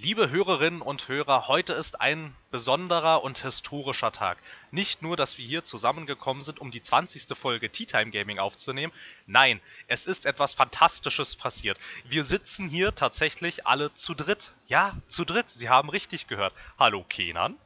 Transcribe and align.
Liebe 0.00 0.30
Hörerinnen 0.30 0.80
und 0.80 1.08
Hörer, 1.08 1.48
heute 1.48 1.72
ist 1.72 2.00
ein 2.00 2.32
besonderer 2.52 3.24
und 3.24 3.38
historischer 3.38 4.12
Tag. 4.12 4.38
Nicht 4.70 5.02
nur, 5.02 5.16
dass 5.16 5.38
wir 5.38 5.44
hier 5.44 5.64
zusammengekommen 5.64 6.44
sind, 6.44 6.60
um 6.60 6.70
die 6.70 6.80
20. 6.80 7.36
Folge 7.36 7.68
Tea 7.68 7.84
Time 7.84 8.12
Gaming 8.12 8.38
aufzunehmen. 8.38 8.92
Nein, 9.26 9.60
es 9.88 10.06
ist 10.06 10.24
etwas 10.24 10.54
Fantastisches 10.54 11.34
passiert. 11.34 11.78
Wir 12.04 12.22
sitzen 12.22 12.68
hier 12.68 12.94
tatsächlich 12.94 13.66
alle 13.66 13.92
zu 13.94 14.14
dritt. 14.14 14.52
Ja, 14.68 14.96
zu 15.08 15.24
dritt. 15.24 15.48
Sie 15.48 15.68
haben 15.68 15.90
richtig 15.90 16.28
gehört. 16.28 16.54
Hallo 16.78 17.04
Kenan. 17.08 17.56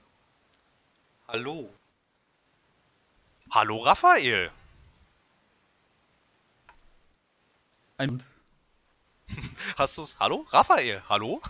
Hallo. 1.28 1.68
Hallo 3.50 3.76
Raphael. 3.76 4.50
Ein 7.98 8.24
Hast 9.76 9.98
du's? 9.98 10.16
Hallo? 10.18 10.46
Raphael, 10.50 11.02
hallo? 11.10 11.42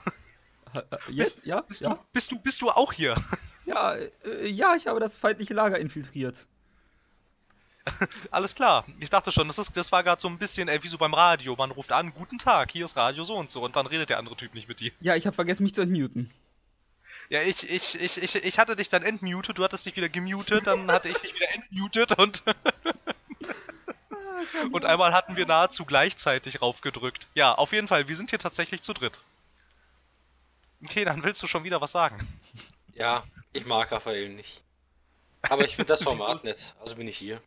Äh, 0.74 1.12
jetzt, 1.12 1.36
ja, 1.44 1.60
Bist, 1.60 1.80
ja, 1.80 1.90
du, 1.90 1.98
bist, 2.12 2.30
du, 2.30 2.38
bist 2.38 2.62
du 2.62 2.70
auch 2.70 2.92
hier? 2.92 3.14
ja, 3.66 3.94
äh, 3.94 4.48
ja, 4.48 4.74
ich 4.76 4.86
habe 4.86 5.00
das 5.00 5.18
feindliche 5.18 5.54
Lager 5.54 5.78
infiltriert. 5.78 6.46
Alles 8.30 8.54
klar. 8.54 8.84
Ich 9.00 9.10
dachte 9.10 9.32
schon, 9.32 9.48
das, 9.48 9.58
ist, 9.58 9.76
das 9.76 9.90
war 9.92 10.02
gerade 10.04 10.20
so 10.20 10.28
ein 10.28 10.38
bisschen 10.38 10.68
äh, 10.68 10.82
wie 10.82 10.88
so 10.88 10.98
beim 10.98 11.14
Radio. 11.14 11.56
Man 11.56 11.70
ruft 11.70 11.92
an, 11.92 12.12
guten 12.14 12.38
Tag, 12.38 12.70
hier 12.70 12.84
ist 12.84 12.96
Radio 12.96 13.24
so 13.24 13.34
und 13.34 13.50
so 13.50 13.62
und 13.62 13.76
dann 13.76 13.86
redet 13.86 14.10
der 14.10 14.18
andere 14.18 14.36
Typ 14.36 14.54
nicht 14.54 14.68
mit 14.68 14.80
dir. 14.80 14.92
Ja, 15.00 15.16
ich 15.16 15.26
habe 15.26 15.34
vergessen, 15.34 15.64
mich 15.64 15.74
zu 15.74 15.82
entmuten. 15.82 16.30
Ja, 17.28 17.42
ich, 17.42 17.68
ich, 17.68 18.00
ich, 18.00 18.22
ich, 18.22 18.34
ich 18.36 18.58
hatte 18.58 18.76
dich 18.76 18.88
dann 18.88 19.02
entmutet, 19.02 19.58
du 19.58 19.64
hattest 19.64 19.86
dich 19.86 19.96
wieder 19.96 20.08
gemutet, 20.08 20.66
dann 20.66 20.90
hatte 20.90 21.08
ich 21.08 21.16
dich 21.18 21.34
wieder 21.34 21.50
entmutet 21.54 22.18
und, 22.18 22.42
und 24.72 24.84
einmal 24.84 25.12
hatten 25.12 25.36
wir 25.36 25.46
nahezu 25.46 25.84
gleichzeitig 25.84 26.60
raufgedrückt. 26.60 27.26
Ja, 27.34 27.54
auf 27.54 27.72
jeden 27.72 27.88
Fall, 27.88 28.08
wir 28.08 28.16
sind 28.16 28.30
hier 28.30 28.38
tatsächlich 28.38 28.82
zu 28.82 28.92
dritt. 28.92 29.20
Okay, 30.84 31.04
dann 31.04 31.22
willst 31.22 31.42
du 31.42 31.46
schon 31.46 31.64
wieder 31.64 31.80
was 31.80 31.92
sagen. 31.92 32.26
Ja, 32.94 33.22
ich 33.52 33.64
mag 33.66 33.90
Raphael 33.92 34.28
nicht. 34.28 34.62
Aber 35.42 35.64
ich 35.64 35.76
finde 35.76 35.88
das 35.88 36.02
Format 36.04 36.44
nett, 36.44 36.74
also 36.80 36.96
bin 36.96 37.08
ich 37.08 37.16
hier. 37.16 37.40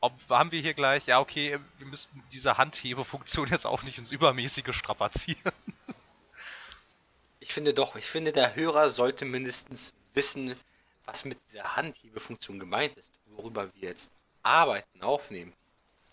Ob, 0.00 0.12
haben 0.28 0.52
wir 0.52 0.60
hier 0.60 0.74
gleich, 0.74 1.06
ja 1.06 1.20
okay, 1.20 1.58
wir 1.78 1.86
müssten 1.86 2.22
diese 2.32 2.58
Handhebefunktion 2.58 3.48
jetzt 3.48 3.66
auch 3.66 3.82
nicht 3.82 3.98
ins 3.98 4.12
Übermäßige 4.12 4.74
strapazieren. 4.74 5.52
Ich 7.40 7.52
finde 7.52 7.74
doch, 7.74 7.96
ich 7.96 8.06
finde, 8.06 8.32
der 8.32 8.54
Hörer 8.54 8.88
sollte 8.88 9.24
mindestens 9.24 9.92
wissen, 10.14 10.54
was 11.04 11.24
mit 11.24 11.38
dieser 11.46 11.76
Handhebefunktion 11.76 12.58
gemeint 12.58 12.96
ist, 12.96 13.10
worüber 13.26 13.72
wir 13.74 13.88
jetzt 13.88 14.12
arbeiten, 14.42 15.02
aufnehmen. 15.02 15.52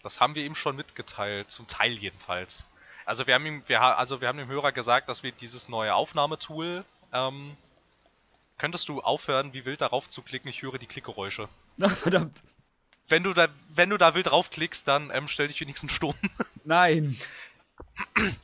Das 0.04 0.20
haben 0.20 0.36
wir 0.36 0.44
ihm 0.44 0.56
schon 0.56 0.76
mitgeteilt, 0.76 1.52
zum 1.52 1.68
Teil 1.68 1.94
jedenfalls. 1.94 2.66
Also 3.06 3.28
wir 3.28 3.34
haben 3.34 3.46
ihm, 3.46 3.64
wir, 3.68 3.82
also 3.82 4.22
wir 4.22 4.28
haben 4.28 4.38
dem 4.38 4.48
Hörer 4.48 4.72
gesagt, 4.72 5.10
dass 5.10 5.24
wir 5.24 5.32
dieses 5.32 5.70
neue 5.70 5.94
Aufnahmetool, 5.94 6.86
ähm, 7.14 7.58
könntest 8.58 8.90
du 8.90 9.02
aufhören, 9.02 9.54
wie 9.54 9.66
wild 9.66 9.82
darauf 9.82 10.08
zu 10.08 10.22
klicken? 10.22 10.50
Ich 10.50 10.62
höre 10.62 10.78
die 10.78 10.88
Klickgeräusche. 10.88 11.50
Ach, 11.82 11.96
verdammt. 11.96 12.44
Wenn 13.08 13.24
du 13.24 13.34
da, 13.34 13.48
wenn 13.70 13.90
du 13.90 13.98
da 13.98 14.16
wild 14.16 14.28
draufklickst, 14.28 14.88
dann 14.88 15.12
ähm, 15.14 15.28
stell 15.28 15.48
dich 15.48 15.60
wenigstens 15.60 15.92
stumm. 15.92 16.16
Nein. 16.64 17.18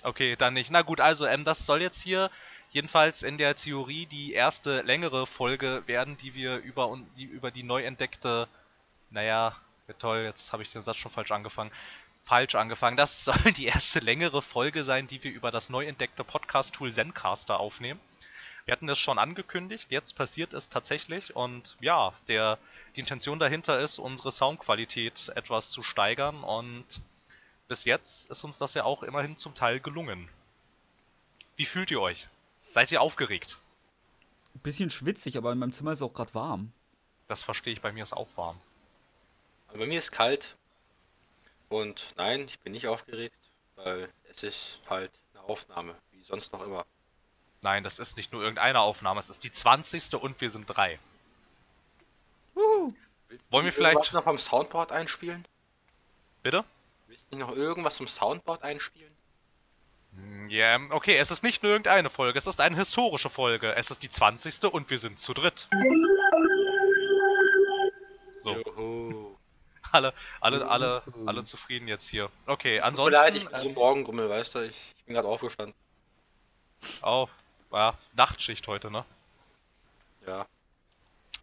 okay, 0.04 0.36
dann 0.36 0.54
nicht. 0.54 0.72
Na 0.72 0.82
gut, 0.82 1.00
also 1.00 1.26
ähm, 1.26 1.46
das 1.46 1.66
soll 1.66 1.82
jetzt 1.82 2.02
hier 2.02 2.30
jedenfalls 2.72 3.24
in 3.24 3.38
der 3.38 3.56
Theorie 3.56 4.06
die 4.08 4.34
erste 4.34 4.82
längere 4.82 5.26
Folge 5.26 5.84
werden, 5.86 6.18
die 6.18 6.34
wir 6.34 6.58
über 6.58 6.98
die 7.16 7.24
über 7.24 7.50
die 7.50 7.64
neu 7.64 7.84
entdeckte, 7.84 8.48
naja, 9.10 9.56
ja 9.88 9.94
toll, 10.00 10.20
jetzt 10.26 10.52
habe 10.52 10.64
ich 10.64 10.72
den 10.72 10.84
Satz 10.84 10.98
schon 10.98 11.12
falsch 11.12 11.32
angefangen. 11.32 11.72
Falsch 12.28 12.56
angefangen. 12.56 12.98
Das 12.98 13.24
soll 13.26 13.54
die 13.54 13.66
erste 13.66 14.00
längere 14.00 14.42
Folge 14.42 14.84
sein, 14.84 15.08
die 15.08 15.24
wir 15.24 15.32
über 15.32 15.50
das 15.50 15.70
neu 15.70 15.86
entdeckte 15.86 16.24
Podcast-Tool 16.24 16.92
Zencaster 16.92 17.60
aufnehmen. 17.60 18.00
Wir 18.66 18.74
hatten 18.74 18.90
es 18.90 19.00
schon 19.00 19.18
angekündigt, 19.18 19.88
jetzt 19.92 20.18
passiert 20.18 20.54
es 20.54 20.68
tatsächlich 20.68 21.38
und 21.38 21.78
ja, 21.80 22.12
der, 22.28 22.58
die 22.96 23.00
Intention 23.00 23.40
dahinter 23.40 23.80
ist, 23.80 23.98
unsere 23.98 24.30
Soundqualität 24.30 25.32
etwas 25.36 25.70
zu 25.70 25.84
steigern 25.84 26.44
und 26.44 26.86
bis 27.70 27.86
jetzt 27.86 28.30
ist 28.30 28.44
uns 28.44 28.58
das 28.58 28.74
ja 28.74 28.84
auch 28.84 29.04
immerhin 29.04 29.38
zum 29.38 29.56
Teil 29.56 29.80
gelungen. 29.80 30.28
Wie 31.56 31.64
fühlt 31.64 31.92
ihr 31.92 32.02
euch? 32.02 32.28
Seid 32.72 32.92
ihr 32.92 33.02
aufgeregt? 33.02 33.58
Bisschen 34.56 34.90
schwitzig, 34.90 35.38
aber 35.38 35.54
in 35.54 35.60
meinem 35.60 35.72
Zimmer 35.72 35.94
ist 35.94 36.00
es 36.00 36.04
auch 36.04 36.14
gerade 36.14 36.34
warm. 36.34 36.74
Das 37.30 37.44
verstehe 37.44 37.72
ich, 37.72 37.80
bei 37.80 37.94
mir 37.94 38.04
ist 38.04 38.14
auch 38.14 38.28
warm. 38.36 38.60
Aber 39.70 39.80
bei 39.80 39.86
mir 39.86 40.00
ist 40.00 40.12
kalt. 40.12 40.56
Und 41.70 42.14
nein, 42.18 42.46
ich 42.48 42.60
bin 42.60 42.72
nicht 42.74 42.88
aufgeregt, 42.88 43.38
weil 43.76 44.10
es 44.30 44.44
ist 44.44 44.80
halt 44.90 45.12
eine 45.34 45.44
Aufnahme, 45.44 45.96
wie 46.12 46.24
sonst 46.24 46.54
noch 46.54 46.64
immer. 46.64 46.86
Nein, 47.62 47.84
das 47.84 48.00
ist 48.00 48.16
nicht 48.18 48.32
nur 48.32 48.42
irgendeine 48.42 48.80
Aufnahme, 48.80 49.20
es 49.20 49.30
ist 49.30 49.44
die 49.44 49.52
20. 49.52 50.16
und 50.16 50.40
wir 50.40 50.50
sind 50.50 50.66
drei. 50.68 51.00
Wuhu. 52.54 52.94
Willst 53.30 53.52
Wollen 53.52 53.64
du 53.64 53.66
wir 53.66 53.74
vielleicht- 53.74 53.96
irgendwas 53.96 54.14
noch 54.14 54.24
vom 54.24 54.38
Soundboard 54.38 54.92
einspielen? 54.92 55.46
Bitte? 56.44 56.64
Willst 57.08 57.26
du 57.32 57.36
nicht 57.38 57.46
noch 57.48 57.56
irgendwas 57.56 57.98
vom 57.98 58.08
Soundboard 58.08 58.64
einspielen? 58.64 59.12
Hm, 60.14 60.50
Ja, 60.50 60.80
okay, 60.92 61.18
es 61.18 61.30
ist 61.32 61.44
nicht 61.44 61.62
nur 61.64 61.74
irgendeine 61.74 62.10
Folge, 62.10 62.38
es 62.40 62.48
ist 62.48 62.62
eine 62.62 62.78
historische 62.78 63.30
Folge. 63.30 63.76
Es 63.76 63.92
ist 63.92 64.02
die 64.02 64.10
20. 64.10 64.72
und 64.72 64.90
wir 64.90 64.98
sind 65.00 65.20
zu 65.20 65.34
dritt. 65.34 65.68
So, 68.40 68.52
Juhu. 68.56 69.17
Alle, 69.92 70.14
alle, 70.42 70.68
alle, 70.70 71.04
alle 71.26 71.44
zufrieden 71.44 71.88
jetzt 71.88 72.08
hier. 72.08 72.30
Okay, 72.46 72.76
Tut 72.76 72.82
mir 72.82 72.84
ansonsten. 72.86 73.14
leid, 73.14 73.36
ich 73.36 73.48
bin 73.48 73.58
so 73.58 73.70
äh, 73.70 73.74
Morgengrummel, 73.74 74.30
weißt 74.30 74.56
du, 74.56 74.60
ich, 74.66 74.94
ich 74.98 75.04
bin 75.06 75.16
gerade 75.16 75.28
aufgestanden. 75.28 75.74
oh, 77.02 77.28
ja, 77.72 77.98
Nachtschicht 78.14 78.68
heute, 78.68 78.92
ne? 78.92 79.06
Ja. 80.26 80.46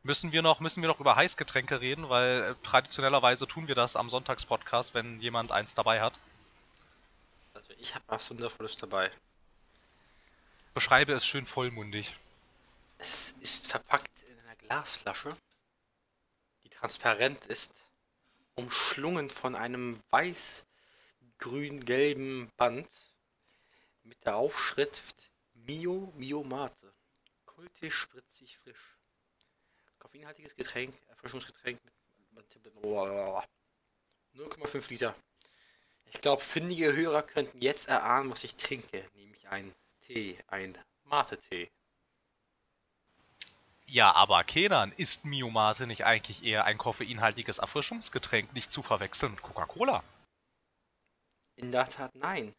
Müssen 0.03 0.33
wir 0.33 0.43
noch, 0.43 0.60
müssen 0.60 0.83
wir 0.83 0.88
noch 0.88 1.00
über 1.00 1.16
Heißgetränke 1.16 1.81
reden, 1.81 2.10
weil 2.10 2.43
äh, 2.43 2.66
traditionellerweise 2.66 3.47
tun 3.47 3.69
wir 3.69 3.75
das 3.75 3.97
am 3.97 4.10
Sonntagspodcast, 4.10 4.93
wenn 4.94 5.21
jemand 5.21 5.50
eins 5.50 5.75
dabei 5.75 6.00
hat. 6.03 6.21
Also 7.54 7.72
ich 7.78 7.94
habe 7.94 8.04
was 8.09 8.28
Wundervolles 8.31 8.77
dabei. 8.77 9.10
Beschreibe 10.75 11.12
es 11.12 11.25
schön 11.25 11.47
vollmundig. 11.47 12.15
Es 12.99 13.33
ist 13.41 13.66
verpackt 13.69 14.10
in 14.28 14.38
einer 14.41 14.56
Glasflasche, 14.56 15.37
die 16.65 16.69
transparent 16.69 17.47
ist, 17.47 17.72
umschlungen 18.56 19.31
von 19.31 19.54
einem 19.54 20.03
weiß-grün-gelben 20.10 22.50
Band 22.56 22.88
mit 24.03 24.25
der 24.25 24.37
Aufschrift 24.37 25.31
Mio 25.54 26.12
Mio 26.16 26.42
Mate. 26.44 26.92
Kultisch, 27.44 27.97
spritzig, 27.97 28.56
frisch. 28.59 28.98
Koffeinhaltiges 29.98 30.54
Getränk, 30.54 30.94
Erfrischungsgetränk 31.09 31.82
mit 31.84 31.94
0,5 34.34 34.91
Liter. 34.91 35.15
Ich 36.06 36.21
glaube, 36.21 36.42
findige 36.42 36.94
Hörer 36.94 37.22
könnten 37.22 37.60
jetzt 37.60 37.88
erahnen, 37.88 38.31
was 38.31 38.44
ich 38.44 38.56
trinke, 38.56 39.04
nämlich 39.15 39.48
ein 39.48 39.75
Tee, 40.00 40.38
ein 40.48 40.76
Mate-Tee. 41.04 41.71
Ja, 43.87 44.12
aber 44.12 44.45
Kenan, 44.45 44.93
ist 44.93 45.25
Miomase 45.25 45.87
nicht 45.87 46.05
eigentlich 46.05 46.43
eher 46.45 46.65
ein 46.65 46.78
koffeinhaltiges 46.78 47.59
Erfrischungsgetränk, 47.59 48.53
nicht 48.55 48.72
zu 48.72 48.83
verwechseln 48.83 49.33
mit 49.33 49.43
Coca-Cola? 49.43 50.03
In 51.56 51.71
der 51.71 51.89
Tat 51.89 52.15
nein. 52.15 52.55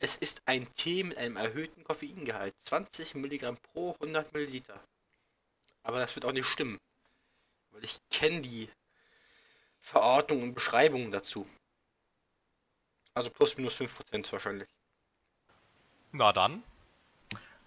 Es 0.00 0.16
ist 0.16 0.42
ein 0.46 0.72
Tee 0.74 1.02
mit 1.02 1.18
einem 1.18 1.36
erhöhten 1.36 1.84
Koffeingehalt. 1.84 2.58
20 2.60 3.14
Milligramm 3.16 3.56
pro 3.56 3.92
100 3.94 4.32
Milliliter. 4.32 4.80
Aber 5.82 5.98
das 5.98 6.14
wird 6.14 6.24
auch 6.24 6.32
nicht 6.32 6.46
stimmen. 6.46 6.78
Weil 7.70 7.84
ich 7.84 7.98
kenne 8.10 8.40
die 8.40 8.70
Verordnung 9.80 10.42
und 10.42 10.54
Beschreibungen 10.54 11.10
dazu. 11.10 11.48
Also 13.14 13.30
plus 13.30 13.56
minus 13.56 13.80
5% 13.80 14.32
wahrscheinlich. 14.32 14.68
Na 16.12 16.32
dann. 16.32 16.62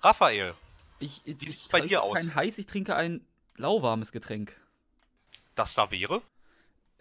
Raphael, 0.01 0.55
Ich, 1.01 1.21
ich, 1.25 1.39
Wie 1.41 1.49
ich 1.49 1.57
sieht's 1.57 1.69
bei 1.69 1.79
trinke 1.79 1.89
dir 1.89 2.03
aus? 2.03 2.17
kein 2.17 2.33
heiß, 2.35 2.57
ich 2.57 2.65
trinke 2.67 2.95
ein 2.95 3.25
lauwarmes 3.57 4.11
Getränk. 4.11 4.59
das 5.55 5.73
da 5.75 5.91
wäre? 5.91 6.21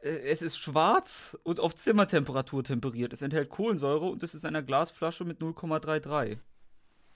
Äh, 0.02 0.08
Es 0.30 0.42
ist 0.42 0.58
schwarz 0.58 1.38
und 1.44 1.60
auf 1.60 1.74
Zimmertemperatur 1.74 2.64
temperiert. 2.64 3.12
Es 3.12 3.22
enthält 3.22 3.50
Kohlensäure 3.50 4.06
und 4.06 4.22
es 4.22 4.34
ist 4.34 4.44
in 4.44 4.48
einer 4.48 4.62
Glasflasche 4.62 5.24
mit 5.24 5.40
0,33. 5.40 6.38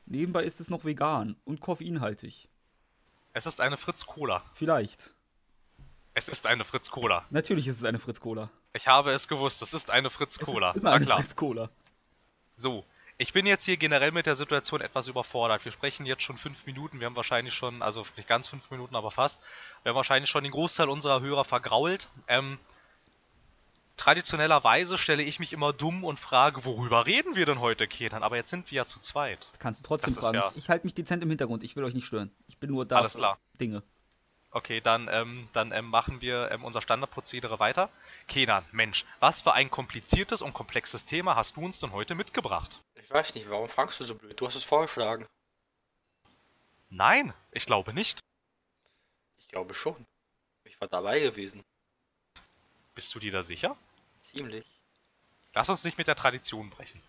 Nebenbei 0.06 0.44
ist 0.44 0.60
es 0.60 0.69
noch 0.70 0.84
vegan 0.84 1.36
und 1.44 1.60
koffeinhaltig. 1.60 2.48
Es 3.32 3.46
ist 3.46 3.60
eine 3.60 3.76
Fritz 3.76 4.04
Cola. 4.06 4.44
Vielleicht. 4.54 5.14
Es 6.12 6.28
ist 6.28 6.46
eine 6.46 6.64
Fritz 6.64 6.90
Cola. 6.90 7.25
Natürlich 7.30 7.66
ist 7.66 7.78
es 7.78 7.84
eine 7.84 7.98
Fritz 7.98 8.20
Cola. 8.20 8.50
Ich 8.75 8.87
habe 8.87 9.10
es 9.12 9.26
gewusst, 9.26 9.62
es 9.62 9.75
ist 9.75 9.90
eine 9.90 10.10
Fritz 10.10 10.38
Cola. 10.38 10.70
Es 10.70 10.76
ist 10.76 10.80
immer 10.82 10.90
Na 10.90 10.96
eine 10.96 11.04
klar. 11.06 11.19
Fritz 11.20 11.34
Cola. 11.34 11.70
So, 12.54 12.84
ich 13.19 13.32
bin 13.32 13.46
jetzt 13.46 13.64
hier 13.64 13.76
generell 13.76 14.11
mit 14.11 14.26
der 14.26 14.34
Situation 14.37 14.81
etwas 14.81 15.08
überfordert. 15.08 15.64
Wir 15.64 15.72
sprechen 15.72 16.05
jetzt 16.06 16.22
schon 16.22 16.37
fünf 16.37 16.66
Minuten. 16.66 16.99
Wir 17.00 17.06
haben 17.06 17.16
wahrscheinlich 17.16 17.55
schon, 17.55 17.81
also 17.82 18.05
nicht 18.16 18.28
ganz 18.28 18.49
fünf 18.49 18.70
Minuten, 18.70 18.96
aber 18.96 19.11
fast. 19.11 19.40
Wir 19.82 19.90
haben 19.90 19.96
wahrscheinlich 19.96 20.31
schon 20.31 20.43
den 20.43 20.52
Großteil 20.52 20.88
unserer 20.88 21.20
Hörer 21.20 21.44
vergrault. 21.44 22.08
Ähm, 22.26 22.58
traditionellerweise 23.96 24.99
stelle 24.99 25.22
ich 25.22 25.38
mich 25.38 25.52
immer 25.52 25.72
dumm 25.72 26.02
und 26.05 26.19
frage, 26.19 26.64
worüber 26.64 27.06
reden 27.06 27.37
wir 27.37 27.46
denn 27.46 27.61
heute, 27.61 27.87
Kenan? 27.87 28.22
Aber 28.25 28.37
jetzt 28.37 28.50
sind 28.50 28.70
wir 28.70 28.76
ja 28.78 28.84
zu 28.87 28.99
zweit. 29.00 29.46
Das 29.52 29.61
kannst 29.61 29.81
du 29.81 29.84
trotzdem 29.84 30.14
Das 30.14 30.22
fragen. 30.25 30.34
ja- 30.37 30.50
Ich, 30.50 30.56
ich 30.64 30.69
halte 30.69 30.87
mich 30.87 30.94
dezent 30.94 31.22
im 31.22 31.28
Hintergrund. 31.28 31.62
Ich 31.62 31.76
will 31.76 31.84
euch 31.84 31.94
nicht 31.94 32.06
stören. 32.06 32.32
Ich 32.49 32.58
bin 32.58 32.70
nur 32.70 32.84
da 32.84 32.96
Alles 32.96 33.14
klar. 33.14 33.38
Dinge. 33.61 33.82
Okay, 34.54 34.80
dann, 34.80 35.08
ähm, 35.10 35.48
dann 35.52 35.72
ähm, 35.72 35.86
machen 35.86 36.20
wir 36.20 36.48
ähm, 36.52 36.64
unser 36.64 36.80
Standardprozedere 36.80 37.58
weiter. 37.58 37.90
Kenan, 38.28 38.64
Mensch, 38.70 39.04
was 39.18 39.40
für 39.40 39.52
ein 39.52 39.68
kompliziertes 39.68 40.42
und 40.42 40.52
komplexes 40.52 41.04
Thema 41.04 41.34
hast 41.34 41.56
du 41.56 41.64
uns 41.64 41.80
denn 41.80 41.90
heute 41.90 42.14
mitgebracht? 42.14 42.80
Ich 42.94 43.10
weiß 43.10 43.34
nicht, 43.34 43.50
warum 43.50 43.68
fragst 43.68 43.98
du 43.98 44.04
so 44.04 44.14
blöd? 44.14 44.40
Du 44.40 44.46
hast 44.46 44.54
es 44.54 44.62
vorgeschlagen. 44.62 45.26
Nein, 46.88 47.34
ich 47.50 47.66
glaube 47.66 47.92
nicht. 47.92 48.20
Ich 49.40 49.48
glaube 49.48 49.74
schon. 49.74 50.06
Ich 50.62 50.80
war 50.80 50.86
dabei 50.86 51.18
gewesen. 51.18 51.64
Bist 52.94 53.12
du 53.12 53.18
dir 53.18 53.32
da 53.32 53.42
sicher? 53.42 53.76
Ziemlich. 54.20 54.64
Lass 55.52 55.68
uns 55.68 55.82
nicht 55.82 55.98
mit 55.98 56.06
der 56.06 56.14
Tradition 56.14 56.70
brechen. 56.70 57.02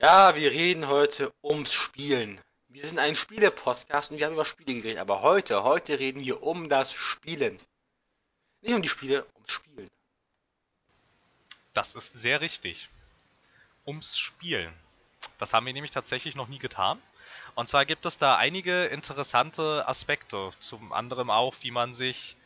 Ja, 0.00 0.34
wir 0.34 0.50
reden 0.50 0.88
heute 0.88 1.32
ums 1.44 1.72
Spielen. 1.72 2.40
Wir 2.72 2.86
sind 2.86 2.98
ein 2.98 3.14
Spiele-Podcast 3.14 4.10
und 4.10 4.18
wir 4.18 4.24
haben 4.24 4.32
über 4.32 4.46
Spiele 4.46 4.80
geredet. 4.80 4.98
Aber 4.98 5.20
heute, 5.20 5.62
heute 5.62 5.98
reden 5.98 6.24
wir 6.24 6.42
um 6.42 6.70
das 6.70 6.94
Spielen. 6.94 7.58
Nicht 8.62 8.74
um 8.74 8.80
die 8.80 8.88
Spiele, 8.88 9.26
ums 9.34 9.52
Spielen. 9.52 9.90
Das 11.74 11.94
ist 11.94 12.16
sehr 12.16 12.40
richtig. 12.40 12.88
Ums 13.86 14.16
Spielen. 14.16 14.72
Das 15.38 15.52
haben 15.52 15.66
wir 15.66 15.74
nämlich 15.74 15.90
tatsächlich 15.90 16.34
noch 16.34 16.48
nie 16.48 16.58
getan. 16.58 16.98
Und 17.56 17.68
zwar 17.68 17.84
gibt 17.84 18.06
es 18.06 18.16
da 18.16 18.38
einige 18.38 18.86
interessante 18.86 19.86
Aspekte. 19.86 20.52
Zum 20.60 20.94
anderen 20.94 21.28
auch, 21.28 21.54
wie 21.60 21.72
man 21.72 21.92
sich. 21.92 22.38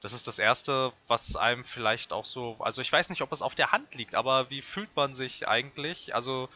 Das 0.00 0.12
ist 0.12 0.26
das 0.26 0.40
Erste, 0.40 0.92
was 1.06 1.36
einem 1.36 1.64
vielleicht 1.64 2.12
auch 2.12 2.24
so. 2.24 2.56
Also, 2.58 2.82
ich 2.82 2.90
weiß 2.90 3.10
nicht, 3.10 3.22
ob 3.22 3.30
es 3.30 3.42
auf 3.42 3.54
der 3.54 3.70
Hand 3.70 3.94
liegt, 3.94 4.16
aber 4.16 4.50
wie 4.50 4.62
fühlt 4.62 4.94
man 4.96 5.14
sich 5.14 5.46
eigentlich? 5.46 6.16
Also, 6.16 6.48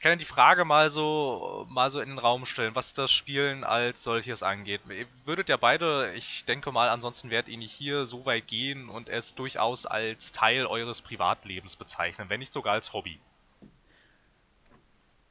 ich 0.00 0.02
kann 0.02 0.12
ja 0.12 0.16
die 0.16 0.24
Frage 0.24 0.64
mal 0.64 0.88
so, 0.88 1.66
mal 1.68 1.90
so 1.90 2.00
in 2.00 2.08
den 2.08 2.18
Raum 2.18 2.46
stellen, 2.46 2.74
was 2.74 2.94
das 2.94 3.12
Spielen 3.12 3.64
als 3.64 4.02
solches 4.02 4.42
angeht. 4.42 4.80
Ihr 4.88 5.04
würdet 5.26 5.50
ja 5.50 5.58
beide, 5.58 6.14
ich 6.14 6.46
denke 6.46 6.72
mal, 6.72 6.88
ansonsten 6.88 7.28
werdet 7.28 7.50
ihr 7.50 7.58
nicht 7.58 7.74
hier 7.74 8.06
so 8.06 8.24
weit 8.24 8.46
gehen 8.46 8.88
und 8.88 9.10
es 9.10 9.34
durchaus 9.34 9.84
als 9.84 10.32
Teil 10.32 10.64
eures 10.64 11.02
Privatlebens 11.02 11.76
bezeichnen, 11.76 12.30
wenn 12.30 12.40
nicht 12.40 12.50
sogar 12.50 12.72
als 12.72 12.94
Hobby. 12.94 13.20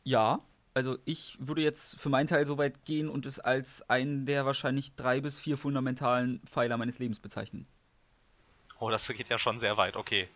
Ja, 0.03 0.39
also 0.75 0.99
ich 1.03 1.35
würde 1.39 1.63
jetzt 1.63 1.99
für 1.99 2.09
meinen 2.09 2.27
Teil 2.27 2.45
so 2.45 2.59
weit 2.59 2.85
gehen 2.85 3.09
und 3.09 3.25
es 3.25 3.39
als 3.39 3.89
einen 3.89 4.27
der 4.27 4.45
wahrscheinlich 4.45 4.93
drei 4.93 5.19
bis 5.19 5.39
vier 5.39 5.57
fundamentalen 5.57 6.41
Pfeiler 6.45 6.77
meines 6.77 6.99
Lebens 6.99 7.19
bezeichnen. 7.19 7.65
Oh, 8.77 8.91
das 8.91 9.07
geht 9.07 9.29
ja 9.29 9.39
schon 9.39 9.57
sehr 9.57 9.77
weit, 9.77 9.95
okay. 9.95 10.29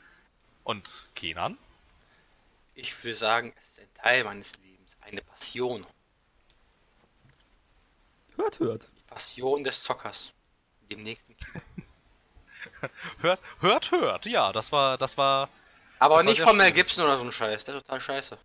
Und 0.63 1.05
Kenan? 1.13 1.55
Ich 2.75 3.03
würde 3.03 3.15
sagen, 3.15 3.53
es 3.57 3.69
ist 3.69 3.79
ein 3.79 3.93
Teil 3.93 4.23
meines 4.23 4.57
Lebens. 4.59 4.91
Eine 5.01 5.21
Passion. 5.21 5.85
Hört, 8.35 8.59
hört. 8.59 8.89
Die 8.97 9.03
Passion 9.03 9.63
des 9.63 9.83
Zockers. 9.83 10.33
Demnächst 10.89 11.29
im 11.29 11.37
Kino. 11.37 11.61
Hört, 13.19 13.39
hört, 13.59 13.91
hört. 13.91 14.25
Ja, 14.25 14.51
das 14.51 14.71
war, 14.73 14.97
das 14.97 15.17
war. 15.17 15.49
Aber 15.99 16.15
Das 16.15 16.17
war 16.17 16.23
nicht 16.23 16.37
sehr 16.37 16.47
von 16.47 16.57
Mel. 16.57 16.71
Gibson 16.71 17.05
oder 17.05 17.17
so 17.17 17.23
ein 17.23 17.31
Scheiß. 17.31 17.63
Der 17.63 17.75
ist 17.75 17.85
total 17.85 18.01
scheiße. 18.01 18.37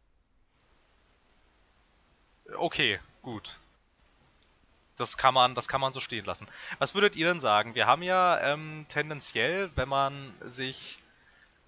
Okay, 2.56 3.00
gut. 3.22 3.58
Das 4.96 5.16
kann 5.16 5.34
man, 5.34 5.54
das 5.54 5.68
kann 5.68 5.80
man 5.80 5.92
so 5.92 6.00
stehen 6.00 6.24
lassen. 6.24 6.48
Was 6.78 6.94
würdet 6.94 7.16
ihr 7.16 7.26
denn 7.26 7.40
sagen? 7.40 7.74
Wir 7.74 7.86
haben 7.86 8.02
ja 8.02 8.40
ähm, 8.40 8.86
tendenziell, 8.88 9.70
wenn 9.76 9.88
man 9.88 10.34
sich 10.42 10.98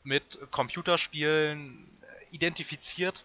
mit 0.02 0.38
Computerspielen 0.50 1.88
identifiziert, 2.32 3.24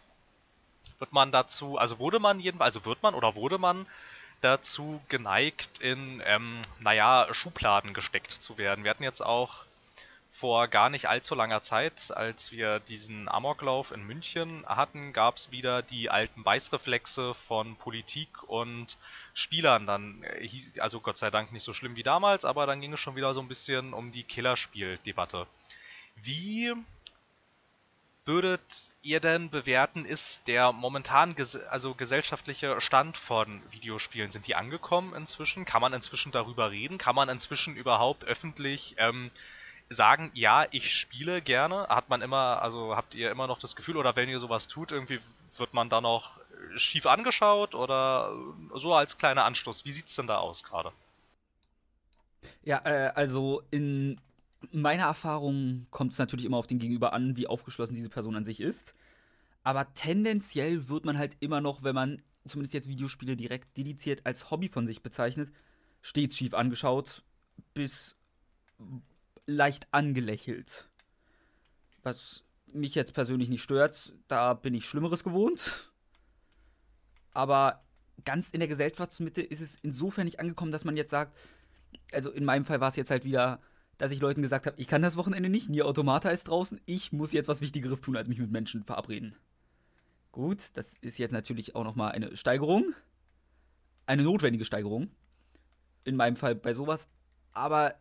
wird 1.00 1.12
man 1.14 1.32
dazu, 1.32 1.78
also 1.78 2.00
wurde 2.00 2.20
man 2.20 2.40
jedenfalls, 2.40 2.76
also 2.76 2.86
wird 2.86 3.04
man 3.04 3.16
oder 3.16 3.36
wurde 3.36 3.58
man 3.58 3.86
dazu 4.42 5.02
geneigt, 5.10 5.80
in, 5.80 6.22
ähm, 6.26 6.62
naja, 6.80 7.28
Schubladen 7.34 7.94
gesteckt 7.94 8.32
zu 8.32 8.58
werden. 8.58 8.84
Wir 8.84 8.92
hatten 8.92 9.04
jetzt 9.04 9.22
auch 9.22 9.66
vor 10.36 10.68
gar 10.68 10.90
nicht 10.90 11.08
allzu 11.08 11.34
langer 11.34 11.62
Zeit, 11.62 12.12
als 12.14 12.52
wir 12.52 12.80
diesen 12.80 13.30
Amoklauf 13.30 13.92
in 13.92 14.06
München 14.06 14.66
hatten, 14.68 15.14
gab 15.14 15.38
es 15.38 15.50
wieder 15.50 15.82
die 15.82 16.10
alten 16.10 16.44
Beißreflexe 16.44 17.34
von 17.34 17.78
Politik 17.78 18.44
und 18.44 18.98
Spielern. 19.34 19.86
Dann, 19.86 20.24
äh, 20.24 20.50
also 20.80 21.00
Gott 21.00 21.18
sei 21.18 21.32
Dank 21.32 21.54
nicht 21.54 21.64
so 21.64 21.72
schlimm 21.72 21.96
wie 21.96 22.04
damals, 22.04 22.44
aber 22.44 22.66
dann 22.66 22.82
ging 22.82 22.92
es 22.92 23.00
schon 23.00 23.16
wieder 23.16 23.34
so 23.34 23.40
ein 23.40 23.48
bisschen 23.48 23.94
um 23.94 24.12
die 24.12 24.24
Killerspiel-Debatte. 24.24 25.48
Wie 26.18 26.74
würdet 28.26 28.90
ihr 29.02 29.20
denn 29.20 29.50
bewerten, 29.50 30.04
ist 30.04 30.48
der 30.48 30.72
momentan 30.72 31.36
ges 31.36 31.56
also 31.56 31.94
gesellschaftliche 31.94 32.82
Stand 32.82 33.18
von 33.18 33.62
Videospielen? 33.72 34.32
Sind 34.32 34.48
die 34.48 34.56
angekommen 34.56 35.14
inzwischen? 35.14 35.66
Kann 35.66 35.82
man 35.82 35.94
inzwischen 35.94 36.32
darüber 36.32 36.72
reden? 36.72 36.98
Kann 36.98 37.16
man 37.16 37.30
inzwischen 37.30 37.76
überhaupt 37.76 38.26
öffentlich 38.26 38.96
ähm, 38.98 39.32
sagen, 39.90 40.32
ja, 40.34 40.66
ich 40.72 40.94
spiele 40.94 41.42
gerne? 41.42 41.88
Hat 41.88 42.10
man 42.10 42.22
immer, 42.22 42.62
also 42.62 42.96
habt 42.96 43.14
ihr 43.16 43.30
immer 43.30 43.48
noch 43.48 43.60
das 43.60 43.76
Gefühl, 43.76 43.98
oder 43.98 44.16
wenn 44.16 44.30
ihr 44.30 44.40
sowas 44.40 44.68
tut, 44.68 44.92
irgendwie 44.92 45.20
wird 45.58 45.74
man 45.74 45.90
da 45.90 46.02
noch 46.02 46.40
schief 46.76 47.06
angeschaut 47.06 47.76
oder 47.76 48.34
so 48.74 48.94
als 48.94 49.18
kleiner 49.18 49.46
Anstoß? 49.46 49.86
Wie 49.86 49.92
sieht's 49.92 50.16
denn 50.16 50.28
da 50.28 50.38
aus 50.38 50.64
gerade? 50.64 50.92
Ja, 52.64 52.82
äh, 52.86 53.12
also 53.16 53.64
in 53.72 54.20
meiner 54.72 55.04
Erfahrung 55.04 55.88
kommt 55.92 56.14
es 56.14 56.20
natürlich 56.20 56.46
immer 56.46 56.58
auf 56.58 56.68
den 56.68 56.80
Gegenüber 56.80 57.14
an, 57.14 57.36
wie 57.38 57.48
aufgeschlossen 57.48 57.96
diese 57.96 58.10
Person 58.10 58.36
an 58.36 58.46
sich 58.46 58.62
ist. 58.62 58.96
Aber 59.64 59.94
tendenziell 59.94 60.88
wird 60.90 61.06
man 61.06 61.18
halt 61.18 61.38
immer 61.40 61.62
noch, 61.62 61.84
wenn 61.84 61.96
man 61.96 62.22
zumindest 62.48 62.74
jetzt 62.74 62.88
Videospiele 62.88 63.36
direkt 63.36 63.78
dediziert 63.78 64.26
als 64.26 64.52
Hobby 64.52 64.70
von 64.70 64.86
sich 64.86 65.02
bezeichnet, 65.02 65.52
stets 66.02 66.38
schief 66.38 66.54
angeschaut, 66.54 67.24
bis 67.74 68.16
leicht 69.48 69.88
angelächelt. 69.92 70.88
Was 72.04 72.44
mich 72.72 72.94
jetzt 72.94 73.14
persönlich 73.14 73.50
nicht 73.50 73.64
stört, 73.64 74.14
da 74.28 74.54
bin 74.54 74.74
ich 74.74 74.86
Schlimmeres 74.86 75.24
gewohnt. 75.24 75.92
Aber 77.32 77.84
ganz 78.24 78.52
in 78.52 78.60
der 78.60 78.70
Gesellschaftsmitte 78.70 79.42
ist 79.42 79.62
es 79.62 79.80
insofern 79.82 80.26
nicht 80.26 80.40
angekommen, 80.40 80.72
dass 80.72 80.86
man 80.86 80.98
jetzt 80.98 81.12
sagt, 81.12 81.36
also 82.12 82.32
in 82.32 82.46
meinem 82.46 82.66
Fall 82.66 82.80
war 82.80 82.90
es 82.90 82.96
jetzt 82.96 83.12
halt 83.12 83.26
wieder, 83.26 83.60
dass 83.98 84.12
ich 84.12 84.20
Leuten 84.20 84.42
gesagt 84.42 84.66
habe, 84.66 84.80
ich 84.80 84.88
kann 84.88 85.02
das 85.02 85.18
Wochenende 85.18 85.50
nicht, 85.50 85.70
Nier 85.70 85.86
Automata 85.86 86.30
ist 86.30 86.48
draußen, 86.48 86.82
ich 86.86 87.12
muss 87.12 87.32
jetzt 87.32 87.48
was 87.48 87.62
Wichtigeres 87.62 88.02
tun, 88.02 88.18
als 88.18 88.28
mich 88.28 88.40
mit 88.40 88.52
Menschen 88.52 88.84
verabreden. 88.84 89.36
Gut, 90.32 90.72
das 90.74 90.98
ist 90.98 91.18
jetzt 91.18 91.32
natürlich 91.32 91.76
auch 91.76 91.86
nochmal 91.86 92.12
eine 92.12 92.36
Steigerung. 92.36 92.94
Eine 94.06 94.24
notwendige 94.24 94.66
Steigerung. 94.66 95.10
In 96.04 96.18
meinem 96.18 96.36
Fall 96.36 96.56
bei 96.56 96.74
sowas. 96.74 97.08
Aber 97.54 97.96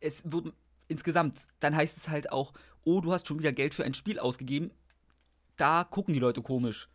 es 0.00 0.30
wird 0.30 0.52
insgesamt, 0.88 1.48
dann 1.60 1.74
heißt 1.74 1.96
es 1.96 2.08
halt 2.10 2.30
auch, 2.30 2.52
oh, 2.84 3.00
du 3.00 3.12
hast 3.12 3.26
schon 3.26 3.38
wieder 3.38 3.52
Geld 3.52 3.72
für 3.74 3.84
ein 3.84 3.94
Spiel 3.94 4.18
ausgegeben. 4.18 4.70
Da 5.56 5.84
gucken 5.84 6.12
die 6.12 6.20
Leute 6.20 6.42
komisch. 6.42 6.88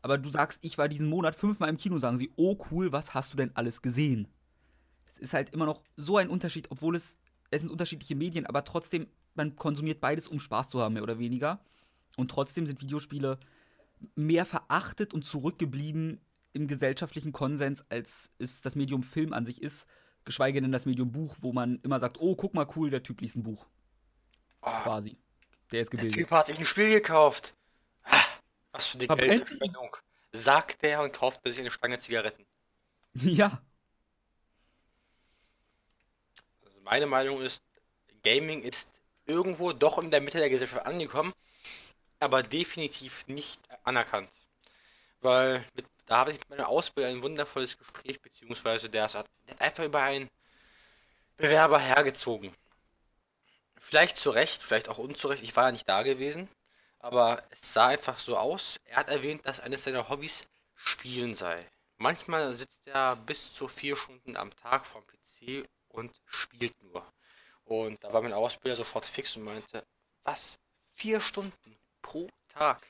Aber 0.00 0.18
du 0.18 0.30
sagst, 0.30 0.64
ich 0.64 0.78
war 0.78 0.88
diesen 0.88 1.08
Monat 1.08 1.34
fünfmal 1.34 1.68
im 1.68 1.76
Kino, 1.76 1.98
sagen 1.98 2.18
sie, 2.18 2.32
oh 2.36 2.56
cool, 2.70 2.90
was 2.90 3.14
hast 3.14 3.32
du 3.32 3.36
denn 3.36 3.52
alles 3.54 3.82
gesehen? 3.82 4.28
Es 5.06 5.18
ist 5.18 5.34
halt 5.34 5.50
immer 5.50 5.66
noch 5.66 5.82
so 5.96 6.16
ein 6.16 6.28
Unterschied, 6.28 6.70
obwohl 6.70 6.96
es, 6.96 7.18
es 7.52 7.60
sind 7.60 7.70
unterschiedliche 7.70 8.16
Medien, 8.16 8.46
aber 8.46 8.64
trotzdem, 8.64 9.06
man 9.34 9.54
konsumiert 9.56 10.00
beides, 10.00 10.26
um 10.26 10.40
Spaß 10.40 10.70
zu 10.70 10.80
haben, 10.80 10.94
mehr 10.94 11.02
oder 11.02 11.18
weniger. 11.18 11.60
Und 12.16 12.30
trotzdem 12.30 12.66
sind 12.66 12.80
Videospiele 12.80 13.38
mehr 14.16 14.46
verachtet 14.46 15.14
und 15.14 15.24
zurückgeblieben 15.24 16.20
im 16.54 16.66
gesellschaftlichen 16.66 17.32
Konsens, 17.32 17.84
als 17.90 18.32
es 18.38 18.62
das 18.62 18.74
Medium 18.74 19.02
Film 19.02 19.32
an 19.32 19.44
sich 19.44 19.62
ist, 19.62 19.86
geschweige 20.24 20.60
denn 20.60 20.72
das 20.72 20.86
Medium 20.86 21.12
Buch, 21.12 21.36
wo 21.40 21.52
man 21.52 21.78
immer 21.82 22.00
sagt, 22.00 22.18
oh, 22.20 22.34
guck 22.36 22.54
mal 22.54 22.66
cool, 22.74 22.90
der 22.90 23.02
Typ 23.02 23.20
liest 23.20 23.36
ein 23.36 23.42
Buch, 23.42 23.66
Oh, 24.62 24.70
quasi. 24.82 25.18
Der 25.72 25.82
ist 25.82 25.92
der 25.92 25.98
gebildet. 25.98 26.20
Typ 26.20 26.30
hat 26.30 26.46
sich 26.46 26.58
ein 26.58 26.66
Spiel 26.66 26.90
gekauft. 26.90 27.54
Ah, 28.04 28.22
Was 28.72 28.88
für 28.88 28.98
eine. 28.98 29.16
Geldverschwendung. 29.16 29.96
Sagt 30.32 30.82
der 30.82 31.02
und 31.02 31.12
kauft 31.12 31.42
sich 31.44 31.58
eine 31.58 31.70
Stange 31.70 31.98
Zigaretten. 31.98 32.46
ja, 33.14 33.60
Also 36.64 36.71
meine 36.82 37.06
Meinung 37.06 37.40
ist, 37.40 37.62
Gaming 38.22 38.62
ist 38.62 38.88
irgendwo 39.26 39.72
doch 39.72 39.98
in 39.98 40.10
der 40.10 40.20
Mitte 40.20 40.38
der 40.38 40.50
Gesellschaft 40.50 40.86
angekommen, 40.86 41.32
aber 42.20 42.42
definitiv 42.42 43.26
nicht 43.26 43.60
anerkannt. 43.84 44.30
Weil 45.20 45.64
mit, 45.74 45.86
da 46.06 46.18
habe 46.18 46.32
ich 46.32 46.38
mit 46.38 46.50
meiner 46.50 46.68
Ausbildung 46.68 47.16
ein 47.16 47.22
wundervolles 47.22 47.78
Gespräch, 47.78 48.20
beziehungsweise 48.20 48.88
der, 48.90 49.06
ist, 49.06 49.14
hat 49.14 49.26
einfach 49.58 49.84
über 49.84 50.02
einen 50.02 50.28
Bewerber 51.36 51.78
hergezogen. 51.78 52.54
Vielleicht 53.78 54.16
zu 54.16 54.30
Recht, 54.30 54.62
vielleicht 54.62 54.88
auch 54.88 54.98
unzurecht, 54.98 55.42
ich 55.42 55.56
war 55.56 55.66
ja 55.66 55.72
nicht 55.72 55.88
da 55.88 56.02
gewesen, 56.02 56.48
aber 56.98 57.42
es 57.50 57.72
sah 57.72 57.88
einfach 57.88 58.18
so 58.18 58.36
aus. 58.36 58.78
Er 58.84 58.98
hat 58.98 59.10
erwähnt, 59.10 59.44
dass 59.46 59.60
eines 59.60 59.84
seiner 59.84 60.08
Hobbys 60.08 60.42
Spielen 60.74 61.34
sei. 61.34 61.64
Manchmal 61.98 62.52
sitzt 62.54 62.88
er 62.88 63.14
bis 63.14 63.52
zu 63.52 63.68
vier 63.68 63.96
Stunden 63.96 64.36
am 64.36 64.54
Tag 64.56 64.86
vorm 64.86 65.04
PC 65.06 65.64
und 65.92 66.12
spielt 66.26 66.80
nur. 66.82 67.04
Und 67.64 68.02
da 68.02 68.12
war 68.12 68.22
mein 68.22 68.32
Ausbilder 68.32 68.76
sofort 68.76 69.04
fix 69.04 69.36
und 69.36 69.44
meinte, 69.44 69.84
was? 70.24 70.58
Vier 70.94 71.20
Stunden 71.20 71.76
pro 72.02 72.28
Tag. 72.48 72.86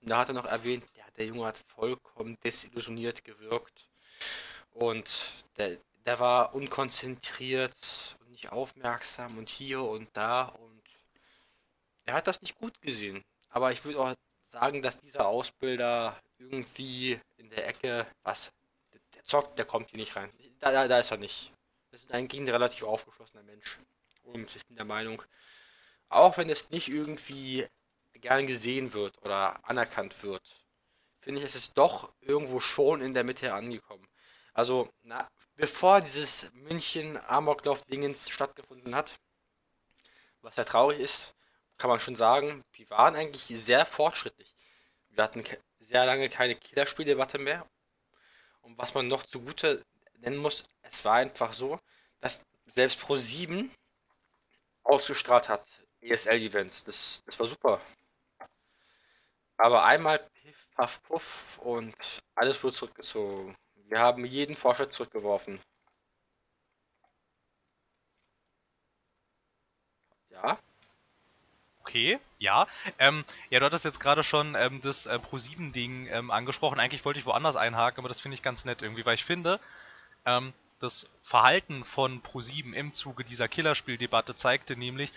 Und 0.00 0.10
da 0.10 0.18
hat 0.18 0.28
er 0.28 0.34
noch 0.34 0.46
erwähnt, 0.46 0.84
ja, 0.96 1.04
der 1.16 1.26
Junge 1.26 1.46
hat 1.46 1.58
vollkommen 1.58 2.38
desillusioniert 2.44 3.24
gewirkt. 3.24 3.88
Und 4.72 5.30
der, 5.56 5.78
der 6.04 6.18
war 6.18 6.54
unkonzentriert 6.54 8.16
und 8.20 8.30
nicht 8.30 8.50
aufmerksam 8.50 9.38
und 9.38 9.48
hier 9.48 9.82
und 9.82 10.08
da. 10.14 10.42
Und 10.42 10.82
er 12.04 12.14
hat 12.14 12.26
das 12.26 12.42
nicht 12.42 12.58
gut 12.58 12.80
gesehen. 12.80 13.24
Aber 13.50 13.70
ich 13.72 13.84
würde 13.84 14.00
auch 14.00 14.14
sagen, 14.44 14.82
dass 14.82 14.98
dieser 14.98 15.26
Ausbilder 15.26 16.18
irgendwie 16.38 17.20
in 17.36 17.48
der 17.50 17.68
Ecke, 17.68 18.06
was, 18.22 18.52
der 19.14 19.24
zockt, 19.24 19.58
der 19.58 19.64
kommt 19.64 19.90
hier 19.90 20.00
nicht 20.00 20.16
rein. 20.16 20.30
Da, 20.58 20.72
da, 20.72 20.88
da 20.88 20.98
ist 20.98 21.10
er 21.10 21.16
nicht. 21.16 21.52
Das 21.92 22.00
ist 22.00 22.12
eigentlich 22.12 22.40
ein 22.40 22.48
relativ 22.48 22.84
aufgeschlossener 22.84 23.42
Mensch. 23.42 23.78
Und 24.22 24.56
ich 24.56 24.66
bin 24.66 24.76
der 24.76 24.86
Meinung, 24.86 25.22
auch 26.08 26.38
wenn 26.38 26.48
es 26.48 26.70
nicht 26.70 26.88
irgendwie 26.88 27.68
gern 28.14 28.46
gesehen 28.46 28.94
wird 28.94 29.20
oder 29.22 29.60
anerkannt 29.68 30.22
wird, 30.22 30.64
finde 31.20 31.40
ich, 31.40 31.46
es 31.46 31.54
ist 31.54 31.76
doch 31.76 32.14
irgendwo 32.22 32.60
schon 32.60 33.02
in 33.02 33.12
der 33.12 33.24
Mitte 33.24 33.52
angekommen. 33.52 34.08
Also, 34.54 34.88
na, 35.02 35.28
bevor 35.54 36.00
dieses 36.00 36.50
München 36.54 37.18
Amoklauf-Dingens 37.26 38.30
stattgefunden 38.30 38.96
hat, 38.96 39.14
was 40.40 40.56
ja 40.56 40.64
traurig 40.64 40.98
ist, 40.98 41.34
kann 41.76 41.90
man 41.90 42.00
schon 42.00 42.16
sagen, 42.16 42.64
wir 42.72 42.88
waren 42.88 43.16
eigentlich 43.16 43.44
sehr 43.62 43.84
fortschrittlich. 43.84 44.54
Wir 45.10 45.24
hatten 45.24 45.44
sehr 45.78 46.06
lange 46.06 46.30
keine 46.30 46.54
Killerspieldebatte 46.54 47.38
mehr. 47.38 47.66
Und 48.62 48.78
was 48.78 48.94
man 48.94 49.08
noch 49.08 49.24
zugute 49.24 49.84
nennen 50.22 50.38
muss, 50.38 50.64
es 50.82 51.04
war 51.04 51.16
einfach 51.16 51.52
so, 51.52 51.78
dass 52.20 52.46
selbst 52.66 53.00
Pro7 53.00 53.68
ausgestrahlt 54.84 55.48
hat, 55.48 55.66
ESL-Events. 56.00 56.84
Das, 56.84 57.22
das 57.26 57.38
war 57.38 57.46
super. 57.46 57.80
Aber 59.56 59.84
einmal 59.84 60.18
Piff, 60.18 60.68
Puff, 60.74 61.02
Puff 61.02 61.58
und 61.58 61.94
alles 62.34 62.62
wurde 62.62 62.74
zurückgezogen. 62.74 63.54
Wir 63.88 64.00
haben 64.00 64.24
jeden 64.24 64.56
Fortschritt 64.56 64.94
zurückgeworfen. 64.94 65.60
Ja? 70.30 70.58
Okay, 71.80 72.18
ja. 72.38 72.66
Ähm, 72.98 73.24
ja, 73.50 73.60
du 73.60 73.66
hattest 73.66 73.84
jetzt 73.84 74.00
gerade 74.00 74.22
schon 74.22 74.54
ähm, 74.54 74.80
das 74.82 75.06
äh, 75.06 75.18
Pro7-Ding 75.18 76.06
ähm, 76.08 76.30
angesprochen. 76.30 76.80
Eigentlich 76.80 77.04
wollte 77.04 77.18
ich 77.18 77.26
woanders 77.26 77.56
einhaken, 77.56 77.98
aber 77.98 78.08
das 78.08 78.20
finde 78.20 78.36
ich 78.36 78.42
ganz 78.42 78.64
nett 78.64 78.82
irgendwie, 78.82 79.04
weil 79.04 79.16
ich 79.16 79.24
finde, 79.24 79.60
ähm, 80.26 80.52
das 80.80 81.08
Verhalten 81.22 81.84
von 81.84 82.22
Pro7 82.22 82.72
im 82.72 82.92
Zuge 82.92 83.24
dieser 83.24 83.48
Killerspieldebatte 83.48 84.34
zeigte 84.34 84.76
nämlich, 84.76 85.12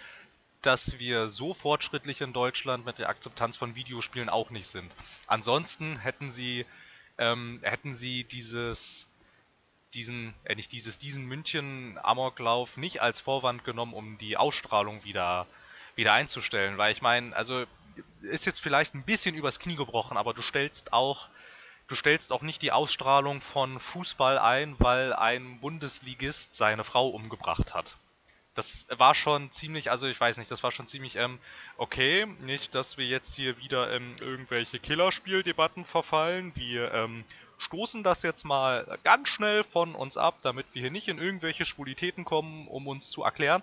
dass 0.61 0.97
wir 0.99 1.29
so 1.29 1.53
fortschrittlich 1.53 2.21
in 2.21 2.33
Deutschland 2.33 2.85
mit 2.85 2.99
der 2.99 3.09
Akzeptanz 3.09 3.57
von 3.57 3.75
Videospielen 3.75 4.29
auch 4.29 4.49
nicht 4.49 4.67
sind. 4.67 4.95
Ansonsten 5.27 5.97
hätten 5.97 6.29
sie, 6.31 6.65
ähm, 7.17 7.59
hätten 7.63 7.93
sie 7.93 8.23
dieses, 8.23 9.07
diesen, 9.93 10.33
äh, 10.43 10.55
nicht 10.55 10.71
dieses, 10.71 10.97
diesen 10.97 11.25
München-Amoklauf 11.25 12.77
nicht 12.77 13.01
als 13.01 13.19
Vorwand 13.19 13.63
genommen, 13.63 13.93
um 13.93 14.17
die 14.17 14.37
Ausstrahlung 14.37 15.03
wieder, 15.03 15.45
wieder 15.95 16.13
einzustellen. 16.13 16.77
Weil 16.77 16.91
ich 16.91 17.01
meine, 17.01 17.35
also 17.35 17.65
ist 18.21 18.45
jetzt 18.45 18.59
vielleicht 18.59 18.95
ein 18.95 19.03
bisschen 19.03 19.35
übers 19.35 19.59
Knie 19.59 19.75
gebrochen, 19.75 20.17
aber 20.17 20.33
du 20.33 20.41
stellst 20.41 20.93
auch 20.93 21.29
du 21.87 21.95
stellst 21.95 22.31
auch 22.31 22.41
nicht 22.41 22.61
die 22.61 22.71
Ausstrahlung 22.71 23.41
von 23.41 23.79
Fußball 23.79 24.37
ein, 24.37 24.75
weil 24.79 25.13
ein 25.13 25.59
Bundesligist 25.59 26.53
seine 26.53 26.83
Frau 26.83 27.09
umgebracht 27.09 27.73
hat 27.73 27.95
das 28.55 28.85
war 28.89 29.13
schon 29.13 29.51
ziemlich, 29.51 29.91
also 29.91 30.07
ich 30.07 30.19
weiß 30.19 30.37
nicht, 30.37 30.49
das 30.49 30.63
war 30.63 30.71
schon 30.71 30.87
ziemlich, 30.87 31.17
ähm, 31.17 31.39
okay, 31.77 32.25
nicht, 32.39 32.73
dass 32.73 32.97
wir 32.97 33.05
jetzt 33.05 33.35
hier 33.35 33.57
wieder 33.57 33.93
in 33.93 34.17
irgendwelche 34.17 34.79
Killerspieldebatten 34.79 35.85
verfallen. 35.85 36.53
Wir 36.55 36.91
ähm, 36.93 37.25
stoßen 37.57 38.01
das 38.01 38.23
jetzt 38.23 38.45
mal 38.45 38.97
ganz 39.03 39.27
schnell 39.27 39.63
von 39.63 39.93
uns 39.93 40.17
ab, 40.17 40.39
damit 40.41 40.65
wir 40.73 40.81
hier 40.81 40.91
nicht 40.91 41.09
in 41.09 41.19
irgendwelche 41.19 41.65
Schwulitäten 41.65 42.23
kommen, 42.23 42.67
um 42.67 42.87
uns 42.87 43.11
zu 43.11 43.23
erklären. 43.23 43.61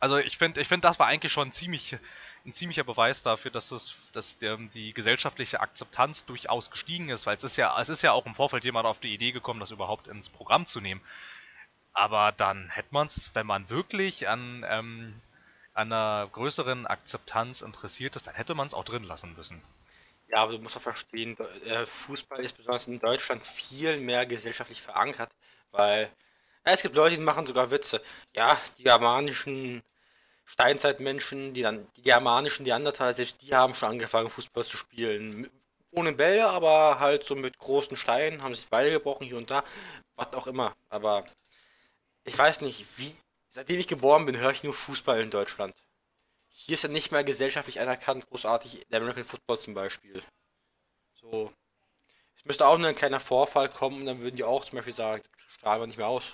Also 0.00 0.16
ich 0.16 0.38
finde, 0.38 0.60
ich 0.62 0.68
finde, 0.68 0.88
das 0.88 0.98
war 0.98 1.06
eigentlich 1.06 1.32
schon 1.32 1.52
ziemlich, 1.52 1.98
ein 2.46 2.52
ziemlicher 2.52 2.84
Beweis 2.84 3.22
dafür, 3.22 3.50
dass, 3.50 3.70
es, 3.70 3.94
dass 4.12 4.36
der, 4.36 4.56
die 4.56 4.92
gesellschaftliche 4.92 5.60
Akzeptanz 5.60 6.26
durchaus 6.26 6.70
gestiegen 6.70 7.08
ist, 7.08 7.26
weil 7.26 7.36
es 7.36 7.44
ist 7.44 7.56
ja, 7.56 7.80
es 7.80 7.88
ist 7.88 8.02
ja 8.02 8.12
auch 8.12 8.26
im 8.26 8.34
Vorfeld 8.34 8.64
jemand 8.64 8.86
auf 8.86 9.00
die 9.00 9.14
Idee 9.14 9.32
gekommen, 9.32 9.60
das 9.60 9.70
überhaupt 9.70 10.08
ins 10.08 10.28
Programm 10.28 10.66
zu 10.66 10.80
nehmen. 10.80 11.00
Aber 11.92 12.32
dann 12.32 12.68
hätte 12.68 12.88
man 12.90 13.06
es, 13.06 13.30
wenn 13.34 13.46
man 13.46 13.70
wirklich 13.70 14.28
an, 14.28 14.64
ähm, 14.68 15.20
einer 15.72 16.28
größeren 16.32 16.86
Akzeptanz 16.86 17.62
interessiert 17.62 18.16
ist, 18.16 18.26
dann 18.26 18.34
hätte 18.34 18.54
man 18.54 18.66
es 18.66 18.74
auch 18.74 18.84
drin 18.84 19.04
lassen 19.04 19.34
müssen. 19.36 19.62
Ja, 20.28 20.38
aber 20.38 20.52
du 20.52 20.58
musst 20.58 20.76
doch 20.76 20.82
verstehen, 20.82 21.36
äh, 21.66 21.86
Fußball 21.86 22.40
ist 22.40 22.56
besonders 22.56 22.88
in 22.88 22.98
Deutschland 22.98 23.46
viel 23.46 23.98
mehr 23.98 24.26
gesellschaftlich 24.26 24.82
verankert, 24.82 25.30
weil 25.70 26.10
es 26.62 26.82
gibt 26.82 26.94
Leute, 26.94 27.16
die 27.16 27.22
machen 27.22 27.46
sogar 27.46 27.70
Witze. 27.70 28.02
Ja, 28.34 28.58
die 28.78 28.84
germanischen 28.84 29.82
Steinzeitmenschen, 30.44 31.54
die 31.54 31.62
dann 31.62 31.86
die 31.96 32.02
germanischen 32.02 32.64
Neandertaler, 32.64 33.14
selbst 33.14 33.42
die 33.42 33.54
haben 33.54 33.74
schon 33.74 33.90
angefangen, 33.90 34.30
Fußball 34.30 34.64
zu 34.64 34.76
spielen. 34.76 35.50
Ohne 35.90 36.12
Bälle, 36.12 36.46
aber 36.46 36.98
halt 37.00 37.24
so 37.24 37.34
mit 37.34 37.58
großen 37.58 37.96
Steinen, 37.96 38.42
haben 38.42 38.54
sich 38.54 38.68
Beine 38.68 38.90
gebrochen 38.90 39.26
hier 39.26 39.36
und 39.36 39.50
da, 39.50 39.64
was 40.16 40.32
auch 40.34 40.46
immer. 40.46 40.74
Aber 40.88 41.24
ich 42.24 42.36
weiß 42.36 42.60
nicht, 42.62 42.98
wie. 42.98 43.14
Seitdem 43.48 43.78
ich 43.78 43.86
geboren 43.86 44.26
bin, 44.26 44.36
höre 44.36 44.50
ich 44.50 44.64
nur 44.64 44.74
Fußball 44.74 45.20
in 45.20 45.30
Deutschland. 45.30 45.74
Hier 46.48 46.74
ist 46.74 46.82
ja 46.82 46.88
nicht 46.88 47.12
mehr 47.12 47.22
gesellschaftlich 47.22 47.80
anerkannt, 47.80 48.26
großartig 48.28 48.84
der 48.90 49.00
American 49.00 49.24
Football 49.24 49.58
zum 49.58 49.74
Beispiel. 49.74 50.22
So. 51.14 51.52
Es 52.36 52.44
müsste 52.44 52.66
auch 52.66 52.76
nur 52.78 52.88
ein 52.88 52.96
kleiner 52.96 53.20
Vorfall 53.20 53.68
kommen 53.68 54.00
und 54.00 54.06
dann 54.06 54.20
würden 54.20 54.36
die 54.36 54.44
auch 54.44 54.64
zum 54.64 54.76
Beispiel 54.76 54.92
sagen, 54.92 55.22
strahlen 55.46 55.82
wir 55.82 55.86
nicht 55.86 55.98
mehr 55.98 56.08
aus. 56.08 56.32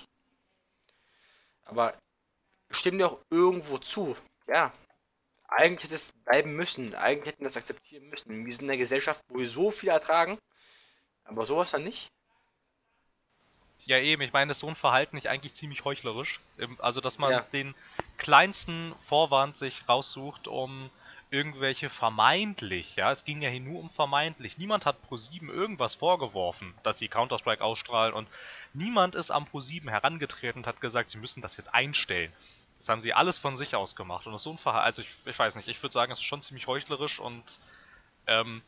Aber 1.64 1.94
stimmen 2.70 2.98
die 2.98 3.04
auch 3.04 3.20
irgendwo 3.30 3.78
zu. 3.78 4.16
Ja. 4.46 4.72
Eigentlich 5.48 5.84
hätte 5.84 5.96
es 5.96 6.12
bleiben 6.12 6.54
müssen. 6.54 6.94
Eigentlich 6.94 7.26
hätten 7.26 7.40
wir 7.40 7.48
das 7.48 7.56
akzeptieren 7.56 8.08
müssen. 8.08 8.46
Wir 8.46 8.52
sind 8.52 8.62
in 8.62 8.70
einer 8.70 8.78
Gesellschaft, 8.78 9.22
wo 9.28 9.38
wir 9.38 9.48
so 9.48 9.70
viel 9.70 9.88
ertragen. 9.88 10.38
Aber 11.24 11.46
sowas 11.46 11.72
dann 11.72 11.84
nicht. 11.84 12.10
Ja, 13.80 13.98
eben, 13.98 14.22
ich 14.22 14.32
meine, 14.32 14.52
ist 14.52 14.60
so 14.60 14.68
ein 14.68 14.76
Verhalten 14.76 15.16
nicht 15.16 15.28
eigentlich 15.28 15.54
ziemlich 15.54 15.84
heuchlerisch? 15.84 16.40
Also, 16.78 17.00
dass 17.00 17.18
man 17.18 17.32
ja. 17.32 17.40
den 17.52 17.74
kleinsten 18.18 18.94
Vorwand 19.08 19.56
sich 19.56 19.88
raussucht, 19.88 20.46
um 20.46 20.90
irgendwelche 21.30 21.88
vermeintlich, 21.88 22.96
ja, 22.96 23.10
es 23.10 23.24
ging 23.24 23.40
ja 23.40 23.48
hier 23.48 23.60
nur 23.60 23.78
um 23.78 23.88
vermeintlich. 23.90 24.58
Niemand 24.58 24.84
hat 24.84 24.98
Pro7 25.08 25.48
irgendwas 25.48 25.94
vorgeworfen, 25.94 26.74
dass 26.82 26.98
sie 26.98 27.08
Counter-Strike 27.08 27.62
ausstrahlen 27.62 28.14
und 28.14 28.28
niemand 28.72 29.14
ist 29.14 29.30
am 29.30 29.44
Pro7 29.44 29.88
herangetreten 29.88 30.62
und 30.62 30.66
hat 30.66 30.80
gesagt, 30.80 31.10
sie 31.10 31.18
müssen 31.18 31.40
das 31.40 31.56
jetzt 31.56 31.72
einstellen. 31.72 32.32
Das 32.80 32.88
haben 32.88 33.02
sie 33.02 33.12
alles 33.12 33.36
von 33.36 33.56
sich 33.56 33.74
aus 33.76 33.94
gemacht 33.94 34.26
und 34.26 34.32
das 34.32 34.40
ist 34.40 34.44
so 34.44 34.50
ein 34.52 34.58
Verhalten, 34.58 34.86
also 34.86 35.02
ich, 35.02 35.08
ich 35.26 35.38
weiß 35.38 35.54
nicht, 35.56 35.68
ich 35.68 35.82
würde 35.82 35.92
sagen, 35.92 36.10
es 36.12 36.18
ist 36.18 36.24
schon 36.24 36.40
ziemlich 36.40 36.66
heuchlerisch 36.66 37.20
und 37.20 37.44
ähm, 38.26 38.62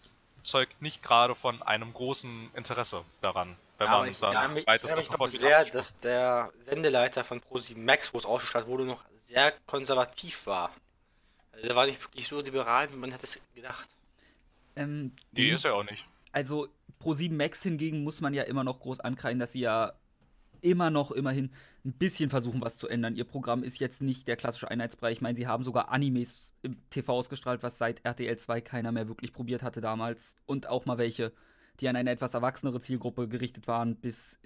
zeugt 0.45 0.83
nicht 0.83 1.03
gerade 1.03 1.35
von 1.35 1.63
einem 1.63 1.95
großen 1.95 2.51
Interesse 2.55 3.05
daran, 3.23 3.57
wenn 3.79 3.87
ja, 3.87 3.99
man 3.99 4.11
ich, 4.11 4.19
dann 4.19 4.57
ja, 4.57 4.67
weiter 4.67 4.89
das 4.89 5.07
sofort 5.07 5.31
sehr, 5.31 5.65
dass 5.65 5.99
der 5.99 6.53
Sendeleiter 6.61 7.25
von 7.25 7.41
Pro7 7.41 7.79
Max, 7.79 8.13
wo 8.13 8.19
es 8.19 8.27
ausgestrahlt 8.27 8.67
wurde, 8.67 8.85
noch 8.85 9.03
sehr 9.17 9.51
konservativ 9.67 10.47
war. 10.47 10.71
Also 11.53 11.67
der 11.67 11.75
war 11.75 11.87
nicht 11.87 12.03
wirklich 12.03 12.29
so 12.29 12.39
liberal, 12.43 12.93
wie 12.93 12.97
man 12.97 13.13
hätte 13.13 13.25
es 13.25 13.41
gedacht. 13.55 13.89
Ähm, 14.77 15.13
nee, 15.33 15.53
ist 15.53 15.65
er 15.65 15.75
auch 15.75 15.85
nicht. 15.85 16.05
Also 16.33 16.69
Pro7 17.01 17.33
Max 17.33 17.63
hingegen 17.63 18.05
muss 18.05 18.21
man 18.21 18.35
ja 18.35 18.43
immer 18.43 18.63
noch 18.63 18.81
groß 18.81 19.01
ankreiden, 19.01 19.39
dass 19.39 19.53
sie 19.53 19.61
ja 19.61 19.93
immer 20.61 20.91
noch 20.91 21.11
immerhin 21.13 21.51
ein 21.85 21.93
bisschen 21.95 22.31
versuchen, 22.31 22.61
was 22.61 22.77
zu 22.77 22.89
ändern. 22.89 23.17
Ihr 23.17 23.25
Programm 23.25 23.65
ist 23.65 23.81
jetzt 23.81 24.03
nicht 24.03 24.29
der 24.29 24.37
klassische 24.37 24.71
Einheitsbrei. 24.71 25.11
Ich 25.11 25.21
meine, 25.21 25.37
sie 25.37 25.49
haben 25.49 25.65
sogar 25.65 25.91
Animes 25.91 26.55
im 26.63 26.77
TV 26.91 27.13
ausgestrahlt, 27.13 27.63
was 27.63 27.79
seit 27.79 28.05
RTL 28.05 28.37
2 28.37 28.61
keiner 28.61 28.93
mehr 28.93 29.09
wirklich 29.09 29.33
probiert 29.33 29.63
hatte 29.63 29.81
damals. 29.81 30.37
Und 30.47 30.69
auch 30.69 30.87
mal 30.87 30.99
welche, 30.99 31.33
die 31.81 31.89
an 31.89 31.97
eine 31.97 32.11
etwas 32.11 32.35
erwachsenere 32.35 32.81
Zielgruppe 32.81 33.27
gerichtet 33.27 33.67
waren, 33.67 33.97
bis 33.97 34.39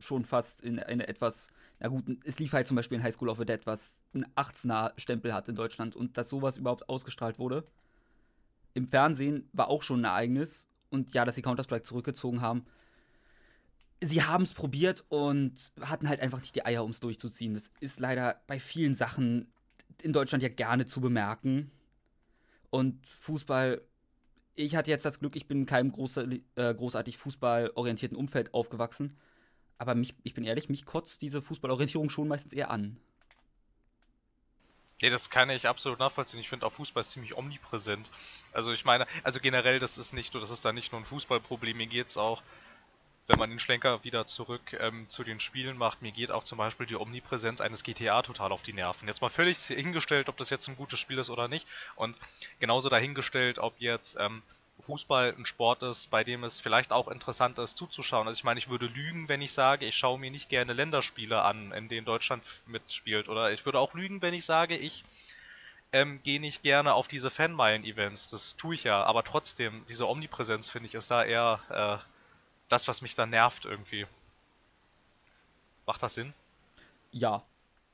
schon 0.00 0.24
fast 0.24 0.62
in 0.62 0.80
eine 0.80 1.06
etwas, 1.06 1.52
na 1.78 1.88
gut, 1.88 2.04
es 2.24 2.40
lief 2.40 2.52
halt 2.52 2.66
zum 2.66 2.76
Beispiel 2.76 2.98
in 2.98 3.04
High 3.04 3.14
School 3.14 3.28
of 3.28 3.38
the 3.38 3.46
Dead, 3.46 3.64
was 3.66 3.94
einen 4.12 4.26
18er 4.34 4.98
Stempel 4.98 5.32
hat 5.32 5.48
in 5.48 5.54
Deutschland 5.54 5.94
und 5.94 6.18
dass 6.18 6.28
sowas 6.28 6.56
überhaupt 6.56 6.88
ausgestrahlt 6.88 7.38
wurde. 7.38 7.64
Im 8.74 8.88
Fernsehen 8.88 9.48
war 9.52 9.68
auch 9.68 9.84
schon 9.84 10.00
ein 10.00 10.06
Ereignis 10.06 10.68
und 10.90 11.14
ja, 11.14 11.24
dass 11.24 11.36
sie 11.36 11.42
Counter-Strike 11.42 11.84
zurückgezogen 11.84 12.40
haben, 12.40 12.66
sie 14.02 14.22
haben 14.22 14.42
es 14.42 14.54
probiert 14.54 15.04
und 15.08 15.72
hatten 15.80 16.08
halt 16.08 16.20
einfach 16.20 16.40
nicht 16.40 16.54
die 16.54 16.64
Eier, 16.64 16.84
um 16.84 16.90
es 16.90 17.00
durchzuziehen. 17.00 17.54
Das 17.54 17.70
ist 17.80 18.00
leider 18.00 18.42
bei 18.46 18.58
vielen 18.58 18.94
Sachen 18.94 19.52
in 20.02 20.12
Deutschland 20.12 20.42
ja 20.42 20.48
gerne 20.48 20.86
zu 20.86 21.00
bemerken. 21.00 21.70
Und 22.70 23.06
Fußball, 23.06 23.80
ich 24.54 24.74
hatte 24.74 24.90
jetzt 24.90 25.04
das 25.04 25.20
Glück, 25.20 25.36
ich 25.36 25.46
bin 25.46 25.60
in 25.60 25.66
keinem 25.66 25.92
groß, 25.92 26.16
äh, 26.16 26.40
großartig 26.56 27.16
fußballorientierten 27.16 28.16
Umfeld 28.16 28.54
aufgewachsen. 28.54 29.16
Aber 29.78 29.94
mich, 29.94 30.14
ich 30.22 30.34
bin 30.34 30.44
ehrlich, 30.44 30.68
mich 30.68 30.84
kotzt 30.84 31.22
diese 31.22 31.42
Fußballorientierung 31.42 32.10
schon 32.10 32.28
meistens 32.28 32.52
eher 32.52 32.70
an. 32.70 32.98
Nee, 35.00 35.10
das 35.10 35.30
kann 35.30 35.50
ich 35.50 35.66
absolut 35.66 35.98
nachvollziehen. 35.98 36.38
Ich 36.38 36.48
finde 36.48 36.64
auch 36.64 36.72
Fußball 36.72 37.00
ist 37.00 37.10
ziemlich 37.10 37.36
omnipräsent. 37.36 38.10
Also 38.52 38.72
ich 38.72 38.84
meine, 38.84 39.06
also 39.24 39.40
generell, 39.40 39.80
das 39.80 39.98
ist 39.98 40.12
nicht, 40.12 40.34
das 40.34 40.50
ist 40.50 40.64
da 40.64 40.72
nicht 40.72 40.92
nur 40.92 41.00
ein 41.00 41.04
Fußballproblem, 41.04 41.76
mir 41.76 41.88
geht 41.88 42.08
es 42.08 42.16
auch, 42.16 42.42
wenn 43.26 43.38
man 43.38 43.50
den 43.50 43.60
Schlenker 43.60 44.02
wieder 44.04 44.26
zurück 44.26 44.76
ähm, 44.80 45.08
zu 45.08 45.24
den 45.24 45.40
Spielen 45.40 45.76
macht, 45.76 46.02
mir 46.02 46.12
geht 46.12 46.30
auch 46.30 46.44
zum 46.44 46.58
Beispiel 46.58 46.86
die 46.86 46.96
Omnipräsenz 46.96 47.60
eines 47.60 47.82
GTA 47.84 48.22
total 48.22 48.52
auf 48.52 48.62
die 48.62 48.72
Nerven. 48.72 49.06
Jetzt 49.08 49.22
mal 49.22 49.30
völlig 49.30 49.58
hingestellt, 49.58 50.28
ob 50.28 50.36
das 50.36 50.50
jetzt 50.50 50.68
ein 50.68 50.76
gutes 50.76 50.98
Spiel 50.98 51.18
ist 51.18 51.30
oder 51.30 51.48
nicht. 51.48 51.66
Und 51.94 52.16
genauso 52.58 52.88
dahingestellt, 52.88 53.58
ob 53.58 53.74
jetzt 53.78 54.16
ähm, 54.18 54.42
Fußball 54.80 55.34
ein 55.38 55.46
Sport 55.46 55.82
ist, 55.82 56.10
bei 56.10 56.24
dem 56.24 56.42
es 56.44 56.60
vielleicht 56.60 56.92
auch 56.92 57.08
interessant 57.08 57.58
ist 57.58 57.78
zuzuschauen. 57.78 58.26
Also 58.26 58.38
ich 58.38 58.44
meine, 58.44 58.58
ich 58.58 58.68
würde 58.68 58.86
lügen, 58.86 59.28
wenn 59.28 59.40
ich 59.40 59.52
sage, 59.52 59.86
ich 59.86 59.96
schaue 59.96 60.18
mir 60.18 60.30
nicht 60.30 60.48
gerne 60.48 60.72
Länderspiele 60.72 61.42
an, 61.42 61.72
in 61.72 61.88
denen 61.88 62.04
Deutschland 62.04 62.42
mitspielt. 62.66 63.28
Oder 63.28 63.52
ich 63.52 63.64
würde 63.64 63.78
auch 63.78 63.94
lügen, 63.94 64.20
wenn 64.22 64.34
ich 64.34 64.44
sage, 64.44 64.76
ich 64.76 65.04
ähm, 65.92 66.20
gehe 66.22 66.40
nicht 66.40 66.62
gerne 66.62 66.94
auf 66.94 67.06
diese 67.06 67.30
Fanmeilen-Events. 67.30 68.28
Das 68.28 68.56
tue 68.56 68.74
ich 68.74 68.84
ja. 68.84 69.04
Aber 69.04 69.22
trotzdem, 69.22 69.84
diese 69.88 70.08
Omnipräsenz, 70.08 70.68
finde 70.68 70.88
ich, 70.88 70.94
ist 70.94 71.10
da 71.10 71.22
eher 71.22 71.60
äh, 71.70 72.11
das, 72.68 72.88
was 72.88 73.02
mich 73.02 73.14
da 73.14 73.26
nervt 73.26 73.64
irgendwie. 73.64 74.06
Macht 75.86 76.02
das 76.02 76.14
Sinn? 76.14 76.32
Ja. 77.10 77.44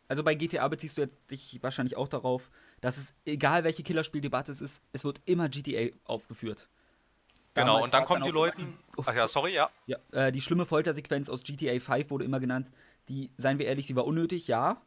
Also 0.09 0.23
bei 0.23 0.35
GTA 0.35 0.67
beziehst 0.69 0.97
du 0.97 1.03
jetzt 1.03 1.31
dich 1.31 1.63
wahrscheinlich 1.63 1.97
auch 1.97 2.09
darauf, 2.09 2.51
dass 2.81 2.97
es, 2.97 3.15
egal 3.27 3.65
welche 3.65 3.83
Killerspieldebatte 3.83 4.53
es 4.53 4.61
ist, 4.61 4.83
es 4.93 5.05
wird 5.05 5.21
immer 5.27 5.49
GTA 5.49 5.95
aufgeführt. 6.05 6.69
Genau, 7.55 7.67
Damals 7.67 7.85
und 7.85 7.95
dann 7.95 8.05
kommen 8.05 8.25
die 8.25 8.31
Leute. 8.31 8.67
Ach 9.05 9.15
ja, 9.15 9.27
sorry, 9.27 9.55
ja. 9.55 9.71
Ja, 9.87 9.99
äh, 10.13 10.33
die 10.33 10.41
schlimme 10.41 10.65
Foltersequenz 10.65 11.29
aus 11.29 11.43
GTA 11.43 11.79
5 11.81 12.11
wurde 12.11 12.25
immer 12.25 12.41
genannt. 12.41 12.71
Die, 13.09 13.31
seien 13.37 13.59
wir 13.59 13.67
ehrlich, 13.67 13.87
sie 13.87 13.97
war 13.97 14.07
unnötig, 14.07 14.49
ja. 14.49 14.81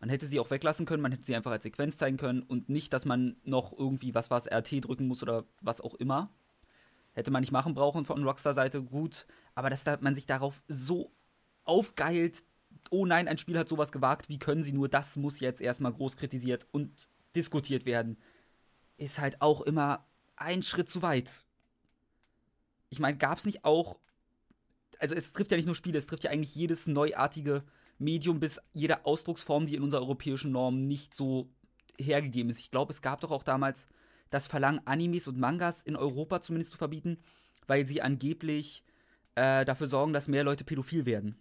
Man 0.00 0.10
hätte 0.10 0.26
sie 0.26 0.40
auch 0.40 0.50
weglassen 0.50 0.84
können, 0.86 1.02
man 1.02 1.12
hätte 1.12 1.24
sie 1.24 1.34
einfach 1.36 1.52
als 1.52 1.62
Sequenz 1.62 1.96
zeigen 1.96 2.16
können 2.16 2.42
und 2.42 2.68
nicht, 2.68 2.92
dass 2.92 3.04
man 3.04 3.36
noch 3.44 3.72
irgendwie, 3.72 4.14
was 4.14 4.30
war 4.30 4.38
es, 4.38 4.46
RT 4.46 4.84
drücken 4.84 5.06
muss 5.08 5.22
oder 5.22 5.44
was 5.60 5.80
auch 5.80 5.94
immer. 5.94 6.28
Hätte 7.16 7.30
man 7.30 7.40
nicht 7.40 7.50
machen 7.50 7.72
brauchen 7.72 8.04
von 8.04 8.22
Rockstar-Seite, 8.22 8.82
gut. 8.82 9.26
Aber 9.54 9.70
dass 9.70 9.84
da 9.84 9.96
man 10.02 10.14
sich 10.14 10.26
darauf 10.26 10.62
so 10.68 11.10
aufgeilt, 11.64 12.44
oh 12.90 13.06
nein, 13.06 13.26
ein 13.26 13.38
Spiel 13.38 13.58
hat 13.58 13.70
sowas 13.70 13.90
gewagt, 13.90 14.28
wie 14.28 14.38
können 14.38 14.62
sie 14.62 14.74
nur, 14.74 14.90
das 14.90 15.16
muss 15.16 15.40
jetzt 15.40 15.62
erstmal 15.62 15.94
groß 15.94 16.18
kritisiert 16.18 16.66
und 16.72 17.08
diskutiert 17.34 17.86
werden, 17.86 18.18
ist 18.98 19.18
halt 19.18 19.40
auch 19.40 19.62
immer 19.62 20.06
ein 20.36 20.62
Schritt 20.62 20.90
zu 20.90 21.00
weit. 21.00 21.46
Ich 22.90 22.98
meine, 22.98 23.16
gab 23.16 23.38
es 23.38 23.46
nicht 23.46 23.64
auch, 23.64 23.98
also 24.98 25.14
es 25.14 25.32
trifft 25.32 25.52
ja 25.52 25.56
nicht 25.56 25.64
nur 25.64 25.74
Spiele, 25.74 25.96
es 25.96 26.06
trifft 26.06 26.24
ja 26.24 26.30
eigentlich 26.30 26.54
jedes 26.54 26.86
neuartige 26.86 27.64
Medium 27.98 28.40
bis 28.40 28.60
jede 28.74 29.06
Ausdrucksform, 29.06 29.64
die 29.64 29.74
in 29.74 29.82
unserer 29.82 30.02
europäischen 30.02 30.52
Norm 30.52 30.86
nicht 30.86 31.14
so 31.14 31.48
hergegeben 31.98 32.50
ist. 32.50 32.58
Ich 32.58 32.70
glaube, 32.70 32.92
es 32.92 33.00
gab 33.00 33.22
doch 33.22 33.30
auch 33.30 33.42
damals 33.42 33.86
das 34.30 34.46
Verlangen, 34.46 34.80
Animes 34.84 35.28
und 35.28 35.38
Mangas 35.38 35.82
in 35.82 35.96
Europa 35.96 36.40
zumindest 36.40 36.72
zu 36.72 36.78
verbieten, 36.78 37.18
weil 37.66 37.86
sie 37.86 38.02
angeblich 38.02 38.82
äh, 39.34 39.64
dafür 39.64 39.86
sorgen, 39.86 40.12
dass 40.12 40.28
mehr 40.28 40.44
Leute 40.44 40.64
pädophil 40.64 41.06
werden. 41.06 41.36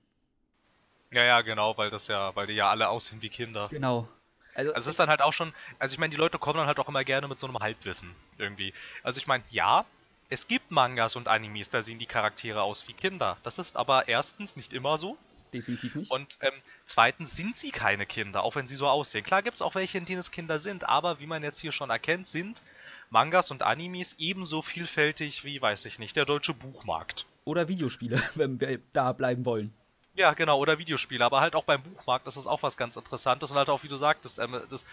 Ja, 1.12 1.24
ja, 1.24 1.42
genau, 1.42 1.78
weil 1.78 1.90
das 1.90 2.08
ja, 2.08 2.36
weil 2.36 2.48
die 2.48 2.54
ja 2.54 2.70
alle 2.70 2.90
aussehen 2.90 3.22
wie 3.22 3.30
Kinder. 3.30 3.68
Genau. 3.70 4.08
Also, 4.54 4.74
also 4.74 4.90
es 4.90 4.94
ist 4.94 5.00
dann 5.00 5.10
halt 5.10 5.22
auch 5.22 5.34
schon, 5.34 5.54
also 5.80 5.94
ich 5.94 6.00
meine, 6.00 6.12
die 6.12 6.18
Leute 6.18 6.40
kommen 6.40 6.58
dann 6.58 6.68
halt 6.68 6.80
auch 6.80 6.88
immer 6.88 7.04
gerne 7.04 7.28
mit 7.28 7.40
so 7.40 7.48
einem 7.48 7.60
Halbwissen 7.60 8.16
irgendwie. 8.38 8.74
Also 9.04 9.18
ich 9.18 9.28
meine, 9.28 9.44
ja, 9.50 9.86
es 10.30 10.48
gibt 10.48 10.72
Mangas 10.72 11.16
und 11.16 11.28
Animes, 11.28 11.70
da 11.70 11.82
sehen 11.82 12.00
die 12.00 12.06
Charaktere 12.06 12.64
aus 12.64 12.88
wie 12.88 12.94
Kinder. 12.94 13.38
Das 13.44 13.60
ist 13.60 13.78
aber 13.78 14.08
erstens 14.08 14.56
nicht 14.56 14.74
immer 14.74 14.98
so. 14.98 15.18
Definitiv 15.56 15.96
nicht. 15.96 16.12
Und 16.12 16.38
ähm, 16.42 16.54
zweitens 16.86 17.36
sind 17.36 17.56
sie 17.56 17.72
keine 17.72 18.06
Kinder, 18.06 18.44
auch 18.44 18.56
wenn 18.56 18.68
sie 18.68 18.76
so 18.76 18.88
aussehen. 18.88 19.24
Klar 19.24 19.42
gibt 19.42 19.56
es 19.56 19.62
auch 19.62 19.76
welche, 19.76 19.98
in 19.98 20.06
denen 20.06 20.20
es 20.20 20.32
Kinder 20.32 20.60
sind, 20.60 20.88
aber 20.88 21.20
wie 21.20 21.28
man 21.28 21.44
jetzt 21.44 21.62
hier 21.62 21.72
schon 21.72 21.90
erkennt, 21.90 22.28
sind 22.28 22.62
Mangas 23.10 23.52
und 23.52 23.64
Animes 23.64 24.16
ebenso 24.20 24.62
vielfältig 24.62 25.46
wie, 25.46 25.62
weiß 25.62 25.86
ich 25.86 25.98
nicht, 25.98 26.16
der 26.18 26.26
deutsche 26.26 26.54
Buchmarkt. 26.54 27.26
Oder 27.46 27.70
Videospiele, 27.70 28.22
wenn 28.36 28.60
wir 28.60 28.80
da 28.92 29.14
bleiben 29.14 29.46
wollen. 29.46 29.74
Ja, 30.16 30.34
genau, 30.34 30.60
oder 30.60 30.78
Videospiele, 30.78 31.24
aber 31.24 31.42
halt 31.42 31.56
auch 31.56 31.64
beim 31.66 31.84
Buchmarkt 31.84 32.28
ist 32.28 32.38
das 32.38 32.48
auch 32.48 32.64
was 32.64 32.78
ganz 32.78 32.96
Interessantes 32.98 33.52
und 33.52 33.58
halt 33.58 33.70
auch, 33.70 33.84
wie 33.84 33.90
du 33.90 33.98
sagtest, 33.98 34.40
ähm, 34.40 34.62
das 34.70 34.86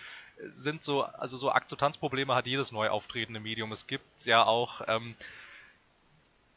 sind 0.54 0.82
so, 0.82 1.02
also 1.02 1.36
so 1.36 1.50
Akzeptanzprobleme 1.50 2.34
hat 2.34 2.46
jedes 2.46 2.72
neu 2.72 2.88
auftretende 2.88 3.40
Medium. 3.40 3.72
Es 3.72 3.86
gibt 3.86 4.04
ja 4.24 4.44
auch 4.44 4.82
ähm, 4.86 5.14
äh, 5.20 5.24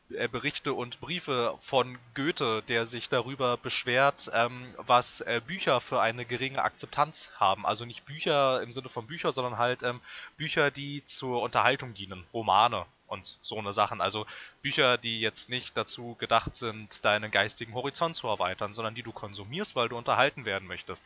Berichte 0.10 0.74
und 0.74 1.00
Briefe 1.00 1.58
von 1.62 1.98
Goethe, 2.13 2.62
der 2.68 2.86
sich 2.86 3.10
darüber 3.10 3.58
beschwert, 3.58 4.30
ähm, 4.34 4.74
was 4.78 5.22
äh, 5.22 5.41
Bücher 5.46 5.82
für 5.82 6.00
eine 6.00 6.26
geringe 6.26 6.62
Akzeptanz 6.62 7.32
haben. 7.39 7.65
Also 7.65 7.86
nicht 7.86 8.06
Bücher 8.06 8.62
im 8.62 8.72
Sinne 8.72 8.89
von 8.89 9.08
Bücher, 9.08 9.32
sondern 9.32 9.58
halt 9.58 9.82
ähm, 9.82 10.02
Bücher, 10.38 10.70
die 10.70 11.04
zur 11.06 11.41
Unterhaltung 11.41 11.96
dienen, 11.96 12.24
Romane 12.34 12.86
und 13.08 13.38
so 13.41 13.58
eine 13.58 13.74
Sachen. 13.74 14.00
Also 14.00 14.28
Bücher, 14.62 14.98
die 14.98 15.20
jetzt 15.20 15.50
nicht 15.50 15.76
dazu 15.76 16.15
gedacht 16.20 16.56
sind, 16.56 17.04
deinen 17.04 17.32
geistigen 17.32 17.74
Horizont 17.74 18.15
zu 18.15 18.28
erweitern, 18.28 18.74
sondern 18.74 18.94
die 18.94 19.04
du 19.04 19.12
konsumierst, 19.12 19.76
weil 19.76 19.89
du 19.89 19.98
unterhalten 19.98 20.46
werden 20.46 20.68
möchtest. 20.68 21.04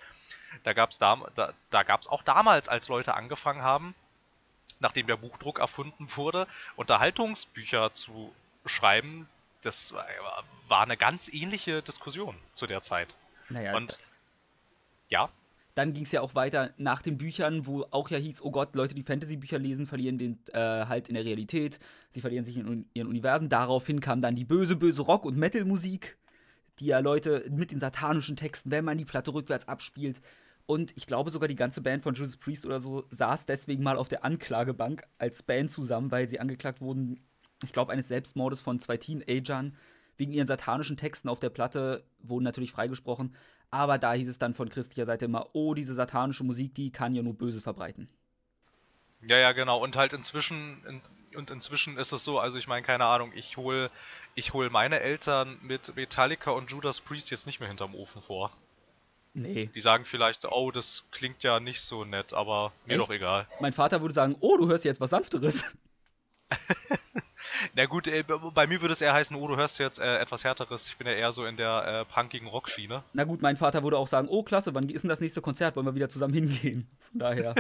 Da 0.64 0.74
gab 0.74 0.92
es 0.92 0.98
da, 0.98 1.18
da, 1.36 1.54
da 1.70 1.84
auch 2.10 2.24
damals, 2.24 2.68
als 2.68 2.90
Leute 2.90 3.14
angefangen 3.14 3.62
haben, 3.62 3.96
nachdem 4.80 5.08
der 5.08 5.18
Buchdruck 5.18 5.60
erfunden 5.60 6.08
wurde, 6.16 6.48
Unterhaltungsbücher 6.76 7.94
zu 7.94 8.34
schreiben, 8.66 9.28
das 9.62 9.94
war 9.94 10.84
eine 10.84 10.98
ganz 10.98 11.28
ähnliche 11.32 11.82
Diskussion 11.82 12.36
zu 12.54 12.68
der 12.68 12.82
Zeit. 12.82 13.16
Naja, 13.50 13.76
und 13.76 14.00
ja. 15.10 15.30
Dann 15.76 15.94
ging 15.94 16.04
es 16.04 16.12
ja 16.12 16.22
auch 16.22 16.36
weiter 16.36 16.74
nach 16.78 17.02
den 17.02 17.18
Büchern, 17.18 17.66
wo 17.66 17.86
auch 17.92 18.10
ja 18.10 18.18
hieß, 18.18 18.42
oh 18.42 18.52
Gott, 18.52 18.76
Leute, 18.76 18.96
die 18.96 19.04
Fantasy-Bücher 19.04 19.60
lesen, 19.60 19.86
verlieren 19.86 20.18
den 20.18 20.40
äh, 20.52 20.60
halt 20.60 21.08
in 21.08 21.16
der 21.16 21.24
Realität. 21.24 21.80
Sie 22.10 22.22
verlieren 22.22 22.44
sich 22.44 22.58
in 22.58 22.90
ihren 22.94 23.08
Universen. 23.08 23.50
Daraufhin 23.50 24.02
kam 24.02 24.20
dann 24.20 24.36
die 24.36 24.46
böse, 24.46 24.76
böse 24.76 25.04
Rock- 25.04 25.26
und 25.26 25.38
Metal-Musik, 25.38 26.18
die 26.80 26.88
ja 26.88 27.00
Leute 27.00 27.46
mit 27.50 27.72
den 27.72 27.80
satanischen 27.80 28.36
Texten, 28.36 28.72
wenn 28.72 28.84
man 28.84 28.98
die 28.98 29.06
Platte 29.06 29.34
rückwärts 29.34 29.68
abspielt. 29.68 30.22
Und 30.66 30.92
ich 30.98 31.08
glaube 31.08 31.32
sogar 31.32 31.48
die 31.48 31.56
ganze 31.56 31.82
Band 31.82 32.04
von 32.04 32.14
Judas 32.14 32.38
Priest 32.38 32.66
oder 32.66 32.80
so 32.80 33.06
saß 33.10 33.46
deswegen 33.46 33.82
mal 33.82 33.98
auf 33.98 34.10
der 34.10 34.26
Anklagebank 34.26 35.04
als 35.18 35.44
Band 35.44 35.72
zusammen, 35.72 36.12
weil 36.12 36.28
sie 36.28 36.40
angeklagt 36.40 36.82
wurden, 36.82 37.22
ich 37.64 37.74
glaube, 37.74 37.92
eines 37.92 38.08
Selbstmordes 38.08 38.62
von 38.62 38.80
zwei 38.80 38.98
Teenagern 38.98 39.76
wegen 40.18 40.34
ihren 40.34 40.48
satanischen 40.48 40.98
Texten 40.98 41.30
auf 41.30 41.40
der 41.40 41.50
Platte 41.50 42.04
wurden 42.20 42.44
natürlich 42.44 42.72
freigesprochen. 42.72 43.36
Aber 43.72 43.98
da 43.98 44.14
hieß 44.14 44.28
es 44.28 44.40
dann 44.40 44.54
von 44.54 44.70
christlicher 44.70 45.06
Seite 45.06 45.26
immer, 45.26 45.50
oh, 45.54 45.74
diese 45.74 45.94
satanische 45.94 46.44
Musik, 46.44 46.74
die 46.74 46.92
kann 46.92 47.14
ja 47.14 47.22
nur 47.22 47.36
Böses 47.36 47.64
verbreiten. 47.64 48.10
Ja, 49.22 49.38
ja, 49.38 49.52
genau. 49.52 49.82
Und 49.82 49.96
halt 49.96 50.14
inzwischen, 50.14 50.84
in, 50.86 51.02
und 51.38 51.52
inzwischen 51.52 51.98
ist 51.98 52.12
es 52.12 52.24
so, 52.24 52.40
also 52.40 52.58
ich 52.58 52.68
meine, 52.68 52.86
keine 52.86 53.06
Ahnung, 53.06 53.32
ich 53.36 53.58
hole 53.58 53.92
ich 54.36 54.54
hol 54.54 54.70
meine 54.70 55.02
Eltern 55.02 55.58
mit 55.62 55.96
Metallica 55.96 56.52
und 56.52 56.72
Judas 56.72 57.02
Priest 57.02 57.30
jetzt 57.30 57.46
nicht 57.46 57.60
mehr 57.60 57.68
hinterm 57.68 57.94
Ofen 57.96 58.22
vor. 58.22 58.52
Nee. 59.34 59.70
Die 59.74 59.82
sagen 59.82 60.06
vielleicht, 60.06 60.46
oh, 60.46 60.72
das 60.72 61.04
klingt 61.12 61.44
ja 61.44 61.60
nicht 61.60 61.82
so 61.82 62.04
nett, 62.04 62.34
aber 62.34 62.72
mir 62.86 62.94
Echt? 62.94 63.02
doch 63.02 63.14
egal. 63.14 63.48
Mein 63.60 63.74
Vater 63.74 64.02
würde 64.02 64.14
sagen, 64.14 64.36
oh, 64.40 64.58
du 64.58 64.68
hörst 64.68 64.86
jetzt 64.86 65.02
was 65.02 65.12
Sanfteres. 65.12 65.64
Na 67.76 67.86
gut, 67.86 68.08
äh, 68.08 68.24
bei 68.24 68.68
mir 68.68 68.82
würde 68.82 68.94
es 68.94 69.02
eher 69.02 69.14
heißen, 69.14 69.36
oh, 69.36 69.48
du 69.48 69.58
hörst 69.58 69.80
jetzt 69.80 70.00
äh, 70.00 70.18
etwas 70.18 70.44
härteres. 70.44 70.88
Ich 70.88 70.98
bin 70.98 71.08
ja 71.08 71.14
eher 71.14 71.32
so 71.32 71.46
in 71.46 71.58
der 71.58 72.06
äh, 72.10 72.14
punkigen 72.14 72.48
Rockschiene. 72.48 73.04
Na 73.14 73.24
gut, 73.24 73.42
mein 73.42 73.58
Vater 73.58 73.84
würde 73.84 73.98
auch 73.98 74.08
sagen, 74.08 74.28
oh 74.30 74.44
klasse, 74.44 74.74
wann 74.74 74.90
ist 74.90 75.04
denn 75.04 75.10
das 75.10 75.20
nächste 75.20 75.42
Konzert? 75.42 75.76
Wollen 75.76 75.86
wir 75.86 75.96
wieder 75.96 76.10
zusammen 76.10 76.34
hingehen? 76.34 76.88
Von 77.12 77.20
daher. 77.20 77.56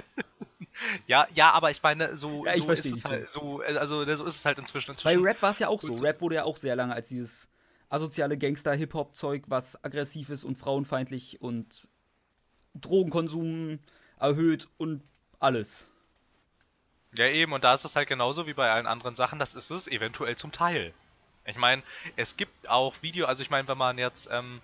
ja, 1.08 1.28
ja, 1.34 1.52
aber 1.52 1.72
ich 1.72 1.82
meine, 1.82 2.16
so, 2.16 2.46
ja, 2.46 2.56
ich 2.56 2.64
so 2.64 2.72
ist 2.72 2.86
es 2.86 3.06
halt, 3.06 3.30
so, 3.32 3.62
äh, 3.62 3.78
also 3.78 4.06
so 4.06 4.26
ist 4.26 4.36
es 4.36 4.46
halt 4.46 4.60
inzwischen. 4.60 4.92
inzwischen 4.92 5.22
Bei 5.22 5.30
Rap 5.30 5.42
war 5.42 5.52
es 5.52 5.60
ja 5.60 5.68
auch 5.68 5.82
so. 5.82 5.94
Rap 5.94 6.22
wurde 6.22 6.36
ja 6.36 6.44
auch 6.44 6.58
sehr 6.58 6.76
lange 6.76 6.94
als 6.94 7.08
dieses 7.08 7.50
asoziale 7.90 8.38
Gangster-Hip-Hop-Zeug, 8.38 9.44
was 9.48 9.84
aggressiv 9.84 10.30
ist 10.30 10.44
und 10.44 10.58
frauenfeindlich 10.58 11.42
und 11.42 11.88
Drogenkonsum 12.76 13.80
erhöht 14.20 14.68
und 14.78 15.04
alles. 15.40 15.90
Ja, 17.14 17.26
eben, 17.26 17.54
und 17.54 17.64
da 17.64 17.74
ist 17.74 17.86
es 17.86 17.96
halt 17.96 18.08
genauso 18.08 18.46
wie 18.46 18.54
bei 18.54 18.72
allen 18.72 18.86
anderen 18.86 19.16
Sachen, 19.16 19.40
das 19.40 19.56
ist 19.56 19.72
es 19.72 19.88
eventuell 19.88 20.36
zum 20.38 20.52
Teil. 20.52 20.94
Ich 21.46 21.58
meine, 21.58 21.82
es 22.16 22.38
gibt 22.38 22.70
auch 22.70 23.02
Video, 23.02 23.26
also 23.26 23.42
ich 23.42 23.50
meine, 23.50 23.68
wenn 23.68 23.78
man 23.78 23.98
jetzt 23.98 24.30
ähm, 24.32 24.62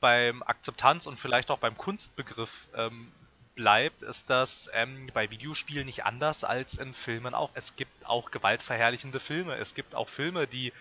beim 0.00 0.42
Akzeptanz 0.42 1.06
und 1.06 1.20
vielleicht 1.20 1.50
auch 1.50 1.58
beim 1.58 1.76
Kunstbegriff 1.76 2.68
ähm, 2.74 3.12
bleibt, 3.54 4.02
ist 4.02 4.30
das 4.30 4.70
ähm, 4.72 5.10
bei 5.12 5.30
Videospielen 5.30 5.84
nicht 5.84 6.04
anders 6.04 6.44
als 6.44 6.78
in 6.78 6.94
Filmen 6.94 7.34
auch. 7.34 7.50
Es 7.54 7.76
gibt 7.76 8.06
auch 8.06 8.30
gewaltverherrlichende 8.30 9.20
Filme. 9.20 9.56
Es 9.56 9.74
gibt 9.74 9.94
auch 9.94 10.08
Filme, 10.08 10.46
die 10.46 10.72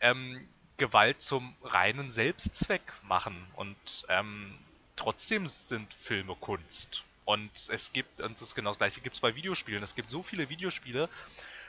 ähm, 0.00 0.46
Gewalt 0.76 1.22
zum 1.22 1.54
reinen 1.62 2.10
Selbstzweck 2.10 2.82
machen. 3.02 3.46
Und 3.54 3.76
ähm, 4.08 4.58
trotzdem 4.96 5.46
sind 5.46 5.94
Filme 5.94 6.34
Kunst. 6.34 7.04
Und 7.28 7.50
es 7.68 7.92
gibt, 7.92 8.22
und 8.22 8.36
das 8.36 8.40
ist 8.40 8.54
genau 8.54 8.70
das 8.70 8.78
gleiche, 8.78 9.02
gibt 9.02 9.16
es 9.16 9.20
bei 9.20 9.34
Videospielen. 9.34 9.82
Es 9.82 9.94
gibt 9.94 10.08
so 10.08 10.22
viele 10.22 10.48
Videospiele, 10.48 11.10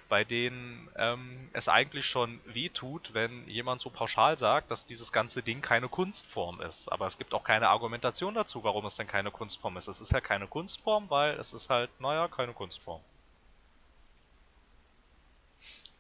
bei 0.08 0.24
denen 0.24 0.88
ähm, 0.96 1.50
es 1.52 1.68
eigentlich 1.68 2.06
schon 2.06 2.40
wehtut, 2.46 3.14
wenn 3.14 3.46
jemand 3.46 3.82
so 3.82 3.90
pauschal 3.90 4.38
sagt, 4.38 4.72
dass 4.72 4.86
dieses 4.86 5.12
ganze 5.12 5.44
Ding 5.44 5.60
keine 5.60 5.90
Kunstform 5.90 6.62
ist. 6.62 6.90
Aber 6.90 7.08
es 7.08 7.18
gibt 7.18 7.34
auch 7.34 7.44
keine 7.44 7.68
Argumentation 7.68 8.36
dazu, 8.36 8.64
warum 8.64 8.86
es 8.86 8.96
denn 8.96 9.08
keine 9.08 9.32
Kunstform 9.32 9.76
ist. 9.76 9.90
Es 9.90 10.00
ist 10.00 10.14
halt 10.14 10.24
keine 10.24 10.48
Kunstform, 10.48 11.10
weil 11.10 11.38
es 11.38 11.52
ist 11.52 11.70
halt, 11.70 11.90
naja, 12.00 12.30
keine 12.30 12.54
Kunstform. 12.54 13.02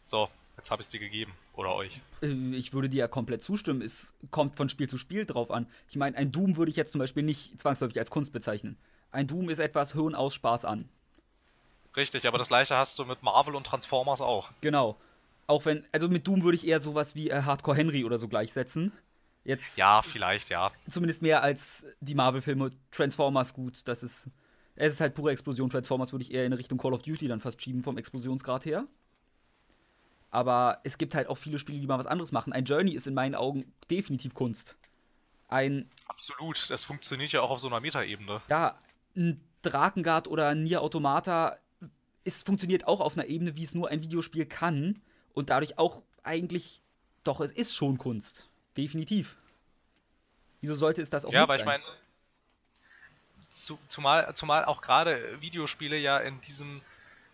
So, 0.04 0.30
jetzt 0.56 0.72
habe 0.72 0.82
ich 0.82 0.88
es 0.88 0.92
dir 0.92 1.02
gegeben. 1.02 1.34
Oder 1.54 1.76
euch. 1.76 2.00
Äh, 2.22 2.56
ich 2.56 2.72
würde 2.72 2.88
dir 2.88 3.00
ja 3.00 3.08
komplett 3.10 3.44
zustimmen. 3.44 3.82
Es 3.82 4.14
kommt 4.32 4.56
von 4.56 4.70
Spiel 4.70 4.88
zu 4.88 4.98
Spiel 4.98 5.26
drauf 5.26 5.52
an. 5.52 5.68
Ich 5.90 5.98
meine, 5.98 6.16
ein 6.16 6.32
Doom 6.32 6.56
würde 6.56 6.70
ich 6.70 6.78
jetzt 6.78 6.94
zum 6.94 7.00
Beispiel 7.00 7.24
nicht 7.24 7.60
zwangsläufig 7.60 8.00
als 8.00 8.10
Kunst 8.10 8.32
bezeichnen. 8.32 8.78
Ein 9.12 9.28
Doom 9.28 9.50
ist 9.50 9.60
etwas 9.60 9.94
Hirn 9.94 10.16
aus 10.16 10.34
Spaß 10.34 10.66
an. 10.66 10.90
Richtig, 11.96 12.28
aber 12.28 12.38
das 12.38 12.50
gleiche 12.50 12.76
hast 12.78 13.00
du 13.00 13.06
mit 13.06 13.24
Marvel 13.24 13.56
und 13.56 13.66
Transformers 13.66 14.22
auch. 14.22 14.50
Genau. 14.62 14.98
Auch 15.48 15.66
wenn, 15.66 15.86
also 15.92 16.08
mit 16.08 16.28
Doom 16.28 16.44
würde 16.44 16.56
ich 16.56 16.68
eher 16.68 16.80
sowas 16.80 17.16
wie 17.16 17.30
äh, 17.30 17.42
Hardcore 17.42 17.76
Henry 17.76 18.06
oder 18.06 18.20
so 18.20 18.28
gleichsetzen. 18.28 18.92
Jetzt. 19.44 19.78
Ja, 19.78 20.02
vielleicht, 20.04 20.50
ja. 20.50 20.72
Zumindest 20.92 21.22
mehr 21.22 21.42
als 21.42 21.86
die 22.02 22.14
Marvel-Filme. 22.14 22.70
Transformers 22.92 23.54
gut, 23.54 23.82
das 23.86 24.04
ist. 24.04 24.30
Es 24.76 24.94
ist 24.94 25.02
halt 25.02 25.14
pure 25.14 25.32
Explosion. 25.32 25.70
Transformers 25.70 26.14
würde 26.14 26.24
ich 26.24 26.32
eher 26.32 26.46
in 26.46 26.54
Richtung 26.54 26.78
Call 26.78 26.94
of 26.94 27.02
Duty 27.02 27.28
dann 27.28 27.42
fast 27.42 27.62
schieben 27.62 27.84
vom 27.84 27.98
Explosionsgrad 27.98 28.64
her. 28.66 28.86
Aber 30.32 30.80
es 30.84 30.98
gibt 30.98 31.16
halt 31.16 31.28
auch 31.28 31.38
viele 31.38 31.60
Spiele, 31.60 31.80
die 31.80 31.88
mal 31.88 32.00
was 32.00 32.06
anderes 32.06 32.32
machen. 32.32 32.54
Ein 32.54 32.64
Journey 32.64 32.92
ist 32.92 33.08
in 33.08 33.14
meinen 33.14 33.36
Augen 33.36 33.74
definitiv 33.90 34.34
Kunst. 34.36 34.78
Ein. 35.48 35.90
Absolut, 36.08 36.70
das 36.70 36.86
funktioniert 36.86 37.32
ja 37.32 37.42
auch 37.42 37.50
auf 37.50 37.60
so 37.60 37.68
einer 37.68 37.80
Metaebene. 37.82 38.42
Ja, 38.48 38.78
ein 39.20 39.40
Drakengard 39.62 40.28
oder 40.28 40.48
ein 40.48 40.64
Nier 40.64 40.82
Automata 40.82 41.60
es 42.30 42.44
funktioniert 42.44 42.88
auch 42.88 43.00
auf 43.00 43.18
einer 43.18 43.28
Ebene, 43.28 43.56
wie 43.56 43.64
es 43.64 43.76
nur 43.76 43.90
ein 43.90 44.02
Videospiel 44.02 44.46
kann. 44.46 45.02
Und 45.34 45.50
dadurch 45.50 45.78
auch 45.78 46.02
eigentlich, 46.24 46.82
doch, 47.24 47.40
es 47.40 47.52
ist 47.52 47.76
schon 47.76 47.98
Kunst. 47.98 48.50
Definitiv. 48.78 49.38
Wieso 50.62 50.76
sollte 50.76 51.02
es 51.02 51.10
das 51.10 51.26
auch 51.26 51.32
ja, 51.32 51.42
nicht 51.42 51.48
sein? 51.48 51.60
Ja, 51.60 51.66
weil 51.66 51.80
ich 51.80 51.84
meine, 51.84 51.98
zu, 53.50 53.80
zumal, 53.88 54.36
zumal 54.36 54.66
auch 54.66 54.82
gerade 54.82 55.42
Videospiele 55.42 55.98
ja 55.98 56.18
in 56.20 56.40
diesem, 56.42 56.82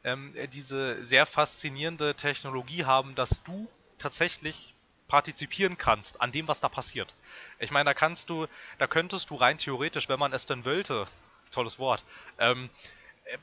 ähm, 0.04 0.34
diese 0.54 1.04
sehr 1.04 1.26
faszinierende 1.26 2.16
Technologie 2.16 2.86
haben, 2.86 3.16
dass 3.16 3.44
du 3.44 3.68
tatsächlich 3.98 4.74
partizipieren 5.08 5.78
kannst 5.78 6.22
an 6.22 6.32
dem, 6.32 6.48
was 6.48 6.62
da 6.62 6.70
passiert. 6.70 7.14
Ich 7.60 7.72
meine, 7.72 7.86
da 7.86 7.94
kannst 7.94 8.30
du, 8.30 8.48
da 8.78 8.88
könntest 8.88 9.30
du 9.30 9.36
rein 9.36 9.58
theoretisch, 9.58 10.10
wenn 10.10 10.20
man 10.20 10.34
es 10.34 10.46
denn 10.46 10.66
wollte, 10.66 11.08
tolles 11.56 11.80
Wort, 11.80 12.04
ähm, 12.38 12.70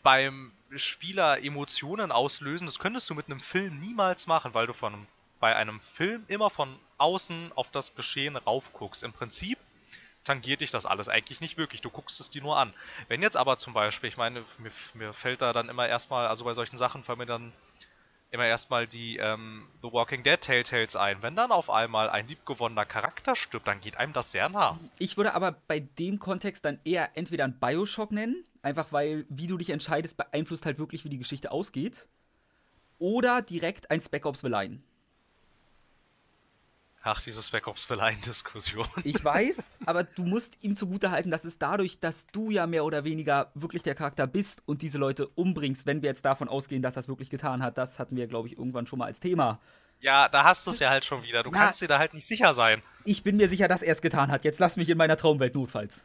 beim 0.03 0.53
Spieler 0.77 1.43
Emotionen 1.43 2.13
auslösen, 2.13 2.67
das 2.67 2.79
könntest 2.79 3.11
du 3.11 3.15
mit 3.15 3.27
einem 3.27 3.41
Film 3.41 3.81
niemals 3.81 4.27
machen, 4.27 4.55
weil 4.55 4.67
du 4.67 4.73
von 4.73 5.07
bei 5.41 5.57
einem 5.57 5.81
Film 5.81 6.25
immer 6.29 6.51
von 6.51 6.79
außen 6.99 7.51
auf 7.57 7.69
das 7.73 7.97
Geschehen 7.97 8.37
raufguckst. 8.37 9.03
Im 9.03 9.13
Prinzip 9.13 9.59
tangiert 10.23 10.61
dich 10.61 10.71
das 10.71 10.87
alles 10.87 11.09
eigentlich 11.09 11.41
nicht 11.41 11.59
wirklich. 11.59 11.81
Du 11.81 11.91
guckst 11.91 12.21
es 12.21 12.31
dir 12.31 12.43
nur 12.43 12.57
an. 12.57 12.73
Wenn 13.09 13.23
jetzt 13.23 13.37
aber 13.37 13.57
zum 13.57 13.73
Beispiel, 13.73 14.09
ich 14.09 14.17
meine, 14.17 14.45
mir, 14.59 14.71
mir 14.95 15.13
fällt 15.13 15.43
da 15.43 15.53
dann 15.53 15.69
immer 15.69 15.89
erstmal, 15.89 16.29
also 16.29 16.45
bei 16.45 16.55
solchen 16.55 16.79
Sachen 16.79 17.03
fallen 17.03 17.19
mir 17.19 17.27
dann 17.27 17.53
immer 18.33 18.47
erstmal 18.47 18.87
die 18.87 19.19
ähm, 19.19 19.69
The 19.83 19.93
Walking 19.93 20.23
Dead 20.23 20.41
Telltales 20.41 20.97
ein. 20.97 21.23
Wenn 21.23 21.37
dann 21.37 21.53
auf 21.53 21.69
einmal 21.69 22.09
ein 22.11 22.27
liebgewonnener 22.27 22.87
Charakter 22.87 23.37
stirbt, 23.37 23.69
dann 23.69 23.81
geht 23.81 23.99
einem 23.99 24.15
das 24.15 24.33
sehr 24.33 24.49
nah. 24.49 24.81
Ich 24.99 25.17
würde 25.19 25.35
aber 25.35 25.53
bei 25.69 25.81
dem 25.81 26.19
Kontext 26.19 26.65
dann 26.65 26.81
eher 26.85 27.11
entweder 27.15 27.45
einen 27.45 27.61
Bioshock 27.61 28.11
nennen, 28.11 28.45
einfach 28.63 28.91
weil, 28.91 29.27
wie 29.29 29.47
du 29.47 29.59
dich 29.59 29.71
entscheidest, 29.71 30.17
beeinflusst 30.17 30.65
halt 30.65 30.79
wirklich, 30.79 31.05
wie 31.05 31.11
die 31.11 31.19
Geschichte 31.19 31.53
ausgeht. 31.53 32.09
Oder 32.99 33.43
direkt 33.43 33.91
ein 33.91 34.01
Spec 34.01 34.25
Ops 34.25 34.41
The 34.41 34.49
Line. 34.49 34.81
Ach, 37.05 37.21
diese 37.21 37.43
Spec 37.43 37.67
Ops 37.67 37.89
The 37.89 37.95
Line-Diskussion. 37.95 38.87
Ich 39.03 39.25
weiß, 39.25 39.71
aber 39.87 40.05
du 40.05 40.23
musst 40.23 40.63
ihm 40.63 40.77
zugutehalten, 40.77 41.33
dass 41.33 41.45
es 41.45 41.59
dadurch, 41.59 41.99
dass 41.99 42.29
du 42.29 42.51
ja 42.51 42.69
mehr 42.69 42.85
oder 42.85 43.03
weniger 43.03 43.51
wirklich 43.55 43.83
der 43.83 43.97
Charakter 43.97 44.29
bist 44.29 44.63
und 44.67 44.83
diese 44.83 44.99
Leute 44.99 45.27
umbringst, 45.27 45.85
wenn 45.87 46.03
wir 46.03 46.11
jetzt 46.11 46.25
davon 46.25 46.49
ausgehen, 46.49 46.81
dass 46.81 46.97
er 46.97 47.01
es 47.01 47.09
wirklich 47.09 47.29
getan 47.29 47.61
hat, 47.61 47.77
das 47.77 47.99
hatten 47.99 48.17
wir, 48.17 48.29
glaube 48.29 48.47
ich, 48.47 48.57
irgendwann 48.57 48.87
schon 48.87 49.01
mal 49.01 49.07
als 49.07 49.19
Thema. 49.19 49.61
Ja, 49.99 50.29
da 50.29 50.45
hast 50.45 50.65
du 50.67 50.71
es 50.71 50.79
ja 50.79 50.91
halt 50.91 51.05
schon 51.05 51.25
wieder. 51.25 51.43
Du 51.43 51.51
Na, 51.51 51.65
kannst 51.65 51.81
dir 51.81 51.89
da 51.89 51.99
halt 51.99 52.15
nicht 52.15 52.27
sicher 52.27 52.55
sein. 52.55 52.83
Ich 53.05 53.25
bin 53.25 53.37
mir 53.37 53.49
sicher, 53.49 53.67
dass 53.67 53.83
er 53.83 53.93
es 53.93 54.01
getan 54.01 54.31
hat. 54.31 54.45
Jetzt 54.45 54.61
lass 54.61 54.77
mich 54.77 54.89
in 54.89 54.99
meiner 54.99 55.17
Traumwelt 55.17 55.57
notfalls. 55.57 56.05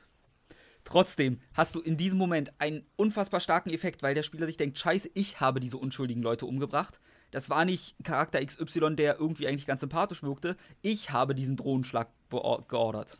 Trotzdem 0.84 1.42
hast 1.54 1.76
du 1.76 1.82
in 1.82 1.98
diesem 1.98 2.18
Moment 2.18 2.54
einen 2.60 2.86
unfassbar 2.96 3.40
starken 3.40 3.70
Effekt, 3.72 4.04
weil 4.04 4.16
der 4.16 4.24
Spieler 4.24 4.48
sich 4.48 4.58
denkt, 4.58 4.80
scheiße, 4.80 5.10
ich 5.14 5.40
habe 5.42 5.60
diese 5.60 5.78
unschuldigen 5.78 6.24
Leute 6.24 6.46
umgebracht. 6.46 7.02
Das 7.32 7.50
war 7.50 7.66
nicht 7.66 7.96
Charakter 8.04 8.44
XY, 8.44 8.96
der 8.96 9.20
irgendwie 9.20 9.48
eigentlich 9.48 9.68
ganz 9.68 9.82
sympathisch 9.82 10.24
wirkte. 10.24 10.56
Ich 10.82 11.12
habe 11.12 11.36
diesen 11.36 11.58
Drohenschlag 11.58 12.08
geordert. 12.30 13.18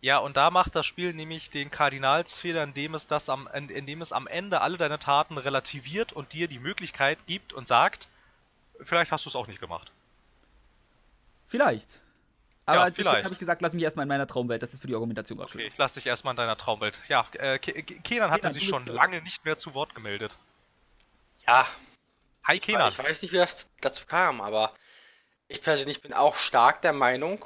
Ja, 0.00 0.18
und 0.18 0.36
da 0.36 0.50
macht 0.50 0.74
das 0.74 0.84
Spiel 0.86 1.14
nämlich 1.14 1.50
den 1.50 1.70
Kardinalsfehler, 1.70 2.62
indem 2.62 2.94
es, 2.94 3.06
das 3.06 3.28
am, 3.28 3.48
indem 3.52 4.02
es 4.02 4.12
am 4.12 4.26
Ende 4.26 4.60
alle 4.60 4.76
deine 4.76 4.98
Taten 4.98 5.38
relativiert 5.38 6.12
und 6.12 6.32
dir 6.32 6.48
die 6.48 6.58
Möglichkeit 6.58 7.26
gibt 7.26 7.52
und 7.52 7.66
sagt, 7.66 8.08
vielleicht 8.80 9.10
hast 9.10 9.24
du 9.24 9.30
es 9.30 9.36
auch 9.36 9.46
nicht 9.46 9.60
gemacht. 9.60 9.90
Vielleicht. 11.46 12.00
Aber 12.66 12.80
ja, 12.80 12.90
deswegen 12.90 13.24
habe 13.24 13.32
ich 13.32 13.38
gesagt, 13.38 13.62
lass 13.62 13.74
mich 13.74 13.84
erstmal 13.84 14.02
in 14.02 14.08
meiner 14.08 14.26
Traumwelt. 14.26 14.60
Das 14.60 14.72
ist 14.72 14.80
für 14.80 14.88
die 14.88 14.94
Argumentation 14.94 15.38
gerade 15.38 15.52
Okay, 15.52 15.68
ich 15.68 15.78
lass 15.78 15.94
dich 15.94 16.06
erstmal 16.06 16.32
in 16.32 16.36
deiner 16.36 16.56
Traumwelt. 16.56 16.98
Ja, 17.08 17.24
äh, 17.34 17.58
Kenan 17.58 18.30
hatte 18.30 18.52
sich 18.52 18.66
schon 18.66 18.86
lange 18.86 19.22
nicht 19.22 19.44
mehr 19.44 19.56
zu 19.56 19.72
Wort 19.74 19.94
gemeldet. 19.94 20.36
Ja, 21.46 21.64
Hi 22.46 22.60
Kenan. 22.60 22.92
Ich 22.92 22.98
weiß 23.00 23.22
nicht, 23.22 23.32
wie 23.32 23.38
das 23.38 23.72
dazu 23.80 24.06
kam, 24.06 24.40
aber 24.40 24.72
ich 25.48 25.60
persönlich 25.60 26.00
bin 26.00 26.12
auch 26.12 26.36
stark 26.36 26.80
der 26.80 26.92
Meinung, 26.92 27.44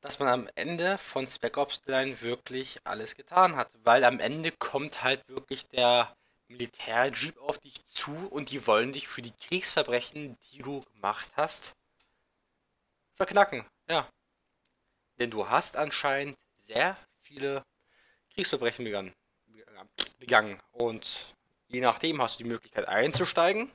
dass 0.00 0.18
man 0.18 0.26
am 0.26 0.50
Ende 0.56 0.98
von 0.98 1.28
Spec 1.28 1.56
Ops 1.56 1.82
The 1.84 1.92
Line 1.92 2.20
wirklich 2.22 2.80
alles 2.82 3.14
getan 3.14 3.54
hat. 3.54 3.70
Weil 3.84 4.02
am 4.02 4.18
Ende 4.18 4.50
kommt 4.50 5.04
halt 5.04 5.22
wirklich 5.28 5.68
der 5.68 6.12
Militärjeep 6.48 7.38
auf 7.38 7.60
dich 7.60 7.84
zu 7.84 8.16
und 8.30 8.50
die 8.50 8.66
wollen 8.66 8.90
dich 8.90 9.06
für 9.06 9.22
die 9.22 9.30
Kriegsverbrechen, 9.30 10.36
die 10.50 10.58
du 10.58 10.80
gemacht 10.94 11.30
hast, 11.36 11.76
verknacken. 13.14 13.64
Ja. 13.88 14.08
Denn 15.20 15.30
du 15.30 15.48
hast 15.48 15.76
anscheinend 15.76 16.36
sehr 16.66 16.96
viele 17.22 17.64
Kriegsverbrechen 18.34 18.84
begangen. 18.84 19.14
begangen. 20.18 20.60
Und 20.72 21.36
je 21.68 21.80
nachdem 21.80 22.20
hast 22.20 22.40
du 22.40 22.42
die 22.42 22.50
Möglichkeit 22.50 22.88
einzusteigen 22.88 23.70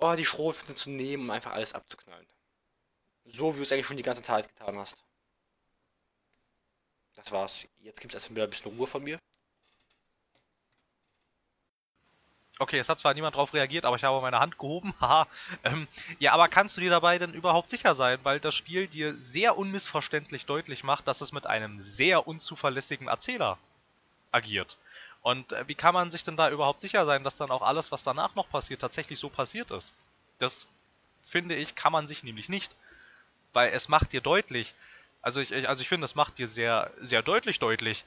oh, 0.00 0.14
die 0.16 0.24
Schrotflinte 0.24 0.74
zu 0.74 0.90
nehmen 0.90 1.24
und 1.24 1.30
einfach 1.30 1.52
alles 1.52 1.74
abzuknallen. 1.74 2.26
So 3.26 3.52
wie 3.54 3.58
du 3.58 3.62
es 3.62 3.72
eigentlich 3.72 3.86
schon 3.86 3.96
die 3.96 4.02
ganze 4.02 4.22
Zeit 4.22 4.48
getan 4.48 4.76
hast. 4.78 4.96
Das 7.14 7.30
war's. 7.32 7.66
Jetzt 7.82 8.00
gibt 8.00 8.14
es 8.14 8.20
erstmal 8.22 8.36
wieder 8.36 8.44
ein 8.46 8.50
bisschen 8.50 8.72
Ruhe 8.76 8.86
von 8.86 9.02
mir. 9.02 9.18
Okay, 12.58 12.78
es 12.78 12.90
hat 12.90 12.98
zwar 12.98 13.14
niemand 13.14 13.36
drauf 13.36 13.54
reagiert, 13.54 13.86
aber 13.86 13.96
ich 13.96 14.04
habe 14.04 14.20
meine 14.20 14.38
Hand 14.38 14.58
gehoben. 14.58 14.92
Haha. 15.00 15.26
ähm, 15.64 15.88
ja, 16.18 16.32
aber 16.32 16.48
kannst 16.48 16.76
du 16.76 16.82
dir 16.82 16.90
dabei 16.90 17.18
denn 17.18 17.32
überhaupt 17.32 17.70
sicher 17.70 17.94
sein, 17.94 18.18
weil 18.22 18.38
das 18.38 18.54
Spiel 18.54 18.86
dir 18.86 19.16
sehr 19.16 19.56
unmissverständlich 19.56 20.44
deutlich 20.44 20.84
macht, 20.84 21.08
dass 21.08 21.22
es 21.22 21.32
mit 21.32 21.46
einem 21.46 21.80
sehr 21.80 22.26
unzuverlässigen 22.26 23.08
Erzähler 23.08 23.58
agiert. 24.30 24.76
Und 25.22 25.52
äh, 25.52 25.68
wie 25.68 25.74
kann 25.74 25.94
man 25.94 26.10
sich 26.10 26.24
denn 26.24 26.36
da 26.36 26.50
überhaupt 26.50 26.80
sicher 26.80 27.04
sein, 27.04 27.24
dass 27.24 27.36
dann 27.36 27.50
auch 27.50 27.62
alles, 27.62 27.92
was 27.92 28.02
danach 28.02 28.34
noch 28.34 28.48
passiert, 28.48 28.80
tatsächlich 28.80 29.18
so 29.18 29.28
passiert 29.28 29.70
ist? 29.70 29.94
Das 30.38 30.66
finde 31.26 31.54
ich, 31.54 31.74
kann 31.74 31.92
man 31.92 32.06
sich 32.06 32.22
nämlich 32.22 32.48
nicht. 32.48 32.74
Weil 33.52 33.72
es 33.72 33.88
macht 33.88 34.12
dir 34.12 34.20
deutlich, 34.20 34.74
also 35.22 35.40
ich, 35.40 35.68
also 35.68 35.82
ich 35.82 35.88
finde, 35.88 36.04
es 36.04 36.14
macht 36.14 36.38
dir 36.38 36.46
sehr, 36.48 36.92
sehr 37.00 37.22
deutlich 37.22 37.58
deutlich, 37.58 38.04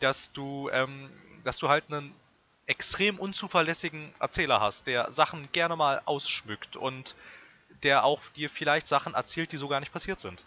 dass 0.00 0.32
du, 0.32 0.68
ähm, 0.70 1.10
dass 1.42 1.58
du 1.58 1.68
halt 1.68 1.84
einen 1.88 2.14
extrem 2.66 3.18
unzuverlässigen 3.18 4.12
Erzähler 4.20 4.60
hast, 4.60 4.86
der 4.86 5.10
Sachen 5.10 5.50
gerne 5.52 5.76
mal 5.76 6.02
ausschmückt 6.04 6.76
und 6.76 7.14
der 7.82 8.04
auch 8.04 8.20
dir 8.36 8.48
vielleicht 8.48 8.86
Sachen 8.86 9.14
erzählt, 9.14 9.52
die 9.52 9.56
so 9.56 9.68
gar 9.68 9.80
nicht 9.80 9.92
passiert 9.92 10.20
sind. 10.20 10.42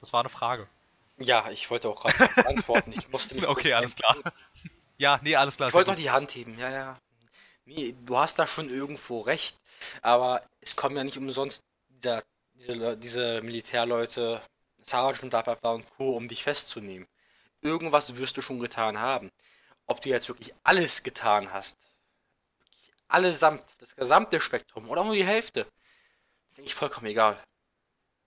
Das 0.00 0.12
war 0.12 0.20
eine 0.20 0.30
Frage. 0.30 0.66
Ja, 1.18 1.50
ich 1.50 1.70
wollte 1.70 1.88
auch 1.88 2.00
gerade 2.00 2.16
antworten. 2.48 2.92
Ich 2.92 3.08
musste 3.08 3.34
mich 3.34 3.46
okay, 3.46 3.72
alles 3.72 3.94
klar. 3.94 4.16
Ja, 4.98 5.20
nee, 5.22 5.36
alles 5.36 5.56
klar. 5.56 5.68
Ich 5.68 5.74
wollte 5.74 5.90
doch 5.90 5.98
die 5.98 6.10
Hand 6.10 6.34
heben, 6.34 6.58
ja, 6.58 6.70
ja. 6.70 6.98
Nee, 7.64 7.94
du 8.04 8.18
hast 8.18 8.38
da 8.38 8.46
schon 8.46 8.70
irgendwo 8.70 9.20
recht, 9.20 9.58
aber 10.00 10.42
es 10.60 10.74
kommen 10.74 10.96
ja 10.96 11.04
nicht 11.04 11.16
umsonst 11.16 11.64
dieser, 11.88 12.22
diese, 12.54 12.96
diese 12.96 13.42
Militärleute, 13.42 14.42
bla 14.88 15.42
bla 15.42 15.54
bla 15.54 15.70
und 15.72 15.88
Co., 15.96 16.16
um 16.16 16.28
dich 16.28 16.42
festzunehmen. 16.42 17.06
Irgendwas 17.60 18.16
wirst 18.16 18.36
du 18.36 18.42
schon 18.42 18.58
getan 18.58 18.98
haben. 18.98 19.30
Ob 19.86 20.00
du 20.00 20.08
jetzt 20.08 20.28
wirklich 20.28 20.54
alles 20.64 21.02
getan 21.02 21.52
hast, 21.52 21.78
allesamt, 23.08 23.62
das 23.78 23.94
gesamte 23.94 24.40
Spektrum 24.40 24.88
oder 24.88 25.04
nur 25.04 25.14
die 25.14 25.24
Hälfte, 25.24 25.66
ist 26.50 26.58
eigentlich 26.58 26.74
vollkommen 26.74 27.06
egal. 27.06 27.42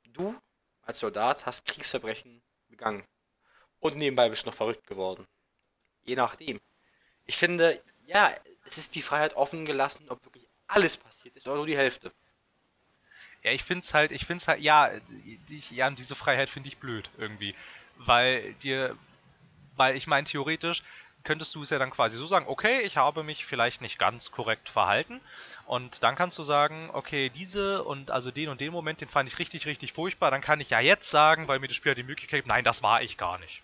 Du 0.03 0.35
als 0.81 0.99
Soldat 0.99 1.45
hast 1.45 1.65
Kriegsverbrechen 1.65 2.41
begangen. 2.75 3.03
Und 3.79 3.97
nebenbei 3.97 4.29
bist 4.29 4.43
du 4.43 4.49
noch 4.49 4.55
verrückt 4.55 4.87
geworden. 4.87 5.25
Je 6.03 6.15
nachdem. 6.15 6.59
Ich 7.25 7.37
finde, 7.37 7.79
ja, 8.05 8.31
es 8.65 8.77
ist 8.77 8.95
die 8.95 9.01
Freiheit 9.01 9.35
offen 9.35 9.65
gelassen, 9.65 10.09
ob 10.09 10.23
wirklich 10.25 10.47
alles 10.67 10.97
passiert 10.97 11.35
ist 11.35 11.47
oder 11.47 11.57
nur 11.57 11.67
die 11.67 11.77
Hälfte. 11.77 12.11
Ja, 13.43 13.51
ich 13.51 13.63
find's 13.63 13.93
halt, 13.93 14.11
ich 14.11 14.25
find's 14.25 14.47
halt, 14.47 14.61
ja, 14.61 14.91
die, 15.49 15.61
ja, 15.69 15.89
diese 15.91 16.15
Freiheit 16.15 16.49
finde 16.49 16.69
ich 16.69 16.77
blöd 16.77 17.09
irgendwie. 17.17 17.55
Weil 17.97 18.53
dir, 18.55 18.97
weil 19.75 19.95
ich 19.95 20.07
meine, 20.07 20.25
theoretisch 20.25 20.83
könntest 21.25 21.53
du 21.55 21.61
es 21.63 21.69
ja 21.69 21.79
dann 21.79 21.91
quasi 21.91 22.17
so 22.17 22.25
sagen, 22.25 22.45
okay, 22.47 22.81
ich 22.81 22.97
habe 22.97 23.23
mich 23.23 23.45
vielleicht 23.45 23.81
nicht 23.81 23.99
ganz 23.99 24.31
korrekt 24.31 24.69
verhalten. 24.69 25.19
Und 25.65 26.03
dann 26.03 26.15
kannst 26.15 26.37
du 26.37 26.43
sagen, 26.43 26.89
okay, 26.93 27.29
diese 27.29 27.83
und 27.83 28.11
also 28.11 28.31
den 28.31 28.49
und 28.49 28.61
den 28.61 28.71
Moment, 28.71 29.01
den 29.01 29.09
fand 29.09 29.27
ich 29.27 29.39
richtig, 29.39 29.65
richtig 29.65 29.91
furchtbar. 29.91 30.31
Dann 30.31 30.41
kann 30.41 30.61
ich 30.61 30.69
ja 30.69 30.79
jetzt 30.79 31.09
sagen, 31.09 31.47
weil 31.47 31.59
mir 31.59 31.67
das 31.67 31.75
Spiel 31.75 31.95
die 31.95 32.03
Möglichkeit 32.03 32.39
gibt, 32.39 32.47
nein, 32.47 32.63
das 32.63 32.83
war 32.83 33.01
ich 33.01 33.17
gar 33.17 33.37
nicht. 33.39 33.61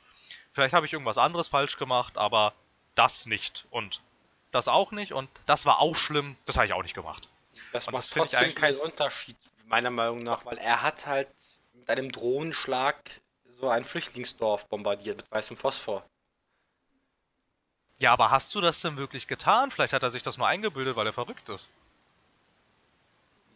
Vielleicht 0.54 0.74
habe 0.74 0.86
ich 0.86 0.93
irgendwas 0.93 1.17
anderes 1.17 1.47
falsch 1.47 1.78
gemacht, 1.78 2.17
aber 2.17 2.54
das 2.95 3.26
nicht. 3.26 3.65
Und 3.69 4.02
das 4.52 4.67
auch 4.67 4.91
nicht. 4.91 5.13
Und 5.13 5.30
das 5.45 5.65
war 5.65 5.80
auch 5.80 5.95
schlimm, 5.95 6.36
das 6.45 6.58
habe 6.58 6.65
ich 6.65 6.74
auch 6.74 6.84
nicht 6.84 6.95
gemacht. 6.95 7.30
Das 7.71 7.88
Und 7.88 7.93
macht 7.93 8.04
das 8.04 8.10
trotzdem 8.10 8.56
keinen 8.56 8.78
Unterschied, 8.78 9.38
meiner 9.65 9.91
Meinung 9.91 10.24
nach, 10.24 10.45
weil 10.45 10.58
er 10.58 10.82
hat 10.82 11.06
halt 11.06 11.30
mit 11.74 11.89
einem 11.89 12.12
Drohnenschlag 12.12 12.97
so 13.60 13.69
ein 13.69 13.86
Flüchtlingsdorf 13.86 14.67
bombardiert 14.67 15.17
mit 15.17 15.32
weißem 15.32 15.56
Phosphor. 15.56 16.04
Ja, 18.02 18.14
aber 18.14 18.32
hast 18.32 18.56
du 18.56 18.62
das 18.62 18.82
denn 18.82 18.98
wirklich 18.98 19.28
getan? 19.28 19.70
Vielleicht 19.70 19.94
hat 19.94 20.02
er 20.02 20.10
sich 20.10 20.24
das 20.24 20.40
nur 20.40 20.48
eingebildet, 20.48 20.96
weil 20.96 21.06
er 21.06 21.14
verrückt 21.14 21.50
ist. 21.50 21.70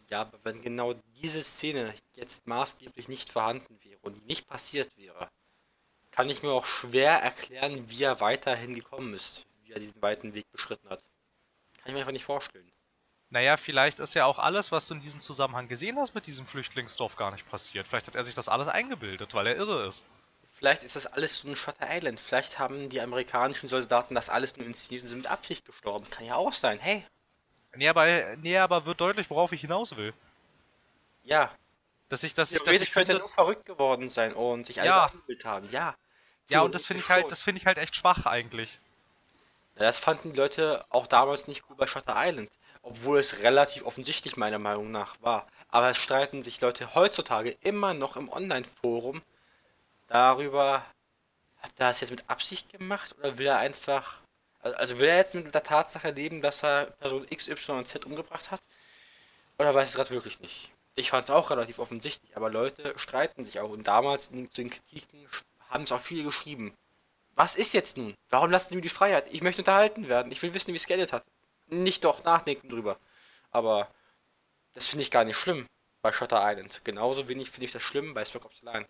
Ja, 0.08 0.20
aber 0.20 0.38
wenn 0.44 0.62
genau 0.62 0.94
diese 1.20 1.42
Szene 1.42 1.92
jetzt 2.14 2.46
maßgeblich 2.46 3.08
nicht 3.08 3.28
vorhanden 3.28 3.76
wäre 3.82 3.98
und 4.02 4.24
nicht 4.28 4.46
passiert 4.46 4.96
wäre, 4.96 5.28
kann 6.12 6.30
ich 6.30 6.44
mir 6.44 6.50
auch 6.50 6.64
schwer 6.64 7.20
erklären, 7.22 7.90
wie 7.90 8.04
er 8.04 8.20
weiterhin 8.20 8.76
gekommen 8.76 9.14
ist, 9.14 9.44
wie 9.64 9.72
er 9.72 9.80
diesen 9.80 10.00
weiten 10.00 10.32
Weg 10.32 10.46
beschritten 10.52 10.88
hat. 10.90 11.00
Kann 11.78 11.88
ich 11.88 11.94
mir 11.94 11.98
einfach 11.98 12.12
nicht 12.12 12.24
vorstellen. 12.24 12.70
Naja, 13.30 13.56
vielleicht 13.56 13.98
ist 13.98 14.14
ja 14.14 14.26
auch 14.26 14.38
alles, 14.38 14.70
was 14.70 14.86
du 14.86 14.94
in 14.94 15.00
diesem 15.00 15.22
Zusammenhang 15.22 15.66
gesehen 15.66 15.98
hast, 15.98 16.14
mit 16.14 16.28
diesem 16.28 16.46
Flüchtlingsdorf 16.46 17.16
gar 17.16 17.32
nicht 17.32 17.48
passiert. 17.48 17.88
Vielleicht 17.88 18.06
hat 18.06 18.14
er 18.14 18.22
sich 18.22 18.36
das 18.36 18.48
alles 18.48 18.68
eingebildet, 18.68 19.34
weil 19.34 19.48
er 19.48 19.56
irre 19.56 19.88
ist. 19.88 20.04
Vielleicht 20.58 20.82
ist 20.82 20.96
das 20.96 21.06
alles 21.06 21.38
so 21.38 21.48
ein 21.48 21.54
Shutter 21.54 21.86
Island. 21.88 22.18
Vielleicht 22.18 22.58
haben 22.58 22.88
die 22.88 23.00
amerikanischen 23.00 23.68
Soldaten 23.68 24.16
das 24.16 24.28
alles 24.28 24.56
nur 24.56 24.66
inszeniert 24.66 25.04
und 25.04 25.08
sind 25.10 25.18
mit 25.18 25.26
Absicht 25.28 25.64
gestorben. 25.64 26.10
Kann 26.10 26.26
ja 26.26 26.34
auch 26.34 26.52
sein. 26.52 26.80
Hey, 26.80 27.06
Nee, 27.76 27.88
aber, 27.88 28.36
nee, 28.38 28.58
aber 28.58 28.86
wird 28.86 29.00
deutlich, 29.00 29.30
worauf 29.30 29.52
ich 29.52 29.60
hinaus 29.60 29.94
will. 29.96 30.12
ja, 31.24 31.50
Dass 32.08 32.22
ich, 32.22 32.34
dass 32.34 32.52
ich, 32.52 32.62
dass 32.62 32.80
ich 32.80 32.90
könnte 32.92 33.12
finde, 33.12 33.20
nur 33.20 33.28
verrückt 33.28 33.64
geworden 33.66 34.08
sein 34.08 34.32
und 34.34 34.64
sich 34.66 34.80
alles 34.80 34.94
Ja. 34.94 35.06
eingebildet 35.06 35.44
haben. 35.44 35.68
Ja. 35.70 35.94
ja, 36.48 36.62
und 36.62 36.74
das 36.74 36.84
finde 36.86 37.00
ich 37.02 37.10
halt, 37.10 37.30
das 37.30 37.42
finde 37.42 37.60
ich 37.60 37.66
halt 37.66 37.78
echt 37.78 37.96
schwach 37.96 38.26
eigentlich. 38.26 38.78
Ja, 39.76 39.82
das 39.82 39.98
fanden 39.98 40.32
die 40.32 40.38
Leute 40.38 40.84
auch 40.90 41.06
damals 41.06 41.46
nicht 41.48 41.62
gut 41.62 41.76
bei 41.76 41.86
Shutter 41.86 42.14
Island, 42.16 42.50
obwohl 42.82 43.18
es 43.18 43.42
relativ 43.42 43.84
offensichtlich 43.84 44.36
meiner 44.36 44.58
Meinung 44.58 44.90
nach 44.90 45.16
war. 45.20 45.46
Aber 45.68 45.90
es 45.90 45.98
streiten 45.98 46.42
sich 46.42 46.60
Leute 46.60 46.94
heutzutage 46.94 47.50
immer 47.60 47.92
noch 47.94 48.16
im 48.16 48.28
Online-Forum 48.28 49.22
darüber, 50.06 50.84
hat 51.58 51.72
er 51.78 51.90
das 51.90 52.00
jetzt 52.00 52.10
mit 52.10 52.28
Absicht 52.28 52.70
gemacht 52.70 53.14
oder 53.18 53.38
will 53.38 53.46
er 53.46 53.58
einfach, 53.58 54.20
also- 54.60 54.98
will 54.98 55.08
er 55.08 55.16
jetzt 55.16 55.34
mit 55.34 55.54
der 55.54 55.62
Tatsache 55.62 56.10
leben, 56.10 56.42
dass 56.42 56.62
er 56.62 56.86
Person 56.86 57.26
X, 57.28 57.48
Y 57.48 57.78
und 57.78 57.88
Z 57.88 58.04
umgebracht 58.04 58.50
hat? 58.50 58.60
Oder 59.58 59.74
weiß 59.74 59.90
es 59.90 59.94
gerade 59.96 60.10
wirklich 60.10 60.40
nicht? 60.40 60.70
Ich 60.94 61.10
fand 61.10 61.24
es 61.24 61.30
auch 61.30 61.50
relativ 61.50 61.78
offensichtlich, 61.78 62.36
aber 62.36 62.50
Leute 62.50 62.98
streiten 62.98 63.44
sich 63.44 63.60
auch 63.60 63.70
und 63.70 63.86
damals 63.86 64.28
zu 64.28 64.34
den 64.34 64.70
Kritiken 64.70 65.28
haben 65.68 65.84
es 65.84 65.92
auch 65.92 66.00
viele 66.00 66.24
geschrieben. 66.24 66.74
Was 67.34 67.54
ist 67.54 67.74
jetzt 67.74 67.98
nun? 67.98 68.14
Warum 68.30 68.50
lassen 68.50 68.70
Sie 68.70 68.76
mir 68.76 68.82
die 68.82 68.88
Freiheit? 68.88 69.26
Ich 69.30 69.42
möchte 69.42 69.60
unterhalten 69.60 70.08
werden. 70.08 70.32
Ich 70.32 70.40
will 70.42 70.54
wissen, 70.54 70.72
wie 70.72 70.78
es 70.78 70.86
geendet 70.86 71.12
hat. 71.12 71.22
Nicht 71.66 72.04
doch 72.04 72.24
nachdenken 72.24 72.70
drüber. 72.70 72.98
Aber 73.50 73.90
das 74.72 74.86
finde 74.86 75.02
ich 75.02 75.10
gar 75.10 75.24
nicht 75.24 75.36
schlimm 75.36 75.66
bei 76.00 76.12
Shutter 76.12 76.40
Island. 76.40 76.80
Genauso 76.84 77.28
wenig 77.28 77.50
finde 77.50 77.66
ich 77.66 77.72
das 77.72 77.82
schlimm 77.82 78.14
bei 78.14 78.24
Spec 78.24 78.44
Ops 78.44 78.60
The 78.60 78.66
Line. 78.66 78.86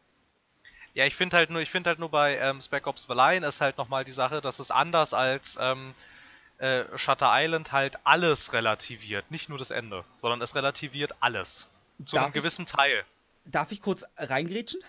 Ja, 0.97 1.05
ich 1.05 1.15
finde 1.15 1.37
halt 1.37 1.51
nur, 1.51 1.61
ich 1.61 1.71
finde 1.71 1.91
halt 1.91 1.99
nur 1.99 2.09
bei 2.11 2.39
ähm, 2.39 2.59
Spec 2.61 2.87
Ops 2.87 3.05
The 3.07 3.13
Line 3.13 3.47
ist 3.47 3.61
halt 3.61 3.77
nochmal 3.77 4.05
die 4.07 4.13
Sache, 4.13 4.41
dass 4.41 4.59
es 4.59 4.71
anders 4.71 5.13
als 5.13 5.59
ähm, 5.61 5.95
äh, 6.57 6.85
Shutter 6.97 7.29
Island 7.33 7.71
halt 7.71 7.99
alles 8.05 8.55
relativiert. 8.55 9.31
Nicht 9.31 9.51
nur 9.51 9.59
das 9.59 9.71
Ende, 9.71 10.05
sondern 10.17 10.41
es 10.41 10.55
relativiert 10.55 11.15
alles. 11.21 11.67
Zu 12.05 12.17
Darf 12.17 12.25
einem 12.25 12.29
ich- 12.31 12.35
gewissen 12.35 12.65
Teil. 12.65 13.05
Darf 13.45 13.73
ich 13.73 13.83
kurz 13.83 14.05
reingrätschen? 14.17 14.81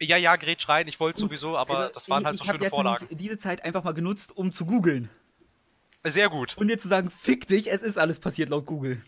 Ja, 0.00 0.16
ja, 0.16 0.36
Gretsch 0.36 0.66
rein, 0.66 0.88
ich 0.88 0.98
wollte 0.98 1.20
sowieso, 1.20 1.58
aber 1.58 1.76
Also, 1.78 1.92
das 1.92 2.08
waren 2.08 2.24
halt 2.24 2.36
ich 2.36 2.40
so 2.40 2.46
schöne 2.46 2.64
jetzt 2.64 2.70
Vorlagen. 2.70 3.04
nämlich 3.04 3.18
diese 3.18 3.38
Zeit 3.38 3.62
einfach 3.62 3.84
mal 3.84 3.92
genutzt, 3.92 4.34
um 4.34 4.50
zu 4.52 4.64
googeln. 4.64 5.10
Sehr 6.04 6.30
gut. 6.30 6.56
Und 6.56 6.68
dir 6.68 6.78
zu 6.78 6.88
sagen, 6.88 7.10
fick 7.10 7.46
dich, 7.46 7.70
es 7.70 7.82
ist 7.82 7.98
alles 7.98 8.18
passiert 8.18 8.48
laut 8.48 8.64
Google. 8.64 9.02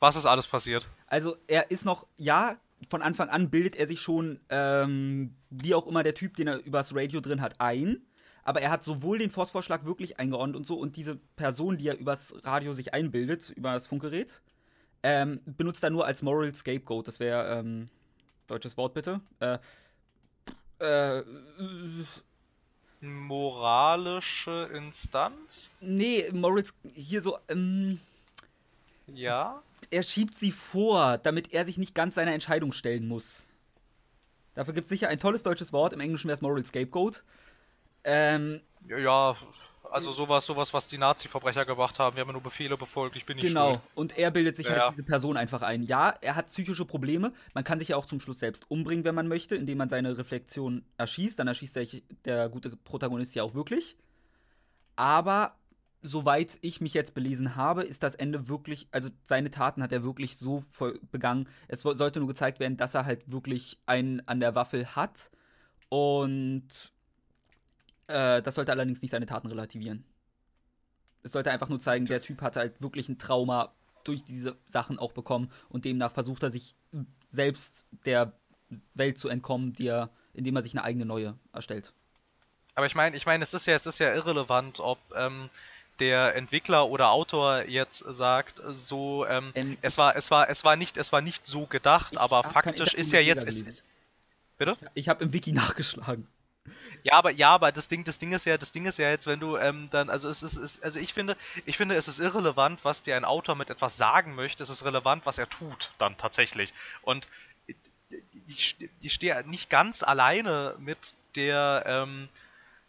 Was 0.00 0.16
ist 0.16 0.26
alles 0.26 0.48
passiert? 0.48 0.88
Also 1.06 1.36
er 1.46 1.70
ist 1.70 1.84
noch, 1.84 2.08
ja, 2.16 2.56
von 2.88 3.02
Anfang 3.02 3.28
an 3.28 3.50
bildet 3.50 3.76
er 3.76 3.86
sich 3.86 4.00
schon, 4.00 4.40
ähm, 4.48 5.34
wie 5.50 5.74
auch 5.74 5.86
immer 5.86 6.02
der 6.02 6.14
Typ, 6.14 6.36
den 6.36 6.48
er 6.48 6.64
übers 6.64 6.94
Radio 6.94 7.20
drin 7.20 7.40
hat, 7.40 7.60
ein. 7.60 8.02
Aber 8.42 8.62
er 8.62 8.70
hat 8.70 8.82
sowohl 8.82 9.18
den 9.18 9.30
Phosphorschlag 9.30 9.84
wirklich 9.84 10.18
eingeordnet 10.18 10.56
und 10.56 10.66
so 10.66 10.78
und 10.78 10.96
diese 10.96 11.16
Person, 11.36 11.76
die 11.76 11.88
er 11.88 11.98
übers 11.98 12.34
Radio 12.42 12.72
sich 12.72 12.94
einbildet, 12.94 13.50
über 13.50 13.72
das 13.72 13.86
Funkgerät, 13.86 14.40
ähm, 15.02 15.40
benutzt 15.44 15.84
er 15.84 15.90
nur 15.90 16.06
als 16.06 16.22
Moral 16.22 16.54
Scapegoat. 16.54 17.06
Das 17.06 17.20
wäre, 17.20 17.58
ähm, 17.58 17.86
deutsches 18.46 18.76
Wort 18.76 18.94
bitte. 18.94 19.20
Äh, 19.40 19.58
äh, 20.78 21.22
Moralische 23.02 24.70
Instanz? 24.74 25.70
nee, 25.80 26.28
Moral, 26.32 26.64
hier 26.94 27.22
so, 27.22 27.38
ähm, 27.48 28.00
Ja. 29.06 29.62
Er 29.90 30.02
schiebt 30.02 30.34
sie 30.34 30.52
vor, 30.52 31.18
damit 31.18 31.52
er 31.52 31.64
sich 31.64 31.78
nicht 31.78 31.94
ganz 31.94 32.14
seiner 32.14 32.32
Entscheidung 32.32 32.72
stellen 32.72 33.06
muss. 33.06 33.48
Dafür 34.54 34.74
gibt 34.74 34.86
es 34.86 34.88
sicher 34.90 35.08
ein 35.08 35.20
tolles 35.20 35.42
deutsches 35.42 35.72
Wort, 35.72 35.92
im 35.92 36.00
Englischen 36.00 36.28
wäre 36.28 36.34
es 36.34 36.42
Moral 36.42 36.64
Scapegoat. 36.64 37.22
Ähm, 38.04 38.60
Ja, 38.88 39.36
also 39.90 40.12
sowas, 40.12 40.46
sowas, 40.46 40.72
was 40.72 40.88
die 40.88 40.98
Nazi-Verbrecher 40.98 41.64
gemacht 41.64 41.98
haben. 41.98 42.16
Wir 42.16 42.20
haben 42.22 42.28
ja 42.28 42.32
nur 42.34 42.42
Befehle 42.42 42.76
befolgt, 42.76 43.16
ich 43.16 43.26
bin 43.26 43.36
nicht 43.36 43.48
genau. 43.48 43.70
schuld. 43.70 43.80
Und 43.94 44.18
er 44.18 44.30
bildet 44.30 44.56
sich 44.56 44.66
Ja. 44.66 44.84
halt 44.86 44.92
diese 44.92 45.04
Person 45.04 45.36
einfach 45.36 45.62
ein. 45.62 45.82
Ja, 45.82 46.10
er 46.20 46.36
hat 46.36 46.46
psychische 46.46 46.84
Probleme. 46.84 47.32
Man 47.54 47.64
kann 47.64 47.78
sich 47.78 47.88
ja 47.88 47.96
auch 47.96 48.06
zum 48.06 48.20
Schluss 48.20 48.38
selbst 48.38 48.70
umbringen, 48.70 49.04
wenn 49.04 49.14
man 49.14 49.28
möchte, 49.28 49.56
indem 49.56 49.78
man 49.78 49.88
seine 49.88 50.16
Reflexion 50.16 50.84
erschießt. 50.96 51.38
Dann 51.38 51.48
erschießt 51.48 51.76
der, 51.76 51.86
der 52.24 52.48
gute 52.48 52.76
Protagonist 52.76 53.34
ja 53.34 53.42
auch 53.42 53.54
wirklich. 53.54 53.96
Aber 54.96 55.56
soweit 56.02 56.58
ich 56.62 56.80
mich 56.80 56.94
jetzt 56.94 57.14
belesen 57.14 57.56
habe, 57.56 57.82
ist 57.82 58.02
das 58.02 58.14
Ende 58.14 58.48
wirklich, 58.48 58.88
also 58.90 59.10
seine 59.22 59.50
Taten 59.50 59.82
hat 59.82 59.92
er 59.92 60.02
wirklich 60.02 60.36
so 60.36 60.64
begangen. 61.10 61.48
Es 61.68 61.82
sollte 61.82 62.20
nur 62.20 62.28
gezeigt 62.28 62.60
werden, 62.60 62.76
dass 62.76 62.94
er 62.94 63.04
halt 63.04 63.30
wirklich 63.30 63.78
einen 63.86 64.26
an 64.26 64.40
der 64.40 64.54
Waffel 64.54 64.86
hat. 64.96 65.30
Und 65.88 66.92
äh, 68.06 68.40
das 68.42 68.54
sollte 68.54 68.72
allerdings 68.72 69.02
nicht 69.02 69.10
seine 69.10 69.26
Taten 69.26 69.48
relativieren. 69.48 70.04
Es 71.22 71.32
sollte 71.32 71.50
einfach 71.50 71.68
nur 71.68 71.80
zeigen, 71.80 72.06
der 72.06 72.22
Typ 72.22 72.40
hatte 72.40 72.60
halt 72.60 72.80
wirklich 72.80 73.08
ein 73.08 73.18
Trauma 73.18 73.74
durch 74.04 74.24
diese 74.24 74.56
Sachen 74.64 74.98
auch 74.98 75.12
bekommen 75.12 75.50
und 75.68 75.84
demnach 75.84 76.12
versucht 76.12 76.42
er 76.42 76.50
sich 76.50 76.74
selbst 77.28 77.84
der 78.06 78.32
Welt 78.94 79.18
zu 79.18 79.28
entkommen, 79.28 79.74
die 79.74 79.88
er, 79.88 80.10
indem 80.32 80.56
er 80.56 80.62
sich 80.62 80.72
eine 80.72 80.84
eigene 80.84 81.04
neue 81.04 81.38
erstellt. 81.52 81.92
Aber 82.74 82.86
ich 82.86 82.94
meine, 82.94 83.16
ich 83.16 83.26
meine, 83.26 83.42
es 83.42 83.52
ist 83.52 83.66
ja, 83.66 83.74
es 83.74 83.84
ist 83.84 83.98
ja 83.98 84.14
irrelevant, 84.14 84.80
ob 84.80 84.98
ähm, 85.14 85.50
der 86.00 86.34
Entwickler 86.34 86.88
oder 86.88 87.10
Autor 87.10 87.62
jetzt 87.62 87.98
sagt, 87.98 88.60
so, 88.68 89.26
ähm, 89.26 89.52
Ähm, 89.54 89.76
es 89.82 89.98
war, 89.98 90.16
es 90.16 90.30
war, 90.30 90.48
es 90.48 90.64
war 90.64 90.76
nicht, 90.76 90.96
es 90.96 91.12
war 91.12 91.20
nicht 91.20 91.46
so 91.46 91.66
gedacht, 91.66 92.12
Ich 92.12 92.20
aber 92.20 92.42
faktisch 92.44 92.94
ist 92.94 93.12
ja 93.12 93.20
jetzt, 93.20 93.46
es, 93.46 93.82
bitte? 94.58 94.76
Ich 94.94 95.08
habe 95.08 95.24
im 95.24 95.32
Wiki 95.32 95.52
nachgeschlagen. 95.52 96.26
Ja, 97.02 97.14
aber 97.14 97.30
ja, 97.30 97.50
aber 97.50 97.72
das 97.72 97.88
Ding, 97.88 98.04
das 98.04 98.18
Ding 98.18 98.32
ist 98.32 98.44
ja, 98.44 98.58
das 98.58 98.72
Ding 98.72 98.84
ist 98.84 98.98
ja 98.98 99.10
jetzt, 99.10 99.26
wenn 99.26 99.40
du 99.40 99.56
ähm, 99.56 99.88
dann, 99.90 100.10
also 100.10 100.28
es 100.28 100.42
ist, 100.42 100.56
es, 100.56 100.82
also 100.82 101.00
ich 101.00 101.14
finde, 101.14 101.36
ich 101.64 101.76
finde, 101.76 101.94
es 101.94 102.08
ist 102.08 102.20
irrelevant, 102.20 102.80
was 102.82 103.02
dir 103.02 103.16
ein 103.16 103.24
Autor 103.24 103.54
mit 103.54 103.70
etwas 103.70 103.96
sagen 103.96 104.34
möchte. 104.34 104.62
Es 104.62 104.68
ist 104.68 104.84
relevant, 104.84 105.24
was 105.24 105.38
er 105.38 105.48
tut, 105.48 105.90
dann 105.98 106.16
tatsächlich. 106.18 106.74
Und 107.02 107.28
ich, 108.48 108.76
ich 109.00 109.12
stehe 109.12 109.42
nicht 109.48 109.70
ganz 109.70 110.02
alleine 110.02 110.74
mit 110.78 111.14
der, 111.36 111.84
ähm, 111.86 112.28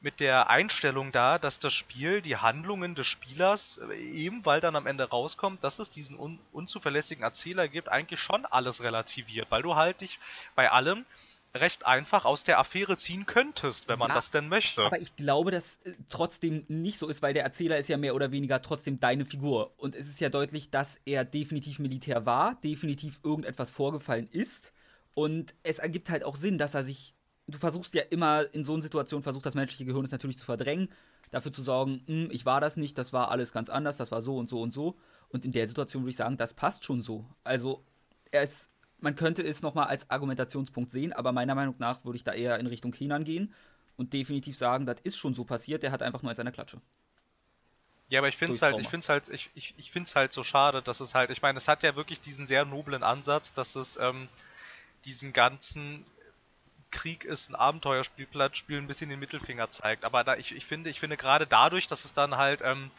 mit 0.01 0.19
der 0.19 0.49
Einstellung 0.49 1.11
da, 1.11 1.39
dass 1.39 1.59
das 1.59 1.73
Spiel 1.73 2.21
die 2.21 2.37
Handlungen 2.37 2.95
des 2.95 3.07
Spielers, 3.07 3.79
äh, 3.89 3.95
eben 3.95 4.45
weil 4.45 4.59
dann 4.61 4.75
am 4.75 4.87
Ende 4.87 5.09
rauskommt, 5.09 5.63
dass 5.63 5.79
es 5.79 5.89
diesen 5.89 6.17
un 6.17 6.39
unzuverlässigen 6.51 7.23
Erzähler 7.23 7.67
gibt, 7.67 7.89
eigentlich 7.89 8.19
schon 8.19 8.45
alles 8.45 8.83
relativiert, 8.83 9.49
weil 9.51 9.61
du 9.61 9.75
halt 9.75 10.01
dich 10.01 10.19
bei 10.55 10.71
allem 10.71 11.05
recht 11.53 11.85
einfach 11.85 12.25
aus 12.25 12.43
der 12.43 12.59
Affäre 12.59 12.97
ziehen 12.97 13.25
könntest, 13.25 13.87
wenn 13.87 13.99
man 13.99 14.11
Ja, 14.11 14.15
das 14.15 14.31
denn 14.31 14.47
möchte. 14.49 14.91
Aber 14.91 14.99
ich 14.99 15.15
glaube, 15.15 15.51
dass 15.51 15.77
äh, 15.83 15.95
trotzdem 16.09 16.65
nicht 16.67 16.97
so 16.99 17.07
ist, 17.07 17.21
weil 17.21 17.33
der 17.33 17.43
Erzähler 17.43 17.77
ist 17.77 17.87
ja 17.89 17.97
mehr 17.97 18.15
oder 18.15 18.31
weniger 18.31 18.61
trotzdem 18.61 18.99
deine 18.99 19.25
Figur. 19.25 19.73
Und 19.77 19.95
es 19.95 20.07
ist 20.07 20.19
ja 20.21 20.29
deutlich, 20.29 20.69
dass 20.71 20.99
er 21.05 21.25
definitiv 21.25 21.79
Militär 21.79 22.25
war, 22.25 22.55
definitiv 22.61 23.19
irgendetwas 23.23 23.71
vorgefallen 23.71 24.27
ist. 24.31 24.73
Und 25.13 25.55
es 25.63 25.79
ergibt 25.79 26.09
halt 26.09 26.23
auch 26.23 26.35
Sinn, 26.35 26.57
dass 26.57 26.73
er 26.73 26.83
sich 26.83 27.13
du 27.47 27.58
versuchst 27.58 27.93
ja 27.93 28.04
immer 28.10 28.54
in 28.54 28.63
so 28.63 28.73
einer 28.73 28.82
Situation, 28.82 29.23
versucht 29.23 29.45
das 29.45 29.56
menschliche 29.56 29.86
Gehirn 29.86 30.06
es 30.06 30.12
natürlich 30.12 30.38
zu 30.38 30.45
verdrängen, 30.45 30.89
dafür 31.32 31.51
zu 31.51 31.62
sorgen, 31.62 32.04
hm, 32.08 32.30
ich 32.32 32.45
war 32.45 32.62
das 32.62 32.77
nicht, 32.77 32.97
das 32.97 33.13
war 33.13 33.32
alles 33.32 33.51
ganz 33.51 33.69
anders, 33.69 33.97
das 33.97 34.12
war 34.12 34.21
so 34.21 34.38
und 34.38 34.49
so 34.49 34.62
und 34.62 34.73
so. 34.73 34.97
Und 35.30 35.45
in 35.45 35.51
der 35.51 35.67
Situation 35.67 36.04
würde 36.04 36.12
ich 36.12 36.17
sagen, 36.17 36.38
das 36.38 36.54
passt 36.54 36.84
schon 36.84 37.01
so. 37.01 37.25
Also, 37.43 37.84
er 38.32 38.43
ist, 38.43 38.69
man 38.99 39.15
könnte 39.15 39.43
es 39.43 39.62
nochmal 39.62 39.88
als 39.88 40.10
Argumentationspunkt 40.10 40.91
sehen, 40.91 41.13
aber 41.13 41.32
meiner 41.32 41.56
Meinung 41.56 41.75
nach 41.80 42.04
würde 42.04 42.17
ich 42.17 42.23
da 42.23 42.34
eher 42.34 42.60
in 42.60 42.67
Richtung 42.67 42.91
Kenan 42.91 43.23
gehen 43.23 43.54
und 43.95 44.13
definitiv 44.13 44.58
sagen, 44.58 44.86
das 44.86 44.99
ist 45.01 45.17
schon 45.17 45.34
so 45.34 45.45
passiert, 45.45 45.84
der 45.84 45.91
hat 45.91 46.01
einfach 46.01 46.21
nur 46.21 46.30
als 46.30 46.38
seine 46.38 46.51
Klatsche. 46.51 46.82
Ja, 48.10 48.19
aber 48.19 48.27
ich 48.27 48.36
finde 48.36 48.56
es 48.56 48.62
halt, 48.62 48.77
ich 48.77 48.89
finde 48.89 49.08
halt, 49.08 49.30
ich, 49.30 49.49
ich, 49.56 49.73
ich 49.77 49.89
finde 49.89 50.08
es 50.08 50.15
halt 50.17 50.34
so 50.34 50.43
schade, 50.43 50.82
dass 50.82 50.99
es 50.99 51.15
halt, 51.15 51.30
ich 51.30 51.41
meine, 51.41 51.58
es 51.58 51.69
hat 51.69 51.82
ja 51.82 51.95
wirklich 51.95 52.19
diesen 52.19 52.45
sehr 52.45 52.65
noblen 52.65 53.04
Ansatz, 53.04 53.54
dass 53.54 53.75
es 53.75 53.95
ähm, 53.95 54.27
diesen 55.06 55.32
ganzen 55.32 56.06
Krieg 56.91 57.25
ist 57.25 57.49
ein 57.49 57.56
Abenteuerspielplatz, 57.56 58.58
Spiel 58.58 58.77
ein 58.77 58.88
bisschen 58.88 59.10
den 59.10 59.19
Mittelfinger 59.19 59.69
zeigt. 59.69 60.04
Aber 60.04 60.23
da, 60.23 60.36
ich, 60.36 60.56
ich 60.56 60.65
finde, 60.65 60.89
ich 60.89 60.99
finde 60.99 61.17
gerade 61.17 61.47
dadurch, 61.47 61.88
dass 61.88 62.06
es 62.06 62.13
dann 62.13 62.38
halt, 62.38 62.62
ähm, 62.63 62.91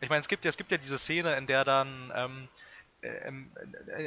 ich 0.00 0.08
meine, 0.08 0.20
es 0.20 0.28
gibt 0.28 0.44
ja, 0.44 0.48
es 0.48 0.56
gibt 0.56 0.70
ja 0.72 0.78
diese 0.78 0.98
Szene, 0.98 1.36
in 1.36 1.46
der 1.46 1.64
dann, 1.64 2.12
ähm, 2.14 2.48
ähm, 3.02 3.50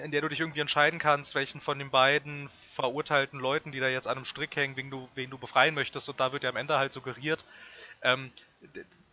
in 0.03 0.11
der 0.11 0.21
du 0.21 0.27
dich 0.27 0.39
irgendwie 0.39 0.59
entscheiden 0.59 0.99
kannst, 0.99 1.35
welchen 1.35 1.61
von 1.61 1.77
den 1.77 1.91
beiden 1.91 2.49
verurteilten 2.73 3.39
Leuten, 3.39 3.71
die 3.71 3.79
da 3.79 3.87
jetzt 3.87 4.07
an 4.07 4.17
einem 4.17 4.25
Strick 4.25 4.55
hängen, 4.55 4.75
wen 4.75 4.89
du, 4.89 5.07
wen 5.13 5.29
du 5.29 5.37
befreien 5.37 5.75
möchtest. 5.75 6.09
Und 6.09 6.19
da 6.19 6.31
wird 6.31 6.43
ja 6.43 6.49
am 6.49 6.55
Ende 6.55 6.77
halt 6.77 6.93
suggeriert, 6.93 7.45
ähm, 8.01 8.31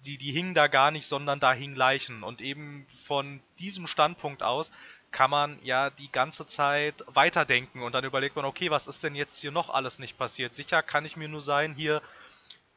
die, 0.04 0.16
die 0.16 0.32
hingen 0.32 0.54
da 0.54 0.68
gar 0.68 0.90
nicht, 0.90 1.06
sondern 1.06 1.38
da 1.38 1.52
hingen 1.52 1.76
Leichen. 1.76 2.22
Und 2.22 2.40
eben 2.40 2.86
von 3.06 3.40
diesem 3.58 3.86
Standpunkt 3.86 4.42
aus 4.42 4.70
kann 5.14 5.30
man 5.30 5.60
ja 5.62 5.90
die 5.90 6.10
ganze 6.10 6.44
Zeit 6.44 7.04
weiterdenken 7.06 7.82
und 7.82 7.94
dann 7.94 8.04
überlegt 8.04 8.34
man, 8.34 8.44
okay, 8.44 8.72
was 8.72 8.88
ist 8.88 9.04
denn 9.04 9.14
jetzt 9.14 9.38
hier 9.38 9.52
noch 9.52 9.70
alles 9.70 10.00
nicht 10.00 10.18
passiert? 10.18 10.56
Sicher 10.56 10.82
kann 10.82 11.04
ich 11.04 11.16
mir 11.16 11.28
nur 11.28 11.40
sein, 11.40 11.72
hier, 11.74 12.02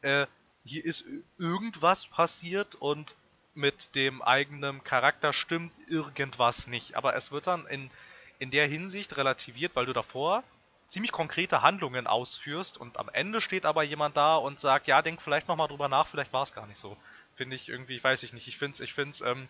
äh, 0.01 0.27
hier 0.63 0.85
ist 0.85 1.03
irgendwas 1.39 2.05
passiert 2.05 2.75
und 2.75 3.15
mit 3.55 3.95
dem 3.95 4.21
eigenen 4.21 4.83
Charakter 4.83 5.33
stimmt 5.33 5.73
irgendwas 5.89 6.67
nicht. 6.67 6.95
Aber 6.95 7.15
es 7.15 7.31
wird 7.31 7.47
dann 7.47 7.65
in, 7.65 7.89
in 8.37 8.51
der 8.51 8.67
Hinsicht 8.67 9.17
relativiert, 9.17 9.75
weil 9.75 9.87
du 9.87 9.93
davor 9.93 10.43
ziemlich 10.85 11.11
konkrete 11.11 11.63
Handlungen 11.63 12.05
ausführst 12.05 12.77
und 12.77 12.97
am 12.97 13.09
Ende 13.09 13.41
steht 13.41 13.65
aber 13.65 13.81
jemand 13.81 14.15
da 14.15 14.35
und 14.35 14.59
sagt, 14.59 14.85
ja, 14.87 15.01
denk 15.01 15.23
vielleicht 15.23 15.47
nochmal 15.47 15.69
drüber 15.69 15.89
nach, 15.89 16.07
vielleicht 16.07 16.33
war 16.33 16.43
es 16.43 16.53
gar 16.53 16.67
nicht 16.67 16.79
so. 16.79 16.97
Finde 17.33 17.55
ich 17.55 17.67
irgendwie, 17.67 18.01
weiß 18.01 18.21
ich 18.21 18.31
nicht. 18.31 18.47
Ich 18.47 18.59
finde 18.59 18.75
es, 18.75 18.79
ich 18.79 18.93
finde 18.93 19.11
es, 19.11 19.21
ähm, 19.21 19.49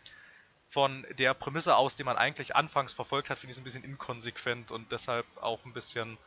von 0.69 1.05
der 1.17 1.33
Prämisse 1.33 1.75
aus, 1.75 1.95
die 1.95 2.03
man 2.03 2.17
eigentlich 2.17 2.55
anfangs 2.55 2.93
verfolgt 2.93 3.29
hat, 3.29 3.39
finde 3.39 3.51
ich 3.51 3.57
es 3.57 3.61
ein 3.61 3.63
bisschen 3.63 3.83
inkonsequent 3.83 4.71
und 4.71 4.91
deshalb 4.91 5.25
auch 5.41 5.63
ein 5.65 5.73
bisschen 5.73 6.17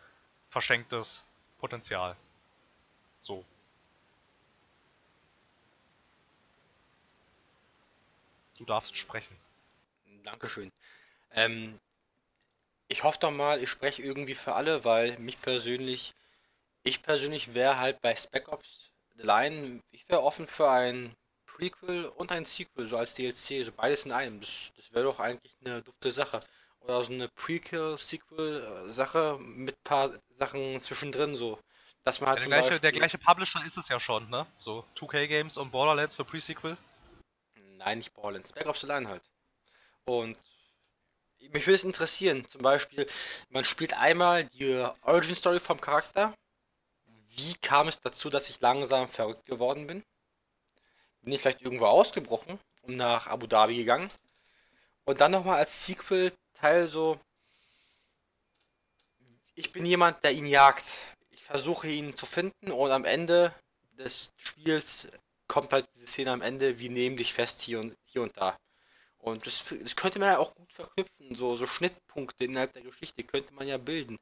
verschenktes 0.48 1.22
Potenzial. 1.58 2.16
So. 3.20 3.44
Du 8.56 8.64
darfst 8.64 8.96
sprechen. 8.96 9.36
Dankeschön. 10.22 10.70
Ähm, 11.32 11.78
ich 12.88 13.04
hoffe 13.04 13.18
doch 13.20 13.30
mal, 13.30 13.62
ich 13.62 13.70
spreche 13.70 14.02
irgendwie 14.02 14.34
für 14.34 14.54
alle, 14.54 14.84
weil 14.84 15.18
mich 15.18 15.40
persönlich, 15.40 16.14
ich 16.82 17.02
persönlich 17.02 17.54
wäre 17.54 17.78
halt 17.78 18.00
bei 18.02 18.16
Spec 18.16 18.48
Ops 18.48 18.90
The 19.16 19.22
Line, 19.22 19.80
ich 19.92 20.08
wäre 20.08 20.22
offen 20.22 20.46
für 20.46 20.70
ein 20.70 21.14
Prequel 21.60 22.06
und 22.06 22.32
ein 22.32 22.46
Sequel, 22.46 22.88
so 22.88 22.96
als 22.96 23.14
DLC, 23.14 23.64
so 23.64 23.70
beides 23.72 24.06
in 24.06 24.12
einem. 24.12 24.40
Das, 24.40 24.72
das 24.76 24.92
wäre 24.92 25.04
doch 25.04 25.20
eigentlich 25.20 25.54
eine 25.64 25.82
dufte 25.82 26.10
Sache. 26.10 26.40
Oder 26.80 27.04
so 27.04 27.12
eine 27.12 27.28
Prequel-Sequel-Sache 27.28 29.38
mit 29.38 29.76
ein 29.76 29.84
paar 29.84 30.10
Sachen 30.38 30.80
zwischendrin, 30.80 31.36
so. 31.36 31.60
Dass 32.04 32.20
man 32.20 32.30
halt 32.30 32.40
der, 32.40 32.46
gleiche, 32.46 32.80
der 32.80 32.92
gleiche 32.92 33.18
Publisher 33.18 33.62
ist 33.66 33.76
es 33.76 33.88
ja 33.88 34.00
schon, 34.00 34.30
ne? 34.30 34.46
So 34.58 34.86
2K 34.96 35.26
Games 35.26 35.58
und 35.58 35.70
Borderlands 35.70 36.16
für 36.16 36.24
Pre-Sequel. 36.24 36.78
Nein, 37.76 37.98
nicht 37.98 38.14
Borderlands. 38.14 38.54
Back 38.54 38.66
Ops 38.66 38.80
the 38.80 38.86
Line 38.86 39.06
halt. 39.06 39.22
Und 40.06 40.38
mich 41.38 41.66
würde 41.66 41.76
es 41.76 41.84
interessieren, 41.84 42.46
zum 42.46 42.62
Beispiel, 42.62 43.06
man 43.50 43.66
spielt 43.66 43.92
einmal 43.94 44.46
die 44.46 44.86
Origin 45.02 45.34
Story 45.34 45.60
vom 45.60 45.78
Charakter. 45.80 46.32
Wie 47.28 47.54
kam 47.56 47.88
es 47.88 48.00
dazu, 48.00 48.30
dass 48.30 48.48
ich 48.48 48.60
langsam 48.60 49.08
verrückt 49.08 49.44
geworden 49.44 49.86
bin? 49.86 50.02
Bin 51.22 51.32
ich 51.32 51.40
vielleicht 51.40 51.62
irgendwo 51.62 51.86
ausgebrochen 51.86 52.58
und 52.82 52.96
nach 52.96 53.26
Abu 53.26 53.46
Dhabi 53.46 53.76
gegangen. 53.76 54.10
Und 55.04 55.20
dann 55.20 55.32
nochmal 55.32 55.58
als 55.58 55.86
Sequel-Teil 55.86 56.88
so, 56.88 57.18
ich 59.54 59.72
bin 59.72 59.84
jemand, 59.84 60.22
der 60.24 60.32
ihn 60.32 60.46
jagt. 60.46 60.84
Ich 61.30 61.42
versuche 61.42 61.88
ihn 61.88 62.14
zu 62.14 62.26
finden 62.26 62.70
und 62.70 62.90
am 62.90 63.04
Ende 63.04 63.54
des 63.98 64.32
Spiels 64.36 65.08
kommt 65.48 65.72
halt 65.72 65.88
diese 65.94 66.06
Szene 66.06 66.30
am 66.32 66.42
Ende, 66.42 66.78
wir 66.78 66.90
nehmen 66.90 67.16
dich 67.16 67.34
fest 67.34 67.60
hier 67.62 67.80
und, 67.80 67.96
hier 68.04 68.22
und 68.22 68.36
da. 68.36 68.56
Und 69.18 69.46
das, 69.46 69.64
das 69.82 69.96
könnte 69.96 70.18
man 70.18 70.28
ja 70.28 70.38
auch 70.38 70.54
gut 70.54 70.72
verknüpfen, 70.72 71.34
so, 71.34 71.56
so 71.56 71.66
Schnittpunkte 71.66 72.44
innerhalb 72.44 72.72
der 72.72 72.82
Geschichte 72.82 73.22
könnte 73.24 73.52
man 73.54 73.66
ja 73.66 73.76
bilden. 73.76 74.16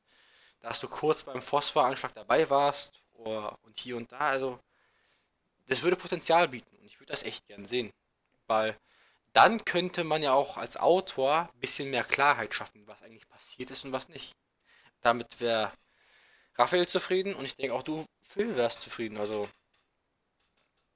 Dass 0.61 0.81
du 0.81 0.89
kurz 0.89 1.23
beim 1.23 1.43
Phosphoranschlag 1.43 2.15
dabei 2.15 2.49
warst 2.51 3.03
oder, 3.13 3.59
und 3.63 3.79
hier 3.79 3.97
und 3.97 4.11
da, 4.11 4.19
also 4.19 4.59
das 5.69 5.83
würde 5.83 5.97
Potenzial 5.97 6.49
bieten 6.49 6.77
und 6.77 6.87
ich 6.87 6.99
würde 6.99 7.13
das 7.13 7.23
echt 7.23 7.47
gern 7.47 7.67
sehen. 7.67 7.93
Weil 8.47 8.77
dann 9.33 9.65
könnte 9.65 10.05
man 10.05 10.23
ja 10.23 10.33
auch 10.33 10.57
als 10.57 10.77
Autor 10.77 11.49
ein 11.53 11.61
bisschen 11.61 11.91
mehr 11.91 12.05
Klarheit 12.05 12.55
schaffen, 12.55 12.87
was 12.87 13.03
eigentlich 13.03 13.29
passiert 13.29 13.71
ist 13.71 13.85
und 13.85 13.93
was 13.93 14.09
nicht. 14.09 14.33
Damit 15.03 15.41
wäre 15.41 15.73
Raphael 16.57 16.89
zufrieden 16.89 17.35
und 17.35 17.45
ich 17.45 17.55
denke 17.55 17.75
auch 17.75 17.83
du, 17.83 18.05
Phil, 18.23 18.57
wärst 18.57 18.81
zufrieden. 18.81 19.19
Also. 19.19 19.49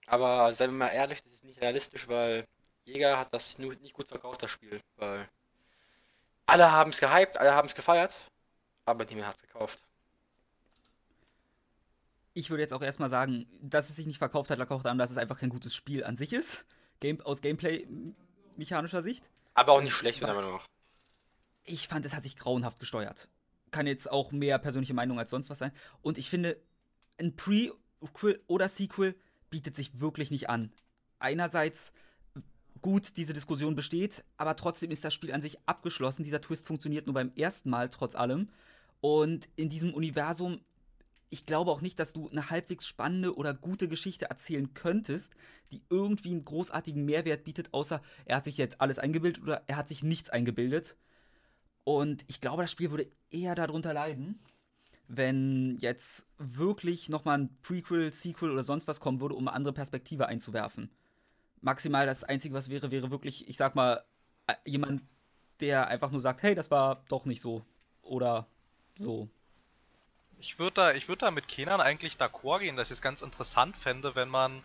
Aber 0.06 0.52
seien 0.54 0.70
wir 0.70 0.78
mal 0.78 0.88
ehrlich, 0.88 1.22
das 1.22 1.32
ist 1.32 1.44
nicht 1.44 1.60
realistisch, 1.60 2.08
weil 2.08 2.46
Jäger 2.84 3.18
hat 3.18 3.32
das 3.32 3.58
nicht 3.58 3.92
gut 3.94 4.08
verkauft, 4.08 4.42
das 4.42 4.50
Spiel. 4.50 4.80
Weil 4.96 5.28
alle 6.46 6.72
haben 6.72 6.90
es 6.90 6.98
gehypt, 6.98 7.38
alle 7.38 7.54
haben 7.54 7.68
es 7.68 7.74
gefeiert, 7.74 8.16
aber 8.84 9.04
niemand 9.04 9.28
hat 9.28 9.36
es 9.36 9.42
gekauft 9.42 9.82
ich 12.34 12.50
würde 12.50 12.62
jetzt 12.62 12.72
auch 12.72 12.82
erstmal 12.82 13.10
sagen, 13.10 13.46
dass 13.60 13.90
es 13.90 13.96
sich 13.96 14.06
nicht 14.06 14.18
verkauft 14.18 14.50
hat, 14.50 14.58
lag 14.58 14.70
auch 14.70 14.82
daran, 14.82 14.98
dass 14.98 15.10
es 15.10 15.18
einfach 15.18 15.38
kein 15.38 15.50
gutes 15.50 15.74
Spiel 15.74 16.04
an 16.04 16.16
sich 16.16 16.32
ist. 16.32 16.64
Game, 17.00 17.20
aus 17.20 17.42
Gameplay-mechanischer 17.42 19.02
Sicht. 19.02 19.30
Aber 19.54 19.72
auch 19.72 19.82
nicht 19.82 19.92
schlecht, 19.92 20.22
meiner 20.22 20.34
Meinung 20.34 20.52
nach. 20.52 20.66
Ich 21.64 21.88
fand, 21.88 22.04
es 22.04 22.14
hat 22.14 22.22
sich 22.22 22.36
grauenhaft 22.36 22.80
gesteuert. 22.80 23.28
Kann 23.70 23.86
jetzt 23.86 24.10
auch 24.10 24.32
mehr 24.32 24.58
persönliche 24.58 24.94
Meinung 24.94 25.18
als 25.18 25.30
sonst 25.30 25.50
was 25.50 25.58
sein. 25.58 25.72
Und 26.00 26.18
ich 26.18 26.30
finde, 26.30 26.60
ein 27.18 27.36
Prequel 27.36 28.40
oder 28.46 28.68
Sequel 28.68 29.14
bietet 29.50 29.76
sich 29.76 30.00
wirklich 30.00 30.30
nicht 30.30 30.48
an. 30.48 30.72
Einerseits 31.18 31.92
gut, 32.80 33.16
diese 33.16 33.32
Diskussion 33.32 33.76
besteht, 33.76 34.24
aber 34.36 34.56
trotzdem 34.56 34.90
ist 34.90 35.04
das 35.04 35.14
Spiel 35.14 35.32
an 35.32 35.40
sich 35.40 35.58
abgeschlossen. 35.66 36.24
Dieser 36.24 36.40
Twist 36.40 36.66
funktioniert 36.66 37.06
nur 37.06 37.14
beim 37.14 37.32
ersten 37.36 37.70
Mal, 37.70 37.88
trotz 37.88 38.14
allem. 38.14 38.48
Und 39.00 39.48
in 39.56 39.68
diesem 39.68 39.94
Universum 39.94 40.60
ich 41.32 41.46
glaube 41.46 41.70
auch 41.70 41.80
nicht, 41.80 41.98
dass 41.98 42.12
du 42.12 42.28
eine 42.28 42.50
halbwegs 42.50 42.86
spannende 42.86 43.34
oder 43.34 43.54
gute 43.54 43.88
Geschichte 43.88 44.26
erzählen 44.26 44.74
könntest, 44.74 45.34
die 45.72 45.82
irgendwie 45.88 46.32
einen 46.32 46.44
großartigen 46.44 47.06
Mehrwert 47.06 47.44
bietet, 47.44 47.72
außer 47.72 48.02
er 48.26 48.36
hat 48.36 48.44
sich 48.44 48.58
jetzt 48.58 48.82
alles 48.82 48.98
eingebildet 48.98 49.42
oder 49.42 49.62
er 49.66 49.76
hat 49.78 49.88
sich 49.88 50.02
nichts 50.02 50.28
eingebildet. 50.28 50.94
Und 51.84 52.22
ich 52.28 52.42
glaube, 52.42 52.62
das 52.62 52.70
Spiel 52.70 52.90
würde 52.90 53.10
eher 53.30 53.54
darunter 53.54 53.94
leiden, 53.94 54.40
wenn 55.08 55.78
jetzt 55.78 56.26
wirklich 56.36 57.08
nochmal 57.08 57.38
ein 57.38 57.58
Prequel, 57.62 58.12
Sequel 58.12 58.50
oder 58.50 58.62
sonst 58.62 58.86
was 58.86 59.00
kommen 59.00 59.22
würde, 59.22 59.34
um 59.34 59.48
eine 59.48 59.56
andere 59.56 59.72
Perspektive 59.72 60.26
einzuwerfen. 60.26 60.90
Maximal 61.62 62.04
das 62.04 62.24
Einzige, 62.24 62.54
was 62.54 62.68
wäre, 62.68 62.90
wäre 62.90 63.10
wirklich, 63.10 63.48
ich 63.48 63.56
sag 63.56 63.74
mal, 63.74 64.04
äh, 64.48 64.54
jemand, 64.66 65.02
der 65.60 65.86
einfach 65.86 66.10
nur 66.10 66.20
sagt, 66.20 66.42
hey, 66.42 66.54
das 66.54 66.70
war 66.70 67.04
doch 67.08 67.24
nicht 67.24 67.40
so. 67.40 67.64
Oder 68.02 68.48
so. 68.98 69.30
Ich 70.42 70.58
würde 70.58 70.74
da, 70.74 70.92
ich 70.92 71.06
da 71.06 71.30
mit 71.30 71.46
Kenan 71.46 71.80
eigentlich 71.80 72.16
d'accord 72.16 72.58
gehen, 72.58 72.76
dass 72.76 72.88
ich 72.88 72.94
es 72.94 73.02
ganz 73.02 73.22
interessant 73.22 73.76
fände, 73.76 74.16
wenn 74.16 74.28
man 74.28 74.64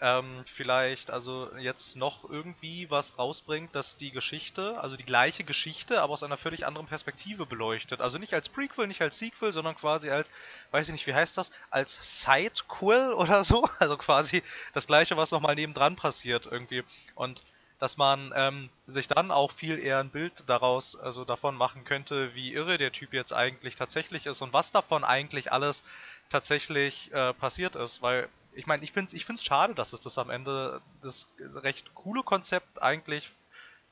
ähm, 0.00 0.44
vielleicht 0.46 1.10
also 1.10 1.50
jetzt 1.58 1.96
noch 1.96 2.30
irgendwie 2.30 2.88
was 2.90 3.18
rausbringt, 3.18 3.74
dass 3.74 3.96
die 3.96 4.12
Geschichte, 4.12 4.80
also 4.80 4.96
die 4.96 5.04
gleiche 5.04 5.42
Geschichte, 5.42 6.00
aber 6.00 6.12
aus 6.12 6.22
einer 6.22 6.36
völlig 6.36 6.64
anderen 6.64 6.86
Perspektive 6.86 7.44
beleuchtet. 7.44 8.00
Also 8.00 8.18
nicht 8.18 8.32
als 8.34 8.48
Prequel, 8.48 8.86
nicht 8.86 9.02
als 9.02 9.18
Sequel, 9.18 9.52
sondern 9.52 9.74
quasi 9.74 10.10
als, 10.10 10.30
weiß 10.70 10.86
ich 10.86 10.92
nicht, 10.92 11.06
wie 11.08 11.14
heißt 11.14 11.36
das, 11.36 11.50
als 11.70 12.22
Sidequel 12.22 13.12
oder 13.12 13.42
so. 13.44 13.68
Also 13.80 13.96
quasi 13.96 14.42
das 14.74 14.86
gleiche, 14.86 15.16
was 15.16 15.32
nochmal 15.32 15.56
nebendran 15.56 15.96
passiert 15.96 16.46
irgendwie. 16.46 16.84
Und 17.16 17.42
dass 17.80 17.96
man 17.96 18.32
ähm, 18.36 18.68
sich 18.86 19.08
dann 19.08 19.30
auch 19.30 19.50
viel 19.50 19.78
eher 19.78 19.98
ein 19.98 20.10
Bild 20.10 20.44
daraus, 20.46 20.96
also 20.96 21.24
davon 21.24 21.56
machen 21.56 21.84
könnte, 21.84 22.34
wie 22.34 22.52
irre 22.52 22.76
der 22.76 22.92
Typ 22.92 23.14
jetzt 23.14 23.32
eigentlich 23.32 23.74
tatsächlich 23.74 24.26
ist 24.26 24.42
und 24.42 24.52
was 24.52 24.70
davon 24.70 25.02
eigentlich 25.02 25.50
alles 25.50 25.82
tatsächlich 26.28 27.10
äh, 27.12 27.32
passiert 27.32 27.76
ist, 27.76 28.02
weil 28.02 28.28
ich 28.52 28.66
meine, 28.66 28.84
ich 28.84 28.92
finde 28.92 29.08
es 29.08 29.14
ich 29.14 29.24
find's 29.24 29.44
schade, 29.44 29.74
dass 29.74 29.94
es 29.94 30.00
das 30.00 30.18
am 30.18 30.28
Ende 30.28 30.82
das 31.00 31.26
recht 31.38 31.94
coole 31.94 32.22
Konzept 32.22 32.82
eigentlich 32.82 33.32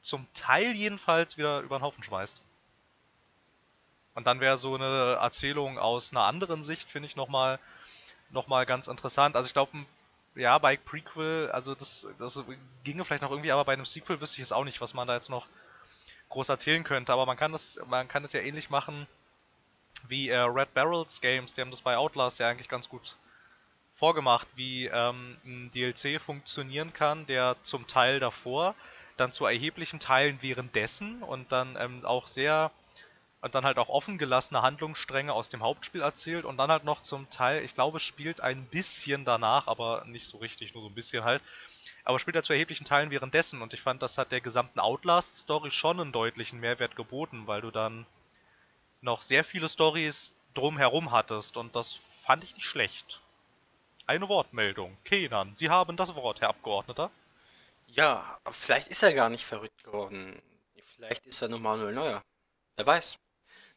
zum 0.03 0.27
Teil 0.35 0.73
jedenfalls 0.73 1.39
wieder 1.39 1.61
über 1.61 1.79
den 1.79 1.83
Haufen 1.83 2.05
schmeißt. 2.05 2.41
Und 4.15 4.27
dann 4.27 4.41
wäre 4.41 4.59
so 4.59 4.75
eine 4.75 5.17
Erzählung 5.21 5.79
aus 5.79 6.13
einer 6.13 6.25
anderen 6.25 6.63
Sicht, 6.63 6.91
finde 6.91 7.07
ich, 7.09 7.17
nochmal 7.17 7.59
noch 8.31 8.49
mal 8.49 8.67
ganz 8.67 8.89
interessant. 8.89 9.37
Also 9.37 9.47
ich 9.47 9.55
glaube, 9.55 9.79
ja, 10.39 10.59
bei 10.59 10.77
Prequel, 10.77 11.51
also 11.53 11.75
das, 11.75 12.07
das 12.19 12.39
ginge 12.85 13.05
vielleicht 13.05 13.23
noch 13.23 13.31
irgendwie, 13.31 13.53
aber 13.53 13.65
bei 13.65 13.73
einem 13.73 13.85
Sequel 13.85 14.21
wüsste 14.21 14.35
ich 14.35 14.41
jetzt 14.41 14.53
auch 14.53 14.65
nicht, 14.65 14.81
was 14.81 14.95
man 14.95 15.09
da 15.09 15.15
jetzt 15.15 15.31
noch 15.31 15.47
groß 16.31 16.49
erzählen 16.49 16.85
könnte. 16.85 17.13
Aber 17.13 17.27
man 17.27 17.37
kann 17.37 17.53
das, 17.53 17.79
man 17.89 18.09
kann 18.09 18.25
es 18.25 18.33
ja 18.33 18.41
ähnlich 18.41 18.71
machen 18.71 19.07
wie 20.07 20.29
äh, 20.29 20.39
Red 20.39 20.75
Barrels 20.75 21.21
Games, 21.21 21.55
die 21.55 21.61
haben 21.61 21.73
das 21.73 21.83
bei 21.83 21.97
Outlast 21.97 22.39
ja 22.39 22.49
eigentlich 22.49 22.69
ganz 22.69 22.89
gut 22.89 23.17
vorgemacht, 23.97 24.47
wie 24.55 24.87
ähm, 24.87 25.37
ein 25.45 25.73
DLC 25.73 26.21
funktionieren 26.21 26.93
kann, 26.93 27.27
der 27.27 27.57
zum 27.63 27.89
Teil 27.89 28.21
davor, 28.21 28.77
dann 29.17 29.33
zu 29.33 29.45
erheblichen 29.45 29.99
Teilen 29.99 30.39
währenddessen 30.41 31.23
und 31.25 31.51
dann 31.51 31.77
ähm, 31.81 32.05
auch 32.05 32.29
sehr 32.29 32.71
und 33.41 33.55
dann 33.55 33.65
halt 33.65 33.79
auch 33.79 33.89
offen 33.89 34.19
gelassene 34.19 34.63
Handlungsstränge 34.63 35.33
aus 35.33 35.49
dem 35.49 35.63
Hauptspiel 35.63 36.03
erzählt 36.03 36.45
und 36.45 36.57
dann 36.57 36.71
halt 36.71 36.85
noch 36.85 37.03
zum 37.03 37.31
Teil, 37.31 37.63
ich 37.65 37.75
glaube, 37.75 38.01
spielt 38.01 38.41
ein 38.41 38.65
bisschen 38.67 39.25
danach, 39.25 39.69
aber 39.69 40.05
nicht 40.07 40.27
so 40.27 40.39
richtig, 40.39 40.75
nur 40.75 40.83
so 40.83 40.89
ein 40.89 40.95
bisschen 40.95 41.25
halt, 41.25 41.43
aber 42.05 42.19
spielt 42.19 42.37
er 42.37 42.43
zu 42.43 42.53
erheblichen 42.53 42.85
Teilen 42.85 43.11
währenddessen 43.11 43.63
und 43.63 43.75
ich 43.75 43.81
fand, 43.81 44.03
das 44.03 44.19
hat 44.19 44.33
der 44.33 44.41
gesamten 44.41 44.81
Outlast-Story 44.81 45.71
schon 45.71 46.01
einen 46.01 46.13
deutlichen 46.13 46.59
Mehrwert 46.59 46.97
geboten, 46.97 47.47
weil 47.47 47.61
du 47.61 47.71
dann 47.71 48.07
noch 49.01 49.23
sehr 49.23 49.45
viele 49.45 49.69
Stories 49.69 50.35
drumherum 50.55 51.13
hattest 51.13 51.57
und 51.57 51.77
das 51.77 52.01
fand 52.25 52.43
ich 52.43 52.55
nicht 52.55 52.67
schlecht. 52.67 53.21
Eine 54.07 54.29
Wortmeldung. 54.29 54.97
Kenan, 55.05 55.55
Sie 55.55 55.69
haben 55.69 55.97
das 55.97 56.15
Wort, 56.15 56.41
Herr 56.41 56.49
Abgeordneter. 56.49 57.11
Ja, 57.87 58.39
vielleicht 58.51 58.89
ist 58.89 59.03
er 59.03 59.15
gar 59.15 59.29
nicht 59.29 59.45
verrückt 59.45 59.85
geworden. 59.85 60.41
Vielleicht 60.97 61.27
ist 61.27 61.41
er 61.43 61.49
nur 61.49 61.61
Manuel 61.61 61.95
Neuer. 61.95 62.23
Wer 62.77 62.87
weiß. 62.87 63.19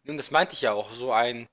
Nun, 0.03 0.17
das 0.17 0.31
meinte 0.31 0.53
ich 0.53 0.61
ja 0.61 0.73
auch. 0.73 0.91
So 0.93 1.11
ein 1.13 1.47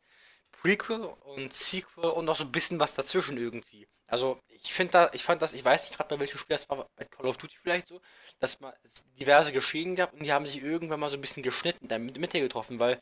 Prequel 0.52 1.02
und 1.04 1.52
Sequel 1.52 2.06
und 2.06 2.24
noch 2.26 2.36
so 2.36 2.44
ein 2.44 2.52
bisschen 2.52 2.80
was 2.80 2.94
dazwischen 2.94 3.38
irgendwie. 3.38 3.88
Also 4.06 4.40
ich 4.48 4.72
finde 4.74 4.92
da, 4.92 5.10
ich 5.12 5.22
fand 5.24 5.42
das, 5.42 5.52
ich 5.52 5.64
weiß 5.64 5.84
nicht 5.84 5.96
gerade 5.96 6.14
bei 6.14 6.20
welchem 6.20 6.38
Spiel 6.38 6.56
das 6.56 6.68
war, 6.70 6.88
bei 6.96 7.04
Call 7.04 7.26
of 7.26 7.36
Duty 7.38 7.56
vielleicht 7.62 7.88
so, 7.88 8.00
dass 8.40 8.60
man 8.60 8.72
diverse 9.20 9.52
Geschehen 9.52 9.96
gab 9.96 10.12
und 10.14 10.22
die 10.24 10.32
haben 10.32 10.46
sich 10.46 10.62
irgendwann 10.62 11.00
mal 11.00 11.10
so 11.10 11.16
ein 11.16 11.20
bisschen 11.20 11.42
geschnitten, 11.42 11.84
in 11.84 11.88
der 11.88 11.98
Mitte 11.98 12.40
getroffen, 12.40 12.78
weil 12.80 13.00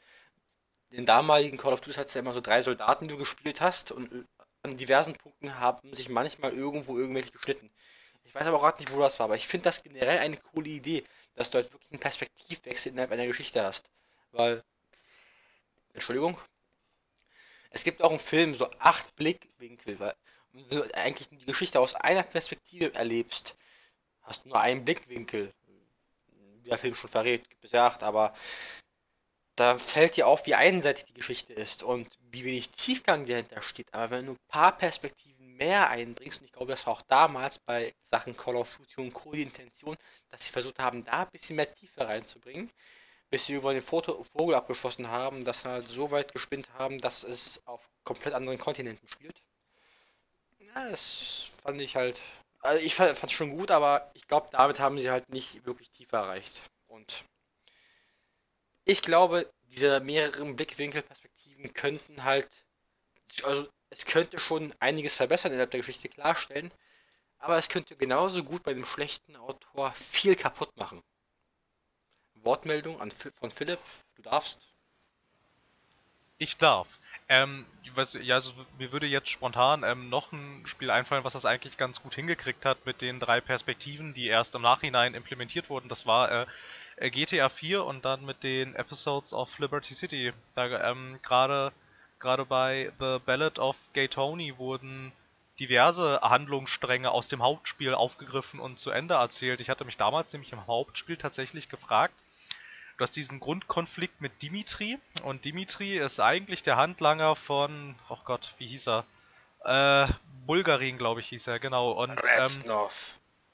den 0.90 1.06
damaligen 1.06 1.58
Call 1.58 1.72
of 1.72 1.80
Duty 1.80 1.96
hat 1.96 2.08
es 2.08 2.14
ja 2.14 2.20
immer 2.20 2.32
so 2.32 2.40
drei 2.40 2.62
Soldaten, 2.62 3.06
die 3.06 3.14
du 3.14 3.18
gespielt 3.18 3.60
hast 3.60 3.92
und 3.92 4.12
äh, 4.12 4.24
an 4.62 4.76
diversen 4.76 5.14
Punkten 5.14 5.58
haben 5.60 5.94
sich 5.94 6.08
manchmal 6.08 6.52
irgendwo 6.52 6.98
irgendwelche 6.98 7.30
geschnitten. 7.30 7.70
Ich 8.24 8.34
weiß 8.34 8.46
aber 8.46 8.58
auch 8.58 8.62
gerade 8.62 8.80
nicht, 8.80 8.92
wo 8.92 9.00
das 9.00 9.18
war, 9.20 9.24
aber 9.24 9.36
ich 9.36 9.46
finde 9.46 9.64
das 9.64 9.82
generell 9.82 10.18
eine 10.18 10.36
coole 10.38 10.68
Idee, 10.70 11.04
dass 11.34 11.50
du 11.50 11.56
halt 11.58 11.72
wirklich 11.72 11.92
einen 11.92 12.00
Perspektivwechsel 12.00 12.92
innerhalb 12.92 13.12
einer 13.12 13.26
Geschichte 13.26 13.62
hast. 13.64 13.90
Weil, 14.32 14.64
Entschuldigung, 15.96 16.38
es 17.70 17.84
gibt 17.84 18.02
auch 18.02 18.10
einen 18.10 18.20
Film, 18.20 18.54
so 18.54 18.70
acht 18.78 19.16
Blickwinkel, 19.16 19.98
weil 19.98 20.14
du 20.52 20.82
eigentlich 20.94 21.28
die 21.30 21.44
Geschichte 21.46 21.80
aus 21.80 21.94
einer 21.94 22.22
Perspektive 22.22 22.94
erlebst, 22.94 23.56
hast 24.22 24.44
du 24.44 24.50
nur 24.50 24.60
einen 24.60 24.84
Blickwinkel. 24.84 25.52
Wie 26.62 26.68
der 26.68 26.78
Film 26.78 26.94
schon 26.94 27.08
verrät, 27.08 27.48
gibt 27.48 27.64
es 27.64 27.72
ja 27.72 27.86
acht, 27.86 28.02
aber 28.02 28.34
da 29.56 29.78
fällt 29.78 30.16
dir 30.16 30.26
auf, 30.26 30.44
wie 30.46 30.54
einseitig 30.54 31.06
die 31.06 31.14
Geschichte 31.14 31.54
ist 31.54 31.82
und 31.82 32.18
wie 32.20 32.44
wenig 32.44 32.68
Tiefgang 32.70 33.24
dahinter 33.26 33.62
steht. 33.62 33.92
Aber 33.94 34.10
wenn 34.10 34.26
du 34.26 34.32
ein 34.32 34.48
paar 34.48 34.76
Perspektiven 34.76 35.56
mehr 35.56 35.88
einbringst, 35.88 36.40
und 36.40 36.44
ich 36.44 36.52
glaube, 36.52 36.72
das 36.72 36.86
war 36.86 36.92
auch 36.92 37.02
damals 37.02 37.58
bei 37.58 37.94
Sachen 38.02 38.36
Call 38.36 38.56
of 38.56 38.76
Duty 38.76 39.00
und 39.00 39.14
Co. 39.14 39.32
die 39.32 39.42
Intention, 39.42 39.96
dass 40.28 40.44
sie 40.44 40.52
versucht 40.52 40.78
haben, 40.78 41.04
da 41.04 41.22
ein 41.22 41.30
bisschen 41.30 41.56
mehr 41.56 41.72
Tiefe 41.72 42.06
reinzubringen, 42.06 42.70
bis 43.30 43.46
sie 43.46 43.54
über 43.54 43.72
den 43.72 43.82
Foto 43.82 44.22
Vogel 44.36 44.54
abgeschlossen 44.54 45.08
haben, 45.08 45.44
dass 45.44 45.62
sie 45.62 45.68
halt 45.68 45.88
so 45.88 46.10
weit 46.10 46.32
gespinnt 46.32 46.68
haben, 46.74 47.00
dass 47.00 47.24
es 47.24 47.66
auf 47.66 47.88
komplett 48.04 48.34
anderen 48.34 48.58
Kontinenten 48.58 49.08
spielt. 49.08 49.42
Ja, 50.58 50.88
das 50.88 51.50
fand 51.62 51.80
ich 51.80 51.96
halt. 51.96 52.20
Also 52.60 52.84
ich 52.84 52.94
fand 52.94 53.22
es 53.22 53.32
schon 53.32 53.56
gut, 53.56 53.70
aber 53.70 54.10
ich 54.14 54.26
glaube, 54.26 54.48
damit 54.50 54.78
haben 54.78 54.98
sie 54.98 55.10
halt 55.10 55.28
nicht 55.30 55.66
wirklich 55.66 55.90
tiefer 55.90 56.18
erreicht. 56.18 56.62
Und 56.86 57.24
ich 58.84 59.02
glaube, 59.02 59.50
diese 59.62 60.00
mehreren 60.00 60.56
Blickwinkelperspektiven 60.56 61.74
könnten 61.74 62.24
halt, 62.24 62.48
also 63.42 63.68
es 63.90 64.04
könnte 64.04 64.38
schon 64.38 64.74
einiges 64.80 65.16
verbessern 65.16 65.52
innerhalb 65.52 65.70
der 65.70 65.80
Geschichte 65.80 66.08
klarstellen, 66.08 66.72
aber 67.38 67.58
es 67.58 67.68
könnte 67.68 67.96
genauso 67.96 68.42
gut 68.42 68.62
bei 68.62 68.74
dem 68.74 68.84
schlechten 68.84 69.36
Autor 69.36 69.92
viel 69.92 70.36
kaputt 70.36 70.76
machen. 70.76 71.02
Wortmeldung 72.46 73.00
an, 73.00 73.10
von 73.10 73.50
Philipp, 73.50 73.80
du 74.16 74.22
darfst. 74.22 74.58
Ich 76.38 76.56
darf. 76.56 76.88
Ähm, 77.28 77.66
was, 77.94 78.12
ja, 78.14 78.36
also 78.36 78.52
mir 78.78 78.92
würde 78.92 79.06
jetzt 79.06 79.28
spontan 79.28 79.82
ähm, 79.82 80.08
noch 80.08 80.32
ein 80.32 80.62
Spiel 80.66 80.90
einfallen, 80.90 81.24
was 81.24 81.32
das 81.32 81.44
eigentlich 81.44 81.76
ganz 81.76 82.02
gut 82.02 82.14
hingekriegt 82.14 82.64
hat 82.64 82.86
mit 82.86 83.00
den 83.00 83.20
drei 83.20 83.40
Perspektiven, 83.40 84.14
die 84.14 84.26
erst 84.26 84.54
im 84.54 84.62
Nachhinein 84.62 85.14
implementiert 85.14 85.68
wurden. 85.68 85.88
Das 85.88 86.06
war 86.06 86.46
äh, 86.96 87.10
GTA 87.10 87.48
4 87.48 87.84
und 87.84 88.04
dann 88.04 88.24
mit 88.24 88.42
den 88.42 88.74
Episodes 88.74 89.32
of 89.32 89.58
Liberty 89.58 89.94
City. 89.94 90.32
Da 90.54 90.90
ähm, 90.90 91.18
gerade 91.22 91.72
gerade 92.18 92.46
bei 92.46 92.92
The 92.98 93.18
Ballad 93.24 93.58
of 93.58 93.76
Gay 93.92 94.08
Tony 94.08 94.56
wurden 94.56 95.12
diverse 95.58 96.20
Handlungsstränge 96.22 97.10
aus 97.10 97.28
dem 97.28 97.42
Hauptspiel 97.42 97.94
aufgegriffen 97.94 98.60
und 98.60 98.78
zu 98.78 98.90
Ende 98.90 99.14
erzählt. 99.14 99.60
Ich 99.60 99.70
hatte 99.70 99.84
mich 99.84 99.96
damals 99.96 100.32
nämlich 100.32 100.52
im 100.52 100.66
Hauptspiel 100.66 101.16
tatsächlich 101.16 101.68
gefragt, 101.68 102.14
du 102.96 103.02
hast 103.02 103.16
diesen 103.16 103.40
Grundkonflikt 103.40 104.20
mit 104.20 104.42
Dimitri 104.42 104.98
und 105.22 105.44
Dimitri 105.44 105.98
ist 105.98 106.20
eigentlich 106.20 106.62
der 106.62 106.76
Handlanger 106.76 107.36
von, 107.36 107.94
oh 108.08 108.18
Gott, 108.24 108.54
wie 108.58 108.66
hieß 108.66 108.88
er? 108.88 109.04
Äh, 109.64 110.12
Bulgarin, 110.46 110.96
glaube 110.96 111.20
ich, 111.20 111.28
hieß 111.28 111.48
er, 111.48 111.58
genau. 111.58 111.90
Und 111.90 112.20
ähm, 112.38 112.88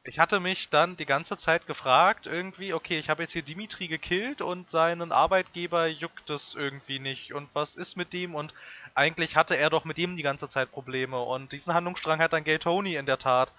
ich 0.05 0.19
hatte 0.19 0.41
mich 0.41 0.69
dann 0.69 0.97
die 0.97 1.07
ganze 1.07 1.37
Zeit 1.37 1.67
gefragt, 1.67 2.27
irgendwie, 2.27 2.75
okay, 2.75 2.99
ich 2.99 3.09
habe 3.09 3.23
jetzt 3.23 3.33
hier 3.33 3.43
Dimitri 3.43 3.89
gekillt 3.89 4.43
und 4.43 4.69
seinen 4.69 5.13
Arbeitgeber 5.13 5.87
juckt 5.87 6.29
es 6.31 6.55
irgendwie 6.55 6.99
nicht. 6.99 7.33
Und 7.33 7.49
was 7.55 7.77
ist 7.77 7.97
mit 7.97 8.13
dem? 8.13 8.35
Und 8.35 8.53
eigentlich 8.95 9.37
hatte 9.37 9.57
er 9.57 9.71
doch 9.71 9.85
mit 9.85 9.99
ihm 9.99 10.17
die 10.17 10.23
ganze 10.23 10.49
Zeit 10.49 10.73
Probleme. 10.73 11.21
Und 11.21 11.53
diesen 11.53 11.73
Handlungsstrang 11.73 12.21
hat 12.21 12.33
dann 12.33 12.45
Gay 12.45 12.59
Tony 12.59 12.97
in 12.97 13.07
der 13.07 13.19
Tat 13.19 13.53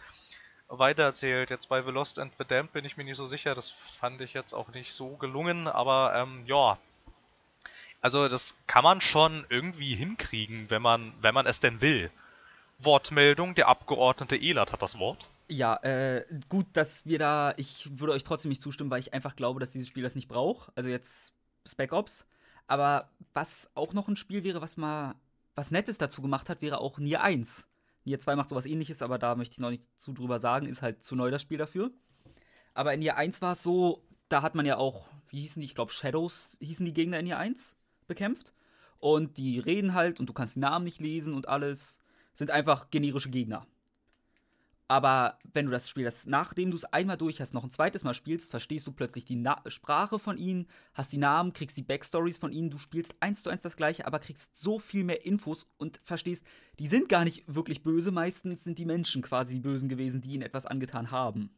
weitererzählt. 0.68 1.50
Jetzt 1.50 1.70
bei 1.70 1.82
The 1.82 1.92
Lost 1.92 2.20
and 2.20 2.34
the 2.38 2.46
Damned 2.46 2.74
bin 2.74 2.86
ich 2.86 2.98
mir 2.98 3.04
nicht 3.04 3.18
so 3.18 3.28
sicher. 3.28 3.56
Das 3.56 3.72
fand 4.00 4.22
ich 4.22 4.34
jetzt 4.34 4.54
auch 4.54 4.70
nicht 4.70 4.94
so 4.94 5.10
gelungen. 5.18 5.68
Aber 5.68 6.14
ähm, 6.16 6.44
ja, 6.46 6.78
also 8.02 8.28
das 8.28 8.54
kann 8.68 8.84
man 8.84 9.02
schon 9.02 9.46
irgendwie 9.50 9.96
hinkriegen, 9.96 10.70
wenn 10.70 10.82
man, 10.82 11.14
wenn 11.22 11.34
man 11.34 11.46
es 11.46 11.60
denn 11.60 11.82
will. 11.82 12.12
Wortmeldung, 12.80 13.56
der 13.56 13.70
Abgeordnete 13.70 14.36
Elert 14.36 14.74
hat 14.74 14.82
das 14.82 15.00
Wort. 15.00 15.30
Ja, 15.48 15.76
äh, 15.84 16.26
gut, 16.50 16.66
dass 16.74 17.06
wir 17.06 17.20
da, 17.20 17.54
ich 17.58 18.00
würde 18.00 18.14
euch 18.14 18.24
trotzdem 18.24 18.50
nicht 18.50 18.62
zustimmen, 18.62 18.90
weil 18.90 19.00
ich 19.00 19.14
einfach 19.14 19.36
glaube, 19.36 19.60
dass 19.60 19.72
dieses 19.72 19.88
Spiel 19.88 20.04
das 20.04 20.16
nicht 20.16 20.28
braucht. 20.28 20.72
Also 20.76 20.90
jetzt 20.90 21.34
Spec 21.66 21.94
Ops. 21.94 22.26
Aber 22.68 23.10
was 23.34 23.70
auch 23.76 23.94
noch 23.94 24.08
ein 24.08 24.16
Spiel 24.16 24.44
wäre, 24.44 24.62
was 24.62 24.78
mal 24.78 25.16
was 25.56 25.72
Nettes 25.72 25.98
dazu 25.98 26.22
gemacht 26.22 26.50
hat, 26.50 26.62
wäre 26.62 26.80
auch 26.80 26.98
Nier 26.98 27.22
1. 27.22 27.68
Nier 28.06 28.20
2 28.20 28.36
macht 28.36 28.50
sowas 28.50 28.66
ähnliches, 28.66 29.02
aber 29.02 29.18
da 29.18 29.36
möchte 29.36 29.54
ich 29.54 29.60
noch 29.60 29.70
nicht 29.70 29.88
zu 29.98 30.14
drüber 30.14 30.40
sagen, 30.40 30.66
ist 30.66 30.82
halt 30.82 31.04
zu 31.04 31.16
neu 31.16 31.32
das 31.32 31.42
Spiel 31.42 31.58
dafür. 31.58 31.92
Aber 32.74 32.94
in 32.94 33.00
Nier 33.00 33.18
1 33.18 33.42
war 33.42 33.54
es 33.54 33.64
so, 33.64 34.04
da 34.30 34.42
hat 34.42 34.56
man 34.56 34.66
ja 34.66 34.78
auch, 34.78 35.08
wie 35.30 35.42
hießen 35.42 35.60
die, 35.60 35.66
ich 35.66 35.76
glaube 35.76 35.92
Shadows 35.92 36.58
hießen 36.60 36.86
die 36.86 36.94
Gegner 36.94 37.20
in 37.20 37.26
Nier 37.26 37.38
1 37.38 37.76
bekämpft. 38.08 38.54
Und 38.98 39.38
die 39.38 39.60
reden 39.60 39.94
halt 39.94 40.20
und 40.20 40.28
du 40.28 40.34
kannst 40.34 40.56
die 40.56 40.62
Namen 40.62 40.86
nicht 40.86 41.00
lesen 41.00 41.34
und 41.34 41.50
alles. 41.50 42.00
Sind 42.34 42.52
einfach 42.52 42.90
generische 42.90 43.30
Gegner. 43.30 43.68
Aber 44.88 45.40
wenn 45.54 45.66
du 45.66 45.72
das 45.72 45.90
Spiel, 45.90 46.04
das, 46.04 46.26
nachdem 46.26 46.70
du 46.70 46.78
es 46.78 46.86
einmal 46.86 47.18
durch 47.18 47.40
hast, 47.40 47.54
noch 47.54 47.64
ein 47.64 47.72
zweites 47.72 48.04
Mal 48.04 48.14
spielst, 48.14 48.52
verstehst 48.52 48.86
du 48.86 48.92
plötzlich 48.92 49.24
die 49.24 49.38
Na 49.38 49.62
Sprache 49.68 50.20
von 50.20 50.38
ihnen, 50.38 50.68
hast 50.94 51.14
die 51.14 51.18
Namen, 51.18 51.54
kriegst 51.54 51.78
die 51.78 51.84
Backstories 51.84 52.38
von 52.38 52.52
ihnen, 52.52 52.70
du 52.70 52.78
spielst 52.78 53.16
eins 53.22 53.44
zu 53.44 53.50
eins 53.50 53.62
das 53.62 53.78
gleiche, 53.78 54.06
aber 54.06 54.20
kriegst 54.20 54.56
so 54.58 54.80
viel 54.80 55.06
mehr 55.06 55.26
Infos 55.26 55.66
und 55.78 56.02
verstehst, 56.04 56.46
die 56.80 56.88
sind 56.88 57.08
gar 57.08 57.24
nicht 57.24 57.44
wirklich 57.48 57.82
böse, 57.82 58.12
meistens 58.12 58.64
sind 58.64 58.78
die 58.78 58.86
Menschen 58.86 59.22
quasi 59.22 59.56
die 59.56 59.62
Bösen 59.62 59.88
gewesen, 59.88 60.22
die 60.22 60.34
ihnen 60.34 60.44
etwas 60.44 60.66
angetan 60.66 61.12
haben. 61.12 61.50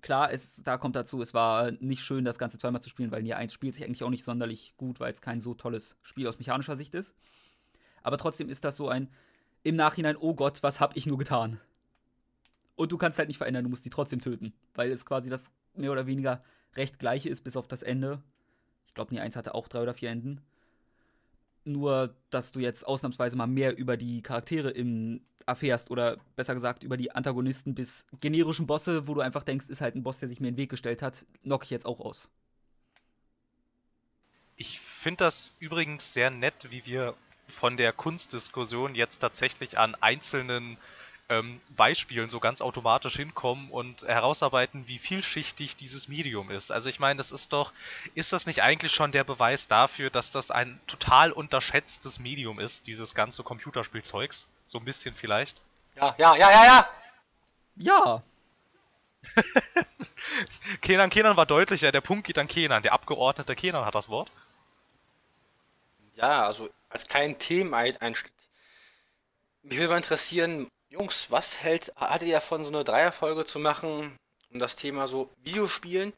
Klar, 0.00 0.32
es, 0.32 0.62
da 0.64 0.78
kommt 0.78 0.96
dazu, 0.96 1.20
es 1.20 1.34
war 1.34 1.72
nicht 1.72 2.02
schön, 2.02 2.24
das 2.24 2.38
Ganze 2.38 2.58
zweimal 2.58 2.82
zu 2.82 2.88
spielen, 2.88 3.10
weil 3.10 3.22
Nier 3.22 3.36
1 3.36 3.52
spielt 3.52 3.74
sich 3.74 3.84
eigentlich 3.84 4.02
auch 4.02 4.08
nicht 4.10 4.24
sonderlich 4.24 4.74
gut, 4.78 4.98
weil 4.98 5.12
es 5.12 5.20
kein 5.20 5.42
so 5.42 5.52
tolles 5.52 5.96
Spiel 6.02 6.26
aus 6.26 6.38
mechanischer 6.38 6.76
Sicht 6.76 6.94
ist. 6.94 7.14
Aber 8.02 8.16
trotzdem 8.16 8.48
ist 8.48 8.64
das 8.64 8.78
so 8.78 8.88
ein, 8.88 9.10
im 9.62 9.76
Nachhinein, 9.76 10.16
oh 10.16 10.34
Gott, 10.34 10.62
was 10.62 10.80
hab 10.80 10.96
ich 10.96 11.06
nur 11.06 11.18
getan? 11.18 11.60
Und 12.76 12.92
du 12.92 12.98
kannst 12.98 13.18
halt 13.18 13.28
nicht 13.28 13.38
verändern, 13.38 13.64
du 13.64 13.70
musst 13.70 13.84
die 13.84 13.90
trotzdem 13.90 14.20
töten, 14.20 14.54
weil 14.74 14.90
es 14.90 15.04
quasi 15.04 15.28
das 15.28 15.50
mehr 15.74 15.92
oder 15.92 16.06
weniger 16.06 16.42
recht 16.76 16.98
gleiche 16.98 17.28
ist, 17.28 17.42
bis 17.42 17.56
auf 17.56 17.68
das 17.68 17.82
Ende. 17.82 18.22
Ich 18.86 18.94
glaube, 18.94 19.14
Nie 19.14 19.20
1 19.20 19.36
hatte 19.36 19.54
auch 19.54 19.68
drei 19.68 19.82
oder 19.82 19.94
vier 19.94 20.10
Enden. 20.10 20.40
Nur, 21.64 22.14
dass 22.30 22.52
du 22.52 22.60
jetzt 22.60 22.86
ausnahmsweise 22.86 23.36
mal 23.36 23.46
mehr 23.46 23.76
über 23.76 23.96
die 23.96 24.22
Charaktere 24.22 24.70
im 24.70 25.20
erfährst 25.46 25.90
oder 25.90 26.16
besser 26.36 26.54
gesagt 26.54 26.84
über 26.84 26.96
die 26.96 27.12
Antagonisten 27.12 27.74
bis 27.74 28.06
generischen 28.20 28.66
Bosse, 28.66 29.06
wo 29.06 29.14
du 29.14 29.20
einfach 29.20 29.42
denkst, 29.42 29.68
ist 29.68 29.80
halt 29.80 29.94
ein 29.94 30.02
Boss, 30.02 30.18
der 30.18 30.28
sich 30.28 30.40
mir 30.40 30.48
in 30.48 30.54
den 30.54 30.62
Weg 30.62 30.70
gestellt 30.70 31.02
hat, 31.02 31.26
knock 31.42 31.64
ich 31.64 31.70
jetzt 31.70 31.86
auch 31.86 32.00
aus. 32.00 32.28
Ich 34.56 34.80
finde 34.80 35.24
das 35.24 35.52
übrigens 35.58 36.12
sehr 36.12 36.30
nett, 36.30 36.70
wie 36.70 36.84
wir 36.84 37.14
von 37.50 37.76
der 37.76 37.92
Kunstdiskussion 37.92 38.94
jetzt 38.94 39.18
tatsächlich 39.18 39.78
an 39.78 39.94
einzelnen 40.00 40.78
ähm, 41.30 41.60
Beispielen 41.76 42.28
so 42.28 42.40
ganz 42.40 42.60
automatisch 42.60 43.14
hinkommen 43.16 43.70
und 43.70 44.02
herausarbeiten, 44.02 44.88
wie 44.88 44.98
vielschichtig 44.98 45.76
dieses 45.76 46.08
Medium 46.08 46.50
ist. 46.50 46.72
Also 46.72 46.90
ich 46.90 46.98
meine, 46.98 47.18
das 47.18 47.30
ist 47.30 47.52
doch, 47.52 47.72
ist 48.14 48.32
das 48.32 48.46
nicht 48.46 48.62
eigentlich 48.62 48.92
schon 48.92 49.12
der 49.12 49.22
Beweis 49.22 49.68
dafür, 49.68 50.10
dass 50.10 50.32
das 50.32 50.50
ein 50.50 50.80
total 50.88 51.30
unterschätztes 51.30 52.18
Medium 52.18 52.58
ist, 52.58 52.88
dieses 52.88 53.14
ganze 53.14 53.44
Computerspielzeugs? 53.44 54.46
So 54.66 54.78
ein 54.78 54.84
bisschen 54.84 55.14
vielleicht. 55.14 55.60
Ja, 55.96 56.14
ja, 56.18 56.34
ja, 56.34 56.50
ja, 56.50 56.64
ja. 56.64 56.88
Ja. 57.76 58.22
Kenan, 60.80 61.10
Kenan 61.10 61.36
war 61.36 61.46
deutlicher, 61.46 61.92
der 61.92 62.00
Punkt 62.00 62.26
geht 62.26 62.38
an 62.38 62.48
Kenan. 62.48 62.82
Der 62.82 62.92
Abgeordnete 62.92 63.54
Kenan 63.54 63.84
hat 63.84 63.94
das 63.94 64.08
Wort. 64.08 64.30
Ja, 66.16 66.44
also 66.46 66.68
als 66.90 67.06
kleinen 67.06 67.38
Themeneinschnitt. 67.38 68.32
Mich 69.62 69.78
würde 69.78 69.90
mal 69.90 69.96
interessieren, 69.96 70.68
Jungs, 70.88 71.30
was 71.30 71.58
hält, 71.62 71.92
hattet 71.96 72.28
ihr 72.28 72.34
davon, 72.34 72.62
so 72.64 72.68
eine 72.68 72.84
Dreierfolge 72.84 73.44
zu 73.44 73.58
machen, 73.58 74.16
um 74.52 74.58
das 74.58 74.76
Thema 74.76 75.06
so 75.06 75.30
Videospielen 75.38 76.12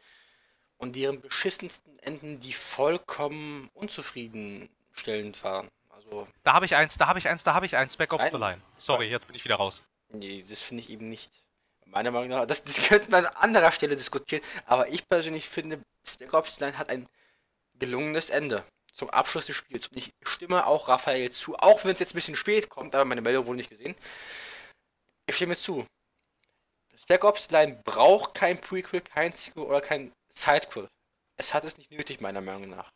und 0.78 0.96
deren 0.96 1.20
beschissensten 1.20 1.98
Enden, 2.00 2.40
die 2.40 2.52
vollkommen 2.54 3.68
unzufriedenstellend 3.74 5.44
waren? 5.44 5.68
Also, 5.90 6.26
Da 6.42 6.54
habe 6.54 6.64
ich 6.66 6.74
eins, 6.74 6.96
da 6.96 7.06
habe 7.06 7.18
ich 7.18 7.28
eins, 7.28 7.44
da 7.44 7.54
habe 7.54 7.66
ich 7.66 7.76
eins. 7.76 7.96
Back 7.96 8.12
Ops 8.12 8.22
Nein. 8.24 8.32
the 8.32 8.38
Line. 8.38 8.62
Sorry, 8.78 9.08
jetzt 9.10 9.26
bin 9.26 9.36
ich 9.36 9.44
wieder 9.44 9.56
raus. 9.56 9.82
nee, 10.08 10.42
das 10.48 10.62
finde 10.62 10.82
ich 10.82 10.90
eben 10.90 11.08
nicht. 11.08 11.30
Meiner 11.84 12.10
Meinung 12.10 12.30
nach, 12.30 12.46
das, 12.46 12.64
das 12.64 12.88
könnte 12.88 13.10
man 13.10 13.26
an 13.26 13.36
anderer 13.36 13.70
Stelle 13.72 13.96
diskutieren, 13.96 14.42
aber 14.64 14.88
ich 14.88 15.06
persönlich 15.06 15.46
finde, 15.48 15.82
Spec 16.06 16.32
Ops 16.32 16.56
The 16.56 16.64
Line 16.64 16.78
hat 16.78 16.88
ein 16.88 17.06
gelungenes 17.74 18.30
Ende 18.30 18.64
zum 18.92 19.10
Abschluss 19.10 19.46
des 19.46 19.56
Spiels. 19.56 19.88
Und 19.88 19.96
ich 19.96 20.12
stimme 20.22 20.66
auch 20.66 20.88
Raphael 20.88 21.30
zu, 21.30 21.56
auch 21.56 21.84
wenn 21.84 21.92
es 21.92 22.00
jetzt 22.00 22.12
ein 22.12 22.16
bisschen 22.16 22.36
spät 22.36 22.68
kommt, 22.68 22.94
aber 22.94 23.04
meine 23.04 23.22
Meldung 23.22 23.46
wohl 23.46 23.56
nicht 23.56 23.70
gesehen. 23.70 23.94
Ich 25.26 25.36
stimme 25.36 25.56
zu. 25.56 25.86
Spec 26.96 27.24
Ops 27.24 27.48
The 27.48 27.54
Line 27.54 27.80
braucht 27.84 28.34
kein 28.34 28.60
Prequel, 28.60 29.00
kein 29.00 29.32
Sequel 29.32 29.64
oder 29.64 29.80
kein 29.80 30.12
Sidequel. 30.28 30.88
Es 31.36 31.54
hat 31.54 31.64
es 31.64 31.78
nicht 31.78 31.90
nötig, 31.90 32.20
meiner 32.20 32.40
Meinung 32.40 32.68
nach. 32.70 32.90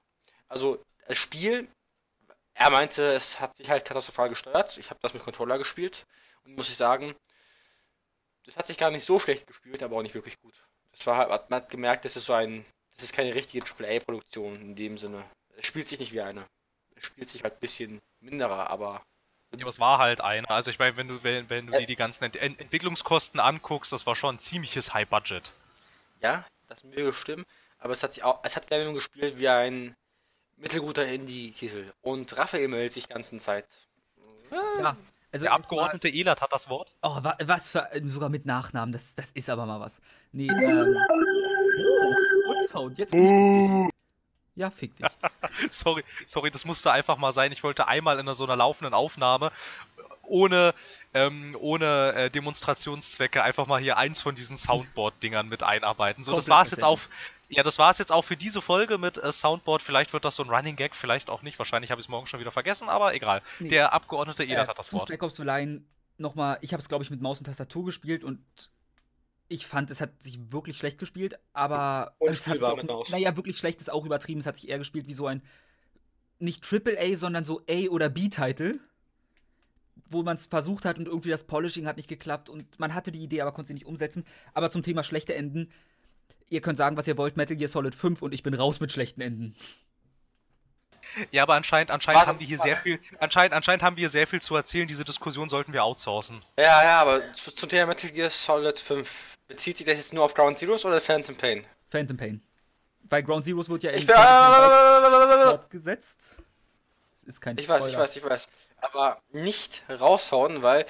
Also, 0.48 0.84
das 1.08 1.18
Spiel, 1.18 1.68
er 2.54 2.70
meinte, 2.70 3.14
es 3.14 3.40
hat 3.40 3.56
sich 3.56 3.68
halt 3.68 3.84
katastrophal 3.84 4.28
gesteuert. 4.28 4.78
Ich 4.78 4.90
habe 4.90 5.00
das 5.02 5.14
mit 5.14 5.22
Controller 5.22 5.58
gespielt 5.58 6.06
und 6.44 6.56
muss 6.56 6.68
ich 6.68 6.76
sagen, 6.76 7.14
das 8.44 8.56
hat 8.56 8.66
sich 8.66 8.78
gar 8.78 8.90
nicht 8.90 9.04
so 9.04 9.18
schlecht 9.18 9.46
gespielt, 9.46 9.82
aber 9.82 9.96
auch 9.96 10.02
nicht 10.02 10.14
wirklich 10.14 10.38
gut. 10.40 10.54
Das 10.92 11.06
war 11.06 11.16
halt, 11.16 11.50
man 11.50 11.62
hat 11.62 11.68
gemerkt, 11.68 12.04
das 12.04 12.16
ist 12.16 12.26
so 12.26 12.32
ein, 12.32 12.64
das 12.94 13.04
ist 13.04 13.12
keine 13.12 13.34
richtige 13.34 13.66
AAA-Produktion 13.66 14.60
in 14.60 14.76
dem 14.76 14.98
Sinne. 14.98 15.28
Es 15.56 15.66
spielt 15.66 15.88
sich 15.88 15.98
nicht 15.98 16.12
wie 16.12 16.20
eine. 16.20 16.44
Es 16.94 17.06
spielt 17.06 17.28
sich 17.28 17.42
halt 17.42 17.54
ein 17.54 17.60
bisschen 17.60 18.00
minderer, 18.20 18.70
aber 18.70 19.02
Ja, 19.52 19.60
aber 19.60 19.68
es 19.68 19.78
war 19.80 19.98
halt 19.98 20.20
eine. 20.20 20.48
Also 20.48 20.70
ich 20.70 20.78
meine, 20.78 20.96
wenn 20.96 21.08
du, 21.08 21.22
wenn, 21.24 21.50
wenn 21.50 21.66
du 21.66 21.78
dir 21.78 21.86
die 21.86 21.96
ganzen 21.96 22.24
Ent 22.24 22.36
Ent 22.36 22.60
Entwicklungskosten 22.60 23.40
anguckst, 23.40 23.92
das 23.92 24.06
war 24.06 24.14
schon 24.16 24.36
ein 24.36 24.38
ziemliches 24.38 24.94
High-Budget. 24.94 25.52
ja, 26.22 26.44
das 26.68 26.82
möge 26.84 27.12
stimmen. 27.12 27.44
Aber 27.78 27.92
es 27.92 28.02
hat 28.02 28.14
sich 28.14 28.24
auch, 28.24 28.40
es 28.42 28.56
hat 28.56 28.68
leider 28.70 28.84
nur 28.84 28.94
gespielt 28.94 29.38
wie 29.38 29.48
ein 29.48 29.94
mittelguter 30.56 31.06
Indie-Titel. 31.06 31.92
Und 32.00 32.36
Raphael 32.36 32.68
meldet 32.68 32.94
sich 32.94 33.06
die 33.06 33.12
ganze 33.12 33.36
Zeit. 33.38 33.66
Ja. 34.50 34.96
Also, 35.32 35.44
Der 35.44 35.52
Abgeordnete 35.52 36.08
Elat 36.08 36.40
hat 36.40 36.52
das 36.52 36.68
Wort. 36.70 36.94
Oh, 37.02 37.18
wa 37.22 37.36
was 37.44 37.70
für. 37.72 37.88
sogar 38.06 38.30
mit 38.30 38.46
Nachnamen, 38.46 38.92
das, 38.92 39.14
das 39.14 39.32
ist 39.32 39.50
aber 39.50 39.66
mal 39.66 39.80
was. 39.80 40.00
Nee, 40.32 40.48
ähm. 40.48 40.96
Oh, 41.78 42.50
und 42.52 42.68
Sound, 42.70 42.98
jetzt 42.98 43.10
bin 43.10 43.86
ich. 43.86 43.90
Ja, 44.56 44.70
fick 44.70 44.96
dich. 44.96 45.06
Sorry, 45.70 46.02
sorry, 46.26 46.50
das 46.50 46.64
musste 46.64 46.90
einfach 46.90 47.18
mal 47.18 47.32
sein. 47.32 47.52
Ich 47.52 47.62
wollte 47.62 47.88
einmal 47.88 48.18
in 48.18 48.34
so 48.34 48.44
einer 48.44 48.56
laufenden 48.56 48.94
Aufnahme 48.94 49.52
ohne, 50.22 50.74
ähm, 51.14 51.56
ohne 51.60 52.12
äh, 52.14 52.30
Demonstrationszwecke 52.30 53.42
einfach 53.42 53.66
mal 53.66 53.80
hier 53.80 53.96
eins 53.96 54.20
von 54.20 54.34
diesen 54.34 54.56
Soundboard-Dingern 54.56 55.48
mit 55.48 55.62
einarbeiten. 55.62 56.24
So, 56.24 56.32
das 56.32 56.46
Komplett 56.46 56.56
war's 56.56 56.70
jetzt 56.70 56.84
auch. 56.84 57.00
Ja, 57.48 57.62
das 57.62 57.78
war's 57.78 57.98
jetzt 57.98 58.10
auch 58.10 58.22
für 58.22 58.36
diese 58.36 58.60
Folge 58.60 58.98
mit 58.98 59.18
äh, 59.18 59.30
Soundboard. 59.30 59.80
Vielleicht 59.82 60.12
wird 60.12 60.24
das 60.24 60.34
so 60.34 60.42
ein 60.42 60.50
Running 60.50 60.74
Gag, 60.74 60.96
vielleicht 60.96 61.30
auch 61.30 61.42
nicht. 61.42 61.58
Wahrscheinlich 61.58 61.90
habe 61.92 62.00
ich 62.00 62.06
es 62.06 62.08
morgen 62.08 62.26
schon 62.26 62.40
wieder 62.40 62.50
vergessen, 62.50 62.88
aber 62.88 63.14
egal. 63.14 63.40
Nee. 63.60 63.68
Der 63.68 63.92
Abgeordnete 63.92 64.42
Elat 64.44 64.66
Äh, 64.66 64.70
hat 64.70 64.78
das 64.78 64.88
zu 64.88 64.96
Wort. 64.96 65.08
Spec 65.08 65.22
Ops 65.22 65.38
Line 65.38 65.82
nochmal, 66.18 66.58
ich 66.60 66.72
habe 66.72 66.80
es 66.80 66.88
glaube 66.88 67.04
ich 67.04 67.10
mit 67.10 67.20
Maus 67.20 67.38
und 67.38 67.44
Tastatur 67.44 67.84
gespielt 67.84 68.24
und 68.24 68.40
ich 69.48 69.66
fand, 69.66 69.90
es 69.90 70.00
hat 70.00 70.22
sich 70.22 70.52
wirklich 70.52 70.76
schlecht 70.76 70.98
gespielt, 70.98 71.38
aber 71.52 72.14
es 72.20 72.46
hat 72.46 72.54
sich 72.54 72.62
Unspielbar 72.62 72.96
auch, 72.96 73.08
naja, 73.10 73.36
wirklich 73.36 73.58
schlecht 73.58 73.80
ist 73.80 73.90
auch 73.90 74.04
übertrieben, 74.04 74.40
es 74.40 74.46
hat 74.46 74.56
sich 74.56 74.68
eher 74.68 74.78
gespielt 74.78 75.06
wie 75.06 75.14
so 75.14 75.26
ein 75.26 75.42
nicht 76.38 76.64
Triple 76.64 76.98
A, 76.98 77.16
sondern 77.16 77.44
so 77.44 77.62
A 77.68 77.88
oder 77.88 78.08
B-Titel, 78.08 78.80
wo 80.10 80.22
man 80.22 80.36
es 80.36 80.46
versucht 80.46 80.84
hat 80.84 80.98
und 80.98 81.06
irgendwie 81.06 81.30
das 81.30 81.44
Polishing 81.44 81.86
hat 81.86 81.96
nicht 81.96 82.08
geklappt 82.08 82.48
und 82.48 82.78
man 82.78 82.94
hatte 82.94 83.12
die 83.12 83.22
Idee, 83.22 83.40
aber 83.40 83.52
konnte 83.52 83.68
sie 83.68 83.74
nicht 83.74 83.86
umsetzen. 83.86 84.24
Aber 84.52 84.70
zum 84.70 84.82
Thema 84.82 85.02
schlechte 85.02 85.34
Enden, 85.34 85.72
ihr 86.48 86.60
könnt 86.60 86.76
sagen, 86.76 86.96
was 86.96 87.06
ihr 87.06 87.16
wollt, 87.16 87.36
Metal 87.36 87.56
Gear 87.56 87.68
Solid 87.68 87.94
5 87.94 88.22
und 88.22 88.32
ich 88.34 88.42
bin 88.42 88.54
raus 88.54 88.80
mit 88.80 88.92
schlechten 88.92 89.20
Enden. 89.20 89.54
Ja, 91.30 91.44
aber 91.44 91.54
anscheinend, 91.54 91.90
anscheinend 91.90 92.18
Warte, 92.18 92.28
haben 92.28 92.40
wir 92.40 92.46
hier 92.46 92.58
warte. 92.58 92.68
sehr 92.68 92.76
viel, 92.76 93.00
anscheinend, 93.20 93.54
anscheinend 93.54 93.82
haben 93.82 93.96
wir 93.96 94.02
hier 94.02 94.08
sehr 94.10 94.26
viel 94.26 94.42
zu 94.42 94.54
erzählen. 94.56 94.88
Diese 94.88 95.04
Diskussion 95.04 95.48
sollten 95.48 95.72
wir 95.72 95.84
outsourcen. 95.84 96.42
Ja, 96.58 96.82
ja, 96.82 97.00
aber 97.00 97.32
zu, 97.32 97.52
zum 97.52 97.68
Thema 97.68 97.86
Metal 97.86 98.10
Gear 98.10 98.30
Solid 98.30 98.78
5. 98.78 99.35
Bezieht 99.48 99.78
sich 99.78 99.86
das 99.86 99.96
jetzt 99.96 100.12
nur 100.12 100.24
auf 100.24 100.34
Ground 100.34 100.58
Zeroes 100.58 100.84
oder 100.84 101.00
Phantom 101.00 101.36
Pain? 101.36 101.66
Phantom 101.88 102.16
Pain. 102.16 102.42
Weil 103.04 103.22
Ground 103.22 103.44
Zeroes 103.44 103.68
wird 103.68 103.84
ja 103.84 103.92
Ich, 103.92 104.00
in 104.02 104.06
bin, 104.08 104.16
fortgesetzt. 105.50 106.36
Es 107.14 107.22
ist 107.24 107.40
kein 107.40 107.56
ich 107.58 107.68
weiß, 107.68 107.84
ich 107.86 107.92
Spoiler. 107.92 108.04
weiß, 108.04 108.16
ich 108.16 108.24
weiß. 108.24 108.48
Aber 108.80 109.20
nicht 109.30 109.82
raushauen, 109.88 110.62
weil 110.62 110.84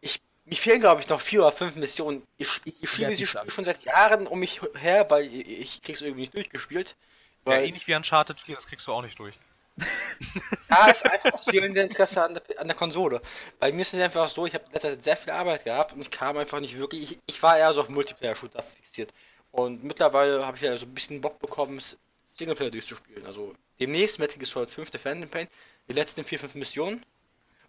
ich, 0.00 0.20
mir 0.44 0.56
fehlen, 0.56 0.80
glaube 0.80 1.00
ich, 1.00 1.08
noch 1.08 1.20
vier 1.20 1.40
oder 1.42 1.52
fünf 1.52 1.76
Missionen. 1.76 2.26
Ich, 2.36 2.48
ich, 2.64 2.82
Ich 2.82 2.90
schiebe 2.90 3.14
sie 3.14 3.24
sagen. 3.24 3.50
schon 3.50 3.64
seit 3.64 3.82
Jahren 3.84 4.26
um 4.26 4.40
mich 4.40 4.60
her, 4.74 5.06
weil 5.08 5.24
ich, 5.26 5.48
ich 5.48 5.82
krieg's 5.82 6.00
irgendwie 6.00 6.22
nicht 6.22 6.34
durchgespielt. 6.34 6.96
Ja, 7.46 7.52
Weil, 7.52 7.64
ähnlich 7.66 7.86
wie 7.86 7.94
Uncharted 7.94 8.40
4, 8.40 8.56
das 8.56 8.66
kriegst 8.66 8.86
du 8.86 8.92
auch 8.92 9.02
nicht 9.02 9.18
durch. 9.18 9.38
Ja, 10.70 10.86
ist 10.86 11.04
einfach 11.04 11.30
das 11.32 11.44
fehlende 11.44 11.82
Interesse 11.82 12.22
an 12.22 12.34
der, 12.34 12.42
an 12.60 12.66
der 12.66 12.76
Konsole. 12.76 13.20
Bei 13.58 13.72
mir 13.72 13.82
ist 13.82 13.92
es 13.94 14.00
einfach 14.00 14.28
so, 14.28 14.46
ich 14.46 14.54
habe 14.54 14.64
letzter 14.72 14.90
Zeit 14.90 15.02
sehr 15.02 15.16
viel 15.16 15.32
Arbeit 15.32 15.64
gehabt 15.64 15.92
und 15.92 16.00
ich 16.00 16.10
kam 16.10 16.36
einfach 16.36 16.60
nicht 16.60 16.78
wirklich. 16.78 17.02
Ich, 17.02 17.18
ich 17.26 17.42
war 17.42 17.58
eher 17.58 17.72
so 17.72 17.82
auf 17.82 17.88
Multiplayer-Shooter 17.88 18.62
fixiert. 18.62 19.12
Und 19.50 19.84
mittlerweile 19.84 20.46
habe 20.46 20.56
ich 20.56 20.62
ja 20.62 20.76
so 20.76 20.86
ein 20.86 20.94
bisschen 20.94 21.20
Bock 21.20 21.38
bekommen, 21.38 21.80
Singleplayer 22.36 22.70
durchzuspielen. 22.70 23.26
Also 23.26 23.54
demnächst 23.78 24.18
Metal 24.18 24.38
Gear 24.38 24.46
Solid 24.46 24.70
5, 24.70 24.90
der 24.90 25.00
Phantom 25.00 25.28
Pain, 25.28 25.48
die 25.88 25.92
letzten 25.92 26.24
4, 26.24 26.38
5 26.38 26.54
Missionen. 26.54 27.04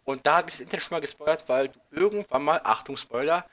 Und 0.05 0.25
da 0.25 0.37
hat 0.37 0.45
mich 0.45 0.55
das 0.55 0.61
Internet 0.61 0.83
schon 0.83 0.95
mal 0.95 1.01
gespoilert, 1.01 1.47
weil 1.47 1.69
du 1.69 1.79
irgendwann 1.91 2.43
mal, 2.43 2.61
Achtung, 2.63 2.97
Spoiler, 2.97 3.45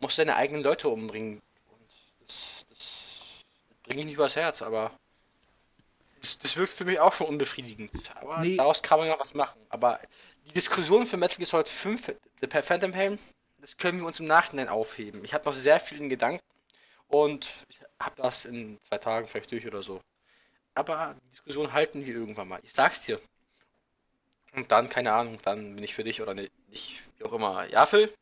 musst 0.00 0.18
deine 0.18 0.36
eigenen 0.36 0.62
Leute 0.62 0.88
umbringen. 0.88 1.40
Und 1.70 1.90
das, 2.26 2.64
das, 2.68 2.68
das 2.70 3.82
bringe 3.82 4.00
ich 4.00 4.06
nicht 4.06 4.14
übers 4.14 4.36
Herz, 4.36 4.62
aber 4.62 4.92
das, 6.24 6.38
das 6.38 6.56
wirkt 6.56 6.72
für 6.72 6.84
mich 6.86 6.98
auch 6.98 7.12
schon 7.14 7.26
unbefriedigend. 7.26 7.90
Aber 8.16 8.38
Nee. 8.38 8.56
daraus 8.56 8.82
kann 8.82 8.98
man 8.98 9.08
ja 9.08 9.16
was 9.20 9.34
machen. 9.34 9.60
Aber 9.68 10.00
die 10.46 10.52
Diskussion 10.52 11.06
für 11.06 11.16
Metal 11.18 11.36
Gear 11.36 11.46
Solid 11.46 11.68
5, 11.68 12.14
der 12.40 12.62
Phantom 12.62 12.92
Pain, 12.92 13.18
das 13.58 13.76
können 13.76 13.98
wir 14.00 14.06
uns 14.06 14.20
im 14.20 14.26
Nachhinein 14.26 14.68
aufheben. 14.68 15.24
Ich 15.24 15.34
habe 15.34 15.44
noch 15.44 15.52
sehr 15.54 15.80
viel 15.80 15.98
in 15.98 16.08
Gedanken 16.08 16.42
und 17.08 17.50
ich 17.68 17.80
habe 18.00 18.14
das 18.16 18.44
in 18.46 18.78
zwei 18.82 18.98
Tagen 18.98 19.26
vielleicht 19.26 19.52
durch 19.52 19.66
oder 19.66 19.82
so. 19.82 20.00
Aber 20.74 21.14
die 21.22 21.30
Diskussion 21.30 21.72
halten 21.72 22.04
wir 22.04 22.14
irgendwann 22.14 22.48
mal. 22.48 22.60
Ich 22.62 22.72
sag's 22.72 23.02
dir. 23.04 23.20
Und 24.56 24.70
dann, 24.72 24.88
keine 24.88 25.12
Ahnung, 25.12 25.38
dann 25.42 25.74
bin 25.74 25.84
ich 25.84 25.94
für 25.94 26.04
dich 26.04 26.22
oder 26.22 26.34
nicht, 26.34 26.52
nicht 26.68 27.02
wie 27.18 27.24
auch 27.24 27.32
immer. 27.32 27.66
Ja, 27.70 27.86
Phil? 27.86 28.12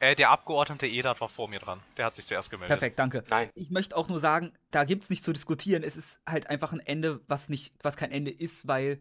Äh, 0.00 0.16
der 0.16 0.30
Abgeordnete 0.30 0.86
Edat 0.86 1.20
war 1.20 1.28
vor 1.28 1.46
mir 1.48 1.58
dran. 1.60 1.80
Der 1.96 2.06
hat 2.06 2.14
sich 2.14 2.26
zuerst 2.26 2.50
gemeldet. 2.50 2.68
Perfekt, 2.78 2.98
danke. 2.98 3.22
Nein. 3.30 3.50
Ich 3.54 3.70
möchte 3.70 3.96
auch 3.96 4.08
nur 4.08 4.18
sagen, 4.18 4.52
da 4.70 4.84
gibt 4.84 5.04
es 5.04 5.10
nichts 5.10 5.24
zu 5.24 5.32
diskutieren. 5.32 5.82
Es 5.82 5.96
ist 5.96 6.20
halt 6.26 6.48
einfach 6.48 6.72
ein 6.72 6.80
Ende, 6.80 7.20
was 7.28 7.48
nicht, 7.48 7.72
was 7.82 7.96
kein 7.96 8.10
Ende 8.10 8.30
ist, 8.30 8.66
weil 8.66 9.00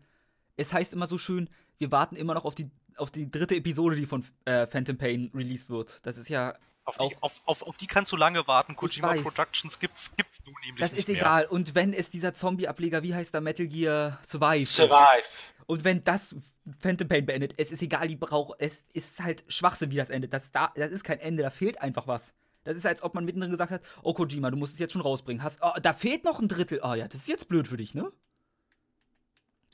es 0.57 0.73
heißt 0.73 0.93
immer 0.93 1.07
so 1.07 1.17
schön, 1.17 1.49
wir 1.77 1.91
warten 1.91 2.15
immer 2.17 2.33
noch 2.33 2.43
auf 2.45 2.53
die, 2.53 2.69
auf 2.97 3.09
die 3.11 3.31
dritte 3.31 3.55
Episode, 3.55 3.95
die 3.95 4.05
von 4.05 4.25
äh, 4.45 4.67
Phantom 4.67 4.97
Pain 4.97 5.31
released 5.33 5.69
wird. 5.69 6.05
Das 6.05 6.17
ist 6.17 6.27
ja, 6.27 6.55
Auf 6.83 6.97
die, 6.97 7.01
Auch- 7.03 7.13
auf, 7.21 7.41
auf, 7.45 7.61
auf 7.63 7.77
die 7.77 7.87
kannst 7.87 8.11
du 8.11 8.17
lange 8.17 8.45
warten. 8.47 8.75
Kojima. 8.75 9.13
Productions 9.21 9.79
gibt's, 9.79 10.11
gibt's 10.17 10.41
nun 10.45 10.53
nämlich 10.65 10.81
das 10.81 10.91
nicht 10.91 10.99
ist 10.99 11.07
mehr. 11.07 11.17
egal. 11.17 11.45
Und 11.45 11.75
wenn 11.75 11.93
es 11.93 12.09
dieser 12.09 12.33
Zombie-Ableger, 12.33 13.03
wie 13.03 13.15
heißt 13.15 13.33
der 13.33 13.39
Metal 13.39 13.67
Gear 13.67 14.19
Survive? 14.21 14.63
ist, 14.63 14.75
Survive. 14.75 15.23
Und 15.69 15.83
wenn 15.83 16.03
das 16.03 16.35
Phantom 16.79 17.07
Pain 17.07 17.27
beendet, 17.27 17.53
es 17.57 17.71
ist 17.71 17.83
egal, 17.83 18.07
die 18.07 18.15
braucht, 18.15 18.59
es 18.59 18.85
ist 18.93 19.19
halt 19.19 19.43
Schwachsinn, 19.49 19.91
wie 19.91 19.97
das 19.97 20.09
endet. 20.09 20.33
Das, 20.33 20.51
da, 20.51 20.73
das 20.73 20.89
ist 20.89 21.03
kein 21.03 21.19
Ende, 21.19 21.43
da 21.43 21.51
fehlt 21.51 21.79
einfach 21.79 22.07
was. 22.07 22.33
Das 22.63 22.75
ist, 22.75 22.87
als 22.87 23.03
ob 23.03 23.13
man 23.13 23.23
mittendrin 23.23 23.51
gesagt 23.51 23.69
hat, 23.69 23.83
oh 24.01 24.15
Kojima, 24.15 24.49
du 24.49 24.57
musst 24.57 24.73
es 24.73 24.79
jetzt 24.79 24.93
schon 24.93 25.03
rausbringen. 25.03 25.43
Hast, 25.43 25.59
oh, 25.61 25.69
da 25.79 25.93
fehlt 25.93 26.23
noch 26.23 26.39
ein 26.39 26.47
Drittel. 26.47 26.79
Oh 26.81 26.95
ja, 26.95 27.07
das 27.07 27.21
ist 27.21 27.27
jetzt 27.27 27.49
blöd 27.49 27.67
für 27.67 27.77
dich, 27.77 27.93
ne? 27.93 28.09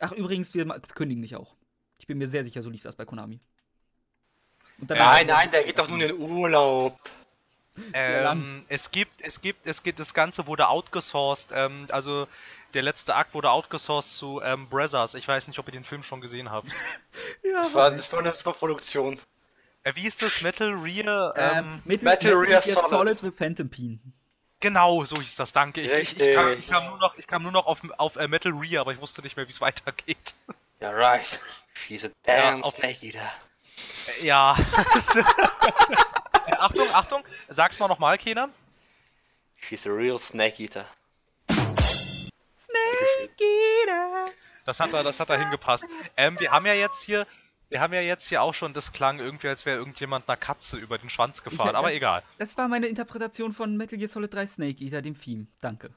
Ach, 0.02 0.12
übrigens, 0.12 0.54
wir 0.54 0.66
kündigen 0.66 1.22
nicht 1.22 1.38
auch. 1.38 1.56
Ich 1.98 2.08
bin 2.08 2.18
mir 2.18 2.28
sehr 2.28 2.44
sicher, 2.44 2.62
so 2.62 2.70
lief 2.70 2.82
das 2.82 2.98
bei 2.98 3.06
Konami. 3.06 3.40
Und 4.82 4.92
dann 4.92 4.98
Nein, 4.98 5.28
nein, 5.28 5.50
der 5.50 5.64
geht 5.64 5.80
doch 5.80 5.88
nur 5.88 6.02
in 6.02 6.10
den 6.10 6.20
Urlaub. 6.20 7.00
Ähm, 7.94 8.66
es 8.70 8.92
gibt, 8.92 9.22
es 9.22 9.42
gibt, 9.42 9.68
es 9.68 9.84
gibt, 9.84 10.00
das 10.00 10.14
Ganze 10.14 10.48
wurde 10.48 10.68
outgesourced. 10.68 11.52
Ähm, 11.54 11.88
also 11.90 12.28
der 12.76 12.84
letzte 12.84 13.16
Akt 13.16 13.34
wurde 13.34 13.50
outgesourced 13.50 14.16
zu 14.16 14.42
ähm, 14.44 14.70
Brothers. 14.70 15.16
Ich 15.16 15.28
weiß 15.28 15.48
nicht, 15.48 15.58
ob 15.58 15.68
ihr 15.68 15.72
den 15.72 15.84
Film 15.84 16.04
schon 16.04 16.22
gesehen 16.22 16.52
habt. 16.52 16.68
ja, 17.44 17.62
das 17.62 17.74
war, 17.74 17.92
das 17.92 18.12
war 18.12 18.20
eine 18.20 18.36
super 18.36 18.54
Produktion. 18.54 19.20
Äh, 19.84 19.96
wie 19.96 20.06
ist 20.06 20.22
das? 20.22 20.42
Metal 20.42 20.74
Rear? 20.74 21.34
Ähm, 21.38 21.58
ähm, 21.58 21.82
Metal, 21.86 22.06
Metal, 22.06 22.34
Rear 22.34 22.62
Solid. 22.62 22.90
Solid 22.90 23.24
with 23.24 23.36
Phantom 23.36 23.70
Peen. 23.70 24.14
Genau, 24.60 25.06
so 25.06 25.18
hieß 25.18 25.36
das, 25.36 25.52
danke. 25.52 25.82
Ich, 25.82 25.92
ich, 25.92 26.20
ich, 26.20 26.34
kam, 26.34 26.54
ich, 26.54 26.68
kam, 26.68 26.88
nur 26.88 26.98
noch, 26.98 27.18
ich 27.18 27.28
kam 27.28 27.44
nur 27.44 27.52
noch 27.52 27.68
auf, 27.68 27.82
auf 27.98 28.16
uh, 28.16 28.28
Metal 28.28 28.52
Rear, 28.52 28.82
aber 28.82 28.94
ich 28.94 29.00
wusste 29.00 29.22
nicht 29.22 29.38
mehr, 29.38 29.48
wie 29.48 29.52
es 29.52 29.62
weitergeht. 29.62 30.36
Ja, 30.82 30.92
right. 30.92 31.40
She's 31.74 32.04
a 32.04 32.10
damn 32.24 32.60
ja, 32.60 32.70
snake 32.70 32.98
eater. 33.02 33.32
Ja. 34.22 34.58
Achtung, 36.60 36.88
Achtung, 36.92 37.24
sag's 37.48 37.80
mal 37.80 37.88
nochmal, 37.88 38.18
Kenan. 38.18 38.52
She's 39.56 39.88
a 39.88 39.90
real 39.90 40.20
snake 40.20 40.62
eater. 40.62 40.86
Snake 42.66 43.44
eater. 43.44 44.32
Das 44.66 44.80
hat 44.80 44.94
da, 44.94 45.04
das 45.04 45.20
hat 45.20 45.30
da 45.30 45.36
hingepasst. 45.36 45.86
Ähm, 46.18 46.40
wir 46.40 46.52
haben 46.52 46.66
ja 46.66 46.74
jetzt 46.74 47.04
hier, 47.04 47.28
wir 47.70 47.82
haben 47.82 47.94
ja 47.94 48.02
jetzt 48.02 48.28
hier 48.28 48.42
auch 48.42 48.54
schon, 48.54 48.74
das 48.74 48.92
klang 48.92 49.20
irgendwie, 49.20 49.48
als 49.48 49.66
wäre 49.66 49.78
irgendjemand 49.78 50.28
einer 50.28 50.38
Katze 50.38 50.78
über 50.78 50.98
den 50.98 51.10
Schwanz 51.10 51.44
gefahren, 51.44 51.70
ich, 51.70 51.76
aber 51.76 51.88
das, 51.88 51.98
egal. 51.98 52.24
Das 52.40 52.58
war 52.58 52.68
meine 52.68 52.88
Interpretation 52.88 53.54
von 53.54 53.78
Metal 53.78 53.98
Gear 53.98 54.10
Solid 54.10 54.34
3 54.34 54.46
Snake 54.48 54.84
Eater, 54.84 55.02
dem 55.02 55.20
Theme. 55.20 55.48
Danke. 55.62 55.94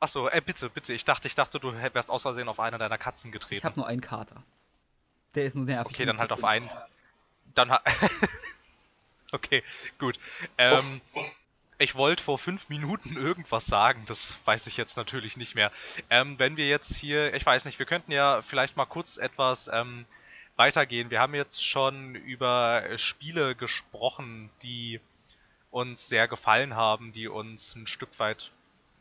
Achso, 0.00 0.28
äh, 0.28 0.42
bitte, 0.44 0.68
bitte. 0.68 0.92
Ich 0.92 1.04
dachte, 1.04 1.28
ich 1.28 1.34
dachte, 1.34 1.58
du 1.58 1.72
wärst 1.72 2.10
aus 2.10 2.22
Versehen 2.22 2.48
auf 2.48 2.60
einer 2.60 2.76
deiner 2.76 2.98
Katzen 2.98 3.32
getreten. 3.32 3.58
Ich 3.58 3.64
habe 3.64 3.80
nur 3.80 3.86
einen 3.86 4.02
Kater. 4.02 4.42
Der 5.34 5.46
ist 5.46 5.56
nur 5.56 5.64
nervig. 5.64 5.94
Okay, 5.94 6.04
dann 6.04 6.18
halt 6.18 6.30
auf 6.30 6.44
einen. 6.44 6.70
Dann 7.54 7.70
halt. 7.70 7.82
okay, 9.32 9.62
gut. 9.98 10.18
Ähm, 10.58 11.00
ich 11.78 11.94
wollte 11.94 12.22
vor 12.22 12.38
fünf 12.38 12.68
Minuten 12.68 13.16
irgendwas 13.16 13.66
sagen, 13.66 14.04
das 14.06 14.36
weiß 14.44 14.66
ich 14.66 14.76
jetzt 14.76 14.96
natürlich 14.96 15.36
nicht 15.36 15.54
mehr. 15.54 15.72
Ähm, 16.10 16.38
wenn 16.38 16.56
wir 16.56 16.68
jetzt 16.68 16.94
hier, 16.96 17.34
ich 17.34 17.44
weiß 17.44 17.64
nicht, 17.64 17.78
wir 17.78 17.86
könnten 17.86 18.12
ja 18.12 18.42
vielleicht 18.42 18.76
mal 18.76 18.86
kurz 18.86 19.16
etwas 19.16 19.68
ähm, 19.72 20.06
weitergehen. 20.56 21.10
Wir 21.10 21.20
haben 21.20 21.34
jetzt 21.34 21.64
schon 21.64 22.14
über 22.14 22.82
Spiele 22.96 23.54
gesprochen, 23.54 24.50
die 24.62 25.00
uns 25.70 26.08
sehr 26.08 26.28
gefallen 26.28 26.76
haben, 26.76 27.12
die 27.12 27.26
uns 27.28 27.74
ein 27.74 27.86
Stück 27.86 28.18
weit 28.18 28.52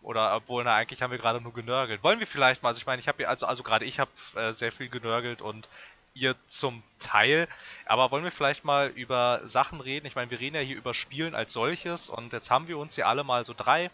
oder 0.03 0.35
obwohl, 0.35 0.63
na, 0.63 0.75
eigentlich 0.75 1.01
haben 1.01 1.11
wir 1.11 1.17
gerade 1.17 1.39
nur 1.39 1.53
genörgelt. 1.53 2.03
Wollen 2.03 2.19
wir 2.19 2.27
vielleicht 2.27 2.61
mal, 2.61 2.69
also 2.69 2.79
ich 2.79 2.85
meine, 2.85 2.99
ich 2.99 3.07
habe 3.07 3.27
also, 3.27 3.45
also 3.45 3.63
gerade 3.63 3.85
ich 3.85 3.99
habe 3.99 4.11
äh, 4.35 4.51
sehr 4.51 4.71
viel 4.71 4.89
genörgelt 4.89 5.41
und 5.41 5.69
ihr 6.13 6.35
zum 6.47 6.83
Teil. 6.99 7.47
Aber 7.85 8.11
wollen 8.11 8.23
wir 8.23 8.31
vielleicht 8.31 8.63
mal 8.63 8.89
über 8.89 9.41
Sachen 9.45 9.81
reden? 9.81 10.05
Ich 10.05 10.15
meine, 10.15 10.31
wir 10.31 10.39
reden 10.39 10.55
ja 10.55 10.61
hier 10.61 10.77
über 10.77 10.93
Spielen 10.93 11.35
als 11.35 11.53
solches 11.53 12.09
und 12.09 12.33
jetzt 12.33 12.51
haben 12.51 12.67
wir 12.67 12.77
uns 12.77 12.95
hier 12.95 13.07
alle 13.07 13.23
mal 13.23 13.45
so 13.45 13.53
drei. 13.55 13.89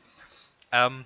Ähm, 0.71 1.05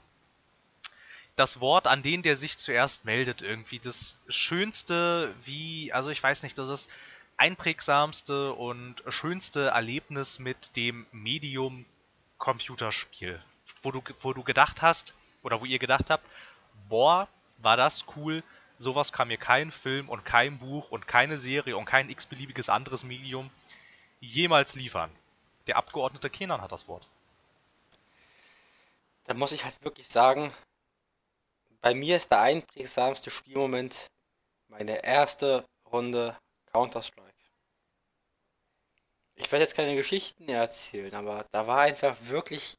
das 1.36 1.60
Wort 1.60 1.88
an 1.88 2.04
den, 2.04 2.22
der 2.22 2.36
sich 2.36 2.58
zuerst 2.58 3.06
meldet, 3.06 3.42
irgendwie 3.42 3.80
das 3.80 4.16
Schönste, 4.28 5.34
wie, 5.46 5.92
also 5.92 6.10
ich 6.10 6.22
weiß 6.22 6.44
nicht, 6.44 6.58
das 6.58 6.70
ist 6.70 6.90
einprägsamste 7.38 8.54
und 8.54 9.04
schönste 9.08 9.70
Erlebnis 9.70 10.38
mit 10.38 10.76
dem 10.76 11.08
Medium 11.12 11.86
Computerspiel, 12.38 13.42
wo 13.82 13.92
du, 13.92 14.04
wo 14.20 14.34
du 14.34 14.44
gedacht 14.44 14.82
hast, 14.82 15.14
oder 15.42 15.60
wo 15.60 15.66
ihr 15.66 15.80
gedacht 15.80 16.10
habt, 16.10 16.26
boah, 16.88 17.28
war 17.58 17.78
das 17.78 18.06
cool, 18.16 18.44
sowas 18.78 19.12
kann 19.12 19.28
mir 19.28 19.38
kein 19.38 19.72
Film 19.72 20.10
und 20.10 20.26
kein 20.26 20.60
Buch 20.60 20.92
und 20.92 21.08
keine 21.08 21.38
Serie 21.38 21.78
und 21.78 21.86
kein 21.86 22.10
x-beliebiges 22.10 22.70
anderes 22.70 23.04
Medium 23.04 23.50
jemals 24.20 24.76
liefern. 24.76 25.12
Der 25.68 25.78
Abgeordnete 25.78 26.30
Kenan 26.30 26.62
hat 26.62 26.72
das 26.72 26.88
Wort. 26.88 27.08
Da 29.26 29.34
muss 29.34 29.52
ich 29.52 29.64
halt 29.64 29.82
wirklich 29.84 30.08
sagen, 30.08 30.52
bei 31.82 31.94
mir 31.94 32.18
ist 32.18 32.32
der 32.32 32.42
einprägsamste 32.42 33.30
Spielmoment 33.30 34.08
meine 34.68 35.04
erste 35.04 35.66
Runde 35.92 36.38
Counter-Strike. 36.72 37.34
Ich 39.36 39.52
werde 39.52 39.64
jetzt 39.64 39.76
keine 39.76 39.96
Geschichten 39.96 40.48
erzählen, 40.50 41.14
aber 41.16 41.46
da 41.52 41.68
war 41.68 41.82
einfach 41.82 42.16
wirklich 42.22 42.76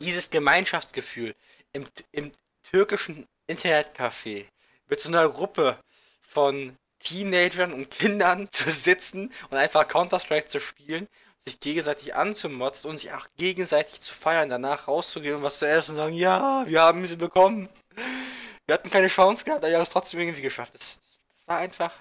dieses 0.00 0.30
Gemeinschaftsgefühl 0.30 1.34
im, 1.72 1.86
im 2.12 2.32
türkischen 2.62 3.26
Internetcafé 3.48 4.46
mit 4.88 5.00
so 5.00 5.08
einer 5.08 5.28
Gruppe 5.28 5.78
von 6.20 6.76
Teenagern 6.98 7.72
und 7.72 7.90
Kindern 7.90 8.48
zu 8.52 8.70
sitzen 8.70 9.32
und 9.50 9.56
einfach 9.56 9.86
Counter-Strike 9.86 10.46
zu 10.46 10.60
spielen, 10.60 11.08
sich 11.44 11.60
gegenseitig 11.60 12.14
anzumotzen 12.14 12.90
und 12.90 12.98
sich 12.98 13.12
auch 13.12 13.26
gegenseitig 13.36 14.00
zu 14.00 14.14
feiern, 14.14 14.48
danach 14.48 14.88
rauszugehen 14.88 15.36
und 15.36 15.42
was 15.42 15.58
zu 15.58 15.68
essen 15.68 15.92
und 15.92 15.96
sagen, 15.96 16.14
ja, 16.14 16.64
wir 16.66 16.80
haben 16.80 17.06
sie 17.06 17.16
bekommen. 17.16 17.68
Wir 18.66 18.74
hatten 18.74 18.90
keine 18.90 19.08
Chance 19.08 19.44
gehabt, 19.44 19.62
aber 19.62 19.68
wir 19.68 19.76
haben 19.76 19.82
es 19.82 19.90
trotzdem 19.90 20.20
irgendwie 20.20 20.40
geschafft. 20.40 20.74
Das, 20.74 20.98
das 21.34 21.46
war 21.46 21.58
einfach, 21.58 21.92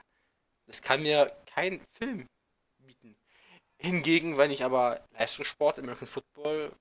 das 0.66 0.82
kann 0.82 1.02
mir 1.02 1.30
kein 1.54 1.82
Film 1.92 2.26
bieten. 2.80 3.16
Hingegen, 3.78 4.38
wenn 4.38 4.52
ich 4.52 4.64
aber 4.64 5.02
Leistungssport, 5.12 5.78
American 5.78 6.08
Football, 6.08 6.72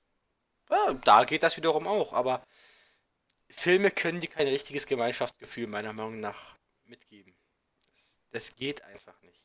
ja, 0.71 0.95
da 1.05 1.25
geht 1.25 1.43
das 1.43 1.57
wiederum 1.57 1.89
auch, 1.89 2.13
aber 2.13 2.45
Filme 3.53 3.91
können 3.91 4.21
dir 4.21 4.29
kein 4.29 4.49
richtiges 4.49 4.87
Gemeinschaftsgefühl 4.87 5.67
meiner 5.67 5.93
Meinung 5.93 6.21
nach 6.21 6.57
mitgeben. 6.85 7.35
Das, 8.31 8.57
geht 8.57 8.83
einfach 8.83 9.21
nicht. 9.23 9.41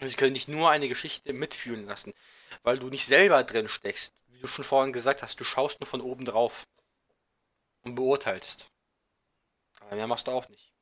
Sie 0.00 0.14
können 0.14 0.34
dich 0.34 0.48
nur 0.48 0.70
eine 0.70 0.88
Geschichte 0.88 1.32
mitfühlen 1.32 1.84
lassen, 1.86 2.14
weil 2.62 2.78
du 2.78 2.88
nicht 2.88 3.06
selber 3.06 3.44
drin 3.44 3.68
steckst. 3.68 4.14
Wie 4.28 4.40
du 4.40 4.48
schon 4.48 4.64
vorhin 4.64 4.92
gesagt 4.92 5.22
hast, 5.22 5.38
du 5.38 5.44
schaust 5.44 5.80
nur 5.80 5.86
von 5.86 6.00
oben 6.00 6.24
drauf 6.24 6.66
und 7.82 7.94
beurteilst. 7.94 8.66
Aber 9.80 9.96
mehr 9.96 10.06
machst 10.06 10.26
du 10.26 10.32
auch 10.32 10.48
nicht. 10.48 10.72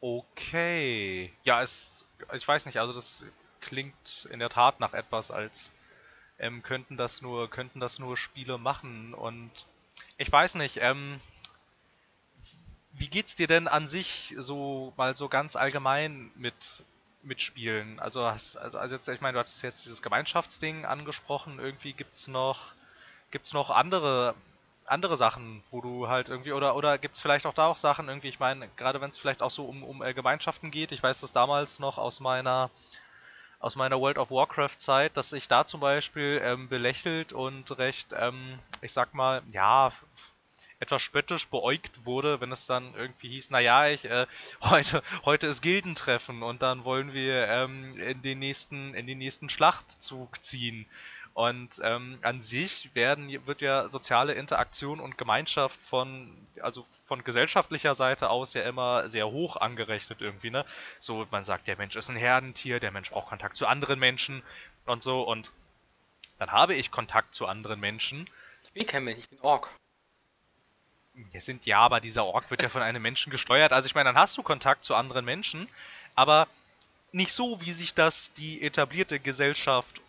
Okay. 0.00 1.32
Ja, 1.44 1.62
es. 1.62 2.04
Ich 2.32 2.46
weiß 2.46 2.66
nicht, 2.66 2.78
also 2.78 2.92
das 2.92 3.24
klingt 3.60 4.28
in 4.30 4.40
der 4.40 4.50
Tat 4.50 4.80
nach 4.80 4.94
etwas, 4.94 5.30
als 5.30 5.70
ähm, 6.40 6.62
könnten 6.62 6.96
das 6.96 7.22
nur, 7.22 7.48
könnten 7.48 7.80
das 7.80 7.98
nur 7.98 8.16
Spiele 8.16 8.58
machen. 8.58 9.14
Und 9.14 9.50
ich 10.18 10.30
weiß 10.30 10.56
nicht, 10.56 10.78
ähm, 10.80 11.20
wie 12.92 13.08
geht's 13.08 13.36
dir 13.36 13.46
denn 13.46 13.68
an 13.68 13.86
sich 13.86 14.34
so 14.38 14.92
mal 14.96 15.14
so 15.14 15.28
ganz 15.28 15.56
allgemein 15.56 16.30
mit 16.34 16.82
mit 17.22 17.42
Spielen? 17.42 18.00
Also, 18.00 18.24
hast, 18.24 18.56
also, 18.56 18.78
also 18.78 18.96
jetzt, 18.96 19.08
ich 19.08 19.20
meine, 19.20 19.34
du 19.34 19.40
hattest 19.40 19.62
jetzt 19.62 19.84
dieses 19.84 20.02
Gemeinschaftsding 20.02 20.86
angesprochen. 20.86 21.58
Irgendwie 21.58 21.92
gibt's 21.92 22.28
noch 22.28 22.72
gibt's 23.30 23.52
noch 23.52 23.70
andere 23.70 24.34
andere 24.86 25.16
Sachen, 25.16 25.62
wo 25.70 25.80
du 25.80 26.08
halt 26.08 26.28
irgendwie 26.28 26.52
oder 26.52 26.74
oder 26.74 26.98
gibt's 26.98 27.20
vielleicht 27.20 27.46
auch 27.46 27.54
da 27.54 27.66
auch 27.66 27.76
Sachen 27.76 28.08
irgendwie? 28.08 28.28
Ich 28.28 28.40
meine, 28.40 28.68
gerade 28.76 29.00
wenn 29.00 29.10
es 29.10 29.18
vielleicht 29.18 29.42
auch 29.42 29.50
so 29.50 29.64
um 29.66 29.84
um 29.84 30.02
äh, 30.02 30.14
Gemeinschaften 30.14 30.70
geht. 30.70 30.92
Ich 30.92 31.02
weiß 31.02 31.20
das 31.20 31.32
damals 31.32 31.78
noch 31.78 31.98
aus 31.98 32.20
meiner 32.20 32.70
aus 33.60 33.76
meiner 33.76 34.00
World 34.00 34.18
of 34.18 34.30
Warcraft 34.30 34.78
Zeit, 34.78 35.16
dass 35.16 35.32
ich 35.32 35.46
da 35.46 35.66
zum 35.66 35.80
Beispiel 35.80 36.40
ähm, 36.42 36.68
belächelt 36.68 37.32
und 37.32 37.78
recht, 37.78 38.08
ähm, 38.18 38.58
ich 38.80 38.92
sag 38.92 39.14
mal, 39.14 39.42
ja, 39.52 39.92
etwas 40.80 41.02
spöttisch 41.02 41.46
beäugt 41.48 42.06
wurde, 42.06 42.40
wenn 42.40 42.52
es 42.52 42.64
dann 42.64 42.94
irgendwie 42.94 43.28
hieß, 43.28 43.50
naja, 43.50 43.88
ich, 43.88 44.06
äh, 44.06 44.26
heute, 44.62 45.02
heute 45.26 45.46
ist 45.46 45.60
Gildentreffen 45.60 46.42
und 46.42 46.62
dann 46.62 46.84
wollen 46.84 47.12
wir 47.12 47.46
ähm, 47.48 47.98
in 48.00 48.22
den 48.22 48.38
nächsten, 48.38 48.94
in 48.94 49.06
den 49.06 49.18
nächsten 49.18 49.50
Schlachtzug 49.50 50.42
ziehen. 50.42 50.86
Und 51.40 51.80
ähm, 51.82 52.18
an 52.20 52.42
sich 52.42 52.94
werden, 52.94 53.30
wird 53.46 53.62
ja 53.62 53.88
soziale 53.88 54.34
Interaktion 54.34 55.00
und 55.00 55.16
Gemeinschaft 55.16 55.80
von, 55.80 56.36
also 56.60 56.84
von 57.06 57.24
gesellschaftlicher 57.24 57.94
Seite 57.94 58.28
aus 58.28 58.52
ja 58.52 58.60
immer 58.64 59.08
sehr 59.08 59.30
hoch 59.30 59.56
angerechnet 59.56 60.20
irgendwie, 60.20 60.50
ne? 60.50 60.66
So, 60.98 61.26
man 61.30 61.46
sagt, 61.46 61.66
der 61.66 61.78
Mensch 61.78 61.96
ist 61.96 62.10
ein 62.10 62.16
Herdentier, 62.16 62.78
der 62.78 62.90
Mensch 62.90 63.10
braucht 63.10 63.30
Kontakt 63.30 63.56
zu 63.56 63.66
anderen 63.66 63.98
Menschen 63.98 64.42
und 64.84 65.02
so. 65.02 65.22
Und 65.22 65.50
dann 66.38 66.52
habe 66.52 66.74
ich 66.74 66.90
Kontakt 66.90 67.34
zu 67.34 67.46
anderen 67.46 67.80
Menschen. 67.80 68.28
Ich 68.64 68.72
bin 68.72 68.86
kein 68.86 69.04
Mensch, 69.04 69.20
ich 69.20 69.30
bin 69.30 69.40
Ork. 69.40 69.70
Wir 71.14 71.40
sind 71.40 71.64
ja, 71.64 71.78
aber 71.78 72.00
dieser 72.00 72.26
Ork 72.26 72.50
wird 72.50 72.60
ja 72.62 72.68
von 72.68 72.82
einem 72.82 73.00
Menschen 73.00 73.30
gesteuert. 73.30 73.72
Also 73.72 73.86
ich 73.86 73.94
meine, 73.94 74.10
dann 74.10 74.18
hast 74.18 74.36
du 74.36 74.42
Kontakt 74.42 74.84
zu 74.84 74.94
anderen 74.94 75.24
Menschen, 75.24 75.70
aber 76.14 76.48
nicht 77.12 77.32
so, 77.32 77.62
wie 77.62 77.72
sich 77.72 77.94
das 77.94 78.30
die 78.34 78.60
etablierte 78.60 79.18
Gesellschaft 79.18 80.02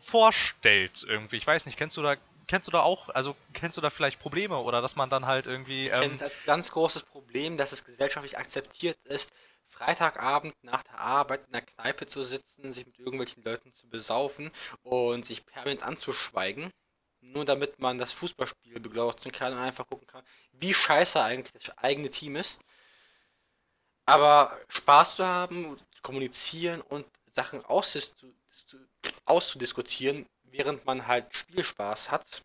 vorstellt 0.00 1.04
irgendwie. 1.06 1.36
Ich 1.36 1.46
weiß 1.46 1.66
nicht, 1.66 1.78
kennst 1.78 1.96
du 1.96 2.02
da 2.02 2.16
kennst 2.48 2.66
du 2.66 2.72
da 2.72 2.80
auch, 2.80 3.10
also 3.10 3.36
kennst 3.52 3.76
du 3.76 3.80
da 3.80 3.90
vielleicht 3.90 4.18
Probleme 4.18 4.58
oder 4.58 4.82
dass 4.82 4.96
man 4.96 5.10
dann 5.10 5.26
halt 5.26 5.46
irgendwie. 5.46 5.86
Ich 5.86 5.92
ähm, 5.92 6.00
kenne 6.00 6.16
das 6.18 6.32
ganz 6.44 6.72
großes 6.72 7.04
Problem, 7.04 7.56
dass 7.56 7.72
es 7.72 7.84
gesellschaftlich 7.84 8.36
akzeptiert 8.36 8.98
ist, 9.04 9.32
Freitagabend 9.68 10.54
nach 10.62 10.82
der 10.82 10.98
Arbeit 10.98 11.44
in 11.46 11.52
der 11.52 11.62
Kneipe 11.62 12.06
zu 12.06 12.24
sitzen, 12.24 12.72
sich 12.72 12.86
mit 12.86 12.98
irgendwelchen 12.98 13.44
Leuten 13.44 13.70
zu 13.70 13.88
besaufen 13.88 14.50
und 14.82 15.24
sich 15.24 15.46
permanent 15.46 15.82
anzuschweigen. 15.82 16.70
Nur 17.20 17.44
damit 17.44 17.78
man 17.80 17.98
das 17.98 18.12
Fußballspiel 18.12 18.80
begleiten 18.80 19.32
kann 19.32 19.52
und 19.52 19.58
einfach 19.58 19.86
gucken 19.86 20.06
kann, 20.06 20.24
wie 20.52 20.72
scheiße 20.72 21.22
eigentlich 21.22 21.52
das 21.52 21.76
eigene 21.76 22.10
Team 22.10 22.36
ist. 22.36 22.60
Aber 24.06 24.56
Spaß 24.68 25.16
zu 25.16 25.26
haben, 25.26 25.76
zu 25.76 26.02
kommunizieren 26.02 26.80
und 26.80 27.04
Sachen 27.26 27.62
auszudiskutieren, 27.64 28.37
während 30.50 30.84
man 30.86 31.06
halt 31.06 31.34
Spielspaß 31.34 32.10
hat, 32.10 32.42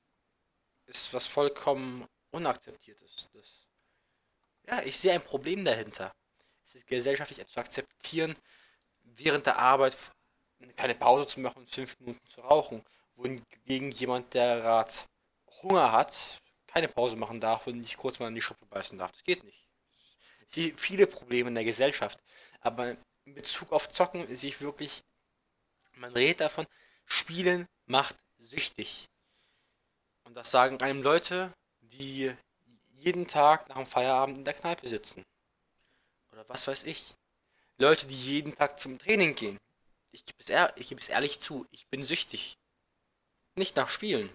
ist 0.86 1.14
was 1.14 1.28
vollkommen 1.28 2.06
unakzeptiertes. 2.32 3.30
Das, 3.34 3.68
ja, 4.68 4.82
ich 4.84 4.98
sehe 4.98 5.14
ein 5.14 5.22
Problem 5.22 5.64
dahinter. 5.64 6.12
Es 6.66 6.76
ist 6.76 6.88
gesellschaftlich 6.88 7.46
zu 7.48 7.60
akzeptieren, 7.60 8.36
während 9.04 9.46
der 9.46 9.58
Arbeit 9.60 9.96
eine 10.62 10.74
kleine 10.74 10.96
Pause 10.96 11.28
zu 11.28 11.40
machen 11.40 11.60
und 11.60 11.70
fünf 11.70 12.00
Minuten 12.00 12.26
zu 12.28 12.42
rauchen. 12.42 12.84
Wohingegen 13.16 13.92
jemand, 13.92 14.34
der 14.34 14.62
gerade 14.62 14.94
Hunger 15.62 15.92
hat, 15.92 16.40
keine 16.68 16.88
Pause 16.88 17.16
machen 17.16 17.40
darf 17.40 17.68
und 17.68 17.80
nicht 17.80 17.98
kurz 17.98 18.20
mal 18.20 18.28
in 18.28 18.36
die 18.36 18.42
Schuppe 18.42 18.66
beißen 18.66 18.98
darf. 18.98 19.12
Das 19.12 19.24
geht 19.24 19.44
nicht. 19.44 19.68
Ich 20.48 20.56
sehe 20.56 20.78
viele 20.78 21.06
Probleme 21.08 21.50
in 21.50 21.56
der 21.56 21.64
Gesellschaft. 21.64 22.20
Aber 22.62 22.96
in 23.26 23.36
Bezug 23.36 23.72
auf 23.72 23.90
Zocken 23.90 24.36
sehe 24.36 24.50
ich 24.50 24.62
wirklich, 24.62 25.04
man 25.96 26.14
redet 26.14 26.42
davon, 26.42 26.68
Spielen 27.06 27.68
macht 27.86 28.16
süchtig. 28.40 29.08
Und 30.24 30.36
das 30.36 30.52
sagen 30.52 30.82
einem 30.82 31.02
Leute, 31.02 31.54
die 31.82 32.34
jeden 32.92 33.28
Tag 33.28 33.68
nach 33.70 33.76
dem 33.76 33.86
Feierabend 33.86 34.38
in 34.38 34.46
der 34.46 34.54
Kneipe 34.54 34.88
sitzen. 34.88 35.24
Oder 36.32 36.48
was 36.48 36.68
weiß 36.68 36.84
ich. 36.84 37.14
Leute, 37.78 38.08
die 38.08 38.16
jeden 38.18 38.56
Tag 38.56 38.80
zum 38.80 38.98
Training 38.98 39.36
gehen. 39.36 39.58
Ich 40.12 40.26
gebe 40.26 40.38
es, 40.40 40.50
ehr 40.50 40.74
gebe 40.78 41.02
es 41.02 41.10
ehrlich 41.10 41.40
zu, 41.40 41.66
ich 41.72 41.88
bin 41.88 42.04
süchtig. 42.04 42.58
Nicht 43.56 43.76
nach 43.76 43.90
Spielen. 43.90 44.30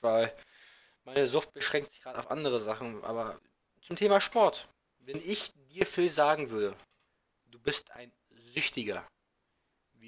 Weil 0.00 0.34
meine 1.04 1.26
Sucht 1.26 1.52
beschränkt 1.52 1.90
sich 1.90 2.02
gerade 2.02 2.18
auf 2.18 2.30
andere 2.30 2.60
Sachen. 2.60 3.02
Aber 3.04 3.40
zum 3.82 3.96
Thema 3.96 4.20
Sport. 4.20 4.68
Wenn 4.98 5.18
ich 5.18 5.52
dir 5.70 5.86
Phil 5.86 6.10
sagen 6.10 6.50
würde, 6.50 6.76
du 7.46 7.58
bist 7.58 7.90
ein 7.92 8.12
Süchtiger. 8.54 9.06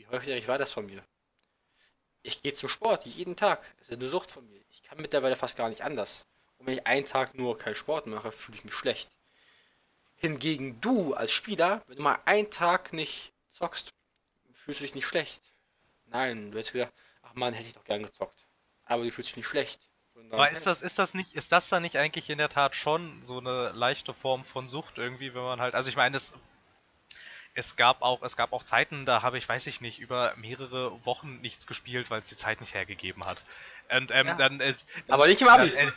Wie 0.00 0.06
häufig 0.06 0.48
war 0.48 0.56
das 0.56 0.72
von 0.72 0.86
mir? 0.86 1.04
Ich 2.22 2.42
gehe 2.42 2.54
zum 2.54 2.70
Sport 2.70 3.04
jeden 3.04 3.36
Tag. 3.36 3.62
Es 3.82 3.90
ist 3.90 4.00
eine 4.00 4.08
Sucht 4.08 4.32
von 4.32 4.46
mir. 4.48 4.58
Ich 4.70 4.82
kann 4.82 4.98
mittlerweile 4.98 5.36
fast 5.36 5.58
gar 5.58 5.68
nicht 5.68 5.82
anders. 5.82 6.24
Und 6.56 6.66
wenn 6.66 6.74
ich 6.74 6.86
einen 6.86 7.04
Tag 7.04 7.34
nur 7.34 7.58
keinen 7.58 7.74
Sport 7.74 8.06
mache, 8.06 8.32
fühle 8.32 8.56
ich 8.56 8.64
mich 8.64 8.72
schlecht. 8.72 9.10
Hingegen 10.16 10.80
du 10.80 11.12
als 11.12 11.32
Spieler, 11.32 11.82
wenn 11.86 11.98
du 11.98 12.02
mal 12.02 12.18
einen 12.24 12.50
Tag 12.50 12.94
nicht 12.94 13.32
zockst, 13.50 13.92
fühlst 14.54 14.80
du 14.80 14.84
dich 14.84 14.94
nicht 14.94 15.06
schlecht. 15.06 15.42
Nein, 16.06 16.50
du 16.50 16.58
hättest 16.58 16.72
gedacht, 16.72 16.94
ach 17.22 17.34
man, 17.34 17.52
hätte 17.52 17.68
ich 17.68 17.74
doch 17.74 17.84
gern 17.84 18.02
gezockt. 18.02 18.46
Aber 18.84 19.04
du 19.04 19.10
fühlst 19.10 19.30
dich 19.30 19.36
nicht 19.36 19.48
schlecht. 19.48 19.80
Aber 20.30 20.50
ist 20.50 20.66
das, 20.66 20.80
ist 20.80 20.98
das 20.98 21.12
nicht, 21.12 21.34
ist 21.34 21.52
das 21.52 21.68
dann 21.68 21.82
nicht 21.82 21.96
eigentlich 21.96 22.30
in 22.30 22.38
der 22.38 22.48
Tat 22.48 22.74
schon 22.74 23.22
so 23.22 23.38
eine 23.38 23.72
leichte 23.72 24.14
Form 24.14 24.44
von 24.46 24.66
Sucht 24.66 24.96
irgendwie, 24.96 25.34
wenn 25.34 25.42
man 25.42 25.60
halt, 25.60 25.74
also 25.74 25.90
ich 25.90 25.96
meine, 25.96 26.16
es, 26.16 26.32
es 27.54 27.76
gab 27.76 28.02
auch, 28.02 28.22
es 28.22 28.36
gab 28.36 28.52
auch 28.52 28.62
Zeiten, 28.62 29.06
da 29.06 29.22
habe 29.22 29.38
ich, 29.38 29.48
weiß 29.48 29.66
ich 29.66 29.80
nicht, 29.80 29.98
über 29.98 30.34
mehrere 30.36 31.04
Wochen 31.04 31.40
nichts 31.40 31.66
gespielt, 31.66 32.10
weil 32.10 32.20
es 32.20 32.28
die 32.28 32.36
Zeit 32.36 32.60
nicht 32.60 32.74
hergegeben 32.74 33.24
hat. 33.26 33.44
Und 33.94 34.10
ähm, 34.12 34.28
ja. 34.28 34.34
dann 34.34 34.60
ist. 34.60 34.86
Aber 35.08 35.26
nicht 35.26 35.42
im 35.42 35.48
Abi. 35.48 35.70
Dann, 35.70 35.88
äh, 35.88 35.92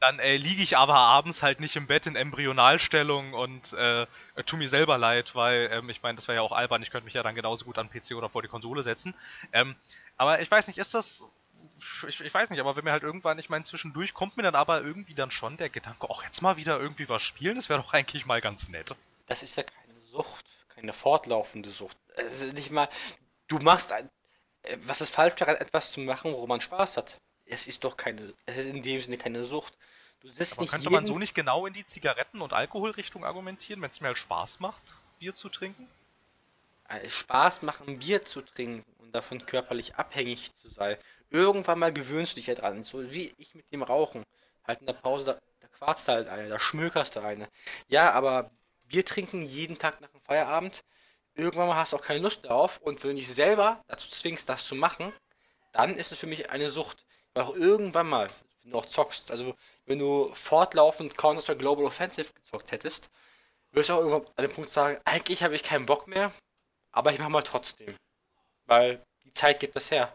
dann 0.00 0.18
äh, 0.18 0.36
liege 0.36 0.62
ich 0.62 0.76
aber 0.76 0.94
abends 0.94 1.42
halt 1.42 1.60
nicht 1.60 1.76
im 1.76 1.86
Bett 1.86 2.06
in 2.06 2.16
Embryonalstellung 2.16 3.34
und 3.34 3.74
äh, 3.74 4.06
tu 4.46 4.56
mir 4.56 4.68
selber 4.68 4.96
leid, 4.96 5.34
weil 5.34 5.68
ähm, 5.72 5.90
ich 5.90 6.02
meine, 6.02 6.16
das 6.16 6.26
wäre 6.26 6.36
ja 6.36 6.42
auch 6.42 6.52
albern, 6.52 6.82
ich 6.82 6.90
könnte 6.90 7.04
mich 7.04 7.14
ja 7.14 7.22
dann 7.22 7.34
genauso 7.34 7.66
gut 7.66 7.78
an 7.78 7.90
PC 7.90 8.12
oder 8.12 8.30
vor 8.30 8.40
die 8.42 8.48
Konsole 8.48 8.82
setzen. 8.82 9.14
Ähm, 9.52 9.76
aber 10.16 10.40
ich 10.40 10.50
weiß 10.50 10.66
nicht, 10.66 10.78
ist 10.78 10.94
das. 10.94 11.26
Ich, 12.08 12.20
ich, 12.20 12.32
weiß 12.32 12.48
nicht, 12.48 12.60
aber 12.60 12.76
wenn 12.76 12.84
mir 12.84 12.92
halt 12.92 13.02
irgendwann, 13.02 13.38
ich 13.38 13.50
meine, 13.50 13.64
zwischendurch 13.64 14.14
kommt 14.14 14.38
mir 14.38 14.42
dann 14.42 14.54
aber 14.54 14.80
irgendwie 14.80 15.14
dann 15.14 15.30
schon 15.30 15.58
der 15.58 15.68
Gedanke, 15.68 16.08
auch 16.08 16.24
jetzt 16.24 16.40
mal 16.40 16.56
wieder 16.56 16.80
irgendwie 16.80 17.08
was 17.10 17.22
spielen, 17.22 17.56
das 17.56 17.68
wäre 17.68 17.80
doch 17.80 17.92
eigentlich 17.92 18.24
mal 18.24 18.40
ganz 18.40 18.70
nett. 18.70 18.94
Das 19.26 19.42
ist 19.42 19.56
ja 19.56 19.62
keine 19.62 20.00
Sucht, 20.10 20.44
keine 20.80 20.92
fortlaufende 20.92 21.70
Sucht. 21.70 21.96
Es 22.16 22.40
ist 22.40 22.54
nicht 22.54 22.70
mal, 22.70 22.88
du 23.48 23.58
machst 23.58 23.92
ein, 23.92 24.08
äh, 24.62 24.76
was 24.86 25.00
ist 25.00 25.14
falsch 25.14 25.34
daran, 25.36 25.56
etwas 25.56 25.92
zu 25.92 26.00
machen, 26.00 26.32
wo 26.32 26.46
man 26.46 26.60
Spaß 26.60 26.96
hat? 26.96 27.20
Es 27.46 27.66
ist 27.66 27.84
doch 27.84 27.96
keine, 27.96 28.32
es 28.46 28.56
ist 28.56 28.66
in 28.66 28.82
dem 28.82 29.00
Sinne 29.00 29.18
keine 29.18 29.44
Sucht. 29.44 29.76
Du 30.20 30.28
sitzt 30.28 30.54
Aber 30.54 30.62
nicht 30.62 30.70
könnte 30.70 30.90
man 30.90 31.06
so 31.06 31.18
nicht 31.18 31.34
genau 31.34 31.66
in 31.66 31.72
die 31.72 31.86
Zigaretten- 31.86 32.42
und 32.42 32.52
Alkoholrichtung 32.52 33.24
argumentieren, 33.24 33.80
wenn 33.82 33.90
es 33.90 34.00
mir 34.00 34.08
halt 34.08 34.18
Spaß 34.18 34.60
macht, 34.60 34.82
Bier 35.18 35.34
zu 35.34 35.48
trinken? 35.48 35.88
Äh, 36.88 37.08
Spaß 37.08 37.62
machen, 37.62 37.98
Bier 37.98 38.24
zu 38.24 38.42
trinken 38.42 38.84
und 38.98 39.12
davon 39.14 39.44
körperlich 39.44 39.94
abhängig 39.96 40.54
zu 40.54 40.68
sein. 40.68 40.96
Irgendwann 41.30 41.78
mal 41.78 41.92
gewöhnst 41.92 42.32
du 42.32 42.36
dich 42.36 42.46
ja 42.48 42.54
dran. 42.54 42.84
So 42.84 43.10
wie 43.12 43.34
ich 43.38 43.54
mit 43.54 43.70
dem 43.72 43.82
Rauchen. 43.82 44.24
Halt 44.66 44.80
in 44.80 44.86
der 44.86 44.94
Pause, 44.94 45.24
da, 45.24 45.38
da 45.60 45.68
quarzt 45.68 46.08
halt 46.08 46.28
eine, 46.28 46.48
da 46.48 46.58
schmökerst 46.58 47.16
du 47.16 47.20
eine. 47.20 47.48
Ja, 47.88 48.12
aber 48.12 48.50
Bier 48.90 49.04
trinken 49.04 49.42
jeden 49.42 49.78
Tag 49.78 50.00
nach 50.00 50.10
dem 50.10 50.20
Feierabend, 50.20 50.84
irgendwann 51.34 51.68
mal 51.68 51.76
hast 51.76 51.92
du 51.92 51.96
auch 51.96 52.02
keine 52.02 52.20
Lust 52.20 52.44
darauf 52.44 52.78
und 52.78 53.02
wenn 53.02 53.10
du 53.10 53.16
dich 53.16 53.32
selber 53.32 53.82
dazu 53.86 54.10
zwingst, 54.10 54.48
das 54.48 54.66
zu 54.66 54.74
machen, 54.74 55.12
dann 55.72 55.96
ist 55.96 56.12
es 56.12 56.18
für 56.18 56.26
mich 56.26 56.50
eine 56.50 56.68
Sucht. 56.70 57.06
Weil 57.32 57.44
auch 57.44 57.54
irgendwann 57.54 58.08
mal, 58.08 58.28
wenn 58.62 58.72
du 58.72 58.78
auch 58.78 58.86
zockst, 58.86 59.30
also 59.30 59.54
wenn 59.86 60.00
du 60.00 60.32
fortlaufend 60.34 61.16
Counter-Strike 61.16 61.60
Global 61.60 61.84
Offensive 61.84 62.32
gezockt 62.32 62.72
hättest, 62.72 63.08
würdest 63.70 63.90
du 63.90 63.94
auch 63.94 63.98
irgendwann 64.00 64.24
an 64.36 64.44
dem 64.44 64.52
Punkt 64.52 64.70
sagen, 64.70 65.00
eigentlich 65.04 65.44
habe 65.44 65.54
ich 65.54 65.62
keinen 65.62 65.86
Bock 65.86 66.08
mehr, 66.08 66.32
aber 66.90 67.12
ich 67.12 67.20
mache 67.20 67.30
mal 67.30 67.42
trotzdem. 67.42 67.94
Weil 68.66 69.00
die 69.24 69.32
Zeit 69.32 69.60
gibt 69.60 69.76
es 69.76 69.92
her. 69.92 70.12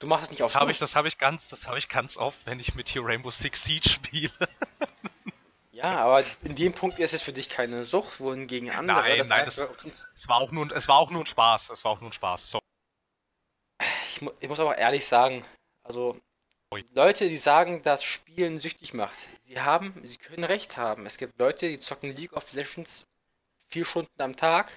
Du 0.00 0.08
machst 0.08 0.24
es 0.24 0.30
nicht 0.30 0.40
das 0.40 0.56
auf. 0.56 0.68
ich, 0.68 0.78
das 0.78 0.96
habe 0.96 1.06
ich 1.06 1.16
ganz, 1.16 1.46
das 1.46 1.66
habe 1.68 1.78
ich 1.78 1.88
ganz 1.88 2.16
oft, 2.16 2.44
wenn 2.44 2.58
ich 2.58 2.74
mit 2.74 2.88
hier 2.88 3.04
Rainbow 3.04 3.30
Six 3.30 3.62
Siege 3.62 3.88
spiele. 3.88 4.32
ja, 5.76 5.98
aber 5.98 6.24
in 6.42 6.56
dem 6.56 6.72
Punkt 6.72 6.98
ist 6.98 7.12
es 7.12 7.20
für 7.20 7.34
dich 7.34 7.50
keine 7.50 7.84
Sucht, 7.84 8.18
wohingegen 8.18 8.70
andere. 8.70 9.00
Nein, 9.00 9.18
das 9.18 9.28
nein, 9.28 9.44
das, 9.44 9.58
es 10.14 10.26
war 10.26 10.38
auch 10.38 10.50
nur, 10.50 10.74
es 10.74 10.88
war 10.88 10.96
auch 10.96 11.10
nur 11.10 11.22
ein 11.22 11.26
Spaß. 11.26 11.68
Es 11.68 11.84
war 11.84 11.92
auch 11.92 12.00
nur 12.00 12.08
ein 12.08 12.14
Spaß. 12.14 12.50
So. 12.50 12.58
Ich, 13.82 14.22
ich 14.40 14.48
muss 14.48 14.58
aber 14.58 14.78
ehrlich 14.78 15.06
sagen, 15.06 15.44
also 15.82 16.18
Leute, 16.92 17.28
die 17.28 17.36
sagen, 17.36 17.82
dass 17.82 18.02
Spielen 18.02 18.58
süchtig 18.58 18.94
macht, 18.94 19.18
sie 19.42 19.60
haben, 19.60 19.92
sie 20.02 20.16
können 20.16 20.44
recht 20.44 20.78
haben. 20.78 21.04
Es 21.04 21.18
gibt 21.18 21.38
Leute, 21.38 21.68
die 21.68 21.78
zocken 21.78 22.14
League 22.14 22.32
of 22.32 22.50
Legends 22.54 23.04
vier 23.68 23.84
Stunden 23.84 24.22
am 24.22 24.34
Tag, 24.34 24.72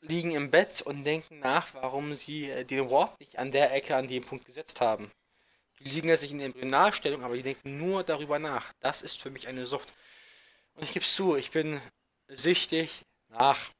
liegen 0.00 0.32
im 0.32 0.50
Bett 0.50 0.82
und 0.82 1.04
denken 1.04 1.38
nach, 1.38 1.72
warum 1.74 2.16
sie 2.16 2.50
äh, 2.50 2.64
den 2.64 2.90
Wort 2.90 3.18
nicht 3.20 3.38
an 3.38 3.52
der 3.52 3.72
Ecke, 3.72 3.94
an 3.94 4.08
dem 4.08 4.24
Punkt 4.24 4.44
gesetzt 4.44 4.80
haben. 4.80 5.12
Die 5.86 5.92
liegen 5.92 6.08
ja 6.08 6.16
sich 6.16 6.32
in 6.32 6.40
Embryonalstellung, 6.40 7.22
aber 7.22 7.36
die 7.36 7.44
denken 7.44 7.78
nur 7.78 8.02
darüber 8.02 8.40
nach. 8.40 8.72
Das 8.80 9.02
ist 9.02 9.22
für 9.22 9.30
mich 9.30 9.46
eine 9.46 9.66
Sucht. 9.66 9.92
Und 10.74 10.82
ich 10.82 10.92
gebe 10.92 11.04
es 11.04 11.14
zu, 11.14 11.36
ich 11.36 11.52
bin 11.52 11.80
süchtig 12.26 13.04
nach 13.28 13.70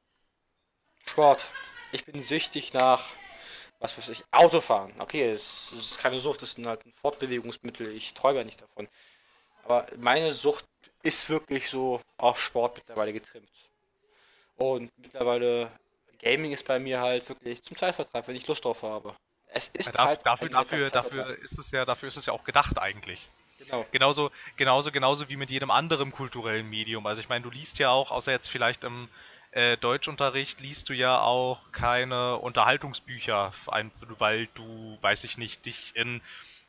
Sport. 1.05 1.47
Ich 1.91 2.05
bin 2.05 2.23
süchtig 2.23 2.73
nach 2.73 3.09
was 3.79 3.97
weiß 3.97 4.07
ich, 4.07 4.23
Autofahren. 4.31 4.93
Okay, 4.99 5.29
es, 5.31 5.73
es 5.73 5.91
ist 5.91 5.99
keine 5.99 6.17
Sucht, 6.19 6.41
es 6.43 6.57
ist 6.57 6.65
halt 6.65 6.85
ein 6.85 6.93
Fortbewegungsmittel. 6.93 7.91
Ich 7.91 8.13
träume 8.13 8.39
ja 8.39 8.45
nicht 8.45 8.61
davon. 8.61 8.87
Aber 9.65 9.85
meine 9.97 10.31
Sucht 10.31 10.63
ist 11.03 11.29
wirklich 11.29 11.69
so 11.69 11.99
auf 12.15 12.39
Sport 12.39 12.77
mittlerweile 12.77 13.11
getrimmt. 13.11 13.51
Und 14.55 14.89
mittlerweile 14.97 15.77
Gaming 16.19 16.53
ist 16.53 16.65
bei 16.65 16.79
mir 16.79 17.01
halt 17.01 17.27
wirklich 17.27 17.61
zum 17.61 17.75
Zeitvertreib, 17.75 18.29
wenn 18.29 18.35
ich 18.37 18.47
Lust 18.47 18.63
drauf 18.63 18.81
habe. 18.81 19.13
Es 19.49 19.69
ist 19.69 19.93
ja, 19.93 20.05
halt 20.05 20.25
dafür, 20.25 20.49
dafür, 20.49 20.89
dafür 20.89 21.37
ist 21.39 21.57
es 21.57 21.71
ja, 21.71 21.85
dafür 21.85 22.07
ist 22.07 22.17
es 22.17 22.25
ja 22.25 22.33
auch 22.33 22.43
gedacht 22.43 22.77
eigentlich. 22.77 23.29
Genau. 23.59 23.85
Genauso, 23.91 24.31
genauso, 24.55 24.91
genauso 24.91 25.29
wie 25.29 25.35
mit 25.35 25.49
jedem 25.49 25.71
anderen 25.71 26.11
kulturellen 26.11 26.69
Medium. 26.69 27.07
Also 27.07 27.21
ich 27.21 27.29
meine, 27.29 27.43
du 27.43 27.49
liest 27.49 27.79
ja 27.79 27.89
auch, 27.89 28.11
außer 28.11 28.31
jetzt 28.31 28.47
vielleicht 28.47 28.83
im 28.83 29.09
äh, 29.51 29.77
Deutschunterricht 29.77 30.59
liest 30.59 30.89
du 30.89 30.93
ja 30.93 31.19
auch 31.19 31.59
keine 31.71 32.37
Unterhaltungsbücher, 32.37 33.53
weil 34.19 34.47
du, 34.53 34.97
weiß 35.01 35.23
ich 35.23 35.37
nicht, 35.37 35.65
dich 35.65 35.93
in 35.95 36.21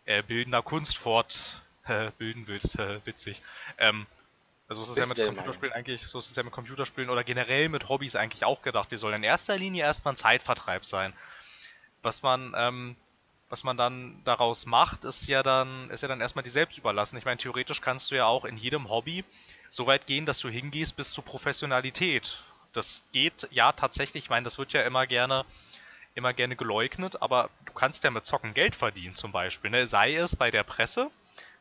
äh, 0.07 0.23
bildender 0.23 0.63
Kunst 0.63 0.97
fortbilden 0.97 2.45
äh, 2.45 2.49
willst. 2.49 2.79
witzig. 3.05 3.43
Ähm, 3.79 4.07
also 4.69 4.85
so 4.85 4.93
ist 4.93 4.99
es 4.99 5.03
ja 5.03 5.07
mit 5.07 5.17
Computerspielen 5.17 5.73
eigentlich, 5.73 6.07
so 6.07 6.19
ist 6.19 6.29
es 6.29 6.37
ja 6.37 6.43
mit 6.43 6.53
Computerspielen 6.53 7.09
oder 7.09 7.25
generell 7.25 7.69
mit 7.71 7.89
Hobbys 7.89 8.17
eigentlich 8.17 8.45
auch 8.45 8.61
gedacht. 8.63 8.91
Die 8.91 8.99
sollen 8.99 9.17
in 9.17 9.23
erster 9.23 9.57
Linie 9.57 9.85
erstmal 9.85 10.13
ein 10.13 10.19
Zeitvertreib 10.19 10.85
sein. 10.85 11.15
Was 12.03 12.23
man, 12.23 12.55
ähm, 12.57 12.97
was 13.49 13.65
man 13.65 13.77
dann 13.77 14.21
daraus 14.25 14.67
macht, 14.67 15.05
ist 15.05 15.27
ja 15.27 15.43
dann, 15.43 15.91
ist 15.91 16.03
ja 16.03 16.09
dann 16.09 16.21
erstmal 16.21 16.45
die 16.45 16.51
selbst 16.51 16.79
überlassen. 16.79 17.17
Ich 17.17 17.25
meine, 17.25 17.39
theoretisch 17.39 17.81
kannst 17.81 18.11
du 18.11 18.17
ja 18.17 18.27
auch 18.27 18.45
in 18.45 18.57
jedem 18.57 18.89
Hobby 18.89 19.25
so 19.71 19.87
weit 19.87 20.07
gehen, 20.07 20.27
dass 20.27 20.39
du 20.39 20.49
hingehst 20.49 20.97
bis 20.97 21.13
zur 21.13 21.25
Professionalität 21.25 22.39
das 22.73 23.03
geht 23.13 23.49
ja 23.51 23.73
tatsächlich, 23.73 24.25
ich 24.25 24.31
meine, 24.31 24.45
das 24.45 24.59
wird 24.59 24.73
ja 24.73 24.83
immer 24.83 25.07
gerne 25.07 25.45
immer 26.15 26.33
gerne 26.33 26.57
geleugnet, 26.57 27.23
aber 27.23 27.49
du 27.65 27.73
kannst 27.73 28.03
ja 28.03 28.11
mit 28.11 28.27
Zocken 28.27 28.53
Geld 28.53 28.75
verdienen 28.75 29.15
zum 29.15 29.31
Beispiel. 29.31 29.71
Ne? 29.71 29.87
Sei 29.87 30.17
es 30.17 30.35
bei 30.35 30.51
der 30.51 30.65
Presse, 30.65 31.13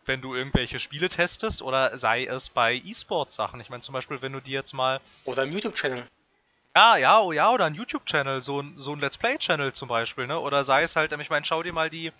wenn 0.06 0.22
du 0.22 0.34
irgendwelche 0.34 0.80
Spiele 0.80 1.10
testest, 1.10 1.62
oder 1.62 1.96
sei 2.00 2.26
es 2.26 2.50
bei 2.50 2.82
E-Sport-Sachen. 2.84 3.60
Ich 3.60 3.70
meine 3.70 3.84
zum 3.84 3.94
Beispiel, 3.94 4.20
wenn 4.24 4.34
du 4.34 4.40
dir 4.40 4.54
jetzt 4.54 4.74
mal... 4.74 5.00
Oder 5.26 5.44
ein 5.44 5.54
YouTube-Channel. 5.54 6.04
Ja, 6.78 6.96
ja, 6.96 7.20
oh 7.22 7.32
ja, 7.32 7.50
oder 7.50 7.66
ein 7.66 7.74
YouTube-Channel, 7.74 8.40
so 8.44 8.62
ein, 8.62 8.78
so 8.78 8.94
ein 8.94 9.00
Let's 9.00 9.18
Play-Channel 9.18 9.74
zum 9.74 9.88
Beispiel, 9.88 10.28
ne? 10.28 10.40
Oder 10.40 10.64
sei 10.64 10.84
es 10.84 10.96
halt, 10.96 11.12
ich 11.12 11.30
meine, 11.32 11.44
schau 11.44 11.64
dir 11.64 11.74
mal 11.74 11.90
die, 11.90 12.14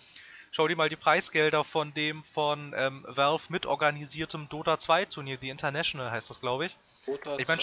schau 0.50 0.68
dir 0.68 0.76
mal 0.76 0.90
die 0.90 0.96
Preisgelder 0.96 1.64
von 1.64 1.94
dem 1.94 2.24
von 2.34 2.74
ähm, 2.76 3.06
Valve 3.08 3.44
mitorganisiertem 3.50 4.50
Dota 4.50 4.80
2 4.80 5.06
Turnier, 5.06 5.38
die 5.38 5.50
International 5.50 6.10
heißt 6.10 6.32
das, 6.32 6.40
glaube 6.40 6.66
ich. 6.66 6.78
Dota 7.06 7.38
ich 7.38 7.48
meine, 7.48 7.62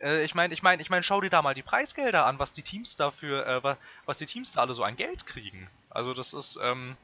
äh, 0.00 0.22
ich 0.22 0.36
meine, 0.36 0.54
ich 0.54 0.62
meine, 0.62 0.80
ich 0.80 0.88
meine, 0.88 1.02
schau 1.02 1.20
dir 1.20 1.30
da 1.30 1.42
mal 1.42 1.54
die 1.54 1.64
Preisgelder 1.64 2.26
an, 2.26 2.38
was 2.38 2.52
die 2.52 2.62
Teams 2.62 2.94
dafür, 2.94 3.44
äh, 3.44 3.64
was, 3.64 3.76
was 4.06 4.18
die 4.18 4.26
Teams 4.26 4.52
da 4.52 4.60
alle 4.60 4.74
so 4.74 4.84
an 4.84 4.94
Geld 4.94 5.26
kriegen. 5.26 5.68
Also 5.90 6.14
das 6.14 6.32
ist, 6.32 6.60
ähm, 6.62 6.96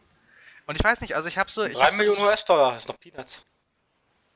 Und 0.69 0.77
ich 0.77 0.85
weiß 0.85 1.01
nicht, 1.01 1.17
also 1.17 1.29
ich 1.29 1.37
habe 1.37 1.51
so. 1.51 1.65
Ich 1.65 1.73
3 1.73 1.83
hab 1.83 1.91
so 1.91 1.97
Millionen 1.97 2.23
US-Dollar, 2.23 2.77
ist 2.77 2.87
noch 2.87 3.01
Peanuts. 3.01 3.45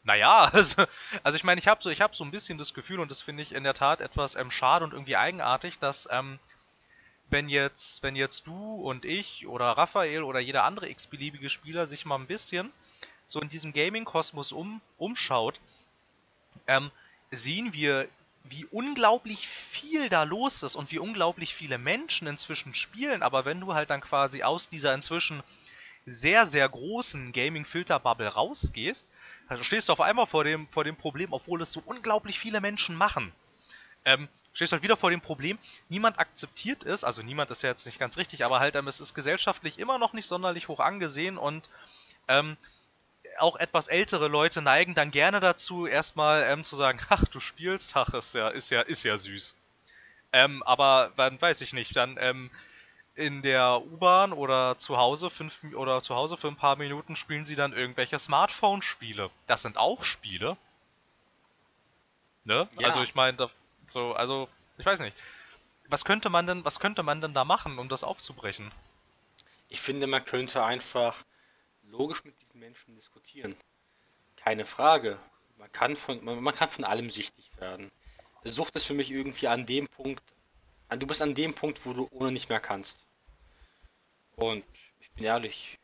Naja, 0.09 0.44
also, 0.52 0.84
also 1.22 1.36
ich 1.36 1.44
meine, 1.44 1.61
ich 1.61 1.68
habe 1.68 1.82
so, 1.82 1.90
hab 1.90 2.16
so 2.16 2.24
ein 2.24 2.30
bisschen 2.30 2.56
das 2.56 2.72
Gefühl, 2.72 2.98
und 2.98 3.11
das 3.11 3.20
finde 3.20 3.42
ich 3.42 3.52
in 3.52 3.62
der 3.62 3.74
Tat 3.74 4.00
etwas 4.00 4.36
ähm, 4.36 4.50
schade 4.50 4.86
und 4.86 4.94
irgendwie 4.94 5.16
eigenartig, 5.16 5.78
dass 5.78 6.09
ähm, 6.11 6.38
wenn 7.28 7.50
jetzt, 7.50 8.02
wenn 8.02 8.16
jetzt 8.16 8.46
du 8.46 8.76
und 8.76 9.04
ich 9.04 9.46
oder 9.46 9.66
Raphael 9.66 10.22
oder 10.22 10.40
jeder 10.40 10.64
andere 10.64 10.88
x-beliebige 10.88 11.50
Spieler 11.50 11.86
sich 11.86 12.06
mal 12.06 12.16
ein 12.16 12.26
bisschen 12.26 12.72
so 13.26 13.38
in 13.42 13.50
diesem 13.50 13.74
Gaming-Kosmos 13.74 14.52
um, 14.52 14.80
umschaut, 14.96 15.61
ähm, 16.66 16.90
sehen 17.30 17.74
wir, 17.74 18.09
wie 18.44 18.64
unglaublich 18.64 19.46
viel 19.46 20.09
da 20.09 20.22
los 20.22 20.62
ist 20.62 20.74
und 20.74 20.90
wie 20.90 20.98
unglaublich 20.98 21.54
viele 21.54 21.76
Menschen 21.76 22.26
inzwischen 22.26 22.72
spielen. 22.72 23.22
Aber 23.22 23.44
wenn 23.44 23.61
du 23.61 23.74
halt 23.74 23.90
dann 23.90 24.00
quasi 24.00 24.42
aus 24.42 24.70
dieser 24.70 24.94
inzwischen 24.94 25.42
sehr, 26.06 26.46
sehr 26.46 26.66
großen 26.66 27.32
Gaming-Filter-Bubble 27.32 28.28
rausgehst, 28.28 29.06
also 29.49 29.64
stehst 29.64 29.88
du 29.88 29.92
auf 29.92 30.01
einmal 30.01 30.26
vor 30.26 30.44
dem, 30.44 30.68
vor 30.68 30.84
dem 30.84 30.96
Problem, 30.96 31.32
obwohl 31.32 31.62
es 31.62 31.72
so 31.72 31.82
unglaublich 31.84 32.38
viele 32.38 32.61
Menschen 32.61 32.94
machen. 32.94 33.32
Ähm, 34.05 34.28
stehst 34.53 34.72
du 34.72 34.74
halt 34.74 34.82
wieder 34.82 34.96
vor 34.96 35.11
dem 35.11 35.20
Problem, 35.20 35.59
niemand 35.88 36.18
akzeptiert 36.18 36.84
es, 36.84 37.05
also 37.05 37.22
niemand 37.22 37.51
ist 37.51 37.62
ja 37.62 37.70
jetzt 37.70 37.86
nicht 37.86 37.99
ganz 37.99 38.16
richtig, 38.16 38.44
aber 38.44 38.61
halt, 38.61 38.76
ähm, 38.76 38.88
es 38.88 39.01
ist 39.01 39.14
gesellschaftlich 39.14 39.78
immer 39.78 39.99
noch 39.99 40.12
nicht 40.12 40.26
sonderlich 40.26 40.68
hoch 40.68 40.80
angesehen 40.80 41.38
und 41.38 41.68
ähm, 42.28 42.57
auch 43.38 43.57
etwas 43.57 43.88
ältere 43.88 44.28
Leute 44.28 44.62
neigen 44.62 44.94
dann 44.94 45.11
gerne 45.11 45.40
dazu, 45.40 45.86
erstmal 45.86 46.44
ähm, 46.44 46.64
zu 46.64 46.76
sagen, 46.76 47.01
ach, 47.09 47.24
du 47.24 47.40
spielst, 47.40 47.96
ach, 47.96 48.12
ist 48.14 48.34
ja, 48.34 48.49
ist 48.49 48.70
ja, 48.70 48.80
ist 48.82 49.05
ja 49.05 49.16
süß. 49.16 49.55
Ähm, 50.32 50.62
aber 50.64 51.12
dann 51.16 51.40
weiß 51.40 51.61
ich 51.62 51.72
nicht, 51.72 51.96
dann 51.96 52.16
ähm, 52.20 52.51
in 53.18 53.42
der 53.42 53.82
U-Bahn 53.84 54.32
oder 54.32 54.78
zu 54.78 54.96
Hause 54.96 55.28
fünf 55.28 55.58
oder 55.74 56.02
zu 56.02 56.14
Hause 56.14 56.36
für 56.36 56.46
ein 56.46 56.56
paar 56.56 56.76
Minuten 56.76 57.16
spielen 57.16 57.44
sie 57.44 57.56
dann 57.56 57.72
irgendwelche 57.72 58.16
Smartphone-Spiele. 58.16 59.30
Das 59.48 59.62
sind 59.62 59.76
auch 59.76 60.04
Spiele. 60.04 60.56
Ne? 62.44 62.68
Ja. 62.78 62.86
Also 62.86 63.02
ich 63.02 63.16
meine, 63.16 63.50
so, 63.88 64.12
also 64.12 64.48
ich 64.78 64.86
weiß 64.86 65.00
nicht. 65.00 65.16
Was 65.88 66.04
könnte 66.04 66.30
man 66.30 66.46
denn, 66.46 66.64
was 66.64 66.78
könnte 66.78 67.02
man 67.02 67.20
denn 67.20 67.34
da 67.34 67.44
machen, 67.44 67.80
um 67.80 67.88
das 67.88 68.04
aufzubrechen? 68.04 68.70
Ich 69.68 69.80
finde, 69.80 70.06
man 70.06 70.24
könnte 70.24 70.62
einfach 70.62 71.24
logisch 71.90 72.24
mit 72.24 72.40
diesen 72.40 72.60
Menschen 72.60 72.94
diskutieren. 72.94 73.56
Keine 74.36 74.64
Frage. 74.64 75.18
Man 75.56 75.72
kann 75.72 75.96
von, 75.96 76.24
man, 76.24 76.40
man 76.40 76.54
kann 76.54 76.68
von 76.68 76.84
allem 76.84 77.10
süchtig 77.10 77.50
werden. 77.58 77.90
Sucht 78.44 78.76
ist 78.76 78.84
für 78.84 78.94
mich 78.94 79.10
irgendwie 79.10 79.48
an 79.48 79.66
dem 79.66 79.88
Punkt, 79.88 80.22
du 80.88 81.06
bist 81.06 81.20
an 81.20 81.34
dem 81.34 81.52
Punkt, 81.52 81.84
wo 81.84 81.92
du 81.92 82.08
ohne 82.12 82.30
nicht 82.30 82.48
mehr 82.48 82.60
kannst. 82.60 83.00
Und 84.39 84.64
ich 85.01 85.11
bin 85.12 85.24
ehrlich, 85.24 85.78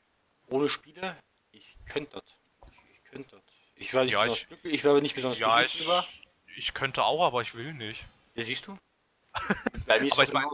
ohne 0.48 0.68
Spiele, 0.68 1.16
ich 1.52 1.76
könnte 1.86 2.12
das. 2.12 2.24
Ich, 2.70 2.94
ich 2.96 3.04
könnte 3.10 3.30
das. 3.36 3.42
Ich 3.76 3.92
wäre 3.92 4.04
nicht, 4.04 4.12
Ja, 4.12 4.20
besonders 4.20 4.40
ich- 4.42 4.48
glücklich, 4.48 4.74
ich 4.74 4.84
wäre 4.84 5.02
nicht 5.02 5.14
besonders 5.14 5.38
Ja, 5.38 5.54
glücklich 5.56 5.74
ich, 5.74 5.80
drüber. 5.80 6.06
ich 6.56 6.74
könnte 6.74 7.02
auch, 7.04 7.24
aber 7.24 7.42
ich 7.42 7.54
will 7.54 7.74
nicht. 7.74 8.04
Ja, 8.34 8.44
siehst 8.44 8.66
du? 8.68 8.78
Bei 9.86 9.98
mir 10.00 10.06
ist 10.06 10.12
Aber 10.14 10.22
ich 10.22 10.32
mein-. 10.32 10.46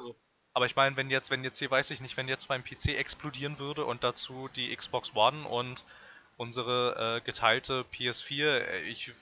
Aber 0.53 0.67
ich 0.67 0.75
meine, 0.75 0.97
wenn 0.97 1.11
jetzt, 1.11 1.31
wenn 1.31 1.45
jetzt 1.45 1.59
hier, 1.61 1.71
weiß 1.71 1.91
ich 1.91 2.01
nicht, 2.01 2.17
wenn 2.17 2.27
jetzt 2.27 2.49
mein 2.49 2.65
PC 2.65 2.89
explodieren 2.97 3.59
würde 3.61 3.85
und 3.85 4.03
dazu 4.03 4.49
die 4.57 4.75
Xbox 4.75 5.15
One 5.15 5.47
und 5.47 5.85
unsere 6.39 7.19
äh, 7.19 7.21
geteilte 7.25 7.85
PS4, 7.93 8.47
äh, 8.59 8.81
ich 8.83 9.13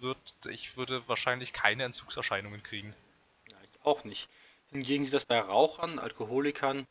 würd, 0.00 0.18
ich 0.50 0.76
würde 0.76 1.06
wahrscheinlich 1.08 1.52
keine 1.54 1.84
Entzugserscheinungen 1.84 2.62
kriegen. 2.62 2.94
Ja, 3.50 3.56
ich 3.62 3.80
auch 3.86 4.04
nicht. 4.04 4.28
Hingegen 4.72 5.04
sieht 5.04 5.14
das 5.14 5.24
bei 5.24 5.38
Rauchern, 5.38 5.98
Alkoholikern 5.98 6.86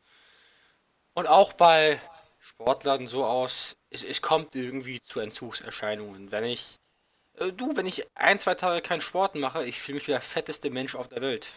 und 1.13 1.27
auch 1.27 1.53
bei 1.53 1.99
Sportlern 2.39 3.07
so 3.07 3.25
aus, 3.25 3.75
es, 3.89 4.03
es 4.03 4.21
kommt 4.21 4.55
irgendwie 4.55 5.01
zu 5.01 5.19
Entzugserscheinungen. 5.19 6.31
Wenn 6.31 6.43
ich, 6.43 6.79
äh, 7.35 7.51
du, 7.51 7.75
wenn 7.75 7.85
ich 7.85 8.05
ein, 8.15 8.39
zwei 8.39 8.55
Tage 8.55 8.81
keinen 8.81 9.01
Sport 9.01 9.35
mache, 9.35 9.65
ich 9.65 9.79
fühle 9.79 9.95
mich 9.95 10.07
wie 10.07 10.11
der 10.11 10.21
fetteste 10.21 10.69
Mensch 10.69 10.95
auf 10.95 11.07
der 11.07 11.21
Welt. 11.21 11.47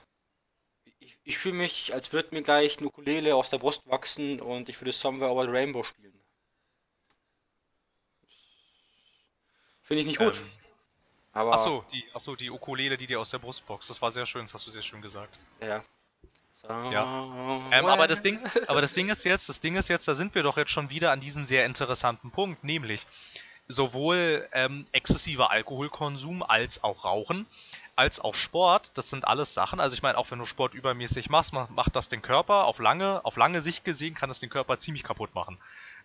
Ich, 1.00 1.18
ich 1.24 1.38
fühle 1.38 1.56
mich, 1.56 1.92
als 1.94 2.12
würde 2.12 2.34
mir 2.34 2.42
gleich 2.42 2.78
eine 2.78 2.88
Ukulele 2.88 3.34
aus 3.34 3.50
der 3.50 3.58
Brust 3.58 3.88
wachsen 3.88 4.40
und 4.40 4.68
ich 4.68 4.80
würde 4.80 4.92
Somewhere 4.92 5.30
Over 5.30 5.44
the 5.44 5.50
Rainbow 5.50 5.82
spielen. 5.82 6.12
Finde 9.82 10.00
ich 10.00 10.06
nicht 10.06 10.18
gut. 10.18 10.36
Ähm, 10.36 10.50
aber 11.32 11.52
ach 11.52 11.58
so, 11.58 11.84
die, 11.92 12.04
ach 12.14 12.20
so, 12.20 12.34
die 12.34 12.50
Ukulele, 12.50 12.96
die 12.96 13.06
dir 13.06 13.20
aus 13.20 13.30
der 13.30 13.38
Brust 13.38 13.66
boxt, 13.66 13.90
das 13.90 14.00
war 14.00 14.10
sehr 14.10 14.26
schön, 14.26 14.42
das 14.42 14.54
hast 14.54 14.66
du 14.66 14.70
sehr 14.70 14.82
schön 14.82 15.02
gesagt. 15.02 15.38
ja. 15.60 15.82
Ähm, 17.72 17.86
aber 17.86 18.06
das 18.06 18.22
Ding, 18.22 18.38
aber 18.68 18.80
das 18.80 18.92
Ding 18.94 19.08
ist 19.08 19.24
jetzt, 19.24 19.48
das 19.48 19.60
Ding 19.60 19.76
ist 19.76 19.88
jetzt, 19.88 20.06
da 20.06 20.14
sind 20.14 20.34
wir 20.34 20.42
doch 20.42 20.56
jetzt 20.56 20.70
schon 20.70 20.90
wieder 20.90 21.10
an 21.12 21.20
diesem 21.20 21.44
sehr 21.44 21.66
interessanten 21.66 22.30
Punkt, 22.30 22.62
nämlich 22.64 23.06
sowohl 23.68 24.48
ähm, 24.52 24.86
exzessiver 24.92 25.50
Alkoholkonsum 25.50 26.42
als 26.42 26.84
auch 26.84 27.04
Rauchen, 27.04 27.46
als 27.96 28.20
auch 28.20 28.34
Sport, 28.34 28.92
das 28.94 29.10
sind 29.10 29.26
alles 29.26 29.54
Sachen. 29.54 29.80
Also 29.80 29.94
ich 29.94 30.02
meine, 30.02 30.18
auch 30.18 30.30
wenn 30.30 30.38
du 30.38 30.44
Sport 30.44 30.74
übermäßig 30.74 31.30
machst, 31.30 31.52
ma- 31.52 31.68
macht 31.74 31.96
das 31.96 32.08
den 32.08 32.22
Körper 32.22 32.66
auf 32.66 32.78
lange, 32.78 33.24
auf 33.24 33.36
lange 33.36 33.60
Sicht 33.62 33.84
gesehen, 33.84 34.14
kann 34.14 34.30
es 34.30 34.38
den 34.38 34.50
Körper 34.50 34.78
ziemlich 34.78 35.02
kaputt 35.02 35.34
machen. 35.34 35.58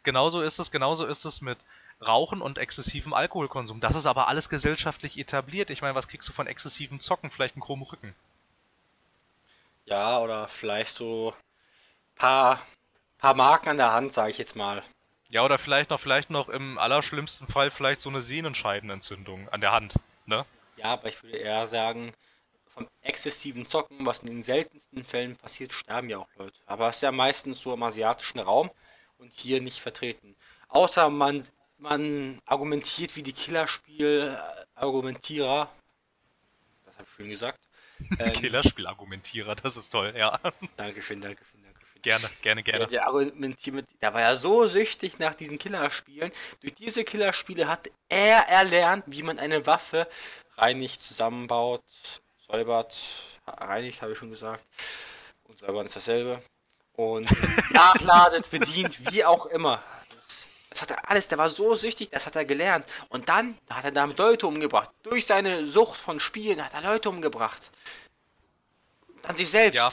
Genauso 0.04 0.42
ist 0.42 0.58
es, 0.58 0.72
genauso 0.72 1.06
ist 1.06 1.26
es 1.26 1.42
mit 1.42 1.60
Rauchen 2.08 2.42
und 2.42 2.58
exzessivem 2.58 3.14
Alkoholkonsum. 3.14 3.80
Das 3.82 3.96
ist 3.96 4.08
aber 4.08 4.28
alles 4.28 4.50
gesellschaftlich 4.50 5.20
etabliert. 5.20 5.70
Ich 5.70 5.84
meine, 5.84 5.94
was 5.94 6.08
kriegst 6.08 6.28
du 6.28 6.34
von 6.34 6.48
exzessivem 6.48 7.00
Zocken? 7.00 7.30
Vielleicht 7.30 7.56
einen 7.56 7.62
krummen 7.62 7.86
Rücken. 7.86 8.16
Ja, 9.86 10.20
oder 10.20 10.48
vielleicht 10.48 10.96
so 10.96 11.34
paar, 12.16 12.62
paar 13.18 13.36
Marken 13.36 13.70
an 13.70 13.78
der 13.78 13.94
Hand, 13.94 14.14
sage 14.14 14.30
ich 14.32 14.38
jetzt 14.38 14.56
mal. 14.56 14.84
Ja, 15.30 15.44
oder 15.44 15.58
vielleicht 15.58 15.90
noch, 15.90 16.00
vielleicht 16.00 16.30
noch 16.30 16.50
im 16.50 16.78
allerschlimmsten 16.78 17.48
Fall 17.48 17.72
vielleicht 17.72 18.02
so 18.02 18.10
eine 18.10 18.22
Sehnenscheidenentzündung 18.22 19.50
an 19.50 19.62
der 19.62 19.72
Hand, 19.72 19.96
ne? 20.26 20.46
Ja, 20.76 20.94
aber 20.94 21.08
ich 21.08 21.24
würde 21.24 21.38
eher 21.38 21.66
sagen, 21.68 22.12
vom 22.66 22.88
exzessiven 23.02 23.66
Zocken, 23.66 24.06
was 24.06 24.20
in 24.22 24.28
den 24.28 24.44
seltensten 24.44 25.04
Fällen 25.04 25.36
passiert, 25.38 25.74
sterben 25.74 26.10
ja 26.10 26.20
auch 26.20 26.30
Leute. 26.36 26.60
Aber 26.66 26.90
es 26.90 26.98
ist 26.98 27.02
ja 27.02 27.12
meistens 27.12 27.62
so 27.62 27.74
im 27.74 27.82
asiatischen 27.84 28.40
Raum 28.40 28.70
und 29.18 29.32
hier 29.32 29.62
nicht 29.62 29.80
vertreten. 29.80 30.36
Außer 30.70 31.10
man, 31.10 31.44
man 31.78 32.40
argumentiert 32.46 33.16
wie 33.16 33.24
die 33.24 33.34
Killerspiel-Argumentierer. 33.34 35.70
Das 36.86 36.98
habe 36.98 37.08
ich 37.08 37.14
schön 37.14 37.30
gesagt. 37.30 37.68
Ähm, 38.20 38.34
Killerspiel-Argumentierer, 38.34 39.56
das 39.56 39.78
ist 39.78 39.92
toll, 39.92 40.14
ja. 40.18 40.40
Dankeschön, 40.78 41.22
Dankeschön, 41.22 41.62
Dankeschön. 41.64 42.02
Gerne, 42.02 42.30
gerne, 42.42 42.64
Der, 42.64 42.74
gerne. 42.74 42.88
der 42.88 43.08
argumentiert 43.08 43.76
mit, 43.76 43.86
der 44.02 44.14
war 44.14 44.22
ja 44.22 44.36
so 44.36 44.66
süchtig 44.66 45.20
nach 45.20 45.36
diesen 45.36 45.60
Killerspielen. 45.60 46.32
Durch 46.62 46.74
diese 46.74 47.04
Killerspiele 47.04 47.68
hat 47.68 47.90
er 48.10 48.48
erlernt, 48.48 49.04
wie 49.08 49.24
man 49.24 49.38
eine 49.38 49.66
Waffe 49.68 50.08
reinigt, 50.58 51.02
zusammenbaut, 51.02 51.84
säubert, 52.48 53.00
reinigt, 53.46 54.02
habe 54.02 54.14
ich 54.14 54.18
schon 54.18 54.32
gesagt. 54.32 54.64
Und 55.44 55.60
säubern 55.60 55.86
ist 55.86 55.96
dasselbe. 55.96 56.42
Und 56.94 57.30
nachladet, 57.72 58.50
bedient, 58.50 59.12
wie 59.12 59.24
auch 59.24 59.46
immer. 59.46 59.84
Das, 60.72 60.82
hat 60.82 60.92
er 60.92 61.10
alles, 61.12 61.28
der 61.28 61.38
war 61.38 61.50
so 61.50 61.76
süchtig, 61.76 62.10
das 62.12 62.26
hat 62.26 62.36
er 62.36 62.46
gelernt. 62.46 62.86
Und 63.10 63.30
dann 63.30 63.58
hat 63.70 63.84
er 63.84 63.92
damit 63.92 64.18
Leute 64.18 64.48
umgebracht. 64.48 64.90
Durch 65.04 65.26
seine 65.26 65.68
Sucht 65.68 66.00
von 66.00 66.20
Spielen 66.20 66.64
hat 66.64 66.74
er 66.74 66.82
Leute 66.82 67.10
umgebracht. 67.10 67.70
Dann 69.22 69.36
sich 69.36 69.50
selbst. 69.50 69.76
Ja. 69.76 69.92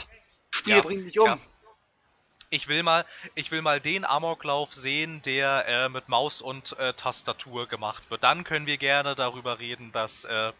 Spiele 0.50 0.76
Ja. 0.76 0.82
bringen 0.82 1.04
dich 1.04 1.18
um. 1.18 1.26
Ja. 1.26 1.38
Ich 2.50 2.68
will 2.68 2.82
mal, 2.82 3.04
ich 3.34 3.50
will 3.50 3.60
mal 3.60 3.80
den 3.80 4.04
Amoklauf 4.06 4.72
sehen, 4.72 5.20
der 5.22 5.66
äh, 5.66 5.88
mit 5.90 6.08
Maus 6.08 6.40
und 6.40 6.78
äh, 6.78 6.94
Tastatur 6.94 7.66
gemacht 7.66 8.02
wird. 8.08 8.22
Dann 8.22 8.44
können 8.44 8.66
wir 8.66 8.78
gerne 8.78 9.14
darüber 9.14 9.58
reden, 9.58 9.92
dass 9.92 10.24
äh, 10.24 10.52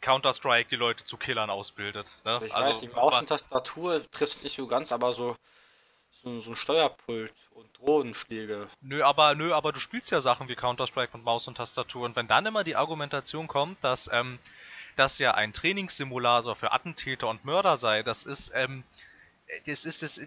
Counter-Strike 0.00 0.70
die 0.70 0.76
Leute 0.76 1.04
zu 1.04 1.16
Killern 1.16 1.50
ausbildet. 1.50 2.10
Ne? 2.24 2.34
Also 2.34 2.46
ich 2.46 2.54
weiß 2.54 2.80
nicht, 2.82 2.94
Maus 2.94 3.18
und 3.18 3.28
Tastatur 3.28 4.08
trifft 4.12 4.34
es 4.34 4.44
nicht 4.44 4.56
so 4.56 4.66
ganz, 4.66 4.92
aber 4.92 5.12
so, 5.12 5.36
so, 6.26 6.40
so 6.40 6.50
ein 6.50 6.56
Steuerpult 6.56 7.32
und 7.54 7.66
Drohnenschläge. 7.78 8.68
Nö, 8.80 9.02
aber 9.04 9.36
nö, 9.36 9.54
aber 9.54 9.72
du 9.72 9.78
spielst 9.78 10.10
ja 10.10 10.20
Sachen 10.20 10.48
wie 10.48 10.56
Counter-Strike 10.56 11.16
mit 11.16 11.24
Maus 11.24 11.46
und 11.46 11.56
Tastatur 11.56 12.04
und 12.04 12.16
wenn 12.16 12.26
dann 12.26 12.46
immer 12.46 12.64
die 12.64 12.74
Argumentation 12.74 13.46
kommt, 13.46 13.82
dass 13.84 14.10
ähm, 14.12 14.40
das 14.96 15.18
ja 15.18 15.34
ein 15.34 15.52
Trainingssimulator 15.52 16.56
für 16.56 16.72
Attentäter 16.72 17.28
und 17.28 17.44
Mörder 17.44 17.76
sei, 17.76 18.02
das 18.02 18.24
ist 18.24 18.50
ähm, 18.54 18.82
das 19.66 19.84
ist 19.84 20.02
das, 20.02 20.20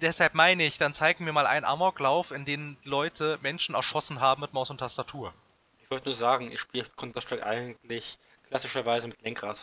deshalb 0.00 0.34
meine 0.34 0.66
ich, 0.66 0.78
dann 0.78 0.92
zeigen 0.92 1.26
wir 1.26 1.32
mal 1.32 1.46
einen 1.46 1.64
Amoklauf, 1.64 2.32
in 2.32 2.44
dem 2.44 2.76
Leute 2.84 3.38
Menschen 3.40 3.76
erschossen 3.76 4.20
haben 4.20 4.40
mit 4.40 4.52
Maus 4.52 4.70
und 4.70 4.78
Tastatur. 4.78 5.32
Ich 5.84 5.90
wollte 5.92 6.08
nur 6.08 6.16
sagen, 6.16 6.50
ich 6.50 6.58
spiele 6.58 6.84
Counter-Strike 6.96 7.46
eigentlich 7.46 8.18
klassischerweise 8.48 9.06
mit 9.06 9.22
Lenkrad. 9.22 9.60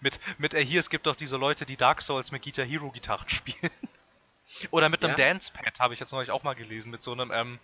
Mit 0.00 0.18
mit 0.38 0.54
äh, 0.54 0.64
hier 0.64 0.80
es 0.80 0.90
gibt 0.90 1.06
doch 1.06 1.16
diese 1.16 1.36
Leute, 1.36 1.66
die 1.66 1.76
Dark 1.76 2.02
Souls 2.02 2.30
mit 2.30 2.42
Guitar 2.42 2.64
Hero 2.64 2.90
Gitarren 2.90 3.28
spielen. 3.30 3.70
Oder 4.70 4.88
mit 4.88 5.04
einem 5.04 5.16
Ja. 5.18 5.28
Dance-Pad 5.28 5.78
habe 5.80 5.94
ich 5.94 6.00
jetzt 6.00 6.12
neulich 6.12 6.30
auch 6.30 6.42
mal 6.42 6.54
gelesen 6.54 6.90
mit 6.90 7.02
so 7.02 7.12
einem 7.12 7.30
ähm, 7.32 7.58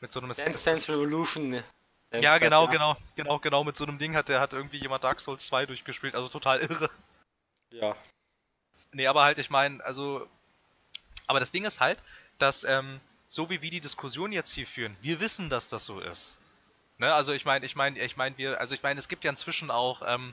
mit 0.00 0.12
so 0.12 0.20
einem 0.20 0.32
Dance 0.32 0.64
Dance 0.64 0.92
Revolution. 0.92 1.50
ne? 1.50 1.64
Dance 2.10 2.24
Ja, 2.24 2.38
genau, 2.38 2.66
genau, 2.68 2.96
genau, 3.14 3.38
genau. 3.38 3.64
Mit 3.64 3.76
so 3.76 3.84
einem 3.84 3.98
Ding 3.98 4.16
hat 4.16 4.28
der 4.28 4.40
hat 4.40 4.52
irgendwie 4.52 4.78
jemand 4.78 5.04
Dark 5.04 5.20
Souls 5.20 5.46
2 5.46 5.66
durchgespielt, 5.66 6.14
also 6.14 6.28
total 6.28 6.60
irre. 6.60 6.90
Ja, 7.70 7.96
Nee, 8.92 9.06
aber 9.08 9.24
halt, 9.24 9.38
ich 9.38 9.50
meine, 9.50 9.84
also. 9.84 10.26
Aber 11.26 11.38
das 11.38 11.50
Ding 11.50 11.64
ist 11.64 11.80
halt, 11.80 11.98
dass 12.38 12.64
ähm, 12.64 13.00
so 13.28 13.50
wie 13.50 13.60
wir 13.60 13.70
die 13.70 13.80
Diskussion 13.80 14.32
jetzt 14.32 14.54
hier 14.54 14.66
führen, 14.66 14.96
wir 15.02 15.20
wissen, 15.20 15.50
dass 15.50 15.68
das 15.68 15.84
so 15.84 16.00
ist. 16.00 16.34
Ne? 16.98 17.12
Also 17.12 17.32
ich 17.32 17.44
meine, 17.44 17.66
ich 17.66 17.76
meine, 17.76 17.98
ich 17.98 18.16
meine, 18.16 18.38
wir, 18.38 18.58
also 18.60 18.74
ich 18.74 18.82
meine, 18.82 18.98
es 18.98 19.08
gibt 19.08 19.24
ja 19.24 19.30
inzwischen 19.30 19.70
auch, 19.70 20.02
ähm, 20.06 20.32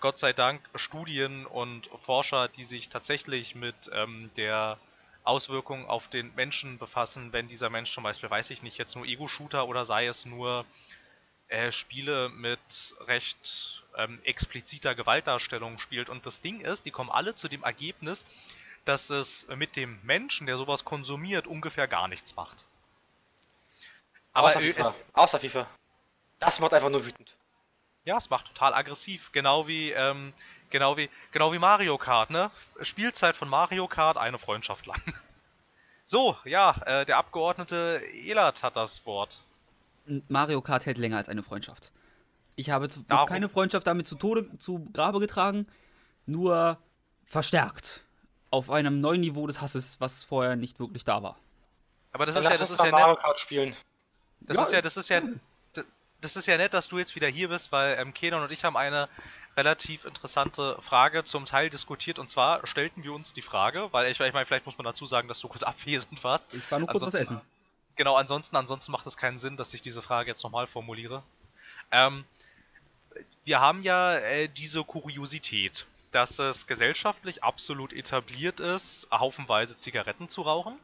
Gott 0.00 0.18
sei 0.18 0.32
Dank, 0.32 0.60
Studien 0.74 1.46
und 1.46 1.88
Forscher, 1.98 2.48
die 2.48 2.64
sich 2.64 2.88
tatsächlich 2.88 3.54
mit 3.54 3.74
ähm, 3.92 4.30
der 4.36 4.78
Auswirkungen 5.24 5.86
auf 5.86 6.08
den 6.08 6.34
Menschen 6.34 6.78
befassen, 6.78 7.32
wenn 7.32 7.48
dieser 7.48 7.70
Mensch 7.70 7.92
zum 7.92 8.04
Beispiel, 8.04 8.30
weiß 8.30 8.50
ich 8.50 8.62
nicht, 8.62 8.78
jetzt 8.78 8.94
nur 8.94 9.06
Ego-Shooter 9.06 9.66
oder 9.66 9.84
sei 9.84 10.06
es 10.06 10.24
nur 10.24 10.64
äh, 11.48 11.72
Spiele 11.72 12.28
mit 12.28 12.58
recht 13.06 13.84
ähm, 13.96 14.20
expliziter 14.24 14.94
Gewaltdarstellung 14.94 15.78
spielt. 15.78 16.08
Und 16.08 16.26
das 16.26 16.40
Ding 16.40 16.60
ist, 16.60 16.86
die 16.86 16.90
kommen 16.90 17.10
alle 17.10 17.34
zu 17.34 17.48
dem 17.48 17.62
Ergebnis, 17.62 18.24
dass 18.84 19.10
es 19.10 19.46
mit 19.48 19.76
dem 19.76 19.98
Menschen, 20.02 20.46
der 20.46 20.58
sowas 20.58 20.84
konsumiert, 20.84 21.46
ungefähr 21.46 21.88
gar 21.88 22.08
nichts 22.08 22.36
macht. 22.36 22.64
Aber 24.32 24.48
Außer 24.48 24.60
FIFA. 24.60 24.94
Außer 25.12 25.40
FIFA. 25.40 25.66
Das 26.38 26.60
macht 26.60 26.74
einfach 26.74 26.90
nur 26.90 27.04
wütend. 27.04 27.34
Ja, 28.06 28.16
es 28.16 28.30
macht 28.30 28.46
total 28.46 28.72
aggressiv. 28.72 29.32
Genau 29.32 29.66
wie, 29.66 29.90
ähm, 29.90 30.32
genau 30.70 30.96
wie, 30.96 31.10
genau 31.32 31.52
wie 31.52 31.58
Mario 31.58 31.98
Kart, 31.98 32.30
ne? 32.30 32.50
Spielzeit 32.80 33.36
von 33.36 33.48
Mario 33.48 33.88
Kart, 33.88 34.16
eine 34.16 34.38
Freundschaft 34.38 34.86
lang. 34.86 35.00
So, 36.08 36.36
ja, 36.44 36.80
äh, 36.86 37.04
der 37.04 37.16
Abgeordnete 37.16 38.00
Elat 38.12 38.62
hat 38.62 38.76
das 38.76 39.04
Wort. 39.06 39.42
Mario 40.28 40.62
Kart 40.62 40.86
hält 40.86 40.98
länger 40.98 41.16
als 41.16 41.28
eine 41.28 41.42
Freundschaft. 41.42 41.90
Ich 42.54 42.70
habe 42.70 42.88
zu, 42.88 43.02
keine 43.02 43.48
Freundschaft 43.48 43.88
damit 43.88 44.06
zu 44.06 44.14
Tode, 44.14 44.48
zu 44.60 44.88
Grabe 44.92 45.18
getragen, 45.18 45.66
nur 46.24 46.78
verstärkt. 47.24 48.04
Auf 48.50 48.70
einem 48.70 49.00
neuen 49.00 49.20
Niveau 49.20 49.48
des 49.48 49.60
Hasses, 49.60 50.00
was 50.00 50.22
vorher 50.22 50.54
nicht 50.54 50.78
wirklich 50.78 51.04
da 51.04 51.24
war. 51.24 51.40
Aber 52.12 52.24
das 52.24 52.36
Dann 52.36 52.44
ist 52.44 52.50
ja, 52.50 52.56
das 52.56 52.70
ist 52.70 52.84
ja 52.84 52.90
Mario 52.92 53.16
Kart 53.16 53.40
spielen. 53.40 53.74
Das 54.42 54.56
ja. 54.58 54.62
ist 54.62 54.72
ja, 54.72 54.82
das 54.82 54.96
ist 54.96 55.08
ja, 55.08 55.22
das 56.26 56.34
ist 56.36 56.46
ja 56.46 56.56
nett, 56.56 56.74
dass 56.74 56.88
du 56.88 56.98
jetzt 56.98 57.14
wieder 57.14 57.28
hier 57.28 57.48
bist, 57.48 57.70
weil 57.70 57.96
ähm, 57.98 58.12
Kenan 58.12 58.42
und 58.42 58.50
ich 58.50 58.64
haben 58.64 58.76
eine 58.76 59.08
relativ 59.56 60.04
interessante 60.04 60.76
Frage 60.80 61.24
zum 61.24 61.46
Teil 61.46 61.70
diskutiert. 61.70 62.18
Und 62.18 62.28
zwar 62.28 62.66
stellten 62.66 63.04
wir 63.04 63.12
uns 63.12 63.32
die 63.32 63.42
Frage, 63.42 63.88
weil 63.92 64.10
ich, 64.10 64.18
ich 64.18 64.32
meine, 64.32 64.44
vielleicht 64.44 64.66
muss 64.66 64.76
man 64.76 64.84
dazu 64.84 65.06
sagen, 65.06 65.28
dass 65.28 65.38
du 65.40 65.48
kurz 65.48 65.62
abwesend 65.62 66.22
warst. 66.24 66.52
Ich 66.52 66.68
war 66.70 66.80
nur 66.80 66.88
kurz 66.88 67.04
ansonsten, 67.04 67.36
was 67.36 67.38
essen. 67.38 67.40
Genau, 67.94 68.16
ansonsten, 68.16 68.56
ansonsten 68.56 68.92
macht 68.92 69.06
es 69.06 69.16
keinen 69.16 69.38
Sinn, 69.38 69.56
dass 69.56 69.72
ich 69.72 69.82
diese 69.82 70.02
Frage 70.02 70.28
jetzt 70.28 70.42
nochmal 70.42 70.66
formuliere. 70.66 71.22
Ähm, 71.92 72.24
wir 73.44 73.60
haben 73.60 73.82
ja 73.82 74.16
äh, 74.16 74.48
diese 74.48 74.84
Kuriosität, 74.84 75.86
dass 76.10 76.38
es 76.38 76.66
gesellschaftlich 76.66 77.44
absolut 77.44 77.92
etabliert 77.92 78.60
ist, 78.60 79.06
haufenweise 79.10 79.78
Zigaretten 79.78 80.28
zu 80.28 80.42
rauchen. 80.42 80.78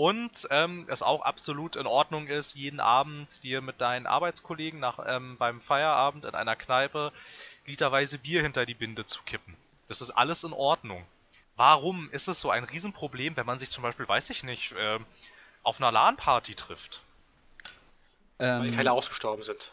Und 0.00 0.48
ähm, 0.48 0.86
es 0.88 1.02
auch 1.02 1.20
absolut 1.20 1.76
in 1.76 1.86
Ordnung 1.86 2.26
ist, 2.26 2.54
jeden 2.54 2.80
Abend 2.80 3.42
dir 3.42 3.60
mit 3.60 3.82
deinen 3.82 4.06
Arbeitskollegen 4.06 4.80
nach, 4.80 4.98
ähm, 5.06 5.36
beim 5.36 5.60
Feierabend 5.60 6.24
in 6.24 6.34
einer 6.34 6.56
Kneipe 6.56 7.12
literweise 7.66 8.16
Bier 8.16 8.40
hinter 8.40 8.64
die 8.64 8.72
Binde 8.72 9.04
zu 9.04 9.20
kippen. 9.24 9.58
Das 9.88 10.00
ist 10.00 10.10
alles 10.10 10.42
in 10.42 10.54
Ordnung. 10.54 11.04
Warum 11.54 12.08
ist 12.12 12.28
es 12.28 12.40
so 12.40 12.48
ein 12.48 12.64
Riesenproblem, 12.64 13.36
wenn 13.36 13.44
man 13.44 13.58
sich 13.58 13.68
zum 13.68 13.82
Beispiel, 13.82 14.08
weiß 14.08 14.30
ich 14.30 14.42
nicht, 14.42 14.72
äh, 14.72 14.98
auf 15.64 15.78
einer 15.78 15.92
LAN-Party 15.92 16.54
trifft? 16.54 17.02
Ähm, 18.38 18.60
Weil 18.60 18.70
die 18.70 18.76
Teile 18.76 18.92
ausgestorben 18.92 19.42
sind. 19.42 19.70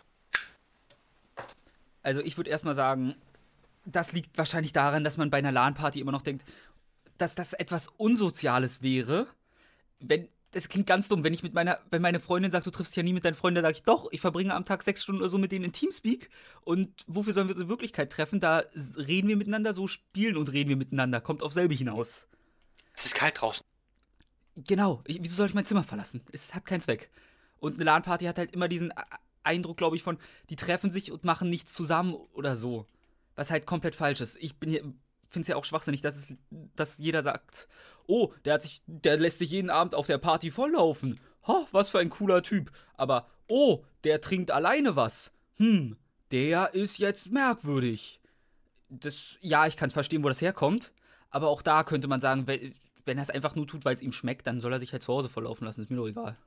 Also 2.03 2.19
ich 2.19 2.35
würde 2.35 2.49
erstmal 2.49 2.75
sagen, 2.75 3.15
das 3.85 4.11
liegt 4.11 4.37
wahrscheinlich 4.37 4.73
daran, 4.73 5.05
dass 5.05 5.15
man 5.15 5.29
bei 5.29 5.37
einer 5.37 5.53
LAN-Party 5.53 6.01
immer 6.01 6.11
noch 6.11 6.21
denkt, 6.21 6.45
dass 7.17 7.33
das 7.33 7.53
etwas 7.53 7.87
Unsoziales 7.95 8.81
wäre 8.81 9.27
wenn, 9.99 10.27
das 10.51 10.69
klingt 10.69 10.87
ganz 10.87 11.07
dumm, 11.07 11.23
wenn 11.23 11.33
ich 11.33 11.43
mit 11.43 11.53
meiner, 11.53 11.79
wenn 11.89 12.01
meine 12.01 12.19
Freundin 12.19 12.51
sagt, 12.51 12.65
du 12.65 12.71
triffst 12.71 12.95
ja 12.95 13.03
nie 13.03 13.13
mit 13.13 13.25
deinen 13.25 13.35
Freunden, 13.35 13.55
dann 13.55 13.65
sage 13.65 13.77
ich 13.77 13.83
doch, 13.83 14.11
ich 14.11 14.21
verbringe 14.21 14.53
am 14.53 14.65
Tag 14.65 14.83
sechs 14.83 15.03
Stunden 15.03 15.21
oder 15.21 15.29
so 15.29 15.37
mit 15.37 15.51
denen 15.51 15.65
in 15.65 15.73
Teamspeak. 15.73 16.29
Und 16.61 17.03
wofür 17.07 17.33
sollen 17.33 17.47
wir 17.47 17.55
uns 17.55 17.63
in 17.63 17.69
Wirklichkeit 17.69 18.11
treffen? 18.11 18.39
Da 18.39 18.63
reden 18.95 19.27
wir 19.27 19.35
miteinander, 19.35 19.73
so 19.73 19.87
spielen 19.87 20.37
und 20.37 20.51
reden 20.51 20.69
wir 20.69 20.77
miteinander. 20.77 21.21
Kommt 21.21 21.43
auf 21.43 21.53
selbe 21.53 21.73
hinaus. 21.73 22.27
Es 22.95 23.05
ist 23.05 23.15
kalt 23.15 23.41
draußen. 23.41 23.65
Genau. 24.55 25.03
Ich, 25.05 25.19
wieso 25.21 25.35
soll 25.35 25.47
ich 25.47 25.53
mein 25.53 25.65
Zimmer 25.65 25.83
verlassen? 25.83 26.21
Es 26.31 26.55
hat 26.55 26.65
keinen 26.65 26.81
Zweck. 26.81 27.11
Und 27.59 27.75
eine 27.75 27.83
LAN-Party 27.83 28.25
hat 28.25 28.37
halt 28.37 28.53
immer 28.53 28.67
diesen 28.67 28.93
Eindruck, 29.43 29.77
glaube 29.77 29.95
ich, 29.95 30.03
von, 30.03 30.17
die 30.49 30.55
treffen 30.55 30.91
sich 30.91 31.11
und 31.11 31.23
machen 31.23 31.49
nichts 31.49 31.73
zusammen 31.73 32.13
oder 32.33 32.55
so. 32.55 32.87
Was 33.35 33.51
halt 33.51 33.65
komplett 33.65 33.95
falsch 33.95 34.21
ist. 34.21 34.37
Ich 34.37 34.57
bin 34.57 34.69
hier, 34.69 34.81
finde 35.29 35.41
es 35.41 35.47
ja 35.47 35.55
auch 35.55 35.65
schwachsinnig, 35.65 36.01
dass, 36.01 36.17
es, 36.17 36.37
dass 36.75 36.97
jeder 36.97 37.21
sagt, 37.21 37.67
oh, 38.07 38.33
der, 38.45 38.55
hat 38.55 38.63
sich, 38.63 38.81
der 38.87 39.17
lässt 39.17 39.39
sich 39.39 39.51
jeden 39.51 39.69
Abend 39.69 39.95
auf 39.95 40.07
der 40.07 40.17
Party 40.17 40.51
volllaufen. 40.51 41.19
Ha, 41.47 41.67
was 41.71 41.89
für 41.89 41.99
ein 41.99 42.09
cooler 42.09 42.43
Typ. 42.43 42.71
Aber, 42.95 43.27
oh, 43.47 43.83
der 44.03 44.21
trinkt 44.21 44.51
alleine 44.51 44.95
was. 44.95 45.31
Hm, 45.57 45.97
der 46.31 46.73
ist 46.73 46.97
jetzt 46.97 47.31
merkwürdig. 47.31 48.19
Das, 48.89 49.37
ja, 49.41 49.67
ich 49.67 49.77
kann 49.77 49.91
verstehen, 49.91 50.23
wo 50.23 50.29
das 50.29 50.41
herkommt. 50.41 50.91
Aber 51.29 51.49
auch 51.49 51.61
da 51.61 51.83
könnte 51.83 52.07
man 52.07 52.21
sagen, 52.21 52.47
wenn, 52.47 52.73
wenn 53.05 53.17
er 53.17 53.23
es 53.23 53.29
einfach 53.29 53.55
nur 53.55 53.67
tut, 53.67 53.85
weil 53.85 53.95
es 53.95 54.01
ihm 54.01 54.11
schmeckt, 54.11 54.47
dann 54.47 54.59
soll 54.59 54.73
er 54.73 54.79
sich 54.79 54.91
halt 54.91 55.03
zu 55.03 55.13
Hause 55.13 55.29
volllaufen 55.29 55.65
lassen. 55.65 55.81
Ist 55.81 55.89
mir 55.89 55.97
doch 55.97 56.07
egal. 56.07 56.37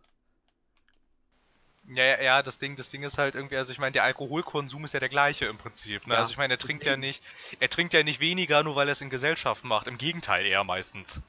Ja, 1.89 2.05
ja, 2.05 2.23
ja, 2.23 2.43
das 2.43 2.59
Ding, 2.59 2.77
das 2.77 2.89
Ding 2.89 3.03
ist 3.03 3.19
halt 3.19 3.35
irgendwie, 3.35 3.57
also 3.57 3.73
ich 3.73 3.79
meine, 3.79 3.93
der 3.93 4.05
Alkoholkonsum 4.05 4.85
ist 4.85 4.95
ja 4.95 5.01
der 5.01 5.09
gleiche 5.09 5.47
im 5.47 5.59
Prinzip. 5.59 6.07
Ne? 6.07 6.15
Ja. 6.15 6.21
Also 6.21 6.31
ich 6.31 6.37
meine, 6.37 6.55
er 6.55 6.59
trinkt 6.59 6.87
ja 6.87 6.97
nicht, 6.97 7.23
er 7.59 7.69
trinkt 7.69 7.95
ja 7.95 8.03
nicht 8.05 8.21
weniger, 8.21 8.63
nur 8.63 8.77
weil 8.77 8.89
er 8.89 8.93
es 8.93 9.01
in 9.01 9.11
Gesellschaft 9.11 9.65
macht. 9.65 9.89
Im 9.89 9.99
Gegenteil 9.99 10.47
eher 10.47 10.63
meistens. 10.63 11.21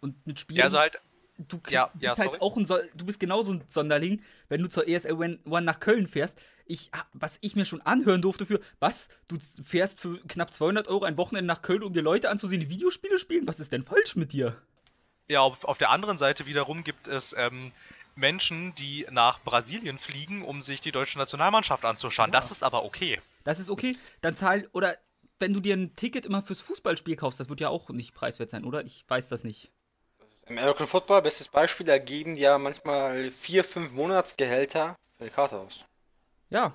Und 0.00 0.26
mit 0.26 0.40
Spielen. 0.40 0.58
Ja, 0.58 0.64
also 0.64 0.78
halt. 0.78 1.00
Du, 1.48 1.58
ja, 1.70 1.86
bist 1.86 2.02
ja, 2.02 2.16
halt 2.18 2.42
auch 2.42 2.58
ein 2.58 2.66
du 2.66 3.06
bist 3.06 3.18
genauso 3.18 3.54
ein 3.54 3.64
Sonderling, 3.66 4.22
wenn 4.50 4.60
du 4.60 4.68
zur 4.68 4.86
ESL 4.86 5.14
One 5.14 5.62
nach 5.62 5.80
Köln 5.80 6.06
fährst. 6.06 6.38
Ich, 6.66 6.90
was 7.14 7.38
ich 7.40 7.56
mir 7.56 7.64
schon 7.64 7.80
anhören 7.80 8.20
durfte 8.20 8.44
für, 8.44 8.60
was? 8.78 9.08
Du 9.26 9.38
fährst 9.64 10.00
für 10.00 10.18
knapp 10.28 10.52
200 10.52 10.86
Euro 10.88 11.04
ein 11.04 11.16
Wochenende 11.16 11.46
nach 11.46 11.62
Köln, 11.62 11.82
um 11.82 11.94
dir 11.94 12.02
Leute 12.02 12.28
anzusehen, 12.28 12.60
die 12.60 12.68
Videospiele 12.68 13.18
spielen? 13.18 13.48
Was 13.48 13.58
ist 13.58 13.72
denn 13.72 13.84
falsch 13.84 14.16
mit 14.16 14.34
dir? 14.34 14.60
Ja, 15.28 15.40
auf, 15.40 15.64
auf 15.64 15.78
der 15.78 15.90
anderen 15.90 16.18
Seite 16.18 16.44
wiederum 16.44 16.84
gibt 16.84 17.08
es 17.08 17.34
ähm, 17.38 17.72
Menschen, 18.16 18.74
die 18.74 19.06
nach 19.10 19.40
Brasilien 19.42 19.98
fliegen, 19.98 20.44
um 20.44 20.62
sich 20.62 20.80
die 20.80 20.92
deutsche 20.92 21.18
Nationalmannschaft 21.18 21.84
anzuschauen. 21.84 22.28
Ja. 22.28 22.32
Das 22.32 22.50
ist 22.50 22.62
aber 22.62 22.84
okay. 22.84 23.20
Das 23.44 23.58
ist 23.58 23.70
okay. 23.70 23.96
Dann 24.20 24.36
zahl, 24.36 24.68
oder 24.72 24.96
wenn 25.38 25.52
du 25.52 25.60
dir 25.60 25.74
ein 25.74 25.96
Ticket 25.96 26.26
immer 26.26 26.42
fürs 26.42 26.60
Fußballspiel 26.60 27.16
kaufst, 27.16 27.40
das 27.40 27.48
wird 27.48 27.60
ja 27.60 27.68
auch 27.68 27.88
nicht 27.88 28.14
preiswert 28.14 28.50
sein, 28.50 28.64
oder? 28.64 28.84
Ich 28.84 29.04
weiß 29.08 29.28
das 29.28 29.42
nicht. 29.42 29.72
Im 30.50 30.58
American 30.58 30.88
Football, 30.88 31.22
bestes 31.22 31.46
Beispiel, 31.46 31.86
da 31.86 31.98
geben 31.98 32.34
die 32.34 32.40
ja 32.40 32.58
manchmal 32.58 33.30
vier, 33.30 33.62
fünf 33.62 33.92
Monatsgehälter 33.92 34.96
für 35.16 35.24
die 35.24 35.30
Karte 35.30 35.56
aus. 35.56 35.84
Ja. 36.50 36.74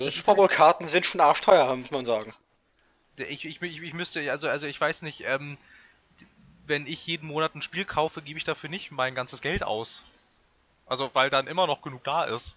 Also 0.00 0.08
Super 0.10 0.34
Bowl-Karten 0.34 0.86
sind 0.86 1.04
schon 1.04 1.20
arschteuer, 1.20 1.76
muss 1.76 1.90
man 1.90 2.06
sagen. 2.06 2.32
Ich, 3.16 3.44
ich, 3.44 3.60
ich, 3.60 3.82
ich 3.82 3.92
müsste, 3.92 4.30
also, 4.30 4.48
also 4.48 4.66
ich 4.66 4.80
weiß 4.80 5.02
nicht, 5.02 5.24
ähm, 5.26 5.58
wenn 6.64 6.86
ich 6.86 7.06
jeden 7.06 7.26
Monat 7.26 7.54
ein 7.54 7.60
Spiel 7.60 7.84
kaufe, 7.84 8.22
gebe 8.22 8.38
ich 8.38 8.44
dafür 8.44 8.70
nicht 8.70 8.90
mein 8.90 9.14
ganzes 9.14 9.42
Geld 9.42 9.62
aus. 9.62 10.02
Also, 10.86 11.10
weil 11.12 11.28
dann 11.28 11.48
immer 11.48 11.66
noch 11.66 11.82
genug 11.82 12.02
da 12.04 12.24
ist. 12.24 12.54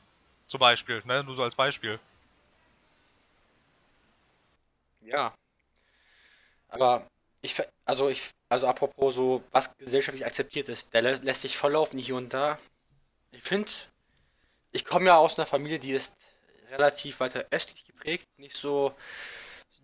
Zum 0.47 0.61
Beispiel, 0.61 1.03
ne? 1.03 1.21
Nur 1.25 1.35
so 1.35 1.43
als 1.43 1.55
Beispiel. 1.55 1.99
Ja. 5.01 5.33
Aber 6.69 7.05
ich, 7.45 7.61
also 7.85 8.09
ich, 8.09 8.31
also 8.49 8.67
apropos 8.67 9.15
so, 9.15 9.43
was 9.51 9.75
gesellschaftlich 9.77 10.25
akzeptiert 10.25 10.69
ist, 10.69 10.93
der 10.93 11.01
lä 11.01 11.19
lässt 11.21 11.41
sich 11.43 11.57
volllaufen 11.57 11.99
hier 11.99 12.15
und 12.15 12.33
da. 12.33 12.57
Ich 13.31 13.43
finde, 13.43 13.71
ich 14.71 14.83
komme 14.85 15.07
ja 15.07 15.17
aus 15.17 15.37
einer 15.37 15.45
Familie, 15.45 15.79
die 15.79 15.91
ist 15.91 16.15
relativ 16.71 17.19
weiter 17.19 17.45
östlich 17.51 17.85
geprägt, 17.85 18.27
nicht 18.37 18.57
so, 18.57 18.93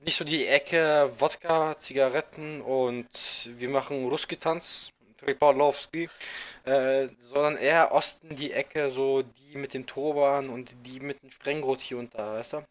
nicht 0.05 0.17
so 0.17 0.25
die 0.25 0.47
Ecke 0.47 1.11
Wodka, 1.19 1.77
Zigaretten 1.77 2.61
und 2.61 3.49
wir 3.57 3.69
machen 3.69 4.07
Ruski-Tanz 4.09 4.91
Tripolowski, 5.17 6.09
äh, 6.65 7.09
sondern 7.19 7.57
eher 7.57 7.91
Osten 7.91 8.35
die 8.35 8.51
Ecke, 8.51 8.89
so 8.89 9.21
die 9.21 9.55
mit 9.55 9.73
dem 9.73 9.85
Turban 9.85 10.49
und 10.49 10.75
die 10.85 10.99
mit 10.99 11.21
dem 11.21 11.31
Sprengrot 11.31 11.79
hier 11.79 11.97
und 11.99 12.13
da, 12.15 12.33
weißt 12.33 12.53
du? 12.53 12.65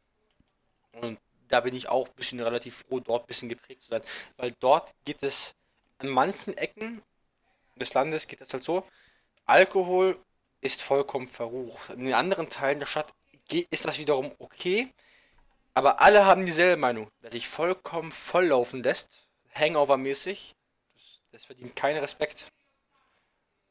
Und 1.01 1.19
da 1.51 1.61
bin 1.61 1.75
ich 1.75 1.89
auch 1.89 2.09
ein 2.09 2.15
bisschen 2.15 2.41
relativ 2.41 2.85
froh, 2.89 3.01
dort 3.01 3.25
ein 3.25 3.27
bisschen 3.27 3.49
geprägt 3.49 3.83
zu 3.83 3.91
sein, 3.91 4.03
weil 4.37 4.53
dort 4.61 4.95
geht 5.05 5.23
es 5.23 5.55
an 5.99 6.09
manchen 6.09 6.57
Ecken 6.57 7.03
des 7.77 7.95
Landes 7.95 8.27
geht 8.27 8.41
es 8.41 8.53
halt 8.53 8.63
so, 8.63 8.87
Alkohol 9.47 10.19
ist 10.61 10.83
vollkommen 10.83 11.27
verrucht. 11.27 11.91
In 11.91 12.05
den 12.05 12.15
anderen 12.15 12.49
Teilen 12.49 12.79
der 12.79 12.87
Stadt 12.87 13.13
ist 13.71 13.85
das 13.85 13.99
wiederum 13.99 14.33
okay, 14.39 14.93
aber 15.75 16.01
alle 16.01 16.27
haben 16.27 16.47
dieselbe 16.47 16.81
Meinung, 16.81 17.11
dass 17.21 17.33
sich 17.33 17.49
vollkommen 17.49 18.13
volllaufen 18.13 18.83
lässt, 18.83 19.27
Hangover-mäßig, 19.55 20.55
das 21.33 21.47
verdient 21.47 21.75
keinen 21.75 21.99
Respekt. 21.99 22.47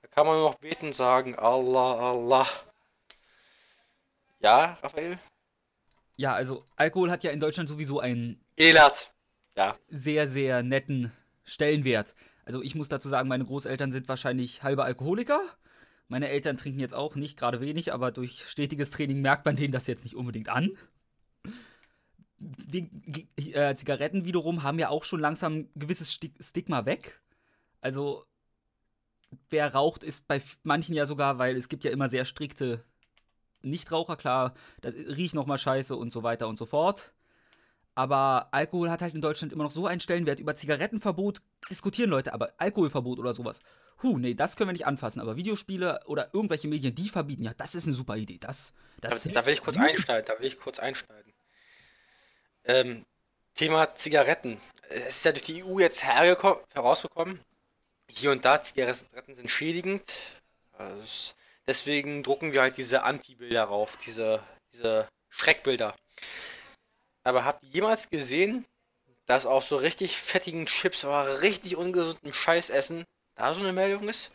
Da 0.01 0.07
kann 0.07 0.25
man 0.25 0.37
nur 0.37 0.49
noch 0.49 0.59
beten 0.59 0.91
sagen, 0.93 1.37
Allah, 1.37 2.11
Allah. 2.11 2.47
Ja, 4.39 4.77
Raphael? 4.81 5.19
Ja, 6.19 6.33
also 6.33 6.65
Alkohol 6.75 7.11
hat 7.11 7.23
ja 7.23 7.31
in 7.31 7.39
Deutschland 7.39 7.69
sowieso 7.69 8.01
einen 8.01 8.43
Elat. 8.57 9.13
Ja. 9.55 9.77
sehr, 9.87 10.27
sehr 10.27 10.63
netten 10.63 11.13
Stellenwert. 11.45 12.13
Also 12.43 12.61
ich 12.61 12.75
muss 12.75 12.89
dazu 12.89 13.07
sagen, 13.07 13.29
meine 13.29 13.45
Großeltern 13.45 13.93
sind 13.93 14.09
wahrscheinlich 14.09 14.61
halbe 14.61 14.83
Alkoholiker. 14.83 15.39
Meine 16.09 16.27
Eltern 16.27 16.57
trinken 16.57 16.81
jetzt 16.81 16.93
auch 16.93 17.15
nicht 17.15 17.39
gerade 17.39 17.61
wenig, 17.61 17.93
aber 17.93 18.11
durch 18.11 18.43
stetiges 18.49 18.89
Training 18.89 19.21
merkt 19.21 19.45
man 19.45 19.55
denen 19.55 19.71
das 19.71 19.87
jetzt 19.87 20.03
nicht 20.03 20.17
unbedingt 20.17 20.49
an. 20.49 20.71
Die, 22.37 22.89
äh, 23.53 23.75
Zigaretten 23.75 24.25
wiederum 24.25 24.63
haben 24.63 24.77
ja 24.77 24.89
auch 24.89 25.05
schon 25.05 25.21
langsam 25.21 25.53
ein 25.53 25.69
gewisses 25.75 26.11
Stigma 26.11 26.85
weg. 26.85 27.21
Also 27.79 28.25
wer 29.49 29.73
raucht, 29.73 30.03
ist 30.03 30.27
bei 30.27 30.41
manchen 30.63 30.95
ja 30.95 31.05
sogar, 31.05 31.37
weil 31.37 31.55
es 31.55 31.69
gibt 31.69 31.85
ja 31.85 31.91
immer 31.91 32.09
sehr 32.09 32.25
strikte 32.25 32.83
Nichtraucher, 33.61 34.15
klar, 34.15 34.53
das 34.81 34.95
riecht 34.95 35.35
nochmal 35.35 35.57
scheiße 35.57 35.95
und 35.95 36.11
so 36.11 36.23
weiter 36.23 36.47
und 36.47 36.57
so 36.57 36.65
fort. 36.65 37.11
Aber 37.95 38.47
Alkohol 38.51 38.89
hat 38.89 39.01
halt 39.01 39.13
in 39.13 39.21
Deutschland 39.21 39.51
immer 39.51 39.65
noch 39.65 39.71
so 39.71 39.85
einen 39.85 39.99
Stellenwert. 39.99 40.39
Über 40.39 40.55
Zigarettenverbot 40.55 41.41
diskutieren 41.69 42.09
Leute, 42.09 42.33
aber 42.33 42.53
Alkoholverbot 42.57 43.19
oder 43.19 43.33
sowas. 43.33 43.59
Huh, 44.01 44.17
nee, 44.17 44.33
das 44.33 44.55
können 44.55 44.69
wir 44.69 44.73
nicht 44.73 44.87
anfassen. 44.87 45.19
Aber 45.19 45.35
Videospiele 45.35 46.01
oder 46.05 46.29
irgendwelche 46.33 46.69
Medien, 46.69 46.95
die 46.95 47.09
verbieten, 47.09 47.43
ja, 47.43 47.53
das 47.57 47.75
ist 47.75 47.85
eine 47.85 47.95
super 47.95 48.15
Idee. 48.15 48.37
Das, 48.39 48.73
das 49.01 49.23
da, 49.23 49.29
da 49.29 49.45
will 49.45 49.53
ich 49.53 49.61
kurz 49.61 49.77
einsteigen, 49.77 50.25
da 50.25 50.39
will 50.39 50.47
ich 50.47 50.57
kurz 50.57 50.79
einsteigen. 50.79 51.33
Ähm, 52.63 53.05
Thema 53.55 53.93
Zigaretten. 53.95 54.57
Es 54.87 55.17
ist 55.17 55.25
ja 55.25 55.33
durch 55.33 55.43
die 55.43 55.63
EU 55.63 55.79
jetzt 55.79 56.03
herausgekommen, 56.03 57.39
hier 58.09 58.31
und 58.31 58.45
da 58.45 58.61
Zigaretten 58.61 59.35
sind 59.35 59.51
schädigend. 59.51 60.03
Also 60.77 61.33
deswegen 61.69 62.23
drucken 62.23 62.51
wir 62.51 62.63
halt 62.63 62.77
diese 62.77 63.03
Anti-Bilder 63.03 63.63
rauf, 63.63 63.95
diese, 63.97 64.41
diese 64.73 65.07
Schreckbilder. 65.29 65.95
Aber 67.23 67.45
habt 67.45 67.61
ihr 67.61 67.69
jemals 67.69 68.09
gesehen, 68.09 68.65
dass 69.27 69.45
auf 69.45 69.65
so 69.65 69.77
richtig 69.77 70.17
fettigen 70.17 70.65
Chips 70.65 71.05
oder 71.05 71.41
richtig 71.41 71.75
ungesunden 71.75 72.33
Scheißessen 72.33 73.03
da 73.35 73.53
so 73.53 73.59
eine 73.59 73.71
Meldung 73.71 74.09
ist? 74.09 74.31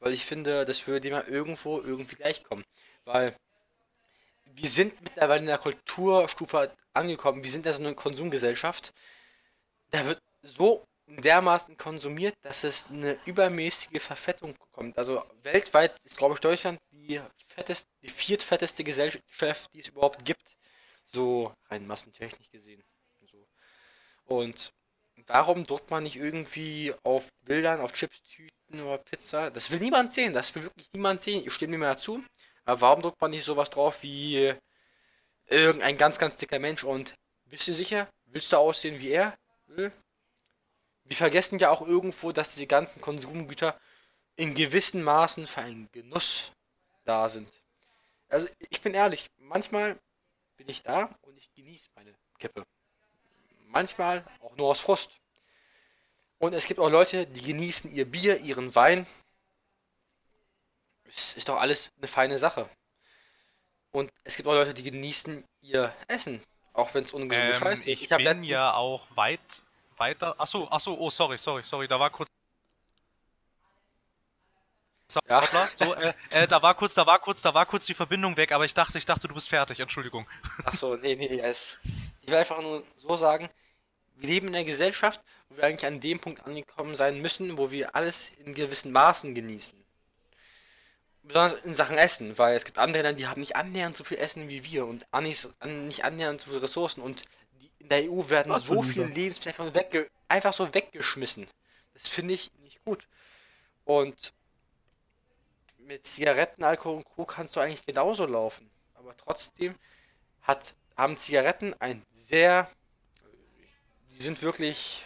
Weil 0.00 0.14
ich 0.14 0.24
finde, 0.24 0.64
das 0.64 0.86
würde 0.86 1.08
immer 1.08 1.28
irgendwo 1.28 1.78
irgendwie 1.78 2.16
gleichkommen. 2.16 2.64
Weil 3.04 3.36
wir 4.46 4.70
sind 4.70 4.98
mittlerweile 5.02 5.40
in 5.40 5.46
der 5.46 5.58
Kulturstufe 5.58 6.72
angekommen, 6.94 7.44
wir 7.44 7.50
sind 7.50 7.66
ja 7.66 7.74
so 7.74 7.80
eine 7.80 7.94
Konsumgesellschaft. 7.94 8.94
Da 9.90 10.06
wird 10.06 10.22
so 10.42 10.87
dermaßen 11.08 11.76
konsumiert, 11.76 12.34
dass 12.42 12.64
es 12.64 12.88
eine 12.88 13.18
übermäßige 13.24 14.02
Verfettung 14.02 14.54
kommt. 14.70 14.98
Also 14.98 15.24
weltweit 15.42 15.96
ist, 16.04 16.16
glaube 16.16 16.34
ich, 16.34 16.40
Deutschland 16.40 16.78
die 16.90 17.20
fetteste, 17.46 17.88
die 18.02 18.08
viertfetteste 18.08 18.84
Gesellschaft, 18.84 19.72
die 19.72 19.80
es 19.80 19.88
überhaupt 19.88 20.24
gibt. 20.24 20.56
So 21.04 21.52
rein 21.70 21.86
massentechnisch 21.86 22.50
gesehen. 22.50 22.82
So. 23.30 23.48
Und 24.26 24.70
warum 25.26 25.66
druckt 25.66 25.90
man 25.90 26.02
nicht 26.02 26.16
irgendwie 26.16 26.94
auf 27.02 27.26
Bildern, 27.44 27.80
auf 27.80 27.92
Chips-Tüten 27.92 28.82
oder 28.82 28.98
Pizza? 28.98 29.50
Das 29.50 29.70
will 29.70 29.80
niemand 29.80 30.12
sehen, 30.12 30.34
das 30.34 30.54
will 30.54 30.64
wirklich 30.64 30.88
niemand 30.92 31.22
sehen. 31.22 31.44
Ich 31.46 31.54
stimme 31.54 31.78
mir 31.78 31.86
mal 31.86 31.98
zu. 31.98 32.22
Aber 32.64 32.82
warum 32.82 33.02
druckt 33.02 33.20
man 33.20 33.30
nicht 33.30 33.44
sowas 33.44 33.70
drauf 33.70 34.02
wie 34.02 34.54
irgendein 35.46 35.96
ganz, 35.96 36.18
ganz 36.18 36.36
dicker 36.36 36.58
Mensch 36.58 36.84
und 36.84 37.14
bist 37.46 37.66
du 37.66 37.74
sicher? 37.74 38.08
Willst 38.26 38.52
du 38.52 38.58
aussehen 38.58 39.00
wie 39.00 39.08
er? 39.08 39.34
Wir 41.08 41.16
vergessen 41.16 41.58
ja 41.58 41.70
auch 41.70 41.80
irgendwo, 41.80 42.32
dass 42.32 42.54
diese 42.54 42.66
ganzen 42.66 43.00
Konsumgüter 43.00 43.78
in 44.36 44.54
gewissen 44.54 45.02
Maßen 45.02 45.46
für 45.46 45.62
einen 45.62 45.90
Genuss 45.90 46.52
da 47.04 47.28
sind. 47.28 47.50
Also 48.28 48.46
ich 48.70 48.82
bin 48.82 48.92
ehrlich, 48.92 49.30
manchmal 49.38 49.98
bin 50.58 50.68
ich 50.68 50.82
da 50.82 51.16
und 51.22 51.36
ich 51.38 51.50
genieße 51.54 51.88
meine 51.94 52.14
Kippe. 52.38 52.62
Manchmal 53.68 54.24
auch 54.40 54.54
nur 54.56 54.68
aus 54.68 54.80
Frust. 54.80 55.18
Und 56.38 56.52
es 56.52 56.66
gibt 56.66 56.78
auch 56.78 56.90
Leute, 56.90 57.26
die 57.26 57.42
genießen 57.42 57.92
ihr 57.92 58.04
Bier, 58.04 58.38
ihren 58.40 58.74
Wein. 58.74 59.06
Es 61.04 61.36
ist 61.36 61.48
doch 61.48 61.56
alles 61.56 61.90
eine 61.96 62.06
feine 62.06 62.38
Sache. 62.38 62.68
Und 63.92 64.12
es 64.24 64.36
gibt 64.36 64.46
auch 64.46 64.52
Leute, 64.52 64.74
die 64.74 64.82
genießen 64.82 65.42
ihr 65.62 65.94
Essen, 66.06 66.42
auch 66.74 66.92
wenn 66.92 67.04
es 67.04 67.14
ungesunde 67.14 67.52
ähm, 67.52 67.58
Scheiße 67.58 67.82
ist. 67.82 67.86
Ich, 67.88 68.02
ich 68.02 68.08
bin 68.10 68.20
letztens... 68.20 68.48
ja 68.48 68.74
auch 68.74 69.06
weit 69.16 69.62
weiter. 69.98 70.34
Achso, 70.38 70.68
achso, 70.68 70.94
oh 70.98 71.10
sorry, 71.10 71.38
sorry, 71.38 71.62
sorry, 71.62 71.88
da 71.88 71.98
war 71.98 72.10
kurz 72.10 72.28
ja. 75.28 75.68
So, 75.74 75.94
äh, 75.94 76.12
äh, 76.30 76.46
da 76.46 76.60
war 76.62 76.74
kurz, 76.74 76.94
da 76.94 77.06
war 77.06 77.18
kurz, 77.18 77.40
da 77.40 77.54
war 77.54 77.64
kurz 77.64 77.86
die 77.86 77.94
Verbindung 77.94 78.36
weg, 78.36 78.52
aber 78.52 78.66
ich 78.66 78.74
dachte, 78.74 78.98
ich 78.98 79.06
dachte, 79.06 79.26
du 79.26 79.34
bist 79.34 79.48
fertig. 79.48 79.80
Entschuldigung. 79.80 80.26
Achso, 80.64 80.96
nee, 80.96 81.16
nee, 81.16 81.40
es, 81.40 81.78
ich 82.20 82.28
will 82.28 82.36
einfach 82.36 82.60
nur 82.60 82.82
so 82.98 83.16
sagen, 83.16 83.48
wir 84.16 84.28
leben 84.28 84.48
in 84.48 84.54
einer 84.54 84.64
Gesellschaft, 84.64 85.20
wo 85.48 85.56
wir 85.56 85.64
eigentlich 85.64 85.86
an 85.86 86.00
dem 86.00 86.20
Punkt 86.20 86.44
angekommen 86.44 86.94
sein 86.96 87.22
müssen, 87.22 87.56
wo 87.56 87.70
wir 87.70 87.96
alles 87.96 88.34
in 88.44 88.54
gewissen 88.54 88.92
Maßen 88.92 89.34
genießen. 89.34 89.78
Besonders 91.22 91.64
in 91.64 91.74
Sachen 91.74 91.98
Essen, 91.98 92.36
weil 92.38 92.56
es 92.56 92.64
gibt 92.64 92.78
andere 92.78 93.02
Länder, 93.02 93.18
die 93.18 93.26
haben 93.26 93.40
nicht 93.40 93.56
annähernd 93.56 93.96
so 93.96 94.04
viel 94.04 94.18
Essen 94.18 94.48
wie 94.48 94.64
wir 94.64 94.86
und 94.86 95.06
nicht 95.22 96.04
annähernd 96.04 96.40
so 96.40 96.50
viele 96.50 96.62
Ressourcen 96.62 97.02
und 97.02 97.24
in 97.78 97.88
der 97.88 98.10
EU 98.10 98.28
werden 98.28 98.52
Was 98.52 98.64
so 98.64 98.82
viele 98.82 99.06
Lebensmittel 99.06 99.74
wegge 99.74 100.10
einfach 100.28 100.52
so 100.52 100.72
weggeschmissen. 100.72 101.46
Das 101.94 102.08
finde 102.08 102.34
ich 102.34 102.52
nicht 102.62 102.84
gut. 102.84 103.06
Und 103.84 104.34
mit 105.78 106.06
Zigaretten, 106.06 106.62
Alkohol 106.62 106.96
und 106.96 107.04
Co. 107.04 107.24
kannst 107.24 107.56
du 107.56 107.60
eigentlich 107.60 107.86
genauso 107.86 108.26
laufen. 108.26 108.70
Aber 108.94 109.16
trotzdem 109.16 109.74
hat, 110.42 110.74
haben 110.96 111.18
Zigaretten 111.18 111.74
ein 111.80 112.04
sehr. 112.14 112.70
Die 114.10 114.22
sind 114.22 114.42
wirklich. 114.42 115.02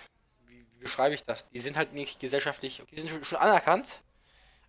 Wie, 0.46 0.66
wie 0.72 0.80
beschreibe 0.80 1.14
ich 1.14 1.24
das? 1.24 1.48
Die 1.50 1.60
sind 1.60 1.76
halt 1.76 1.92
nicht 1.92 2.20
gesellschaftlich. 2.20 2.82
Die 2.90 2.96
sind 2.96 3.10
schon, 3.10 3.24
schon 3.24 3.38
anerkannt. 3.38 4.00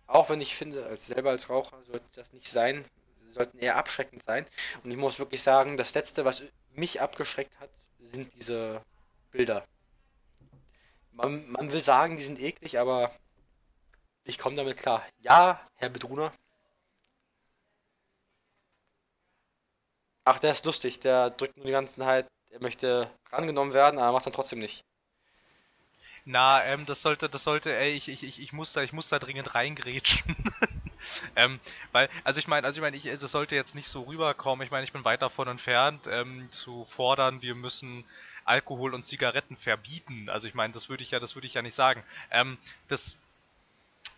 Auch 0.06 0.28
wenn 0.28 0.40
ich 0.40 0.54
finde, 0.54 0.86
als 0.86 1.06
selber 1.06 1.30
als 1.30 1.48
Raucher 1.48 1.82
sollte 1.84 2.06
das 2.14 2.32
nicht 2.32 2.48
sein. 2.48 2.84
Sie 3.26 3.32
sollten 3.32 3.58
eher 3.58 3.76
abschreckend 3.76 4.22
sein. 4.24 4.46
Und 4.84 4.90
ich 4.90 4.96
muss 4.96 5.18
wirklich 5.18 5.42
sagen, 5.42 5.76
das 5.76 5.94
letzte, 5.94 6.24
was 6.24 6.42
mich 6.74 7.00
abgeschreckt 7.00 7.58
hat, 7.58 7.70
sind 8.14 8.32
diese 8.34 8.82
Bilder. 9.30 9.64
Man, 11.12 11.50
man 11.50 11.72
will 11.72 11.82
sagen, 11.82 12.16
die 12.16 12.24
sind 12.24 12.40
eklig, 12.40 12.78
aber 12.78 13.12
ich 14.24 14.38
komme 14.38 14.56
damit 14.56 14.76
klar. 14.78 15.06
Ja, 15.18 15.60
Herr 15.76 15.90
Bedruner. 15.90 16.32
Ach, 20.24 20.38
der 20.38 20.52
ist 20.52 20.64
lustig. 20.64 21.00
Der 21.00 21.30
drückt 21.30 21.56
nur 21.56 21.66
die 21.66 21.72
ganze 21.72 22.00
Zeit, 22.00 22.26
er 22.50 22.60
möchte 22.62 23.10
rangenommen 23.30 23.74
werden, 23.74 23.98
aber 23.98 24.12
macht 24.12 24.26
dann 24.26 24.32
trotzdem 24.32 24.58
nicht. 24.58 24.84
Na, 26.24 26.64
ähm, 26.64 26.86
das 26.86 27.02
sollte, 27.02 27.28
das 27.28 27.44
sollte, 27.44 27.76
ey, 27.76 27.92
ich, 27.92 28.08
ich, 28.08 28.22
ich, 28.22 28.40
ich 28.40 28.52
muss 28.52 28.72
da, 28.72 28.82
ich 28.82 28.92
muss 28.94 29.08
da 29.10 29.18
dringend 29.18 29.54
reingrätschen. 29.54 30.36
ähm, 31.36 31.60
weil, 31.92 32.08
also 32.24 32.38
ich 32.38 32.46
meine, 32.46 32.66
also 32.66 32.78
ich 32.78 32.82
meine, 32.82 32.96
ich, 32.96 33.06
es 33.06 33.20
sollte 33.20 33.54
jetzt 33.54 33.74
nicht 33.74 33.88
so 33.88 34.02
rüberkommen. 34.02 34.64
Ich 34.64 34.70
meine, 34.70 34.84
ich 34.84 34.92
bin 34.92 35.04
weit 35.04 35.22
davon 35.22 35.48
entfernt, 35.48 36.06
ähm, 36.08 36.48
zu 36.50 36.84
fordern, 36.84 37.42
wir 37.42 37.54
müssen 37.54 38.04
Alkohol 38.44 38.94
und 38.94 39.04
Zigaretten 39.04 39.56
verbieten. 39.56 40.28
Also 40.28 40.48
ich 40.48 40.54
meine, 40.54 40.72
das 40.72 40.88
würde 40.88 41.02
ich 41.02 41.10
ja, 41.10 41.20
das 41.20 41.34
würde 41.34 41.46
ich 41.46 41.54
ja 41.54 41.62
nicht 41.62 41.74
sagen. 41.74 42.02
Ähm, 42.30 42.58
das 42.88 43.16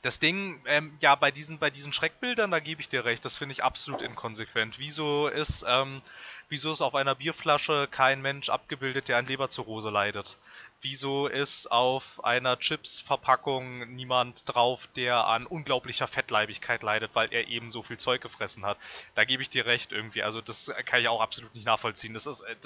das 0.02 0.20
Ding, 0.20 0.60
ähm, 0.66 0.96
ja, 1.00 1.16
bei 1.16 1.32
diesen, 1.32 1.58
bei 1.58 1.68
diesen 1.68 1.92
Schreckbildern, 1.92 2.50
da 2.52 2.60
gebe 2.60 2.80
ich 2.80 2.88
dir 2.88 3.04
recht, 3.04 3.24
das 3.24 3.36
finde 3.36 3.54
ich 3.54 3.64
absolut 3.64 4.02
inkonsequent. 4.02 4.78
Wieso 4.78 5.26
ist, 5.26 5.64
ähm, 5.66 6.00
wieso 6.48 6.70
ist 6.70 6.80
auf 6.80 6.94
einer 6.94 7.16
Bierflasche 7.16 7.88
kein 7.90 8.22
Mensch 8.22 8.48
abgebildet, 8.48 9.08
der 9.08 9.16
an 9.16 9.26
Leberzirrhose 9.26 9.90
leidet? 9.90 10.38
Wieso 10.82 11.26
ist 11.26 11.70
auf 11.72 12.22
einer 12.24 12.58
Chips-Verpackung 12.58 13.94
niemand 13.94 14.42
drauf, 14.46 14.88
der 14.94 15.26
an 15.26 15.46
unglaublicher 15.46 16.06
Fettleibigkeit 16.06 16.82
leidet, 16.82 17.14
weil 17.14 17.32
er 17.32 17.48
eben 17.48 17.72
so 17.72 17.82
viel 17.82 17.96
Zeug 17.96 18.20
gefressen 18.20 18.64
hat? 18.64 18.78
Da 19.14 19.24
gebe 19.24 19.42
ich 19.42 19.50
dir 19.50 19.66
recht 19.66 19.92
irgendwie. 19.92 20.22
Also 20.22 20.40
das 20.40 20.70
kann 20.84 21.00
ich 21.00 21.08
auch 21.08 21.20
absolut 21.20 21.54
nicht 21.54 21.66
nachvollziehen. 21.66 22.14
Das 22.14 22.26
ist, 22.26 22.40
äh, 22.42 22.56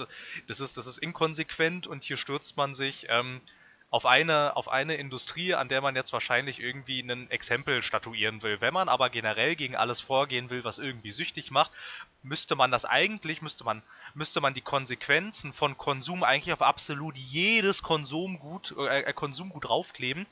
das 0.46 0.60
ist, 0.60 0.76
das 0.76 0.86
ist 0.86 0.98
inkonsequent 0.98 1.86
und 1.86 2.02
hier 2.02 2.16
stürzt 2.16 2.56
man 2.56 2.74
sich 2.74 3.06
ähm, 3.08 3.40
auf 3.90 4.06
eine, 4.06 4.56
auf 4.56 4.68
eine 4.68 4.94
Industrie, 4.94 5.54
an 5.54 5.68
der 5.68 5.80
man 5.80 5.96
jetzt 5.96 6.12
wahrscheinlich 6.12 6.60
irgendwie 6.60 7.00
ein 7.00 7.28
Exempel 7.30 7.82
statuieren 7.82 8.40
will. 8.42 8.60
Wenn 8.60 8.72
man 8.72 8.88
aber 8.88 9.10
generell 9.10 9.56
gegen 9.56 9.74
alles 9.74 10.00
vorgehen 10.00 10.48
will, 10.48 10.62
was 10.62 10.78
irgendwie 10.78 11.10
süchtig 11.10 11.50
macht, 11.50 11.72
müsste 12.22 12.54
man 12.54 12.70
das 12.70 12.84
eigentlich, 12.84 13.42
müsste 13.42 13.64
man, 13.64 13.82
müsste 14.14 14.40
man 14.40 14.54
die 14.54 14.60
Konsequenzen 14.60 15.52
von 15.52 15.76
Konsum 15.76 16.22
eigentlich 16.22 16.52
auf 16.52 16.62
absolut 16.62 17.16
jedes 17.16 17.82
Konsumgut, 17.82 18.76
äh, 18.78 19.12
Konsumgut 19.12 19.64
draufkleben, 19.64 20.26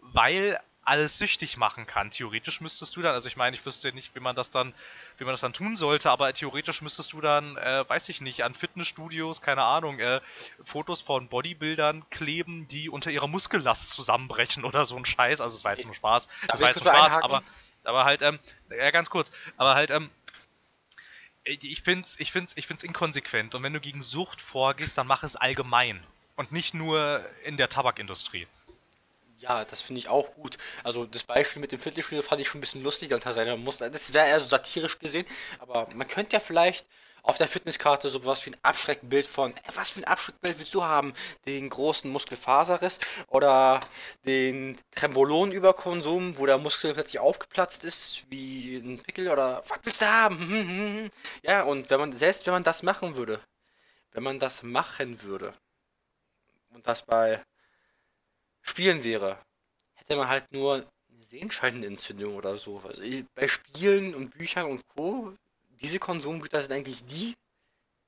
weil 0.00 0.58
alles 0.84 1.18
süchtig 1.18 1.56
machen 1.56 1.86
kann. 1.86 2.10
Theoretisch 2.10 2.60
müsstest 2.60 2.96
du 2.96 3.02
dann, 3.02 3.14
also 3.14 3.28
ich 3.28 3.36
meine, 3.36 3.54
ich 3.54 3.64
wüsste 3.64 3.92
nicht, 3.92 4.14
wie 4.14 4.20
man 4.20 4.34
das 4.34 4.50
dann, 4.50 4.74
wie 5.18 5.24
man 5.24 5.32
das 5.32 5.40
dann 5.40 5.52
tun 5.52 5.76
sollte, 5.76 6.10
aber 6.10 6.32
theoretisch 6.32 6.82
müsstest 6.82 7.12
du 7.12 7.20
dann, 7.20 7.56
äh, 7.56 7.88
weiß 7.88 8.08
ich 8.08 8.20
nicht, 8.20 8.42
an 8.42 8.54
Fitnessstudios, 8.54 9.42
keine 9.42 9.62
Ahnung, 9.62 10.00
äh, 10.00 10.20
Fotos 10.64 11.00
von 11.00 11.28
Bodybuildern 11.28 12.08
kleben, 12.10 12.66
die 12.68 12.88
unter 12.88 13.10
ihrer 13.10 13.28
Muskellast 13.28 13.90
zusammenbrechen 13.90 14.64
oder 14.64 14.84
so 14.84 14.96
ein 14.96 15.04
Scheiß. 15.04 15.40
Also 15.40 15.56
es 15.56 15.64
war 15.64 15.72
jetzt 15.72 15.84
nur 15.84 15.94
Spaß. 15.94 16.28
Das 16.48 16.60
war 16.60 16.68
jetzt 16.68 16.84
nur 16.84 16.92
Spaß, 16.92 17.22
aber, 17.22 17.42
aber 17.84 18.04
halt, 18.04 18.22
ähm, 18.22 18.38
ja, 18.70 18.90
ganz 18.90 19.08
kurz, 19.08 19.30
aber 19.56 19.74
halt, 19.74 19.90
ähm, 19.90 20.10
ich 21.44 21.82
find's, 21.82 22.16
ich 22.20 22.30
find's, 22.30 22.52
ich 22.56 22.66
find's 22.66 22.84
inkonsequent. 22.84 23.54
Und 23.54 23.62
wenn 23.62 23.72
du 23.72 23.80
gegen 23.80 24.02
Sucht 24.02 24.40
vorgehst, 24.40 24.96
dann 24.96 25.06
mach 25.06 25.22
es 25.22 25.36
allgemein. 25.36 26.04
Und 26.36 26.52
nicht 26.52 26.72
nur 26.72 27.24
in 27.44 27.56
der 27.56 27.68
Tabakindustrie. 27.68 28.46
Ja, 29.42 29.64
das 29.64 29.80
finde 29.80 29.98
ich 29.98 30.08
auch 30.08 30.34
gut. 30.34 30.56
Also 30.84 31.04
das 31.04 31.24
Beispiel 31.24 31.60
mit 31.60 31.72
dem 31.72 31.80
Fitnessstudio 31.80 32.22
fand 32.22 32.40
ich 32.40 32.46
schon 32.48 32.58
ein 32.58 32.60
bisschen 32.60 32.82
lustig 32.84 33.12
unter 33.12 33.32
seiner 33.32 33.56
Muster. 33.56 33.90
Das 33.90 34.12
wäre 34.12 34.28
eher 34.28 34.38
so 34.38 34.48
satirisch 34.48 35.00
gesehen, 35.00 35.26
aber 35.58 35.88
man 35.96 36.06
könnte 36.06 36.34
ja 36.34 36.40
vielleicht 36.40 36.86
auf 37.24 37.38
der 37.38 37.48
Fitnesskarte 37.48 38.08
sowas 38.08 38.44
wie 38.46 38.50
ein 38.50 38.56
Abschreckbild 38.62 39.26
von, 39.26 39.52
ey, 39.56 39.76
was 39.76 39.90
für 39.90 40.00
ein 40.00 40.04
Abschreckbild 40.04 40.58
willst 40.60 40.74
du 40.74 40.84
haben? 40.84 41.12
Den 41.46 41.68
großen 41.70 42.10
Muskelfaserriss 42.10 43.00
oder 43.28 43.80
den 44.26 44.78
Trembolonüberkonsum, 44.94 46.38
wo 46.38 46.46
der 46.46 46.58
Muskel 46.58 46.94
plötzlich 46.94 47.18
aufgeplatzt 47.20 47.82
ist, 47.84 48.24
wie 48.30 48.76
ein 48.76 49.00
Pickel 49.02 49.28
oder 49.28 49.64
was 49.68 49.80
willst 49.82 50.02
du 50.02 50.06
haben? 50.06 51.10
ja, 51.42 51.62
und 51.64 51.90
wenn 51.90 51.98
man, 52.00 52.16
selbst 52.16 52.46
wenn 52.46 52.54
man 52.54 52.64
das 52.64 52.82
machen 52.84 53.16
würde, 53.16 53.40
wenn 54.12 54.22
man 54.22 54.38
das 54.38 54.62
machen 54.62 55.22
würde 55.22 55.52
und 56.74 56.86
das 56.86 57.02
bei 57.02 57.42
Spielen 58.62 59.04
wäre, 59.04 59.38
hätte 59.94 60.16
man 60.16 60.28
halt 60.28 60.50
nur 60.52 60.74
eine 60.76 61.24
Sehenscheidenentzündung 61.24 62.36
oder 62.36 62.56
so. 62.56 62.78
Also 62.80 63.02
bei 63.34 63.48
Spielen 63.48 64.14
und 64.14 64.30
Büchern 64.30 64.66
und 64.66 64.86
Co 64.88 65.34
diese 65.82 65.98
Konsumgüter 65.98 66.62
sind 66.62 66.72
eigentlich 66.72 67.04
die, 67.06 67.34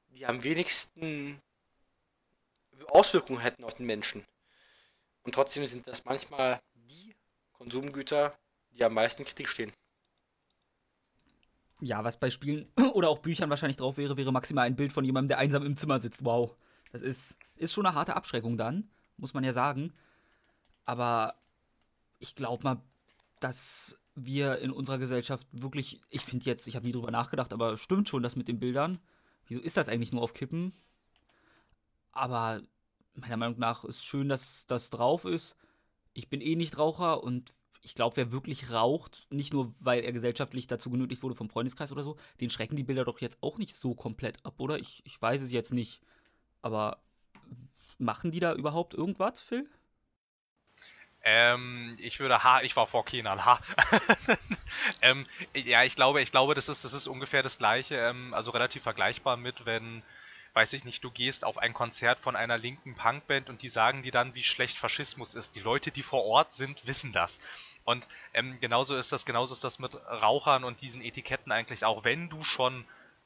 die 0.09 0.25
am 0.27 0.43
wenigsten 0.45 1.41
Auswirkungen 2.89 3.41
hätten 3.41 3.65
auf 3.65 3.75
den 3.75 3.87
Menschen. 3.87 4.25
Und 5.25 5.35
trotzdem 5.35 5.67
sind 5.67 5.87
das 5.89 6.05
manchmal 6.05 6.61
die 6.75 7.15
Konsumgüter, 7.53 8.37
die 8.71 8.85
am 8.85 8.95
meisten 8.95 9.25
Kritik 9.25 9.49
stehen. 9.49 9.73
Ja, 11.81 12.05
was 12.05 12.19
bei 12.19 12.31
Spielen 12.31 12.69
oder 12.95 13.09
auch 13.09 13.19
Büchern 13.19 13.51
wahrscheinlich 13.51 13.77
drauf 13.77 13.97
wäre, 13.97 14.17
wäre 14.17 14.33
maximal 14.33 14.67
ein 14.67 14.77
Bild 14.77 14.93
von 14.93 15.05
jemandem, 15.05 15.29
der 15.29 15.39
einsam 15.39 15.67
im 15.67 15.77
Zimmer 15.77 15.99
sitzt. 15.99 16.25
Wow. 16.25 16.57
Das 16.93 17.03
ist, 17.03 17.39
ist 17.57 17.73
schon 17.73 17.87
eine 17.87 17.97
harte 17.97 18.15
Abschreckung 18.15 18.57
dann, 18.57 18.89
muss 19.17 19.35
man 19.35 19.43
ja 19.43 19.53
sagen. 19.53 19.93
Aber 20.85 21.35
ich 22.19 22.35
glaube 22.35 22.65
mal, 22.65 22.81
dass 23.41 23.99
wir 24.15 24.59
in 24.59 24.71
unserer 24.71 24.99
Gesellschaft 24.99 25.47
wirklich, 25.53 26.01
ich 26.11 26.23
finde 26.23 26.47
jetzt, 26.47 26.67
ich 26.69 26.77
habe 26.77 26.87
nie 26.87 26.93
drüber 26.93 27.11
nachgedacht, 27.11 27.53
aber 27.53 27.77
stimmt 27.77 28.09
schon 28.09 28.23
das 28.23 28.37
mit 28.37 28.49
den 28.49 28.61
Bildern. 28.61 28.99
Wieso 29.47 29.61
ist 29.61 29.77
das 29.77 29.89
eigentlich 29.89 30.13
nur 30.13 30.23
auf 30.23 30.35
Kippen? 30.35 30.73
Aber 32.13 32.63
meiner 33.15 33.37
Meinung 33.37 33.59
nach 33.59 33.85
ist 33.85 34.05
schön, 34.05 34.29
dass 34.29 34.67
das 34.67 34.91
drauf 34.91 35.25
ist. 35.25 35.57
Ich 36.13 36.29
bin 36.29 36.41
eh 36.41 36.55
nicht 36.57 36.79
Raucher 36.79 37.23
und 37.23 37.53
ich 37.83 37.95
glaube, 37.95 38.17
wer 38.17 38.33
wirklich 38.33 38.71
raucht, 38.71 39.27
nicht 39.31 39.53
nur 39.53 39.75
weil 39.79 40.05
er 40.05 40.13
gesellschaftlich 40.13 40.67
dazu 40.67 40.91
genötigt 40.91 41.23
wurde 41.23 41.35
vom 41.35 41.51
Freundeskreis 41.51 41.93
oder 41.93 42.03
so, 42.03 42.17
den 42.41 42.49
schrecken 42.49 42.77
die 42.77 42.85
Bilder 42.85 43.05
doch 43.05 43.21
jetzt 43.21 43.39
auch 43.43 43.59
nicht 43.59 43.79
so 43.79 43.95
komplett 43.95 44.45
ab, 44.47 44.59
oder? 44.59 44.79
Ich, 44.79 45.03
ich 45.05 45.21
weiß 45.21 45.43
es 45.43 45.53
jetzt 45.53 45.73
nicht. 45.73 46.01
Aber 46.63 47.03
machen 47.99 48.31
die 48.31 48.41
da 48.41 48.55
überhaupt 48.55 48.95
irgendwas, 48.95 49.41
Phil? 49.41 49.69
Ähm, 51.25 51.97
ich 52.01 52.21
würde 52.21 52.45
ha, 52.45 52.61
ich 52.61 52.77
war 52.77 52.87
vor 52.87 53.05
Kenan, 53.07 53.47
ha. 53.47 53.59
ähm, 55.03 55.27
ja, 55.55 55.83
ich 55.83 55.97
glaube, 55.97 56.21
ich 56.21 56.31
glaube, 56.31 56.55
das 56.55 56.69
ist, 56.69 56.85
das 56.85 56.93
ist 56.93 57.07
ungefähr 57.07 57.43
das 57.43 57.57
gleiche, 57.57 57.97
ähm, 57.97 58.35
also 58.35 58.51
relativ 58.51 58.83
vergleichbar 58.83 59.39
mit, 59.39 59.65
wenn, 59.65 60.03
weiß 60.53 60.75
ich 60.75 60.85
nicht, 60.85 61.03
du 61.03 61.11
gehst 61.11 61.47
auf 61.47 61.57
ein 61.57 61.73
Konzert 61.73 62.21
von 62.21 62.37
einer 62.37 62.59
linken 62.59 62.95
Punkband 62.95 63.49
und 63.49 63.63
die 63.63 63.71
sagen 63.71 64.03
dir 64.03 64.13
dann, 64.13 64.35
wie 64.35 64.43
schlecht 64.43 64.77
Faschismus 64.77 65.35
ist. 65.35 65.55
Die 65.57 65.61
Leute, 65.61 65.91
die 65.91 66.03
vor 66.03 66.25
Ort 66.27 66.53
sind, 66.53 66.87
wissen 66.87 67.13
das. 67.13 67.41
Und 67.85 68.07
ähm, 68.35 68.59
genauso 68.61 68.95
ist 68.95 69.11
das, 69.11 69.25
genauso 69.25 69.55
ist 69.55 69.65
das 69.65 69.79
mit 69.79 69.97
Rauchern 70.07 70.63
und 70.63 70.83
diesen 70.83 71.03
Etiketten 71.03 71.53
eigentlich 71.53 71.87
auch, 71.87 72.05
wenn 72.05 72.29
du 72.29 72.45
schon 72.45 72.85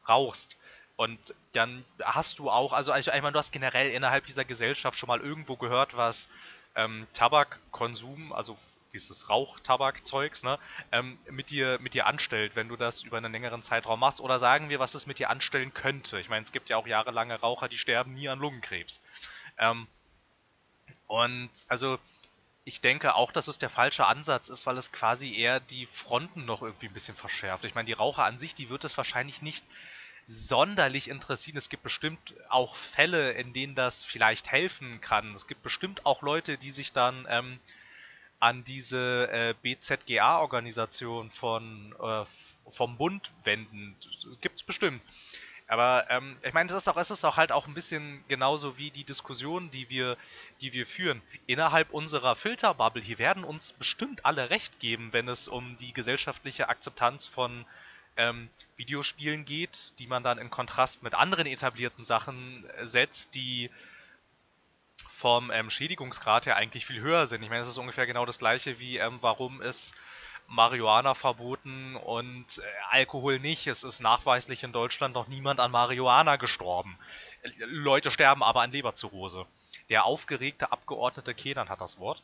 rauchst. 0.08 0.56
Und 0.94 1.18
dann 1.52 1.84
hast 2.00 2.38
du 2.38 2.48
auch, 2.50 2.72
also, 2.72 2.92
also 2.92 3.10
ich 3.12 3.22
meine, 3.22 3.32
du 3.32 3.38
hast 3.38 3.52
generell 3.52 3.90
innerhalb 3.90 4.26
dieser 4.26 4.44
Gesellschaft 4.44 4.98
schon 4.98 5.08
mal 5.08 5.20
irgendwo 5.20 5.56
gehört, 5.56 5.96
was 5.96 6.28
ähm, 6.74 7.06
Tabakkonsum, 7.14 8.32
also 8.32 8.56
dieses 8.92 9.28
Rauchtabakzeugs, 9.28 10.42
ne, 10.42 10.58
ähm, 10.92 11.18
mit 11.30 11.50
dir 11.50 11.78
mit 11.80 11.94
dir 11.94 12.06
anstellt, 12.06 12.56
wenn 12.56 12.68
du 12.68 12.76
das 12.76 13.02
über 13.02 13.18
einen 13.18 13.32
längeren 13.32 13.62
Zeitraum 13.62 14.00
machst. 14.00 14.20
Oder 14.20 14.38
sagen 14.38 14.70
wir, 14.70 14.78
was 14.78 14.94
es 14.94 15.06
mit 15.06 15.18
dir 15.18 15.30
anstellen 15.30 15.74
könnte. 15.74 16.20
Ich 16.20 16.28
meine, 16.28 16.42
es 16.42 16.52
gibt 16.52 16.68
ja 16.68 16.76
auch 16.76 16.86
jahrelange 16.86 17.38
Raucher, 17.40 17.68
die 17.68 17.78
sterben 17.78 18.14
nie 18.14 18.28
an 18.28 18.38
Lungenkrebs. 18.38 19.00
Ähm, 19.58 19.86
und 21.06 21.50
also 21.68 21.98
ich 22.64 22.80
denke 22.82 23.14
auch, 23.14 23.32
dass 23.32 23.48
es 23.48 23.58
der 23.58 23.70
falsche 23.70 24.06
Ansatz 24.06 24.50
ist, 24.50 24.66
weil 24.66 24.76
es 24.76 24.92
quasi 24.92 25.34
eher 25.34 25.58
die 25.58 25.86
Fronten 25.86 26.44
noch 26.44 26.62
irgendwie 26.62 26.86
ein 26.86 26.92
bisschen 26.92 27.16
verschärft. 27.16 27.64
Ich 27.64 27.74
meine, 27.74 27.86
die 27.86 27.94
Raucher 27.94 28.24
an 28.24 28.38
sich, 28.38 28.54
die 28.54 28.68
wird 28.68 28.84
es 28.84 28.96
wahrscheinlich 28.98 29.40
nicht 29.40 29.64
sonderlich 30.28 31.08
interessieren. 31.08 31.56
Es 31.56 31.70
gibt 31.70 31.82
bestimmt 31.82 32.34
auch 32.50 32.76
Fälle, 32.76 33.32
in 33.32 33.54
denen 33.54 33.74
das 33.74 34.04
vielleicht 34.04 34.52
helfen 34.52 35.00
kann. 35.00 35.34
Es 35.34 35.46
gibt 35.46 35.62
bestimmt 35.62 36.04
auch 36.04 36.20
Leute, 36.20 36.58
die 36.58 36.70
sich 36.70 36.92
dann 36.92 37.26
ähm, 37.30 37.58
an 38.38 38.62
diese 38.62 39.28
äh, 39.32 39.54
BZGA-Organisation 39.62 41.30
von 41.30 41.94
äh, 42.00 42.24
vom 42.70 42.98
Bund 42.98 43.32
wenden. 43.44 43.96
Gibt's 44.42 44.62
bestimmt. 44.62 45.00
Aber 45.66 46.06
ähm, 46.10 46.36
ich 46.42 46.52
meine, 46.52 46.68
es 46.70 46.76
ist 46.76 46.88
auch, 46.88 46.96
es 46.98 47.10
ist 47.10 47.24
auch 47.24 47.38
halt 47.38 47.50
auch 47.50 47.66
ein 47.66 47.74
bisschen 47.74 48.22
genauso 48.28 48.76
wie 48.76 48.90
die 48.90 49.04
Diskussion, 49.04 49.70
die 49.70 49.88
wir, 49.88 50.18
die 50.60 50.74
wir 50.74 50.86
führen. 50.86 51.22
Innerhalb 51.46 51.90
unserer 51.90 52.36
Filterbubble 52.36 53.02
hier 53.02 53.18
werden 53.18 53.44
uns 53.44 53.72
bestimmt 53.72 54.26
alle 54.26 54.50
recht 54.50 54.78
geben, 54.80 55.12
wenn 55.12 55.28
es 55.28 55.48
um 55.48 55.78
die 55.78 55.94
gesellschaftliche 55.94 56.68
Akzeptanz 56.68 57.26
von 57.26 57.64
ähm, 58.18 58.50
Videospielen 58.76 59.44
geht, 59.44 59.98
die 59.98 60.06
man 60.06 60.22
dann 60.22 60.38
in 60.38 60.50
Kontrast 60.50 61.02
mit 61.02 61.14
anderen 61.14 61.46
etablierten 61.46 62.04
Sachen 62.04 62.68
äh, 62.70 62.86
setzt, 62.86 63.34
die 63.34 63.70
vom 65.10 65.50
ähm, 65.50 65.70
Schädigungsgrad 65.70 66.46
her 66.46 66.56
eigentlich 66.56 66.86
viel 66.86 67.00
höher 67.00 67.26
sind. 67.26 67.42
Ich 67.42 67.48
meine, 67.48 67.62
es 67.62 67.68
ist 67.68 67.78
ungefähr 67.78 68.06
genau 68.06 68.26
das 68.26 68.38
gleiche 68.38 68.78
wie, 68.78 68.98
ähm, 68.98 69.18
warum 69.20 69.62
ist 69.62 69.94
Marihuana 70.48 71.14
verboten 71.14 71.96
und 71.96 72.58
äh, 72.58 72.62
Alkohol 72.90 73.38
nicht. 73.38 73.66
Es 73.66 73.84
ist 73.84 74.00
nachweislich 74.00 74.62
in 74.62 74.72
Deutschland 74.72 75.14
noch 75.14 75.28
niemand 75.28 75.60
an 75.60 75.70
Marihuana 75.70 76.36
gestorben. 76.36 76.98
Äh, 77.42 77.50
Leute 77.64 78.10
sterben 78.10 78.42
aber 78.42 78.62
an 78.62 78.70
Leberzirrhose. 78.70 79.46
Der 79.88 80.04
aufgeregte 80.04 80.72
Abgeordnete 80.72 81.34
Kenan 81.34 81.68
hat 81.68 81.80
das 81.80 81.98
Wort. 81.98 82.22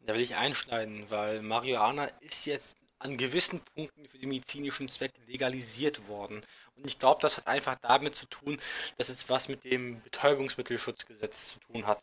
Da 0.00 0.14
will 0.14 0.20
ich 0.20 0.36
einschneiden, 0.36 1.08
weil 1.10 1.42
Marihuana 1.42 2.04
ist 2.20 2.46
jetzt 2.46 2.78
an 2.98 3.16
gewissen 3.16 3.60
Punkten 3.60 4.08
für 4.08 4.18
die 4.18 4.26
medizinischen 4.26 4.88
Zwecke 4.88 5.20
legalisiert 5.26 6.08
worden. 6.08 6.42
Und 6.76 6.86
ich 6.86 6.98
glaube, 6.98 7.20
das 7.20 7.36
hat 7.36 7.46
einfach 7.46 7.76
damit 7.76 8.14
zu 8.14 8.26
tun, 8.26 8.58
dass 8.96 9.08
es 9.08 9.28
was 9.28 9.48
mit 9.48 9.64
dem 9.64 10.02
Betäubungsmittelschutzgesetz 10.02 11.52
zu 11.52 11.60
tun 11.60 11.86
hat. 11.86 12.02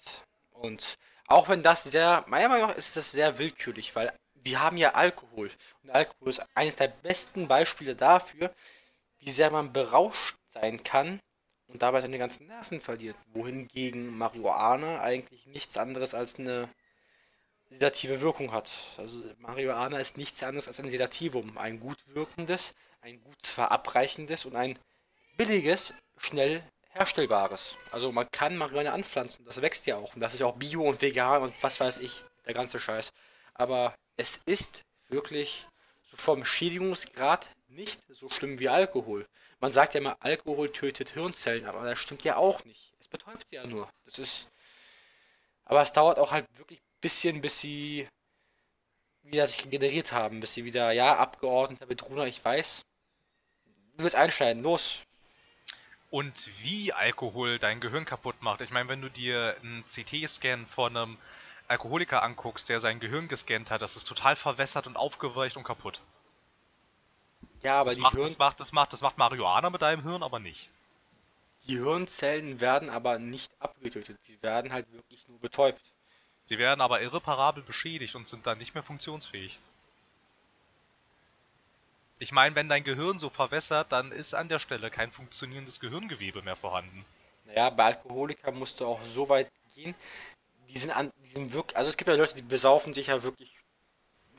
Und 0.52 0.98
auch 1.28 1.50
wenn 1.50 1.64
das 1.64 1.84
sehr, 1.84 2.24
meiner 2.28 2.50
Meinung 2.50 2.70
nach 2.70 2.76
ist 2.76 2.96
das 2.96 3.12
sehr 3.12 3.38
willkürlich, 3.38 3.96
weil 3.96 4.14
wir 4.36 4.62
haben 4.62 4.78
ja 4.78 4.94
Alkohol. 4.94 5.52
Und 5.84 5.90
Alkohol 5.90 6.30
ist 6.30 6.42
eines 6.54 6.76
der 6.76 6.88
besten 6.88 7.48
Beispiele 7.48 7.96
dafür, 7.96 8.54
wie 9.20 9.32
sehr 9.32 9.50
man 9.50 9.74
berauscht 9.74 10.36
sein 10.50 10.84
kann 10.84 11.20
und 11.68 11.82
dabei 11.82 12.02
seine 12.02 12.20
ganzen 12.20 12.48
Nerven 12.48 12.80
verliert. 12.80 13.18
Wohingegen 13.34 14.18
Marihuana 14.18 15.02
eigentlich 15.02 15.46
nichts 15.48 15.78
anderes 15.78 16.14
als 16.14 16.38
eine 16.40 16.70
sedative 17.70 18.22
Wirkung 18.22 18.52
hat. 18.52 18.72
Also 18.98 19.24
Marihuana 19.40 19.98
ist 20.00 20.18
nichts 20.18 20.44
anderes 20.44 20.68
als 20.68 20.80
ein 20.80 20.90
Sedativum, 20.90 21.58
ein 21.58 21.80
gut 21.80 21.98
wirkendes, 22.08 22.76
ein 23.02 23.22
gut 23.22 23.46
verabreichendes 23.46 24.46
und 24.46 24.56
ein 24.56 24.78
billiges, 25.38 25.94
schnell 26.18 26.64
herstellbares. 26.90 27.78
Also 27.92 28.12
man 28.12 28.30
kann 28.32 28.58
Marihuana 28.58 28.94
anpflanzen, 28.94 29.46
das 29.46 29.62
wächst 29.62 29.86
ja 29.86 29.98
auch 29.98 30.16
und 30.16 30.22
das 30.22 30.34
ist 30.34 30.44
auch 30.44 30.56
bio 30.56 30.84
und 30.84 31.02
vegan 31.02 31.42
und 31.42 31.54
was 31.62 31.80
weiß 31.80 32.00
ich, 32.00 32.24
der 32.46 32.54
ganze 32.54 32.80
Scheiß. 32.80 33.12
Aber 33.54 33.96
es 34.18 34.40
ist 34.46 34.84
wirklich 35.10 35.68
so 36.04 36.18
vom 36.18 36.46
Schädigungsgrad 36.46 37.50
nicht 37.68 38.00
so 38.10 38.30
schlimm 38.30 38.60
wie 38.60 38.70
Alkohol. 38.70 39.28
Man 39.60 39.72
sagt 39.72 39.94
ja 39.94 40.00
immer, 40.00 40.18
Alkohol 40.20 40.72
tötet 40.72 41.10
Hirnzellen, 41.10 41.66
aber 41.66 41.84
das 41.84 42.00
stimmt 42.00 42.24
ja 42.24 42.38
auch 42.38 42.64
nicht. 42.66 42.94
Es 43.00 43.08
betäubt 43.08 43.48
sie 43.48 43.56
ja 43.56 43.66
nur. 43.66 43.90
Das 44.06 44.20
ist. 44.20 44.48
Aber 45.66 45.82
es 45.82 45.94
dauert 45.94 46.20
auch 46.20 46.32
halt 46.32 46.46
wirklich 46.58 46.82
bisschen, 47.02 47.42
bis 47.42 47.60
sie 47.60 48.08
wieder 49.24 49.48
sich 49.48 49.70
generiert 49.70 50.12
haben, 50.12 50.40
bis 50.40 50.54
sie 50.54 50.66
wieder, 50.66 50.92
ja, 50.92 51.18
Abgeordneter 51.18 51.86
Betrunner, 51.86 52.26
ich 52.26 52.44
weiß. 52.44 52.82
Du 53.98 54.04
willst 54.04 54.16
einschneiden, 54.16 54.64
los. 54.64 55.02
Und 56.12 56.50
wie 56.62 56.94
Alkohol 56.94 57.60
dein 57.60 57.80
Gehirn 57.82 58.06
kaputt 58.06 58.42
macht. 58.42 58.62
Ich 58.62 58.70
meine, 58.70 58.88
wenn 58.90 59.02
du 59.02 59.10
dir 59.10 59.58
einen 59.62 59.84
CT-Scan 59.86 60.66
von 60.68 60.96
einem 60.96 61.18
Alkoholiker 61.68 62.22
anguckst, 62.22 62.70
der 62.70 62.80
sein 62.80 63.00
Gehirn 63.00 63.28
gescannt 63.28 63.72
hat, 63.72 63.82
das 63.82 63.96
ist 63.96 64.08
total 64.08 64.36
verwässert 64.36 64.88
und 64.88 64.98
aufgeweicht 64.98 65.58
und 65.58 65.64
kaputt. 65.64 66.02
Ja, 67.64 67.80
aber 67.80 67.90
das 67.90 67.96
die 67.96 68.02
macht, 68.02 68.14
Hirn... 68.14 68.28
das 68.28 68.38
macht, 68.38 68.60
das 68.60 68.72
macht, 68.72 68.94
das 68.94 69.02
macht 69.02 69.18
Marihuana 69.18 69.70
mit 69.70 69.82
deinem 69.82 70.04
Hirn 70.04 70.24
aber 70.24 70.40
nicht. 70.40 70.70
Die 71.68 71.78
Hirnzellen 71.78 72.62
werden 72.62 72.92
aber 72.92 73.18
nicht 73.18 73.52
abgetötet, 73.60 74.20
sie 74.22 74.42
werden 74.44 74.72
halt 74.72 74.92
wirklich 74.94 75.28
nur 75.28 75.40
betäubt. 75.40 75.82
Sie 76.46 76.58
werden 76.58 76.82
aber 76.82 77.02
irreparabel 77.02 77.64
beschädigt 77.64 78.16
und 78.16 78.28
sind 78.28 78.46
dann 78.46 78.60
nicht 78.60 78.74
mehr 78.74 78.84
funktionsfähig. 78.84 79.60
Ich 82.18 82.32
meine, 82.32 82.56
wenn 82.56 82.70
dein 82.70 82.84
Gehirn 82.84 83.20
so 83.20 83.30
verwässert, 83.30 83.92
dann 83.92 84.12
ist 84.12 84.34
an 84.34 84.48
der 84.48 84.60
Stelle 84.60 84.90
kein 84.90 85.12
funktionierendes 85.12 85.80
Gehirngewebe 85.80 86.42
mehr 86.44 86.56
vorhanden. 86.56 87.04
Naja, 87.46 87.70
bei 87.70 87.86
Alkoholikern 87.86 88.58
musst 88.58 88.80
du 88.80 88.86
auch 88.86 89.04
so 89.04 89.28
weit 89.28 89.52
gehen, 89.76 89.94
die 90.70 90.78
sind 90.78 90.92
an, 90.92 91.12
die 91.18 91.54
wirklich, 91.54 91.78
also 91.78 91.90
es 91.90 91.98
gibt 91.98 92.10
ja 92.10 92.16
Leute, 92.16 92.36
die 92.36 92.42
besaufen 92.42 92.94
sich 92.94 93.08
ja 93.08 93.22
wirklich 93.24 93.58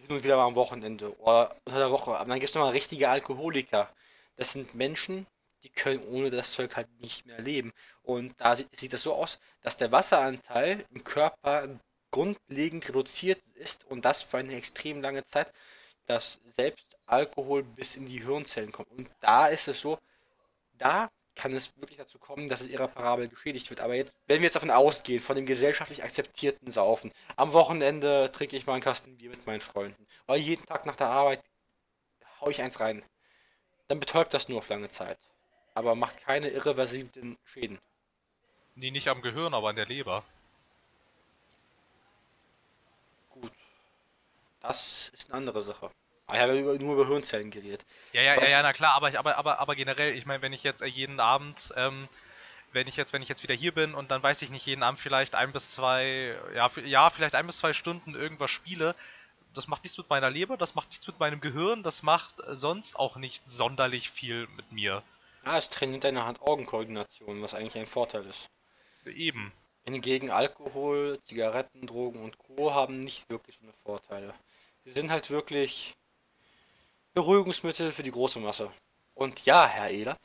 hin 0.00 0.16
und 0.16 0.24
wieder 0.24 0.36
mal 0.36 0.46
am 0.46 0.54
Wochenende 0.54 1.16
oder 1.20 1.54
unter 1.64 1.78
der 1.78 1.90
Woche. 1.90 2.16
Aber 2.16 2.28
dann 2.28 2.38
gibt 2.38 2.50
es 2.50 2.54
nochmal 2.54 2.72
richtige 2.72 3.08
Alkoholiker. 3.08 3.88
Das 4.36 4.52
sind 4.52 4.74
Menschen, 4.74 5.26
die 5.62 5.68
können 5.68 6.02
ohne 6.08 6.30
das 6.30 6.52
Zeug 6.52 6.76
halt 6.76 6.88
nicht 7.00 7.26
mehr 7.26 7.40
leben. 7.40 7.72
Und 8.02 8.34
da 8.40 8.56
sieht, 8.56 8.74
sieht 8.76 8.92
das 8.92 9.02
so 9.02 9.14
aus, 9.14 9.38
dass 9.62 9.76
der 9.76 9.92
Wasseranteil 9.92 10.84
im 10.90 11.04
Körper 11.04 11.68
grundlegend 12.16 12.88
reduziert 12.88 13.42
ist 13.56 13.84
und 13.90 14.06
das 14.06 14.22
für 14.22 14.38
eine 14.38 14.54
extrem 14.54 15.02
lange 15.02 15.22
Zeit, 15.24 15.52
dass 16.06 16.40
selbst 16.48 16.96
Alkohol 17.04 17.62
bis 17.62 17.94
in 17.94 18.06
die 18.06 18.24
Hirnzellen 18.24 18.72
kommt. 18.72 18.90
Und 18.90 19.10
da 19.20 19.48
ist 19.48 19.68
es 19.68 19.82
so, 19.82 19.98
da 20.78 21.10
kann 21.34 21.52
es 21.52 21.76
wirklich 21.78 21.98
dazu 21.98 22.18
kommen, 22.18 22.48
dass 22.48 22.62
es 22.62 22.68
irreparabel 22.68 23.28
geschädigt 23.28 23.68
wird. 23.68 23.82
Aber 23.82 23.94
jetzt, 23.94 24.16
wenn 24.28 24.38
wir 24.38 24.44
jetzt 24.44 24.56
davon 24.56 24.70
ausgehen, 24.70 25.20
von 25.20 25.36
dem 25.36 25.44
gesellschaftlich 25.44 26.02
akzeptierten 26.02 26.70
Saufen, 26.70 27.12
am 27.36 27.52
Wochenende 27.52 28.32
trinke 28.32 28.56
ich 28.56 28.66
mal 28.66 28.72
einen 28.72 28.82
Kasten 28.82 29.18
Bier 29.18 29.28
mit 29.28 29.46
meinen 29.46 29.60
Freunden. 29.60 30.06
Oder 30.26 30.38
jeden 30.38 30.64
Tag 30.64 30.86
nach 30.86 30.96
der 30.96 31.08
Arbeit 31.08 31.42
haue 32.40 32.50
ich 32.50 32.62
eins 32.62 32.80
rein. 32.80 33.02
Dann 33.88 34.00
betäubt 34.00 34.32
das 34.32 34.48
nur 34.48 34.58
auf 34.58 34.70
lange 34.70 34.88
Zeit. 34.88 35.18
Aber 35.74 35.94
macht 35.94 36.18
keine 36.22 36.48
irreversiblen 36.48 37.36
Schäden. 37.44 37.78
Nee, 38.74 38.90
nicht 38.90 39.08
am 39.08 39.20
Gehirn, 39.20 39.52
aber 39.52 39.68
an 39.68 39.76
der 39.76 39.84
Leber. 39.84 40.24
Das 44.66 45.10
ist 45.14 45.30
eine 45.30 45.38
andere 45.38 45.62
Sache. 45.62 45.90
Ich 46.32 46.40
habe 46.40 46.54
nur 46.54 46.94
über 46.94 47.06
Hirnzellen 47.06 47.50
geredet. 47.50 47.86
Ja, 48.12 48.20
ja, 48.20 48.34
ja, 48.34 48.48
ja, 48.48 48.62
na 48.62 48.72
klar, 48.72 48.94
aber, 48.94 49.16
aber, 49.16 49.36
aber, 49.38 49.60
aber 49.60 49.76
generell, 49.76 50.16
ich 50.16 50.26
meine, 50.26 50.42
wenn 50.42 50.52
ich 50.52 50.64
jetzt 50.64 50.84
jeden 50.84 51.20
Abend, 51.20 51.72
ähm, 51.76 52.08
wenn 52.72 52.88
ich 52.88 52.96
jetzt, 52.96 53.12
wenn 53.12 53.22
ich 53.22 53.28
jetzt 53.28 53.44
wieder 53.44 53.54
hier 53.54 53.72
bin 53.72 53.94
und 53.94 54.10
dann 54.10 54.22
weiß 54.22 54.42
ich 54.42 54.50
nicht 54.50 54.66
jeden 54.66 54.82
Abend 54.82 54.98
vielleicht 54.98 55.36
ein 55.36 55.52
bis 55.52 55.70
zwei, 55.70 56.36
ja, 56.54 56.68
ja, 56.84 57.10
vielleicht 57.10 57.36
ein 57.36 57.46
bis 57.46 57.58
zwei 57.58 57.72
Stunden 57.72 58.16
irgendwas 58.16 58.50
spiele, 58.50 58.96
das 59.54 59.68
macht 59.68 59.84
nichts 59.84 59.98
mit 59.98 60.10
meiner 60.10 60.28
Leber, 60.28 60.56
das 60.56 60.74
macht 60.74 60.88
nichts 60.88 61.06
mit 61.06 61.20
meinem 61.20 61.40
Gehirn, 61.40 61.84
das 61.84 62.02
macht 62.02 62.34
sonst 62.48 62.96
auch 62.96 63.16
nicht 63.16 63.48
sonderlich 63.48 64.10
viel 64.10 64.48
mit 64.56 64.72
mir. 64.72 65.04
Ja, 65.44 65.58
es 65.58 65.70
trainiert 65.70 66.02
deine 66.02 66.26
Hand-Augen-Koordination, 66.26 67.40
was 67.40 67.54
eigentlich 67.54 67.78
ein 67.78 67.86
Vorteil 67.86 68.26
ist. 68.26 68.50
Eben. 69.04 69.52
Hingegen 69.84 70.32
Alkohol, 70.32 71.20
Zigaretten, 71.22 71.86
Drogen 71.86 72.24
und 72.24 72.36
Co. 72.38 72.74
haben 72.74 72.98
nicht 72.98 73.30
wirklich 73.30 73.56
so 73.56 73.62
eine 73.62 73.72
Vorteile. 73.84 74.34
Sie 74.86 74.92
sind 74.92 75.10
halt 75.10 75.30
wirklich 75.30 75.96
Beruhigungsmittel 77.12 77.90
für 77.90 78.04
die 78.04 78.12
große 78.12 78.38
Masse. 78.38 78.70
Und 79.14 79.44
ja, 79.44 79.66
Herr 79.66 79.90
Ehlert. 79.90 80.20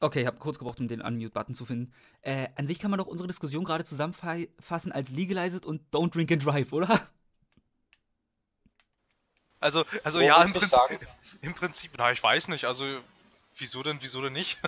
Okay, 0.00 0.22
ich 0.22 0.26
habe 0.26 0.38
kurz 0.38 0.58
gebraucht, 0.58 0.80
um 0.80 0.88
den 0.88 1.02
Unmute-Button 1.02 1.54
zu 1.54 1.66
finden. 1.66 1.92
Äh, 2.22 2.48
an 2.56 2.66
sich 2.66 2.78
kann 2.78 2.90
man 2.90 2.96
doch 2.96 3.06
unsere 3.06 3.28
Diskussion 3.28 3.64
gerade 3.64 3.84
zusammenfassen 3.84 4.92
als 4.92 5.10
legalized 5.10 5.66
und 5.66 5.82
don't 5.94 6.10
drink 6.10 6.32
and 6.32 6.44
drive, 6.44 6.72
oder? 6.72 7.06
Also, 9.60 9.84
also 10.04 10.20
Wo 10.20 10.24
ja, 10.24 10.42
im 10.42 10.52
Prinzip, 10.52 11.06
im 11.42 11.54
Prinzip, 11.54 11.90
na, 11.98 12.12
ich 12.12 12.22
weiß 12.22 12.48
nicht, 12.48 12.64
also, 12.64 12.98
wieso 13.58 13.82
denn, 13.82 13.98
wieso 14.00 14.22
denn 14.22 14.32
nicht? 14.32 14.58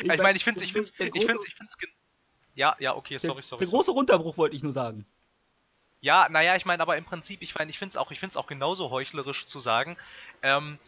ich 0.00 0.06
meine, 0.18 0.36
ich, 0.36 0.42
finde 0.42 0.64
ich 0.64 0.72
finde 0.72 0.90
ich 0.90 0.96
finde 0.96 1.14
ich 1.46 1.54
finde 1.54 1.72
ja, 2.54 2.76
ja, 2.78 2.94
okay, 2.94 3.18
sorry, 3.18 3.42
sorry. 3.42 3.60
Der, 3.60 3.66
der 3.66 3.72
große 3.72 3.90
Runterbruch 3.90 4.36
wollte 4.36 4.56
ich 4.56 4.62
nur 4.62 4.72
sagen. 4.72 5.06
Ja, 6.00 6.28
naja, 6.28 6.56
ich 6.56 6.64
meine, 6.64 6.82
aber 6.82 6.96
im 6.96 7.04
Prinzip, 7.04 7.42
ich 7.42 7.54
meine, 7.54 7.70
ich 7.70 7.78
finde 7.78 7.90
es 7.90 7.96
auch, 7.96 8.10
ich 8.10 8.18
finde 8.18 8.32
es 8.32 8.36
auch 8.36 8.48
genauso 8.48 8.90
heuchlerisch 8.90 9.46
zu 9.46 9.60
sagen, 9.60 9.96
ähm, 10.42 10.78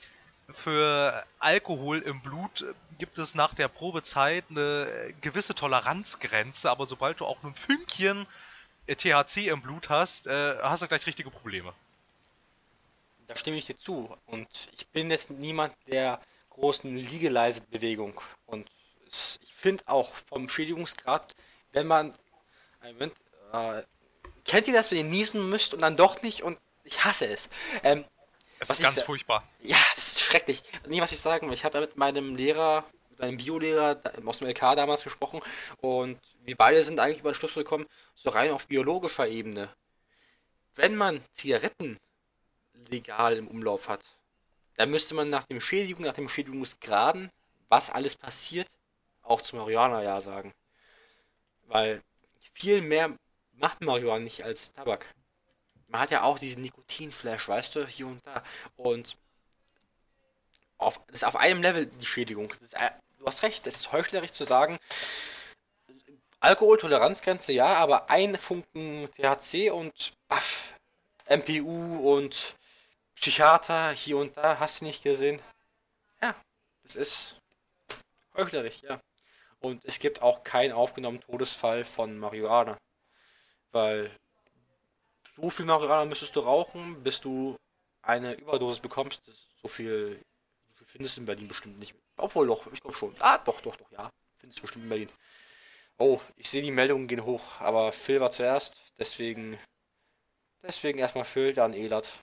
für 0.51 1.25
Alkohol 1.39 2.01
im 2.01 2.21
Blut 2.21 2.67
gibt 2.99 3.19
es 3.19 3.35
nach 3.35 3.55
der 3.55 3.69
Probezeit 3.69 4.45
eine 4.51 5.15
gewisse 5.21 5.55
Toleranzgrenze, 5.55 6.71
aber 6.71 6.87
sobald 6.87 7.21
du 7.21 7.27
auch 7.27 7.43
nur 7.43 7.53
ein 7.53 7.57
Fünkchen 7.57 8.27
THC 8.87 9.49
im 9.49 9.63
Blut 9.63 9.89
hast, 9.89 10.27
äh, 10.27 10.59
hast 10.61 10.83
du 10.83 10.89
gleich 10.89 11.07
richtige 11.07 11.31
Probleme. 11.31 11.73
Da 13.27 13.37
stimme 13.37 13.57
ich 13.57 13.67
dir 13.67 13.77
zu. 13.77 14.15
Und 14.27 14.69
ich 14.77 14.87
bin 14.89 15.11
jetzt 15.11 15.31
niemand 15.31 15.75
der 15.87 16.21
großen 16.51 16.95
Legalized-Bewegung. 16.95 18.21
Und 18.47 18.71
ich 19.07 19.39
finde 19.49 19.85
auch 19.87 20.15
vom 20.15 20.49
Schädigungsgrad, 20.49 21.35
wenn 21.75 21.87
man. 21.87 22.15
Moment, 22.83 23.15
äh, 23.53 23.83
Kennt 24.45 24.69
ihr 24.69 24.75
das, 24.75 24.91
wenn 24.91 24.99
ihr 24.99 25.05
niesen 25.05 25.49
müsst 25.49 25.75
und 25.75 25.81
dann 25.81 25.97
doch 25.97 26.23
nicht? 26.23 26.43
Und 26.43 26.59
ich 26.85 27.05
hasse 27.05 27.27
es. 27.27 27.49
Ähm, 27.83 28.05
es 28.59 28.71
ist 28.71 28.83
ganz 28.83 28.99
ich, 28.99 29.05
furchtbar. 29.05 29.43
Ja, 29.63 29.79
das 29.95 30.09
ist 30.09 30.21
schrecklich. 30.21 30.63
Nee, 30.87 31.01
was 31.01 31.13
ich 31.13 31.21
sagen 31.21 31.49
will, 31.49 31.55
ich 31.55 31.65
habe 31.65 31.79
ja 31.79 31.81
mit 31.81 31.97
meinem 31.97 32.37
Lehrer, 32.37 32.85
mit 33.11 33.21
meinem 33.21 33.37
Biolehrer 33.39 34.01
aus 34.25 34.39
dem 34.39 34.49
LK 34.49 34.77
damals 34.77 35.03
gesprochen 35.03 35.41
und 35.81 36.19
wir 36.45 36.57
beide 36.57 36.83
sind 36.83 37.01
eigentlich 37.01 37.21
über 37.21 37.33
den 37.33 37.37
Schluss 37.37 37.55
gekommen, 37.55 37.87
so 38.15 38.31
rein 38.31 38.51
auf 38.51 38.67
biologischer 38.67 39.27
Ebene. 39.27 39.71
Wenn 40.75 40.95
man 40.97 41.23
Zigaretten 41.33 41.99
legal 42.89 43.37
im 43.39 43.49
Umlauf 43.49 43.89
hat, 43.89 44.01
dann 44.77 44.91
müsste 44.91 45.15
man 45.15 45.31
nach 45.31 45.45
dem 45.45 45.61
Schädigung, 45.61 46.05
nach 46.05 46.15
dem 46.15 46.29
Schädigungsgraden, 46.29 47.31
was 47.69 47.91
alles 47.91 48.17
passiert, 48.17 48.69
auch 49.23 49.41
zu 49.41 49.57
Marihuana 49.57 50.03
ja 50.03 50.21
sagen. 50.21 50.53
Weil 51.67 52.03
viel 52.53 52.83
mehr 52.83 53.17
macht 53.53 53.81
Marihuana 53.81 54.21
nicht 54.21 54.45
als 54.45 54.73
Tabak. 54.73 55.13
Man 55.89 56.01
hat 56.01 56.11
ja 56.11 56.23
auch 56.23 56.39
diesen 56.39 56.63
Nikotinflash, 56.63 57.49
weißt 57.49 57.77
du, 57.77 57.87
hier 57.87 58.07
und 58.07 58.27
da. 58.27 58.43
Und 58.77 59.17
auf, 60.79 61.01
das 61.07 61.17
ist 61.17 61.25
auf 61.25 61.37
einem 61.37 61.63
Level 61.63 61.87
die 61.87 62.07
Schädigung. 62.07 62.51
Ist, 62.51 62.75
äh, 62.75 62.91
du 63.19 63.27
hast 63.27 63.43
recht, 63.43 63.67
es 63.67 63.77
ist 63.77 63.93
heuchlerisch 63.93 64.33
zu 64.33 64.45
sagen, 64.45 64.79
Alkoholtoleranzgrenze 66.41 67.53
ja, 67.53 67.75
aber 67.77 68.11
ein 68.11 68.37
Funken 68.37 69.09
THC 69.17 69.71
und 69.71 70.13
baff, 70.29 70.75
MPU 71.27 72.13
und 72.13 72.55
Psychiater 73.15 73.93
hier 73.93 74.19
und 74.19 74.37
da, 74.37 74.59
hast 74.59 74.81
du 74.81 74.85
nicht 74.85 75.03
gesehen? 75.03 75.41
Ja, 76.21 76.35
das 76.83 76.97
ist 76.97 77.37
heuchlerisch, 78.37 78.83
ja. 78.83 79.01
Und 79.65 79.83
es 79.87 79.99
gibt 79.99 80.21
auch 80.21 80.45
keinen 80.45 80.73
aufgenommenen 80.73 81.23
Todesfall 81.23 81.85
von 81.85 82.19
Marihuana. 82.19 82.77
Weil 83.73 84.11
so 85.35 85.49
viel 85.49 85.65
Marihuana 85.65 86.05
müsstest 86.05 86.37
du 86.37 86.41
rauchen, 86.41 87.03
bis 87.03 87.23
du 87.23 87.57
eine 88.03 88.35
Überdosis 88.35 88.81
bekommst. 88.81 89.23
So 89.63 89.69
viel, 89.69 90.21
viel 90.75 90.87
findest 90.87 91.17
du 91.17 91.23
in 91.23 91.27
Berlin 91.27 91.49
bestimmt 91.49 91.79
nicht. 91.79 91.95
Obwohl 92.19 92.47
doch, 92.47 92.71
ich 92.75 92.81
glaube 92.83 92.95
schon. 92.95 93.15
Ah, 93.21 93.39
doch, 93.39 93.63
doch, 93.63 93.77
doch, 93.77 93.91
ja. 93.91 94.11
Findest 94.37 94.59
du 94.59 94.63
bestimmt 94.63 94.85
in 94.85 94.91
Berlin. 94.91 95.09
Oh, 95.97 96.21
ich 96.37 96.51
sehe 96.51 96.63
die 96.63 96.71
Meldungen 96.71 97.09
gehen 97.09 97.25
hoch, 97.25 97.59
aber 97.59 97.91
Phil 97.93 98.21
war 98.21 98.31
zuerst, 98.31 98.83
deswegen 98.99 99.59
deswegen 100.63 100.99
erstmal 100.99 101.25
Phil, 101.25 101.55
dann 101.55 101.73
Elert. 101.73 102.19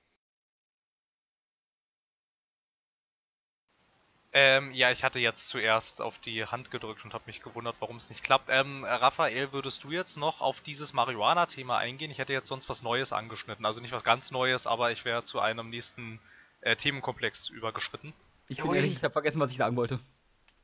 Ähm, 4.33 4.71
ja, 4.71 4.91
ich 4.91 5.03
hatte 5.03 5.19
jetzt 5.19 5.49
zuerst 5.49 6.01
auf 6.01 6.17
die 6.19 6.45
Hand 6.45 6.71
gedrückt 6.71 7.03
und 7.03 7.13
habe 7.13 7.25
mich 7.27 7.41
gewundert, 7.41 7.75
warum 7.79 7.97
es 7.97 8.09
nicht 8.09 8.23
klappt. 8.23 8.47
Ähm, 8.49 8.85
Raphael, 8.85 9.51
würdest 9.51 9.83
du 9.83 9.91
jetzt 9.91 10.15
noch 10.17 10.39
auf 10.39 10.61
dieses 10.61 10.93
Marihuana-Thema 10.93 11.77
eingehen? 11.77 12.11
Ich 12.11 12.17
hätte 12.17 12.31
jetzt 12.31 12.47
sonst 12.47 12.69
was 12.69 12.81
Neues 12.81 13.11
angeschnitten. 13.11 13.65
Also 13.65 13.81
nicht 13.81 13.91
was 13.91 14.05
ganz 14.05 14.31
Neues, 14.31 14.67
aber 14.67 14.91
ich 14.91 15.03
wäre 15.03 15.25
zu 15.25 15.41
einem 15.41 15.69
nächsten 15.69 16.19
äh, 16.61 16.77
Themenkomplex 16.77 17.49
übergeschritten. 17.49 18.13
Ich 18.47 18.57
bin 18.57 18.73
ehrlich, 18.73 18.93
ich 18.93 19.03
habe 19.03 19.11
vergessen, 19.11 19.39
was 19.41 19.51
ich 19.51 19.57
sagen 19.57 19.75
wollte. 19.75 19.99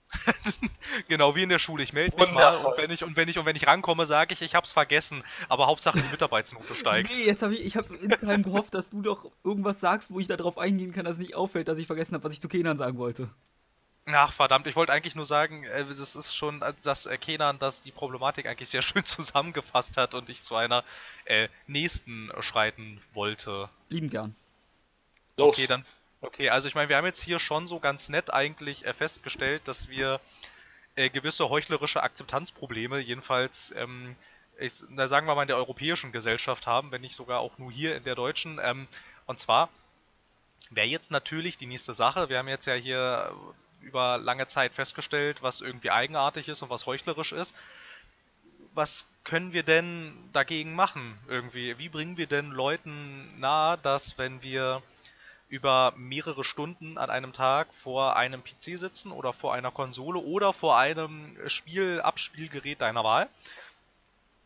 genau, 1.09 1.35
wie 1.35 1.43
in 1.43 1.49
der 1.49 1.59
Schule. 1.59 1.83
Ich 1.83 1.91
melde 1.91 2.15
mich 2.15 2.31
mal 2.31 2.55
und 2.55 2.77
wenn 2.77 2.91
ich, 2.91 3.03
und 3.03 3.17
wenn 3.17 3.27
ich, 3.27 3.37
und 3.37 3.45
wenn 3.45 3.57
ich 3.57 3.67
rankomme, 3.67 4.05
sage 4.05 4.33
ich, 4.33 4.41
ich 4.41 4.55
hab's 4.55 4.71
vergessen. 4.71 5.23
Aber 5.49 5.67
Hauptsache 5.67 5.99
die 5.99 6.09
Mitarbeitsnote 6.09 6.73
steigt. 6.75 7.13
Nee, 7.13 7.25
jetzt 7.25 7.43
habe 7.43 7.53
ich, 7.53 7.65
ich 7.65 7.75
habe 7.75 7.93
insgeheim 7.97 8.43
gehofft, 8.43 8.73
dass 8.73 8.89
du 8.89 9.01
doch 9.01 9.29
irgendwas 9.43 9.81
sagst, 9.81 10.11
wo 10.11 10.21
ich 10.21 10.27
darauf 10.27 10.57
eingehen 10.57 10.93
kann, 10.93 11.03
dass 11.03 11.15
es 11.15 11.19
nicht 11.19 11.35
auffällt, 11.35 11.67
dass 11.67 11.77
ich 11.77 11.87
vergessen 11.87 12.13
habe, 12.13 12.23
was 12.23 12.31
ich 12.31 12.39
zu 12.39 12.47
Kenan 12.47 12.77
sagen 12.77 12.97
wollte. 12.97 13.29
Ach, 14.09 14.31
verdammt, 14.31 14.67
ich 14.67 14.75
wollte 14.77 14.93
eigentlich 14.93 15.15
nur 15.15 15.25
sagen, 15.25 15.65
äh, 15.65 15.85
das 15.85 16.15
ist 16.15 16.33
schon, 16.33 16.63
dass 16.81 17.05
äh, 17.05 17.17
Kenan 17.17 17.59
das 17.59 17.81
die 17.81 17.91
Problematik 17.91 18.45
eigentlich 18.45 18.69
sehr 18.69 18.81
schön 18.83 19.05
zusammengefasst 19.05 19.97
hat 19.97 20.13
und 20.13 20.29
ich 20.29 20.43
zu 20.43 20.55
einer 20.55 20.83
äh, 21.25 21.49
nächsten 21.67 22.31
schreiten 22.39 23.01
wollte. 23.13 23.69
Lieben 23.89 24.09
gern. 24.09 24.35
Los. 25.35 25.57
Okay, 25.57 25.67
dann. 25.67 25.85
Okay, 26.21 26.49
also 26.49 26.67
ich 26.67 26.73
meine, 26.73 26.89
wir 26.89 26.97
haben 26.97 27.05
jetzt 27.05 27.21
hier 27.21 27.37
schon 27.37 27.67
so 27.67 27.79
ganz 27.79 28.09
nett 28.09 28.33
eigentlich 28.33 28.85
äh, 28.85 28.93
festgestellt, 28.93 29.67
dass 29.67 29.87
wir 29.87 30.19
äh, 30.95 31.09
gewisse 31.09 31.49
heuchlerische 31.49 32.01
Akzeptanzprobleme, 32.01 32.99
jedenfalls, 32.99 33.71
ähm, 33.75 34.15
ich, 34.57 34.83
na, 34.89 35.07
sagen 35.07 35.27
wir 35.27 35.35
mal, 35.35 35.43
in 35.43 35.47
der 35.47 35.57
europäischen 35.57 36.11
Gesellschaft 36.11 36.65
haben, 36.65 36.91
wenn 36.91 37.01
nicht 37.01 37.15
sogar 37.15 37.39
auch 37.39 37.59
nur 37.59 37.71
hier 37.71 37.95
in 37.95 38.03
der 38.03 38.15
deutschen. 38.15 38.59
Ähm, 38.63 38.87
und 39.27 39.39
zwar 39.39 39.69
wäre 40.71 40.87
jetzt 40.87 41.11
natürlich 41.11 41.57
die 41.57 41.67
nächste 41.67 41.93
Sache, 41.93 42.29
wir 42.29 42.39
haben 42.39 42.47
jetzt 42.47 42.65
ja 42.65 42.73
hier 42.73 43.31
über 43.87 44.17
lange 44.17 44.47
Zeit 44.47 44.75
festgestellt, 44.75 45.41
was 45.41 45.61
irgendwie 45.61 45.91
eigenartig 45.91 46.47
ist 46.47 46.61
und 46.61 46.69
was 46.69 46.85
heuchlerisch 46.85 47.31
ist. 47.31 47.55
Was 48.73 49.05
können 49.23 49.53
wir 49.53 49.63
denn 49.63 50.13
dagegen 50.33 50.73
machen 50.73 51.17
irgendwie? 51.27 51.77
Wie 51.77 51.89
bringen 51.89 52.17
wir 52.17 52.27
denn 52.27 52.51
Leuten 52.51 53.39
nahe, 53.39 53.77
dass 53.79 54.17
wenn 54.17 54.43
wir 54.43 54.83
über 55.49 55.93
mehrere 55.95 56.43
Stunden 56.43 56.97
an 56.97 57.09
einem 57.09 57.33
Tag 57.33 57.67
vor 57.81 58.17
einem 58.17 58.43
PC 58.43 58.77
sitzen 58.77 59.11
oder 59.11 59.33
vor 59.33 59.53
einer 59.53 59.71
Konsole 59.71 60.19
oder 60.19 60.53
vor 60.53 60.77
einem 60.77 61.37
Spiel, 61.47 62.01
Abspielgerät 62.01 62.81
deiner 62.81 63.03
Wahl. 63.03 63.29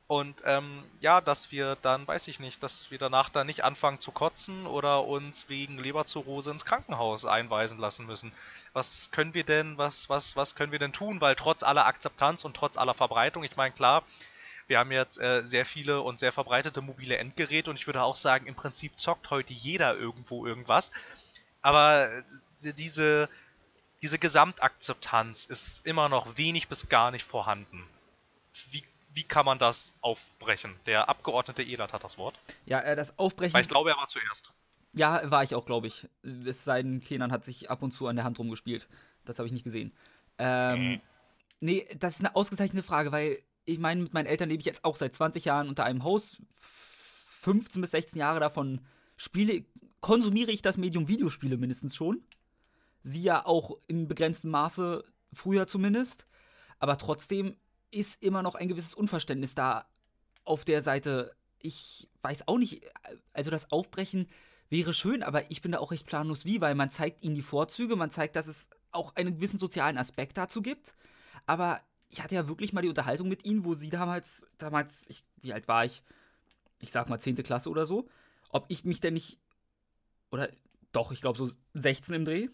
Und 0.08 0.44
ähm, 0.46 0.84
ja, 1.00 1.22
dass 1.22 1.52
wir 1.52 1.78
dann, 1.82 2.06
weiß 2.06 2.28
ich 2.28 2.40
nicht, 2.40 2.62
dass 2.62 2.92
wir 2.92 2.98
danach 3.00 3.30
dann 3.30 3.48
nicht 3.48 3.64
anfangen 3.64 4.00
zu 4.00 4.12
kotzen 4.12 4.68
oder 4.68 5.06
uns 5.06 5.48
wegen 5.48 5.78
Leberzirrhose 5.78 6.52
ins 6.52 6.66
Krankenhaus 6.66 7.26
einweisen 7.26 7.80
lassen 7.80 8.06
müssen. 8.06 8.34
Was 8.74 9.12
können 9.12 9.34
wir 9.34 9.44
denn, 9.44 9.78
was, 9.78 10.10
was, 10.10 10.36
was 10.36 10.56
können 10.56 10.72
wir 10.72 10.80
denn 10.80 10.94
tun? 10.94 11.22
Weil 11.22 11.36
trotz 11.36 11.64
aller 11.64 11.86
Akzeptanz 11.86 12.46
und 12.46 12.56
trotz 12.56 12.78
aller 12.78 12.94
Verbreitung, 12.94 13.44
ich 13.44 13.56
meine, 13.56 13.74
klar, 13.74 14.04
wir 14.68 14.80
haben 14.80 14.92
jetzt 14.92 15.20
äh, 15.20 15.42
sehr 15.46 15.66
viele 15.66 16.02
und 16.02 16.20
sehr 16.20 16.32
verbreitete 16.32 16.82
mobile 16.82 17.18
Endgeräte 17.18 17.70
und 17.70 17.76
ich 17.76 17.88
würde 17.88 18.02
auch 18.02 18.16
sagen, 18.16 18.48
im 18.48 18.56
Prinzip 18.56 18.98
zockt 18.98 19.30
heute 19.30 19.54
jeder 19.54 19.96
irgendwo 19.96 20.46
irgendwas. 20.46 20.92
Aber 21.62 22.10
äh, 22.10 22.24
diese, 22.74 23.28
diese 24.02 24.20
Gesamtakzeptanz 24.20 25.46
ist 25.46 25.86
immer 25.86 26.08
noch 26.08 26.38
wenig 26.38 26.70
bis 26.70 26.88
gar 26.88 27.12
nicht 27.12 27.26
vorhanden. 27.26 27.86
Wie 28.70 28.84
wie 29.14 29.24
kann 29.24 29.46
man 29.46 29.60
das 29.60 29.94
aufbrechen? 30.02 30.76
Der 30.86 31.10
Abgeordnete 31.10 31.64
Ehlert 31.64 31.94
hat 31.94 32.04
das 32.04 32.18
Wort. 32.18 32.40
Ja, 32.66 32.80
äh, 32.80 32.96
das 32.96 33.18
Aufbrechen. 33.18 33.54
Weil 33.54 33.64
ich 33.64 33.68
glaube, 33.68 33.90
er 33.90 33.98
war 33.98 34.08
zuerst. 34.08 34.52
Ja, 34.94 35.30
war 35.32 35.44
ich 35.44 35.56
auch, 35.56 35.66
glaube 35.66 35.88
ich. 35.88 36.10
Es 36.46 36.64
sei 36.64 36.84
denn, 36.84 37.00
Kenan 37.00 37.32
hat 37.32 37.46
sich 37.46 37.70
ab 37.70 37.82
und 37.82 37.92
zu 37.92 38.08
an 38.08 38.16
der 38.16 38.26
Hand 38.26 38.40
rumgespielt. 38.40 38.88
Das 39.26 39.40
habe 39.40 39.48
ich 39.48 39.54
nicht 39.54 39.64
gesehen. 39.64 39.94
Ähm, 40.38 40.80
mhm. 40.80 41.02
Nee, 41.60 41.88
das 41.98 42.16
ist 42.16 42.20
eine 42.20 42.36
ausgezeichnete 42.36 42.86
Frage, 42.86 43.12
weil 43.12 43.40
ich 43.66 43.80
meine, 43.80 44.02
mit 44.02 44.14
meinen 44.14 44.26
Eltern 44.26 44.50
lebe 44.50 44.60
ich 44.60 44.66
jetzt 44.66 44.84
auch 44.84 44.96
seit 44.96 45.16
20 45.16 45.46
Jahren 45.46 45.70
unter 45.70 45.84
einem 45.86 46.04
Haus. 46.04 46.42
15 46.56 47.82
bis 47.82 47.92
16 47.92 48.20
Jahre 48.20 48.40
davon 48.40 48.82
spiele, 49.18 49.64
konsumiere 50.00 50.52
ich 50.52 50.62
das 50.62 50.78
Medium 50.78 51.08
Videospiele 51.08 51.58
mindestens 51.58 51.96
schon. 51.96 52.24
Sie 53.04 53.22
ja 53.22 53.46
auch 53.46 53.78
in 53.88 54.08
begrenztem 54.08 54.52
Maße, 54.52 55.04
früher 55.34 55.68
zumindest. 55.68 56.28
Aber 56.80 56.98
trotzdem 56.98 57.56
ist 57.92 58.22
immer 58.24 58.42
noch 58.42 58.56
ein 58.56 58.68
gewisses 58.68 58.94
Unverständnis 58.94 59.56
da 59.56 59.86
auf 60.44 60.66
der 60.66 60.82
Seite. 60.82 61.36
Ich 61.60 62.10
weiß 62.22 62.48
auch 62.48 62.58
nicht, 62.58 62.84
also 63.34 63.52
das 63.52 63.72
Aufbrechen 63.72 64.28
wäre 64.72 64.94
schön, 64.94 65.22
aber 65.22 65.52
ich 65.52 65.62
bin 65.62 65.74
da 65.74 65.80
auch 65.80 65.92
recht 65.92 66.08
planlos 66.08 66.46
wie, 66.46 66.62
weil 66.62 66.76
man 66.76 66.90
zeigt 66.90 67.24
ihnen 67.24 67.36
die 67.36 67.42
Vorzüge, 67.42 67.96
man 67.96 68.10
zeigt, 68.10 68.36
dass 68.36 68.48
es 68.48 68.70
auch 68.92 69.16
einen 69.16 69.36
gewissen 69.36 69.60
sozialen 69.60 69.98
Aspekt 69.98 70.38
dazu 70.38 70.62
gibt. 70.62 70.96
Aber 71.46 71.82
ich 72.10 72.24
hatte 72.24 72.36
ja 72.36 72.48
wirklich 72.48 72.74
mal 72.74 72.82
die 72.82 72.90
Unterhaltung 72.90 73.28
mit 73.28 73.46
ihnen, 73.46 73.66
wo 73.66 73.74
sie 73.74 73.90
damals, 73.90 74.48
damals, 74.58 75.08
ich, 75.10 75.24
wie 75.42 75.54
alt 75.54 75.68
war 75.68 75.86
ich? 75.86 76.04
Ich 76.80 76.92
sag 76.92 77.10
mal 77.10 77.20
10. 77.20 77.36
Klasse 77.44 77.70
oder 77.70 77.86
so, 77.86 78.08
ob 78.50 78.66
ich 78.70 78.86
mich 78.86 79.02
denn 79.02 79.14
nicht, 79.14 79.40
oder 80.32 80.50
doch, 80.94 81.12
ich 81.12 81.22
glaube 81.22 81.38
so 81.38 81.52
16 81.74 82.16
im 82.16 82.26
Dreh, 82.26 82.50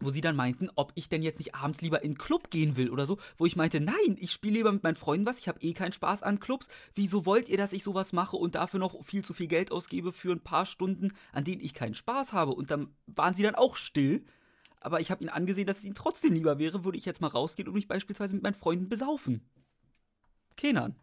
wo 0.00 0.10
sie 0.10 0.20
dann 0.20 0.36
meinten, 0.36 0.68
ob 0.74 0.92
ich 0.94 1.08
denn 1.08 1.22
jetzt 1.22 1.38
nicht 1.38 1.54
abends 1.54 1.80
lieber 1.80 2.02
in 2.02 2.18
Club 2.18 2.50
gehen 2.50 2.76
will 2.76 2.90
oder 2.90 3.06
so, 3.06 3.18
wo 3.38 3.46
ich 3.46 3.56
meinte, 3.56 3.80
nein, 3.80 4.16
ich 4.18 4.32
spiele 4.32 4.54
lieber 4.54 4.72
mit 4.72 4.82
meinen 4.82 4.96
Freunden 4.96 5.26
was, 5.26 5.38
ich 5.38 5.48
habe 5.48 5.60
eh 5.60 5.72
keinen 5.72 5.92
Spaß 5.92 6.22
an 6.22 6.40
Clubs. 6.40 6.68
Wieso 6.94 7.26
wollt 7.26 7.48
ihr, 7.48 7.56
dass 7.56 7.72
ich 7.72 7.82
sowas 7.82 8.12
mache 8.12 8.36
und 8.36 8.54
dafür 8.54 8.80
noch 8.80 9.04
viel 9.04 9.24
zu 9.24 9.34
viel 9.34 9.46
Geld 9.46 9.72
ausgebe 9.72 10.12
für 10.12 10.32
ein 10.32 10.42
paar 10.42 10.66
Stunden, 10.66 11.12
an 11.32 11.44
denen 11.44 11.60
ich 11.60 11.74
keinen 11.74 11.94
Spaß 11.94 12.32
habe? 12.32 12.52
Und 12.52 12.70
dann 12.70 12.94
waren 13.06 13.34
sie 13.34 13.42
dann 13.42 13.54
auch 13.54 13.76
still. 13.76 14.24
Aber 14.80 15.00
ich 15.00 15.10
habe 15.12 15.22
ihnen 15.22 15.30
angesehen, 15.30 15.66
dass 15.66 15.78
es 15.78 15.84
ihnen 15.84 15.94
trotzdem 15.94 16.32
lieber 16.32 16.58
wäre, 16.58 16.84
würde 16.84 16.98
ich 16.98 17.04
jetzt 17.04 17.20
mal 17.20 17.28
rausgehen 17.28 17.68
und 17.68 17.74
mich 17.74 17.86
beispielsweise 17.86 18.34
mit 18.34 18.42
meinen 18.42 18.54
Freunden 18.54 18.88
besaufen. 18.88 19.48
Kenan. 20.56 20.96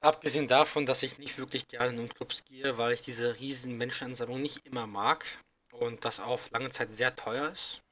Abgesehen 0.00 0.46
davon, 0.46 0.86
dass 0.86 1.02
ich 1.02 1.18
nicht 1.18 1.38
wirklich 1.38 1.68
gerne 1.68 2.00
in 2.00 2.08
Clubs 2.08 2.44
gehe, 2.44 2.78
weil 2.78 2.94
ich 2.94 3.02
diese 3.02 3.40
riesen 3.40 3.76
Menschenansammlung 3.76 4.40
nicht 4.40 4.64
immer 4.64 4.86
mag, 4.86 5.26
und 5.72 6.04
das 6.04 6.20
auf 6.20 6.50
lange 6.50 6.70
Zeit 6.70 6.92
sehr 6.92 7.14
teuer 7.14 7.50
ist 7.50 7.82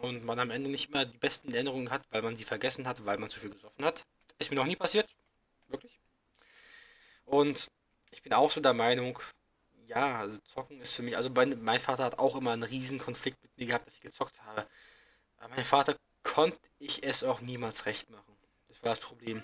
und 0.00 0.24
man 0.24 0.38
am 0.38 0.50
Ende 0.50 0.70
nicht 0.70 0.90
mehr 0.90 1.04
die 1.04 1.18
besten 1.18 1.52
Erinnerungen 1.52 1.90
hat, 1.90 2.02
weil 2.10 2.22
man 2.22 2.36
sie 2.36 2.44
vergessen 2.44 2.86
hat, 2.86 3.04
weil 3.04 3.18
man 3.18 3.30
zu 3.30 3.40
viel 3.40 3.50
gesoffen 3.50 3.84
hat. 3.84 4.04
Ist 4.38 4.50
mir 4.50 4.56
noch 4.56 4.66
nie 4.66 4.76
passiert. 4.76 5.08
Wirklich. 5.68 5.98
Und 7.24 7.70
ich 8.10 8.22
bin 8.22 8.32
auch 8.32 8.50
so 8.50 8.60
der 8.60 8.74
Meinung, 8.74 9.18
ja, 9.86 10.20
also 10.20 10.38
zocken 10.38 10.80
ist 10.80 10.92
für 10.92 11.02
mich, 11.02 11.16
also 11.16 11.30
mein, 11.30 11.62
mein 11.62 11.80
Vater 11.80 12.04
hat 12.04 12.18
auch 12.18 12.36
immer 12.36 12.52
einen 12.52 12.62
riesen 12.62 12.98
Konflikt 12.98 13.42
mit 13.42 13.56
mir 13.58 13.66
gehabt, 13.66 13.86
dass 13.86 13.94
ich 13.94 14.00
gezockt 14.00 14.42
habe. 14.44 14.66
Aber 15.38 15.54
mein 15.54 15.64
Vater 15.64 15.96
konnte 16.22 16.58
ich 16.78 17.02
es 17.02 17.24
auch 17.24 17.40
niemals 17.40 17.86
recht 17.86 18.10
machen. 18.10 18.36
Das 18.68 18.82
war 18.82 18.90
das 18.90 19.00
Problem 19.00 19.42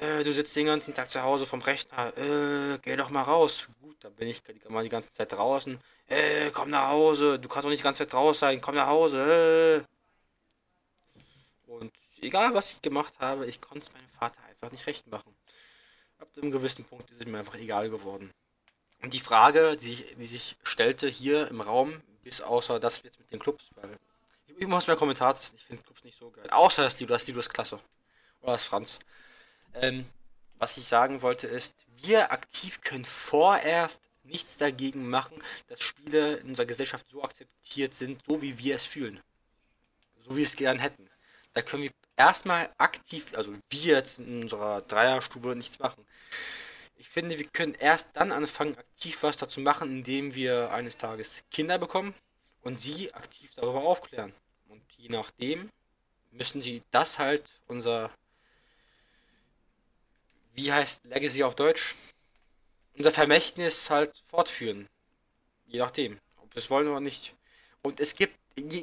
äh, 0.00 0.24
du 0.24 0.32
sitzt 0.32 0.54
den 0.56 0.66
ganzen 0.66 0.94
Tag 0.94 1.10
zu 1.10 1.22
Hause 1.22 1.46
vom 1.46 1.60
Rechner, 1.62 2.16
äh, 2.16 2.78
geh 2.82 2.96
doch 2.96 3.10
mal 3.10 3.22
raus. 3.22 3.68
Dann 4.04 4.14
bin 4.16 4.28
ich 4.28 4.42
mal 4.68 4.82
die 4.82 4.90
ganze 4.90 5.10
Zeit 5.12 5.32
draußen. 5.32 5.78
Äh, 6.08 6.50
komm 6.50 6.68
nach 6.68 6.88
Hause, 6.88 7.38
du 7.38 7.48
kannst 7.48 7.64
doch 7.64 7.70
nicht 7.70 7.80
die 7.80 7.84
ganze 7.84 8.00
Zeit 8.00 8.12
draußen 8.12 8.38
sein, 8.38 8.60
komm 8.60 8.74
nach 8.74 8.86
Hause. 8.86 9.86
Und 11.66 11.90
egal 12.20 12.52
was 12.52 12.70
ich 12.70 12.82
gemacht 12.82 13.14
habe, 13.18 13.46
ich 13.46 13.62
konnte 13.62 13.80
es 13.80 13.92
meinem 13.94 14.08
Vater 14.10 14.36
einfach 14.44 14.70
nicht 14.72 14.86
recht 14.86 15.06
machen. 15.06 15.34
Ab 16.18 16.28
einem 16.36 16.50
gewissen 16.50 16.84
Punkt 16.84 17.10
ist 17.12 17.22
es 17.22 17.26
mir 17.26 17.38
einfach 17.38 17.54
egal 17.54 17.88
geworden. 17.88 18.30
Und 19.00 19.14
die 19.14 19.20
Frage, 19.20 19.78
die, 19.78 19.96
die 20.16 20.26
sich 20.26 20.56
stellte 20.64 21.08
hier 21.08 21.48
im 21.48 21.62
Raum, 21.62 22.02
bis 22.22 22.42
außer 22.42 22.78
das 22.78 23.02
jetzt 23.04 23.18
mit 23.18 23.32
den 23.32 23.38
Clubs, 23.38 23.70
weil 23.76 23.96
ich 24.58 24.66
muss 24.66 24.86
mir 24.86 24.96
Kommentar, 24.96 25.34
ich 25.34 25.64
finde 25.64 25.82
Clubs 25.82 26.04
nicht 26.04 26.18
so 26.18 26.30
geil. 26.30 26.50
Außer 26.50 26.82
das 26.82 27.00
Lido, 27.00 27.14
das 27.14 27.26
Lido 27.26 27.40
ist 27.40 27.48
klasse. 27.48 27.80
Oder 28.42 28.52
das 28.52 28.64
Franz. 28.64 28.98
Ähm, 29.72 30.04
was 30.64 30.78
ich 30.78 30.86
sagen 30.86 31.20
wollte 31.20 31.46
ist, 31.46 31.84
wir 31.98 32.32
aktiv 32.32 32.80
können 32.80 33.04
vorerst 33.04 34.00
nichts 34.22 34.56
dagegen 34.56 35.10
machen, 35.10 35.36
dass 35.68 35.82
Spiele 35.82 36.36
in 36.36 36.48
unserer 36.48 36.64
Gesellschaft 36.64 37.04
so 37.06 37.22
akzeptiert 37.22 37.92
sind, 37.92 38.22
so 38.26 38.40
wie 38.40 38.56
wir 38.56 38.74
es 38.74 38.86
fühlen. 38.86 39.20
So 40.24 40.30
wie 40.30 40.36
wir 40.38 40.46
es 40.46 40.56
gern 40.56 40.78
hätten. 40.78 41.10
Da 41.52 41.60
können 41.60 41.82
wir 41.82 41.90
erstmal 42.16 42.70
aktiv, 42.78 43.26
also 43.36 43.52
wir 43.68 43.94
jetzt 43.94 44.20
in 44.20 44.44
unserer 44.44 44.80
Dreierstube 44.80 45.54
nichts 45.54 45.80
machen. 45.80 46.02
Ich 46.96 47.10
finde, 47.10 47.38
wir 47.38 47.46
können 47.48 47.74
erst 47.74 48.16
dann 48.16 48.32
anfangen, 48.32 48.78
aktiv 48.78 49.22
was 49.22 49.36
dazu 49.36 49.60
machen, 49.60 49.90
indem 49.90 50.34
wir 50.34 50.70
eines 50.70 50.96
Tages 50.96 51.44
Kinder 51.50 51.76
bekommen 51.76 52.14
und 52.62 52.80
sie 52.80 53.12
aktiv 53.12 53.50
darüber 53.54 53.82
aufklären. 53.82 54.32
Und 54.70 54.80
je 54.96 55.10
nachdem 55.10 55.68
müssen 56.30 56.62
sie 56.62 56.80
das 56.90 57.18
halt 57.18 57.44
unser 57.66 58.10
wie 60.54 60.72
heißt 60.72 61.04
Legacy 61.04 61.42
auf 61.42 61.54
Deutsch? 61.54 61.94
Unser 62.96 63.12
Vermächtnis 63.12 63.90
halt 63.90 64.22
fortführen. 64.26 64.88
Je 65.66 65.78
nachdem, 65.78 66.18
ob 66.36 66.56
es 66.56 66.70
wollen 66.70 66.88
oder 66.88 67.00
nicht. 67.00 67.34
Und 67.82 68.00
es 68.00 68.14
gibt, 68.14 68.36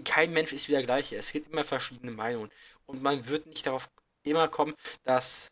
kein 0.06 0.34
Mensch 0.34 0.53
ist 0.53 0.68
wie 0.68 0.73
der 0.73 0.84
gleiche. 0.84 1.15
Es 1.15 1.31
gibt 1.31 1.52
immer 1.52 1.64
verschiedene 1.64 2.11
Meinungen. 2.11 2.52
Und 2.85 3.02
man 3.02 3.27
wird 3.27 3.48
nicht 3.48 3.65
darauf 3.65 3.89
immer 4.23 4.48
kommen, 4.48 4.76
dass, 5.03 5.48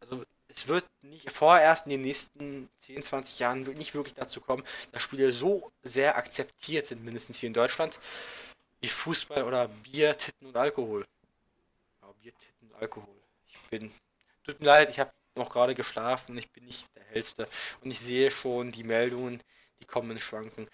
also 0.00 0.24
es 0.48 0.66
wird 0.66 0.84
nicht 1.02 1.30
vorerst 1.30 1.86
in 1.86 1.90
den 1.90 2.00
nächsten 2.00 2.70
10, 2.78 3.02
20 3.02 3.38
Jahren 3.38 3.62
nicht 3.74 3.94
wirklich 3.94 4.14
dazu 4.14 4.40
kommen, 4.40 4.64
dass 4.92 5.02
Spiele 5.02 5.30
so 5.30 5.70
sehr 5.82 6.16
akzeptiert 6.16 6.86
sind, 6.86 7.04
mindestens 7.04 7.38
hier 7.38 7.48
in 7.48 7.54
Deutschland, 7.54 8.00
wie 8.80 8.88
Fußball 8.88 9.44
oder 9.44 9.68
Bier, 9.68 10.16
Titten 10.16 10.46
und 10.46 10.56
Alkohol. 10.56 11.06
Ja, 12.00 12.12
Bier, 12.22 12.32
Titten 12.32 12.70
und 12.70 12.74
Alkohol. 12.80 13.14
Ich 13.46 13.60
bin, 13.68 13.92
tut 14.44 14.60
mir 14.60 14.66
leid, 14.66 14.90
ich 14.90 14.98
habe 14.98 15.12
noch 15.38 15.50
gerade 15.50 15.74
geschlafen, 15.74 16.36
ich 16.36 16.50
bin 16.50 16.64
nicht 16.64 16.86
der 16.96 17.04
Hellste 17.04 17.46
und 17.82 17.90
ich 17.90 18.00
sehe 18.00 18.30
schon 18.30 18.72
die 18.72 18.84
Meldungen, 18.84 19.42
die 19.80 19.86
kommen 19.86 20.10
in 20.10 20.18
Schwanken. 20.18 20.68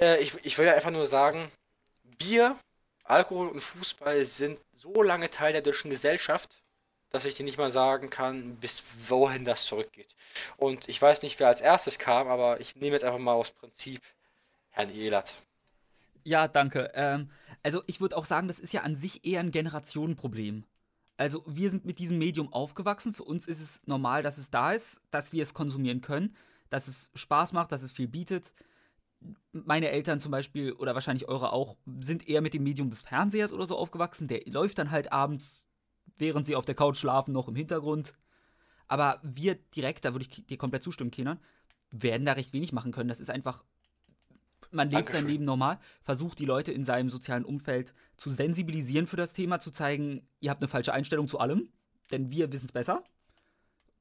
Äh, 0.00 0.20
ich, 0.22 0.34
ich 0.44 0.56
will 0.58 0.66
ja 0.66 0.74
einfach 0.74 0.90
nur 0.90 1.06
sagen, 1.06 1.50
Bier, 2.18 2.56
Alkohol 3.04 3.48
und 3.48 3.60
Fußball 3.60 4.24
sind 4.24 4.60
so 4.74 5.02
lange 5.02 5.30
Teil 5.30 5.52
der 5.52 5.62
deutschen 5.62 5.90
Gesellschaft, 5.90 6.62
dass 7.10 7.24
ich 7.24 7.34
dir 7.34 7.44
nicht 7.44 7.58
mal 7.58 7.70
sagen 7.70 8.10
kann, 8.10 8.56
bis 8.56 8.82
wohin 9.08 9.44
das 9.44 9.64
zurückgeht. 9.64 10.14
Und 10.56 10.88
ich 10.88 11.00
weiß 11.00 11.22
nicht, 11.22 11.38
wer 11.38 11.48
als 11.48 11.60
erstes 11.60 11.98
kam, 11.98 12.28
aber 12.28 12.60
ich 12.60 12.76
nehme 12.76 12.94
jetzt 12.94 13.04
einfach 13.04 13.18
mal 13.18 13.34
aus 13.34 13.50
Prinzip 13.50 14.02
Herrn 14.70 14.90
Ehlert. 14.90 15.36
Ja, 16.24 16.48
danke. 16.48 16.90
Ähm, 16.94 17.30
also 17.62 17.82
ich 17.86 18.00
würde 18.00 18.16
auch 18.16 18.24
sagen, 18.24 18.48
das 18.48 18.58
ist 18.58 18.72
ja 18.72 18.82
an 18.82 18.96
sich 18.96 19.24
eher 19.24 19.40
ein 19.40 19.52
Generationenproblem. 19.52 20.64
Also 21.16 21.42
wir 21.46 21.70
sind 21.70 21.84
mit 21.84 21.98
diesem 21.98 22.18
Medium 22.18 22.52
aufgewachsen. 22.52 23.14
Für 23.14 23.24
uns 23.24 23.48
ist 23.48 23.60
es 23.60 23.80
normal, 23.86 24.22
dass 24.22 24.38
es 24.38 24.50
da 24.50 24.72
ist, 24.72 25.00
dass 25.10 25.32
wir 25.32 25.42
es 25.42 25.54
konsumieren 25.54 26.00
können, 26.00 26.36
dass 26.68 26.88
es 26.88 27.10
Spaß 27.14 27.52
macht, 27.52 27.72
dass 27.72 27.82
es 27.82 27.92
viel 27.92 28.08
bietet. 28.08 28.54
Meine 29.52 29.90
Eltern 29.90 30.20
zum 30.20 30.30
Beispiel 30.30 30.72
oder 30.72 30.94
wahrscheinlich 30.94 31.26
eure 31.26 31.52
auch 31.52 31.76
sind 32.00 32.28
eher 32.28 32.42
mit 32.42 32.52
dem 32.52 32.64
Medium 32.64 32.90
des 32.90 33.02
Fernsehers 33.02 33.52
oder 33.52 33.66
so 33.66 33.76
aufgewachsen. 33.78 34.28
Der 34.28 34.42
läuft 34.46 34.78
dann 34.78 34.90
halt 34.90 35.10
abends, 35.10 35.64
während 36.18 36.46
sie 36.46 36.54
auf 36.54 36.66
der 36.66 36.74
Couch 36.74 36.98
schlafen, 36.98 37.32
noch 37.32 37.48
im 37.48 37.56
Hintergrund. 37.56 38.14
Aber 38.88 39.18
wir 39.22 39.54
direkt, 39.54 40.04
da 40.04 40.12
würde 40.12 40.26
ich 40.28 40.46
dir 40.46 40.58
komplett 40.58 40.82
zustimmen, 40.82 41.10
Kindern, 41.10 41.40
werden 41.90 42.26
da 42.26 42.32
recht 42.32 42.52
wenig 42.52 42.72
machen 42.72 42.92
können. 42.92 43.08
Das 43.08 43.20
ist 43.20 43.30
einfach 43.30 43.64
man 44.70 44.88
lebt 44.88 44.94
Dankeschön. 45.08 45.20
sein 45.22 45.30
Leben 45.30 45.44
normal, 45.44 45.78
versucht 46.02 46.38
die 46.38 46.44
Leute 46.44 46.72
in 46.72 46.84
seinem 46.84 47.10
sozialen 47.10 47.44
Umfeld 47.44 47.94
zu 48.16 48.30
sensibilisieren 48.30 49.06
für 49.06 49.16
das 49.16 49.32
Thema, 49.32 49.58
zu 49.60 49.70
zeigen, 49.70 50.26
ihr 50.40 50.50
habt 50.50 50.62
eine 50.62 50.68
falsche 50.68 50.92
Einstellung 50.92 51.28
zu 51.28 51.38
allem, 51.38 51.70
denn 52.10 52.30
wir 52.30 52.52
wissen 52.52 52.66
es 52.66 52.72
besser. 52.72 53.02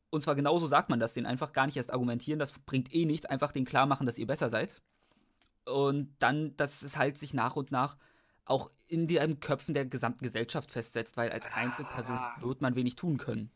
Und 0.09 0.21
zwar 0.21 0.35
genauso 0.35 0.67
sagt 0.67 0.89
man 0.89 0.99
das, 0.99 1.13
den 1.13 1.25
einfach 1.25 1.51
gar 1.51 1.65
nicht 1.65 1.75
erst 1.77 1.91
argumentieren, 1.91 2.39
das 2.39 2.53
bringt 2.53 2.93
eh 2.93 3.05
nichts, 3.05 3.25
einfach 3.25 3.51
den 3.51 3.65
klar 3.65 3.85
machen, 3.85 4.05
dass 4.05 4.17
ihr 4.17 4.27
besser 4.27 4.49
seid. 4.49 4.81
Und 5.65 6.15
dann, 6.19 6.55
dass 6.57 6.83
es 6.83 6.95
halt 6.97 7.17
sich 7.17 7.33
nach 7.33 7.55
und 7.55 7.71
nach 7.71 7.97
auch 8.45 8.69
in 8.87 9.07
den 9.07 9.39
Köpfen 9.39 9.73
der 9.73 9.85
gesamten 9.85 10.23
Gesellschaft 10.23 10.71
festsetzt, 10.71 11.17
weil 11.17 11.31
als 11.31 11.47
Einzelperson 11.47 12.15
Ah. 12.15 12.35
wird 12.41 12.61
man 12.61 12.75
wenig 12.75 12.95
tun 12.95 13.17
können. 13.17 13.49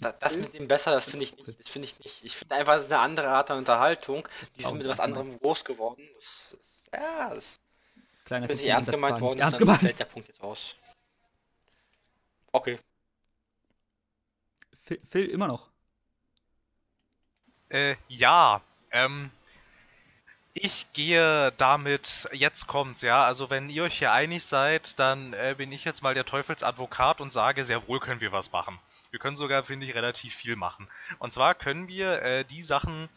Da- 0.00 0.12
Das 0.12 0.36
mit 0.36 0.54
dem 0.54 0.66
besser, 0.68 0.92
das 0.92 1.04
finde 1.04 1.24
ich 1.24 1.36
nicht. 1.36 1.60
Das 1.60 1.68
finde 1.68 1.86
ich 1.88 1.98
nicht. 2.00 2.24
Ich 2.24 2.36
finde 2.36 2.54
einfach, 2.54 2.74
das 2.74 2.86
ist 2.86 2.92
eine 2.92 3.00
andere 3.02 3.28
Art 3.28 3.48
der 3.50 3.56
Unterhaltung. 3.56 4.26
Die 4.56 4.62
sind 4.62 4.78
mit 4.78 4.88
was 4.88 5.00
anderem 5.00 5.38
groß 5.38 5.64
geworden. 5.64 6.02
Das, 6.14 6.24
ist- 6.24 6.90
ja, 6.94 7.34
das 7.34 7.60
Kleiner 8.24 8.48
wenn 8.48 8.56
sie 8.56 8.64
Tipp, 8.64 8.72
ernst 8.72 8.88
das 8.88 8.94
gemeint 8.94 9.20
worden 9.20 9.34
nicht 9.34 9.38
ist, 9.38 9.42
ernst 9.42 9.54
dann 9.54 9.58
gemeint. 9.60 9.80
fällt 9.80 9.98
der 9.98 10.04
Punkt 10.06 10.28
jetzt 10.28 10.40
aus. 10.42 10.76
Okay. 12.52 12.78
Phil, 14.84 15.00
Phil, 15.08 15.26
immer 15.28 15.46
noch. 15.48 15.68
Äh, 17.68 17.96
ja, 18.08 18.60
ähm, 18.90 19.30
ich 20.54 20.86
gehe 20.92 21.52
damit, 21.52 22.28
jetzt 22.32 22.66
kommt's, 22.66 23.02
ja, 23.02 23.24
also 23.24 23.50
wenn 23.50 23.70
ihr 23.70 23.84
euch 23.84 23.98
hier 23.98 24.12
einig 24.12 24.42
seid, 24.44 24.98
dann 24.98 25.32
äh, 25.32 25.54
bin 25.56 25.70
ich 25.70 25.84
jetzt 25.84 26.02
mal 26.02 26.14
der 26.14 26.24
Teufelsadvokat 26.24 27.20
und 27.20 27.32
sage, 27.32 27.64
sehr 27.64 27.86
wohl 27.86 28.00
können 28.00 28.20
wir 28.20 28.32
was 28.32 28.50
machen. 28.50 28.78
Wir 29.10 29.18
können 29.18 29.36
sogar, 29.36 29.64
finde 29.64 29.86
ich, 29.86 29.94
relativ 29.94 30.34
viel 30.34 30.56
machen. 30.56 30.88
Und 31.18 31.32
zwar 31.32 31.54
können 31.54 31.88
wir 31.88 32.22
äh, 32.22 32.44
die 32.44 32.62
Sachen, 32.62 33.08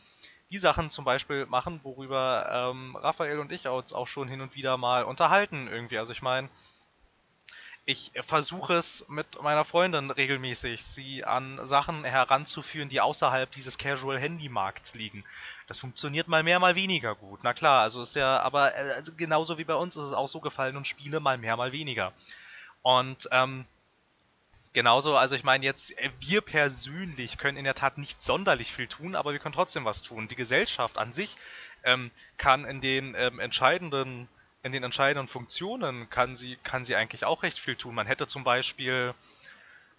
die 0.49 0.57
Sachen 0.57 0.89
zum 0.89 1.05
Beispiel 1.05 1.45
machen, 1.45 1.79
worüber 1.83 2.71
ähm, 2.71 2.95
Raphael 2.95 3.39
und 3.39 3.51
ich 3.51 3.67
uns 3.67 3.93
auch 3.93 4.07
schon 4.07 4.27
hin 4.27 4.41
und 4.41 4.55
wieder 4.55 4.77
mal 4.77 5.03
unterhalten 5.03 5.67
irgendwie. 5.67 5.97
Also 5.97 6.13
ich 6.13 6.21
meine, 6.21 6.49
ich 7.85 8.11
versuche 8.21 8.75
es 8.75 9.05
mit 9.09 9.41
meiner 9.41 9.65
Freundin 9.65 10.09
regelmäßig, 10.09 10.83
sie 10.83 11.25
an 11.25 11.65
Sachen 11.65 12.05
heranzuführen, 12.05 12.87
die 12.87 13.01
außerhalb 13.01 13.51
dieses 13.51 13.77
Casual-Handy-Markts 13.77 14.95
liegen. 14.95 15.25
Das 15.67 15.79
funktioniert 15.79 16.29
mal 16.29 16.43
mehr, 16.43 16.59
mal 16.59 16.75
weniger 16.75 17.13
gut. 17.15 17.41
Na 17.43 17.53
klar, 17.53 17.81
also 17.81 18.01
ist 18.01 18.15
ja, 18.15 18.39
aber 18.39 18.73
äh, 18.75 18.93
also 18.93 19.11
genauso 19.15 19.57
wie 19.57 19.65
bei 19.65 19.75
uns 19.75 19.97
ist 19.97 20.05
es 20.05 20.13
auch 20.13 20.29
so 20.29 20.39
gefallen 20.39 20.77
und 20.77 20.87
Spiele 20.87 21.19
mal 21.19 21.37
mehr, 21.37 21.57
mal 21.57 21.73
weniger. 21.73 22.13
Und 22.83 23.27
ähm, 23.31 23.65
genauso, 24.73 25.15
also 25.15 25.35
ich 25.35 25.43
meine 25.43 25.63
jetzt, 25.65 25.97
äh, 25.97 26.09
wir 26.19 26.41
persönlich 26.41 27.37
können 27.37 27.57
in 27.57 27.63
der 27.63 27.75
Tat 27.75 27.97
nicht 27.97 28.21
sonderlich 28.21 28.73
viel 28.73 28.87
tun, 28.87 29.15
aber 29.15 29.31
wir 29.31 29.39
können 29.39 29.55
trotzdem 29.55 29.85
was 29.85 30.01
tun. 30.01 30.27
Die 30.27 30.35
Gesellschaft 30.35 30.97
an 30.97 31.11
sich 31.11 31.37
ähm, 31.83 32.11
kann 32.37 32.65
in 32.65 32.81
den 32.81 33.15
ähm, 33.17 33.39
entscheidenden 33.39 34.27
in 34.63 34.71
den 34.71 34.83
entscheidenden 34.83 35.27
Funktionen 35.27 36.09
kann 36.09 36.37
sie, 36.37 36.57
kann 36.63 36.85
sie 36.85 36.95
eigentlich 36.95 37.25
auch 37.25 37.43
recht 37.43 37.59
viel 37.59 37.75
tun. 37.75 37.95
Man 37.95 38.07
hätte 38.07 38.27
zum 38.27 38.45
Beispiel 38.45 39.13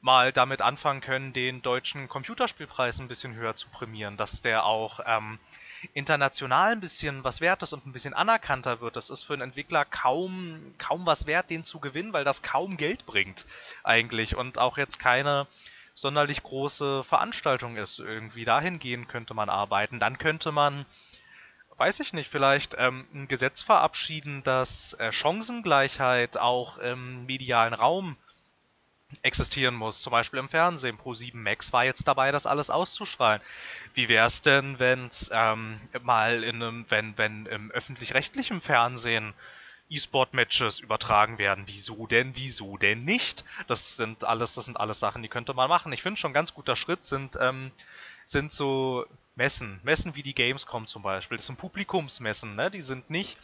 mal 0.01 0.33
damit 0.33 0.63
anfangen 0.63 1.03
können, 1.03 1.35
den 1.35 1.61
deutschen 1.61 2.09
Computerspielpreis 2.09 2.99
ein 2.99 3.09
bisschen 3.09 3.35
höher 3.35 3.57
zu 3.57 3.69
prämieren, 3.69 4.17
dass 4.17 4.41
der 4.41 4.65
auch 4.65 5.01
ähm, 5.07 5.39
international 5.93 6.73
ein 6.73 6.81
bisschen 6.81 7.25
was 7.25 7.41
wert 7.41 7.63
ist 7.63 7.73
und 7.73 7.87
ein 7.87 7.93
bisschen 7.93 8.15
anerkannter 8.15 8.81
wird. 8.81 8.97
Das 8.97 9.11
ist 9.11 9.23
für 9.23 9.35
einen 9.35 9.43
Entwickler 9.43 9.85
kaum, 9.85 10.75
kaum 10.79 11.07
was 11.07 11.27
wert, 11.27 11.51
den 11.51 11.65
zu 11.65 11.81
gewinnen, 11.81 12.13
weil 12.13 12.25
das 12.25 12.43
kaum 12.43 12.77
Geld 12.77 13.07
bringt 13.07 13.47
eigentlich 13.83 14.37
und 14.37 14.59
auch 14.59 14.79
jetzt 14.79 14.99
keine 14.99 15.47
sonderlich 15.95 16.43
große 16.43 17.05
Veranstaltung 17.05 17.77
ist. 17.77 17.99
Irgendwie 17.99 18.45
dahingehend 18.45 19.09
könnte 19.09 19.35
man 19.35 19.49
arbeiten. 19.49 20.01
Dann 20.01 20.19
könnte 20.19 20.53
man 20.53 20.87
weiß 21.77 22.01
ich 22.01 22.13
nicht, 22.13 22.31
vielleicht 22.31 22.77
ähm, 22.79 23.07
ein 23.13 23.29
Gesetz 23.29 23.63
verabschieden, 23.63 24.43
dass 24.43 24.95
äh, 24.95 25.13
Chancengleichheit 25.13 26.39
auch 26.39 26.79
im 26.79 27.27
medialen 27.27 27.75
Raum 27.75 28.17
existieren 29.23 29.75
muss, 29.75 30.03
zum 30.03 30.11
Beispiel 30.11 30.41
im 30.41 30.49
Fernsehen. 30.49 30.99
Pro7 30.99 31.37
Max 31.37 31.73
war 31.73 31.85
jetzt 31.85 32.07
dabei, 32.09 32.33
das 32.33 32.47
alles 32.47 32.71
auszustrahlen. 32.71 33.41
Wie 33.95 34.09
wäre 34.09 34.27
es 34.27 34.43
denn, 34.43 34.79
wenn's 34.79 35.31
ähm, 35.33 35.81
mal 36.03 36.43
in 36.43 36.63
einem, 36.63 36.87
wenn, 36.89 37.17
wenn 37.17 37.47
im 37.47 37.71
öffentlich-rechtlichen 37.71 38.61
Fernsehen 38.61 39.35
E-Sport-Matches 39.91 40.81
übertragen 40.81 41.39
werden? 41.39 41.65
Wieso 41.67 42.07
denn, 42.07 42.35
wieso 42.35 42.77
denn 42.77 43.05
nicht? 43.05 43.45
Das 43.67 43.97
sind 43.97 44.25
alles, 44.25 44.55
das 44.55 44.65
sind 44.65 44.81
alles 44.81 45.01
Sachen, 45.01 45.23
die 45.23 45.29
könnte 45.29 45.55
man 45.55 45.69
machen. 45.69 45.93
Ich 45.93 46.03
finde 46.03 46.19
schon 46.19 46.31
ein 46.31 46.35
ganz 46.35 46.55
guter 46.55 46.77
Schritt 46.77 47.05
sind, 47.05 47.39
ähm, 47.41 47.71
sind 48.25 48.53
so 48.53 49.07
Messen. 49.37 49.81
Messen 49.83 50.15
wie 50.15 50.23
die 50.23 50.35
Gamescom 50.35 50.87
zum 50.87 51.03
Beispiel. 51.03 51.37
Das 51.37 51.47
sind 51.47 51.59
Publikumsmessen, 51.59 52.55
ne? 52.55 52.71
Die 52.71 52.81
sind 52.81 53.11
nicht 53.11 53.37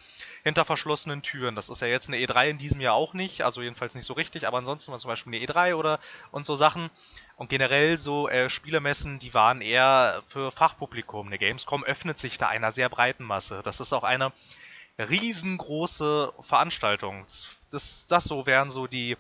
hinter 0.43 0.65
verschlossenen 0.65 1.23
Türen. 1.23 1.55
Das 1.55 1.69
ist 1.69 1.81
ja 1.83 1.89
jetzt 1.89 2.09
eine 2.09 2.17
E3 2.19 2.51
in 2.51 2.59
diesem 2.59 2.81
Jahr 2.81 2.95
auch 2.95 3.13
nicht, 3.15 3.43
also 3.43 3.63
jedenfalls 3.63 3.95
nicht 3.95 4.07
so 4.07 4.15
richtig, 4.15 4.47
aber 4.47 4.59
ansonsten 4.59 4.91
war 4.93 4.99
zum 4.99 5.09
Beispiel 5.09 5.35
eine 5.35 5.45
E3 5.45 5.75
oder 5.75 6.01
und 6.33 6.47
so 6.47 6.57
Sachen. 6.57 6.91
Und 7.37 7.49
generell 7.49 7.97
so 7.97 8.29
äh, 8.29 8.51
Spielemessen, 8.51 9.19
die 9.19 9.33
waren 9.33 9.61
eher 9.63 10.23
für 10.29 10.53
Fachpublikum. 10.53 11.27
Eine 11.29 11.39
Gamescom 11.39 11.85
öffnet 11.85 12.19
sich 12.19 12.37
da 12.39 12.49
einer 12.49 12.71
sehr 12.73 12.89
breiten 12.91 13.25
Masse. 13.25 13.63
Das 13.65 13.81
ist 13.81 13.93
auch 13.95 14.05
eine 14.05 14.33
riesengroße 14.99 16.33
Veranstaltung. 16.41 17.25
Das, 17.27 17.47
das, 17.71 18.07
das 18.09 18.25
so 18.25 18.47
wären 18.47 18.71
so 18.71 18.87
die 18.87 19.17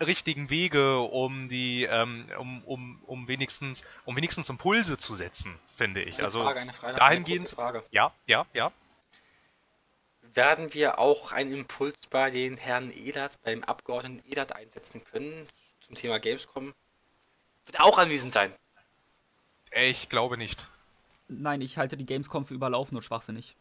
richtigen 0.00 0.50
Wege, 0.50 0.98
um 1.00 1.48
die, 1.48 1.84
ähm, 1.84 2.26
um, 2.38 2.64
um, 2.64 3.02
um 3.06 3.28
wenigstens, 3.28 3.84
um 4.04 4.16
wenigstens 4.16 4.48
Impulse 4.48 4.98
zu 4.98 5.14
setzen, 5.14 5.58
finde 5.76 6.02
ich. 6.02 6.16
Eine 6.16 6.24
Also 6.24 6.42
Frage, 6.42 6.60
eine 6.60 6.72
Frage, 6.72 6.98
dahingehend- 6.98 7.38
eine 7.40 7.48
Frage. 7.48 7.84
ja, 7.90 8.12
ja, 8.26 8.46
ja. 8.52 8.72
Werden 10.34 10.72
wir 10.72 10.98
auch 10.98 11.32
einen 11.32 11.52
Impuls 11.52 12.06
bei 12.06 12.30
den 12.30 12.56
Herrn 12.56 12.90
Edert, 12.90 13.38
beim 13.42 13.62
Abgeordneten 13.64 14.22
Edert 14.26 14.54
einsetzen 14.54 15.04
können 15.04 15.46
zum 15.80 15.94
Thema 15.94 16.18
Gamescom? 16.18 16.72
Wird 17.66 17.80
auch 17.80 17.98
anwesend 17.98 18.32
sein. 18.32 18.54
Ich 19.72 20.08
glaube 20.08 20.36
nicht. 20.36 20.66
Nein, 21.28 21.60
ich 21.60 21.78
halte 21.78 21.96
die 21.96 22.06
Gamescom 22.06 22.44
für 22.46 22.54
überlaufen 22.54 22.96
und 22.96 23.02
schwachsinnig. 23.02 23.56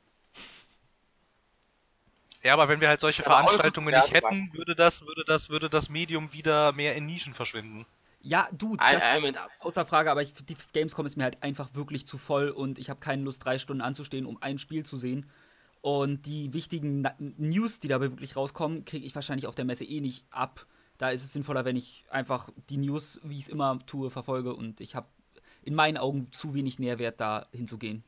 Ja, 2.44 2.54
aber 2.54 2.70
wenn 2.70 2.82
wir 2.82 2.88
halt 2.88 3.00
solche 3.00 3.24
Veranstaltungen 3.24 3.94
nicht 3.94 4.14
hätten, 4.14 4.52
würde 4.54 4.76
das, 4.76 5.06
würde 5.06 5.24
das, 5.26 5.50
würde 5.50 5.70
das 5.70 5.90
Medium 5.90 6.34
wieder 6.34 6.72
mehr 6.72 6.96
in 6.96 7.06
Nischen 7.06 7.34
verschwinden. 7.34 7.86
Ja, 8.24 8.48
du, 8.52 8.76
das 8.76 9.02
ein, 9.02 9.22
Moment, 9.22 9.40
außer 9.60 9.86
Frage, 9.86 10.12
aber 10.12 10.22
ich, 10.22 10.34
die 10.34 10.56
Gamescom 10.74 11.06
ist 11.06 11.18
mir 11.18 11.24
halt 11.24 11.42
einfach 11.44 11.74
wirklich 11.74 12.08
zu 12.08 12.18
voll 12.18 12.50
und 12.50 12.78
ich 12.78 12.90
habe 12.90 13.00
keine 13.00 13.24
Lust, 13.24 13.44
drei 13.44 13.58
Stunden 13.58 13.82
anzustehen, 13.82 14.26
um 14.26 14.42
ein 14.42 14.58
Spiel 14.58 14.86
zu 14.86 14.98
sehen. 14.98 15.30
Und 15.82 16.28
die 16.28 16.54
wichtigen 16.54 17.02
Na 17.02 17.16
News, 17.18 17.80
die 17.80 17.88
dabei 17.88 18.12
wirklich 18.12 18.36
rauskommen, 18.36 18.86
kriege 18.86 19.06
ich 19.06 19.16
wahrscheinlich 19.16 19.48
auf 19.48 19.56
der 19.56 19.66
Messe 19.66 19.84
eh 19.84 20.00
nicht 20.00 20.26
ab. 20.30 20.66
Da 21.00 21.10
ist 21.10 21.24
es 21.24 21.34
sinnvoller, 21.34 21.66
wenn 21.66 21.76
ich 21.76 22.06
einfach 22.10 22.50
die 22.70 22.78
News, 22.78 23.20
wie 23.24 23.38
ich 23.38 23.46
es 23.46 23.50
immer 23.50 23.80
tue, 23.88 24.12
verfolge 24.12 24.54
und 24.54 24.80
ich 24.80 24.96
habe 24.96 25.08
in 25.64 25.74
meinen 25.74 25.98
Augen 25.98 26.32
zu 26.32 26.54
wenig 26.54 26.78
Nährwert, 26.78 27.20
da 27.20 27.48
hinzugehen. 27.52 28.04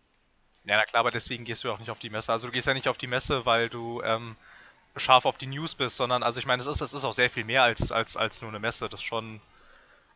Ja, 0.66 0.78
na 0.78 0.86
klar, 0.86 1.02
aber 1.02 1.12
deswegen 1.12 1.44
gehst 1.44 1.64
du 1.64 1.72
auch 1.72 1.80
nicht 1.80 1.90
auf 1.90 2.00
die 2.00 2.10
Messe. 2.10 2.32
Also 2.32 2.48
du 2.48 2.54
gehst 2.54 2.68
ja 2.68 2.74
nicht 2.74 2.88
auf 2.88 2.98
die 2.98 3.08
Messe, 3.08 3.46
weil 3.46 3.70
du 3.70 4.02
ähm, 4.04 4.36
scharf 4.96 5.26
auf 5.26 5.38
die 5.38 5.48
News 5.48 5.76
bist, 5.76 5.98
sondern 5.98 6.24
also 6.24 6.40
ich 6.40 6.46
meine, 6.46 6.62
es 6.62 6.68
ist, 6.68 6.82
ist 6.82 7.04
auch 7.04 7.14
sehr 7.14 7.30
viel 7.30 7.44
mehr 7.44 7.64
als, 7.64 7.92
als, 7.92 8.16
als 8.16 8.42
nur 8.42 8.50
eine 8.50 8.60
Messe. 8.60 8.88
Das 8.88 9.00
ist 9.00 9.06
schon. 9.06 9.42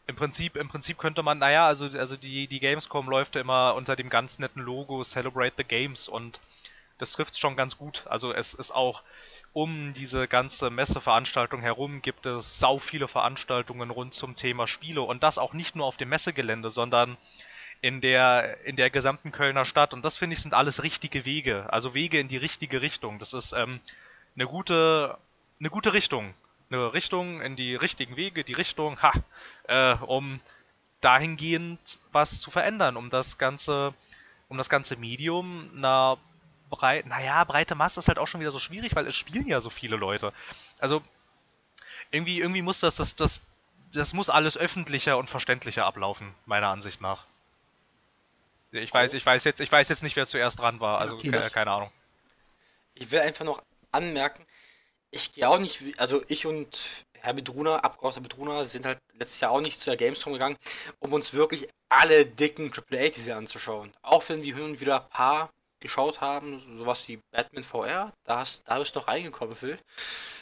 Im 0.05 0.15
Prinzip, 0.15 0.55
im 0.55 0.69
Prinzip 0.69 0.97
könnte 0.97 1.21
man, 1.21 1.37
naja, 1.37 1.67
also, 1.67 1.85
also 1.87 2.15
die, 2.15 2.47
die 2.47 2.61
Gamescom 2.61 3.09
läuft 3.09 3.35
ja 3.35 3.41
immer 3.41 3.75
unter 3.75 3.97
dem 3.97 4.09
ganz 4.09 4.39
netten 4.39 4.61
Logo 4.61 5.03
Celebrate 5.03 5.55
the 5.57 5.65
Games 5.65 6.07
und 6.07 6.39
das 6.97 7.13
trifft 7.13 7.37
schon 7.37 7.55
ganz 7.55 7.77
gut. 7.77 8.05
Also 8.07 8.33
es 8.33 8.53
ist 8.53 8.71
auch 8.71 9.03
um 9.53 9.93
diese 9.93 10.27
ganze 10.27 10.69
Messeveranstaltung 10.69 11.61
herum 11.61 12.01
gibt 12.01 12.25
es 12.25 12.59
sau 12.59 12.79
viele 12.79 13.07
Veranstaltungen 13.07 13.89
rund 13.89 14.13
zum 14.13 14.35
Thema 14.35 14.67
Spiele 14.67 15.01
und 15.01 15.23
das 15.23 15.37
auch 15.37 15.53
nicht 15.53 15.75
nur 15.75 15.85
auf 15.85 15.97
dem 15.97 16.09
Messegelände, 16.09 16.69
sondern 16.69 17.17
in 17.81 18.01
der 18.01 18.65
in 18.65 18.75
der 18.75 18.89
gesamten 18.89 19.31
Kölner 19.31 19.65
Stadt 19.65 19.93
und 19.93 20.03
das 20.03 20.17
finde 20.17 20.35
ich 20.35 20.41
sind 20.41 20.53
alles 20.53 20.83
richtige 20.83 21.25
Wege, 21.25 21.71
also 21.71 21.93
Wege 21.93 22.19
in 22.19 22.27
die 22.27 22.37
richtige 22.37 22.81
Richtung. 22.81 23.19
Das 23.19 23.33
ist 23.33 23.53
ähm, 23.53 23.79
eine 24.35 24.47
gute 24.47 25.17
eine 25.59 25.69
gute 25.69 25.93
Richtung, 25.93 26.33
eine 26.69 26.93
Richtung 26.93 27.41
in 27.41 27.55
die 27.55 27.75
richtigen 27.75 28.15
Wege, 28.15 28.43
die 28.43 28.53
Richtung, 28.53 29.01
ha, 29.01 29.11
äh, 29.67 29.95
um 30.05 30.39
dahingehend 31.01 31.99
was 32.11 32.39
zu 32.41 32.51
verändern, 32.51 32.97
um 32.97 33.09
das 33.09 33.37
ganze 33.37 33.93
um 34.49 34.57
das 34.57 34.69
ganze 34.69 34.95
Medium 34.95 35.69
einer 35.75 36.17
breit, 36.69 37.05
naja, 37.05 37.43
breite 37.43 37.75
Masse 37.75 37.99
ist 37.99 38.07
halt 38.07 38.19
auch 38.19 38.27
schon 38.27 38.41
wieder 38.41 38.51
so 38.51 38.59
schwierig, 38.59 38.95
weil 38.95 39.07
es 39.07 39.15
spielen 39.15 39.47
ja 39.47 39.61
so 39.61 39.69
viele 39.69 39.95
Leute. 39.95 40.33
Also 40.79 41.01
irgendwie, 42.11 42.39
irgendwie 42.39 42.61
muss 42.61 42.79
das, 42.79 42.95
das, 42.95 43.15
das, 43.15 43.41
das 43.93 44.13
muss 44.13 44.29
alles 44.29 44.57
öffentlicher 44.57 45.17
und 45.17 45.29
verständlicher 45.29 45.85
ablaufen, 45.85 46.33
meiner 46.45 46.67
Ansicht 46.69 47.01
nach. 47.01 47.25
Ich 48.71 48.93
weiß, 48.93 49.13
ich 49.13 49.25
weiß 49.25 49.43
jetzt, 49.45 49.61
ich 49.61 49.71
weiß 49.71 49.87
jetzt 49.89 50.03
nicht, 50.03 50.15
wer 50.15 50.27
zuerst 50.27 50.59
dran 50.59 50.79
war, 50.79 50.99
also 50.99 51.15
Okay, 51.15 51.31
ke 51.31 51.37
das- 51.37 51.53
keine 51.53 51.71
Ahnung. 51.71 51.91
Ich 52.95 53.11
will 53.11 53.19
einfach 53.19 53.45
noch 53.45 53.61
anmerken, 53.91 54.45
ich 55.11 55.33
gehe 55.33 55.47
auch 55.47 55.59
nicht, 55.59 55.81
also 55.99 56.23
ich 56.27 56.45
und 56.45 57.05
Herr 57.13 57.33
Bedruna, 57.33 57.77
Abgeordneter 57.79 58.27
Bedruna, 58.27 58.65
sind 58.65 58.85
halt 58.85 58.99
letztes 59.13 59.39
Jahr 59.39 59.51
auch 59.51 59.61
nicht 59.61 59.79
zu 59.79 59.89
der 59.89 59.97
Gamescom 59.97 60.33
gegangen, 60.33 60.57
um 60.99 61.13
uns 61.13 61.33
wirklich 61.33 61.67
alle 61.89 62.25
dicken 62.25 62.71
AAA-Titel 62.71 63.31
anzuschauen. 63.31 63.93
Auch 64.01 64.27
wenn 64.29 64.43
wir 64.43 64.55
hin 64.55 64.63
und 64.65 64.81
wieder 64.81 65.03
ein 65.03 65.09
paar 65.09 65.49
geschaut 65.79 66.21
haben, 66.21 66.77
sowas 66.77 67.07
wie 67.07 67.19
Batman 67.31 67.63
VR, 67.63 68.13
da, 68.23 68.39
hast, 68.39 68.67
da 68.67 68.79
bist 68.79 68.95
du 68.95 68.99
noch 68.99 69.07
reingekommen, 69.07 69.55
Phil. 69.55 69.77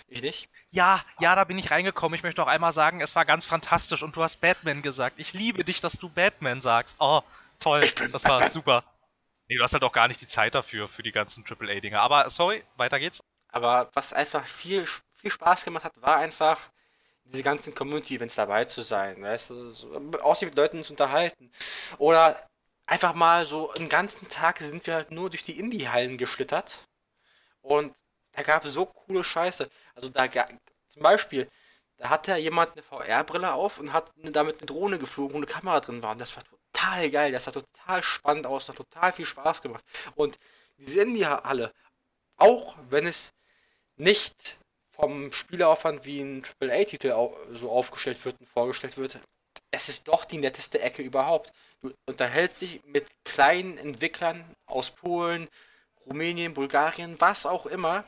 Ich 0.08 0.22
nicht? 0.22 0.50
Ja, 0.72 1.04
ja, 1.20 1.36
da 1.36 1.44
bin 1.44 1.58
ich 1.58 1.72
reingekommen. 1.72 2.16
Ich 2.16 2.24
möchte 2.24 2.42
auch 2.42 2.48
einmal 2.48 2.72
sagen, 2.72 3.02
es 3.02 3.16
war 3.16 3.26
ganz 3.26 3.46
fantastisch 3.46 4.04
und 4.04 4.16
du 4.16 4.22
hast 4.22 4.40
Batman 4.40 4.82
gesagt. 4.82 5.20
Ich 5.20 5.34
liebe 5.34 5.64
dich, 5.64 5.82
dass 5.82 5.94
du 5.94 6.10
Batman 6.10 6.62
sagst. 6.62 6.98
Oh, 7.00 7.22
toll. 7.60 7.82
Das 8.12 8.24
war 8.26 8.50
super. 8.50 8.84
Nee, 9.48 9.58
du 9.58 9.64
hast 9.64 9.74
halt 9.74 9.84
auch 9.84 9.92
gar 9.92 10.08
nicht 10.08 10.22
die 10.22 10.28
Zeit 10.28 10.56
dafür, 10.56 10.88
für 10.88 11.04
die 11.04 11.12
ganzen 11.12 11.44
AAA-Dinger. 11.44 12.00
Aber 12.00 12.30
sorry, 12.30 12.64
weiter 12.78 13.00
geht's. 13.00 13.24
Aber 13.50 13.90
was 13.94 14.14
einfach 14.14 14.46
viel, 14.46 14.86
viel 15.16 15.32
Spaß 15.32 15.66
gemacht 15.66 15.86
hat, 15.86 16.02
war 16.02 16.18
einfach 16.18 16.60
diese 17.26 17.44
ganzen 17.44 17.74
Community-Events 17.74 18.36
dabei 18.36 18.66
zu 18.66 18.84
sein, 18.84 19.22
weißt 19.22 19.50
du, 19.50 19.72
so, 19.72 20.12
auch 20.22 20.36
sich 20.36 20.48
mit 20.48 20.58
Leuten 20.58 20.84
zu 20.84 20.94
unterhalten. 20.94 21.52
Oder 21.98 22.38
einfach 22.86 23.14
mal 23.14 23.46
so 23.46 23.72
einen 23.72 23.90
ganzen 23.90 24.30
Tag 24.30 24.60
sind 24.60 24.86
wir 24.88 24.96
halt 24.96 25.12
nur 25.12 25.30
durch 25.30 25.44
die 25.44 25.60
Indie-Hallen 25.60 26.18
geschlittert. 26.18 26.80
Und 27.62 27.96
da 28.34 28.44
gab 28.44 28.66
es 28.66 28.74
so 28.74 28.86
coole 28.86 29.24
Scheiße. 29.24 29.70
Also 29.96 30.10
da 30.10 30.28
zum 30.30 31.02
Beispiel, 31.02 31.50
da 31.98 32.10
hat 32.10 32.28
ja 32.28 32.38
jemand 32.38 32.74
eine 32.74 32.84
VR-Brille 32.84 33.54
auf 33.54 33.80
und 33.80 33.94
hat 33.94 34.12
damit 34.16 34.58
eine 34.58 34.66
Drohne 34.66 35.00
geflogen, 35.00 35.34
wo 35.34 35.38
eine 35.38 35.46
Kamera 35.46 35.80
drin 35.80 36.04
war. 36.04 36.12
Und 36.12 36.22
das 36.22 36.36
war 36.36 36.44
total 36.44 37.10
geil, 37.10 37.32
das 37.32 37.46
sah 37.46 37.52
total 37.52 38.04
spannend 38.04 38.46
aus, 38.46 38.70
hat 38.70 38.76
total 38.76 39.14
viel 39.14 39.26
Spaß 39.26 39.62
gemacht. 39.62 39.84
Und 40.16 40.38
diese 40.78 41.02
Indie-Halle, 41.02 41.74
auch 42.38 42.76
wenn 42.90 43.08
es 43.08 43.34
nicht 43.96 44.60
vom 44.90 45.32
Spieleraufwand 45.32 46.06
wie 46.06 46.22
ein 46.22 46.44
AAA-Titel 46.62 47.14
so 47.52 47.72
aufgestellt 47.72 48.24
wird 48.26 48.40
und 48.40 48.48
vorgestellt 48.48 48.98
wird, 48.98 49.20
es 49.76 49.90
ist 49.90 50.08
doch 50.08 50.26
die 50.26 50.38
netteste 50.38 50.82
Ecke 50.82 51.02
überhaupt. 51.02 51.52
Du 51.82 51.94
unterhältst 52.08 52.62
dich 52.62 52.82
mit 52.86 53.06
kleinen 53.24 53.78
Entwicklern 53.78 54.44
aus 54.66 54.92
Polen, 54.92 55.48
Rumänien, 56.06 56.54
Bulgarien, 56.54 57.16
was 57.20 57.46
auch 57.46 57.66
immer. 57.66 58.06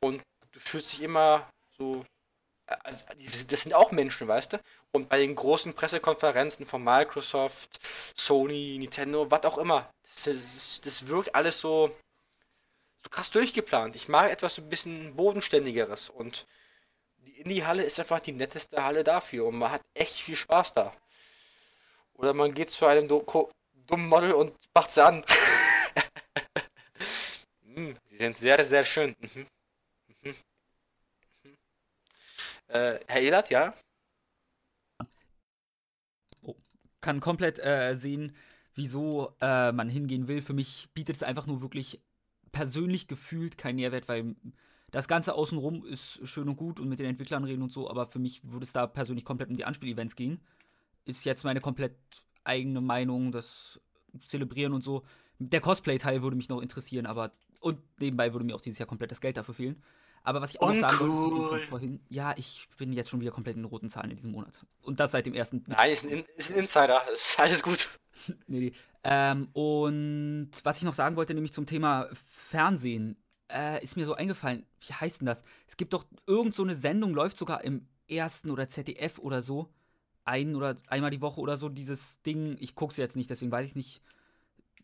Und 0.00 0.22
du 0.52 0.60
fühlst 0.60 0.92
dich 0.92 1.02
immer 1.02 1.48
so. 1.76 2.04
Also, 2.66 3.04
das 3.48 3.60
sind 3.62 3.74
auch 3.74 3.90
Menschen, 3.90 4.26
weißt 4.26 4.54
du? 4.54 4.60
Und 4.92 5.10
bei 5.10 5.18
den 5.18 5.34
großen 5.34 5.74
Pressekonferenzen 5.74 6.64
von 6.64 6.82
Microsoft, 6.82 7.78
Sony, 8.16 8.76
Nintendo, 8.78 9.30
was 9.30 9.44
auch 9.44 9.58
immer, 9.58 9.90
das, 10.02 10.24
das, 10.24 10.80
das 10.82 11.08
wirkt 11.08 11.34
alles 11.34 11.60
so 11.60 11.94
so 13.04 13.10
krass 13.10 13.30
durchgeplant. 13.30 13.96
Ich 13.96 14.08
mag 14.08 14.30
etwas 14.30 14.54
so 14.54 14.62
ein 14.62 14.68
bisschen 14.68 15.14
bodenständigeres 15.14 16.08
und 16.08 16.46
die 17.26 17.40
Indie-Halle 17.40 17.82
ist 17.82 17.98
einfach 17.98 18.20
die 18.20 18.32
netteste 18.32 18.82
Halle 18.82 19.04
dafür 19.04 19.46
und 19.46 19.56
man 19.56 19.70
hat 19.70 19.82
echt 19.94 20.20
viel 20.20 20.36
Spaß 20.36 20.74
da. 20.74 20.92
Oder 22.14 22.32
man 22.32 22.54
geht 22.54 22.70
zu 22.70 22.86
einem 22.86 23.08
dummen 23.08 24.08
Model 24.08 24.32
und 24.32 24.54
macht 24.74 24.92
sie 24.92 25.04
an. 25.04 25.24
hm, 27.74 27.96
sie 28.06 28.16
sind 28.16 28.36
sehr, 28.36 28.64
sehr 28.64 28.84
schön. 28.84 29.16
Mhm. 29.18 29.46
Mhm. 30.22 30.34
Mhm. 31.42 31.56
Äh, 32.68 33.00
Herr 33.08 33.20
Elat, 33.20 33.50
ja? 33.50 33.74
Oh, 36.42 36.54
kann 37.00 37.20
komplett 37.20 37.58
äh, 37.58 37.94
sehen, 37.94 38.36
wieso 38.74 39.34
äh, 39.40 39.72
man 39.72 39.88
hingehen 39.88 40.28
will. 40.28 40.42
Für 40.42 40.52
mich 40.52 40.88
bietet 40.94 41.16
es 41.16 41.22
einfach 41.22 41.46
nur 41.46 41.62
wirklich 41.62 42.00
persönlich 42.52 43.08
gefühlt 43.08 43.58
kein 43.58 43.76
Nährwert, 43.76 44.08
weil 44.08 44.36
das 44.94 45.08
Ganze 45.08 45.34
außenrum 45.34 45.84
ist 45.84 46.20
schön 46.22 46.48
und 46.48 46.56
gut 46.56 46.78
und 46.78 46.88
mit 46.88 47.00
den 47.00 47.06
Entwicklern 47.06 47.42
reden 47.42 47.62
und 47.62 47.72
so, 47.72 47.90
aber 47.90 48.06
für 48.06 48.20
mich 48.20 48.40
würde 48.44 48.64
es 48.64 48.72
da 48.72 48.86
persönlich 48.86 49.24
komplett 49.24 49.50
um 49.50 49.56
die 49.56 49.64
Anspielevents 49.64 50.14
gehen. 50.14 50.40
Ist 51.04 51.24
jetzt 51.24 51.42
meine 51.42 51.60
komplett 51.60 51.96
eigene 52.44 52.80
Meinung, 52.80 53.32
das 53.32 53.80
Zelebrieren 54.20 54.72
und 54.72 54.84
so. 54.84 55.02
Der 55.40 55.60
Cosplay-Teil 55.60 56.22
würde 56.22 56.36
mich 56.36 56.48
noch 56.48 56.60
interessieren, 56.60 57.06
aber 57.06 57.32
und 57.58 57.80
nebenbei 57.98 58.32
würde 58.32 58.44
mir 58.44 58.54
auch 58.54 58.60
dieses 58.60 58.78
Jahr 58.78 58.86
komplett 58.86 59.10
das 59.10 59.20
Geld 59.20 59.36
dafür 59.36 59.54
fehlen. 59.54 59.82
Aber 60.22 60.40
was 60.40 60.50
ich 60.50 60.62
auch 60.62 60.72
noch 60.72 60.76
sagen 60.76 61.00
wollte 61.00 61.66
vorhin, 61.66 62.00
ja, 62.08 62.32
ich 62.36 62.68
bin 62.78 62.92
jetzt 62.92 63.10
schon 63.10 63.20
wieder 63.20 63.32
komplett 63.32 63.56
in 63.56 63.62
den 63.62 63.68
roten 63.68 63.90
Zahlen 63.90 64.10
in 64.12 64.16
diesem 64.16 64.30
Monat. 64.30 64.64
Und 64.80 65.00
das 65.00 65.10
seit 65.10 65.26
dem 65.26 65.34
ersten. 65.34 65.64
Nein, 65.66 65.90
ist 65.90 66.04
ein, 66.04 66.24
ist 66.36 66.50
ein 66.50 66.56
Insider, 66.56 67.02
ist 67.12 67.40
alles 67.40 67.64
gut. 67.64 67.98
nee, 68.46 68.60
nee. 68.60 68.72
Ähm, 69.02 69.48
und 69.54 70.52
was 70.62 70.76
ich 70.76 70.84
noch 70.84 70.94
sagen 70.94 71.16
wollte, 71.16 71.34
nämlich 71.34 71.52
zum 71.52 71.66
Thema 71.66 72.08
Fernsehen, 72.12 73.16
äh, 73.52 73.82
ist 73.82 73.96
mir 73.96 74.06
so 74.06 74.14
eingefallen, 74.14 74.66
wie 74.80 74.92
heißt 74.92 75.20
denn 75.20 75.26
das? 75.26 75.44
Es 75.66 75.76
gibt 75.76 75.92
doch 75.92 76.04
irgend 76.26 76.54
so 76.54 76.62
eine 76.62 76.74
Sendung, 76.74 77.14
läuft 77.14 77.36
sogar 77.36 77.62
im 77.64 77.86
ersten 78.08 78.50
oder 78.50 78.68
ZDF 78.68 79.18
oder 79.18 79.42
so. 79.42 79.68
Ein 80.24 80.56
oder 80.56 80.76
einmal 80.88 81.10
die 81.10 81.20
Woche 81.20 81.40
oder 81.40 81.56
so, 81.56 81.68
dieses 81.68 82.20
Ding, 82.22 82.56
ich 82.58 82.74
gucke 82.74 82.92
es 82.92 82.96
jetzt 82.96 83.16
nicht, 83.16 83.28
deswegen 83.28 83.52
weiß 83.52 83.66
ich 83.66 83.74
nicht, 83.74 84.00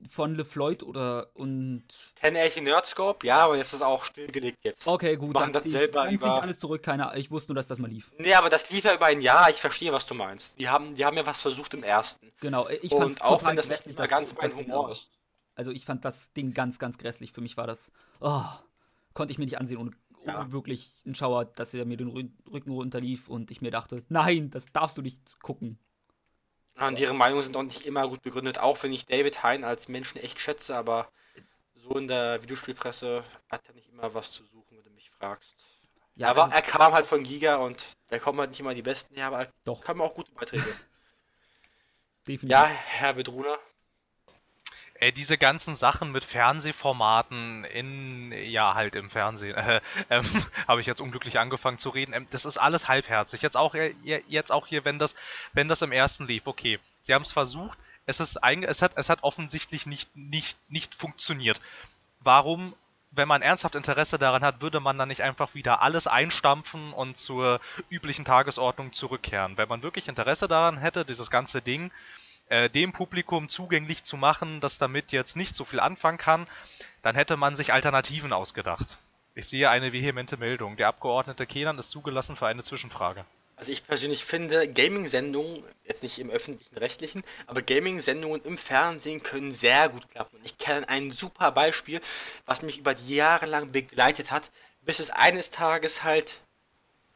von 0.08 0.34
LeFloid 0.34 0.82
oder 0.82 1.30
und. 1.34 1.84
1080 2.22 2.62
Nerdscope, 2.62 3.26
ja, 3.26 3.44
aber 3.44 3.56
das 3.56 3.72
ist 3.72 3.82
auch 3.82 4.04
stillgelegt 4.04 4.58
jetzt. 4.62 4.86
Okay, 4.86 5.16
gut. 5.16 5.34
Machen 5.34 5.52
das 5.52 5.64
selber 5.64 6.04
dann 6.04 6.14
über. 6.14 6.42
alles 6.42 6.58
zurück, 6.58 6.82
keine 6.82 7.12
Ich 7.16 7.30
wusste 7.30 7.52
nur, 7.52 7.56
dass 7.56 7.66
das 7.66 7.78
mal 7.78 7.90
lief. 7.90 8.10
Nee, 8.18 8.34
aber 8.34 8.48
das 8.48 8.70
lief 8.70 8.84
ja 8.84 8.94
über 8.94 9.06
ein 9.06 9.20
Jahr, 9.20 9.50
ich 9.50 9.56
verstehe, 9.56 9.92
was 9.92 10.06
du 10.06 10.14
meinst. 10.14 10.58
Die 10.58 10.68
haben, 10.68 10.94
die 10.94 11.04
haben 11.04 11.16
ja 11.16 11.26
was 11.26 11.40
versucht 11.40 11.74
im 11.74 11.82
ersten. 11.82 12.32
Genau, 12.40 12.68
ich 12.68 12.92
Und 12.92 13.22
auch 13.22 13.44
wenn 13.44 13.56
das 13.56 13.68
nicht 13.68 13.86
mehr 13.86 14.08
ganz 14.08 14.34
mein 14.34 14.54
Humor 14.54 14.90
ist. 14.90 15.10
Also 15.60 15.72
ich 15.72 15.84
fand 15.84 16.06
das 16.06 16.32
Ding 16.32 16.54
ganz, 16.54 16.78
ganz 16.78 16.96
grässlich. 16.96 17.32
Für 17.32 17.42
mich 17.42 17.58
war 17.58 17.66
das. 17.66 17.92
Oh, 18.18 18.46
konnte 19.12 19.30
ich 19.30 19.36
mir 19.36 19.44
nicht 19.44 19.58
ansehen 19.58 19.76
ohne, 19.76 19.90
ja. 20.24 20.50
wirklich 20.50 20.96
einen 21.04 21.14
Schauer, 21.14 21.44
dass 21.44 21.74
er 21.74 21.84
mir 21.84 21.98
den 21.98 22.08
Rücken 22.08 22.70
runterlief 22.70 23.28
und 23.28 23.50
ich 23.50 23.60
mir 23.60 23.70
dachte, 23.70 24.02
nein, 24.08 24.48
das 24.48 24.64
darfst 24.72 24.96
du 24.96 25.02
nicht 25.02 25.38
gucken. 25.42 25.78
Und 26.78 26.98
ihre 26.98 27.12
Meinungen 27.12 27.42
sind 27.42 27.54
auch 27.58 27.62
nicht 27.62 27.82
immer 27.82 28.08
gut 28.08 28.22
begründet, 28.22 28.58
auch 28.58 28.82
wenn 28.82 28.90
ich 28.94 29.04
David 29.04 29.42
Hein 29.42 29.62
als 29.62 29.88
Menschen 29.88 30.16
echt 30.16 30.40
schätze, 30.40 30.74
aber 30.74 31.12
so 31.74 31.90
in 31.98 32.08
der 32.08 32.42
Videospielpresse 32.42 33.22
hat 33.50 33.68
er 33.68 33.74
nicht 33.74 33.90
immer 33.90 34.14
was 34.14 34.32
zu 34.32 34.44
suchen, 34.44 34.78
wenn 34.78 34.84
du 34.84 34.90
mich 34.92 35.10
fragst. 35.10 35.62
Ja, 36.14 36.28
er, 36.28 36.36
war, 36.36 36.44
also 36.44 36.56
er 36.56 36.62
kam 36.62 36.94
halt 36.94 37.04
von 37.04 37.22
Giga 37.22 37.56
und 37.56 37.86
da 38.08 38.18
kommen 38.18 38.40
halt 38.40 38.48
nicht 38.48 38.60
immer 38.60 38.72
die 38.72 38.80
Besten 38.80 39.14
her, 39.14 39.26
aber 39.26 39.46
doch. 39.66 39.82
kamen 39.82 40.00
auch 40.00 40.14
gute 40.14 40.32
Beiträge. 40.32 40.64
Definitiv. 42.26 42.48
Ja, 42.48 42.64
Herr 42.64 43.12
Bedruner. 43.12 43.58
Ey, 45.02 45.12
diese 45.12 45.38
ganzen 45.38 45.74
Sachen 45.76 46.12
mit 46.12 46.24
Fernsehformaten 46.24 47.64
in, 47.64 48.32
ja, 48.32 48.74
halt 48.74 48.94
im 48.94 49.08
Fernsehen, 49.08 49.56
äh, 49.56 49.80
ähm, 50.10 50.26
habe 50.68 50.82
ich 50.82 50.86
jetzt 50.86 51.00
unglücklich 51.00 51.38
angefangen 51.38 51.78
zu 51.78 51.88
reden. 51.88 52.12
Ähm, 52.12 52.26
das 52.30 52.44
ist 52.44 52.58
alles 52.58 52.86
halbherzig. 52.86 53.40
Jetzt 53.40 53.56
auch, 53.56 53.74
äh, 53.74 53.94
jetzt 54.04 54.52
auch 54.52 54.66
hier, 54.66 54.84
wenn 54.84 54.98
das, 54.98 55.14
wenn 55.54 55.68
das 55.68 55.80
im 55.80 55.90
ersten 55.90 56.26
lief, 56.26 56.46
okay. 56.46 56.78
Sie 57.04 57.14
haben 57.14 57.22
es 57.22 57.32
versucht, 57.32 57.78
es 58.04 58.20
ist 58.20 58.44
ein, 58.44 58.62
es 58.62 58.82
hat, 58.82 58.92
es 58.96 59.08
hat 59.08 59.22
offensichtlich 59.22 59.86
nicht, 59.86 60.14
nicht, 60.14 60.58
nicht 60.70 60.94
funktioniert. 60.94 61.62
Warum, 62.20 62.74
wenn 63.10 63.26
man 63.26 63.40
ernsthaft 63.40 63.76
Interesse 63.76 64.18
daran 64.18 64.44
hat, 64.44 64.60
würde 64.60 64.80
man 64.80 64.98
dann 64.98 65.08
nicht 65.08 65.22
einfach 65.22 65.54
wieder 65.54 65.80
alles 65.80 66.08
einstampfen 66.08 66.92
und 66.92 67.16
zur 67.16 67.60
üblichen 67.88 68.26
Tagesordnung 68.26 68.92
zurückkehren? 68.92 69.56
Wenn 69.56 69.68
man 69.68 69.82
wirklich 69.82 70.08
Interesse 70.08 70.46
daran 70.46 70.76
hätte, 70.76 71.06
dieses 71.06 71.30
ganze 71.30 71.62
Ding 71.62 71.90
äh, 72.50 72.68
dem 72.68 72.92
Publikum 72.92 73.48
zugänglich 73.48 74.04
zu 74.04 74.16
machen, 74.16 74.60
das 74.60 74.78
damit 74.78 75.12
jetzt 75.12 75.36
nicht 75.36 75.54
so 75.54 75.64
viel 75.64 75.80
anfangen 75.80 76.18
kann, 76.18 76.46
dann 77.02 77.14
hätte 77.14 77.36
man 77.36 77.56
sich 77.56 77.72
Alternativen 77.72 78.32
ausgedacht. 78.32 78.98
Ich 79.34 79.46
sehe 79.46 79.70
eine 79.70 79.92
vehemente 79.92 80.36
Meldung. 80.36 80.76
Der 80.76 80.88
Abgeordnete 80.88 81.46
Kenan 81.46 81.78
ist 81.78 81.90
zugelassen 81.90 82.36
für 82.36 82.46
eine 82.46 82.62
Zwischenfrage. 82.62 83.24
Also 83.56 83.72
ich 83.72 83.86
persönlich 83.86 84.24
finde, 84.24 84.68
Gaming-Sendungen, 84.68 85.62
jetzt 85.84 86.02
nicht 86.02 86.18
im 86.18 86.30
öffentlichen 86.30 86.78
rechtlichen, 86.78 87.22
aber 87.46 87.62
Gaming-Sendungen 87.62 88.42
im 88.44 88.58
Fernsehen 88.58 89.22
können 89.22 89.52
sehr 89.52 89.88
gut 89.90 90.10
klappen. 90.10 90.36
Und 90.36 90.44
ich 90.44 90.58
kenne 90.58 90.88
ein 90.88 91.12
super 91.12 91.52
Beispiel, 91.52 92.00
was 92.46 92.62
mich 92.62 92.78
über 92.78 92.94
die 92.94 93.14
Jahre 93.14 93.46
lang 93.46 93.70
begleitet 93.70 94.30
hat, 94.30 94.50
bis 94.80 94.98
es 94.98 95.10
eines 95.10 95.50
Tages 95.50 96.02
halt 96.02 96.40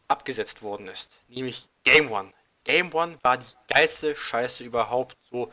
abgesetzt 0.06 0.62
worden 0.62 0.86
ist. 0.88 1.16
Nämlich 1.28 1.66
Game 1.82 2.12
One. 2.12 2.32
Game 2.64 2.92
One 2.92 3.18
war 3.22 3.38
die 3.38 3.46
geilste 3.68 4.16
Scheiße 4.16 4.64
überhaupt, 4.64 5.16
so 5.30 5.50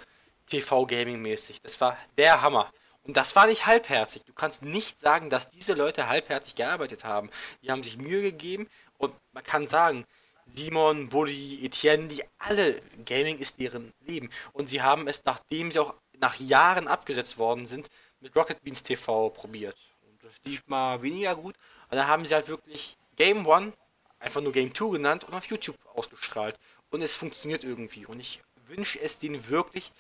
TV-Gaming-mäßig. 0.48 1.62
Das 1.62 1.80
war 1.82 1.98
der 2.18 2.42
Hammer. 2.42 2.72
Und 3.04 3.18
das 3.18 3.36
war 3.36 3.48
nicht 3.48 3.66
halbherzig. 3.66 4.24
Du 4.26 4.34
kannst 4.34 4.64
nicht 4.64 5.00
sagen, 5.00 5.30
dass 5.30 5.50
diese 5.50 5.74
Leute 5.74 6.08
halbherzig 6.08 6.56
gearbeitet 6.56 7.04
haben. 7.04 7.30
Die 7.62 7.72
haben 7.72 7.84
sich 7.84 7.98
Mühe 7.98 8.22
gegeben 8.22 8.70
und 8.98 9.14
man 9.34 9.44
kann 9.44 9.68
sagen, 9.68 10.06
Simon, 10.46 11.10
Buddy, 11.10 11.66
Etienne, 11.66 12.08
die 12.08 12.24
alle, 12.38 12.82
Gaming 13.06 13.40
ist 13.40 13.60
deren 13.60 13.94
Leben. 14.02 14.30
Und 14.54 14.70
sie 14.70 14.82
haben 14.82 15.08
es, 15.08 15.24
nachdem 15.26 15.72
sie 15.72 15.80
auch 15.80 15.96
nach 16.20 16.40
Jahren 16.40 16.88
abgesetzt 16.88 17.38
worden 17.38 17.66
sind, 17.66 17.90
mit 18.20 18.36
Rocket 18.36 18.62
Beans 18.64 18.84
TV 18.84 19.30
probiert. 19.30 19.78
Und 20.04 20.24
das 20.24 20.34
lief 20.46 20.64
mal 20.68 21.02
weniger 21.02 21.36
gut. 21.36 21.56
Und 21.90 21.98
dann 21.98 22.08
haben 22.08 22.26
sie 22.26 22.36
halt 22.36 22.48
wirklich 22.48 22.98
Game 23.16 23.48
One, 23.48 23.74
einfach 24.20 24.42
nur 24.42 24.52
Game 24.52 24.74
2 24.74 24.92
genannt 24.92 25.24
und 25.24 25.34
auf 25.34 25.46
YouTube 25.46 25.78
ausgestrahlt 25.96 26.60
und 26.92 27.02
es 27.02 27.16
funktioniert 27.16 27.64
irgendwie. 27.64 28.06
Und 28.06 28.20
ich 28.20 28.42
wünsche 28.68 29.00
es 29.02 29.18
denen 29.18 29.50
wirklich, 29.50 29.92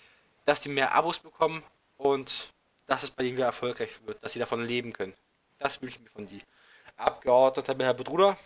dass 0.45 0.63
sie 0.63 0.69
mehr 0.69 0.93
Abos 0.93 1.19
bekommen 1.19 1.63
und 1.97 2.51
dass 2.87 3.03
es 3.03 3.11
bei 3.11 3.23
denen 3.23 3.37
wieder 3.37 3.45
erfolgreich 3.45 3.89
wird, 4.05 4.23
dass 4.23 4.33
sie 4.33 4.39
davon 4.39 4.65
leben 4.65 4.93
können. 4.93 5.13
Das 5.59 5.81
wünsche 5.81 5.97
ich 5.97 6.03
mir 6.03 6.09
von 6.09 6.27
die. 6.27 6.41
Abgeordneter 6.97 7.75
Herr 7.79 7.93
Bedruder. 7.93 8.37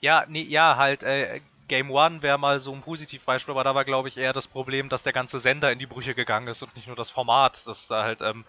Ja, 0.00 0.24
nee, 0.28 0.42
ja, 0.42 0.76
halt, 0.76 1.02
äh, 1.02 1.40
Game 1.68 1.90
One 1.90 2.22
wäre 2.22 2.38
mal 2.38 2.60
so 2.60 2.72
ein 2.72 2.82
Positivbeispiel, 2.82 3.52
aber 3.52 3.64
da 3.64 3.74
war, 3.74 3.84
glaube 3.84 4.08
ich, 4.08 4.16
eher 4.16 4.32
das 4.32 4.46
Problem, 4.46 4.88
dass 4.88 5.02
der 5.02 5.12
ganze 5.12 5.38
Sender 5.38 5.72
in 5.72 5.78
die 5.78 5.86
Brüche 5.86 6.14
gegangen 6.14 6.48
ist 6.48 6.62
und 6.62 6.74
nicht 6.76 6.86
nur 6.86 6.96
das 6.96 7.10
Format. 7.10 7.66
Das 7.66 7.88
halt, 7.90 8.20
ähm, 8.20 8.44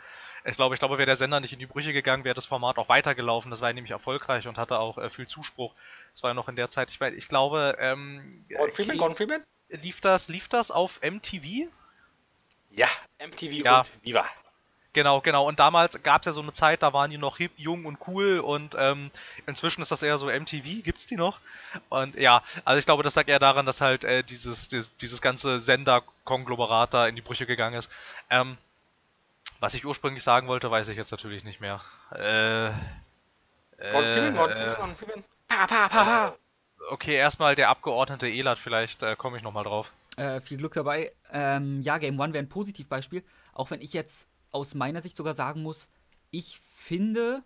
Ich 0.45 0.55
glaube, 0.55 0.75
ich 0.75 0.79
glaube, 0.79 0.97
wäre 0.97 1.05
der 1.05 1.15
Sender 1.15 1.39
nicht 1.39 1.53
in 1.53 1.59
die 1.59 1.65
Brüche 1.65 1.93
gegangen, 1.93 2.25
wäre 2.25 2.35
das 2.35 2.45
Format 2.45 2.77
auch 2.77 2.89
weitergelaufen. 2.89 3.49
Das 3.51 3.61
war 3.61 3.71
nämlich 3.71 3.91
erfolgreich 3.91 4.47
und 4.47 4.57
hatte 4.57 4.79
auch 4.79 4.97
äh, 4.97 5.09
viel 5.09 5.27
Zuspruch. 5.27 5.73
Das 6.13 6.23
war 6.23 6.29
ja 6.29 6.33
noch 6.33 6.47
in 6.47 6.55
der 6.55 6.69
Zeit. 6.69 6.89
Ich, 6.89 7.01
ich 7.01 7.27
glaube, 7.27 7.75
ähm, 7.79 8.45
Gordon 8.49 8.75
Freeman, 8.75 8.97
Gordon 8.97 9.17
Freeman? 9.17 9.43
Lief 9.69 10.01
das, 10.01 10.29
lief 10.29 10.47
das 10.47 10.71
auf 10.71 11.01
MTV? 11.01 11.69
Ja, 12.71 12.87
MTV 13.19 13.63
ja. 13.63 13.79
und 13.79 13.91
Viva. 14.03 14.25
Genau, 14.93 15.21
genau. 15.21 15.47
Und 15.47 15.59
damals 15.59 16.01
gab 16.03 16.21
es 16.21 16.27
ja 16.27 16.31
so 16.33 16.41
eine 16.41 16.53
Zeit, 16.53 16.83
da 16.83 16.93
waren 16.93 17.09
die 17.09 17.17
noch 17.17 17.37
hip, 17.37 17.51
jung 17.57 17.85
und 17.85 17.97
cool 18.07 18.39
und 18.39 18.75
ähm, 18.77 19.09
inzwischen 19.47 19.81
ist 19.81 19.89
das 19.89 20.03
eher 20.03 20.19
so 20.19 20.27
MTV, 20.27 20.83
gibt's 20.83 21.07
die 21.07 21.15
noch? 21.15 21.39
Und 21.89 22.13
ja, 22.15 22.43
also 22.63 22.77
ich 22.77 22.85
glaube, 22.85 23.01
das 23.01 23.15
sagt 23.15 23.27
eher 23.27 23.39
daran, 23.39 23.65
dass 23.65 23.81
halt 23.81 24.03
äh, 24.03 24.23
dieses, 24.23 24.67
dieses, 24.67 24.95
dieses 24.97 25.19
ganze 25.19 25.59
Sender-Konglomerat 25.59 26.93
da 26.93 27.07
in 27.07 27.15
die 27.15 27.23
Brüche 27.23 27.47
gegangen 27.47 27.75
ist. 27.75 27.89
Ähm, 28.29 28.57
was 29.59 29.73
ich 29.73 29.83
ursprünglich 29.83 30.23
sagen 30.23 30.47
wollte, 30.47 30.69
weiß 30.69 30.89
ich 30.89 30.97
jetzt 30.97 31.11
natürlich 31.11 31.43
nicht 31.43 31.59
mehr. 31.59 31.81
Äh. 32.11 32.67
Äh, 32.67 32.71
pa, 35.67 35.87
pa, 35.87 36.03
pa, 36.03 36.37
okay, 36.89 37.15
erstmal 37.15 37.55
der 37.55 37.69
Abgeordnete 37.69 38.27
Elat, 38.27 38.59
vielleicht 38.59 39.03
äh, 39.03 39.15
komme 39.15 39.37
ich 39.37 39.43
nochmal 39.43 39.63
drauf. 39.63 39.91
Äh, 40.17 40.41
viel 40.41 40.57
Glück 40.57 40.73
dabei. 40.73 41.11
Ähm, 41.31 41.81
ja, 41.81 41.97
Game 41.97 42.19
One 42.19 42.33
wäre 42.33 42.43
ein 42.43 42.49
Positivbeispiel. 42.49 43.23
Auch 43.53 43.71
wenn 43.71 43.81
ich 43.81 43.93
jetzt 43.93 44.27
aus 44.51 44.75
meiner 44.75 45.01
Sicht 45.01 45.17
sogar 45.17 45.33
sagen 45.33 45.63
muss, 45.63 45.89
ich 46.29 46.61
finde, 46.71 47.43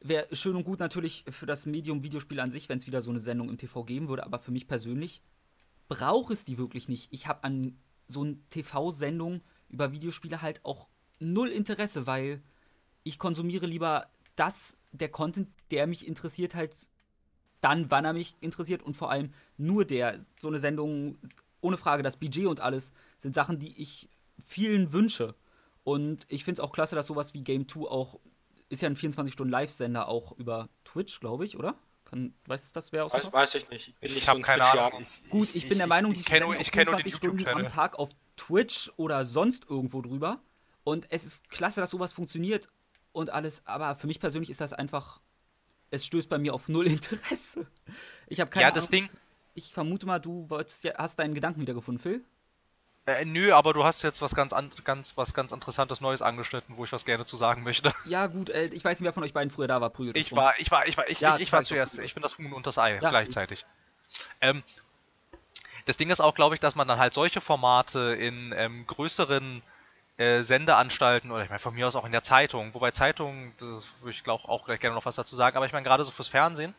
wäre 0.00 0.34
schön 0.34 0.56
und 0.56 0.64
gut 0.64 0.80
natürlich 0.80 1.24
für 1.28 1.46
das 1.46 1.66
Medium 1.66 2.02
Videospiel 2.02 2.40
an 2.40 2.52
sich, 2.52 2.68
wenn 2.68 2.78
es 2.78 2.86
wieder 2.86 3.02
so 3.02 3.10
eine 3.10 3.18
Sendung 3.18 3.48
im 3.48 3.58
TV 3.58 3.84
geben 3.84 4.08
würde, 4.08 4.24
aber 4.24 4.38
für 4.38 4.50
mich 4.50 4.66
persönlich 4.66 5.22
brauche 5.88 6.32
es 6.32 6.44
die 6.44 6.58
wirklich 6.58 6.88
nicht. 6.88 7.12
Ich 7.12 7.26
habe 7.26 7.44
an 7.44 7.78
so 8.08 8.22
eine 8.22 8.36
TV-Sendung 8.50 9.42
über 9.68 9.92
Videospiele 9.92 10.42
halt 10.42 10.64
auch 10.64 10.86
null 11.18 11.48
Interesse, 11.48 12.06
weil 12.06 12.42
ich 13.04 13.18
konsumiere 13.18 13.66
lieber 13.66 14.08
das, 14.36 14.76
der 14.92 15.08
Content, 15.08 15.48
der 15.70 15.86
mich 15.86 16.06
interessiert, 16.06 16.54
halt 16.54 16.74
dann, 17.62 17.90
wann 17.90 18.04
er 18.04 18.12
mich 18.12 18.36
interessiert 18.40 18.82
und 18.82 18.96
vor 18.96 19.10
allem 19.10 19.32
nur 19.56 19.86
der. 19.86 20.18
So 20.38 20.48
eine 20.48 20.60
Sendung, 20.60 21.16
ohne 21.62 21.78
Frage, 21.78 22.02
das 22.02 22.18
Budget 22.18 22.46
und 22.46 22.60
alles, 22.60 22.92
sind 23.18 23.34
Sachen, 23.34 23.58
die 23.58 23.80
ich 23.80 24.10
vielen 24.44 24.92
wünsche. 24.92 25.34
Und 25.84 26.26
ich 26.28 26.44
finde 26.44 26.60
es 26.60 26.68
auch 26.68 26.72
klasse, 26.72 26.94
dass 26.94 27.06
sowas 27.06 27.34
wie 27.34 27.42
Game 27.42 27.68
2 27.68 27.88
auch, 27.88 28.20
ist 28.68 28.82
ja 28.82 28.88
ein 28.88 28.96
24-Stunden-Live-Sender 28.96 30.08
auch 30.08 30.32
über 30.38 30.68
Twitch, 30.84 31.20
glaube 31.20 31.44
ich, 31.44 31.56
oder? 31.56 31.74
Kann, 32.04 32.34
weiß 32.46 32.72
das 32.72 32.92
wer 32.92 33.06
aus 33.06 33.12
weiß, 33.14 33.32
weiß 33.32 33.54
ich 33.54 33.70
nicht. 33.70 33.94
Ich, 34.00 34.16
ich 34.16 34.28
habe 34.28 34.40
so 34.40 34.44
keine 34.44 34.64
Ahnung. 34.64 35.06
Gut, 35.30 35.48
ich, 35.50 35.56
ich 35.56 35.68
bin 35.68 35.78
der 35.78 35.86
Meinung, 35.86 36.12
die 36.12 36.22
kenne 36.22 36.44
ich 36.60 36.70
kenn 36.70 36.86
24 36.86 37.14
Stunden 37.14 37.48
am 37.48 37.68
Tag 37.68 37.98
auf 37.98 38.10
Twitch 38.36 38.92
oder 38.96 39.24
sonst 39.24 39.68
irgendwo 39.68 40.02
drüber. 40.02 40.40
Und 40.84 41.06
es 41.10 41.24
ist 41.24 41.48
klasse, 41.48 41.80
dass 41.80 41.90
sowas 41.90 42.12
funktioniert 42.12 42.68
und 43.12 43.30
alles. 43.30 43.66
Aber 43.66 43.96
für 43.96 44.06
mich 44.06 44.20
persönlich 44.20 44.50
ist 44.50 44.60
das 44.60 44.74
einfach, 44.74 45.21
es 45.92 46.06
stößt 46.06 46.28
bei 46.28 46.38
mir 46.38 46.54
auf 46.54 46.68
null 46.68 46.86
Interesse. 46.88 47.66
Ich 48.26 48.40
habe 48.40 48.50
keine 48.50 48.64
Ja, 48.64 48.70
das 48.72 48.88
Ding. 48.88 49.08
Ich 49.54 49.72
vermute 49.72 50.06
mal, 50.06 50.18
du 50.18 50.48
wolltest, 50.48 50.84
hast 50.96 51.18
deinen 51.18 51.34
Gedanken 51.34 51.60
wiedergefunden, 51.60 52.02
Phil? 52.02 52.24
Äh, 53.04 53.24
nö, 53.24 53.52
aber 53.52 53.74
du 53.74 53.84
hast 53.84 54.02
jetzt 54.02 54.22
was 54.22 54.34
ganz, 54.34 54.52
an, 54.52 54.70
ganz, 54.84 55.16
was 55.16 55.34
ganz 55.34 55.52
Interessantes 55.52 56.00
Neues 56.00 56.22
angeschnitten, 56.22 56.76
wo 56.76 56.84
ich 56.84 56.92
was 56.92 57.04
gerne 57.04 57.26
zu 57.26 57.36
sagen 57.36 57.62
möchte. 57.62 57.92
Ja, 58.06 58.28
gut, 58.28 58.48
äh, 58.48 58.66
ich 58.66 58.84
weiß 58.84 58.98
nicht, 58.98 59.04
wer 59.04 59.12
von 59.12 59.24
euch 59.24 59.34
beiden 59.34 59.50
früher 59.50 59.66
da 59.68 59.80
war, 59.80 59.90
prügelt. 59.90 60.16
Ich 60.16 60.32
war, 60.32 60.58
ich 60.58 60.70
war, 60.70 60.86
ich 60.86 60.96
war, 60.96 61.10
ich, 61.10 61.20
ja, 61.20 61.36
ich, 61.36 61.42
ich 61.42 61.52
war 61.52 61.62
zuerst. 61.62 61.98
Ich 61.98 62.14
bin 62.14 62.22
das 62.22 62.38
Huhn 62.38 62.52
und 62.52 62.66
das 62.66 62.78
Ei 62.78 62.94
ja, 62.94 63.10
gleichzeitig. 63.10 63.66
Ähm, 64.40 64.62
das 65.84 65.96
Ding 65.96 66.10
ist 66.10 66.20
auch, 66.20 66.34
glaube 66.34 66.54
ich, 66.54 66.60
dass 66.60 66.76
man 66.76 66.86
dann 66.86 66.98
halt 66.98 67.12
solche 67.12 67.40
Formate 67.40 68.16
in 68.18 68.54
ähm, 68.56 68.86
größeren 68.86 69.62
äh, 70.18 70.42
Sendeanstalten 70.42 71.30
oder 71.30 71.42
ich 71.42 71.48
meine 71.48 71.58
von 71.58 71.74
mir 71.74 71.86
aus 71.86 71.96
auch 71.96 72.04
in 72.04 72.12
der 72.12 72.22
Zeitung, 72.22 72.74
wobei 72.74 72.90
Zeitungen, 72.90 73.52
das 73.58 73.86
würde 74.00 74.10
ich 74.10 74.24
glaube 74.24 74.48
auch 74.48 74.64
gleich 74.64 74.80
gerne 74.80 74.94
noch 74.94 75.06
was 75.06 75.16
dazu 75.16 75.36
sagen, 75.36 75.56
aber 75.56 75.66
ich 75.66 75.72
meine 75.72 75.84
gerade 75.84 76.04
so 76.04 76.10
fürs 76.10 76.28
Fernsehen, 76.28 76.74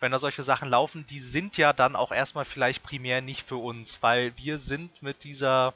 wenn 0.00 0.12
da 0.12 0.18
solche 0.18 0.42
Sachen 0.42 0.68
laufen, 0.68 1.06
die 1.06 1.20
sind 1.20 1.56
ja 1.56 1.72
dann 1.72 1.96
auch 1.96 2.12
erstmal 2.12 2.44
vielleicht 2.44 2.82
primär 2.82 3.22
nicht 3.22 3.46
für 3.46 3.56
uns, 3.56 4.02
weil 4.02 4.36
wir 4.36 4.58
sind 4.58 5.02
mit 5.02 5.24
dieser, 5.24 5.72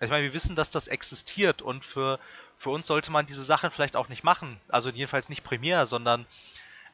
ich 0.00 0.10
meine, 0.10 0.24
wir 0.24 0.34
wissen, 0.34 0.56
dass 0.56 0.70
das 0.70 0.88
existiert 0.88 1.62
und 1.62 1.84
für, 1.84 2.18
für 2.58 2.70
uns 2.70 2.86
sollte 2.86 3.10
man 3.10 3.26
diese 3.26 3.44
Sachen 3.44 3.70
vielleicht 3.70 3.96
auch 3.96 4.08
nicht 4.08 4.24
machen, 4.24 4.60
also 4.68 4.90
jedenfalls 4.90 5.28
nicht 5.28 5.44
primär, 5.44 5.86
sondern 5.86 6.26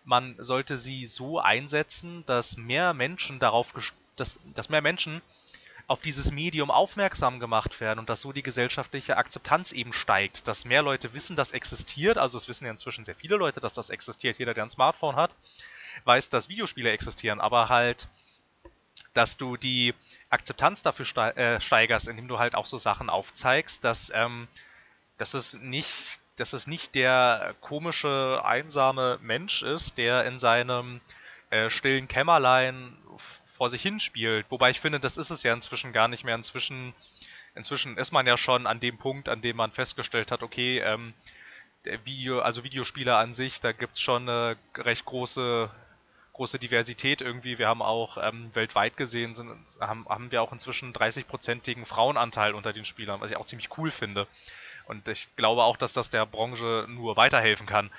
man 0.04 0.34
sollte 0.38 0.76
sie 0.76 1.06
so 1.06 1.40
einsetzen, 1.40 2.24
dass 2.26 2.56
mehr 2.56 2.94
Menschen 2.94 3.38
darauf, 3.38 3.72
dass, 4.16 4.38
dass 4.54 4.68
mehr 4.68 4.82
Menschen 4.82 5.22
auf 5.86 6.00
dieses 6.00 6.32
Medium 6.32 6.70
aufmerksam 6.70 7.38
gemacht 7.38 7.80
werden 7.80 8.00
und 8.00 8.08
dass 8.08 8.20
so 8.20 8.32
die 8.32 8.42
gesellschaftliche 8.42 9.16
Akzeptanz 9.16 9.72
eben 9.72 9.92
steigt, 9.92 10.48
dass 10.48 10.64
mehr 10.64 10.82
Leute 10.82 11.12
wissen, 11.14 11.36
dass 11.36 11.52
existiert, 11.52 12.18
also 12.18 12.36
es 12.38 12.48
wissen 12.48 12.64
ja 12.64 12.72
inzwischen 12.72 13.04
sehr 13.04 13.14
viele 13.14 13.36
Leute, 13.36 13.60
dass 13.60 13.74
das 13.74 13.90
existiert, 13.90 14.38
jeder, 14.38 14.54
der 14.54 14.64
ein 14.64 14.70
Smartphone 14.70 15.16
hat, 15.16 15.34
weiß, 16.04 16.28
dass 16.28 16.48
Videospiele 16.48 16.90
existieren, 16.90 17.40
aber 17.40 17.68
halt, 17.68 18.08
dass 19.14 19.36
du 19.36 19.56
die 19.56 19.94
Akzeptanz 20.28 20.82
dafür 20.82 21.06
äh, 21.36 21.60
steigerst, 21.60 22.08
indem 22.08 22.26
du 22.28 22.38
halt 22.38 22.54
auch 22.54 22.66
so 22.66 22.78
Sachen 22.78 23.08
aufzeigst, 23.08 23.84
dass, 23.84 24.10
ähm, 24.14 24.48
dass 25.18 25.34
es 25.34 25.54
nicht 25.54 26.20
dass 26.36 26.52
es 26.52 26.66
nicht 26.66 26.94
der 26.94 27.54
komische, 27.60 28.42
einsame 28.44 29.18
Mensch 29.22 29.62
ist, 29.62 29.96
der 29.96 30.26
in 30.26 30.38
seinem 30.38 31.00
äh, 31.50 31.70
stillen 31.70 32.08
Kämmerlein 32.08 32.96
vor 33.56 33.70
sich 33.70 33.82
hin 33.82 34.00
spielt. 34.00 34.46
Wobei 34.50 34.70
ich 34.70 34.80
finde, 34.80 35.00
das 35.00 35.16
ist 35.16 35.30
es 35.30 35.42
ja 35.42 35.52
inzwischen 35.52 35.92
gar 35.92 36.08
nicht 36.08 36.24
mehr. 36.24 36.34
Inzwischen, 36.34 36.94
inzwischen 37.54 37.96
ist 37.96 38.12
man 38.12 38.26
ja 38.26 38.36
schon 38.36 38.66
an 38.66 38.80
dem 38.80 38.98
Punkt, 38.98 39.28
an 39.28 39.42
dem 39.42 39.56
man 39.56 39.72
festgestellt 39.72 40.30
hat, 40.30 40.42
okay, 40.42 40.78
ähm, 40.78 41.14
Video, 42.04 42.40
also 42.40 42.64
Videospiele 42.64 43.16
an 43.16 43.32
sich, 43.32 43.60
da 43.60 43.72
gibt 43.72 43.94
es 43.94 44.00
schon 44.00 44.28
eine 44.28 44.56
recht 44.76 45.04
große 45.04 45.70
große 46.36 46.58
Diversität 46.58 47.22
irgendwie. 47.22 47.58
Wir 47.58 47.66
haben 47.66 47.80
auch 47.80 48.18
ähm, 48.20 48.50
weltweit 48.54 48.96
gesehen, 48.98 49.34
sind, 49.34 49.50
haben, 49.80 50.06
haben 50.06 50.30
wir 50.30 50.42
auch 50.42 50.52
inzwischen 50.52 50.92
30-prozentigen 50.92 51.86
Frauenanteil 51.86 52.54
unter 52.54 52.74
den 52.74 52.84
Spielern, 52.84 53.20
was 53.20 53.30
ich 53.30 53.38
auch 53.38 53.46
ziemlich 53.46 53.70
cool 53.78 53.90
finde. 53.90 54.26
Und 54.84 55.08
ich 55.08 55.34
glaube 55.36 55.64
auch, 55.64 55.78
dass 55.78 55.94
das 55.94 56.10
der 56.10 56.26
Branche 56.26 56.86
nur 56.88 57.16
weiterhelfen 57.16 57.66
kann. 57.66 57.90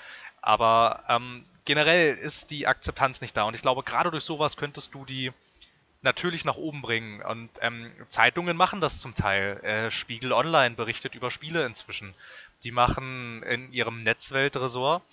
Aber 0.41 1.03
ähm, 1.09 1.45
generell 1.65 2.13
ist 2.13 2.51
die 2.51 2.67
Akzeptanz 2.67 3.21
nicht 3.21 3.35
da. 3.35 3.43
Und 3.43 3.55
ich 3.55 3.63
glaube, 3.63 3.81
gerade 3.81 4.11
durch 4.11 4.23
sowas 4.23 4.55
könntest 4.55 4.93
du 4.93 5.03
die 5.03 5.33
natürlich 6.07 6.45
nach 6.45 6.57
oben 6.57 6.81
bringen. 6.81 7.21
Und 7.21 7.49
ähm, 7.61 7.91
Zeitungen 8.09 8.57
machen 8.57 8.81
das 8.81 8.99
zum 8.99 9.13
Teil. 9.13 9.59
Äh, 9.63 9.91
Spiegel 9.91 10.33
Online 10.33 10.75
berichtet 10.75 11.13
über 11.13 11.29
Spiele 11.29 11.65
inzwischen. 11.65 12.15
Die 12.63 12.71
machen 12.71 13.43
in 13.43 13.71
ihrem 13.71 14.03
Netzweltresort 14.03 15.03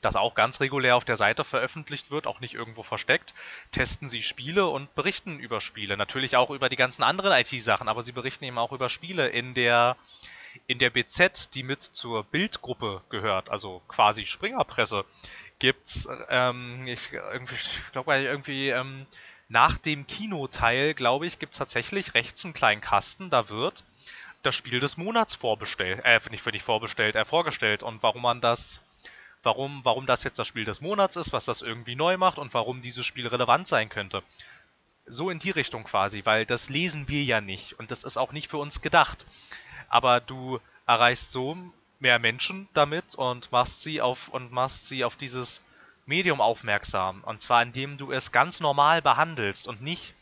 das 0.00 0.16
auch 0.16 0.34
ganz 0.34 0.60
regulär 0.60 0.96
auf 0.96 1.04
der 1.04 1.16
Seite 1.16 1.44
veröffentlicht 1.44 2.10
wird, 2.10 2.26
auch 2.26 2.40
nicht 2.40 2.54
irgendwo 2.54 2.82
versteckt, 2.82 3.34
testen 3.72 4.08
sie 4.08 4.22
Spiele 4.22 4.66
und 4.66 4.94
berichten 4.94 5.38
über 5.38 5.60
Spiele. 5.60 5.96
Natürlich 5.96 6.36
auch 6.36 6.50
über 6.50 6.68
die 6.68 6.76
ganzen 6.76 7.02
anderen 7.02 7.32
IT-Sachen, 7.32 7.88
aber 7.88 8.02
sie 8.02 8.12
berichten 8.12 8.44
eben 8.44 8.58
auch 8.58 8.72
über 8.72 8.88
Spiele 8.88 9.28
in 9.28 9.54
der 9.54 9.96
in 10.66 10.80
der 10.80 10.90
BZ, 10.90 11.54
die 11.54 11.62
mit 11.62 11.80
zur 11.80 12.24
Bildgruppe 12.24 13.02
gehört, 13.08 13.50
also 13.50 13.82
quasi 13.86 14.26
Springerpresse, 14.26 15.04
gibt's 15.60 16.08
ähm, 16.28 16.86
ich 16.88 17.12
ich 17.12 17.92
glaube 17.92 18.16
irgendwie 18.16 18.70
ähm, 18.70 19.06
nach 19.50 19.76
dem 19.76 20.06
Kinoteil, 20.06 20.94
glaube 20.94 21.26
ich, 21.26 21.38
gibt's 21.38 21.58
tatsächlich 21.58 22.14
rechts 22.14 22.44
einen 22.44 22.54
kleinen 22.54 22.80
Kasten, 22.80 23.30
da 23.30 23.48
wird 23.48 23.84
das 24.42 24.54
Spiel 24.54 24.80
des 24.80 24.96
Monats 24.96 25.34
vorbestellt, 25.34 26.00
äh, 26.04 26.18
nicht 26.30 26.42
für 26.42 26.52
dich 26.52 26.62
vorbestellt, 26.62 27.16
äh, 27.16 27.24
vorgestellt 27.26 27.82
und 27.82 28.02
warum 28.02 28.22
man 28.22 28.40
das 28.40 28.80
warum, 29.42 29.80
warum 29.84 30.06
das 30.06 30.22
jetzt 30.22 30.38
das 30.38 30.46
Spiel 30.46 30.64
des 30.64 30.80
Monats 30.80 31.16
ist, 31.16 31.32
was 31.32 31.46
das 31.46 31.62
irgendwie 31.62 31.96
neu 31.96 32.16
macht 32.16 32.38
und 32.38 32.54
warum 32.54 32.82
dieses 32.82 33.06
Spiel 33.06 33.26
relevant 33.26 33.66
sein 33.66 33.88
könnte. 33.88 34.22
So 35.06 35.30
in 35.30 35.38
die 35.38 35.50
Richtung 35.50 35.84
quasi, 35.84 36.22
weil 36.24 36.46
das 36.46 36.68
lesen 36.68 37.08
wir 37.08 37.24
ja 37.24 37.40
nicht 37.40 37.78
und 37.78 37.90
das 37.90 38.04
ist 38.04 38.18
auch 38.18 38.32
nicht 38.32 38.48
für 38.48 38.58
uns 38.58 38.82
gedacht. 38.82 39.26
Aber 39.88 40.20
du 40.20 40.60
erreichst 40.86 41.32
so 41.32 41.56
mehr 41.98 42.18
Menschen 42.18 42.68
damit 42.74 43.14
und 43.16 43.50
machst 43.50 43.82
sie 43.82 44.00
auf 44.00 44.28
und 44.28 44.52
machst 44.52 44.88
sie 44.88 45.04
auf 45.04 45.16
dieses 45.16 45.60
Medium 46.10 46.42
aufmerksam. 46.42 47.22
Und 47.24 47.40
zwar 47.40 47.62
indem 47.62 47.96
du 47.96 48.12
es 48.12 48.32
ganz 48.32 48.60
normal 48.60 49.00
behandelst 49.00 49.66
und 49.66 49.80
nicht 49.80 50.12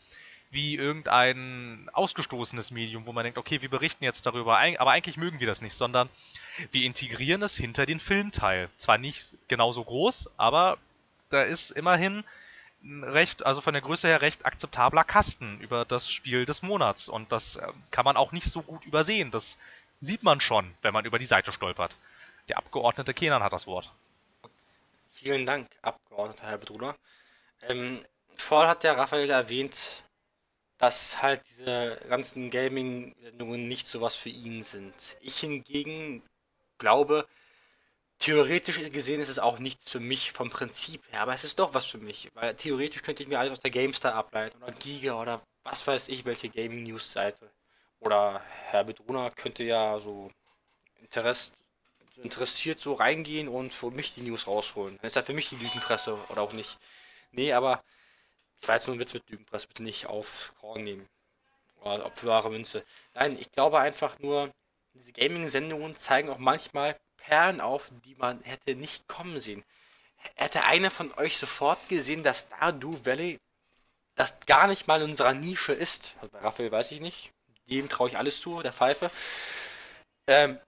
wie 0.51 0.75
irgendein 0.75 1.89
ausgestoßenes 1.93 2.71
Medium, 2.71 3.05
wo 3.05 3.11
man 3.11 3.23
denkt, 3.23 3.37
okay, 3.37 3.61
wir 3.61 3.69
berichten 3.69 4.03
jetzt 4.03 4.25
darüber, 4.25 4.57
aber 4.57 4.91
eigentlich 4.91 5.17
mögen 5.17 5.39
wir 5.39 5.47
das 5.47 5.61
nicht, 5.61 5.75
sondern 5.75 6.09
wir 6.71 6.83
integrieren 6.83 7.41
es 7.43 7.55
hinter 7.55 7.85
den 7.85 7.99
Filmteil. 7.99 8.69
Zwar 8.77 8.97
nicht 8.97 9.27
genauso 9.47 9.83
groß, 9.83 10.29
aber 10.37 10.77
da 11.29 11.43
ist 11.43 11.71
immerhin 11.71 12.23
recht, 12.83 13.45
also 13.45 13.61
von 13.61 13.73
der 13.73 13.81
Größe 13.81 14.07
her 14.07 14.21
recht 14.21 14.45
akzeptabler 14.45 15.03
Kasten 15.03 15.59
über 15.59 15.85
das 15.85 16.09
Spiel 16.09 16.45
des 16.45 16.61
Monats. 16.61 17.09
Und 17.09 17.31
das 17.31 17.57
äh, 17.57 17.67
kann 17.91 18.05
man 18.05 18.17
auch 18.17 18.31
nicht 18.31 18.47
so 18.47 18.61
gut 18.61 18.85
übersehen. 18.85 19.31
Das 19.31 19.57
sieht 20.01 20.23
man 20.23 20.41
schon, 20.41 20.71
wenn 20.81 20.93
man 20.93 21.05
über 21.05 21.19
die 21.19 21.25
Seite 21.25 21.51
stolpert. 21.51 21.95
Der 22.47 22.57
Abgeordnete 22.57 23.13
Kenan 23.13 23.43
hat 23.43 23.53
das 23.53 23.67
Wort. 23.67 23.91
Vielen 25.21 25.45
Dank, 25.45 25.67
Abgeordneter 25.81 26.47
Herr 26.47 26.57
Bedruder. 26.57 26.95
Ähm, 27.63 28.01
vorhin 28.37 28.69
hat 28.69 28.83
der 28.83 28.97
Raphael 28.97 29.29
erwähnt, 29.29 30.01
dass 30.77 31.21
halt 31.21 31.41
diese 31.49 31.99
ganzen 32.07 32.49
Gaming-Sendungen 32.49 33.67
nicht 33.67 33.85
sowas 33.85 34.15
für 34.15 34.29
ihn 34.29 34.63
sind. 34.63 35.17
Ich 35.19 35.39
hingegen 35.39 36.23
glaube, 36.77 37.27
theoretisch 38.17 38.79
gesehen 38.91 39.19
ist 39.19 39.27
es 39.27 39.39
auch 39.39 39.59
nichts 39.59 39.91
für 39.91 39.99
mich 39.99 40.31
vom 40.31 40.49
Prinzip 40.49 41.03
her, 41.11 41.19
aber 41.19 41.33
es 41.33 41.43
ist 41.43 41.59
doch 41.59 41.73
was 41.73 41.83
für 41.85 41.97
mich, 41.97 42.29
weil 42.33 42.55
theoretisch 42.55 43.01
könnte 43.01 43.21
ich 43.21 43.27
mir 43.27 43.39
alles 43.39 43.51
aus 43.51 43.59
der 43.59 43.71
GameStar 43.71 44.13
ableiten 44.13 44.63
oder 44.63 44.71
Giga 44.71 45.21
oder 45.21 45.41
was 45.63 45.85
weiß 45.85 46.07
ich, 46.07 46.23
welche 46.23 46.47
Gaming-News-Seite. 46.47 47.51
Oder 47.99 48.41
Herr 48.67 48.85
Bedroner 48.85 49.31
könnte 49.31 49.63
ja 49.63 49.99
so 49.99 50.31
Interess 51.01 51.51
interessiert 52.23 52.79
so 52.79 52.93
reingehen 52.93 53.47
und 53.47 53.73
für 53.73 53.91
mich 53.91 54.13
die 54.13 54.21
News 54.21 54.47
rausholen. 54.47 54.97
Dann 54.97 55.07
ist 55.07 55.15
ja 55.15 55.21
für 55.21 55.33
mich 55.33 55.49
die 55.49 55.55
Lügenpresse 55.55 56.17
oder 56.29 56.41
auch 56.41 56.53
nicht. 56.53 56.77
Nee, 57.31 57.53
aber 57.53 57.83
das 58.57 58.67
war 58.67 58.75
jetzt 58.75 58.87
nur 58.87 58.95
ein 58.95 58.99
Witz 58.99 59.13
mit 59.13 59.29
Lügenpresse, 59.29 59.67
bitte 59.67 59.83
nicht 59.83 60.07
auf 60.07 60.53
Korn 60.59 60.83
nehmen. 60.83 61.07
Oder 61.81 62.11
für 62.11 62.27
wahre 62.27 62.49
Münze. 62.49 62.83
Nein, 63.13 63.37
ich 63.39 63.51
glaube 63.51 63.79
einfach 63.79 64.19
nur, 64.19 64.51
diese 64.93 65.13
Gaming-Sendungen 65.13 65.97
zeigen 65.97 66.29
auch 66.29 66.39
manchmal 66.39 66.99
Perlen 67.17 67.61
auf, 67.61 67.89
die 68.03 68.15
man 68.15 68.41
hätte 68.43 68.75
nicht 68.75 69.07
kommen 69.07 69.39
sehen. 69.39 69.63
Hätte 70.35 70.63
einer 70.65 70.91
von 70.91 71.13
euch 71.13 71.37
sofort 71.37 71.87
gesehen, 71.87 72.23
dass 72.23 72.47
Stardew 72.47 72.97
Valley 73.05 73.39
das 74.15 74.41
gar 74.41 74.67
nicht 74.67 74.87
mal 74.87 75.01
in 75.01 75.11
unserer 75.11 75.33
Nische 75.33 75.71
ist. 75.71 76.15
Also 76.17 76.29
bei 76.31 76.39
Raphael 76.39 76.71
weiß 76.71 76.91
ich 76.91 76.99
nicht. 76.99 77.31
Dem 77.69 77.87
traue 77.87 78.09
ich 78.09 78.17
alles 78.17 78.41
zu, 78.41 78.61
der 78.61 78.73
Pfeife. 78.73 79.09
Ähm, 80.27 80.59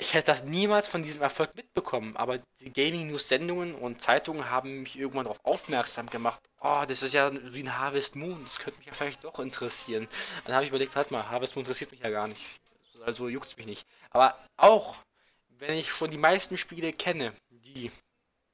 ich 0.00 0.14
hätte 0.14 0.26
das 0.26 0.44
niemals 0.44 0.86
von 0.86 1.02
diesem 1.02 1.22
Erfolg 1.22 1.56
mitbekommen, 1.56 2.16
aber 2.16 2.38
die 2.60 2.72
Gaming-News-Sendungen 2.72 3.74
und 3.74 4.00
Zeitungen 4.00 4.48
haben 4.48 4.82
mich 4.82 4.96
irgendwann 4.96 5.24
darauf 5.24 5.44
aufmerksam 5.44 6.08
gemacht. 6.08 6.40
Oh, 6.60 6.84
das 6.86 7.02
ist 7.02 7.14
ja 7.14 7.32
wie 7.52 7.64
ein 7.64 7.76
Harvest 7.76 8.14
Moon, 8.14 8.40
das 8.44 8.60
könnte 8.60 8.78
mich 8.78 8.86
ja 8.86 8.94
vielleicht 8.94 9.24
doch 9.24 9.40
interessieren. 9.40 10.06
Dann 10.44 10.54
habe 10.54 10.64
ich 10.64 10.70
überlegt, 10.70 10.94
halt 10.94 11.10
mal, 11.10 11.28
Harvest 11.28 11.56
Moon 11.56 11.64
interessiert 11.64 11.90
mich 11.90 12.00
ja 12.00 12.10
gar 12.10 12.28
nicht. 12.28 12.40
Also 13.04 13.28
juckt 13.28 13.48
es 13.48 13.56
mich 13.56 13.66
nicht. 13.66 13.86
Aber 14.10 14.38
auch, 14.56 14.96
wenn 15.58 15.74
ich 15.74 15.90
schon 15.90 16.12
die 16.12 16.16
meisten 16.16 16.56
Spiele 16.56 16.92
kenne, 16.92 17.32
die 17.50 17.90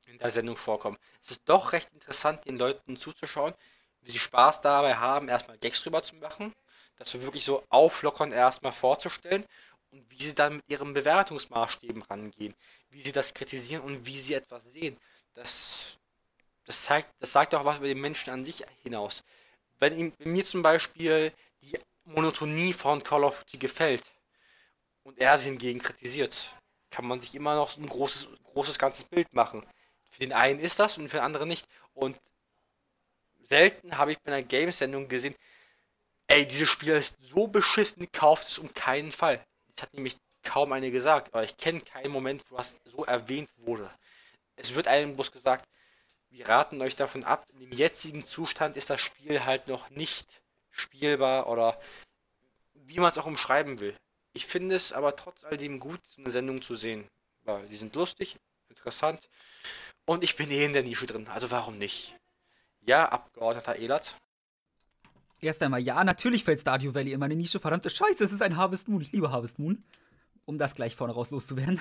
in 0.07 0.19
der 0.19 0.31
Sendung 0.31 0.57
vorkommen, 0.57 0.97
ist 1.21 1.31
es 1.31 1.45
doch 1.45 1.73
recht 1.73 1.93
interessant, 1.93 2.47
den 2.47 2.57
Leuten 2.57 2.97
zuzuschauen, 2.97 3.53
wie 4.01 4.11
sie 4.11 4.19
Spaß 4.19 4.63
dabei 4.63 4.97
haben, 4.97 5.29
erstmal 5.29 5.59
Gags 5.59 5.83
drüber 5.83 6.03
zu 6.03 6.17
machen, 6.17 6.55
das 6.97 7.13
wir 7.13 7.23
wirklich 7.23 7.45
so 7.45 7.63
auflockern 7.69 8.33
erstmal 8.33 8.73
vorzustellen 8.73 9.45
und 9.95 10.11
wie 10.11 10.25
sie 10.25 10.35
dann 10.35 10.57
mit 10.57 10.65
ihren 10.69 10.93
Bewertungsmaßstäben 10.93 12.03
rangehen, 12.03 12.55
wie 12.91 13.03
sie 13.03 13.13
das 13.13 13.33
kritisieren 13.33 13.83
und 13.83 14.05
wie 14.07 14.19
sie 14.21 14.35
etwas 14.35 14.65
sehen. 14.65 14.99
Das, 15.35 15.99
das, 16.65 16.83
zeigt, 16.83 17.11
das 17.21 17.33
sagt 17.33 17.55
auch 17.55 17.65
was 17.65 17.79
über 17.79 17.87
den 17.87 18.01
Menschen 18.01 18.31
an 18.31 18.45
sich 18.45 18.65
hinaus. 18.83 19.23
Wenn, 19.79 19.97
ihm, 19.97 20.13
wenn 20.19 20.33
mir 20.33 20.45
zum 20.45 20.63
Beispiel 20.63 21.33
die 21.63 21.79
Monotonie 22.07 22.73
von 22.73 23.03
Call 23.03 23.25
of 23.25 23.45
Duty 23.45 23.59
gefällt 23.59 24.03
und 25.05 25.19
er 25.19 25.39
sie 25.39 25.51
hingegen 25.51 25.81
kritisiert, 25.81 26.53
kann 26.91 27.07
man 27.07 27.21
sich 27.21 27.35
immer 27.35 27.55
noch 27.55 27.77
ein 27.77 27.89
großes, 27.89 28.29
großes 28.43 28.79
ganzes 28.79 29.05
Bild 29.05 29.33
machen. 29.33 29.65
Für 30.11 30.21
den 30.21 30.33
einen 30.33 30.59
ist 30.59 30.79
das 30.79 30.99
und 30.99 31.09
für 31.09 31.19
den 31.19 31.25
anderen 31.25 31.49
nicht. 31.49 31.67
Und 31.93 32.19
selten 33.45 33.97
habe 33.97 34.13
ich 34.13 34.19
bei 34.21 34.33
einer 34.33 34.47
Games-Sendung 34.47 35.09
gesehen, 35.09 35.35
ey, 36.27 36.47
dieses 36.47 36.69
Spiel 36.69 36.95
ist 36.95 37.17
so 37.21 37.47
beschissen, 37.47 38.11
kauft 38.11 38.49
es 38.49 38.59
um 38.59 38.73
keinen 38.75 39.13
Fall. 39.13 39.45
Das 39.75 39.83
hat 39.83 39.95
nämlich 39.95 40.17
kaum 40.43 40.73
eine 40.73 40.91
gesagt, 40.91 41.35
aber 41.35 41.43
ich 41.43 41.57
kenne 41.57 41.81
keinen 41.81 42.13
Moment, 42.13 42.45
wo 42.51 42.57
das 42.57 42.79
so 42.85 43.05
erwähnt 43.05 43.51
wurde. 43.57 43.91
Es 44.57 44.75
wird 44.75 44.89
einem 44.89 45.17
bloß 45.17 45.33
gesagt, 45.33 45.69
wir 46.31 46.49
raten 46.49 46.81
euch 46.83 46.97
davon 46.97 47.25
ab, 47.25 47.47
in 47.53 47.61
dem 47.61 47.73
jetzigen 47.73 48.23
Zustand 48.23 48.77
ist 48.77 48.91
das 48.91 49.01
Spiel 49.01 49.45
halt 49.45 49.69
noch 49.69 49.91
nicht 49.91 50.43
spielbar 50.71 51.49
oder 51.49 51.81
wie 52.75 52.99
man 52.99 53.11
es 53.11 53.19
auch 53.19 53.27
umschreiben 53.27 53.81
will. 53.81 53.97
Ich 54.33 54.47
finde 54.47 54.75
es 54.75 54.93
aber 54.93 55.17
trotz 55.17 55.45
alledem 55.45 55.79
gut, 55.79 56.05
so 56.05 56.21
eine 56.21 56.31
Sendung 56.31 56.61
zu 56.61 56.75
sehen. 56.75 57.09
Weil 57.43 57.69
die 57.69 57.77
sind 57.77 57.95
lustig, 57.95 58.37
interessant 58.69 59.29
und 60.07 60.25
ich 60.25 60.37
bin 60.37 60.51
eh 60.51 60.65
in 60.65 60.73
der 60.73 60.83
Nische 60.83 61.07
drin, 61.07 61.29
also 61.29 61.51
warum 61.51 61.79
nicht? 61.79 62.15
Ja, 62.81 63.09
Abgeordneter 63.09 63.77
Elert. 63.77 64.17
Erst 65.45 65.63
einmal, 65.63 65.83
ja, 65.83 66.03
natürlich 66.05 66.43
fällt 66.43 66.61
Stardew 66.61 66.95
Valley 66.95 67.13
in 67.13 67.21
meine 67.21 67.37
Nische. 67.37 67.61
Verdammte 67.61 67.91
Scheiße, 67.91 68.25
es 68.25 68.33
ist 68.33 68.41
ein 68.41 68.57
Harvest 68.57 68.89
Moon. 68.89 69.03
Ich 69.03 69.13
liebe 69.13 69.31
Harvest 69.31 69.59
Moon. 69.59 69.85
Um 70.47 70.57
das 70.57 70.75
gleich 70.75 70.97
vorne 70.97 71.13
raus 71.13 71.31
loszuwerden. 71.31 71.79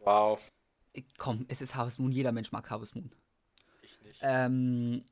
Wow. 0.00 0.52
Komm, 1.16 1.46
es 1.48 1.62
ist 1.62 1.74
Harvest 1.74 1.98
Moon. 1.98 2.12
Jeder 2.12 2.30
Mensch 2.32 2.52
mag 2.52 2.68
Harvest 2.68 2.94
Moon. 2.96 3.10
Ich 3.80 4.00
nicht. 4.02 4.20
Ähm, 4.22 5.04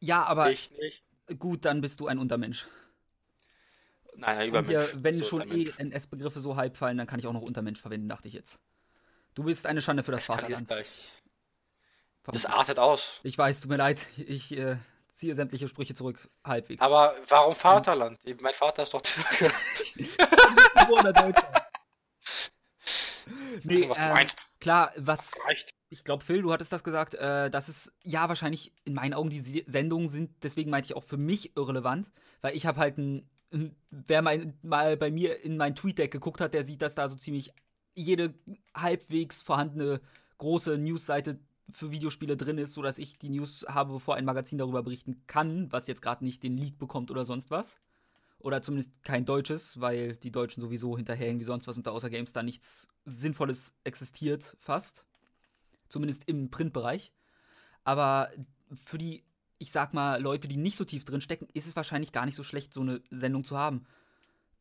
ja, 0.00 0.24
aber 0.24 0.50
ich 0.50 0.70
nicht. 0.70 1.02
gut, 1.38 1.66
dann 1.66 1.82
bist 1.82 2.00
du 2.00 2.06
ein 2.06 2.18
Untermensch. 2.18 2.66
Nein, 4.16 4.38
ein 4.38 4.54
Und 4.54 4.66
hier, 4.66 4.78
Übermensch. 4.78 4.96
wenn 5.02 5.18
So 5.18 5.24
schon 5.24 5.40
eh 5.40 5.44
Untermensch. 5.68 5.78
NS-Begriffe 5.78 6.40
so 6.40 6.56
halb 6.56 6.78
fallen, 6.78 6.96
dann 6.96 7.06
kann 7.06 7.18
ich 7.20 7.26
auch 7.26 7.34
noch 7.34 7.42
Untermensch 7.42 7.80
verwenden, 7.80 8.08
dachte 8.08 8.28
ich 8.28 8.34
jetzt. 8.34 8.58
Du 9.34 9.44
bist 9.44 9.66
eine 9.66 9.82
Schande 9.82 10.02
für 10.02 10.12
das 10.12 10.24
Vaterland. 10.24 10.66
Das 12.24 12.46
artet 12.46 12.78
aus. 12.78 13.20
Ich 13.22 13.36
weiß, 13.36 13.60
tut 13.60 13.70
mir 13.70 13.76
leid. 13.76 14.06
Ich 14.16 14.52
äh, 14.56 14.76
ziehe 15.18 15.34
sämtliche 15.34 15.68
Sprüche 15.68 15.94
zurück, 15.94 16.28
halbwegs. 16.44 16.80
Aber 16.80 17.14
warum 17.28 17.54
Vaterland? 17.54 18.24
Eben, 18.24 18.42
Mein 18.42 18.54
Vater 18.54 18.82
ist 18.84 18.94
doch 18.94 19.02
Türke. 19.02 19.52
Weiß 23.64 23.64
nicht, 23.64 23.88
was 23.88 23.98
du 23.98 24.04
ähm, 24.04 24.12
meinst. 24.12 24.38
Klar, 24.60 24.92
was 24.96 25.32
Reicht. 25.46 25.74
ich 25.90 26.04
glaube, 26.04 26.24
Phil, 26.24 26.42
du 26.42 26.52
hattest 26.52 26.72
das 26.72 26.84
gesagt, 26.84 27.14
äh, 27.14 27.50
dass 27.50 27.68
es 27.68 27.92
ja 28.02 28.28
wahrscheinlich 28.28 28.72
in 28.84 28.94
meinen 28.94 29.14
Augen 29.14 29.30
die 29.30 29.40
Se- 29.40 29.64
Sendungen 29.66 30.08
sind, 30.08 30.30
deswegen 30.42 30.70
meinte 30.70 30.86
ich 30.86 30.96
auch 30.96 31.04
für 31.04 31.16
mich 31.16 31.56
irrelevant, 31.56 32.10
weil 32.40 32.56
ich 32.56 32.66
habe 32.66 32.78
halt 32.80 32.98
ein, 32.98 33.28
ein 33.52 33.76
wer 33.90 34.22
mein, 34.22 34.58
mal 34.62 34.96
bei 34.96 35.10
mir 35.10 35.42
in 35.42 35.56
mein 35.56 35.74
Tweet-Deck 35.74 36.10
geguckt 36.10 36.40
hat, 36.40 36.54
der 36.54 36.64
sieht, 36.64 36.82
dass 36.82 36.94
da 36.94 37.08
so 37.08 37.16
ziemlich 37.16 37.52
jede 37.94 38.34
halbwegs 38.74 39.42
vorhandene 39.42 40.00
große 40.38 40.78
Newsseite 40.78 41.40
für 41.70 41.90
Videospiele 41.90 42.36
drin 42.36 42.58
ist, 42.58 42.72
sodass 42.72 42.98
ich 42.98 43.18
die 43.18 43.28
News 43.28 43.66
habe, 43.68 43.94
bevor 43.94 44.16
ein 44.16 44.24
Magazin 44.24 44.58
darüber 44.58 44.82
berichten 44.82 45.22
kann, 45.26 45.70
was 45.70 45.86
jetzt 45.86 46.02
gerade 46.02 46.24
nicht 46.24 46.42
den 46.42 46.56
Leak 46.56 46.78
bekommt 46.78 47.10
oder 47.10 47.24
sonst 47.24 47.50
was. 47.50 47.78
Oder 48.40 48.62
zumindest 48.62 48.92
kein 49.02 49.24
deutsches, 49.24 49.80
weil 49.80 50.16
die 50.16 50.30
Deutschen 50.30 50.60
sowieso 50.60 50.96
hinterherhängen 50.96 51.40
wie 51.40 51.44
sonst 51.44 51.66
was 51.66 51.76
und 51.76 51.86
da 51.86 51.90
außer 51.90 52.08
GameStar 52.08 52.42
nichts 52.42 52.88
Sinnvolles 53.04 53.74
existiert, 53.84 54.56
fast. 54.60 55.06
Zumindest 55.88 56.28
im 56.28 56.50
Printbereich. 56.50 57.12
Aber 57.82 58.30
für 58.84 58.98
die, 58.98 59.24
ich 59.58 59.72
sag 59.72 59.92
mal, 59.92 60.20
Leute, 60.22 60.46
die 60.46 60.56
nicht 60.56 60.78
so 60.78 60.84
tief 60.84 61.04
drin 61.04 61.20
stecken, 61.20 61.48
ist 61.52 61.66
es 61.66 61.74
wahrscheinlich 61.74 62.12
gar 62.12 62.26
nicht 62.26 62.36
so 62.36 62.44
schlecht, 62.44 62.72
so 62.72 62.80
eine 62.80 63.02
Sendung 63.10 63.44
zu 63.44 63.58
haben. 63.58 63.86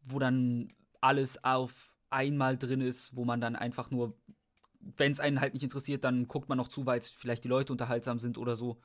Wo 0.01 0.17
dann 0.17 0.73
alles 1.01 1.43
auf 1.43 1.93
einmal 2.09 2.57
drin 2.57 2.81
ist, 2.81 3.15
wo 3.15 3.25
man 3.25 3.41
dann 3.41 3.55
einfach 3.55 3.91
nur, 3.91 4.17
wenn 4.95 5.11
es 5.11 5.19
einen 5.19 5.41
halt 5.41 5.53
nicht 5.53 5.63
interessiert, 5.63 6.03
dann 6.03 6.27
guckt 6.27 6.49
man 6.49 6.57
noch 6.57 6.69
zu, 6.69 6.85
weil 6.85 7.01
vielleicht 7.01 7.43
die 7.43 7.49
Leute 7.49 7.73
unterhaltsam 7.73 8.19
sind 8.19 8.37
oder 8.37 8.55
so. 8.55 8.77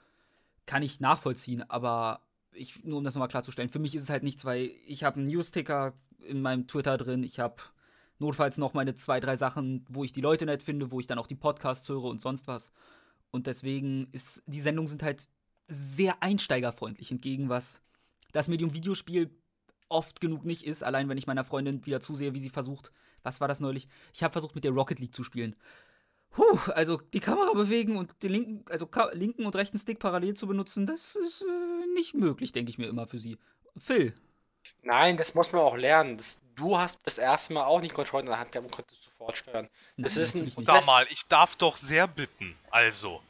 Kann 0.67 0.83
ich 0.83 1.01
nachvollziehen, 1.01 1.69
aber 1.69 2.23
ich, 2.53 2.85
nur 2.85 2.99
um 2.99 3.05
das 3.05 3.15
nochmal 3.15 3.29
klarzustellen, 3.29 3.71
für 3.71 3.79
mich 3.79 3.95
ist 3.95 4.05
es 4.05 4.11
halt 4.11 4.23
nichts, 4.23 4.45
weil 4.45 4.71
ich 4.87 5.05
habe 5.05 5.21
einen 5.21 5.29
News-Ticker 5.29 5.95
in 6.27 6.43
meinem 6.43 6.67
Twitter 6.67 6.99
drin, 6.99 7.25
ich 7.25 7.41
habe 7.41 7.57
notfalls 8.19 8.59
noch 8.59 8.75
meine 8.75 8.95
zwei, 8.95 9.21
drei 9.21 9.37
Sachen, 9.37 9.85
wo 9.89 10.05
ich 10.05 10.13
die 10.13 10.21
Leute 10.21 10.47
nett 10.47 10.63
finde, 10.63 10.91
wo 10.91 11.01
ich 11.01 11.07
dann 11.07 11.19
auch 11.19 11.27
die 11.27 11.35
Podcasts 11.35 11.89
höre 11.89 12.05
und 12.05 12.21
sonst 12.21 12.47
was. 12.47 12.73
Und 13.31 13.47
deswegen 13.47 14.09
ist, 14.13 14.43
die 14.47 14.61
Sendungen 14.61 14.89
sind 14.89 15.03
halt 15.03 15.29
sehr 15.69 16.23
einsteigerfreundlich, 16.23 17.11
entgegen 17.11 17.49
was 17.49 17.81
das 18.33 18.49
Medium 18.49 18.75
Videospiel 18.75 19.31
oft 19.89 20.21
genug 20.21 20.45
nicht 20.45 20.65
ist. 20.65 20.83
Allein 20.83 21.09
wenn 21.09 21.19
ich 21.19 21.27
meiner 21.27 21.45
Freundin 21.45 21.85
wieder 21.85 22.01
zusehe, 22.01 22.35
wie 22.35 22.39
sie 22.39 22.51
versucht, 22.51 22.93
was 23.23 23.41
war 23.41 23.49
das 23.49 23.61
neulich? 23.61 23.89
Ich 24.13 24.23
habe 24.23 24.33
versucht, 24.33 24.55
mit 24.55 24.65
der 24.65 24.73
Rocket 24.73 24.99
League 24.99 25.15
zu 25.15 25.25
spielen. 25.25 25.57
Puh, 26.33 26.59
also 26.73 26.97
die 27.13 27.21
Kamera 27.21 27.53
bewegen 27.53 27.97
und 27.97 28.23
den 28.23 28.33
linken, 28.33 28.65
also 28.71 28.87
ka 28.87 29.11
linken 29.13 29.45
und 29.45 29.55
rechten 29.55 29.79
Stick 29.79 29.99
parallel 29.99 30.35
zu 30.35 30.47
benutzen, 30.47 30.87
das 30.87 31.15
ist 31.17 31.43
äh, 31.43 31.87
nicht 31.95 32.15
möglich, 32.15 32.53
denke 32.53 32.71
ich 32.71 32.79
mir 32.79 32.89
immer 32.89 33.07
für 33.07 33.19
sie. 33.19 33.39
Phil, 33.77 34.15
Nein, 34.83 35.17
das 35.17 35.35
muss 35.35 35.53
man 35.53 35.63
auch 35.63 35.77
lernen. 35.77 36.17
Das, 36.17 36.41
du 36.57 36.79
hast 36.79 37.01
das 37.05 37.19
erste 37.19 37.53
Mal 37.53 37.65
auch 37.65 37.81
nicht 37.81 37.95
Controller 37.95 38.25
in 38.25 38.31
der 38.31 38.39
Hand 38.39 38.53
gehabt 38.53 38.67
und 38.67 38.75
konntest 38.75 39.03
sofort 39.05 39.37
steuern. 39.37 39.69
Das 39.97 40.17
Nein, 40.17 40.25
ist 40.25 40.35
ein. 40.35 40.65
Sag 40.65 40.87
mal, 40.87 41.07
ich 41.11 41.27
darf 41.29 41.57
doch 41.57 41.77
sehr 41.77 42.07
bitten. 42.07 42.57
Also. 42.71 43.23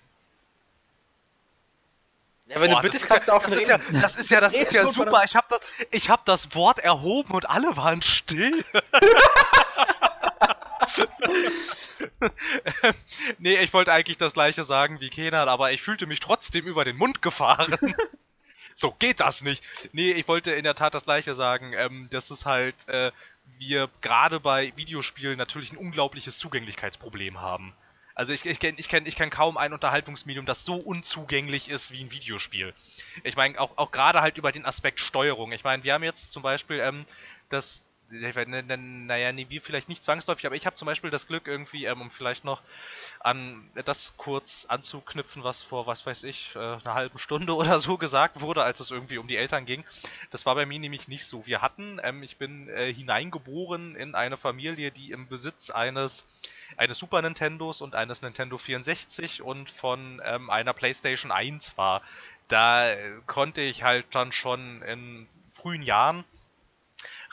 Ja, 2.47 2.61
wenn 2.61 2.71
Boah, 2.71 2.77
du 2.77 2.83
bittest, 2.83 3.05
das 3.05 3.09
kannst 3.09 3.29
ist 3.29 3.29
du 3.29 3.33
auch 3.33 3.45
ist 3.45 3.69
ja, 3.69 3.77
reden. 3.77 4.01
das 4.01 4.17
ist 4.17 4.31
ja, 4.31 4.41
das 4.41 4.53
ist 4.53 4.73
ja 4.75 4.87
super. 4.87 5.23
Ich 5.25 5.37
habe 5.37 5.47
das, 5.51 5.61
ich 5.91 6.11
hab 6.11 6.25
das 6.27 6.55
Wort 6.55 6.81
erhoben 6.81 7.33
und 7.33 7.49
alle 7.49 7.77
waren 7.77 8.03
still. 8.03 8.65
nee, 13.39 13.57
ich 13.59 13.73
wollte 13.73 13.93
eigentlich 13.93 14.19
das 14.19 14.35
gleiche 14.35 14.65
sagen 14.65 15.01
wie 15.01 15.11
Kenan, 15.11 15.49
aber 15.49 15.73
ich 15.73 15.83
fühlte 15.83 16.07
mich 16.07 16.21
trotzdem 16.21 16.67
über 16.67 16.85
den 16.85 16.97
Mund 16.97 17.23
gefahren. 17.23 17.77
so 18.75 18.93
geht 18.93 19.21
das 19.21 19.43
nicht. 19.43 19.63
Nee, 19.93 20.13
ich 20.13 20.29
wollte 20.29 20.53
in 20.53 20.65
der 20.65 20.75
Tat 20.75 20.95
das 20.95 21.05
gleiche 21.05 21.35
sagen. 21.35 21.73
Ähm, 21.75 22.09
das 22.11 22.31
ist 22.31 22.47
halt, 22.47 22.89
äh, 22.89 23.13
wir 23.59 23.89
gerade 24.01 24.41
bei 24.41 24.73
Videospielen 24.77 25.39
natürlich 25.39 25.73
ein 25.73 25.77
unglaubliches 25.77 26.39
Zugänglichkeitsproblem 26.39 27.41
haben. 27.41 27.75
Also 28.15 28.33
ich, 28.35 28.45
ich 28.45 28.61
kenne 28.61 28.79
ich 28.79 28.89
kenn, 28.89 29.07
ich 29.07 29.17
kenn 29.17 29.31
kaum 29.31 29.57
ein 29.57 29.73
Unterhaltungsmedium, 29.73 30.45
das 30.45 30.65
so 30.65 30.75
unzugänglich 30.77 31.71
ist 31.71 31.93
wie 31.93 32.05
ein 32.05 32.11
Videospiel. 32.11 32.75
Ich 33.25 33.37
meine, 33.37 33.59
auch, 33.59 33.79
auch 33.79 33.91
gerade 33.91 34.21
halt 34.21 34.37
über 34.37 34.53
den 34.53 34.67
Aspekt 34.67 35.01
Steuerung. 35.01 35.53
Ich 35.53 35.65
meine, 35.65 35.83
wir 35.83 35.95
haben 35.95 36.05
jetzt 36.05 36.33
zum 36.33 36.43
Beispiel 36.43 36.81
ähm, 36.81 37.07
das 37.49 37.83
naja, 38.13 39.33
nee, 39.33 39.47
wir 39.49 39.63
vielleicht 39.63 39.89
nicht 39.89 40.05
zwangsläufig, 40.05 40.47
aber 40.47 40.55
ich 40.55 40.67
habe 40.67 40.77
zum 40.77 40.87
Beispiel 40.87 41.11
das 41.11 41.27
Glück 41.27 41.47
irgendwie, 41.47 41.87
ähm, 41.87 42.03
um 42.03 42.11
vielleicht 42.11 42.45
noch 42.45 42.61
an 43.21 43.69
das 43.85 44.15
kurz 44.17 44.67
anzuknüpfen, 44.69 45.43
was 45.45 45.63
vor, 45.63 45.87
was 45.87 46.05
weiß 46.05 46.25
ich, 46.25 46.55
äh, 46.55 46.59
einer 46.59 46.95
halben 46.95 47.19
Stunde 47.19 47.55
oder 47.57 47.81
so 47.81 47.97
gesagt 47.97 48.41
wurde, 48.41 48.63
als 48.63 48.81
es 48.81 48.91
irgendwie 48.91 49.19
um 49.19 49.29
die 49.29 49.37
Eltern 49.37 49.65
ging. 49.65 49.85
Das 50.31 50.45
war 50.47 50.55
bei 50.55 50.67
mir 50.67 50.79
nämlich 50.79 51.09
nicht 51.09 51.25
so. 51.25 51.47
Wir 51.47 51.63
hatten, 51.63 52.01
ähm, 52.03 52.23
ich 52.23 52.37
bin 52.37 52.69
äh, 52.69 52.93
hineingeboren 52.93 53.97
in 53.97 54.15
eine 54.15 54.37
Familie, 54.37 54.91
die 54.91 55.11
im 55.11 55.29
Besitz 55.29 55.71
eines 55.71 56.27
eines 56.77 56.99
Super 56.99 57.21
Nintendos 57.21 57.83
und 57.83 57.95
eines 57.95 58.23
Nintendo 58.23 58.57
64 58.57 59.43
und 59.43 59.69
von 59.69 60.23
ähm, 60.25 60.49
einer 60.49 60.73
PlayStation 60.73 61.31
1 61.31 61.77
war. 61.77 62.01
Da 62.49 62.91
äh, 62.91 63.21
konnte 63.27 63.61
ich 63.61 63.83
halt 63.83 64.07
dann 64.13 64.33
schon 64.33 64.81
in 64.83 65.29
frühen 65.51 65.83
Jahren 65.83 66.25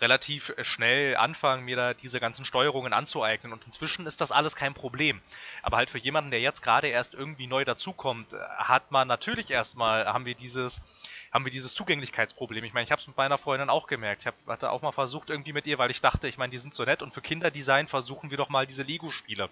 relativ 0.01 0.49
äh, 0.49 0.63
schnell 0.63 1.15
anfangen, 1.17 1.65
mir 1.65 1.76
da 1.76 1.93
diese 1.93 2.19
ganzen 2.19 2.45
Steuerungen 2.45 2.93
anzueignen. 2.93 3.53
Und 3.53 3.65
inzwischen 3.65 4.05
ist 4.07 4.21
das 4.21 4.31
alles 4.31 4.55
kein 4.55 4.73
Problem. 4.73 5.21
Aber 5.61 5.77
halt 5.77 5.89
für 5.89 5.97
jemanden, 5.97 6.31
der 6.31 6.41
jetzt 6.41 6.61
gerade 6.61 6.88
erst 6.88 7.13
irgendwie 7.13 7.47
neu 7.47 7.65
dazukommt, 7.65 8.34
äh, 8.34 8.38
hat 8.57 8.91
man 8.91 9.07
natürlich 9.07 9.51
erstmal, 9.51 10.05
haben 10.05 10.26
wir 10.26 10.35
dieses, 10.35 10.81
haben 11.31 11.45
wir 11.45 11.51
dieses 11.51 11.73
Zugänglichkeitsproblem. 11.73 12.63
Ich 12.63 12.73
meine, 12.73 12.85
ich 12.85 12.91
habe 12.91 13.01
es 13.01 13.07
mit 13.07 13.17
meiner 13.17 13.38
Freundin 13.38 13.69
auch 13.69 13.88
gemerkt. 13.88 14.21
Ich 14.21 14.27
hab, 14.27 14.35
hatte 14.47 14.71
auch 14.71 14.81
mal 14.81 14.91
versucht 14.91 15.30
irgendwie 15.30 15.53
mit 15.53 15.67
ihr, 15.67 15.77
weil 15.77 15.91
ich 15.91 16.01
dachte, 16.01 16.27
ich 16.27 16.38
meine, 16.38 16.51
die 16.51 16.57
sind 16.57 16.73
so 16.73 16.84
nett 16.84 17.01
und 17.01 17.13
für 17.13 17.21
Kinderdesign 17.21 17.88
versuchen 17.88 18.31
wir 18.31 18.38
doch 18.38 18.49
mal 18.49 18.65
diese 18.65 18.84
Lego-Spiele. 18.84 19.49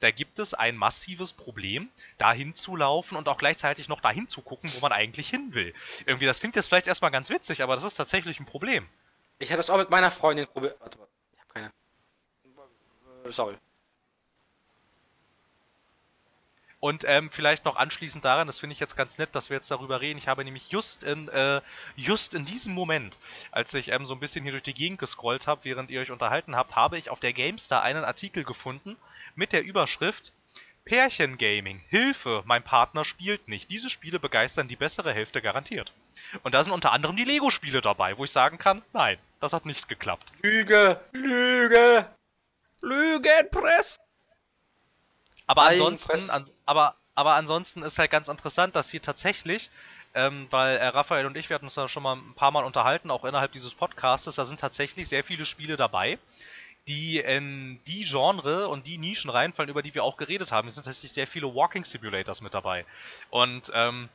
Da 0.00 0.10
gibt 0.10 0.38
es 0.38 0.54
ein 0.54 0.76
massives 0.76 1.32
Problem, 1.32 1.88
dahin 2.18 2.54
zu 2.54 2.74
laufen 2.74 3.16
und 3.16 3.28
auch 3.28 3.38
gleichzeitig 3.38 3.88
noch 3.88 4.00
dahin 4.00 4.28
zu 4.28 4.42
gucken, 4.42 4.70
wo 4.74 4.80
man 4.80 4.92
eigentlich 4.92 5.28
hin 5.28 5.54
will. 5.54 5.74
Irgendwie, 6.06 6.26
das 6.26 6.40
klingt 6.40 6.56
jetzt 6.56 6.68
vielleicht 6.68 6.88
erstmal 6.88 7.12
ganz 7.12 7.30
witzig, 7.30 7.62
aber 7.62 7.74
das 7.74 7.84
ist 7.84 7.94
tatsächlich 7.94 8.40
ein 8.40 8.46
Problem. 8.46 8.88
Ich 9.42 9.50
habe 9.50 9.56
das 9.56 9.70
auch 9.70 9.78
mit 9.78 9.90
meiner 9.90 10.12
Freundin 10.12 10.46
probiert. 10.46 10.80
Warte, 10.80 11.00
warte. 11.00 11.12
Ich 11.32 11.40
habe 11.40 11.52
keine. 11.52 11.72
Sorry. 13.32 13.56
Und 16.78 17.04
ähm, 17.06 17.28
vielleicht 17.28 17.64
noch 17.64 17.74
anschließend 17.74 18.24
daran, 18.24 18.46
das 18.46 18.60
finde 18.60 18.74
ich 18.74 18.80
jetzt 18.80 18.96
ganz 18.96 19.18
nett, 19.18 19.34
dass 19.34 19.50
wir 19.50 19.56
jetzt 19.56 19.70
darüber 19.70 20.00
reden. 20.00 20.18
Ich 20.18 20.28
habe 20.28 20.44
nämlich 20.44 20.70
just 20.70 21.02
in, 21.02 21.28
äh, 21.28 21.60
just 21.96 22.34
in 22.34 22.44
diesem 22.44 22.72
Moment, 22.72 23.18
als 23.50 23.74
ich 23.74 23.88
ähm, 23.88 24.06
so 24.06 24.14
ein 24.14 24.20
bisschen 24.20 24.44
hier 24.44 24.52
durch 24.52 24.62
die 24.62 24.74
Gegend 24.74 25.00
gescrollt 25.00 25.48
habe, 25.48 25.64
während 25.64 25.90
ihr 25.90 26.00
euch 26.00 26.12
unterhalten 26.12 26.54
habt, 26.54 26.76
habe 26.76 26.96
ich 26.96 27.10
auf 27.10 27.18
der 27.18 27.32
GameStar 27.32 27.82
einen 27.82 28.04
Artikel 28.04 28.44
gefunden 28.44 28.96
mit 29.34 29.52
der 29.52 29.64
Überschrift 29.64 30.32
Pärchengaming. 30.84 31.80
Hilfe, 31.88 32.42
mein 32.44 32.62
Partner 32.62 33.04
spielt 33.04 33.48
nicht. 33.48 33.70
Diese 33.70 33.90
Spiele 33.90 34.18
begeistern 34.18 34.68
die 34.68 34.76
bessere 34.76 35.12
Hälfte 35.12 35.40
garantiert. 35.40 35.92
Und 36.42 36.54
da 36.54 36.64
sind 36.64 36.72
unter 36.72 36.92
anderem 36.92 37.16
die 37.16 37.24
Lego-Spiele 37.24 37.80
dabei, 37.80 38.18
wo 38.18 38.24
ich 38.24 38.30
sagen 38.30 38.58
kann, 38.58 38.82
nein, 38.92 39.18
das 39.40 39.52
hat 39.52 39.66
nicht 39.66 39.88
geklappt. 39.88 40.32
Lüge, 40.42 41.00
Lüge, 41.12 42.06
Lügenpress. 42.80 43.98
Aber 45.46 45.62
ansonsten, 45.62 46.30
an, 46.30 46.48
aber, 46.66 46.96
aber 47.14 47.34
ansonsten 47.34 47.82
ist 47.82 47.98
halt 47.98 48.10
ganz 48.10 48.28
interessant, 48.28 48.76
dass 48.76 48.90
hier 48.90 49.02
tatsächlich, 49.02 49.70
ähm, 50.14 50.46
weil 50.50 50.76
äh, 50.76 50.86
Raphael 50.86 51.26
und 51.26 51.36
ich, 51.36 51.48
wir 51.48 51.54
hatten 51.54 51.66
uns 51.66 51.74
da 51.74 51.88
schon 51.88 52.02
mal 52.02 52.16
ein 52.16 52.34
paar 52.34 52.50
Mal 52.50 52.64
unterhalten, 52.64 53.10
auch 53.10 53.24
innerhalb 53.24 53.52
dieses 53.52 53.74
Podcastes, 53.74 54.36
da 54.36 54.44
sind 54.44 54.60
tatsächlich 54.60 55.08
sehr 55.08 55.24
viele 55.24 55.46
Spiele 55.46 55.76
dabei, 55.76 56.18
die 56.88 57.18
in 57.18 57.80
die 57.86 58.04
Genre 58.04 58.68
und 58.68 58.86
die 58.86 58.98
Nischen 58.98 59.30
reinfallen, 59.30 59.70
über 59.70 59.82
die 59.82 59.94
wir 59.94 60.04
auch 60.04 60.16
geredet 60.16 60.50
haben. 60.50 60.68
Es 60.68 60.74
sind 60.74 60.84
tatsächlich 60.84 61.12
sehr 61.12 61.26
viele 61.26 61.54
Walking 61.54 61.84
Simulators 61.84 62.40
mit 62.40 62.54
dabei. 62.54 62.84
Und 63.30 63.70
ähm, 63.74 64.08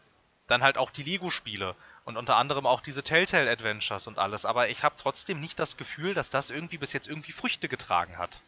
dann 0.48 0.64
halt 0.64 0.78
auch 0.78 0.92
die 0.92 1.04
Lego-Spiele 1.04 1.76
und 2.06 2.18
unter 2.18 2.38
anderem 2.38 2.66
auch 2.66 2.82
diese 2.82 3.04
Telltale 3.04 3.50
Adventures 3.50 4.08
und 4.08 4.18
alles. 4.18 4.46
Aber 4.46 4.70
ich 4.70 4.84
habe 4.84 4.96
trotzdem 4.98 5.40
nicht 5.40 5.60
das 5.60 5.78
Gefühl, 5.78 6.14
dass 6.14 6.30
das 6.30 6.50
irgendwie 6.50 6.78
bis 6.78 6.94
jetzt 6.94 7.08
irgendwie 7.08 7.32
Früchte 7.32 7.68
getragen 7.68 8.18
hat. 8.18 8.42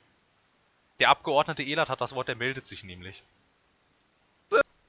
Der 0.99 1.09
Abgeordnete 1.09 1.63
Elat 1.63 1.89
hat 1.89 2.01
das 2.01 2.13
Wort, 2.13 2.27
der 2.27 2.35
meldet 2.35 2.65
sich 2.67 2.83
nämlich. 2.83 3.23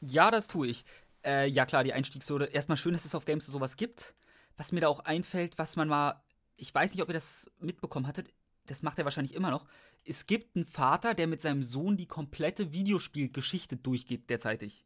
Ja, 0.01 0.31
das 0.31 0.48
tue 0.48 0.69
ich. 0.69 0.85
Äh, 1.24 1.48
ja 1.48 1.66
klar, 1.66 1.85
die 1.85 1.93
Einstiegshürde. 1.93 2.47
Erstmal 2.47 2.78
schön, 2.78 2.94
dass 2.94 3.05
es 3.05 3.15
auf 3.15 3.24
Games 3.24 3.47
sowas 3.47 3.77
gibt. 3.77 4.15
Was 4.57 4.73
mir 4.73 4.81
da 4.81 4.89
auch 4.89 5.01
einfällt, 5.01 5.59
was 5.59 5.77
man 5.77 5.89
mal, 5.89 6.20
ich 6.57 6.74
weiß 6.74 6.93
nicht, 6.93 7.02
ob 7.02 7.09
ihr 7.09 7.15
das 7.15 7.51
mitbekommen 7.61 8.07
hattet, 8.07 8.32
das 8.70 8.82
macht 8.82 8.98
er 9.01 9.05
wahrscheinlich 9.05 9.34
immer 9.34 9.51
noch. 9.51 9.66
Es 10.05 10.26
gibt 10.26 10.55
einen 10.55 10.64
Vater, 10.64 11.14
der 11.14 11.26
mit 11.26 11.42
seinem 11.42 11.64
Sohn 11.64 11.97
die 11.97 12.06
komplette 12.06 12.72
Videospielgeschichte 12.72 13.76
durchgeht 13.76 14.30
derzeitig. 14.30 14.84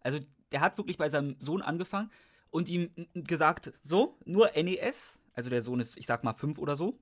Also 0.00 0.20
der 0.52 0.60
hat 0.60 0.78
wirklich 0.78 0.96
bei 0.96 1.10
seinem 1.10 1.34
Sohn 1.40 1.60
angefangen 1.60 2.12
und 2.50 2.68
ihm 2.68 2.90
gesagt, 3.14 3.72
so, 3.82 4.16
nur 4.24 4.52
NES, 4.54 5.20
also 5.32 5.50
der 5.50 5.60
Sohn 5.60 5.80
ist, 5.80 5.96
ich 5.96 6.06
sag 6.06 6.22
mal, 6.22 6.34
fünf 6.34 6.56
oder 6.58 6.76
so, 6.76 7.00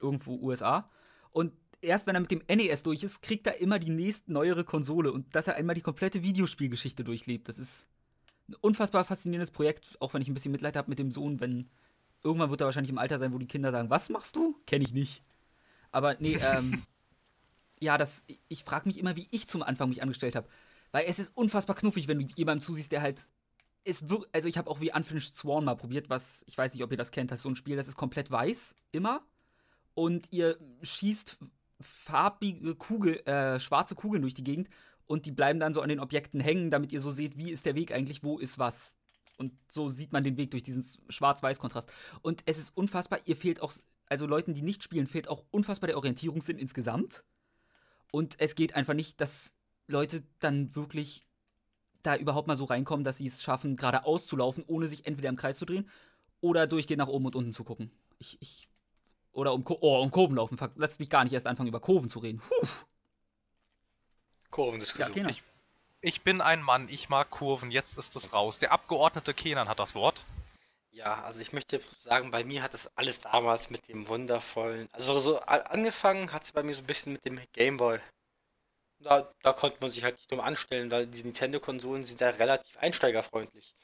irgendwo 0.00 0.34
USA. 0.40 0.90
Und 1.30 1.52
erst 1.80 2.08
wenn 2.08 2.16
er 2.16 2.20
mit 2.20 2.32
dem 2.32 2.42
NES 2.48 2.82
durch 2.82 3.04
ist, 3.04 3.22
kriegt 3.22 3.46
er 3.46 3.60
immer 3.60 3.78
die 3.78 3.90
nächste 3.92 4.32
neuere 4.32 4.64
Konsole 4.64 5.12
und 5.12 5.36
dass 5.36 5.46
er 5.46 5.54
einmal 5.54 5.76
die 5.76 5.82
komplette 5.82 6.24
Videospielgeschichte 6.24 7.04
durchlebt. 7.04 7.48
Das 7.48 7.60
ist 7.60 7.88
ein 8.48 8.56
unfassbar 8.56 9.04
faszinierendes 9.04 9.52
Projekt, 9.52 9.96
auch 10.00 10.14
wenn 10.14 10.22
ich 10.22 10.28
ein 10.28 10.34
bisschen 10.34 10.50
Mitleid 10.50 10.74
habe 10.74 10.90
mit 10.90 10.98
dem 10.98 11.12
Sohn, 11.12 11.38
wenn 11.38 11.70
Irgendwann 12.24 12.50
wird 12.50 12.60
er 12.60 12.66
wahrscheinlich 12.66 12.90
im 12.90 12.98
Alter 12.98 13.18
sein, 13.18 13.32
wo 13.32 13.38
die 13.38 13.46
Kinder 13.46 13.72
sagen, 13.72 13.90
was 13.90 14.08
machst 14.08 14.36
du? 14.36 14.56
Kenne 14.66 14.84
ich 14.84 14.92
nicht. 14.92 15.22
Aber 15.90 16.16
nee, 16.18 16.36
ähm, 16.40 16.82
ja, 17.80 17.98
das, 17.98 18.24
ich 18.48 18.64
frage 18.64 18.88
mich 18.88 18.98
immer, 18.98 19.16
wie 19.16 19.28
ich 19.30 19.48
zum 19.48 19.62
Anfang 19.62 19.88
mich 19.88 20.02
angestellt 20.02 20.36
habe. 20.36 20.48
Weil 20.92 21.06
es 21.08 21.18
ist 21.18 21.36
unfassbar 21.36 21.76
knuffig, 21.76 22.06
wenn 22.06 22.18
du 22.18 22.26
jemandem 22.36 22.60
zusiehst, 22.60 22.92
der 22.92 23.02
halt 23.02 23.28
ist 23.84 24.04
also 24.32 24.46
ich 24.46 24.58
habe 24.58 24.70
auch 24.70 24.80
wie 24.80 24.92
Unfinished 24.92 25.36
Sworn 25.36 25.64
mal 25.64 25.74
probiert, 25.74 26.08
was 26.08 26.44
ich 26.46 26.56
weiß 26.56 26.72
nicht, 26.72 26.84
ob 26.84 26.92
ihr 26.92 26.96
das 26.96 27.10
kennt, 27.10 27.32
das 27.32 27.40
ist 27.40 27.42
so 27.42 27.48
ein 27.48 27.56
Spiel, 27.56 27.76
das 27.76 27.88
ist 27.88 27.96
komplett 27.96 28.30
weiß 28.30 28.76
immer 28.92 29.22
und 29.94 30.32
ihr 30.32 30.56
schießt 30.82 31.38
farbige 31.80 32.76
Kugel, 32.76 33.26
äh, 33.26 33.58
schwarze 33.58 33.96
Kugeln 33.96 34.22
durch 34.22 34.34
die 34.34 34.44
Gegend 34.44 34.68
und 35.06 35.26
die 35.26 35.32
bleiben 35.32 35.58
dann 35.58 35.74
so 35.74 35.80
an 35.80 35.88
den 35.88 36.00
Objekten 36.00 36.40
hängen, 36.40 36.70
damit 36.70 36.92
ihr 36.92 37.00
so 37.00 37.10
seht, 37.10 37.36
wie 37.36 37.50
ist 37.50 37.66
der 37.66 37.74
Weg 37.74 37.92
eigentlich, 37.92 38.22
wo 38.22 38.38
ist 38.38 38.58
was. 38.58 38.94
Und 39.36 39.52
so 39.68 39.88
sieht 39.88 40.12
man 40.12 40.24
den 40.24 40.36
Weg 40.36 40.50
durch 40.50 40.62
diesen 40.62 40.84
Schwarz-Weiß-Kontrast. 41.08 41.90
Und 42.22 42.42
es 42.46 42.58
ist 42.58 42.76
unfassbar, 42.76 43.20
ihr 43.24 43.36
fehlt 43.36 43.60
auch, 43.60 43.72
also 44.06 44.26
Leuten, 44.26 44.54
die 44.54 44.62
nicht 44.62 44.82
spielen, 44.82 45.06
fehlt 45.06 45.28
auch 45.28 45.44
unfassbar 45.50 45.88
der 45.88 45.96
Orientierungssinn 45.96 46.58
insgesamt. 46.58 47.24
Und 48.10 48.38
es 48.38 48.54
geht 48.54 48.74
einfach 48.74 48.94
nicht, 48.94 49.20
dass 49.20 49.54
Leute 49.86 50.22
dann 50.38 50.74
wirklich 50.76 51.26
da 52.02 52.16
überhaupt 52.16 52.48
mal 52.48 52.56
so 52.56 52.64
reinkommen, 52.64 53.04
dass 53.04 53.18
sie 53.18 53.26
es 53.26 53.42
schaffen, 53.42 53.76
geradeaus 53.76 54.26
zu 54.26 54.36
laufen, 54.36 54.64
ohne 54.66 54.86
sich 54.86 55.06
entweder 55.06 55.28
im 55.28 55.36
Kreis 55.36 55.58
zu 55.58 55.64
drehen 55.64 55.88
oder 56.40 56.66
durchgehend 56.66 56.98
nach 56.98 57.08
oben 57.08 57.26
und 57.26 57.36
unten 57.36 57.52
zu 57.52 57.64
gucken. 57.64 57.90
Ich, 58.18 58.36
ich 58.40 58.68
oder 59.32 59.54
um, 59.54 59.64
oh, 59.66 60.00
um 60.00 60.10
Kurven 60.10 60.36
laufen. 60.36 60.58
Lasst 60.76 61.00
mich 61.00 61.08
gar 61.08 61.24
nicht 61.24 61.32
erst 61.32 61.46
anfangen, 61.46 61.68
über 61.68 61.80
Kurven 61.80 62.08
zu 62.08 62.18
reden. 62.18 62.40
Puh. 62.40 62.66
Kurvendiskussion. 64.50 65.16
Ja, 65.16 65.22
genau. 65.22 65.38
Ich 66.04 66.22
bin 66.22 66.40
ein 66.40 66.62
Mann, 66.62 66.88
ich 66.88 67.08
mag 67.08 67.30
Kurven, 67.30 67.70
jetzt 67.70 67.96
ist 67.96 68.16
es 68.16 68.32
raus. 68.32 68.58
Der 68.58 68.72
Abgeordnete 68.72 69.32
Kenan 69.34 69.68
hat 69.68 69.78
das 69.78 69.94
Wort. 69.94 70.24
Ja, 70.90 71.22
also 71.22 71.40
ich 71.40 71.52
möchte 71.52 71.80
sagen, 72.02 72.32
bei 72.32 72.42
mir 72.42 72.62
hat 72.64 72.74
das 72.74 72.90
alles 72.98 73.20
damals 73.20 73.70
mit 73.70 73.88
dem 73.88 74.08
wundervollen, 74.08 74.88
also 74.92 75.18
so 75.20 75.40
angefangen 75.40 76.32
hat 76.32 76.42
es 76.42 76.52
bei 76.52 76.62
mir 76.64 76.74
so 76.74 76.82
ein 76.82 76.86
bisschen 76.86 77.12
mit 77.12 77.24
dem 77.24 77.40
Gameboy. 77.52 78.00
Da, 78.98 79.32
da 79.42 79.52
konnte 79.52 79.78
man 79.80 79.90
sich 79.92 80.02
halt 80.02 80.16
nicht 80.16 80.30
dumm 80.30 80.40
anstellen, 80.40 80.90
weil 80.90 81.06
diese 81.06 81.24
Nintendo-Konsolen 81.24 82.04
sind 82.04 82.20
ja 82.20 82.30
relativ 82.30 82.76
einsteigerfreundlich. 82.78 83.74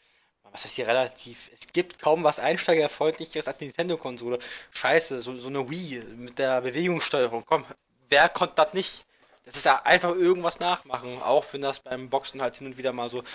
Was 0.43 0.65
heißt 0.65 0.75
hier 0.75 0.89
relativ? 0.89 1.51
Es 1.53 1.73
gibt 1.73 2.01
kaum 2.01 2.25
was 2.25 2.41
einsteigerfreundlicheres 2.41 3.47
als 3.47 3.59
die 3.59 3.67
Nintendo-Konsole. 3.67 4.39
Scheiße, 4.73 5.23
so, 5.23 5.37
so 5.37 5.49
eine 5.49 5.71
Wii 5.71 6.03
mit 6.17 6.39
der 6.39 6.61
Bewegungssteuerung. 6.63 7.45
Komm, 7.47 7.65
wer 8.09 8.29
konnte 8.29 8.57
das 8.57 8.75
nicht? 8.75 9.05
Das 9.49 9.57
ist 9.57 9.65
ja 9.65 9.81
einfach 9.83 10.11
irgendwas 10.11 10.61
nachmachen, 10.61 11.23
auch 11.23 11.47
wenn 11.53 11.63
das 11.63 11.81
beim 11.81 12.11
Boxen 12.11 12.43
halt 12.43 12.57
hin 12.57 12.67
und 12.67 12.77
wieder 12.77 12.93
mal 12.93 13.09
so 13.09 13.21
ein 13.21 13.27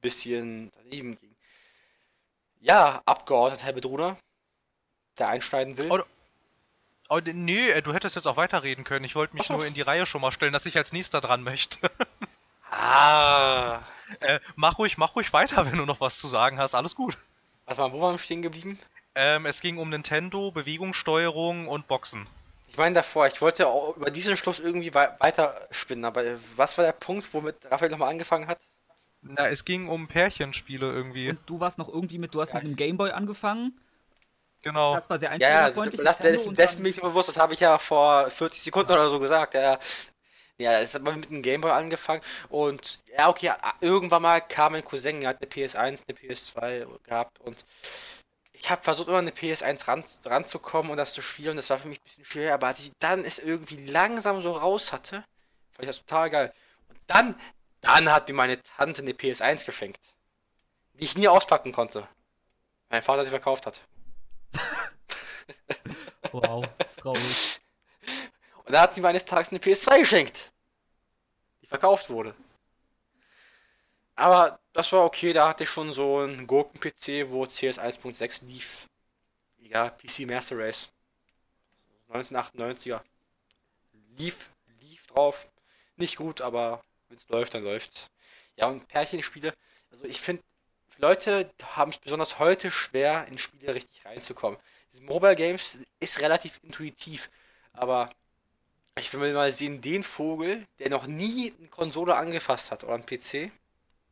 bisschen 0.00 0.72
daneben 0.82 1.16
ging. 1.16 1.36
Ja, 2.60 3.02
Abgeordneter 3.06 3.62
Herr 3.62 3.72
Bedruner, 3.72 4.16
der 5.16 5.28
einschneiden 5.28 5.76
will. 5.76 5.92
Oh, 5.92 6.02
oh, 7.08 7.20
nee, 7.24 7.70
äh, 7.70 7.82
du 7.82 7.94
hättest 7.94 8.16
jetzt 8.16 8.26
auch 8.26 8.36
weiterreden 8.36 8.82
können. 8.82 9.04
Ich 9.04 9.14
wollte 9.14 9.36
mich 9.36 9.46
so. 9.46 9.54
nur 9.54 9.64
in 9.64 9.74
die 9.74 9.82
Reihe 9.82 10.06
schon 10.06 10.22
mal 10.22 10.32
stellen, 10.32 10.52
dass 10.52 10.66
ich 10.66 10.76
als 10.76 10.92
nächster 10.92 11.20
dran 11.20 11.44
möchte. 11.44 11.78
ah. 12.72 13.78
Äh, 14.18 14.40
mach 14.56 14.78
ruhig, 14.78 14.98
mach 14.98 15.14
ruhig 15.14 15.32
weiter, 15.32 15.66
wenn 15.66 15.78
du 15.78 15.86
noch 15.86 16.00
was 16.00 16.18
zu 16.18 16.26
sagen 16.26 16.58
hast. 16.58 16.74
Alles 16.74 16.96
gut. 16.96 17.16
Was 17.66 17.78
war, 17.78 17.92
wo 17.92 18.00
waren 18.00 18.14
wir 18.14 18.18
stehen 18.18 18.42
geblieben? 18.42 18.76
Ähm, 19.14 19.46
es 19.46 19.60
ging 19.60 19.78
um 19.78 19.88
Nintendo, 19.88 20.50
Bewegungssteuerung 20.50 21.68
und 21.68 21.86
Boxen. 21.86 22.26
Ich 22.74 22.78
meine 22.78 22.96
davor, 22.96 23.28
ich 23.28 23.40
wollte 23.40 23.68
auch 23.68 23.96
über 23.96 24.10
diesen 24.10 24.36
Schluss 24.36 24.58
irgendwie 24.58 24.92
weiter 24.92 25.54
spinnen, 25.70 26.04
aber 26.04 26.24
was 26.56 26.76
war 26.76 26.84
der 26.84 26.90
Punkt, 26.90 27.32
womit 27.32 27.54
Raphael 27.70 27.88
nochmal 27.88 28.10
angefangen 28.10 28.48
hat? 28.48 28.58
Na, 29.22 29.46
es 29.46 29.64
ging 29.64 29.86
um 29.86 30.08
Pärchenspiele 30.08 30.90
irgendwie. 30.90 31.30
Und 31.30 31.38
du 31.46 31.60
warst 31.60 31.78
noch 31.78 31.88
irgendwie 31.88 32.18
mit, 32.18 32.34
du 32.34 32.40
hast 32.40 32.48
ja. 32.48 32.56
mit 32.56 32.64
einem 32.64 32.74
Gameboy 32.74 33.12
angefangen. 33.12 33.78
Genau. 34.62 34.92
Das 34.92 35.08
war 35.08 35.20
sehr 35.20 35.30
einsteigerfreundlich. 35.30 36.00
Ja, 36.00 36.04
das, 36.04 36.18
das, 36.18 36.44
das, 36.46 36.52
dessen 36.52 36.82
bin 36.82 36.90
ich 36.90 37.00
bewusst, 37.00 37.28
das 37.28 37.36
habe 37.36 37.54
ich 37.54 37.60
ja 37.60 37.78
vor 37.78 38.28
40 38.28 38.60
Sekunden 38.60 38.90
oder 38.90 39.08
so 39.08 39.20
gesagt. 39.20 39.54
Ja, 39.54 39.78
ja 40.58 40.80
es 40.80 40.96
hat 40.96 41.02
mal 41.02 41.14
mit 41.14 41.30
einem 41.30 41.42
Gameboy 41.42 41.70
angefangen 41.70 42.22
und 42.48 43.04
ja, 43.16 43.28
okay, 43.28 43.52
irgendwann 43.82 44.22
mal 44.22 44.40
kam 44.40 44.74
ein 44.74 44.82
Cousin, 44.82 45.20
der 45.20 45.30
hat 45.30 45.40
eine 45.40 45.48
PS1, 45.48 45.76
eine 46.08 46.18
PS2 46.18 46.88
gehabt 47.04 47.38
und 47.38 47.64
ich 48.54 48.70
habe 48.70 48.82
versucht, 48.82 49.08
immer 49.08 49.18
eine 49.18 49.30
PS1 49.30 49.88
ran, 49.88 50.04
ranzukommen 50.24 50.90
und 50.90 50.96
das 50.96 51.12
zu 51.12 51.22
spielen. 51.22 51.56
Das 51.56 51.70
war 51.70 51.78
für 51.78 51.88
mich 51.88 52.00
ein 52.00 52.04
bisschen 52.04 52.24
schwer, 52.24 52.54
aber 52.54 52.68
als 52.68 52.78
ich 52.78 52.92
dann 52.98 53.24
es 53.24 53.38
irgendwie 53.38 53.84
langsam 53.86 54.42
so 54.42 54.52
raus 54.52 54.92
hatte, 54.92 55.16
fand 55.72 55.80
ich 55.80 55.86
das 55.88 55.98
total 55.98 56.30
geil. 56.30 56.54
Und 56.88 56.98
dann, 57.06 57.34
dann 57.80 58.10
hat 58.10 58.28
mir 58.28 58.34
meine 58.34 58.62
Tante 58.62 59.02
eine 59.02 59.12
PS1 59.12 59.66
geschenkt, 59.66 60.00
die 60.94 61.04
ich 61.04 61.16
nie 61.16 61.28
auspacken 61.28 61.72
konnte. 61.72 62.08
Mein 62.88 63.02
Vater 63.02 63.24
sie 63.24 63.30
verkauft 63.30 63.66
hat. 63.66 63.80
wow, 66.32 66.64
das 66.78 66.90
ist 66.90 66.98
traurig. 67.00 67.60
Und 68.64 68.72
da 68.72 68.82
hat 68.82 68.94
sie 68.94 69.00
mir 69.00 69.08
eines 69.08 69.24
Tages 69.24 69.50
eine 69.50 69.58
PS2 69.58 70.00
geschenkt, 70.00 70.52
die 71.60 71.66
verkauft 71.66 72.08
wurde. 72.08 72.34
Aber 74.16 74.60
das 74.72 74.92
war 74.92 75.04
okay, 75.04 75.32
da 75.32 75.48
hatte 75.48 75.64
ich 75.64 75.70
schon 75.70 75.92
so 75.92 76.18
einen 76.18 76.46
Gurken-PC, 76.46 77.30
wo 77.30 77.46
CS 77.46 77.78
1.6 77.78 78.44
lief. 78.44 78.86
Ja, 79.58 79.90
PC 79.90 80.20
Master 80.26 80.58
Race. 80.58 80.88
1998er. 82.10 83.00
Lief, 84.16 84.50
lief 84.82 85.06
drauf. 85.08 85.46
Nicht 85.96 86.16
gut, 86.16 86.40
aber 86.40 86.82
wenn 87.08 87.16
es 87.16 87.28
läuft, 87.28 87.54
dann 87.54 87.64
läuft's. 87.64 88.10
Ja, 88.56 88.66
und 88.66 88.86
Pärchenspiele. 88.88 89.54
Also 89.90 90.04
ich 90.04 90.20
finde, 90.20 90.42
Leute 90.98 91.50
haben 91.62 91.90
es 91.90 91.98
besonders 91.98 92.38
heute 92.38 92.70
schwer, 92.70 93.26
in 93.28 93.38
Spiele 93.38 93.74
richtig 93.74 94.04
reinzukommen. 94.04 94.58
Diese 94.92 95.02
Mobile 95.02 95.34
Games 95.34 95.78
ist 95.98 96.20
relativ 96.20 96.60
intuitiv, 96.62 97.30
aber 97.72 98.10
ich 98.96 99.12
will 99.12 99.32
mal 99.32 99.50
sehen, 99.50 99.80
den 99.80 100.04
Vogel, 100.04 100.64
der 100.78 100.90
noch 100.90 101.08
nie 101.08 101.52
eine 101.58 101.68
Konsole 101.68 102.14
angefasst 102.14 102.70
hat 102.70 102.84
oder 102.84 102.94
einen 102.94 103.06
PC, 103.06 103.50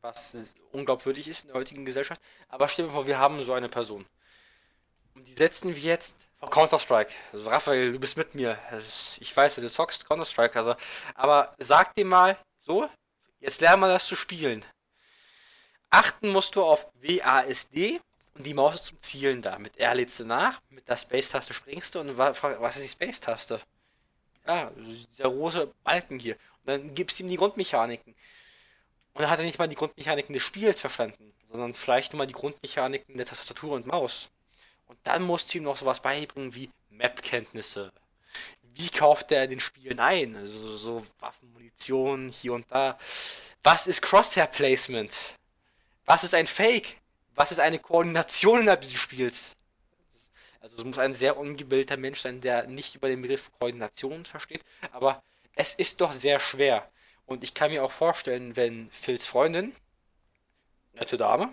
was 0.02 0.34
unglaubwürdig 0.72 1.28
ist 1.28 1.42
in 1.42 1.48
der 1.48 1.56
heutigen 1.56 1.84
Gesellschaft. 1.84 2.20
Aber 2.48 2.68
stell 2.68 2.86
dir 2.86 2.92
vor, 2.92 3.06
wir 3.06 3.18
haben 3.18 3.42
so 3.44 3.52
eine 3.52 3.68
Person. 3.68 4.04
Und 5.14 5.28
die 5.28 5.32
setzen 5.32 5.76
wir 5.76 5.82
jetzt 5.82 6.16
vor 6.38 6.50
Counter-Strike. 6.50 7.12
Also 7.32 7.48
Raphael, 7.48 7.92
du 7.92 8.00
bist 8.00 8.16
mit 8.16 8.34
mir. 8.34 8.58
Ich 9.20 9.36
weiß, 9.36 9.54
du 9.56 9.70
zockst 9.70 10.08
Counter-Strike. 10.08 10.58
Also, 10.58 10.74
aber 11.14 11.54
sag 11.58 11.94
dir 11.94 12.04
mal 12.04 12.36
so, 12.58 12.88
jetzt 13.38 13.60
lernen 13.60 13.82
wir 13.82 13.88
das 13.88 14.06
zu 14.06 14.16
spielen. 14.16 14.64
Achten 15.90 16.30
musst 16.30 16.56
du 16.56 16.64
auf 16.64 16.88
WASD 16.94 18.00
und 18.34 18.44
die 18.44 18.54
Maus 18.54 18.74
ist 18.74 18.86
zum 18.86 19.00
Zielen 19.00 19.42
da. 19.42 19.58
Mit 19.58 19.76
R 19.76 19.94
lädst 19.94 20.18
du 20.18 20.24
nach, 20.24 20.60
mit 20.70 20.88
der 20.88 20.96
Space-Taste 20.96 21.54
springst 21.54 21.94
du 21.94 22.00
und 22.00 22.18
was 22.18 22.76
ist 22.76 22.82
die 22.82 22.88
Space-Taste? 22.88 23.60
Ja, 24.46 24.72
dieser 24.74 25.30
große 25.30 25.72
Balken 25.84 26.18
hier. 26.18 26.34
Und 26.34 26.66
dann 26.66 26.94
gibst 26.94 27.18
du 27.18 27.22
ihm 27.22 27.28
die 27.28 27.36
Grundmechaniken. 27.36 28.16
Und 29.14 29.22
er 29.22 29.30
hat 29.30 29.39
er 29.39 29.44
nicht 29.44 29.59
mal 29.59 29.68
die 29.68 29.76
Grundmechaniken 29.76 30.32
des 30.32 30.43
Spiels 30.43 30.80
verstanden, 30.80 31.32
sondern 31.51 31.74
vielleicht 31.74 32.12
nur 32.12 32.18
mal 32.18 32.26
die 32.26 32.32
Grundmechaniken 32.32 33.16
der 33.16 33.26
Tastatur 33.26 33.72
und 33.72 33.86
Maus. 33.86 34.30
Und 34.86 34.98
dann 35.05 35.22
musst 35.22 35.52
du 35.52 35.59
ihm 35.59 35.64
noch 35.64 35.76
sowas 35.76 36.01
beibringen 36.01 36.55
wie 36.55 36.70
Map-Kenntnisse. 36.90 37.93
Wie 38.74 38.89
kauft 38.89 39.32
er 39.32 39.47
den 39.47 39.60
Spielen 39.60 40.01
ein? 40.01 40.36
Also 40.36 40.76
so 40.76 41.06
Waffen, 41.18 41.52
Munition, 41.52 42.30
hier 42.30 42.55
und 42.55 42.66
da. 42.70 42.98
Was 43.62 43.86
ist 43.86 44.02
Crosshair-Placement? 44.02 45.18
Was 46.06 46.24
ist 46.24 46.34
ein 46.34 46.47
Fake? 46.47 46.97
Was 47.34 47.52
ist 47.52 47.60
eine 47.60 47.78
Koordination 47.78 48.60
innerhalb 48.60 48.80
dieses 48.80 48.98
Spiels? 48.98 49.52
Also 50.60 50.76
es 50.76 50.84
muss 50.84 50.98
ein 50.98 51.12
sehr 51.12 51.36
ungebildeter 51.36 51.97
Mensch 51.97 52.20
sein, 52.20 52.40
der 52.40 52.66
nicht 52.66 52.94
über 52.94 53.09
den 53.09 53.20
Begriff 53.20 53.51
Koordination 53.59 54.24
versteht. 54.24 54.62
Aber 54.93 55.22
es 55.55 55.74
ist 55.74 56.01
doch 56.01 56.12
sehr 56.12 56.40
schwer. 56.40 56.89
Und 57.27 57.44
ich 57.44 57.55
kann 57.55 57.70
mir 57.70 57.85
auch 57.85 57.93
vorstellen, 57.93 58.57
wenn 58.57 58.90
Phils 58.90 59.27
Freundin, 59.27 59.74
nette 60.94 61.16
Dame, 61.16 61.53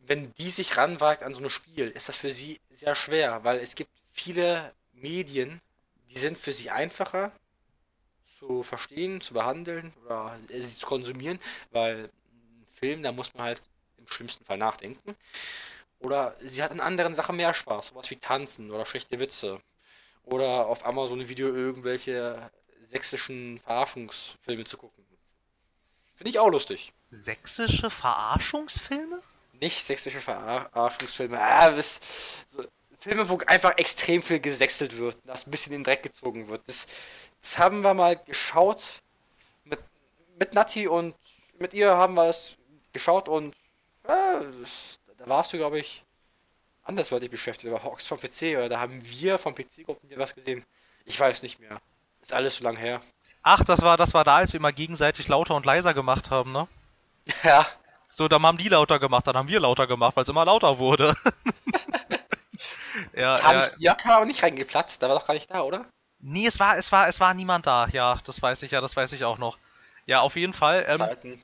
wenn 0.00 0.32
die 0.34 0.50
sich 0.50 0.76
ranwagt 0.76 1.22
an 1.22 1.34
so 1.34 1.40
ein 1.42 1.50
Spiel, 1.50 1.90
ist 1.90 2.08
das 2.08 2.16
für 2.16 2.30
sie 2.30 2.60
sehr 2.70 2.94
schwer, 2.94 3.44
weil 3.44 3.58
es 3.58 3.74
gibt 3.74 3.90
viele 4.12 4.72
Medien, 4.92 5.60
die 6.10 6.18
sind 6.18 6.38
für 6.38 6.52
sie 6.52 6.70
einfacher 6.70 7.32
zu 8.38 8.62
verstehen, 8.62 9.20
zu 9.20 9.34
behandeln 9.34 9.92
oder 10.04 10.38
sie 10.48 10.76
zu 10.76 10.86
konsumieren, 10.86 11.38
weil 11.70 12.04
ein 12.04 12.66
Film, 12.72 13.02
da 13.02 13.12
muss 13.12 13.34
man 13.34 13.44
halt 13.44 13.62
im 13.98 14.08
schlimmsten 14.08 14.44
Fall 14.44 14.58
nachdenken. 14.58 15.14
Oder 15.98 16.36
sie 16.40 16.62
hat 16.62 16.70
an 16.70 16.80
anderen 16.80 17.14
Sachen 17.14 17.36
mehr 17.36 17.52
Spaß, 17.52 17.88
sowas 17.88 18.08
wie 18.10 18.16
Tanzen 18.16 18.70
oder 18.70 18.86
schlechte 18.86 19.18
Witze. 19.18 19.60
Oder 20.22 20.66
auf 20.66 20.86
Amazon 20.86 21.28
Video 21.28 21.48
irgendwelche 21.48 22.50
sächsischen 22.88 23.58
Verarschungsfilme 23.58 24.64
zu 24.64 24.76
gucken. 24.76 25.04
Finde 26.16 26.30
ich 26.30 26.38
auch 26.38 26.48
lustig. 26.48 26.92
Sächsische 27.10 27.90
Verarschungsfilme? 27.90 29.22
Nicht 29.60 29.84
sächsische 29.84 30.20
Verarschungsfilme. 30.20 31.40
Ah, 31.40 31.76
was, 31.76 32.44
so, 32.48 32.64
Filme, 32.98 33.28
wo 33.28 33.38
einfach 33.46 33.78
extrem 33.78 34.22
viel 34.22 34.40
gesächselt 34.40 34.96
wird, 34.96 35.16
dass 35.24 35.46
ein 35.46 35.50
bisschen 35.50 35.72
in 35.72 35.80
den 35.80 35.84
Dreck 35.84 36.02
gezogen 36.02 36.48
wird. 36.48 36.62
Das, 36.66 36.88
das 37.40 37.58
haben 37.58 37.82
wir 37.82 37.94
mal 37.94 38.16
geschaut 38.16 39.00
mit, 39.64 39.78
mit 40.38 40.54
Nati 40.54 40.88
und 40.88 41.14
mit 41.58 41.74
ihr 41.74 41.96
haben 41.96 42.14
wir 42.14 42.28
es 42.28 42.56
geschaut 42.92 43.28
und 43.28 43.54
äh, 44.04 44.40
da 45.18 45.26
warst 45.26 45.52
du, 45.52 45.56
glaube 45.56 45.78
ich, 45.78 46.02
andersweitig 46.82 47.30
beschäftigt. 47.30 47.68
Da 47.68 47.72
war 47.72 47.84
Hawks 47.84 48.06
vom 48.06 48.18
PC 48.18 48.56
oder 48.56 48.68
da 48.68 48.80
haben 48.80 49.00
wir 49.04 49.38
vom 49.38 49.54
PC-Gruppen 49.54 50.08
dir 50.08 50.18
was 50.18 50.34
gesehen. 50.34 50.64
Ich 51.04 51.18
weiß 51.18 51.42
nicht 51.42 51.60
mehr. 51.60 51.80
Ist 52.28 52.34
alles 52.34 52.56
so 52.56 52.64
lang 52.64 52.76
her. 52.76 53.00
Ach, 53.42 53.64
das 53.64 53.80
war, 53.80 53.96
das 53.96 54.12
war 54.12 54.22
da, 54.22 54.36
als 54.36 54.52
wir 54.52 54.60
mal 54.60 54.74
gegenseitig 54.74 55.28
lauter 55.28 55.54
und 55.54 55.64
leiser 55.64 55.94
gemacht 55.94 56.30
haben, 56.30 56.52
ne? 56.52 56.68
Ja. 57.42 57.66
So, 58.10 58.28
dann 58.28 58.42
haben 58.42 58.58
die 58.58 58.68
lauter 58.68 58.98
gemacht, 58.98 59.26
dann 59.26 59.36
haben 59.36 59.48
wir 59.48 59.60
lauter 59.60 59.86
gemacht, 59.86 60.14
weil 60.14 60.24
es 60.24 60.28
immer 60.28 60.44
lauter 60.44 60.78
wurde. 60.78 61.14
ja, 63.14 63.38
Kam 63.38 63.54
ja. 63.56 63.68
Jörg 63.78 64.04
aber 64.04 64.26
nicht 64.26 64.42
reingeplatzt, 64.42 65.00
der 65.00 65.08
war 65.08 65.18
doch 65.18 65.26
gar 65.26 65.32
nicht 65.32 65.50
da, 65.50 65.62
oder? 65.62 65.86
Nee, 66.20 66.46
es 66.46 66.60
war, 66.60 66.76
es 66.76 66.92
war, 66.92 67.08
es 67.08 67.18
war 67.18 67.32
niemand 67.32 67.66
da, 67.66 67.88
ja, 67.88 68.18
das 68.24 68.42
weiß 68.42 68.62
ich 68.62 68.72
ja, 68.72 68.82
das 68.82 68.94
weiß 68.94 69.14
ich 69.14 69.24
auch 69.24 69.38
noch. 69.38 69.56
Ja, 70.04 70.20
auf 70.20 70.36
jeden 70.36 70.52
Fall. 70.52 70.84
Ähm, 70.86 71.38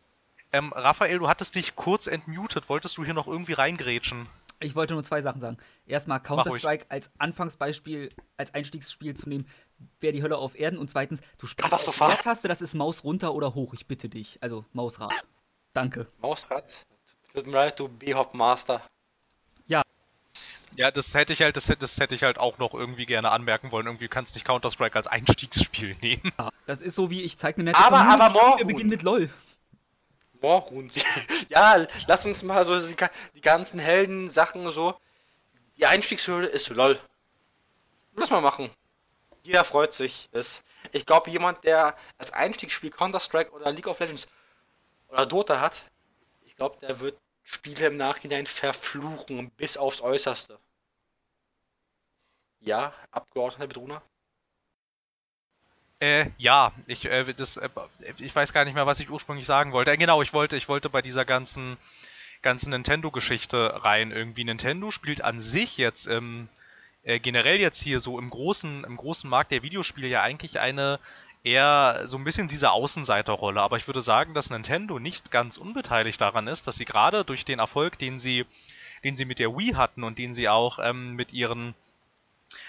ähm, 0.52 0.72
Raphael, 0.74 1.18
du 1.18 1.28
hattest 1.30 1.54
dich 1.54 1.76
kurz 1.76 2.08
entmutet, 2.08 2.68
wolltest 2.68 2.98
du 2.98 3.04
hier 3.06 3.14
noch 3.14 3.26
irgendwie 3.26 3.54
reingrätschen? 3.54 4.28
Ich 4.60 4.74
wollte 4.74 4.94
nur 4.94 5.04
zwei 5.04 5.20
Sachen 5.20 5.40
sagen. 5.40 5.58
Erstmal 5.86 6.20
Counter-Strike 6.20 6.86
als 6.88 7.10
Anfangsbeispiel, 7.18 8.10
als 8.36 8.54
Einstiegsspiel 8.54 9.14
zu 9.14 9.28
nehmen, 9.28 9.46
wäre 10.00 10.12
die 10.12 10.22
Hölle 10.22 10.36
auf 10.36 10.58
Erden. 10.58 10.78
Und 10.78 10.90
zweitens, 10.90 11.20
du 11.38 11.46
spielst 11.46 11.72
auf 11.72 11.98
der 11.98 12.18
Taste, 12.18 12.48
das 12.48 12.60
ist 12.62 12.74
Maus 12.74 13.04
runter 13.04 13.34
oder 13.34 13.54
hoch, 13.54 13.74
ich 13.74 13.86
bitte 13.86 14.08
dich. 14.08 14.38
Also 14.40 14.64
Mausrad. 14.72 15.12
Danke. 15.72 16.06
Mausrad? 16.18 16.86
Tut 17.34 17.46
mir 17.46 17.52
leid, 17.52 17.80
du 17.80 17.88
B-Hop-Master. 17.88 18.80
Ja. 19.66 19.82
Ja, 20.76 20.90
das 20.90 21.14
hätte 21.14 21.32
ich 21.32 21.42
halt, 21.42 21.56
das, 21.56 21.66
das 21.78 21.98
hätte 21.98 22.14
ich 22.14 22.22
halt 22.22 22.38
auch 22.38 22.58
noch 22.58 22.74
irgendwie 22.74 23.06
gerne 23.06 23.30
anmerken 23.30 23.72
wollen. 23.72 23.86
Irgendwie 23.86 24.08
kannst 24.08 24.34
du 24.34 24.36
nicht 24.36 24.46
Counter-Strike 24.46 24.96
als 24.96 25.08
Einstiegsspiel 25.08 25.96
nehmen. 26.00 26.32
Ja, 26.38 26.50
das 26.66 26.80
ist 26.80 26.94
so 26.94 27.10
wie 27.10 27.22
ich 27.22 27.38
zeige 27.38 27.56
eine 27.56 27.64
nette 27.70 27.78
Aber, 27.78 27.98
aber 27.98 28.30
morgen. 28.30 28.58
Wir 28.58 28.66
beginnen 28.66 28.90
mit 28.90 29.02
LOL. 29.02 29.28
Morgen. 30.40 30.90
ja, 31.48 31.86
lass 32.06 32.26
uns 32.26 32.42
mal 32.42 32.64
so 32.64 32.78
die, 32.78 32.96
die 33.34 33.40
ganzen 33.40 33.80
Helden-Sachen 33.80 34.70
so. 34.70 34.94
Die 35.76 35.86
Einstiegshürde 35.86 36.46
ist 36.46 36.68
LOL. 36.68 37.00
Lass 38.16 38.30
mal 38.30 38.40
machen. 38.40 38.70
Jeder 39.44 39.62
freut 39.62 39.92
sich. 39.92 40.30
Ich 40.92 41.06
glaube, 41.06 41.30
jemand, 41.30 41.64
der 41.64 41.96
als 42.18 42.32
Einstiegsspiel 42.32 42.90
Counter-Strike 42.90 43.52
oder 43.52 43.70
League 43.70 43.86
of 43.86 44.00
Legends 44.00 44.26
oder 45.08 45.26
Dota 45.26 45.60
hat, 45.60 45.84
ich 46.46 46.56
glaube, 46.56 46.78
der 46.80 46.98
wird 47.00 47.18
Spiele 47.42 47.86
im 47.86 47.98
Nachhinein 47.98 48.46
verfluchen 48.46 49.50
bis 49.50 49.76
aufs 49.76 50.00
Äußerste. 50.00 50.58
Ja, 52.60 52.94
Abgeordneter 53.10 53.66
Bedrohner? 53.66 54.02
Äh, 56.00 56.30
ja, 56.38 56.72
ich, 56.86 57.04
äh, 57.04 57.34
das, 57.34 57.58
äh, 57.58 57.68
ich 58.16 58.34
weiß 58.34 58.54
gar 58.54 58.64
nicht 58.64 58.74
mehr, 58.74 58.86
was 58.86 59.00
ich 59.00 59.10
ursprünglich 59.10 59.46
sagen 59.46 59.72
wollte. 59.72 59.90
Äh, 59.90 59.98
genau, 59.98 60.22
ich 60.22 60.32
wollte, 60.32 60.56
ich 60.56 60.68
wollte 60.68 60.88
bei 60.88 61.02
dieser 61.02 61.26
ganzen, 61.26 61.76
ganzen 62.40 62.70
Nintendo-Geschichte 62.70 63.84
rein. 63.84 64.10
Irgendwie 64.10 64.44
Nintendo 64.44 64.90
spielt 64.90 65.20
an 65.20 65.40
sich 65.40 65.76
jetzt 65.76 66.06
im 66.06 66.48
äh, 67.04 67.20
generell 67.20 67.60
jetzt 67.60 67.82
hier 67.82 68.00
so 68.00 68.18
im 68.18 68.30
großen, 68.30 68.84
im 68.84 68.96
großen 68.96 69.28
Markt 69.28 69.52
der 69.52 69.62
Videospiele 69.62 70.08
ja 70.08 70.22
eigentlich 70.22 70.58
eine 70.58 70.98
eher 71.44 72.02
so 72.06 72.16
ein 72.16 72.24
bisschen 72.24 72.48
diese 72.48 72.70
Außenseiterrolle. 72.72 73.60
Aber 73.60 73.76
ich 73.76 73.86
würde 73.86 74.00
sagen, 74.00 74.34
dass 74.34 74.50
Nintendo 74.50 74.98
nicht 74.98 75.30
ganz 75.30 75.58
unbeteiligt 75.58 76.20
daran 76.20 76.48
ist, 76.48 76.66
dass 76.66 76.76
sie 76.76 76.86
gerade 76.86 77.24
durch 77.24 77.44
den 77.44 77.58
Erfolg, 77.58 77.98
den 77.98 78.18
sie, 78.18 78.46
den 79.04 79.16
sie 79.16 79.26
mit 79.26 79.38
der 79.38 79.54
Wii 79.54 79.74
hatten 79.74 80.02
und 80.04 80.18
den 80.18 80.32
sie 80.32 80.48
auch 80.48 80.78
ähm, 80.82 81.14
mit 81.14 81.32
ihren 81.32 81.74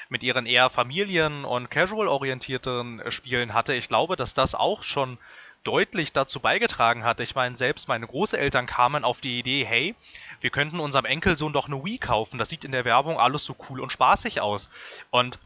mit 0.09 0.23
ihren 0.23 0.45
eher 0.45 0.69
familien- 0.69 1.45
und 1.45 1.69
casual-orientierten 1.69 2.99
äh, 2.99 3.11
Spielen 3.11 3.53
hatte. 3.53 3.73
Ich 3.73 3.87
glaube, 3.87 4.15
dass 4.15 4.33
das 4.33 4.55
auch 4.55 4.83
schon 4.83 5.17
deutlich 5.65 6.13
dazu 6.13 6.39
beigetragen 6.39 7.03
hat. 7.03 7.19
Ich 7.19 7.35
meine, 7.35 7.57
selbst 7.57 7.89
meine 7.89 8.07
Großeltern 8.07 8.67
kamen 8.67 9.03
auf 9.03 9.19
die 9.19 9.39
Idee, 9.39 9.65
hey, 9.65 9.95
wir 10.39 10.51
könnten 10.51 10.79
unserem 10.79 11.05
Enkelsohn 11.05 11.53
doch 11.53 11.67
eine 11.67 11.83
Wii 11.83 11.97
kaufen. 11.97 12.37
Das 12.37 12.49
sieht 12.49 12.63
in 12.63 12.71
der 12.71 12.85
Werbung 12.85 13.19
alles 13.19 13.43
so 13.43 13.55
cool 13.69 13.81
und 13.81 13.91
spaßig 13.91 14.41
aus. 14.41 14.69
Und 15.09 15.39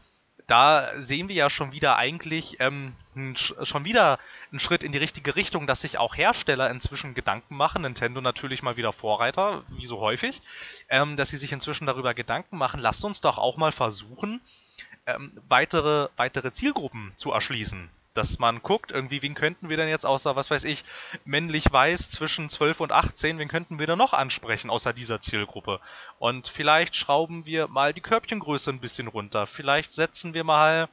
da 0.46 0.90
sehen 1.00 1.28
wir 1.28 1.36
ja 1.36 1.48
schon 1.48 1.72
wieder 1.72 1.96
eigentlich 1.96 2.58
ähm, 2.58 2.94
schon 3.44 3.84
wieder 3.84 4.18
einen 4.50 4.58
Schritt 4.58 4.82
in 4.82 4.90
die 4.90 4.98
richtige 4.98 5.36
Richtung, 5.36 5.68
dass 5.68 5.80
sich 5.80 5.98
auch 5.98 6.16
Hersteller 6.16 6.70
inzwischen 6.70 7.14
Gedanken 7.14 7.56
machen, 7.56 7.82
Nintendo 7.82 8.20
natürlich 8.20 8.62
mal 8.62 8.76
wieder 8.76 8.92
Vorreiter, 8.92 9.62
wie 9.68 9.86
so 9.86 10.00
häufig, 10.00 10.42
ähm, 10.88 11.16
dass 11.16 11.30
sie 11.30 11.36
sich 11.36 11.52
inzwischen 11.52 11.86
darüber 11.86 12.14
Gedanken 12.14 12.58
machen, 12.58 12.80
lasst 12.80 13.04
uns 13.04 13.20
doch 13.20 13.38
auch 13.38 13.58
mal 13.58 13.70
versuchen, 13.70 14.40
ähm, 15.06 15.32
weitere, 15.48 16.08
weitere 16.16 16.50
Zielgruppen 16.50 17.12
zu 17.16 17.30
erschließen 17.30 17.88
dass 18.20 18.38
man 18.38 18.62
guckt, 18.62 18.92
irgendwie, 18.92 19.22
wen 19.22 19.34
könnten 19.34 19.70
wir 19.70 19.78
denn 19.78 19.88
jetzt 19.88 20.04
außer, 20.04 20.36
was 20.36 20.50
weiß 20.50 20.64
ich, 20.64 20.84
männlich-weiß 21.24 22.10
zwischen 22.10 22.50
12 22.50 22.80
und 22.80 22.92
18, 22.92 23.38
wen 23.38 23.48
könnten 23.48 23.78
wir 23.78 23.86
denn 23.86 23.96
noch 23.96 24.12
ansprechen 24.12 24.68
außer 24.68 24.92
dieser 24.92 25.22
Zielgruppe? 25.22 25.80
Und 26.18 26.46
vielleicht 26.46 26.96
schrauben 26.96 27.46
wir 27.46 27.68
mal 27.68 27.94
die 27.94 28.02
Körbchengröße 28.02 28.70
ein 28.70 28.80
bisschen 28.80 29.08
runter. 29.08 29.46
Vielleicht 29.46 29.94
setzen 29.94 30.34
wir 30.34 30.44
mal 30.44 30.90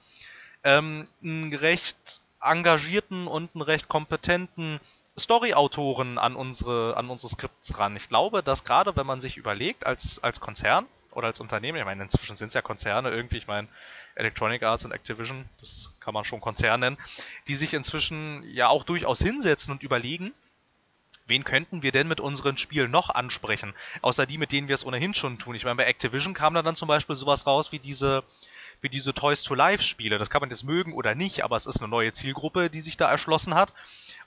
ähm, 0.63 1.09
einen 1.21 1.53
recht 1.53 2.21
engagierten 2.41 3.27
und 3.27 3.49
einen 3.53 3.61
recht 3.61 3.89
kompetenten 3.89 4.79
Story-Autoren 5.19 6.17
an 6.17 6.37
unsere, 6.37 6.95
an 6.95 7.09
unsere 7.09 7.33
Skripts 7.33 7.77
ran. 7.77 7.97
Ich 7.97 8.07
glaube, 8.07 8.41
dass 8.41 8.63
gerade 8.63 8.95
wenn 8.95 9.05
man 9.05 9.19
sich 9.19 9.35
überlegt, 9.35 9.85
als, 9.85 10.23
als 10.23 10.39
Konzern 10.39 10.85
oder 11.17 11.27
als 11.27 11.39
Unternehmen, 11.39 11.79
ich 11.79 11.85
meine, 11.85 12.03
inzwischen 12.03 12.37
sind 12.37 12.49
es 12.49 12.53
ja 12.53 12.61
Konzerne 12.61 13.09
irgendwie, 13.09 13.37
ich 13.37 13.47
meine, 13.47 13.67
Electronic 14.13 14.61
Arts 14.61 14.85
und 14.85 14.91
Activision, 14.91 15.49
das 15.59 15.89
kann 15.99 16.13
man 16.13 16.25
schon 16.25 16.39
Konzern 16.39 16.79
nennen, 16.79 16.97
die 17.47 17.55
sich 17.55 17.73
inzwischen 17.73 18.43
ja 18.47 18.67
auch 18.67 18.83
durchaus 18.83 19.19
hinsetzen 19.19 19.71
und 19.71 19.81
überlegen, 19.81 20.31
wen 21.25 21.43
könnten 21.43 21.81
wir 21.81 21.91
denn 21.91 22.07
mit 22.07 22.19
unseren 22.19 22.57
Spielen 22.57 22.91
noch 22.91 23.09
ansprechen, 23.09 23.73
außer 24.01 24.27
die, 24.27 24.37
mit 24.37 24.51
denen 24.51 24.67
wir 24.67 24.75
es 24.75 24.85
ohnehin 24.85 25.15
schon 25.15 25.39
tun. 25.39 25.55
Ich 25.55 25.65
meine, 25.65 25.75
bei 25.75 25.85
Activision 25.85 26.35
kam 26.35 26.53
da 26.53 26.61
dann 26.61 26.75
zum 26.75 26.87
Beispiel 26.87 27.15
sowas 27.15 27.47
raus 27.47 27.71
wie 27.71 27.79
diese, 27.79 28.23
wie 28.81 28.89
diese 28.89 29.13
Toys 29.13 29.41
to 29.41 29.55
Life 29.55 29.83
Spiele. 29.83 30.19
Das 30.19 30.29
kann 30.29 30.41
man 30.41 30.51
jetzt 30.51 30.63
mögen 30.63 30.93
oder 30.93 31.15
nicht, 31.15 31.43
aber 31.43 31.55
es 31.55 31.65
ist 31.65 31.81
eine 31.81 31.89
neue 31.89 32.13
Zielgruppe, 32.13 32.69
die 32.69 32.81
sich 32.81 32.95
da 32.95 33.09
erschlossen 33.09 33.55
hat 33.55 33.73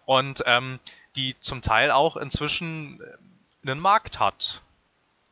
und 0.07 0.43
ähm, 0.45 0.81
die 1.15 1.39
zum 1.39 1.63
Teil 1.63 1.93
auch 1.93 2.17
inzwischen 2.17 3.01
äh, 3.01 3.69
einen 3.69 3.81
Markt 3.81 4.19
hat. 4.19 4.61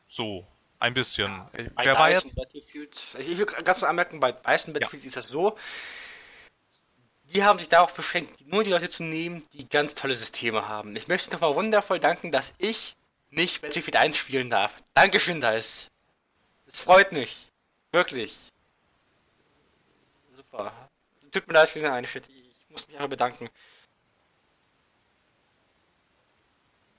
So, 0.09 0.47
ein 0.79 0.95
bisschen. 0.95 1.43
Ja, 1.57 1.65
bei 1.75 1.85
Wer 1.85 1.95
war 1.95 2.11
jetzt? 2.11 2.35
Battlefield, 2.35 3.01
ich 3.19 3.39
will 3.39 3.47
ganz 3.47 3.81
mal 3.81 3.89
anmerken, 3.89 4.21
bei 4.21 4.33
Dyson 4.33 4.73
Battlefield 4.73 5.03
ja. 5.03 5.09
ist 5.09 5.17
das 5.17 5.29
so, 5.29 5.57
die 7.35 7.45
haben 7.45 7.59
sich 7.59 7.69
darauf 7.69 7.93
beschränkt, 7.95 8.47
nur 8.47 8.65
die 8.65 8.71
Leute 8.71 8.89
zu 8.89 9.03
nehmen, 9.03 9.43
die 9.53 9.69
ganz 9.69 9.95
tolle 9.95 10.15
Systeme 10.15 10.69
haben. 10.69 10.97
Ich 10.97 11.09
möchte 11.09 11.31
nochmal 11.31 11.55
wundervoll 11.55 12.01
danken, 12.01 12.31
dass 12.31 12.55
ich 12.59 12.97
nicht 13.31 13.61
Battlefield 13.61 13.97
1 13.97 14.17
spielen 14.17 14.49
darf. 14.51 14.77
Dankeschön, 14.95 15.41
Dice. 15.41 15.91
Es 16.67 16.81
freut 16.81 17.13
mich. 17.13 17.49
Wirklich. 17.93 18.51
Super. 20.35 20.73
Tut 21.31 21.47
mir 21.47 21.55
leid 21.55 21.69
für 21.69 21.81
den 21.81 21.91
Einschnitt. 21.91 22.25
Ich 22.29 22.71
muss 22.71 22.87
mich 22.89 22.99
aber 22.99 23.09
bedanken. 23.09 23.49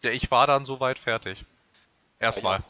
Ja, 0.02 0.12
ich 0.12 0.30
war 0.32 0.48
dann 0.48 0.66
soweit 0.66 1.00
fertig. 1.00 1.46
Erstmal. 2.20 2.64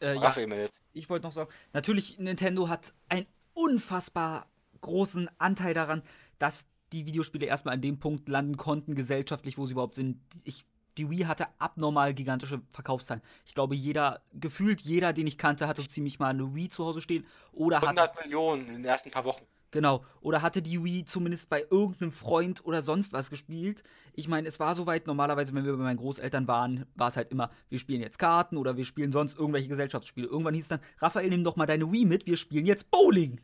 Ja, 0.00 0.08
äh, 0.08 0.14
ja, 0.14 0.66
ich 0.92 1.10
wollte 1.10 1.26
noch 1.26 1.32
sagen, 1.32 1.50
natürlich, 1.72 2.18
Nintendo 2.18 2.68
hat 2.68 2.94
einen 3.08 3.26
unfassbar 3.54 4.46
großen 4.80 5.30
Anteil 5.38 5.74
daran, 5.74 6.02
dass 6.38 6.64
die 6.92 7.06
Videospiele 7.06 7.46
erstmal 7.46 7.74
an 7.74 7.82
dem 7.82 7.98
Punkt 7.98 8.28
landen 8.28 8.56
konnten, 8.56 8.94
gesellschaftlich, 8.94 9.58
wo 9.58 9.66
sie 9.66 9.72
überhaupt 9.72 9.94
sind. 9.94 10.20
Ich, 10.44 10.64
die 10.98 11.08
Wii 11.10 11.24
hatte 11.24 11.46
abnormal 11.58 12.14
gigantische 12.14 12.60
Verkaufszahlen. 12.70 13.22
Ich 13.44 13.54
glaube, 13.54 13.74
jeder, 13.74 14.22
gefühlt 14.32 14.80
jeder, 14.80 15.12
den 15.12 15.26
ich 15.26 15.38
kannte, 15.38 15.68
hatte 15.68 15.82
so 15.82 15.88
ziemlich 15.88 16.18
mal 16.18 16.30
eine 16.30 16.54
Wii 16.54 16.68
zu 16.68 16.84
Hause 16.84 17.00
stehen. 17.00 17.26
Oder 17.52 17.82
100 17.82 18.08
hat, 18.08 18.24
Millionen 18.24 18.66
in 18.68 18.74
den 18.74 18.84
ersten 18.84 19.10
paar 19.10 19.24
Wochen. 19.24 19.44
Genau. 19.70 20.04
Oder 20.20 20.42
hatte 20.42 20.62
die 20.62 20.82
Wii 20.82 21.04
zumindest 21.04 21.48
bei 21.48 21.64
irgendeinem 21.70 22.12
Freund 22.12 22.64
oder 22.64 22.82
sonst 22.82 23.12
was 23.12 23.30
gespielt. 23.30 23.84
Ich 24.14 24.26
meine, 24.26 24.48
es 24.48 24.58
war 24.58 24.74
soweit, 24.74 25.06
normalerweise, 25.06 25.54
wenn 25.54 25.64
wir 25.64 25.76
bei 25.76 25.84
meinen 25.84 25.96
Großeltern 25.96 26.48
waren, 26.48 26.86
war 26.96 27.08
es 27.08 27.16
halt 27.16 27.30
immer, 27.30 27.50
wir 27.68 27.78
spielen 27.78 28.00
jetzt 28.00 28.18
Karten 28.18 28.56
oder 28.56 28.76
wir 28.76 28.84
spielen 28.84 29.12
sonst 29.12 29.38
irgendwelche 29.38 29.68
Gesellschaftsspiele. 29.68 30.26
Irgendwann 30.26 30.54
hieß 30.54 30.64
es 30.64 30.68
dann, 30.68 30.80
Raphael, 30.98 31.28
nimm 31.28 31.44
doch 31.44 31.56
mal 31.56 31.66
deine 31.66 31.90
Wii 31.92 32.04
mit, 32.04 32.26
wir 32.26 32.36
spielen 32.36 32.66
jetzt 32.66 32.90
Bowling. 32.90 33.40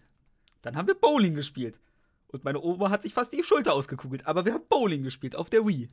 Dann 0.62 0.76
haben 0.76 0.88
wir 0.88 0.94
Bowling 0.94 1.34
gespielt. 1.34 1.78
Und 2.28 2.44
meine 2.44 2.60
Oma 2.60 2.90
hat 2.90 3.02
sich 3.02 3.14
fast 3.14 3.32
die 3.32 3.44
Schulter 3.44 3.72
ausgekugelt, 3.72 4.26
aber 4.26 4.44
wir 4.44 4.54
haben 4.54 4.64
Bowling 4.68 5.04
gespielt 5.04 5.36
auf 5.36 5.48
der 5.48 5.64
Wii. 5.64 5.88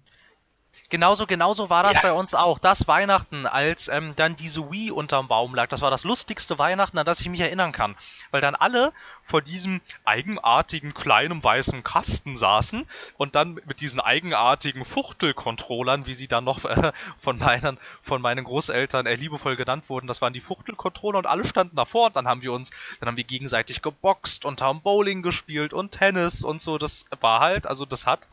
Genauso, 0.89 1.25
genauso 1.25 1.69
war 1.69 1.83
das 1.83 1.95
ja. 1.95 2.01
bei 2.01 2.13
uns 2.13 2.35
auch. 2.35 2.59
Das 2.59 2.87
Weihnachten, 2.87 3.47
als 3.47 3.87
ähm, 3.87 4.13
dann 4.15 4.35
diese 4.35 4.71
Wii 4.71 4.91
unterm 4.91 5.27
Baum 5.27 5.55
lag, 5.55 5.67
das 5.69 5.81
war 5.81 5.89
das 5.89 6.03
lustigste 6.03 6.59
Weihnachten, 6.59 6.97
an 6.97 7.05
das 7.05 7.19
ich 7.19 7.29
mich 7.29 7.39
erinnern 7.39 7.71
kann. 7.71 7.95
Weil 8.29 8.41
dann 8.41 8.53
alle 8.53 8.93
vor 9.23 9.41
diesem 9.41 9.81
eigenartigen 10.05 10.93
kleinen 10.93 11.43
weißen 11.43 11.83
Kasten 11.83 12.35
saßen 12.35 12.85
und 13.17 13.33
dann 13.35 13.55
mit 13.65 13.81
diesen 13.81 13.99
eigenartigen 13.99 14.85
Fuchtelcontrollern, 14.85 16.05
wie 16.05 16.13
sie 16.13 16.27
dann 16.27 16.43
noch 16.43 16.63
äh, 16.65 16.91
von, 17.17 17.39
meinen, 17.39 17.79
von 18.01 18.21
meinen 18.21 18.43
Großeltern 18.43 19.05
äh, 19.05 19.15
liebevoll 19.15 19.55
genannt 19.55 19.85
wurden, 19.89 20.07
das 20.07 20.21
waren 20.21 20.33
die 20.33 20.41
Fuchtelcontroller 20.41 21.17
und 21.17 21.25
alle 21.25 21.45
standen 21.45 21.75
davor 21.75 22.07
und 22.07 22.15
dann 22.15 22.27
haben 22.27 22.43
wir 22.43 22.53
uns, 22.53 22.69
dann 22.99 23.07
haben 23.07 23.17
wir 23.17 23.23
gegenseitig 23.23 23.81
geboxt 23.81 24.45
und 24.45 24.61
haben 24.61 24.81
Bowling 24.81 25.23
gespielt 25.23 25.73
und 25.73 25.91
Tennis 25.91 26.43
und 26.43 26.61
so. 26.61 26.77
Das 26.77 27.05
war 27.19 27.39
halt, 27.39 27.65
also 27.65 27.85
das 27.85 28.05
hat, 28.05 28.27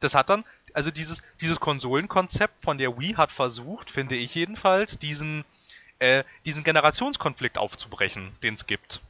das 0.00 0.14
hat 0.14 0.28
dann 0.28 0.44
also 0.74 0.90
dieses, 0.90 1.22
dieses 1.40 1.60
Konsolenkonzept 1.60 2.62
von 2.62 2.76
der 2.76 2.98
Wii 2.98 3.14
hat 3.14 3.32
versucht, 3.32 3.90
finde 3.90 4.16
ich 4.16 4.34
jedenfalls, 4.34 4.98
diesen, 4.98 5.44
äh, 6.00 6.24
diesen 6.44 6.64
Generationskonflikt 6.64 7.56
aufzubrechen, 7.56 8.36
den 8.42 8.54
es 8.54 8.66
gibt. 8.66 9.00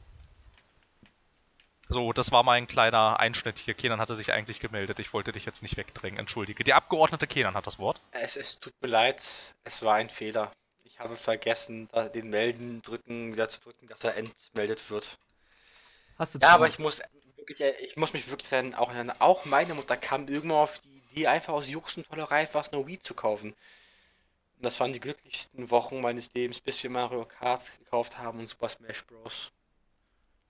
So, 1.89 2.13
das 2.13 2.31
war 2.31 2.43
mein 2.43 2.67
kleiner 2.67 3.19
Einschnitt 3.19 3.59
hier. 3.59 3.73
Kenan 3.73 3.99
hatte 3.99 4.15
sich 4.15 4.31
eigentlich 4.31 4.59
gemeldet. 4.59 4.99
Ich 4.99 5.13
wollte 5.13 5.31
dich 5.31 5.45
jetzt 5.45 5.61
nicht 5.61 5.77
wegdrängen. 5.77 6.19
Entschuldige. 6.19 6.63
Die 6.63 6.73
Abgeordnete 6.73 7.27
Kenan 7.27 7.53
hat 7.53 7.67
das 7.67 7.77
Wort. 7.77 8.01
Es, 8.11 8.37
es 8.37 8.59
tut 8.59 8.73
mir 8.81 8.87
leid. 8.87 9.21
Es 9.63 9.83
war 9.83 9.95
ein 9.95 10.09
Fehler. 10.09 10.51
Ich 10.83 10.99
habe 10.99 11.15
vergessen, 11.15 11.89
den 12.13 12.29
Melden 12.29 12.81
drücken, 12.81 13.33
wieder 13.33 13.49
zu 13.49 13.59
drücken, 13.59 13.87
dass 13.87 14.03
er 14.03 14.15
entmeldet 14.15 14.89
wird. 14.89 15.17
Hast 16.17 16.33
du 16.33 16.39
ja, 16.39 16.49
aber 16.49 16.67
ich 16.67 16.79
muss 16.79 17.01
wirklich, 17.35 17.61
ich 17.61 17.97
muss 17.97 18.13
mich 18.13 18.29
wirklich 18.29 18.49
trennen. 18.49 18.73
Auch, 18.73 18.91
auch 19.19 19.45
meine 19.45 19.73
Mutter 19.73 19.97
kam 19.97 20.27
irgendwann 20.27 20.57
auf 20.57 20.79
die 20.79 20.94
die 21.15 21.27
einfach 21.27 21.53
aus 21.53 21.69
Jux 21.69 21.97
und 21.97 22.07
Tollerei 22.07 22.47
was 22.51 22.71
eine 22.71 22.85
Wii 22.85 22.99
zu 22.99 23.13
kaufen. 23.13 23.51
Und 24.57 24.65
das 24.65 24.79
waren 24.79 24.93
die 24.93 24.99
glücklichsten 24.99 25.69
Wochen 25.71 26.01
meines 26.01 26.33
Lebens, 26.33 26.59
bis 26.59 26.81
wir 26.83 26.89
Mario 26.89 27.25
Kart 27.25 27.61
gekauft 27.79 28.17
haben 28.17 28.39
und 28.39 28.47
Super 28.47 28.69
Smash 28.69 29.03
Bros. 29.05 29.51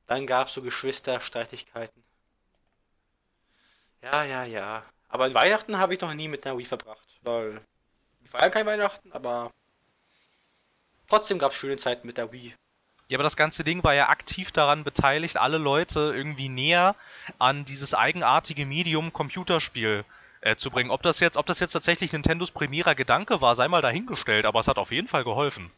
Dann 0.07 0.27
gab 0.27 0.47
es 0.47 0.53
so 0.53 0.61
Geschwisterstreitigkeiten. 0.61 2.03
Ja, 4.01 4.23
ja, 4.23 4.43
ja. 4.43 4.83
Aber 5.09 5.33
Weihnachten 5.33 5.77
habe 5.77 5.93
ich 5.93 6.01
noch 6.01 6.13
nie 6.13 6.27
mit 6.27 6.45
einer 6.45 6.57
Wii 6.57 6.65
verbracht, 6.65 7.19
weil 7.21 7.53
wir 7.53 8.29
feiern 8.29 8.51
kein 8.51 8.65
Weihnachten, 8.65 9.11
aber 9.11 9.51
trotzdem 11.07 11.39
gab 11.39 11.51
es 11.51 11.57
schöne 11.57 11.77
Zeiten 11.77 12.05
mit 12.05 12.17
der 12.17 12.31
Wii. 12.31 12.53
Ja, 13.07 13.17
aber 13.17 13.23
das 13.23 13.35
ganze 13.35 13.63
Ding 13.63 13.83
war 13.83 13.93
ja 13.93 14.09
aktiv 14.09 14.51
daran 14.51 14.83
beteiligt, 14.83 15.37
alle 15.37 15.59
Leute 15.59 16.11
irgendwie 16.15 16.49
näher 16.49 16.95
an 17.37 17.63
dieses 17.63 17.93
eigenartige 17.93 18.65
Medium 18.65 19.13
Computerspiel 19.13 20.05
äh, 20.41 20.55
zu 20.55 20.71
bringen. 20.71 20.91
Ob 20.91 21.01
das 21.01 21.19
jetzt, 21.19 21.37
ob 21.37 21.45
das 21.45 21.59
jetzt 21.59 21.73
tatsächlich 21.73 22.13
Nintendos 22.13 22.51
primärer 22.51 22.95
Gedanke 22.95 23.41
war, 23.41 23.55
sei 23.55 23.67
mal 23.67 23.81
dahingestellt, 23.81 24.45
aber 24.45 24.59
es 24.59 24.67
hat 24.67 24.77
auf 24.77 24.91
jeden 24.91 25.07
Fall 25.07 25.23
geholfen. 25.23 25.71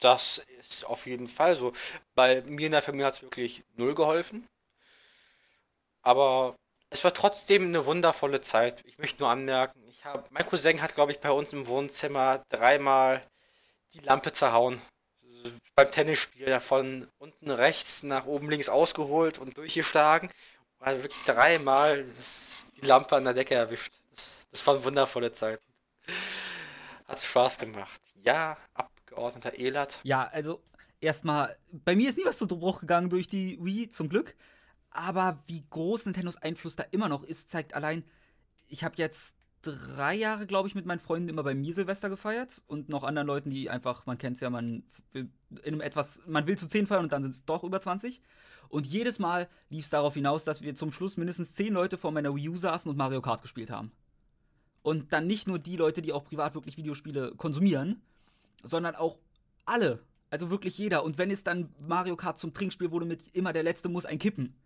Das 0.00 0.44
ist 0.58 0.84
auf 0.84 1.06
jeden 1.06 1.28
Fall 1.28 1.56
so. 1.56 1.72
Bei 2.14 2.42
mir 2.42 2.66
in 2.66 2.72
der 2.72 2.82
Familie 2.82 3.06
hat 3.06 3.14
es 3.14 3.22
wirklich 3.22 3.62
null 3.76 3.94
geholfen. 3.94 4.46
Aber 6.02 6.56
es 6.90 7.02
war 7.02 7.14
trotzdem 7.14 7.64
eine 7.64 7.86
wundervolle 7.86 8.40
Zeit. 8.40 8.82
Ich 8.86 8.98
möchte 8.98 9.20
nur 9.20 9.30
anmerken, 9.30 9.82
ich 9.88 10.04
hab, 10.04 10.30
mein 10.30 10.46
Cousin 10.46 10.82
hat, 10.82 10.94
glaube 10.94 11.12
ich, 11.12 11.20
bei 11.20 11.30
uns 11.30 11.52
im 11.52 11.66
Wohnzimmer 11.66 12.44
dreimal 12.50 13.22
die 13.94 14.00
Lampe 14.00 14.32
zerhauen. 14.32 14.80
Beim 15.74 15.90
Tennisspiel 15.90 16.46
davon 16.46 17.08
unten 17.18 17.50
rechts 17.50 18.02
nach 18.02 18.26
oben 18.26 18.50
links 18.50 18.68
ausgeholt 18.68 19.38
und 19.38 19.56
durchgeschlagen. 19.56 20.30
Also 20.78 21.02
wirklich 21.02 21.24
dreimal. 21.24 22.04
Das 22.04 22.63
die 22.76 22.86
Lampe 22.86 23.16
an 23.16 23.24
der 23.24 23.34
Decke 23.34 23.54
erwischt. 23.54 23.94
Das, 24.10 24.46
das 24.50 24.66
waren 24.66 24.84
wundervolle 24.84 25.32
Zeiten. 25.32 25.64
Hat 27.06 27.20
Spaß 27.20 27.58
gemacht. 27.58 28.00
Ja, 28.22 28.56
Abgeordneter 28.74 29.58
Elat. 29.58 30.00
Ja, 30.02 30.26
also 30.28 30.62
erstmal, 31.00 31.56
bei 31.70 31.94
mir 31.96 32.08
ist 32.08 32.18
nie 32.18 32.24
was 32.24 32.38
zu 32.38 32.46
Bruch 32.46 32.80
gegangen 32.80 33.10
durch 33.10 33.28
die 33.28 33.58
Wii, 33.62 33.88
zum 33.88 34.08
Glück. 34.08 34.34
Aber 34.90 35.42
wie 35.46 35.64
groß 35.70 36.06
Nintendos 36.06 36.36
Einfluss 36.36 36.76
da 36.76 36.84
immer 36.90 37.08
noch 37.08 37.24
ist, 37.24 37.50
zeigt 37.50 37.74
allein, 37.74 38.04
ich 38.68 38.84
habe 38.84 38.94
jetzt 38.96 39.34
drei 39.62 40.14
Jahre, 40.14 40.46
glaube 40.46 40.68
ich, 40.68 40.74
mit 40.74 40.86
meinen 40.86 41.00
Freunden 41.00 41.28
immer 41.28 41.42
bei 41.42 41.54
mir 41.54 41.74
Silvester 41.74 42.08
gefeiert 42.08 42.62
und 42.66 42.88
noch 42.88 43.02
anderen 43.02 43.26
Leuten, 43.26 43.50
die 43.50 43.70
einfach, 43.70 44.06
man 44.06 44.18
kennt 44.18 44.36
es 44.36 44.40
ja, 44.40 44.50
man 44.50 44.84
will 45.12 45.30
in 45.62 45.74
einem 45.74 45.80
etwas, 45.80 46.20
man 46.26 46.46
will 46.46 46.58
zu 46.58 46.68
zehn 46.68 46.86
feiern 46.86 47.04
und 47.04 47.12
dann 47.12 47.22
sind 47.22 47.32
es 47.32 47.44
doch 47.44 47.64
über 47.64 47.80
20. 47.80 48.20
Und 48.74 48.88
jedes 48.88 49.20
Mal 49.20 49.48
lief 49.68 49.84
es 49.84 49.90
darauf 49.90 50.14
hinaus, 50.14 50.42
dass 50.42 50.60
wir 50.60 50.74
zum 50.74 50.90
Schluss 50.90 51.16
mindestens 51.16 51.52
zehn 51.52 51.72
Leute 51.72 51.96
vor 51.96 52.10
meiner 52.10 52.34
Wii 52.34 52.48
U 52.48 52.56
saßen 52.56 52.90
und 52.90 52.96
Mario 52.96 53.22
Kart 53.22 53.40
gespielt 53.40 53.70
haben. 53.70 53.92
Und 54.82 55.12
dann 55.12 55.28
nicht 55.28 55.46
nur 55.46 55.60
die 55.60 55.76
Leute, 55.76 56.02
die 56.02 56.12
auch 56.12 56.24
privat 56.24 56.56
wirklich 56.56 56.76
Videospiele 56.76 57.36
konsumieren, 57.36 58.02
sondern 58.64 58.96
auch 58.96 59.20
alle. 59.64 60.00
Also 60.28 60.50
wirklich 60.50 60.76
jeder. 60.76 61.04
Und 61.04 61.18
wenn 61.18 61.30
es 61.30 61.44
dann 61.44 61.72
Mario 61.78 62.16
Kart 62.16 62.40
zum 62.40 62.52
Trinkspiel 62.52 62.90
wurde 62.90 63.06
mit 63.06 63.28
immer 63.32 63.52
der 63.52 63.62
Letzte 63.62 63.88
muss 63.88 64.06
ein 64.06 64.18
kippen. 64.18 64.56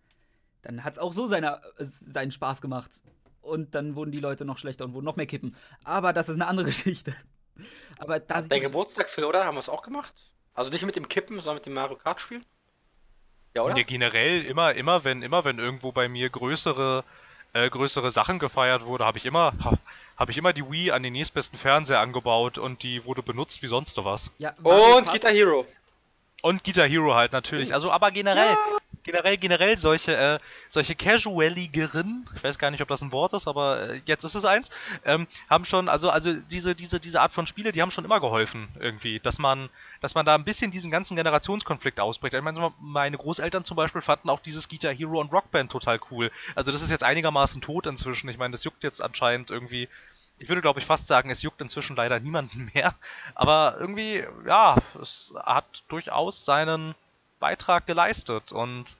Dann 0.62 0.84
hat 0.84 0.94
es 0.94 0.98
auch 0.98 1.12
so 1.12 1.26
seine, 1.26 1.60
äh, 1.76 1.84
seinen 1.84 2.32
Spaß 2.32 2.62
gemacht. 2.62 3.02
Und 3.42 3.74
dann 3.74 3.94
wurden 3.94 4.10
die 4.10 4.20
Leute 4.20 4.46
noch 4.46 4.56
schlechter 4.56 4.86
und 4.86 4.94
wurden 4.94 5.04
noch 5.04 5.16
mehr 5.16 5.26
kippen. 5.26 5.54
Aber 5.84 6.14
das 6.14 6.30
ist 6.30 6.36
eine 6.36 6.46
andere 6.46 6.64
Geschichte. 6.68 7.14
Aber 7.98 8.20
da 8.20 8.40
Dein 8.40 8.62
Geburtstag, 8.62 9.10
Phil, 9.10 9.24
oder? 9.24 9.44
Haben 9.44 9.56
wir 9.56 9.60
es 9.60 9.68
auch 9.68 9.82
gemacht? 9.82 10.14
Also 10.54 10.70
nicht 10.70 10.86
mit 10.86 10.96
dem 10.96 11.10
Kippen, 11.10 11.36
sondern 11.40 11.56
mit 11.56 11.66
dem 11.66 11.74
Mario 11.74 11.98
Kart 11.98 12.22
spielen? 12.22 12.42
Ja, 13.54 13.62
oder? 13.62 13.76
Ja, 13.76 13.82
generell 13.82 14.44
immer, 14.44 14.74
immer, 14.74 15.04
wenn, 15.04 15.22
immer, 15.22 15.44
wenn 15.44 15.58
irgendwo 15.58 15.92
bei 15.92 16.08
mir 16.08 16.28
größere, 16.30 17.04
äh, 17.52 17.68
größere 17.70 18.10
Sachen 18.10 18.38
gefeiert 18.38 18.84
wurde, 18.84 19.04
habe 19.04 19.18
ich 19.18 19.26
immer, 19.26 19.52
habe 20.16 20.30
ich 20.30 20.38
immer 20.38 20.52
die 20.52 20.70
Wii 20.70 20.90
an 20.92 21.02
den 21.02 21.12
nächstbesten 21.12 21.58
Fernseher 21.58 22.00
angebaut 22.00 22.58
und 22.58 22.82
die 22.82 23.04
wurde 23.04 23.22
benutzt 23.22 23.62
wie 23.62 23.68
sonst 23.68 23.96
was. 24.04 24.30
Ja, 24.38 24.54
und 24.62 25.08
Guitar 25.10 25.32
Hero. 25.32 25.66
Und 26.42 26.62
Guitar 26.62 26.86
Hero 26.86 27.14
halt 27.14 27.32
natürlich. 27.32 27.70
Oh. 27.70 27.74
Also, 27.74 27.90
aber 27.90 28.10
generell, 28.10 28.50
ja 28.50 28.78
generell, 29.08 29.38
generell 29.38 29.76
solche, 29.78 30.14
äh, 30.14 30.38
solche 30.68 30.94
casualigeren, 30.94 32.28
ich 32.36 32.44
weiß 32.44 32.58
gar 32.58 32.70
nicht, 32.70 32.82
ob 32.82 32.88
das 32.88 33.00
ein 33.00 33.10
Wort 33.10 33.32
ist, 33.32 33.48
aber 33.48 33.88
äh, 33.88 34.02
jetzt 34.04 34.24
ist 34.24 34.34
es 34.34 34.44
eins, 34.44 34.68
ähm, 35.06 35.26
haben 35.48 35.64
schon, 35.64 35.88
also, 35.88 36.10
also 36.10 36.34
diese, 36.34 36.74
diese, 36.74 37.00
diese 37.00 37.20
Art 37.20 37.32
von 37.32 37.46
Spiele, 37.46 37.72
die 37.72 37.80
haben 37.80 37.90
schon 37.90 38.04
immer 38.04 38.20
geholfen, 38.20 38.68
irgendwie, 38.78 39.18
dass 39.18 39.38
man, 39.38 39.70
dass 40.02 40.14
man 40.14 40.26
da 40.26 40.34
ein 40.34 40.44
bisschen 40.44 40.70
diesen 40.70 40.90
ganzen 40.90 41.16
Generationskonflikt 41.16 42.00
ausbricht. 42.00 42.34
Ich 42.34 42.42
meine, 42.42 42.72
meine 42.80 43.16
Großeltern 43.16 43.64
zum 43.64 43.78
Beispiel 43.78 44.02
fanden 44.02 44.28
auch 44.28 44.40
dieses 44.40 44.68
Guitar 44.68 44.92
Hero 44.92 45.20
und 45.20 45.32
Rockband 45.32 45.72
total 45.72 45.98
cool. 46.10 46.30
Also 46.54 46.70
das 46.70 46.82
ist 46.82 46.90
jetzt 46.90 47.04
einigermaßen 47.04 47.62
tot 47.62 47.86
inzwischen. 47.86 48.28
Ich 48.28 48.36
meine, 48.36 48.52
das 48.52 48.64
juckt 48.64 48.84
jetzt 48.84 49.00
anscheinend 49.00 49.50
irgendwie 49.50 49.88
ich 50.40 50.48
würde 50.48 50.62
glaube 50.62 50.78
ich 50.78 50.86
fast 50.86 51.08
sagen, 51.08 51.30
es 51.30 51.42
juckt 51.42 51.60
inzwischen 51.60 51.96
leider 51.96 52.20
niemanden 52.20 52.70
mehr. 52.74 52.94
Aber 53.34 53.76
irgendwie, 53.80 54.24
ja, 54.46 54.76
es 55.00 55.32
hat 55.34 55.82
durchaus 55.88 56.44
seinen, 56.44 56.94
Beitrag 57.40 57.86
geleistet. 57.86 58.52
Und 58.52 58.96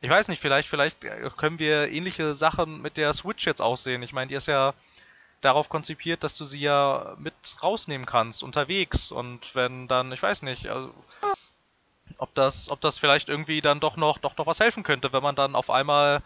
ich 0.00 0.10
weiß 0.10 0.28
nicht, 0.28 0.40
vielleicht, 0.40 0.68
vielleicht 0.68 1.00
können 1.36 1.58
wir 1.58 1.90
ähnliche 1.90 2.34
Sachen 2.34 2.80
mit 2.82 2.96
der 2.96 3.12
Switch 3.12 3.46
jetzt 3.46 3.60
aussehen. 3.60 4.02
Ich 4.02 4.12
meine, 4.12 4.28
die 4.28 4.34
ist 4.34 4.48
ja 4.48 4.74
darauf 5.40 5.68
konzipiert, 5.68 6.22
dass 6.22 6.34
du 6.34 6.44
sie 6.44 6.60
ja 6.60 7.14
mit 7.18 7.34
rausnehmen 7.62 8.06
kannst, 8.06 8.42
unterwegs. 8.42 9.12
Und 9.12 9.54
wenn 9.54 9.88
dann, 9.88 10.12
ich 10.12 10.22
weiß 10.22 10.42
nicht, 10.42 10.68
also, 10.68 10.92
ob 12.18 12.34
das, 12.34 12.70
ob 12.70 12.80
das 12.80 12.98
vielleicht 12.98 13.28
irgendwie 13.28 13.60
dann 13.60 13.80
doch 13.80 13.96
noch, 13.96 14.18
doch 14.18 14.36
noch 14.36 14.46
was 14.46 14.60
helfen 14.60 14.82
könnte, 14.82 15.12
wenn 15.12 15.22
man 15.22 15.34
dann 15.34 15.54
auf 15.54 15.70
einmal 15.70 16.22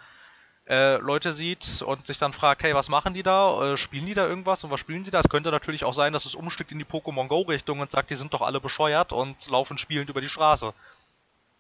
äh, 0.67 0.97
Leute 0.97 1.33
sieht 1.33 1.83
und 1.83 2.07
sich 2.07 2.19
dann 2.19 2.33
fragt, 2.33 2.63
hey, 2.63 2.75
was 2.75 2.89
machen 2.89 3.15
die 3.15 3.23
da? 3.23 3.73
Äh, 3.73 3.77
spielen 3.77 4.07
die 4.07 4.15
da 4.15 4.27
irgendwas 4.27 4.65
und 4.65 4.71
was 4.71 4.81
spielen 4.81 5.05
sie 5.05 5.11
da? 5.11 5.21
Es 5.21 5.29
könnte 5.29 5.51
natürlich 5.51 5.85
auch 5.85 5.93
sein, 5.93 6.13
dass 6.13 6.25
es 6.25 6.35
umstückt 6.35 6.73
in 6.73 6.79
die 6.79 6.85
Pokémon 6.85 7.29
Go-Richtung 7.29 7.81
und 7.81 7.91
sagt, 7.91 8.11
die 8.11 8.17
sind 8.17 8.33
doch 8.33 8.43
alle 8.43 8.61
bescheuert 8.61 9.13
und 9.13 9.47
laufen 9.49 9.79
spielend 9.79 10.09
über 10.09 10.21
die 10.21 10.29
Straße. 10.29 10.73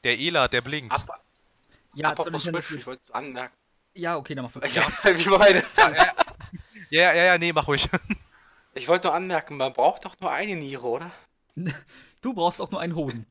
Der 0.04 0.18
Ela, 0.18 0.48
der 0.48 0.60
blinkt. 0.60 0.92
Ab 0.92 1.24
ja, 1.94 2.10
Apropos 2.10 2.42
Switch, 2.44 2.72
ich 2.72 2.86
wollte 2.86 3.14
anmerken. 3.14 3.56
Ja, 3.94 4.16
okay, 4.16 4.34
dann 4.34 4.44
mach 4.44 4.52
du. 4.52 4.60
Ja, 4.60 4.86
wie 5.04 5.28
meine. 5.28 5.62
Ja, 6.90 7.12
ja, 7.12 7.24
ja, 7.24 7.38
nee, 7.38 7.52
mach 7.52 7.66
ruhig. 7.66 7.88
Ich 8.76 8.88
wollte 8.88 9.06
nur 9.06 9.14
anmerken, 9.14 9.56
man 9.56 9.72
braucht 9.72 10.04
doch 10.04 10.18
nur 10.18 10.32
eine 10.32 10.56
Niere, 10.56 10.84
oder? 10.84 11.12
Du 12.20 12.34
brauchst 12.34 12.60
auch 12.60 12.72
nur 12.72 12.80
einen 12.80 12.96
Hoden. 12.96 13.24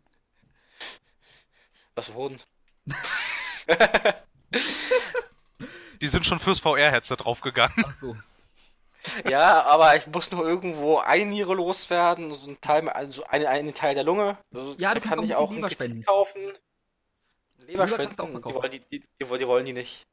Was 1.95 2.05
für 2.05 2.13
Hoden? 2.13 2.39
Die 6.01 6.07
sind 6.07 6.25
schon 6.25 6.39
fürs 6.39 6.59
VR-Headset 6.59 7.17
draufgegangen. 7.17 7.75
Ach 7.85 7.93
so. 7.93 8.15
Ja, 9.29 9.63
aber 9.63 9.95
ich 9.95 10.07
muss 10.07 10.31
nur 10.31 10.47
irgendwo 10.47 10.97
eine 10.97 11.25
Niere 11.25 11.53
loswerden, 11.55 12.33
so 12.33 12.49
ein 12.49 12.61
Teil, 12.61 12.87
also 12.89 13.23
einen, 13.25 13.45
einen 13.45 13.73
Teil 13.73 13.95
der 13.95 14.03
Lunge. 14.03 14.37
Also, 14.53 14.75
ja, 14.77 14.93
du 14.93 15.01
kann 15.01 15.23
ich 15.23 15.35
auch 15.35 15.51
PC 15.51 16.05
kaufen. 16.05 16.41
Leberspenden, 17.67 18.41
die 18.41 18.43
wollen 18.43 18.71
die, 18.71 18.79
die, 18.79 18.99
die, 18.99 19.07
die, 19.19 19.47
wollen 19.47 19.65
die 19.65 19.73
nicht. 19.73 20.05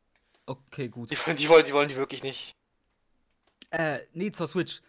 Okay, 0.47 0.89
gut. 0.89 1.11
Die, 1.11 1.35
die, 1.35 1.49
wollen, 1.49 1.65
die 1.65 1.73
wollen 1.73 1.89
die 1.89 1.97
wirklich 1.97 2.23
nicht. 2.23 2.55
Äh, 3.71 4.01
nee, 4.13 4.33
zur 4.33 4.49
Switch. 4.49 4.83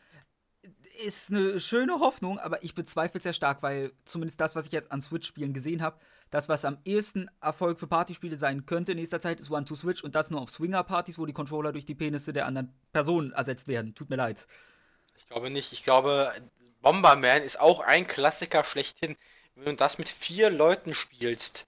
Ist 1.05 1.31
eine 1.31 1.59
schöne 1.59 1.99
Hoffnung, 1.99 2.37
aber 2.37 2.63
ich 2.63 2.75
bezweifle 2.75 3.17
es 3.17 3.23
sehr 3.23 3.33
stark, 3.33 3.63
weil 3.63 3.91
zumindest 4.05 4.39
das, 4.39 4.55
was 4.55 4.67
ich 4.67 4.71
jetzt 4.71 4.91
an 4.91 5.01
Switch-Spielen 5.01 5.53
gesehen 5.53 5.81
habe, 5.81 5.99
das, 6.31 6.49
was 6.49 6.65
am 6.65 6.79
ehesten 6.85 7.29
Erfolg 7.41 7.79
für 7.79 7.87
Partyspiele 7.87 8.37
sein 8.37 8.65
könnte 8.65 8.93
in 8.93 8.97
nächster 8.97 9.21
Zeit, 9.21 9.39
ist 9.39 9.51
One-to-Switch 9.51 10.03
und 10.03 10.15
das 10.15 10.31
nur 10.31 10.41
auf 10.41 10.49
Swinger-Partys, 10.49 11.19
wo 11.19 11.25
die 11.25 11.33
Controller 11.33 11.71
durch 11.71 11.85
die 11.85 11.95
Penisse 11.95 12.33
der 12.33 12.47
anderen 12.47 12.73
Personen 12.93 13.31
ersetzt 13.33 13.67
werden. 13.67 13.93
Tut 13.93 14.09
mir 14.09 14.15
leid. 14.15 14.47
Ich 15.17 15.27
glaube 15.27 15.49
nicht. 15.49 15.73
Ich 15.73 15.83
glaube, 15.83 16.33
Bomberman 16.81 17.43
ist 17.43 17.59
auch 17.59 17.81
ein 17.81 18.07
Klassiker 18.07 18.63
schlechthin. 18.63 19.15
Wenn 19.55 19.65
du 19.65 19.75
das 19.75 19.97
mit 19.97 20.09
vier 20.09 20.49
Leuten 20.49 20.93
spielst, 20.93 21.67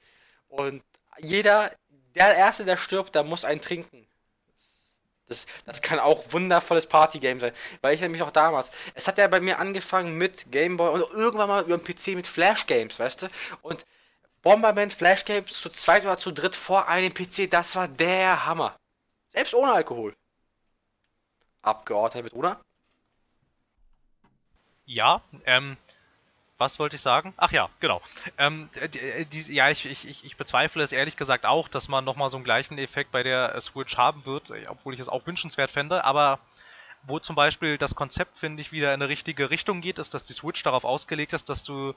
und 0.53 0.83
jeder, 1.17 1.71
der 2.13 2.35
Erste, 2.35 2.63
der 2.63 2.77
stirbt, 2.77 3.15
der 3.15 3.23
muss 3.23 3.43
einen 3.43 3.59
trinken. 3.59 4.07
Das, 5.27 5.47
das 5.65 5.81
kann 5.81 5.99
auch 5.99 6.31
wundervolles 6.31 6.85
Partygame 6.85 7.39
sein. 7.39 7.53
Weil 7.81 7.95
ich 7.95 8.01
nämlich 8.01 8.21
auch 8.21 8.31
damals. 8.31 8.71
Es 8.93 9.07
hat 9.07 9.17
ja 9.17 9.27
bei 9.27 9.39
mir 9.39 9.59
angefangen 9.59 10.15
mit 10.15 10.51
Gameboy 10.51 10.89
und 10.89 11.01
irgendwann 11.11 11.47
mal 11.47 11.63
über 11.63 11.77
den 11.77 11.83
PC 11.83 12.15
mit 12.15 12.27
Flash 12.27 12.67
Games, 12.67 12.99
weißt 12.99 13.23
du? 13.23 13.27
Und 13.63 13.85
Bomberman 14.43 14.91
Flash 14.91 15.25
Games 15.25 15.47
zu 15.47 15.69
zweit 15.69 16.03
oder 16.03 16.17
zu 16.17 16.31
dritt 16.31 16.55
vor 16.55 16.87
einem 16.87 17.13
PC, 17.13 17.49
das 17.49 17.75
war 17.75 17.87
der 17.87 18.45
Hammer. 18.45 18.75
Selbst 19.29 19.55
ohne 19.55 19.73
Alkohol. 19.73 20.13
Abgeordnet 21.61 22.25
mit, 22.25 22.33
oder? 22.33 22.59
Ja, 24.85 25.21
ähm, 25.45 25.77
was 26.57 26.77
wollte 26.77 26.97
ich 26.97 27.01
sagen? 27.01 27.33
Ach 27.37 27.53
ja, 27.53 27.69
genau. 27.79 28.01
Ähm, 28.37 28.69
die, 28.93 28.99
äh, 28.99 29.25
die, 29.25 29.53
ja, 29.53 29.69
ich, 29.69 29.85
ich, 29.85 30.25
ich 30.25 30.37
bezweifle 30.37 30.83
es 30.83 30.91
ehrlich 30.91 31.15
gesagt 31.15 31.45
auch, 31.45 31.69
dass 31.69 31.87
man 31.87 32.03
nochmal 32.03 32.29
so 32.29 32.35
einen 32.37 32.43
gleichen 32.43 32.77
Effekt 32.77 33.11
bei 33.11 33.23
der 33.23 33.59
Switch 33.61 33.95
haben 33.95 34.25
wird, 34.25 34.49
äh, 34.49 34.65
obwohl 34.67 34.93
ich 34.93 34.99
es 34.99 35.07
auch 35.09 35.25
wünschenswert 35.25 35.71
fände, 35.71 36.03
aber 36.03 36.39
wo 37.03 37.19
zum 37.19 37.35
Beispiel 37.35 37.77
das 37.77 37.95
Konzept, 37.95 38.37
finde 38.37 38.61
ich, 38.61 38.71
wieder 38.71 38.93
in 38.93 39.01
eine 39.01 39.09
richtige 39.09 39.49
Richtung 39.49 39.81
geht, 39.81 39.99
ist, 39.99 40.13
dass 40.13 40.25
die 40.25 40.33
Switch 40.33 40.63
darauf 40.63 40.85
ausgelegt 40.85 41.33
ist, 41.33 41.49
dass 41.49 41.63
du 41.63 41.93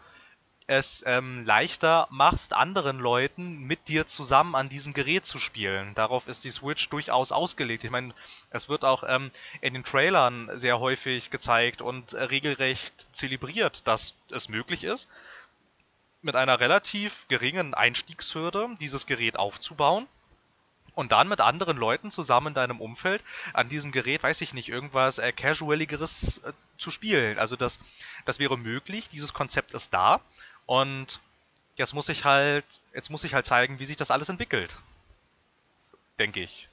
es 0.66 1.04
ähm, 1.06 1.44
leichter 1.44 2.08
machst, 2.10 2.52
anderen 2.52 2.98
Leuten 2.98 3.60
mit 3.60 3.88
dir 3.88 4.06
zusammen 4.06 4.54
an 4.56 4.68
diesem 4.68 4.94
Gerät 4.94 5.24
zu 5.24 5.38
spielen. 5.38 5.94
Darauf 5.94 6.26
ist 6.26 6.44
die 6.44 6.50
Switch 6.50 6.88
durchaus 6.88 7.30
ausgelegt. 7.30 7.84
Ich 7.84 7.90
meine, 7.90 8.12
es 8.50 8.68
wird 8.68 8.84
auch 8.84 9.04
ähm, 9.06 9.30
in 9.60 9.74
den 9.74 9.84
Trailern 9.84 10.50
sehr 10.54 10.80
häufig 10.80 11.30
gezeigt 11.30 11.82
und 11.82 12.14
äh, 12.14 12.24
regelrecht 12.24 13.06
zelebriert, 13.12 13.86
dass 13.86 14.14
es 14.30 14.48
möglich 14.48 14.82
ist, 14.82 15.08
mit 16.22 16.34
einer 16.34 16.58
relativ 16.58 17.28
geringen 17.28 17.74
Einstiegshürde 17.74 18.70
dieses 18.80 19.06
Gerät 19.06 19.38
aufzubauen 19.38 20.08
und 20.96 21.12
dann 21.12 21.28
mit 21.28 21.40
anderen 21.40 21.76
Leuten 21.76 22.10
zusammen 22.10 22.48
in 22.48 22.54
deinem 22.54 22.80
Umfeld 22.80 23.22
an 23.52 23.68
diesem 23.68 23.92
Gerät, 23.92 24.24
weiß 24.24 24.40
ich 24.40 24.52
nicht, 24.52 24.68
irgendwas 24.68 25.18
äh, 25.18 25.30
Casualigeres 25.30 26.38
äh, 26.38 26.52
zu 26.78 26.90
spielen. 26.90 27.38
Also 27.38 27.54
das, 27.54 27.78
das 28.24 28.40
wäre 28.40 28.58
möglich, 28.58 29.08
dieses 29.08 29.32
Konzept 29.32 29.74
ist 29.74 29.94
da 29.94 30.20
und 30.66 31.20
jetzt 31.76 31.94
muss 31.94 32.08
ich 32.08 32.24
halt, 32.24 32.64
jetzt 32.94 33.10
muss 33.10 33.24
ich 33.24 33.34
halt 33.34 33.46
zeigen, 33.46 33.78
wie 33.78 33.84
sich 33.84 33.96
das 33.96 34.10
alles 34.10 34.28
entwickelt. 34.28 34.76
Denke 36.18 36.40
ich. 36.40 36.68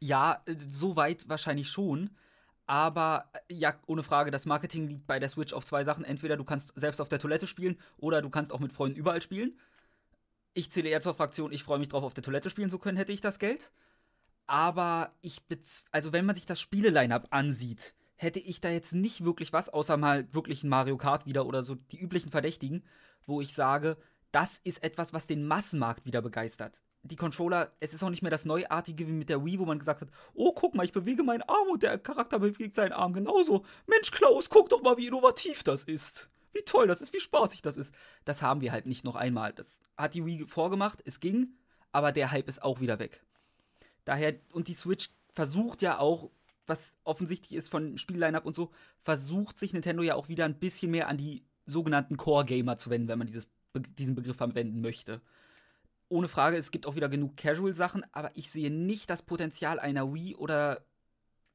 Ja, 0.00 0.42
äh, 0.46 0.56
soweit 0.68 1.28
wahrscheinlich 1.28 1.68
schon. 1.68 2.10
Aber 2.66 3.30
äh, 3.32 3.54
ja, 3.54 3.74
ohne 3.86 4.02
Frage, 4.02 4.30
das 4.30 4.44
Marketing 4.44 4.88
liegt 4.88 5.06
bei 5.06 5.18
der 5.18 5.28
Switch 5.28 5.52
auf 5.52 5.64
zwei 5.64 5.84
Sachen. 5.84 6.04
Entweder 6.04 6.36
du 6.36 6.44
kannst 6.44 6.72
selbst 6.76 7.00
auf 7.00 7.08
der 7.08 7.18
Toilette 7.18 7.46
spielen 7.46 7.78
oder 7.98 8.22
du 8.22 8.30
kannst 8.30 8.52
auch 8.52 8.60
mit 8.60 8.72
Freunden 8.72 8.98
überall 8.98 9.22
spielen. 9.22 9.58
Ich 10.52 10.70
zähle 10.70 10.88
eher 10.88 11.00
zur 11.00 11.14
Fraktion, 11.14 11.52
ich 11.52 11.62
freue 11.62 11.78
mich 11.78 11.88
drauf, 11.88 12.02
auf 12.02 12.14
der 12.14 12.24
Toilette 12.24 12.50
spielen 12.50 12.70
zu 12.70 12.78
können, 12.78 12.96
hätte 12.96 13.12
ich 13.12 13.20
das 13.20 13.38
Geld. 13.38 13.70
Aber 14.46 15.12
ich, 15.22 15.42
also 15.90 16.12
wenn 16.12 16.24
man 16.24 16.34
sich 16.34 16.46
das 16.46 16.60
Spiele-Line-Up 16.60 17.28
ansieht, 17.30 17.94
hätte 18.16 18.40
ich 18.40 18.60
da 18.60 18.70
jetzt 18.70 18.92
nicht 18.92 19.24
wirklich 19.24 19.52
was, 19.52 19.68
außer 19.68 19.96
mal 19.96 20.26
wirklich 20.32 20.64
ein 20.64 20.68
Mario 20.68 20.96
Kart 20.96 21.26
wieder 21.26 21.46
oder 21.46 21.62
so 21.62 21.74
die 21.74 21.98
üblichen 21.98 22.30
Verdächtigen, 22.30 22.82
wo 23.26 23.40
ich 23.40 23.54
sage, 23.54 23.96
das 24.32 24.60
ist 24.64 24.82
etwas, 24.82 25.12
was 25.12 25.26
den 25.26 25.46
Massenmarkt 25.46 26.04
wieder 26.04 26.22
begeistert. 26.22 26.82
Die 27.02 27.16
Controller, 27.16 27.72
es 27.78 27.94
ist 27.94 28.02
auch 28.02 28.10
nicht 28.10 28.22
mehr 28.22 28.30
das 28.30 28.44
Neuartige 28.44 29.06
wie 29.06 29.12
mit 29.12 29.28
der 29.28 29.44
Wii, 29.44 29.58
wo 29.58 29.64
man 29.64 29.78
gesagt 29.78 30.00
hat, 30.00 30.08
oh, 30.34 30.52
guck 30.52 30.74
mal, 30.74 30.84
ich 30.84 30.92
bewege 30.92 31.22
meinen 31.22 31.42
Arm 31.42 31.68
und 31.70 31.82
der 31.82 31.98
Charakter 31.98 32.40
bewegt 32.40 32.74
seinen 32.74 32.92
Arm 32.92 33.12
genauso. 33.12 33.64
Mensch, 33.86 34.10
Klaus, 34.10 34.50
guck 34.50 34.68
doch 34.68 34.82
mal, 34.82 34.96
wie 34.96 35.06
innovativ 35.06 35.62
das 35.62 35.84
ist. 35.84 36.30
Wie 36.52 36.62
toll 36.62 36.86
das 36.86 37.02
ist, 37.02 37.12
wie 37.12 37.20
spaßig 37.20 37.62
das 37.62 37.76
ist. 37.76 37.94
Das 38.24 38.42
haben 38.42 38.60
wir 38.60 38.72
halt 38.72 38.86
nicht 38.86 39.04
noch 39.04 39.14
einmal. 39.14 39.52
Das 39.52 39.80
hat 39.96 40.14
die 40.14 40.24
Wii 40.24 40.46
vorgemacht, 40.46 41.00
es 41.04 41.20
ging, 41.20 41.50
aber 41.92 42.12
der 42.12 42.32
Hype 42.32 42.48
ist 42.48 42.62
auch 42.62 42.80
wieder 42.80 42.98
weg. 42.98 43.22
Daher, 44.04 44.34
und 44.52 44.68
die 44.68 44.74
Switch 44.74 45.10
versucht 45.32 45.82
ja 45.82 45.98
auch 45.98 46.30
was 46.66 46.96
offensichtlich 47.04 47.56
ist 47.56 47.68
von 47.68 47.98
Spielline-Up 47.98 48.44
und 48.44 48.54
so, 48.54 48.70
versucht 49.02 49.58
sich 49.58 49.72
Nintendo 49.72 50.02
ja 50.02 50.14
auch 50.14 50.28
wieder 50.28 50.44
ein 50.44 50.58
bisschen 50.58 50.90
mehr 50.90 51.08
an 51.08 51.16
die 51.16 51.44
sogenannten 51.66 52.16
Core-Gamer 52.16 52.78
zu 52.78 52.90
wenden, 52.90 53.08
wenn 53.08 53.18
man 53.18 53.26
dieses, 53.26 53.48
diesen 53.98 54.14
Begriff 54.14 54.36
verwenden 54.36 54.80
möchte. 54.80 55.20
Ohne 56.08 56.28
Frage, 56.28 56.56
es 56.56 56.70
gibt 56.70 56.86
auch 56.86 56.94
wieder 56.94 57.08
genug 57.08 57.36
Casual-Sachen, 57.36 58.04
aber 58.12 58.30
ich 58.34 58.50
sehe 58.50 58.70
nicht 58.70 59.10
das 59.10 59.22
Potenzial 59.22 59.80
einer 59.80 60.14
Wii 60.14 60.36
oder 60.36 60.86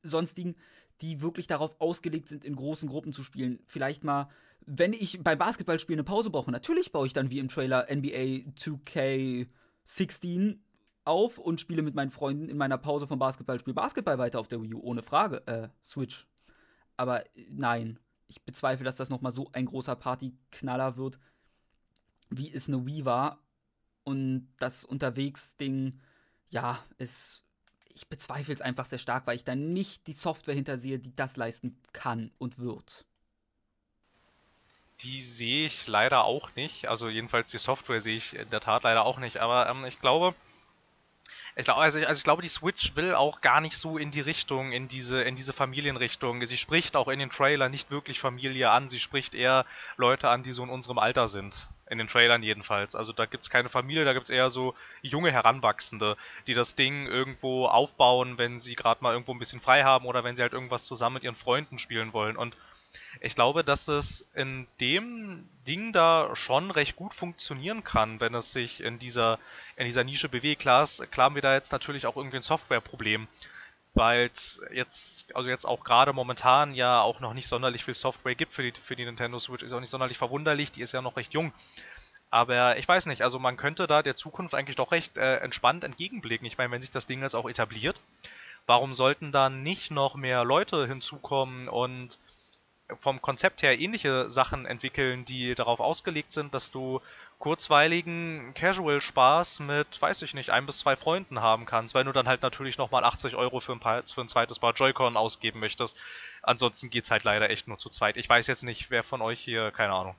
sonstigen, 0.03 0.55
die 1.01 1.21
wirklich 1.21 1.47
darauf 1.47 1.79
ausgelegt 1.79 2.27
sind, 2.27 2.43
in 2.45 2.55
großen 2.55 2.89
Gruppen 2.89 3.13
zu 3.13 3.23
spielen. 3.23 3.59
Vielleicht 3.65 4.03
mal, 4.03 4.29
wenn 4.65 4.93
ich 4.93 5.23
beim 5.23 5.37
Basketballspielen 5.37 5.99
eine 5.99 6.05
Pause 6.05 6.29
brauche, 6.29 6.51
natürlich 6.51 6.91
baue 6.91 7.07
ich 7.07 7.13
dann 7.13 7.31
wie 7.31 7.39
im 7.39 7.47
Trailer 7.47 7.87
NBA 7.89 8.51
2K16 8.57 10.57
auf 11.03 11.37
und 11.37 11.59
spiele 11.59 11.81
mit 11.81 11.95
meinen 11.95 12.11
Freunden 12.11 12.49
in 12.49 12.57
meiner 12.57 12.77
Pause 12.77 13.07
vom 13.07 13.19
Basketball, 13.19 13.59
spiele 13.59 13.73
Basketball 13.73 14.17
weiter 14.17 14.39
auf 14.39 14.47
der 14.47 14.61
Wii 14.61 14.75
U, 14.75 14.81
ohne 14.81 15.03
Frage. 15.03 15.45
Äh, 15.47 15.69
Switch. 15.83 16.27
Aber 16.97 17.23
nein, 17.49 17.99
ich 18.27 18.43
bezweifle, 18.43 18.85
dass 18.85 18.95
das 18.95 19.09
nochmal 19.09 19.31
so 19.31 19.49
ein 19.53 19.65
großer 19.65 19.95
Partyknaller 19.95 20.97
wird, 20.97 21.19
wie 22.29 22.51
es 22.51 22.67
eine 22.67 22.85
Wii 22.85 23.05
war. 23.05 23.39
Und 24.03 24.47
das 24.57 24.83
Unterwegs-Ding, 24.85 25.99
ja, 26.49 26.79
ist. 26.97 27.43
Ich 27.93 28.07
bezweifle 28.07 28.53
es 28.53 28.61
einfach 28.61 28.85
sehr 28.85 28.99
stark, 28.99 29.27
weil 29.27 29.35
ich 29.35 29.43
da 29.43 29.53
nicht 29.53 30.07
die 30.07 30.13
Software 30.13 30.55
hintersehe, 30.55 30.97
die 30.97 31.13
das 31.13 31.35
leisten 31.35 31.77
kann 31.91 32.31
und 32.37 32.57
wird. 32.57 33.05
Die 35.01 35.21
sehe 35.21 35.65
ich 35.65 35.87
leider 35.87 36.23
auch 36.23 36.55
nicht. 36.55 36.87
Also 36.87 37.09
jedenfalls 37.09 37.51
die 37.51 37.57
Software 37.57 37.99
sehe 37.99 38.15
ich 38.15 38.33
in 38.33 38.49
der 38.49 38.61
Tat 38.61 38.83
leider 38.83 39.03
auch 39.03 39.19
nicht. 39.19 39.37
Aber 39.37 39.67
ähm, 39.67 39.83
ich 39.83 39.99
glaube, 39.99 40.35
ich 41.55 41.65
glaube, 41.65 41.81
also, 41.81 41.99
also 41.99 42.13
ich 42.13 42.23
glaube, 42.23 42.41
die 42.41 42.49
Switch 42.49 42.95
will 42.95 43.13
auch 43.13 43.41
gar 43.41 43.61
nicht 43.61 43.77
so 43.77 43.97
in 43.97 44.11
die 44.11 44.21
Richtung, 44.21 44.71
in 44.71 44.87
diese, 44.87 45.21
in 45.23 45.35
diese 45.35 45.53
Familienrichtung. 45.53 46.45
Sie 46.45 46.57
spricht 46.57 46.95
auch 46.95 47.07
in 47.07 47.19
den 47.19 47.29
Trailer 47.29 47.69
nicht 47.69 47.91
wirklich 47.91 48.19
Familie 48.19 48.69
an, 48.69 48.89
sie 48.89 48.99
spricht 48.99 49.35
eher 49.35 49.65
Leute 49.97 50.29
an, 50.29 50.43
die 50.43 50.53
so 50.53 50.63
in 50.63 50.69
unserem 50.69 50.97
Alter 50.97 51.27
sind. 51.27 51.67
In 51.89 51.97
den 51.97 52.07
Trailern 52.07 52.41
jedenfalls. 52.41 52.95
Also 52.95 53.11
da 53.11 53.25
gibt 53.25 53.43
es 53.43 53.49
keine 53.49 53.67
Familie, 53.67 54.05
da 54.05 54.13
gibt 54.13 54.23
es 54.23 54.29
eher 54.29 54.49
so 54.49 54.75
junge 55.01 55.29
Heranwachsende, 55.29 56.15
die 56.47 56.53
das 56.53 56.75
Ding 56.75 57.05
irgendwo 57.05 57.65
aufbauen, 57.65 58.37
wenn 58.37 58.59
sie 58.59 58.75
gerade 58.75 59.03
mal 59.03 59.11
irgendwo 59.11 59.33
ein 59.33 59.39
bisschen 59.39 59.59
frei 59.59 59.83
haben 59.83 60.05
oder 60.05 60.23
wenn 60.23 60.37
sie 60.37 60.41
halt 60.41 60.53
irgendwas 60.53 60.85
zusammen 60.85 61.15
mit 61.15 61.23
ihren 61.23 61.35
Freunden 61.35 61.79
spielen 61.79 62.13
wollen. 62.13 62.37
Und 62.37 62.55
ich 63.19 63.35
glaube, 63.35 63.63
dass 63.63 63.87
es 63.87 64.25
in 64.33 64.67
dem 64.79 65.47
Ding 65.67 65.91
da 65.91 66.35
schon 66.35 66.71
recht 66.71 66.95
gut 66.95 67.13
funktionieren 67.13 67.83
kann, 67.83 68.19
wenn 68.19 68.33
es 68.33 68.53
sich 68.53 68.81
in 68.81 68.99
dieser, 68.99 69.39
in 69.75 69.85
dieser 69.85 70.03
Nische 70.03 70.29
bewegt. 70.29 70.61
Klar, 70.61 70.87
klar 71.11 71.25
haben 71.25 71.35
wir 71.35 71.41
da 71.41 71.53
jetzt 71.53 71.71
natürlich 71.71 72.05
auch 72.05 72.15
irgendwie 72.15 72.37
ein 72.37 72.43
Softwareproblem, 72.43 73.27
weil 73.93 74.29
es 74.33 74.61
jetzt, 74.71 75.35
also 75.35 75.49
jetzt 75.49 75.65
auch 75.65 75.83
gerade 75.83 76.13
momentan 76.13 76.73
ja 76.73 77.01
auch 77.01 77.19
noch 77.19 77.33
nicht 77.33 77.47
sonderlich 77.47 77.83
viel 77.83 77.93
Software 77.93 78.35
gibt 78.35 78.53
für 78.53 78.63
die, 78.63 78.79
für 78.79 78.95
die 78.95 79.05
Nintendo 79.05 79.39
Switch. 79.39 79.63
Ist 79.63 79.73
auch 79.73 79.81
nicht 79.81 79.89
sonderlich 79.89 80.17
verwunderlich, 80.17 80.71
die 80.71 80.81
ist 80.81 80.93
ja 80.93 81.01
noch 81.01 81.17
recht 81.17 81.33
jung. 81.33 81.51
Aber 82.29 82.77
ich 82.77 82.87
weiß 82.87 83.07
nicht, 83.07 83.23
also 83.23 83.39
man 83.39 83.57
könnte 83.57 83.87
da 83.87 84.01
der 84.01 84.15
Zukunft 84.15 84.55
eigentlich 84.55 84.77
doch 84.77 84.93
recht 84.93 85.17
äh, 85.17 85.37
entspannt 85.37 85.83
entgegenblicken. 85.83 86.47
Ich 86.47 86.57
meine, 86.57 86.71
wenn 86.71 86.81
sich 86.81 86.91
das 86.91 87.05
Ding 87.05 87.21
jetzt 87.21 87.35
auch 87.35 87.49
etabliert, 87.49 87.99
warum 88.65 88.95
sollten 88.95 89.33
dann 89.33 89.63
nicht 89.63 89.91
noch 89.91 90.15
mehr 90.15 90.45
Leute 90.45 90.87
hinzukommen 90.87 91.67
und 91.67 92.17
vom 92.99 93.21
Konzept 93.21 93.61
her 93.61 93.79
ähnliche 93.79 94.29
Sachen 94.29 94.65
entwickeln, 94.65 95.25
die 95.25 95.55
darauf 95.55 95.79
ausgelegt 95.79 96.31
sind, 96.31 96.53
dass 96.53 96.71
du 96.71 97.01
kurzweiligen 97.39 98.53
Casual-Spaß 98.53 99.61
mit, 99.61 100.01
weiß 100.01 100.21
ich 100.21 100.33
nicht, 100.33 100.51
ein 100.51 100.65
bis 100.65 100.79
zwei 100.79 100.95
Freunden 100.95 101.41
haben 101.41 101.65
kannst, 101.65 101.95
wenn 101.95 102.05
du 102.05 102.11
dann 102.11 102.27
halt 102.27 102.41
natürlich 102.41 102.77
nochmal 102.77 103.03
80 103.03 103.35
Euro 103.35 103.59
für 103.59 103.71
ein, 103.71 103.79
paar, 103.79 104.03
für 104.03 104.21
ein 104.21 104.29
zweites 104.29 104.59
Paar 104.59 104.73
Joy-Con 104.73 105.17
ausgeben 105.17 105.59
möchtest. 105.59 105.97
Ansonsten 106.43 106.89
geht's 106.89 107.11
halt 107.11 107.23
leider 107.23 107.49
echt 107.49 107.67
nur 107.67 107.79
zu 107.79 107.89
zweit. 107.89 108.17
Ich 108.17 108.29
weiß 108.29 108.47
jetzt 108.47 108.63
nicht, 108.63 108.91
wer 108.91 109.03
von 109.03 109.21
euch 109.21 109.39
hier, 109.39 109.71
keine 109.71 109.93
Ahnung. 109.93 110.15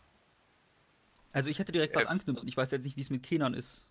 Also 1.33 1.49
ich 1.49 1.59
hätte 1.59 1.73
direkt 1.73 1.95
was 1.95 2.05
äh, 2.05 2.09
anknüpft 2.09 2.43
und 2.43 2.49
ich 2.49 2.57
weiß 2.57 2.71
jetzt 2.73 2.85
nicht, 2.85 2.97
wie 2.97 3.01
es 3.01 3.11
mit 3.11 3.23
Kenan 3.23 3.55
ist. 3.55 3.87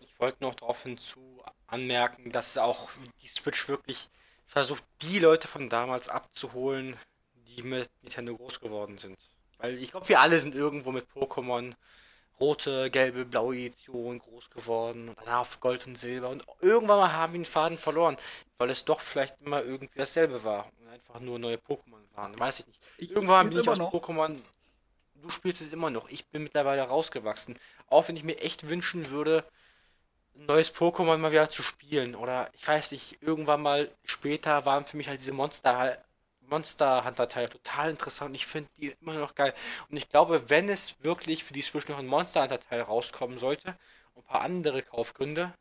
Ich 0.00 0.18
wollte 0.20 0.42
noch 0.42 0.54
darauf 0.54 0.82
hinzu 0.82 1.42
anmerken, 1.66 2.32
dass 2.32 2.58
auch 2.58 2.90
die 3.22 3.28
Switch 3.28 3.68
wirklich 3.68 4.08
versucht, 4.46 4.82
die 5.02 5.18
Leute 5.18 5.48
von 5.48 5.68
damals 5.68 6.08
abzuholen, 6.08 6.96
die 7.56 7.62
mit 7.62 7.90
Nintendo 8.02 8.36
groß 8.36 8.60
geworden 8.60 8.98
sind. 8.98 9.18
Weil 9.58 9.78
ich 9.78 9.90
glaube, 9.90 10.08
wir 10.08 10.20
alle 10.20 10.40
sind 10.40 10.54
irgendwo 10.54 10.92
mit 10.92 11.06
Pokémon 11.10 11.74
rote, 12.38 12.90
gelbe, 12.90 13.24
blaue 13.24 13.56
Edition 13.56 14.18
groß 14.18 14.50
geworden 14.50 15.14
auf 15.26 15.60
Gold 15.60 15.86
und 15.86 15.96
Silber 15.96 16.28
und 16.28 16.44
irgendwann 16.60 16.98
mal 16.98 17.12
haben 17.12 17.32
wir 17.32 17.40
den 17.40 17.46
Faden 17.46 17.78
verloren, 17.78 18.16
weil 18.58 18.70
es 18.70 18.84
doch 18.84 19.00
vielleicht 19.00 19.40
immer 19.40 19.62
irgendwie 19.62 19.98
dasselbe 19.98 20.44
war 20.44 20.70
und 20.78 20.88
einfach 20.88 21.20
nur 21.20 21.38
neue 21.38 21.56
Pokémon 21.56 22.02
waren. 22.14 22.38
Weiß 22.38 22.60
ich 22.60 22.66
nicht. 22.66 22.80
Ich 22.98 23.10
irgendwann 23.10 23.50
bin 23.50 23.60
ich 23.60 23.68
aus 23.68 23.80
Pokémon. 23.80 24.36
Du 25.14 25.30
spielst 25.30 25.62
es 25.62 25.72
immer 25.72 25.88
noch. 25.88 26.08
Ich 26.10 26.26
bin 26.26 26.42
mittlerweile 26.42 26.82
rausgewachsen. 26.82 27.58
Auch 27.88 28.06
wenn 28.08 28.16
ich 28.16 28.24
mir 28.24 28.38
echt 28.38 28.68
wünschen 28.68 29.10
würde, 29.10 29.44
ein 30.38 30.44
neues 30.44 30.74
Pokémon 30.74 31.16
mal 31.16 31.32
wieder 31.32 31.48
zu 31.48 31.62
spielen. 31.62 32.14
Oder 32.14 32.50
ich 32.52 32.68
weiß 32.68 32.92
nicht, 32.92 33.22
irgendwann 33.22 33.62
mal 33.62 33.90
später 34.04 34.66
waren 34.66 34.84
für 34.84 34.98
mich 34.98 35.08
halt 35.08 35.20
diese 35.20 35.32
Monster 35.32 35.78
halt 35.78 35.98
Monster 36.48 37.04
Hunter 37.04 37.28
Teil 37.28 37.48
total 37.48 37.90
interessant. 37.90 38.34
Ich 38.36 38.46
finde 38.46 38.70
die 38.76 38.94
immer 39.00 39.14
noch 39.14 39.34
geil. 39.34 39.54
Und 39.90 39.96
ich 39.96 40.08
glaube, 40.08 40.48
wenn 40.48 40.68
es 40.68 40.96
wirklich 41.02 41.44
für 41.44 41.54
die 41.54 41.62
Switch 41.62 41.88
noch 41.88 41.98
ein 41.98 42.06
Monster 42.06 42.42
Hunter 42.42 42.60
Teil 42.60 42.82
rauskommen 42.82 43.38
sollte 43.38 43.76
und 44.14 44.24
ein 44.24 44.28
paar 44.28 44.42
andere 44.42 44.82
Kaufgründe, 44.82 45.52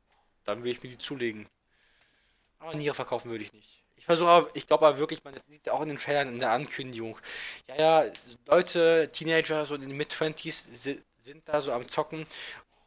dann 0.43 0.59
würde 0.59 0.71
ich 0.71 0.83
mir 0.83 0.89
die 0.89 0.97
zulegen. 0.97 1.47
Aber 2.59 2.73
Niere 2.73 2.95
verkaufen 2.95 3.29
würde 3.29 3.43
ich 3.43 3.53
nicht. 3.53 3.83
Ich 3.97 4.05
versuche, 4.05 4.49
ich 4.53 4.67
glaube 4.67 4.85
aber 4.87 4.97
wirklich, 4.97 5.23
man 5.23 5.33
sieht 5.49 5.69
auch 5.69 5.81
in 5.81 5.89
den 5.89 5.97
Trailern 5.97 6.29
in 6.29 6.39
der 6.39 6.51
Ankündigung. 6.51 7.17
Ja, 7.67 7.75
ja, 8.03 8.11
Leute, 8.47 9.09
Teenager, 9.11 9.65
so 9.65 9.75
in 9.75 9.81
den 9.81 9.97
Mid-20s 9.97 10.99
sind 11.21 11.47
da 11.47 11.61
so 11.61 11.71
am 11.71 11.87
Zocken. 11.87 12.25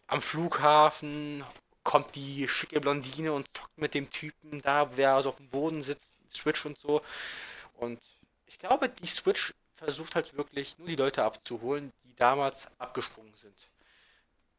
Am 0.06 0.22
Flughafen 0.22 1.44
kommt 1.82 2.14
die 2.14 2.46
schicke 2.48 2.80
Blondine 2.80 3.32
und 3.32 3.48
zockt 3.56 3.78
mit 3.78 3.94
dem 3.94 4.10
Typen 4.10 4.60
da, 4.62 4.90
wer 4.96 5.20
so 5.22 5.30
auf 5.30 5.38
dem 5.38 5.48
Boden 5.48 5.82
sitzt, 5.82 6.12
Switch 6.30 6.66
und 6.66 6.78
so. 6.78 7.00
Und 7.78 8.00
ich 8.46 8.58
glaube, 8.58 8.88
die 8.88 9.06
Switch 9.06 9.54
versucht 9.76 10.14
halt 10.16 10.36
wirklich 10.36 10.76
nur 10.78 10.88
die 10.88 10.96
Leute 10.96 11.22
abzuholen, 11.22 11.92
die 12.04 12.14
damals 12.16 12.68
abgesprungen 12.78 13.34
sind. 13.34 13.56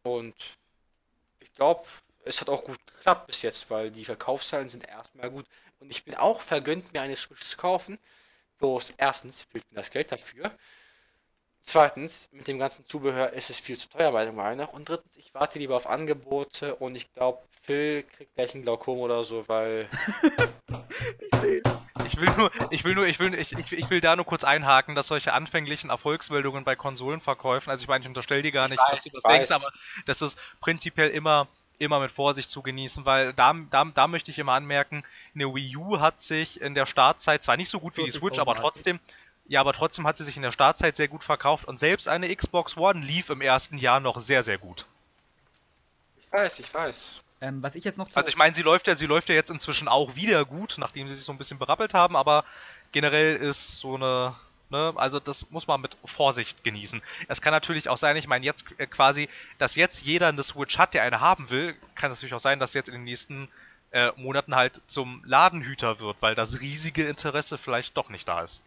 Und 0.04 0.36
ich 1.40 1.54
glaube, 1.54 1.86
es 2.24 2.40
hat 2.40 2.50
auch 2.50 2.64
gut 2.64 2.80
geklappt 2.88 3.28
bis 3.28 3.42
jetzt, 3.42 3.70
weil 3.70 3.92
die 3.92 4.06
Verkaufszahlen 4.06 4.70
sind 4.70 4.88
erstmal 4.88 5.30
gut. 5.30 5.46
Und 5.80 5.92
ich 5.92 6.04
bin 6.06 6.16
auch 6.16 6.42
vergönnt, 6.42 6.94
mir 6.94 7.02
eine 7.02 7.16
Switch 7.16 7.44
zu 7.44 7.58
kaufen. 7.58 8.00
Bloß 8.58 8.94
erstens 8.98 9.42
fehlt 9.44 9.70
mir 9.72 9.78
das 9.78 9.92
Geld 9.92 10.12
dafür. 10.12 10.52
Zweitens, 11.62 12.30
mit 12.32 12.48
dem 12.48 12.58
ganzen 12.58 12.86
Zubehör 12.88 13.34
ist 13.34 13.50
es 13.50 13.60
viel 13.60 13.78
zu 13.78 13.90
teuer, 13.90 14.12
meiner 14.12 14.32
Meinung 14.32 14.66
nach. 14.66 14.74
Und 14.74 14.90
drittens, 14.90 15.18
ich 15.18 15.34
warte 15.34 15.60
lieber 15.60 15.76
auf 15.76 15.88
Angebote 15.88 16.76
und 16.76 16.96
ich 16.96 17.12
glaube, 17.14 17.40
Phil 17.62 18.04
kriegt 18.04 18.34
gleich 18.36 18.56
ein 18.56 18.64
Glaukom 18.64 19.00
oder 19.00 19.24
so, 19.24 19.48
weil. 19.48 19.88
ich 21.20 21.40
sehe 21.40 21.62
es 21.64 21.80
ich 22.20 22.28
will 22.28 22.36
nur, 22.38 22.52
ich 22.72 22.84
will 22.84 22.96
nur, 22.96 23.08
ich 23.08 23.20
will, 23.20 23.34
ich, 23.34 23.54
ich, 23.54 23.72
ich 23.72 23.90
will 23.90 24.02
da 24.02 24.16
nur 24.16 24.26
kurz 24.26 24.44
einhaken, 24.44 24.96
dass 24.96 25.08
solche 25.08 25.34
anfänglichen 25.34 25.90
Erfolgsmeldungen 25.90 26.64
bei 26.64 26.76
Konsolenverkäufen, 26.76 27.72
also 27.72 27.84
ich 27.84 27.88
meine, 27.88 28.02
ich 28.04 28.08
unterstelle 28.08 28.42
dir 28.42 28.52
gar 28.52 28.68
nicht, 28.68 28.80
weiß, 28.80 28.90
dass 28.90 29.04
du 29.04 29.10
das 29.12 29.24
weiß. 29.24 29.32
denkst, 29.32 29.52
aber 29.52 29.72
das 30.06 30.22
ist 30.22 30.38
prinzipiell 30.60 31.10
immer, 31.10 31.48
immer 31.78 32.00
mit 32.00 32.12
Vorsicht 32.12 32.50
zu 32.50 32.62
genießen, 32.62 33.06
weil 33.06 33.34
da, 33.34 33.54
da, 33.70 33.86
da 33.86 34.08
möchte 34.08 34.32
ich 34.32 34.40
immer 34.40 34.54
anmerken, 34.54 35.04
eine 35.34 35.54
Wii 35.54 35.78
U 35.78 36.00
hat 36.00 36.20
sich 36.20 36.62
in 36.62 36.74
der 36.74 36.86
Startzeit 36.86 37.44
zwar 37.44 37.58
nicht 37.58 37.70
so 37.70 37.80
gut 37.80 37.98
wie 37.98 38.04
die 38.04 38.12
Switch, 38.12 38.40
aber 38.40 38.56
trotzdem, 38.56 39.00
ja, 39.50 39.60
aber 39.62 39.74
trotzdem 39.74 40.06
hat 40.06 40.16
sie 40.16 40.24
sich 40.24 40.38
in 40.38 40.44
der 40.44 40.52
Startzeit 40.52 40.96
sehr 40.96 41.08
gut 41.08 41.24
verkauft 41.24 41.68
und 41.68 41.80
selbst 41.80 42.08
eine 42.08 42.34
Xbox 42.34 42.78
One 42.78 43.02
lief 43.02 43.32
im 43.32 43.42
ersten 43.42 43.80
Jahr 43.80 44.00
noch 44.00 44.22
sehr, 44.22 44.44
sehr 44.44 44.60
gut. 44.60 44.86
Ich 46.22 46.32
weiß, 46.32 46.60
ich 46.60 46.72
weiß. 46.72 47.22
Ähm, 47.42 47.64
was 47.64 47.74
ich 47.74 47.84
jetzt 47.84 47.98
noch 47.98 48.08
Also 48.14 48.30
ich 48.30 48.38
meine, 48.38 48.54
sie 48.54 48.62
läuft 48.62 48.86
ja, 48.86 48.96
sie 48.96 49.08
läuft 49.08 49.28
ja 49.28 49.34
jetzt 49.34 49.50
inzwischen 49.50 49.88
auch 49.88 50.16
wieder 50.16 50.46
gut, 50.46 50.76
nachdem 50.78 51.10
sie 51.10 51.16
sich 51.16 51.26
so 51.26 51.32
ein 51.32 51.40
bisschen 51.40 51.58
berappelt 51.58 51.96
haben, 51.96 52.16
aber 52.16 52.46
generell 52.92 53.38
ist 53.38 53.78
so 53.78 53.96
eine, 53.96 54.36
ne, 54.70 54.94
also 54.96 55.20
das 55.20 55.50
muss 55.50 55.66
man 55.66 55.82
mit 55.82 55.98
Vorsicht 56.06 56.64
genießen. 56.64 57.02
Es 57.28 57.42
kann 57.42 57.52
natürlich 57.52 57.90
auch 57.90 57.98
sein, 57.98 58.18
ich 58.18 58.28
meine 58.28 58.46
jetzt 58.46 58.66
äh, 58.78 58.86
quasi, 58.86 59.30
dass 59.58 59.74
jetzt 59.74 60.04
jeder 60.04 60.28
eine 60.28 60.44
Switch 60.44 60.78
hat, 60.78 60.94
der 60.94 61.02
eine 61.02 61.22
haben 61.22 61.50
will, 61.50 61.76
kann 61.96 62.12
es 62.12 62.20
natürlich 62.20 62.36
auch 62.36 62.40
sein, 62.40 62.60
dass 62.60 62.76
jetzt 62.76 62.90
in 62.90 62.94
den 62.94 63.04
nächsten 63.04 63.48
äh, 63.90 64.12
Monaten 64.16 64.56
halt 64.56 64.80
zum 64.86 65.24
Ladenhüter 65.26 66.00
wird, 66.00 66.18
weil 66.20 66.36
das 66.36 66.60
riesige 66.60 67.08
Interesse 67.08 67.58
vielleicht 67.58 67.98
doch 67.98 68.10
nicht 68.10 68.28
da 68.28 68.42
ist. 68.42 68.62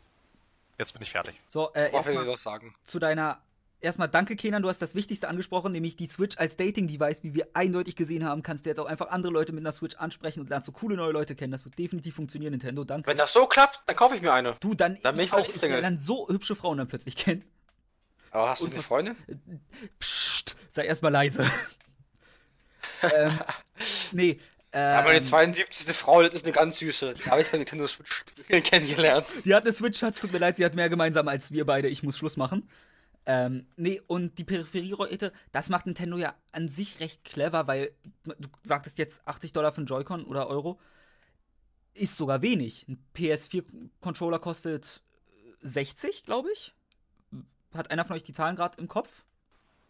Jetzt 0.78 0.92
bin 0.92 1.02
ich 1.02 1.10
fertig. 1.10 1.34
So, 1.48 1.72
äh, 1.74 1.92
erstmal 1.92 2.36
zu 2.84 2.98
deiner 2.98 3.42
erstmal 3.82 4.08
danke, 4.08 4.36
Kenan, 4.36 4.62
du 4.62 4.68
hast 4.68 4.80
das 4.80 4.94
Wichtigste 4.94 5.28
angesprochen, 5.28 5.72
nämlich 5.72 5.96
die 5.96 6.06
Switch 6.06 6.38
als 6.38 6.56
Dating-Device, 6.56 7.22
wie 7.24 7.34
wir 7.34 7.48
eindeutig 7.54 7.96
gesehen 7.96 8.24
haben, 8.24 8.42
kannst 8.42 8.64
du 8.64 8.70
jetzt 8.70 8.78
auch 8.78 8.86
einfach 8.86 9.10
andere 9.10 9.32
Leute 9.32 9.52
mit 9.52 9.62
einer 9.62 9.72
Switch 9.72 9.96
ansprechen 9.96 10.40
und 10.40 10.50
lernst 10.50 10.66
so 10.66 10.72
coole 10.72 10.96
neue 10.96 11.12
Leute 11.12 11.34
kennen. 11.34 11.52
Das 11.52 11.64
wird 11.64 11.78
definitiv 11.78 12.14
funktionieren, 12.14 12.52
Nintendo. 12.52 12.84
Danke. 12.84 13.08
Wenn 13.08 13.18
das 13.18 13.32
so 13.32 13.46
klappt, 13.46 13.82
dann 13.86 13.96
kaufe 13.96 14.14
ich 14.14 14.22
mir 14.22 14.32
eine. 14.32 14.56
Du, 14.60 14.74
dann, 14.74 14.98
dann 15.02 15.16
bin 15.16 15.26
ich 15.26 15.32
auch, 15.32 15.46
ich 15.46 15.60
dann 15.60 15.98
so 15.98 16.28
hübsche 16.28 16.56
Frauen 16.56 16.78
dann 16.78 16.88
plötzlich 16.88 17.16
kennen. 17.16 17.44
Aber 18.30 18.48
hast 18.48 18.62
du 18.62 18.66
eine 18.66 18.82
Freundin? 18.82 19.16
Psst, 19.98 20.56
sei 20.70 20.86
erstmal 20.86 21.12
leise. 21.12 21.44
ähm, 23.14 23.38
nee, 24.12 24.38
ähm, 24.72 24.98
aber 24.98 25.12
die 25.14 25.22
72. 25.22 25.94
Frau, 25.94 26.22
das 26.22 26.34
ist 26.34 26.44
eine 26.44 26.52
ganz 26.52 26.78
süße. 26.78 27.14
Die 27.14 27.30
habe 27.30 27.42
ich 27.42 27.50
bei 27.50 27.58
Nintendo 27.58 27.86
Switch 27.86 28.24
kennengelernt. 28.48 29.26
Die 29.44 29.54
hat 29.54 29.64
eine 29.64 29.72
Switch, 29.72 29.98
Schatz, 29.98 30.20
tut 30.20 30.32
mir 30.32 30.38
leid, 30.38 30.56
sie 30.56 30.64
hat 30.64 30.74
mehr 30.74 30.88
gemeinsam 30.88 31.28
als 31.28 31.52
wir 31.52 31.66
beide. 31.66 31.88
Ich 31.88 32.02
muss 32.02 32.16
Schluss 32.16 32.36
machen. 32.36 32.68
Ähm, 33.24 33.66
nee, 33.76 34.00
und 34.06 34.38
die 34.38 34.44
Peripheriegeräte, 34.44 35.32
das 35.52 35.68
macht 35.68 35.86
Nintendo 35.86 36.16
ja 36.16 36.34
an 36.50 36.68
sich 36.68 37.00
recht 37.00 37.22
clever, 37.22 37.66
weil 37.66 37.92
du 38.24 38.48
sagtest 38.64 38.98
jetzt 38.98 39.26
80 39.28 39.52
Dollar 39.52 39.72
für 39.72 39.78
einen 39.78 39.86
Joy-Con 39.86 40.24
oder 40.24 40.48
Euro. 40.48 40.80
Ist 41.94 42.16
sogar 42.16 42.40
wenig. 42.42 42.86
Ein 42.88 43.04
PS4-Controller 43.14 44.38
kostet 44.38 45.02
60, 45.60 46.24
glaube 46.24 46.50
ich. 46.52 46.74
Hat 47.74 47.90
einer 47.90 48.04
von 48.04 48.16
euch 48.16 48.22
die 48.22 48.32
Zahlen 48.32 48.56
gerade 48.56 48.78
im 48.78 48.88
Kopf? 48.88 49.24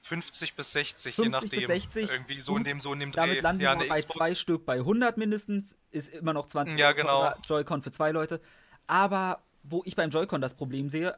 50 0.03 0.55
bis 0.55 0.73
60, 0.73 1.15
50 1.15 1.25
je 1.25 1.31
bis 1.31 1.43
nachdem. 1.43 1.67
60, 1.67 2.11
Irgendwie 2.11 2.41
so 2.41 2.57
in 2.57 2.65
dem, 2.65 2.81
so 2.81 2.93
in 2.93 3.01
dem 3.01 3.13
Dreh. 3.13 3.21
Damit 3.21 3.43
landen 3.43 3.63
ja, 3.63 3.79
wir 3.79 3.89
bei 3.89 4.03
Xbox. 4.03 4.15
zwei 4.15 4.35
Stück 4.35 4.67
bei 4.67 4.79
100 4.79 5.17
mindestens. 5.17 5.77
Ist 5.91 6.13
immer 6.13 6.33
noch 6.33 6.47
20 6.47 6.77
Ja, 6.77 6.93
genau. 6.93 7.33
Joy-Con 7.47 7.83
für 7.83 7.93
zwei 7.93 8.11
Leute. 8.11 8.41
Aber 8.89 9.43
wo 9.63 9.83
ich 9.85 9.95
beim 9.95 10.11
Joy-Con 10.11 10.41
das 10.41 10.55
Problem 10.55 10.91
sehe, 10.91 11.17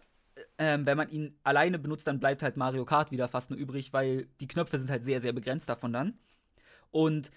ähm, 0.59 0.85
wenn 0.85 0.99
man 0.99 1.09
ihn 1.09 1.37
alleine 1.45 1.79
benutzt, 1.79 2.07
dann 2.07 2.21
bleibt 2.21 2.43
halt 2.43 2.57
Mario 2.57 2.85
Kart 2.85 3.11
wieder 3.11 3.29
fast 3.29 3.51
nur 3.51 3.59
übrig, 3.59 3.93
weil 3.93 4.27
die 4.41 4.49
Knöpfe 4.49 4.79
sind 4.79 4.91
halt 4.91 5.05
sehr, 5.05 5.21
sehr 5.21 5.33
begrenzt 5.33 5.69
davon 5.69 5.93
dann. 5.93 6.19
Und 6.91 7.31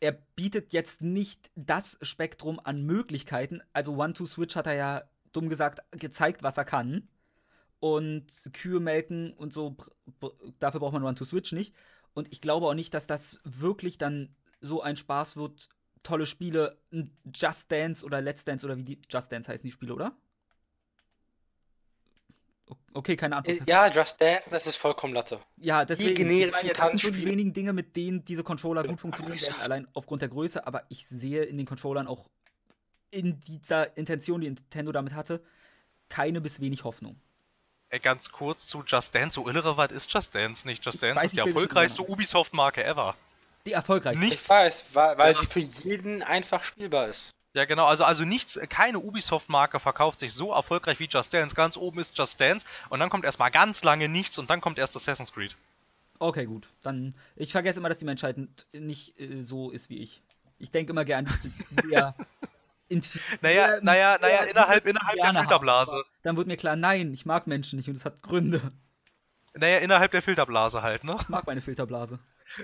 er 0.00 0.12
bietet 0.12 0.72
jetzt 0.72 1.00
nicht 1.00 1.50
das 1.54 1.98
Spektrum 2.02 2.60
an 2.62 2.84
Möglichkeiten. 2.84 3.60
Also 3.72 3.96
One-Two-Switch 3.96 4.54
hat 4.54 4.66
er 4.66 4.74
ja, 4.74 5.02
dumm 5.32 5.48
gesagt, 5.48 5.82
gezeigt, 5.92 6.42
was 6.42 6.56
er 6.56 6.64
kann. 6.64 7.08
Und 7.82 8.30
Kühe 8.52 8.78
melken 8.78 9.32
und 9.32 9.52
so, 9.52 9.76
dafür 10.60 10.78
braucht 10.78 10.92
man 10.92 11.02
One-Two-Switch 11.02 11.50
nicht. 11.50 11.74
Und 12.14 12.32
ich 12.32 12.40
glaube 12.40 12.66
auch 12.66 12.74
nicht, 12.74 12.94
dass 12.94 13.08
das 13.08 13.40
wirklich 13.42 13.98
dann 13.98 14.36
so 14.60 14.82
ein 14.82 14.96
Spaß 14.96 15.34
wird. 15.34 15.68
Tolle 16.04 16.26
Spiele, 16.26 16.78
Just 17.34 17.72
Dance 17.72 18.04
oder 18.04 18.20
Let's 18.20 18.44
Dance 18.44 18.64
oder 18.64 18.76
wie 18.76 18.84
die 18.84 19.00
Just 19.10 19.32
Dance 19.32 19.50
heißen 19.50 19.64
die 19.64 19.72
Spiele, 19.72 19.94
oder? 19.94 20.16
Okay, 22.94 23.16
keine 23.16 23.34
Antwort. 23.34 23.68
Ja, 23.68 23.88
Just 23.88 24.22
Dance, 24.22 24.48
das 24.48 24.68
ist 24.68 24.76
vollkommen 24.76 25.14
Latte. 25.14 25.40
Ja, 25.56 25.84
deswegen, 25.84 26.14
generischen 26.14 26.50
ich 26.50 26.52
meine, 26.52 26.72
das 26.74 26.88
sind 26.88 27.00
so 27.00 27.10
die 27.10 27.26
wenigen 27.26 27.52
Dinge, 27.52 27.72
mit 27.72 27.96
denen 27.96 28.24
diese 28.24 28.44
Controller 28.44 28.84
gut 28.84 29.00
funktionieren 29.00 29.36
Größe. 29.36 29.50
werden, 29.50 29.62
allein 29.62 29.88
aufgrund 29.92 30.22
der 30.22 30.28
Größe, 30.28 30.68
aber 30.68 30.84
ich 30.88 31.08
sehe 31.08 31.42
in 31.42 31.56
den 31.56 31.66
Controllern 31.66 32.06
auch 32.06 32.30
in 33.10 33.40
dieser 33.40 33.96
Intention, 33.96 34.40
die 34.40 34.46
Nintendo 34.46 34.92
damit 34.92 35.14
hatte, 35.14 35.42
keine 36.08 36.40
bis 36.40 36.60
wenig 36.60 36.84
Hoffnung. 36.84 37.20
Ey, 37.92 37.98
ganz 38.00 38.32
kurz 38.32 38.66
zu 38.66 38.82
Just 38.86 39.14
Dance. 39.14 39.34
So 39.34 39.46
irrelevant 39.46 39.92
ist 39.92 40.10
Just 40.10 40.34
Dance 40.34 40.66
nicht. 40.66 40.82
Just 40.82 41.02
Dance 41.02 41.16
weiß 41.16 41.24
ist 41.26 41.36
die 41.36 41.40
erfolgreichste 41.40 42.00
Ubisoft-Marke 42.02 42.82
ever. 42.82 43.14
Die 43.66 43.72
erfolgreichste. 43.72 44.24
Nicht- 44.24 44.40
Ich 44.40 44.48
weiß, 44.48 44.86
weil, 44.94 45.18
weil 45.18 45.34
Ja. 45.34 45.38
sie 45.40 45.46
für 45.46 45.58
jeden 45.60 46.22
einfach 46.22 46.64
spielbar 46.64 47.08
ist. 47.08 47.28
Ja, 47.52 47.66
genau. 47.66 47.84
Also, 47.84 48.04
also 48.04 48.24
nichts, 48.24 48.58
keine 48.70 48.98
Ubisoft-Marke 48.98 49.78
verkauft 49.78 50.20
sich 50.20 50.32
so 50.32 50.52
erfolgreich 50.54 50.98
wie 51.00 51.04
Just 51.06 51.34
Dance. 51.34 51.54
Ganz 51.54 51.76
oben 51.76 51.98
ist 52.00 52.16
Just 52.16 52.40
Dance 52.40 52.66
und 52.88 52.98
dann 52.98 53.10
kommt 53.10 53.26
erstmal 53.26 53.50
ganz 53.50 53.84
lange 53.84 54.08
nichts 54.08 54.38
und 54.38 54.48
dann 54.48 54.62
kommt 54.62 54.78
erst 54.78 54.96
Assassin's 54.96 55.30
Creed. 55.34 55.54
Okay, 56.18 56.46
gut. 56.46 56.68
Dann, 56.82 57.14
ich 57.36 57.52
vergesse 57.52 57.78
immer, 57.78 57.90
dass 57.90 57.98
die 57.98 58.06
Menschheit 58.06 58.36
nicht 58.72 59.20
äh, 59.20 59.42
so 59.42 59.70
ist 59.70 59.90
wie 59.90 59.98
ich. 59.98 60.22
Ich 60.58 60.70
denke 60.70 60.92
immer 60.92 61.04
gern, 61.04 61.28
die 61.44 61.52
int- 62.92 63.18
Naja, 63.40 63.78
naja, 63.82 64.18
naja, 64.20 64.42
innerhalb, 64.42 64.86
innerhalb 64.86 65.14
der 65.14 65.24
Indianer 65.28 65.38
haben. 65.40 65.46
Filterblase. 65.46 66.04
Dann 66.22 66.36
wird 66.36 66.46
mir 66.46 66.56
klar, 66.56 66.76
nein, 66.76 67.12
ich 67.12 67.26
mag 67.26 67.46
Menschen 67.46 67.76
nicht 67.78 67.88
und 67.88 67.96
es 67.96 68.04
hat 68.04 68.22
Gründe. 68.22 68.60
Naja, 69.54 69.78
innerhalb 69.78 70.10
der 70.12 70.22
Filterblase 70.22 70.82
halt, 70.82 71.04
ne? 71.04 71.16
Ich 71.20 71.28
mag 71.28 71.46
meine 71.46 71.60
Filterblase. 71.60 72.18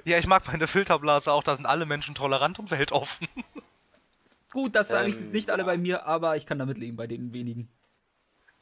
Ja, 0.04 0.18
ich 0.18 0.26
mag 0.26 0.46
meine 0.46 0.66
Filterblase 0.66 1.32
auch, 1.32 1.42
da 1.42 1.56
sind 1.56 1.66
alle 1.66 1.86
Menschen 1.86 2.14
tolerant 2.14 2.58
und 2.58 2.70
weltoffen. 2.70 3.26
Gut, 4.50 4.74
das 4.74 4.88
sage 4.88 5.08
ich 5.10 5.16
Ähm, 5.16 5.30
nicht 5.32 5.50
alle 5.50 5.62
ja. 5.62 5.66
bei 5.66 5.76
mir, 5.76 6.06
aber 6.06 6.36
ich 6.36 6.46
kann 6.46 6.58
damit 6.58 6.78
leben 6.78 6.96
bei 6.96 7.06
den 7.06 7.32
wenigen. 7.32 7.68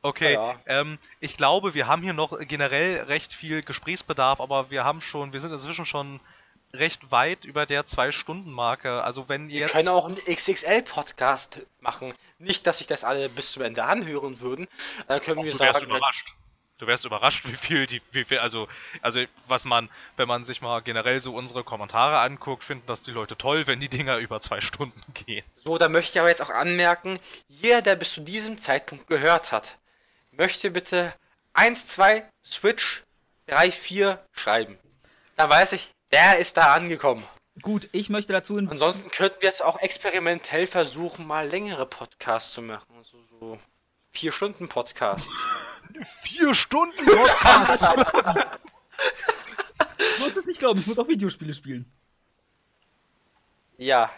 Okay, 0.03 0.35
Ja. 0.35 0.57
ähm, 0.67 0.99
ich 1.21 1.37
glaube, 1.37 1.75
wir 1.75 1.87
haben 1.89 2.03
hier 2.03 2.13
noch 2.13 2.39
generell 2.41 3.03
recht 3.05 3.33
viel 3.33 3.63
Gesprächsbedarf, 3.63 4.41
aber 4.41 4.71
wir 4.71 4.85
haben 4.85 5.01
schon, 5.01 5.33
wir 5.33 5.41
sind 5.41 5.53
inzwischen 5.53 5.87
schon 5.87 6.21
recht 6.77 7.11
weit 7.11 7.45
über 7.45 7.67
der 7.67 7.87
Zwei-Stunden-Marke. 7.87 9.03
Also 9.03 9.29
wenn 9.29 9.49
ihr 9.49 9.55
Wir 9.55 9.61
jetzt... 9.63 9.73
können 9.73 9.89
auch 9.89 10.07
einen 10.07 10.17
XXL-Podcast 10.17 11.67
machen. 11.81 12.15
Nicht, 12.39 12.67
dass 12.67 12.79
sich 12.79 12.87
das 12.87 13.05
alle 13.05 13.29
bis 13.29 13.53
zum 13.53 13.63
Ende 13.63 13.85
anhören 13.85 14.41
würden. 14.41 14.69
Dann 15.09 15.21
können 15.21 15.45
wir 15.45 15.53
du 15.53 15.59
wärst 15.59 15.81
sagen, 15.81 15.91
überrascht. 15.91 16.35
Du 16.79 16.87
wärst 16.87 17.07
überrascht, 17.07 17.47
wie 17.47 17.57
viel 17.57 17.87
die, 17.87 18.03
wie 18.13 18.25
viel, 18.25 18.39
also, 18.39 18.69
also 19.01 19.23
was 19.49 19.65
man, 19.65 19.89
wenn 20.19 20.29
man 20.29 20.45
sich 20.45 20.61
mal 20.61 20.81
generell 20.81 21.23
so 21.23 21.35
unsere 21.35 21.65
Kommentare 21.65 22.19
anguckt, 22.19 22.65
finden 22.65 22.87
das 22.87 23.03
die 23.03 23.13
Leute 23.13 23.39
toll, 23.39 23.67
wenn 23.67 23.81
die 23.81 23.89
Dinger 23.89 24.19
über 24.19 24.43
zwei 24.43 24.61
Stunden 24.61 25.01
gehen. 25.15 25.45
so, 25.65 25.79
da 25.79 25.89
möchte 25.89 26.13
ich 26.13 26.21
aber 26.21 26.29
jetzt 26.29 26.43
auch 26.43 26.51
anmerken, 26.51 27.19
jeder, 27.49 27.81
der 27.81 27.97
bis 27.97 28.13
zu 28.13 28.21
diesem 28.21 28.59
Zeitpunkt 28.59 29.07
gehört 29.07 29.53
hat, 29.53 29.79
möchte 30.33 30.71
bitte 30.71 31.15
1, 31.55 31.87
2, 31.87 32.29
Switch, 32.45 33.05
3, 33.47 33.73
4 33.73 34.23
schreiben. 34.33 34.79
Dann 35.37 35.49
weiß 35.49 35.73
ich, 35.73 35.91
der 36.13 36.39
ist 36.39 36.57
da 36.57 36.75
angekommen. 36.75 37.25
Gut, 37.63 37.89
ich 37.93 38.11
möchte 38.11 38.33
dazu 38.33 38.59
in 38.59 38.69
Ansonsten 38.69 39.11
könnten 39.11 39.41
wir 39.41 39.49
jetzt 39.49 39.65
auch 39.65 39.79
experimentell 39.81 40.67
versuchen, 40.67 41.27
mal 41.27 41.49
längere 41.49 41.87
Podcasts 41.87 42.53
zu 42.53 42.61
machen. 42.63 42.87
So, 43.03 43.19
so 43.41 43.59
4 44.13 44.33
Stunden 44.33 44.69
Podcast. 44.69 45.29
Vier 46.23 46.55
Stunden 46.55 47.05
Podcast! 47.07 47.87
Ich 49.99 50.19
muss 50.25 50.37
es 50.37 50.47
nicht 50.47 50.59
glauben, 50.59 50.81
ich 50.81 50.87
muss 50.87 50.99
auch 50.99 51.09
Videospiele 51.09 51.53
spielen. 51.53 51.91
ja, 53.77 54.11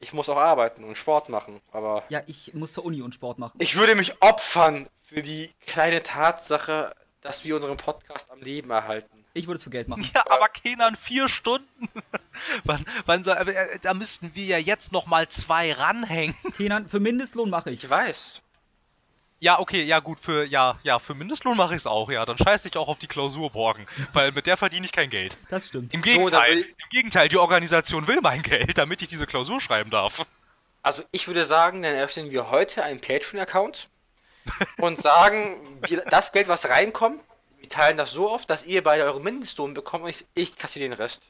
ich 0.00 0.12
muss 0.12 0.28
auch 0.28 0.36
arbeiten 0.38 0.82
und 0.84 0.96
Sport 0.96 1.28
machen, 1.28 1.60
aber 1.70 2.02
Ja, 2.08 2.22
ich 2.26 2.54
muss 2.54 2.72
zur 2.72 2.84
Uni 2.84 3.02
und 3.02 3.14
Sport 3.14 3.38
machen. 3.38 3.56
ich 3.60 3.76
würde 3.76 3.94
mich 3.94 4.20
opfern 4.22 4.88
für 5.02 5.22
die 5.22 5.52
kleine 5.66 6.02
Tatsache, 6.02 6.94
dass 7.22 7.44
wir 7.44 7.54
unseren 7.56 7.76
Podcast 7.76 8.30
am 8.30 8.40
Leben 8.40 8.70
erhalten. 8.70 9.24
Ich 9.34 9.46
würde 9.46 9.56
es 9.56 9.64
für 9.64 9.70
Geld 9.70 9.88
machen. 9.88 10.08
ja, 10.14 10.24
aber 10.28 10.48
Kenan, 10.48 10.96
vier 10.96 11.28
Stunden? 11.28 11.88
wann, 12.64 12.84
wann 13.06 13.24
soll, 13.24 13.36
äh, 13.48 13.78
da 13.80 13.94
müssten 13.94 14.34
wir 14.34 14.44
ja 14.44 14.58
jetzt 14.58 14.92
noch 14.92 15.06
mal 15.06 15.28
zwei 15.28 15.72
ranhängen. 15.72 16.36
Kenan, 16.56 16.88
für 16.88 17.00
Mindestlohn 17.00 17.48
mache 17.48 17.70
ich. 17.70 17.84
Ich 17.84 17.90
weiß. 17.90 18.40
Ja, 19.40 19.58
okay, 19.58 19.82
ja 19.82 19.98
gut, 19.98 20.20
für, 20.20 20.44
ja, 20.44 20.78
ja, 20.84 20.98
für 21.00 21.14
Mindestlohn 21.14 21.56
mache 21.56 21.74
ich 21.74 21.78
es 21.78 21.86
auch, 21.86 22.10
ja. 22.10 22.24
Dann 22.24 22.38
scheiß 22.38 22.64
ich 22.66 22.76
auch 22.76 22.88
auf 22.88 22.98
die 22.98 23.08
Klausur 23.08 23.50
morgen, 23.54 23.86
weil 24.12 24.30
mit 24.32 24.46
der 24.46 24.56
verdiene 24.56 24.84
ich 24.86 24.92
kein 24.92 25.10
Geld. 25.10 25.36
Das 25.48 25.68
stimmt. 25.68 25.92
Im 25.94 26.00
So, 26.00 26.04
Gegenteil, 26.04 26.56
will- 26.56 26.62
im 26.66 26.88
Gegenteil, 26.90 27.28
die 27.28 27.38
Organisation 27.38 28.06
will 28.06 28.20
mein 28.22 28.42
Geld, 28.42 28.76
damit 28.78 29.02
ich 29.02 29.08
diese 29.08 29.26
Klausur 29.26 29.60
schreiben 29.60 29.90
darf. 29.90 30.24
Also 30.84 31.02
ich 31.12 31.26
würde 31.26 31.44
sagen, 31.44 31.82
dann 31.82 31.94
eröffnen 31.94 32.30
wir 32.32 32.50
heute 32.50 32.82
einen 32.84 33.00
Patreon-Account 33.00 33.88
und 34.78 34.98
sagen, 34.98 35.56
wir, 35.86 36.02
das 36.10 36.32
Geld, 36.32 36.48
was 36.48 36.68
reinkommt, 36.68 37.22
wir 37.58 37.68
teilen 37.68 37.96
das 37.96 38.10
so 38.12 38.30
oft, 38.30 38.50
dass 38.50 38.64
ihr 38.66 38.82
beide 38.82 39.04
euren 39.04 39.22
Mindestlohn 39.22 39.74
bekommt 39.74 40.04
und 40.04 40.10
ich, 40.10 40.24
ich 40.34 40.56
kassiere 40.56 40.88
den 40.88 40.92
Rest. 40.94 41.22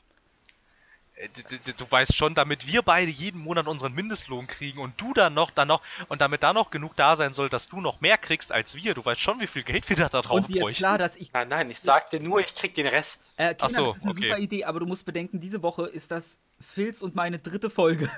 Äh, 1.15 1.29
d- 1.29 1.43
d- 1.43 1.59
d- 1.59 1.75
Du 1.77 1.89
weißt 1.91 2.17
schon, 2.17 2.35
damit 2.35 2.67
wir 2.67 2.81
beide 2.83 3.11
jeden 3.11 3.41
Monat 3.43 3.67
unseren 3.69 3.93
Mindestlohn 3.93 4.47
kriegen 4.47 4.79
und 4.79 4.99
du 4.99 5.13
dann 5.13 5.35
noch, 5.35 5.51
dann 5.51 5.69
noch, 5.69 5.83
und 6.09 6.23
damit 6.23 6.43
da 6.43 6.55
noch 6.55 6.71
genug 6.71 6.97
da 6.97 7.17
sein 7.17 7.35
soll, 7.35 7.51
dass 7.51 7.69
du 7.69 7.81
noch 7.83 8.01
mehr 8.01 8.17
kriegst 8.17 8.51
als 8.51 8.75
wir, 8.75 8.95
du 8.95 9.05
weißt 9.05 9.21
schon, 9.21 9.41
wie 9.41 9.47
viel 9.47 9.63
Geld 9.63 9.89
wir 9.91 9.97
da 9.97 10.09
drauf 10.09 10.31
Und 10.31 10.49
dir 10.49 10.57
ist 10.57 10.61
bräuchten. 10.63 10.79
klar, 10.81 10.97
dass 10.99 11.17
ich. 11.17 11.33
Nein, 11.35 11.49
nein, 11.49 11.71
ich 11.71 11.81
sagte 11.81 12.19
nur, 12.19 12.41
ich 12.41 12.55
krieg 12.55 12.75
den 12.75 12.87
Rest. 12.87 13.21
Äh, 13.37 13.55
Kenan, 13.55 13.59
Ach 13.61 13.77
so, 13.77 13.87
das 13.89 13.97
ist 13.97 14.03
eine 14.03 14.11
okay. 14.13 14.23
super 14.29 14.39
Idee, 14.39 14.65
aber 14.65 14.81
du 14.81 14.87
musst 14.87 15.05
bedenken, 15.05 15.39
diese 15.39 15.63
Woche 15.63 15.87
ist 15.87 16.11
das 16.11 16.39
Filz 16.61 17.03
und 17.03 17.15
meine 17.15 17.39
dritte 17.39 17.69
Folge. 17.69 18.11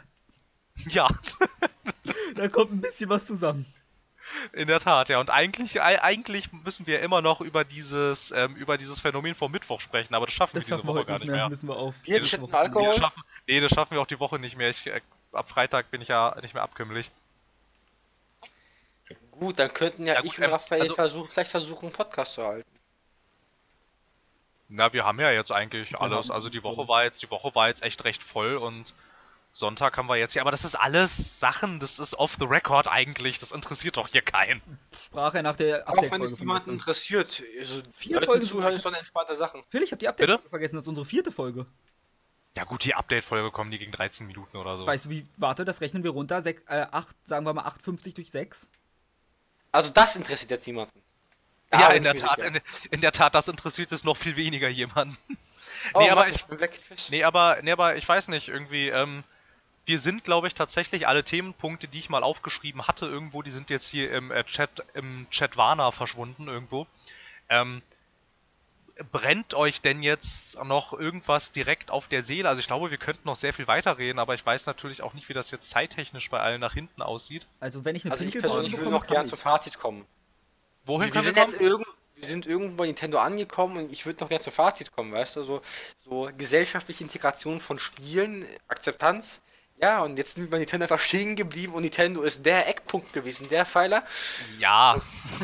Ja, 0.89 1.09
da 2.37 2.49
kommt 2.49 2.73
ein 2.73 2.81
bisschen 2.81 3.09
was 3.11 3.27
zusammen. 3.27 3.67
In 4.53 4.67
der 4.69 4.81
Tat, 4.81 5.09
ja. 5.09 5.19
Und 5.21 5.31
eigentlich, 5.31 5.81
ei- 5.83 6.01
eigentlich 6.03 6.53
müssen 6.53 6.87
wir 6.87 7.01
immer 7.01 7.23
noch 7.23 7.41
über 7.41 7.65
dieses, 7.65 8.31
ähm, 8.33 8.57
über 8.57 8.77
dieses 8.79 9.01
Phänomen 9.01 9.35
vom 9.35 9.51
Mittwoch 9.53 9.81
sprechen, 9.81 10.15
aber 10.15 10.27
das 10.27 10.35
schaffen 10.35 10.57
Das 10.57 10.69
wir 10.69 10.77
diese 10.77 10.77
schaffen 10.77 10.87
wir 10.89 10.93
Woche 10.93 10.99
heute 11.01 11.07
gar 11.09 11.19
nicht 11.19 11.27
mehr. 11.29 11.37
mehr. 11.37 11.49
Müssen 11.49 11.69
wir 11.69 11.77
auf. 11.77 11.95
Bier, 12.03 12.19
nächste 12.19 12.37
Chippen, 12.37 12.51
Nee, 12.51 12.57
Alkohol. 12.59 12.89
das 12.89 12.97
schaffen, 12.99 13.23
nee, 13.47 13.61
das 13.61 13.71
schaffen 13.73 13.91
wir 13.93 14.01
auch 14.01 14.07
die 14.07 14.21
Woche 14.21 14.39
nicht 14.39 14.57
mehr. 14.57 14.71
Ich, 14.71 14.87
äh, 14.87 15.01
ab 15.33 15.49
Freitag 15.49 15.91
bin 15.91 16.01
ich 16.01 16.09
ja 16.09 16.37
nicht 16.43 16.55
mehr 16.55 16.63
abkömmlich. 16.63 17.11
Gut, 19.33 19.59
dann 19.59 19.73
könnten 19.75 20.07
ja, 20.07 20.15
Ja, 20.15 20.21
gut, 20.21 20.31
ich 20.33 20.39
und 20.39 20.45
ähm, 20.45 20.51
Raphael 20.51 20.81
also- 20.83 20.95
versuchen, 20.95 21.29
vielleicht 21.29 21.51
versuchen, 21.51 21.87
einen 21.87 21.93
Podcast 21.95 22.35
zu 22.35 22.45
halten. 22.45 22.69
Na, 24.69 24.93
wir 24.93 25.05
haben 25.05 25.21
ja 25.21 25.31
jetzt 25.31 25.53
eigentlich 25.53 25.99
alles. 25.99 26.31
Also 26.31 26.49
die 26.49 26.63
Woche 26.63 26.89
war 26.89 27.05
jetzt, 27.05 27.23
die 27.23 27.31
Woche 27.31 27.55
war 27.55 27.69
jetzt 27.69 27.83
echt 27.83 28.03
recht 28.05 28.23
voll 28.23 28.57
und 28.57 28.95
Sonntag 29.57 29.97
haben 29.97 30.09
wir 30.09 30.17
jetzt 30.17 30.33
hier. 30.33 30.43
Aber 30.43 30.51
das 30.51 30.65
ist 30.65 30.75
alles 30.75 31.39
Sachen, 31.39 31.79
das 31.79 32.01
ist 32.01 32.15
off 32.15 32.37
the 32.41 32.45
record 32.45 32.89
eigentlich. 32.89 33.39
Das 33.39 33.53
interessiert 33.53 33.97
doch 33.97 34.09
hier 34.09 34.21
keinen. 34.23 34.61
Sprach 35.07 35.33
er 35.35 35.43
nach 35.45 35.55
der 35.57 35.89
Auch 35.89 35.93
wenn 35.93 35.99
Update-Folge 36.05 36.35
es 36.35 36.41
niemanden 36.41 36.71
interessiert. 36.73 37.43
Also, 37.61 37.81
Vier 37.93 38.21
Folgen 38.21 38.45
zuhören, 38.45 38.71
sind- 38.73 38.77
ist 38.79 38.83
so 38.83 38.89
eine 38.89 38.99
entspannte 38.99 39.37
Sache. 39.37 39.63
Phil, 39.71 39.83
ich 39.85 39.93
habe 39.93 40.01
die 40.01 40.09
Update-Folge 40.09 40.49
vergessen. 40.51 40.75
Das 40.75 40.83
ist 40.83 40.89
unsere 40.89 41.07
vierte 41.07 41.31
Folge. 41.31 41.67
Ja 42.57 42.65
gut, 42.65 42.83
die 42.85 42.95
Update-Folge 42.97 43.53
kommen 43.53 43.71
die 43.71 43.79
gegen 43.79 43.93
13 43.93 44.27
Minuten 44.27 44.57
oder 44.57 44.77
so. 44.77 44.87
Weißt 44.87 45.05
du, 45.07 45.11
wie. 45.11 45.25
Warte, 45.37 45.65
das 45.65 45.81
rechnen 45.81 46.03
wir 46.03 46.11
runter. 46.11 46.43
Sech, 46.43 46.57
äh, 46.69 46.87
8, 46.91 47.15
sagen 47.25 47.47
wir 47.47 47.55
mal 47.55 47.65
8,50 47.65 48.15
durch 48.17 48.31
6. 48.33 48.69
Also 49.71 49.91
das 49.91 50.17
interessiert 50.17 50.51
jetzt 50.51 50.67
niemanden. 50.67 51.01
Da 51.71 51.81
ja, 51.81 51.89
in 51.91 52.03
der 52.03 52.17
Tat, 52.17 52.43
in, 52.43 52.61
in 52.91 53.01
der 53.01 53.13
Tat, 53.13 53.35
das 53.37 53.47
interessiert 53.49 53.91
es 53.93 54.03
noch 54.05 54.17
viel 54.17 54.37
weniger 54.37 54.69
jemanden. 54.69 55.17
Oh, 55.95 56.01
nee, 56.01 56.11
aber 56.11 56.23
warte, 56.23 56.35
ich- 56.35 56.91
ich. 56.91 57.11
Nee, 57.11 57.25
aber, 57.25 57.59
nee, 57.63 57.73
aber 57.73 57.97
ich 57.97 58.09
weiß 58.09 58.29
nicht, 58.29 58.49
irgendwie, 58.49 58.89
ähm, 58.89 59.23
wir 59.87 59.99
sind, 59.99 60.25
glaube 60.25 60.47
ich, 60.47 60.55
tatsächlich 60.55 61.07
alle 61.07 61.25
Themenpunkte, 61.25 61.89
die 61.89 61.99
ich 61.99 62.09
mal 62.09 62.23
aufgeschrieben 62.23 62.87
hatte, 62.87 63.07
irgendwo, 63.07 63.43
die 63.43 63.51
sind 63.51 63.71
jetzt 63.71 63.89
hier 63.89 64.13
im 64.13 64.31
äh, 64.31 64.45
Chat, 64.45 64.85
im 64.95 65.27
Chatwana 65.31 65.91
verschwunden 65.91 66.49
irgendwo. 66.49 66.87
Ähm, 67.49 67.83
brennt 69.13 69.55
euch 69.55 69.81
denn 69.81 70.03
jetzt 70.03 70.63
noch 70.63 70.93
irgendwas 70.93 71.53
direkt 71.53 71.91
auf 71.91 72.09
der 72.09 72.23
Seele? 72.23 72.49
Also 72.49 72.61
ich 72.61 72.67
glaube, 72.67 72.91
wir 72.91 72.99
könnten 72.99 73.27
noch 73.27 73.37
sehr 73.37 73.53
viel 73.53 73.67
weiterreden, 73.67 74.19
aber 74.19 74.35
ich 74.35 74.45
weiß 74.45 74.67
natürlich 74.67 75.03
auch 75.03 75.15
nicht, 75.15 75.29
wie 75.29 75.35
das 75.35 75.51
jetzt 75.51 75.71
zeittechnisch 75.71 76.31
bei 76.31 76.41
allen 76.41 76.61
nach 76.61 76.75
hinten 76.75 77.03
aussieht. 77.03 77.47
Also, 77.61 77.85
wenn 77.85 77.97
ich 77.97 78.05
eine 78.05 78.13
Also 78.13 78.25
ich 78.25 78.39
persönlich 78.39 78.73
bekomme, 78.73 78.91
noch 78.91 79.07
gern 79.07 79.27
zum. 79.27 79.39
Fazit 79.39 79.79
kommen. 79.79 80.07
Wohin 80.87 81.13
Wir 81.13 81.21
sind, 81.23 81.37
jetzt 81.37 81.61
irgend, 81.61 81.87
wir 82.15 82.25
wir 82.25 82.29
sind 82.29 82.47
irgendwo 82.47 82.77
bei 82.77 82.87
Nintendo 82.87 83.19
angekommen 83.19 83.77
und 83.77 83.93
ich 83.93 84.07
würde 84.07 84.21
noch 84.21 84.29
gerne 84.29 84.43
zum 84.43 84.53
Fazit 84.53 84.93
kommen, 84.93 85.13
weißt 85.13 85.37
du, 85.37 85.45
so, 85.45 85.61
so 86.05 86.31
gesellschaftliche 86.39 87.05
Integration 87.05 87.61
von 87.61 87.79
Spielen, 87.79 88.47
Akzeptanz. 88.69 89.43
Ja, 89.79 90.03
und 90.03 90.17
jetzt 90.17 90.35
sind 90.35 90.45
wir 90.45 90.51
bei 90.51 90.59
Nintendo 90.59 90.85
einfach 90.85 91.01
stehen 91.01 91.37
geblieben 91.37 91.75
und 91.75 91.83
Nintendo 91.83 92.23
ist 92.23 92.47
der 92.47 92.69
Eckpunkt 92.69 93.13
gewesen, 93.13 93.49
der 93.49 93.67
Pfeiler. 93.67 94.05
Ja, 94.59 95.01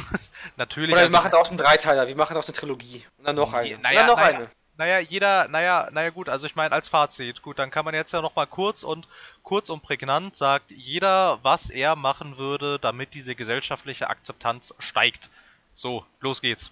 natürlich. 0.56 0.92
Oder 0.92 1.02
wir 1.02 1.06
also- 1.06 1.16
machen 1.16 1.30
daraus 1.30 1.48
einen 1.48 1.58
Dreiteiler, 1.58 2.06
wir 2.06 2.16
machen 2.16 2.34
daraus 2.34 2.48
eine 2.48 2.56
Trilogie. 2.56 3.04
Und 3.18 3.26
dann 3.26 3.36
noch 3.36 3.52
eine. 3.52 3.78
Naja, 3.78 3.88
und 3.88 3.96
dann 3.96 4.06
noch 4.06 4.16
naja, 4.16 4.38
eine. 4.38 4.50
Naja, 4.76 4.98
jeder, 4.98 5.46
naja, 5.48 5.90
naja 5.92 6.08
gut, 6.08 6.30
also 6.30 6.46
ich 6.46 6.56
meine 6.56 6.74
als 6.74 6.88
Fazit, 6.88 7.42
gut, 7.42 7.58
dann 7.58 7.70
kann 7.70 7.84
man 7.84 7.92
jetzt 7.92 8.12
ja 8.12 8.22
nochmal 8.22 8.46
kurz 8.46 8.82
und 8.82 9.08
kurz 9.42 9.68
und 9.68 9.82
prägnant 9.82 10.36
sagt 10.36 10.70
jeder, 10.70 11.38
was 11.42 11.68
er 11.68 11.96
machen 11.96 12.38
würde, 12.38 12.78
damit 12.78 13.12
diese 13.12 13.34
gesellschaftliche 13.34 14.08
Akzeptanz 14.08 14.72
steigt. 14.78 15.28
So, 15.74 16.06
los 16.20 16.40
geht's. 16.40 16.70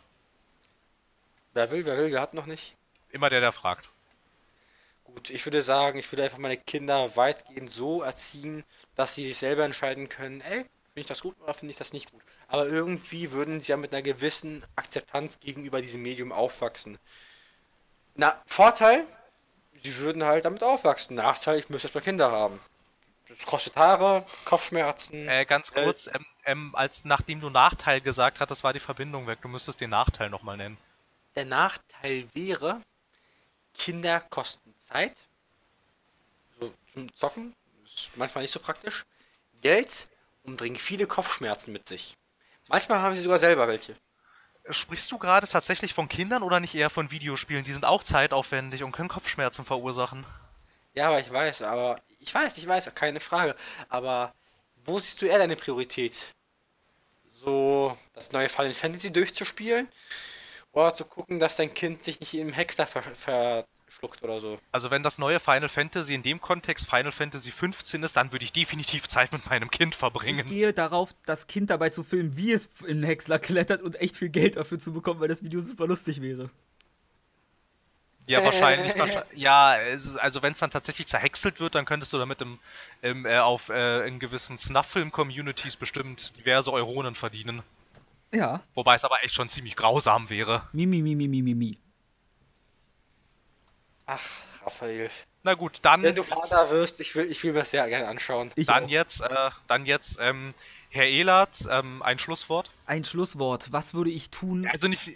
Wer 1.52 1.70
will, 1.70 1.84
wer 1.84 1.98
will, 1.98 2.12
wer 2.12 2.20
hat 2.22 2.32
noch 2.32 2.46
nicht. 2.46 2.74
Immer 3.10 3.28
der, 3.28 3.40
der 3.40 3.52
fragt. 3.52 3.90
Gut, 5.18 5.30
ich 5.30 5.44
würde 5.44 5.62
sagen, 5.62 5.98
ich 5.98 6.12
würde 6.12 6.22
einfach 6.22 6.38
meine 6.38 6.56
Kinder 6.56 7.16
weitgehend 7.16 7.68
so 7.68 8.02
erziehen, 8.02 8.62
dass 8.94 9.16
sie 9.16 9.26
sich 9.26 9.36
selber 9.36 9.64
entscheiden 9.64 10.08
können, 10.08 10.40
ey, 10.42 10.58
finde 10.58 11.00
ich 11.00 11.06
das 11.08 11.22
gut 11.22 11.34
oder 11.40 11.54
finde 11.54 11.72
ich 11.72 11.76
das 11.76 11.92
nicht 11.92 12.12
gut. 12.12 12.22
Aber 12.46 12.68
irgendwie 12.68 13.32
würden 13.32 13.58
sie 13.58 13.72
ja 13.72 13.76
mit 13.76 13.92
einer 13.92 14.02
gewissen 14.02 14.64
Akzeptanz 14.76 15.40
gegenüber 15.40 15.82
diesem 15.82 16.02
Medium 16.02 16.30
aufwachsen. 16.30 16.98
Na, 18.14 18.40
Vorteil, 18.46 19.04
sie 19.82 19.96
würden 19.96 20.24
halt 20.24 20.44
damit 20.44 20.62
aufwachsen. 20.62 21.16
Nachteil, 21.16 21.58
ich 21.58 21.68
müsste 21.68 21.88
erstmal 21.88 22.04
Kinder 22.04 22.30
haben. 22.30 22.60
Das 23.28 23.44
kostet 23.44 23.74
Haare, 23.74 24.24
Kopfschmerzen. 24.44 25.28
Äh, 25.28 25.46
ganz 25.46 25.72
kurz, 25.72 26.06
ähm, 26.06 26.26
ähm, 26.44 26.74
als 26.76 27.04
nachdem 27.04 27.40
du 27.40 27.50
Nachteil 27.50 28.00
gesagt 28.00 28.38
hattest, 28.38 28.62
war 28.62 28.72
die 28.72 28.78
Verbindung 28.78 29.26
weg. 29.26 29.40
Du 29.42 29.48
müsstest 29.48 29.80
den 29.80 29.90
Nachteil 29.90 30.30
nochmal 30.30 30.58
nennen. 30.58 30.78
Der 31.34 31.44
Nachteil 31.44 32.28
wäre, 32.34 32.80
Kinder 33.74 34.20
kosten 34.20 34.77
Zeit. 34.88 35.28
So 36.58 36.72
zum 36.92 37.14
Zocken. 37.14 37.54
Ist 37.84 38.16
manchmal 38.16 38.42
nicht 38.42 38.52
so 38.52 38.60
praktisch. 38.60 39.04
Geld 39.60 40.08
und 40.44 40.56
bringen 40.56 40.76
viele 40.76 41.06
Kopfschmerzen 41.06 41.72
mit 41.72 41.86
sich. 41.86 42.16
Manchmal 42.68 43.00
haben 43.00 43.14
sie 43.14 43.22
sogar 43.22 43.38
selber 43.38 43.68
welche. 43.68 43.94
Sprichst 44.70 45.10
du 45.10 45.18
gerade 45.18 45.46
tatsächlich 45.46 45.94
von 45.94 46.08
Kindern 46.08 46.42
oder 46.42 46.60
nicht 46.60 46.74
eher 46.74 46.90
von 46.90 47.10
Videospielen? 47.10 47.64
Die 47.64 47.72
sind 47.72 47.86
auch 47.86 48.02
zeitaufwendig 48.02 48.82
und 48.82 48.92
können 48.92 49.08
Kopfschmerzen 49.08 49.64
verursachen. 49.64 50.26
Ja, 50.94 51.08
aber 51.08 51.20
ich 51.20 51.30
weiß, 51.30 51.62
aber 51.62 52.00
ich 52.18 52.34
weiß, 52.34 52.58
ich 52.58 52.66
weiß, 52.66 52.94
keine 52.94 53.20
Frage. 53.20 53.56
Aber 53.88 54.34
wo 54.84 54.98
siehst 54.98 55.22
du 55.22 55.26
eher 55.26 55.38
deine 55.38 55.56
Priorität? 55.56 56.14
So 57.30 57.96
das 58.12 58.32
neue 58.32 58.48
Final 58.48 58.74
Fantasy 58.74 59.12
durchzuspielen? 59.12 59.88
Oder 60.72 60.92
zu 60.92 61.06
gucken, 61.06 61.40
dass 61.40 61.56
dein 61.56 61.72
Kind 61.72 62.04
sich 62.04 62.20
nicht 62.20 62.34
im 62.34 62.52
Hexer 62.52 62.86
ver 62.86 63.64
verschluckt 63.98 64.22
oder 64.22 64.40
so? 64.40 64.58
Also 64.72 64.90
wenn 64.90 65.02
das 65.02 65.18
neue 65.18 65.40
Final 65.40 65.68
Fantasy 65.68 66.14
in 66.14 66.22
dem 66.22 66.40
Kontext 66.40 66.88
Final 66.88 67.12
Fantasy 67.12 67.50
15 67.50 68.02
ist, 68.02 68.16
dann 68.16 68.32
würde 68.32 68.44
ich 68.44 68.52
definitiv 68.52 69.08
Zeit 69.08 69.32
mit 69.32 69.48
meinem 69.48 69.70
Kind 69.70 69.94
Ich 69.94 69.98
verbringen. 69.98 70.46
gehe 70.48 70.72
darauf, 70.72 71.10
das 71.26 71.46
Kind 71.46 71.70
dabei 71.70 71.90
zu 71.90 72.02
filmen, 72.04 72.36
wie 72.36 72.52
es 72.52 72.70
in 72.86 72.98
den 73.00 73.04
Häcksler 73.04 73.38
klettert 73.38 73.82
und 73.82 74.00
echt 74.00 74.16
viel 74.16 74.28
Geld 74.28 74.56
dafür 74.56 74.78
zu 74.78 74.92
bekommen, 74.92 75.20
weil 75.20 75.28
das 75.28 75.42
Video 75.42 75.60
super 75.60 75.86
lustig 75.86 76.20
wäre. 76.20 76.50
Ja, 78.26 78.44
wahrscheinlich. 78.44 78.96
wahrscheinlich 78.98 79.24
ja, 79.38 79.78
es 79.78 80.04
ist, 80.04 80.16
also 80.16 80.42
wenn 80.42 80.52
es 80.52 80.58
dann 80.58 80.70
tatsächlich 80.70 81.06
zerhäckselt 81.06 81.60
wird, 81.60 81.74
dann 81.74 81.84
könntest 81.84 82.12
du 82.12 82.18
damit 82.18 82.40
im, 82.42 82.58
im, 83.02 83.26
äh, 83.26 83.38
auf 83.38 83.68
äh, 83.68 84.06
in 84.06 84.18
gewissen 84.18 84.58
Snuff-Film-Communities 84.58 85.76
bestimmt 85.76 86.36
diverse 86.36 86.72
Euronen 86.72 87.14
verdienen. 87.14 87.62
Ja. 88.32 88.60
Wobei 88.74 88.94
es 88.94 89.04
aber 89.04 89.24
echt 89.24 89.34
schon 89.34 89.48
ziemlich 89.48 89.74
grausam 89.74 90.28
wäre. 90.28 90.68
Mimi, 90.72 91.00
Mimi, 91.00 91.26
Mimi, 91.26 91.54
Mimi. 91.54 91.78
Ach, 94.08 94.22
Raphael. 94.64 95.10
Na 95.42 95.52
gut, 95.52 95.80
dann, 95.82 96.02
Wenn 96.02 96.14
du 96.14 96.22
Vater 96.22 96.70
wirst, 96.70 96.98
ich 97.00 97.14
will, 97.14 97.30
ich 97.30 97.44
will 97.44 97.52
mir 97.52 97.60
das 97.60 97.70
sehr 97.70 97.86
gerne 97.88 98.08
anschauen. 98.08 98.50
Ich 98.56 98.66
dann 98.66 98.84
auch. 98.84 98.88
jetzt, 98.88 99.20
äh, 99.20 99.50
dann 99.66 99.84
jetzt, 99.84 100.16
ähm, 100.18 100.54
Herr 100.88 101.04
Ehlert, 101.04 101.68
ähm, 101.70 102.02
ein 102.02 102.18
Schlusswort. 102.18 102.70
Ein 102.86 103.04
Schlusswort. 103.04 103.70
Was 103.70 103.92
würde 103.92 104.10
ich 104.10 104.30
tun? 104.30 104.66
Also 104.66 104.88
nicht, 104.88 105.12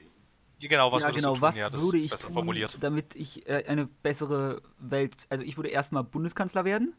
genau, 0.60 0.93
was 0.93 1.05
ja, 1.05 1.10
genau, 1.10 1.40
was 1.40 1.56
ja, 1.56 1.70
das 1.70 1.81
würde 1.81 1.97
ich 1.97 2.10
tun, 2.10 2.35
formuliert. 2.35 2.77
damit 2.81 3.14
ich 3.14 3.48
äh, 3.48 3.64
eine 3.66 3.86
bessere 3.86 4.60
Welt. 4.78 5.27
Also 5.31 5.43
ich 5.43 5.56
würde 5.56 5.70
erstmal 5.70 6.05
Bundeskanzler 6.05 6.66
werden. 6.66 6.94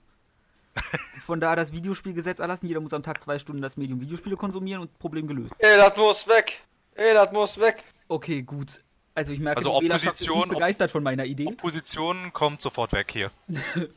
Von 1.28 1.40
da 1.40 1.56
das 1.56 1.74
Videospielgesetz 1.74 2.40
erlassen. 2.40 2.66
Jeder 2.66 2.80
muss 2.80 2.94
am 2.94 3.04
Tag 3.04 3.22
zwei 3.22 3.38
Stunden 3.38 3.62
das 3.62 3.78
Medium 3.78 4.02
Videospiele 4.02 4.36
konsumieren 4.36 4.82
und 4.82 4.98
Problem 4.98 5.28
gelöst. 5.28 5.54
Ey, 5.60 5.78
das 5.78 5.96
muss 5.96 6.28
weg! 6.28 6.64
Ey, 6.96 7.14
das 7.14 7.32
muss 7.32 7.60
weg! 7.60 7.84
Okay, 8.08 8.42
gut. 8.42 8.82
Also 9.16 9.32
ich 9.32 9.40
merke, 9.40 9.58
Also 9.58 9.80
die 9.80 9.86
Wählerschaft 9.86 10.22
ist 10.22 10.30
nicht 10.30 10.50
begeistert 10.50 10.92
von 10.92 11.04
meiner 11.04 11.26
Idee. 11.26 11.48
Opposition 11.48 12.34
kommt 12.34 12.62
sofort 12.62 12.94
weg 12.94 13.12
hier. 13.12 13.32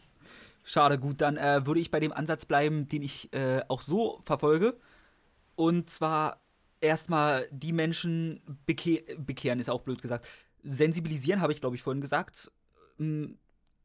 Schade, 0.64 0.98
gut, 0.98 1.20
dann 1.20 1.36
äh, 1.36 1.64
würde 1.64 1.80
ich 1.80 1.90
bei 1.90 2.00
dem 2.00 2.12
Ansatz 2.12 2.44
bleiben, 2.44 2.88
den 2.88 3.02
ich 3.02 3.32
äh, 3.32 3.62
auch 3.68 3.82
so 3.82 4.20
verfolge. 4.24 4.76
Und 5.54 5.88
zwar 5.88 6.40
erstmal 6.80 7.48
die 7.50 7.72
Menschen 7.72 8.40
beke 8.66 9.04
bekehren, 9.18 9.60
ist 9.60 9.70
auch 9.70 9.82
blöd 9.82 10.02
gesagt. 10.02 10.26
Sensibilisieren, 10.62 11.40
habe 11.40 11.52
ich, 11.52 11.60
glaube 11.60 11.76
ich, 11.76 11.82
vorhin 11.82 12.00
gesagt, 12.00 12.50
m, 12.98 13.38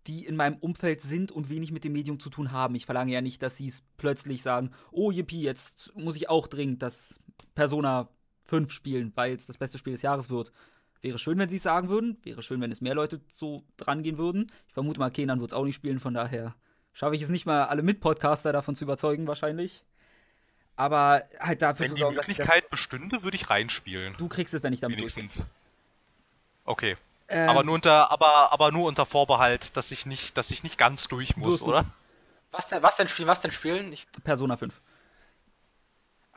die 0.07 0.25
in 0.25 0.35
meinem 0.35 0.57
Umfeld 0.57 1.01
sind 1.01 1.31
und 1.31 1.49
wenig 1.49 1.71
mit 1.71 1.83
dem 1.83 1.93
Medium 1.93 2.19
zu 2.19 2.29
tun 2.29 2.51
haben. 2.51 2.75
Ich 2.75 2.85
verlange 2.85 3.13
ja 3.13 3.21
nicht, 3.21 3.43
dass 3.43 3.57
sie 3.57 3.67
es 3.67 3.83
plötzlich 3.97 4.41
sagen, 4.41 4.71
oh 4.91 5.11
yippie, 5.11 5.43
jetzt 5.43 5.95
muss 5.95 6.15
ich 6.15 6.29
auch 6.29 6.47
dringend 6.47 6.81
das 6.81 7.19
Persona 7.53 8.09
5 8.45 8.71
spielen, 8.71 9.11
weil 9.15 9.35
es 9.35 9.45
das 9.45 9.57
beste 9.57 9.77
Spiel 9.77 9.93
des 9.93 10.01
Jahres 10.01 10.29
wird. 10.29 10.51
Wäre 11.02 11.18
schön, 11.18 11.38
wenn 11.40 11.49
sie 11.49 11.57
es 11.57 11.64
sagen 11.64 11.90
würden. 11.90 12.18
Wäre 12.23 12.44
schön, 12.44 12.61
wenn 12.61 12.72
es 12.72 12.82
mehr 12.82 12.94
Leute 12.94 13.19
so 13.36 13.64
dran 13.78 14.04
gehen 14.04 14.18
würden. 14.18 14.47
Ich 14.68 14.73
vermute 14.73 14.99
mal, 14.99 15.10
Kenan 15.10 15.39
wird 15.39 15.52
es 15.52 15.57
auch 15.57 15.65
nicht 15.65 15.76
spielen, 15.76 15.99
von 15.99 16.13
daher 16.13 16.55
schaffe 16.94 17.15
ich 17.15 17.21
es 17.21 17.30
nicht 17.30 17.46
mal, 17.46 17.65
alle 17.65 17.81
Mitpodcaster 17.81 18.54
davon 18.54 18.76
zu 18.76 18.84
überzeugen, 18.84 19.28
wahrscheinlich. 19.28 19.84
Aber 20.76 21.23
halt 21.39 21.62
dafür 21.62 21.84
Wenn 21.84 21.89
zu 21.89 21.96
die 21.96 22.02
sorgen, 22.02 22.15
dass 22.15 22.28
ich 22.28 22.38
das, 22.38 22.46
Möglichkeit 22.46 22.70
bestünde, 22.70 23.23
würde 23.23 23.36
ich 23.36 23.49
reinspielen. 23.49 24.15
du 24.18 24.28
kriegst 24.28 24.54
es, 24.54 24.63
wenn 24.63 24.73
ich 24.73 24.80
damit 24.80 24.99
durch. 24.99 25.15
Wenigstens. 25.15 25.46
Okay. 26.65 26.96
Ähm, 27.28 27.49
aber 27.49 27.63
nur 27.63 27.76
unter, 27.76 28.12
aber, 28.12 28.52
aber 28.52 28.71
nur 28.71 28.88
unter 28.88 29.05
Vorbehalt, 29.05 29.76
dass 29.78 29.91
ich 29.91 30.05
nicht, 30.05 30.38
dass 30.38 30.52
ich 30.52 30.63
nicht 30.63 30.78
ganz 30.78 31.07
durch 31.07 31.38
muss, 31.38 31.62
oder? 31.62 31.86
Was 32.52 32.68
denn, 32.68 32.84
was 32.84 32.97
denn 32.97 33.07
spielen, 33.07 33.28
was 33.28 33.41
denn 33.41 33.52
spielen? 33.52 33.94
Ich, 33.94 34.07
Persona 34.23 34.57
5. 34.57 34.73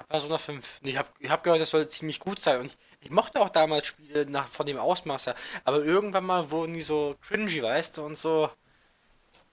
Persona 0.09 0.39
5. 0.39 0.81
Nee, 0.83 0.91
Ich 0.91 0.99
habe 0.99 1.09
ich 1.21 1.31
hab 1.31 1.45
gehört, 1.45 1.61
das 1.61 1.71
soll 1.71 1.89
ziemlich 1.89 2.19
gut 2.19 2.41
sein. 2.41 2.61
Und 2.61 2.67
ich, 2.67 2.79
ich 3.01 3.11
mochte 3.11 3.41
auch 3.41 3.49
damals 3.49 3.87
Spiele 3.87 4.27
nach, 4.27 4.49
von 4.49 4.67
dem 4.67 4.77
Ausmaß 4.77 5.27
her. 5.27 5.37
Aber 5.65 5.85
irgendwann 5.85 6.25
mal 6.25 6.51
wurden 6.51 6.75
die 6.75 6.83
so 6.83 7.17
cringy, 7.21 7.63
weißt 7.63 7.99
du, 7.99 8.03
und 8.05 8.19
so. 8.19 8.51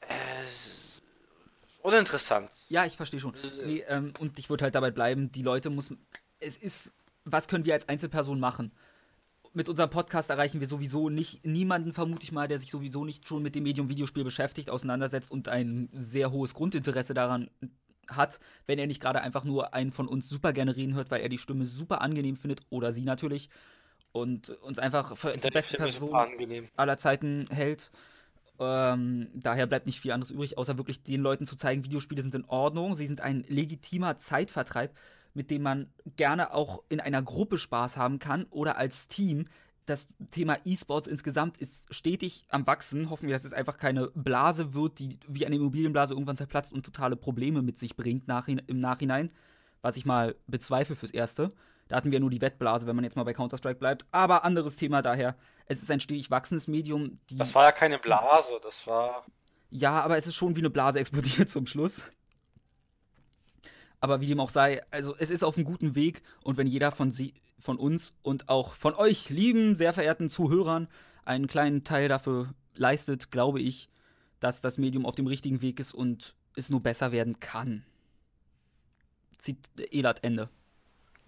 Äh, 0.01 0.13
uninteressant. 1.83 2.49
Ja, 2.69 2.85
ich 2.85 2.97
verstehe 2.97 3.19
schon. 3.19 3.33
Nee, 3.65 3.83
ähm, 3.87 4.13
und 4.19 4.39
ich 4.39 4.49
würde 4.49 4.63
halt 4.63 4.75
dabei 4.75 4.91
bleiben, 4.91 5.31
die 5.31 5.43
Leute 5.43 5.69
muss. 5.69 5.93
Es 6.39 6.57
ist. 6.57 6.93
Was 7.23 7.47
können 7.47 7.65
wir 7.65 7.75
als 7.75 7.87
Einzelperson 7.87 8.39
machen? 8.39 8.71
Mit 9.53 9.69
unserem 9.69 9.91
Podcast 9.91 10.31
erreichen 10.31 10.59
wir 10.59 10.67
sowieso 10.67 11.09
nicht 11.09 11.45
niemanden, 11.45 11.93
vermute 11.93 12.23
ich 12.23 12.31
mal, 12.31 12.47
der 12.47 12.57
sich 12.57 12.71
sowieso 12.71 13.05
nicht 13.05 13.27
schon 13.27 13.43
mit 13.43 13.53
dem 13.53 13.63
Medium 13.63 13.89
Videospiel 13.89 14.23
beschäftigt, 14.23 14.71
auseinandersetzt 14.71 15.29
und 15.29 15.49
ein 15.49 15.89
sehr 15.93 16.31
hohes 16.31 16.55
Grundinteresse 16.55 17.13
daran 17.13 17.51
hat, 18.09 18.39
wenn 18.65 18.79
er 18.79 18.87
nicht 18.87 19.01
gerade 19.01 19.21
einfach 19.21 19.43
nur 19.43 19.73
einen 19.73 19.91
von 19.91 20.07
uns 20.07 20.27
super 20.29 20.53
gerne 20.53 20.75
reden 20.75 20.95
hört, 20.95 21.11
weil 21.11 21.21
er 21.21 21.29
die 21.29 21.37
Stimme 21.37 21.65
super 21.65 22.01
angenehm 22.01 22.35
findet 22.35 22.61
oder 22.69 22.91
sie 22.91 23.03
natürlich 23.03 23.49
und 24.11 24.49
uns 24.49 24.79
einfach 24.79 25.17
für 25.17 25.37
die 25.37 25.49
beste 25.49 25.77
Person 25.77 26.13
aller 26.75 26.97
Zeiten 26.97 27.47
hält. 27.49 27.91
Ähm, 28.59 29.29
daher 29.33 29.65
bleibt 29.65 29.87
nicht 29.87 29.99
viel 29.99 30.11
anderes 30.11 30.31
übrig, 30.31 30.57
außer 30.57 30.77
wirklich 30.77 31.01
den 31.01 31.21
Leuten 31.21 31.47
zu 31.47 31.55
zeigen, 31.55 31.83
Videospiele 31.83 32.21
sind 32.21 32.35
in 32.35 32.45
Ordnung, 32.45 32.93
sie 32.95 33.07
sind 33.07 33.21
ein 33.21 33.43
legitimer 33.47 34.17
Zeitvertreib, 34.17 34.95
mit 35.33 35.49
dem 35.49 35.63
man 35.63 35.89
gerne 36.15 36.53
auch 36.53 36.83
in 36.89 36.99
einer 36.99 37.23
Gruppe 37.23 37.57
Spaß 37.57 37.97
haben 37.97 38.19
kann 38.19 38.45
oder 38.49 38.77
als 38.77 39.07
Team. 39.07 39.45
Das 39.85 40.07
Thema 40.29 40.57
E-Sports 40.63 41.07
insgesamt 41.07 41.57
ist 41.57 41.93
stetig 41.93 42.45
am 42.49 42.67
Wachsen. 42.67 43.09
Hoffen 43.09 43.27
wir, 43.27 43.35
dass 43.35 43.45
es 43.45 43.53
einfach 43.53 43.77
keine 43.77 44.07
Blase 44.13 44.73
wird, 44.73 44.99
die 44.99 45.17
wie 45.27 45.45
eine 45.45 45.55
Immobilienblase 45.55 46.13
irgendwann 46.13 46.37
zerplatzt 46.37 46.71
und 46.71 46.85
totale 46.85 47.15
Probleme 47.15 47.61
mit 47.61 47.79
sich 47.79 47.95
bringt 47.95 48.27
nachhin 48.27 48.61
im 48.67 48.79
Nachhinein. 48.79 49.31
Was 49.81 49.97
ich 49.97 50.05
mal 50.05 50.35
bezweifle 50.47 50.95
fürs 50.95 51.11
Erste. 51.11 51.49
Da 51.87 51.97
hatten 51.97 52.11
wir 52.11 52.19
nur 52.19 52.29
die 52.29 52.41
Wettblase, 52.41 52.87
wenn 52.87 52.95
man 52.95 53.03
jetzt 53.03 53.17
mal 53.17 53.23
bei 53.23 53.33
Counter-Strike 53.33 53.79
bleibt. 53.79 54.05
Aber 54.11 54.45
anderes 54.45 54.75
Thema 54.77 55.01
daher. 55.01 55.35
Es 55.65 55.81
ist 55.81 55.91
ein 55.91 55.99
stetig 55.99 56.29
wachsendes 56.31 56.67
Medium. 56.67 57.19
Das 57.31 57.53
war 57.55 57.65
ja 57.65 57.71
keine 57.71 57.97
Blase, 57.97 58.53
das 58.63 58.85
war. 58.87 59.25
ja, 59.71 59.99
aber 60.01 60.15
es 60.17 60.27
ist 60.27 60.35
schon 60.35 60.55
wie 60.55 60.59
eine 60.61 60.69
Blase 60.69 60.99
explodiert 61.01 61.49
zum 61.49 61.65
Schluss. 61.65 62.03
Aber 64.01 64.19
wie 64.19 64.25
dem 64.25 64.39
auch 64.39 64.49
sei, 64.49 64.81
also 64.89 65.15
es 65.17 65.29
ist 65.29 65.43
auf 65.43 65.55
einem 65.55 65.65
guten 65.65 65.93
Weg 65.93 66.23
und 66.43 66.57
wenn 66.57 66.65
jeder 66.65 66.91
von, 66.91 67.11
sie, 67.11 67.35
von 67.59 67.77
uns 67.77 68.13
und 68.23 68.49
auch 68.49 68.73
von 68.73 68.95
euch, 68.95 69.29
lieben, 69.29 69.75
sehr 69.75 69.93
verehrten 69.93 70.27
Zuhörern, 70.27 70.87
einen 71.23 71.45
kleinen 71.45 71.83
Teil 71.83 72.07
dafür 72.07 72.53
leistet, 72.73 73.29
glaube 73.29 73.61
ich, 73.61 73.89
dass 74.39 74.59
das 74.59 74.79
Medium 74.79 75.05
auf 75.05 75.13
dem 75.13 75.27
richtigen 75.27 75.61
Weg 75.61 75.79
ist 75.79 75.93
und 75.93 76.33
es 76.55 76.71
nur 76.71 76.81
besser 76.81 77.11
werden 77.11 77.39
kann. 77.39 77.85
Zieht 79.37 79.69
Elat 79.91 80.23
Ende. 80.23 80.49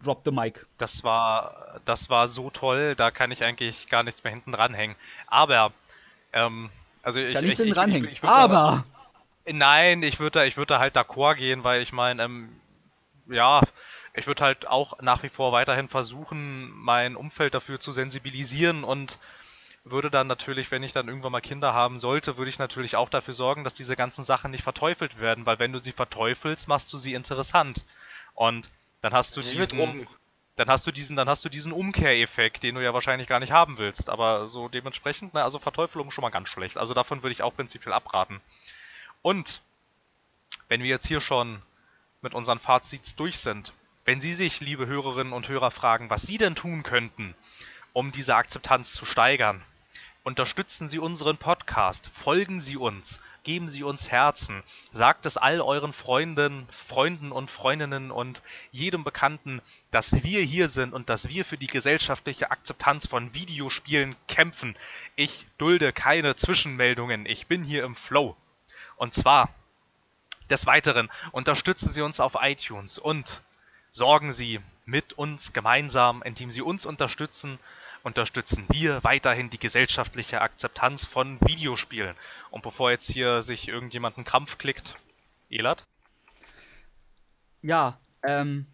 Drop 0.03 0.23
the 0.25 0.31
mic. 0.31 0.65
Das 0.79 1.03
war, 1.03 1.79
das 1.85 2.09
war 2.09 2.27
so 2.27 2.49
toll, 2.49 2.95
da 2.95 3.11
kann 3.11 3.29
ich 3.29 3.43
eigentlich 3.43 3.87
gar 3.87 4.01
nichts 4.01 4.23
mehr 4.23 4.33
hinten 4.33 4.51
dranhängen. 4.51 4.95
Aber, 5.27 5.71
ähm, 6.33 6.71
also 7.03 7.19
ich. 7.19 7.33
Da 7.33 7.41
nichts 7.41 7.59
ich, 7.59 7.65
hinten 7.65 7.69
ich, 7.69 7.75
dranhängen. 7.75 8.07
ich, 8.07 8.15
ich 8.15 8.23
würd 8.23 8.31
Aber. 8.31 8.83
Nein, 9.45 10.03
ich 10.03 10.19
würde 10.19 10.39
da, 10.39 10.45
ich 10.45 10.57
würde 10.57 10.73
da 10.73 10.79
halt 10.79 10.97
d'accord 10.97 11.35
gehen, 11.35 11.63
weil 11.63 11.81
ich 11.81 11.91
meine, 11.91 12.23
ähm, 12.23 12.49
ja, 13.27 13.61
ich 14.13 14.27
würde 14.27 14.43
halt 14.43 14.67
auch 14.67 14.99
nach 15.01 15.23
wie 15.23 15.29
vor 15.29 15.51
weiterhin 15.51 15.89
versuchen, 15.89 16.71
mein 16.71 17.15
Umfeld 17.15 17.53
dafür 17.53 17.79
zu 17.79 17.91
sensibilisieren 17.91 18.83
und 18.83 19.17
würde 19.85 20.09
dann 20.09 20.27
natürlich, 20.27 20.71
wenn 20.71 20.83
ich 20.83 20.93
dann 20.93 21.07
irgendwann 21.07 21.31
mal 21.31 21.41
Kinder 21.41 21.73
haben 21.73 21.99
sollte, 21.99 22.37
würde 22.37 22.49
ich 22.49 22.59
natürlich 22.59 22.95
auch 22.95 23.09
dafür 23.09 23.33
sorgen, 23.33 23.63
dass 23.63 23.73
diese 23.73 23.95
ganzen 23.95 24.23
Sachen 24.23 24.51
nicht 24.51 24.63
verteufelt 24.63 25.19
werden, 25.19 25.45
weil 25.45 25.59
wenn 25.59 25.73
du 25.73 25.79
sie 25.79 25.91
verteufelst, 25.91 26.67
machst 26.67 26.93
du 26.93 26.97
sie 26.97 27.13
interessant. 27.13 27.83
Und 28.33 28.69
dann 29.01 29.13
hast 29.13 29.35
du 29.35 29.41
wird 29.41 29.73
diesen, 29.73 30.07
dann 30.55 30.69
hast 30.69 30.87
du 30.87 30.91
diesen, 30.91 31.15
dann 31.17 31.27
hast 31.27 31.43
du 31.43 31.49
diesen 31.49 31.73
Umkehreffekt, 31.73 32.63
den 32.63 32.75
du 32.75 32.83
ja 32.83 32.93
wahrscheinlich 32.93 33.27
gar 33.27 33.39
nicht 33.39 33.51
haben 33.51 33.77
willst. 33.77 34.09
Aber 34.09 34.47
so 34.47 34.69
dementsprechend, 34.69 35.33
ne, 35.33 35.43
also 35.43 35.59
Verteufelung 35.59 36.11
schon 36.11 36.21
mal 36.21 36.29
ganz 36.29 36.47
schlecht. 36.47 36.77
Also 36.77 36.93
davon 36.93 37.21
würde 37.21 37.33
ich 37.33 37.43
auch 37.43 37.55
prinzipiell 37.55 37.93
abraten. 37.93 38.39
Und 39.21 39.61
wenn 40.69 40.81
wir 40.81 40.89
jetzt 40.89 41.07
hier 41.07 41.19
schon 41.19 41.61
mit 42.23 42.33
unseren 42.33 42.59
Fazits 42.59 43.15
durch 43.15 43.37
sind, 43.37 43.73
wenn 44.05 44.19
Sie 44.19 44.33
sich, 44.33 44.59
liebe 44.59 44.85
Hörerinnen 44.87 45.33
und 45.33 45.47
Hörer, 45.47 45.71
fragen, 45.71 46.09
was 46.09 46.23
Sie 46.23 46.37
denn 46.37 46.55
tun 46.55 46.83
könnten, 46.83 47.35
um 47.93 48.11
diese 48.11 48.35
Akzeptanz 48.35 48.93
zu 48.93 49.05
steigern, 49.05 49.63
unterstützen 50.23 50.87
Sie 50.87 50.99
unseren 50.99 51.37
Podcast, 51.37 52.09
folgen 52.13 52.61
Sie 52.61 52.77
uns, 52.77 53.19
geben 53.43 53.69
Sie 53.69 53.83
uns 53.83 54.09
Herzen, 54.09 54.63
sagt 54.91 55.25
es 55.25 55.37
all 55.37 55.61
euren 55.61 55.93
Freunden, 55.93 56.67
Freunden 56.87 57.31
und 57.31 57.51
Freundinnen 57.51 58.09
und 58.09 58.41
jedem 58.71 59.03
Bekannten, 59.03 59.61
dass 59.91 60.11
wir 60.11 60.41
hier 60.41 60.69
sind 60.69 60.93
und 60.93 61.09
dass 61.09 61.29
wir 61.29 61.43
für 61.45 61.57
die 61.57 61.67
gesellschaftliche 61.67 62.51
Akzeptanz 62.51 63.05
von 63.07 63.33
Videospielen 63.33 64.15
kämpfen. 64.27 64.75
Ich 65.15 65.45
dulde 65.57 65.91
keine 65.91 66.35
Zwischenmeldungen, 66.35 67.25
ich 67.25 67.47
bin 67.47 67.63
hier 67.63 67.83
im 67.83 67.95
Flow. 67.95 68.35
Und 68.95 69.13
zwar 69.13 69.49
des 70.49 70.65
Weiteren 70.65 71.09
unterstützen 71.31 71.93
Sie 71.93 72.01
uns 72.01 72.19
auf 72.19 72.37
iTunes 72.39 72.97
und 72.97 73.41
sorgen 73.89 74.31
Sie 74.31 74.59
mit 74.85 75.13
uns 75.13 75.53
gemeinsam, 75.53 76.21
indem 76.23 76.51
Sie 76.51 76.61
uns 76.61 76.85
unterstützen, 76.85 77.59
unterstützen 78.03 78.65
wir 78.69 79.03
weiterhin 79.03 79.49
die 79.49 79.59
gesellschaftliche 79.59 80.41
Akzeptanz 80.41 81.05
von 81.05 81.39
Videospielen. 81.41 82.15
Und 82.51 82.63
bevor 82.63 82.91
jetzt 82.91 83.09
hier 83.09 83.41
sich 83.41 83.67
irgendjemand 83.67 84.17
einen 84.17 84.25
Krampf 84.25 84.57
klickt, 84.57 84.95
Elat? 85.49 85.85
Ja, 87.61 87.97
ähm. 88.23 88.67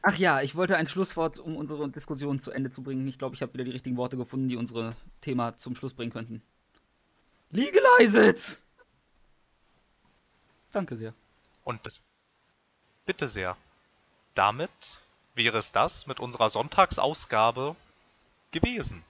Ach 0.00 0.16
ja, 0.16 0.40
ich 0.40 0.54
wollte 0.54 0.78
ein 0.78 0.88
Schlusswort, 0.88 1.38
um 1.38 1.56
unsere 1.56 1.90
Diskussion 1.90 2.40
zu 2.40 2.50
Ende 2.50 2.70
zu 2.70 2.82
bringen. 2.82 3.06
Ich 3.06 3.18
glaube, 3.18 3.34
ich 3.34 3.42
habe 3.42 3.52
wieder 3.52 3.64
die 3.64 3.70
richtigen 3.70 3.98
Worte 3.98 4.16
gefunden, 4.16 4.48
die 4.48 4.56
unsere 4.56 4.94
Thema 5.20 5.56
zum 5.56 5.76
Schluss 5.76 5.92
bringen 5.92 6.12
könnten. 6.12 6.40
Legalize 7.50 8.28
it! 8.28 8.60
Danke 10.74 10.96
sehr. 10.96 11.14
Und 11.64 11.80
bitte 13.06 13.28
sehr. 13.28 13.56
Damit 14.34 14.98
wäre 15.34 15.58
es 15.58 15.72
das 15.72 16.06
mit 16.06 16.20
unserer 16.20 16.50
Sonntagsausgabe 16.50 17.76
gewesen. 18.50 19.04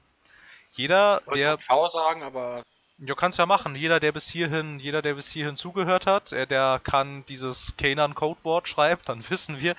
Jeder, 0.73 1.21
Ich 1.21 1.27
wollte 1.27 1.39
der 1.39 1.59
Ciao 1.59 1.89
sagen, 1.89 2.23
aber 2.23 2.63
Du 2.99 3.15
kannst 3.17 3.39
ja 3.39 3.47
machen. 3.47 3.75
Jeder, 3.75 3.99
der 3.99 4.13
bis 4.13 4.29
hierhin, 4.29 4.79
jeder, 4.79 5.03
der 5.03 5.15
bis 5.15 5.29
hierhin 5.29 5.57
zugehört 5.57 6.07
hat, 6.07 6.31
äh, 6.33 6.47
der 6.47 6.81
kann 6.83 7.25
dieses 7.27 7.77
Kanan 7.77 8.15
Codewort 8.15 8.69
schreiben, 8.69 9.03
dann 9.05 9.25
wissen 9.31 9.61
wir, 9.61 9.75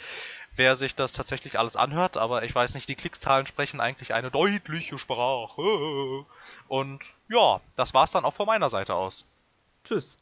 wer 0.55 0.75
sich 0.75 0.95
das 0.95 1.13
tatsächlich 1.13 1.57
alles 1.57 1.75
anhört, 1.75 2.17
aber 2.17 2.43
ich 2.43 2.53
weiß 2.53 2.73
nicht, 2.75 2.89
die 2.89 2.95
Klickzahlen 2.95 3.47
sprechen 3.47 3.79
eigentlich 3.79 4.13
eine 4.13 4.31
deutliche 4.31 4.97
Sprache. 4.97 6.25
Und 6.67 7.01
ja, 7.29 7.61
das 7.75 7.93
war's 7.93 8.11
dann 8.11 8.25
auch 8.25 8.33
von 8.33 8.47
meiner 8.47 8.69
Seite 8.69 8.95
aus. 8.95 9.25
Tschüss. 9.85 10.17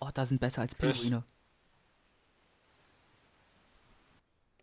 Oh, 0.00 0.08
da 0.12 0.26
sind 0.26 0.40
besser 0.40 0.62
als. 0.62 0.74
Pinguine. 0.74 1.24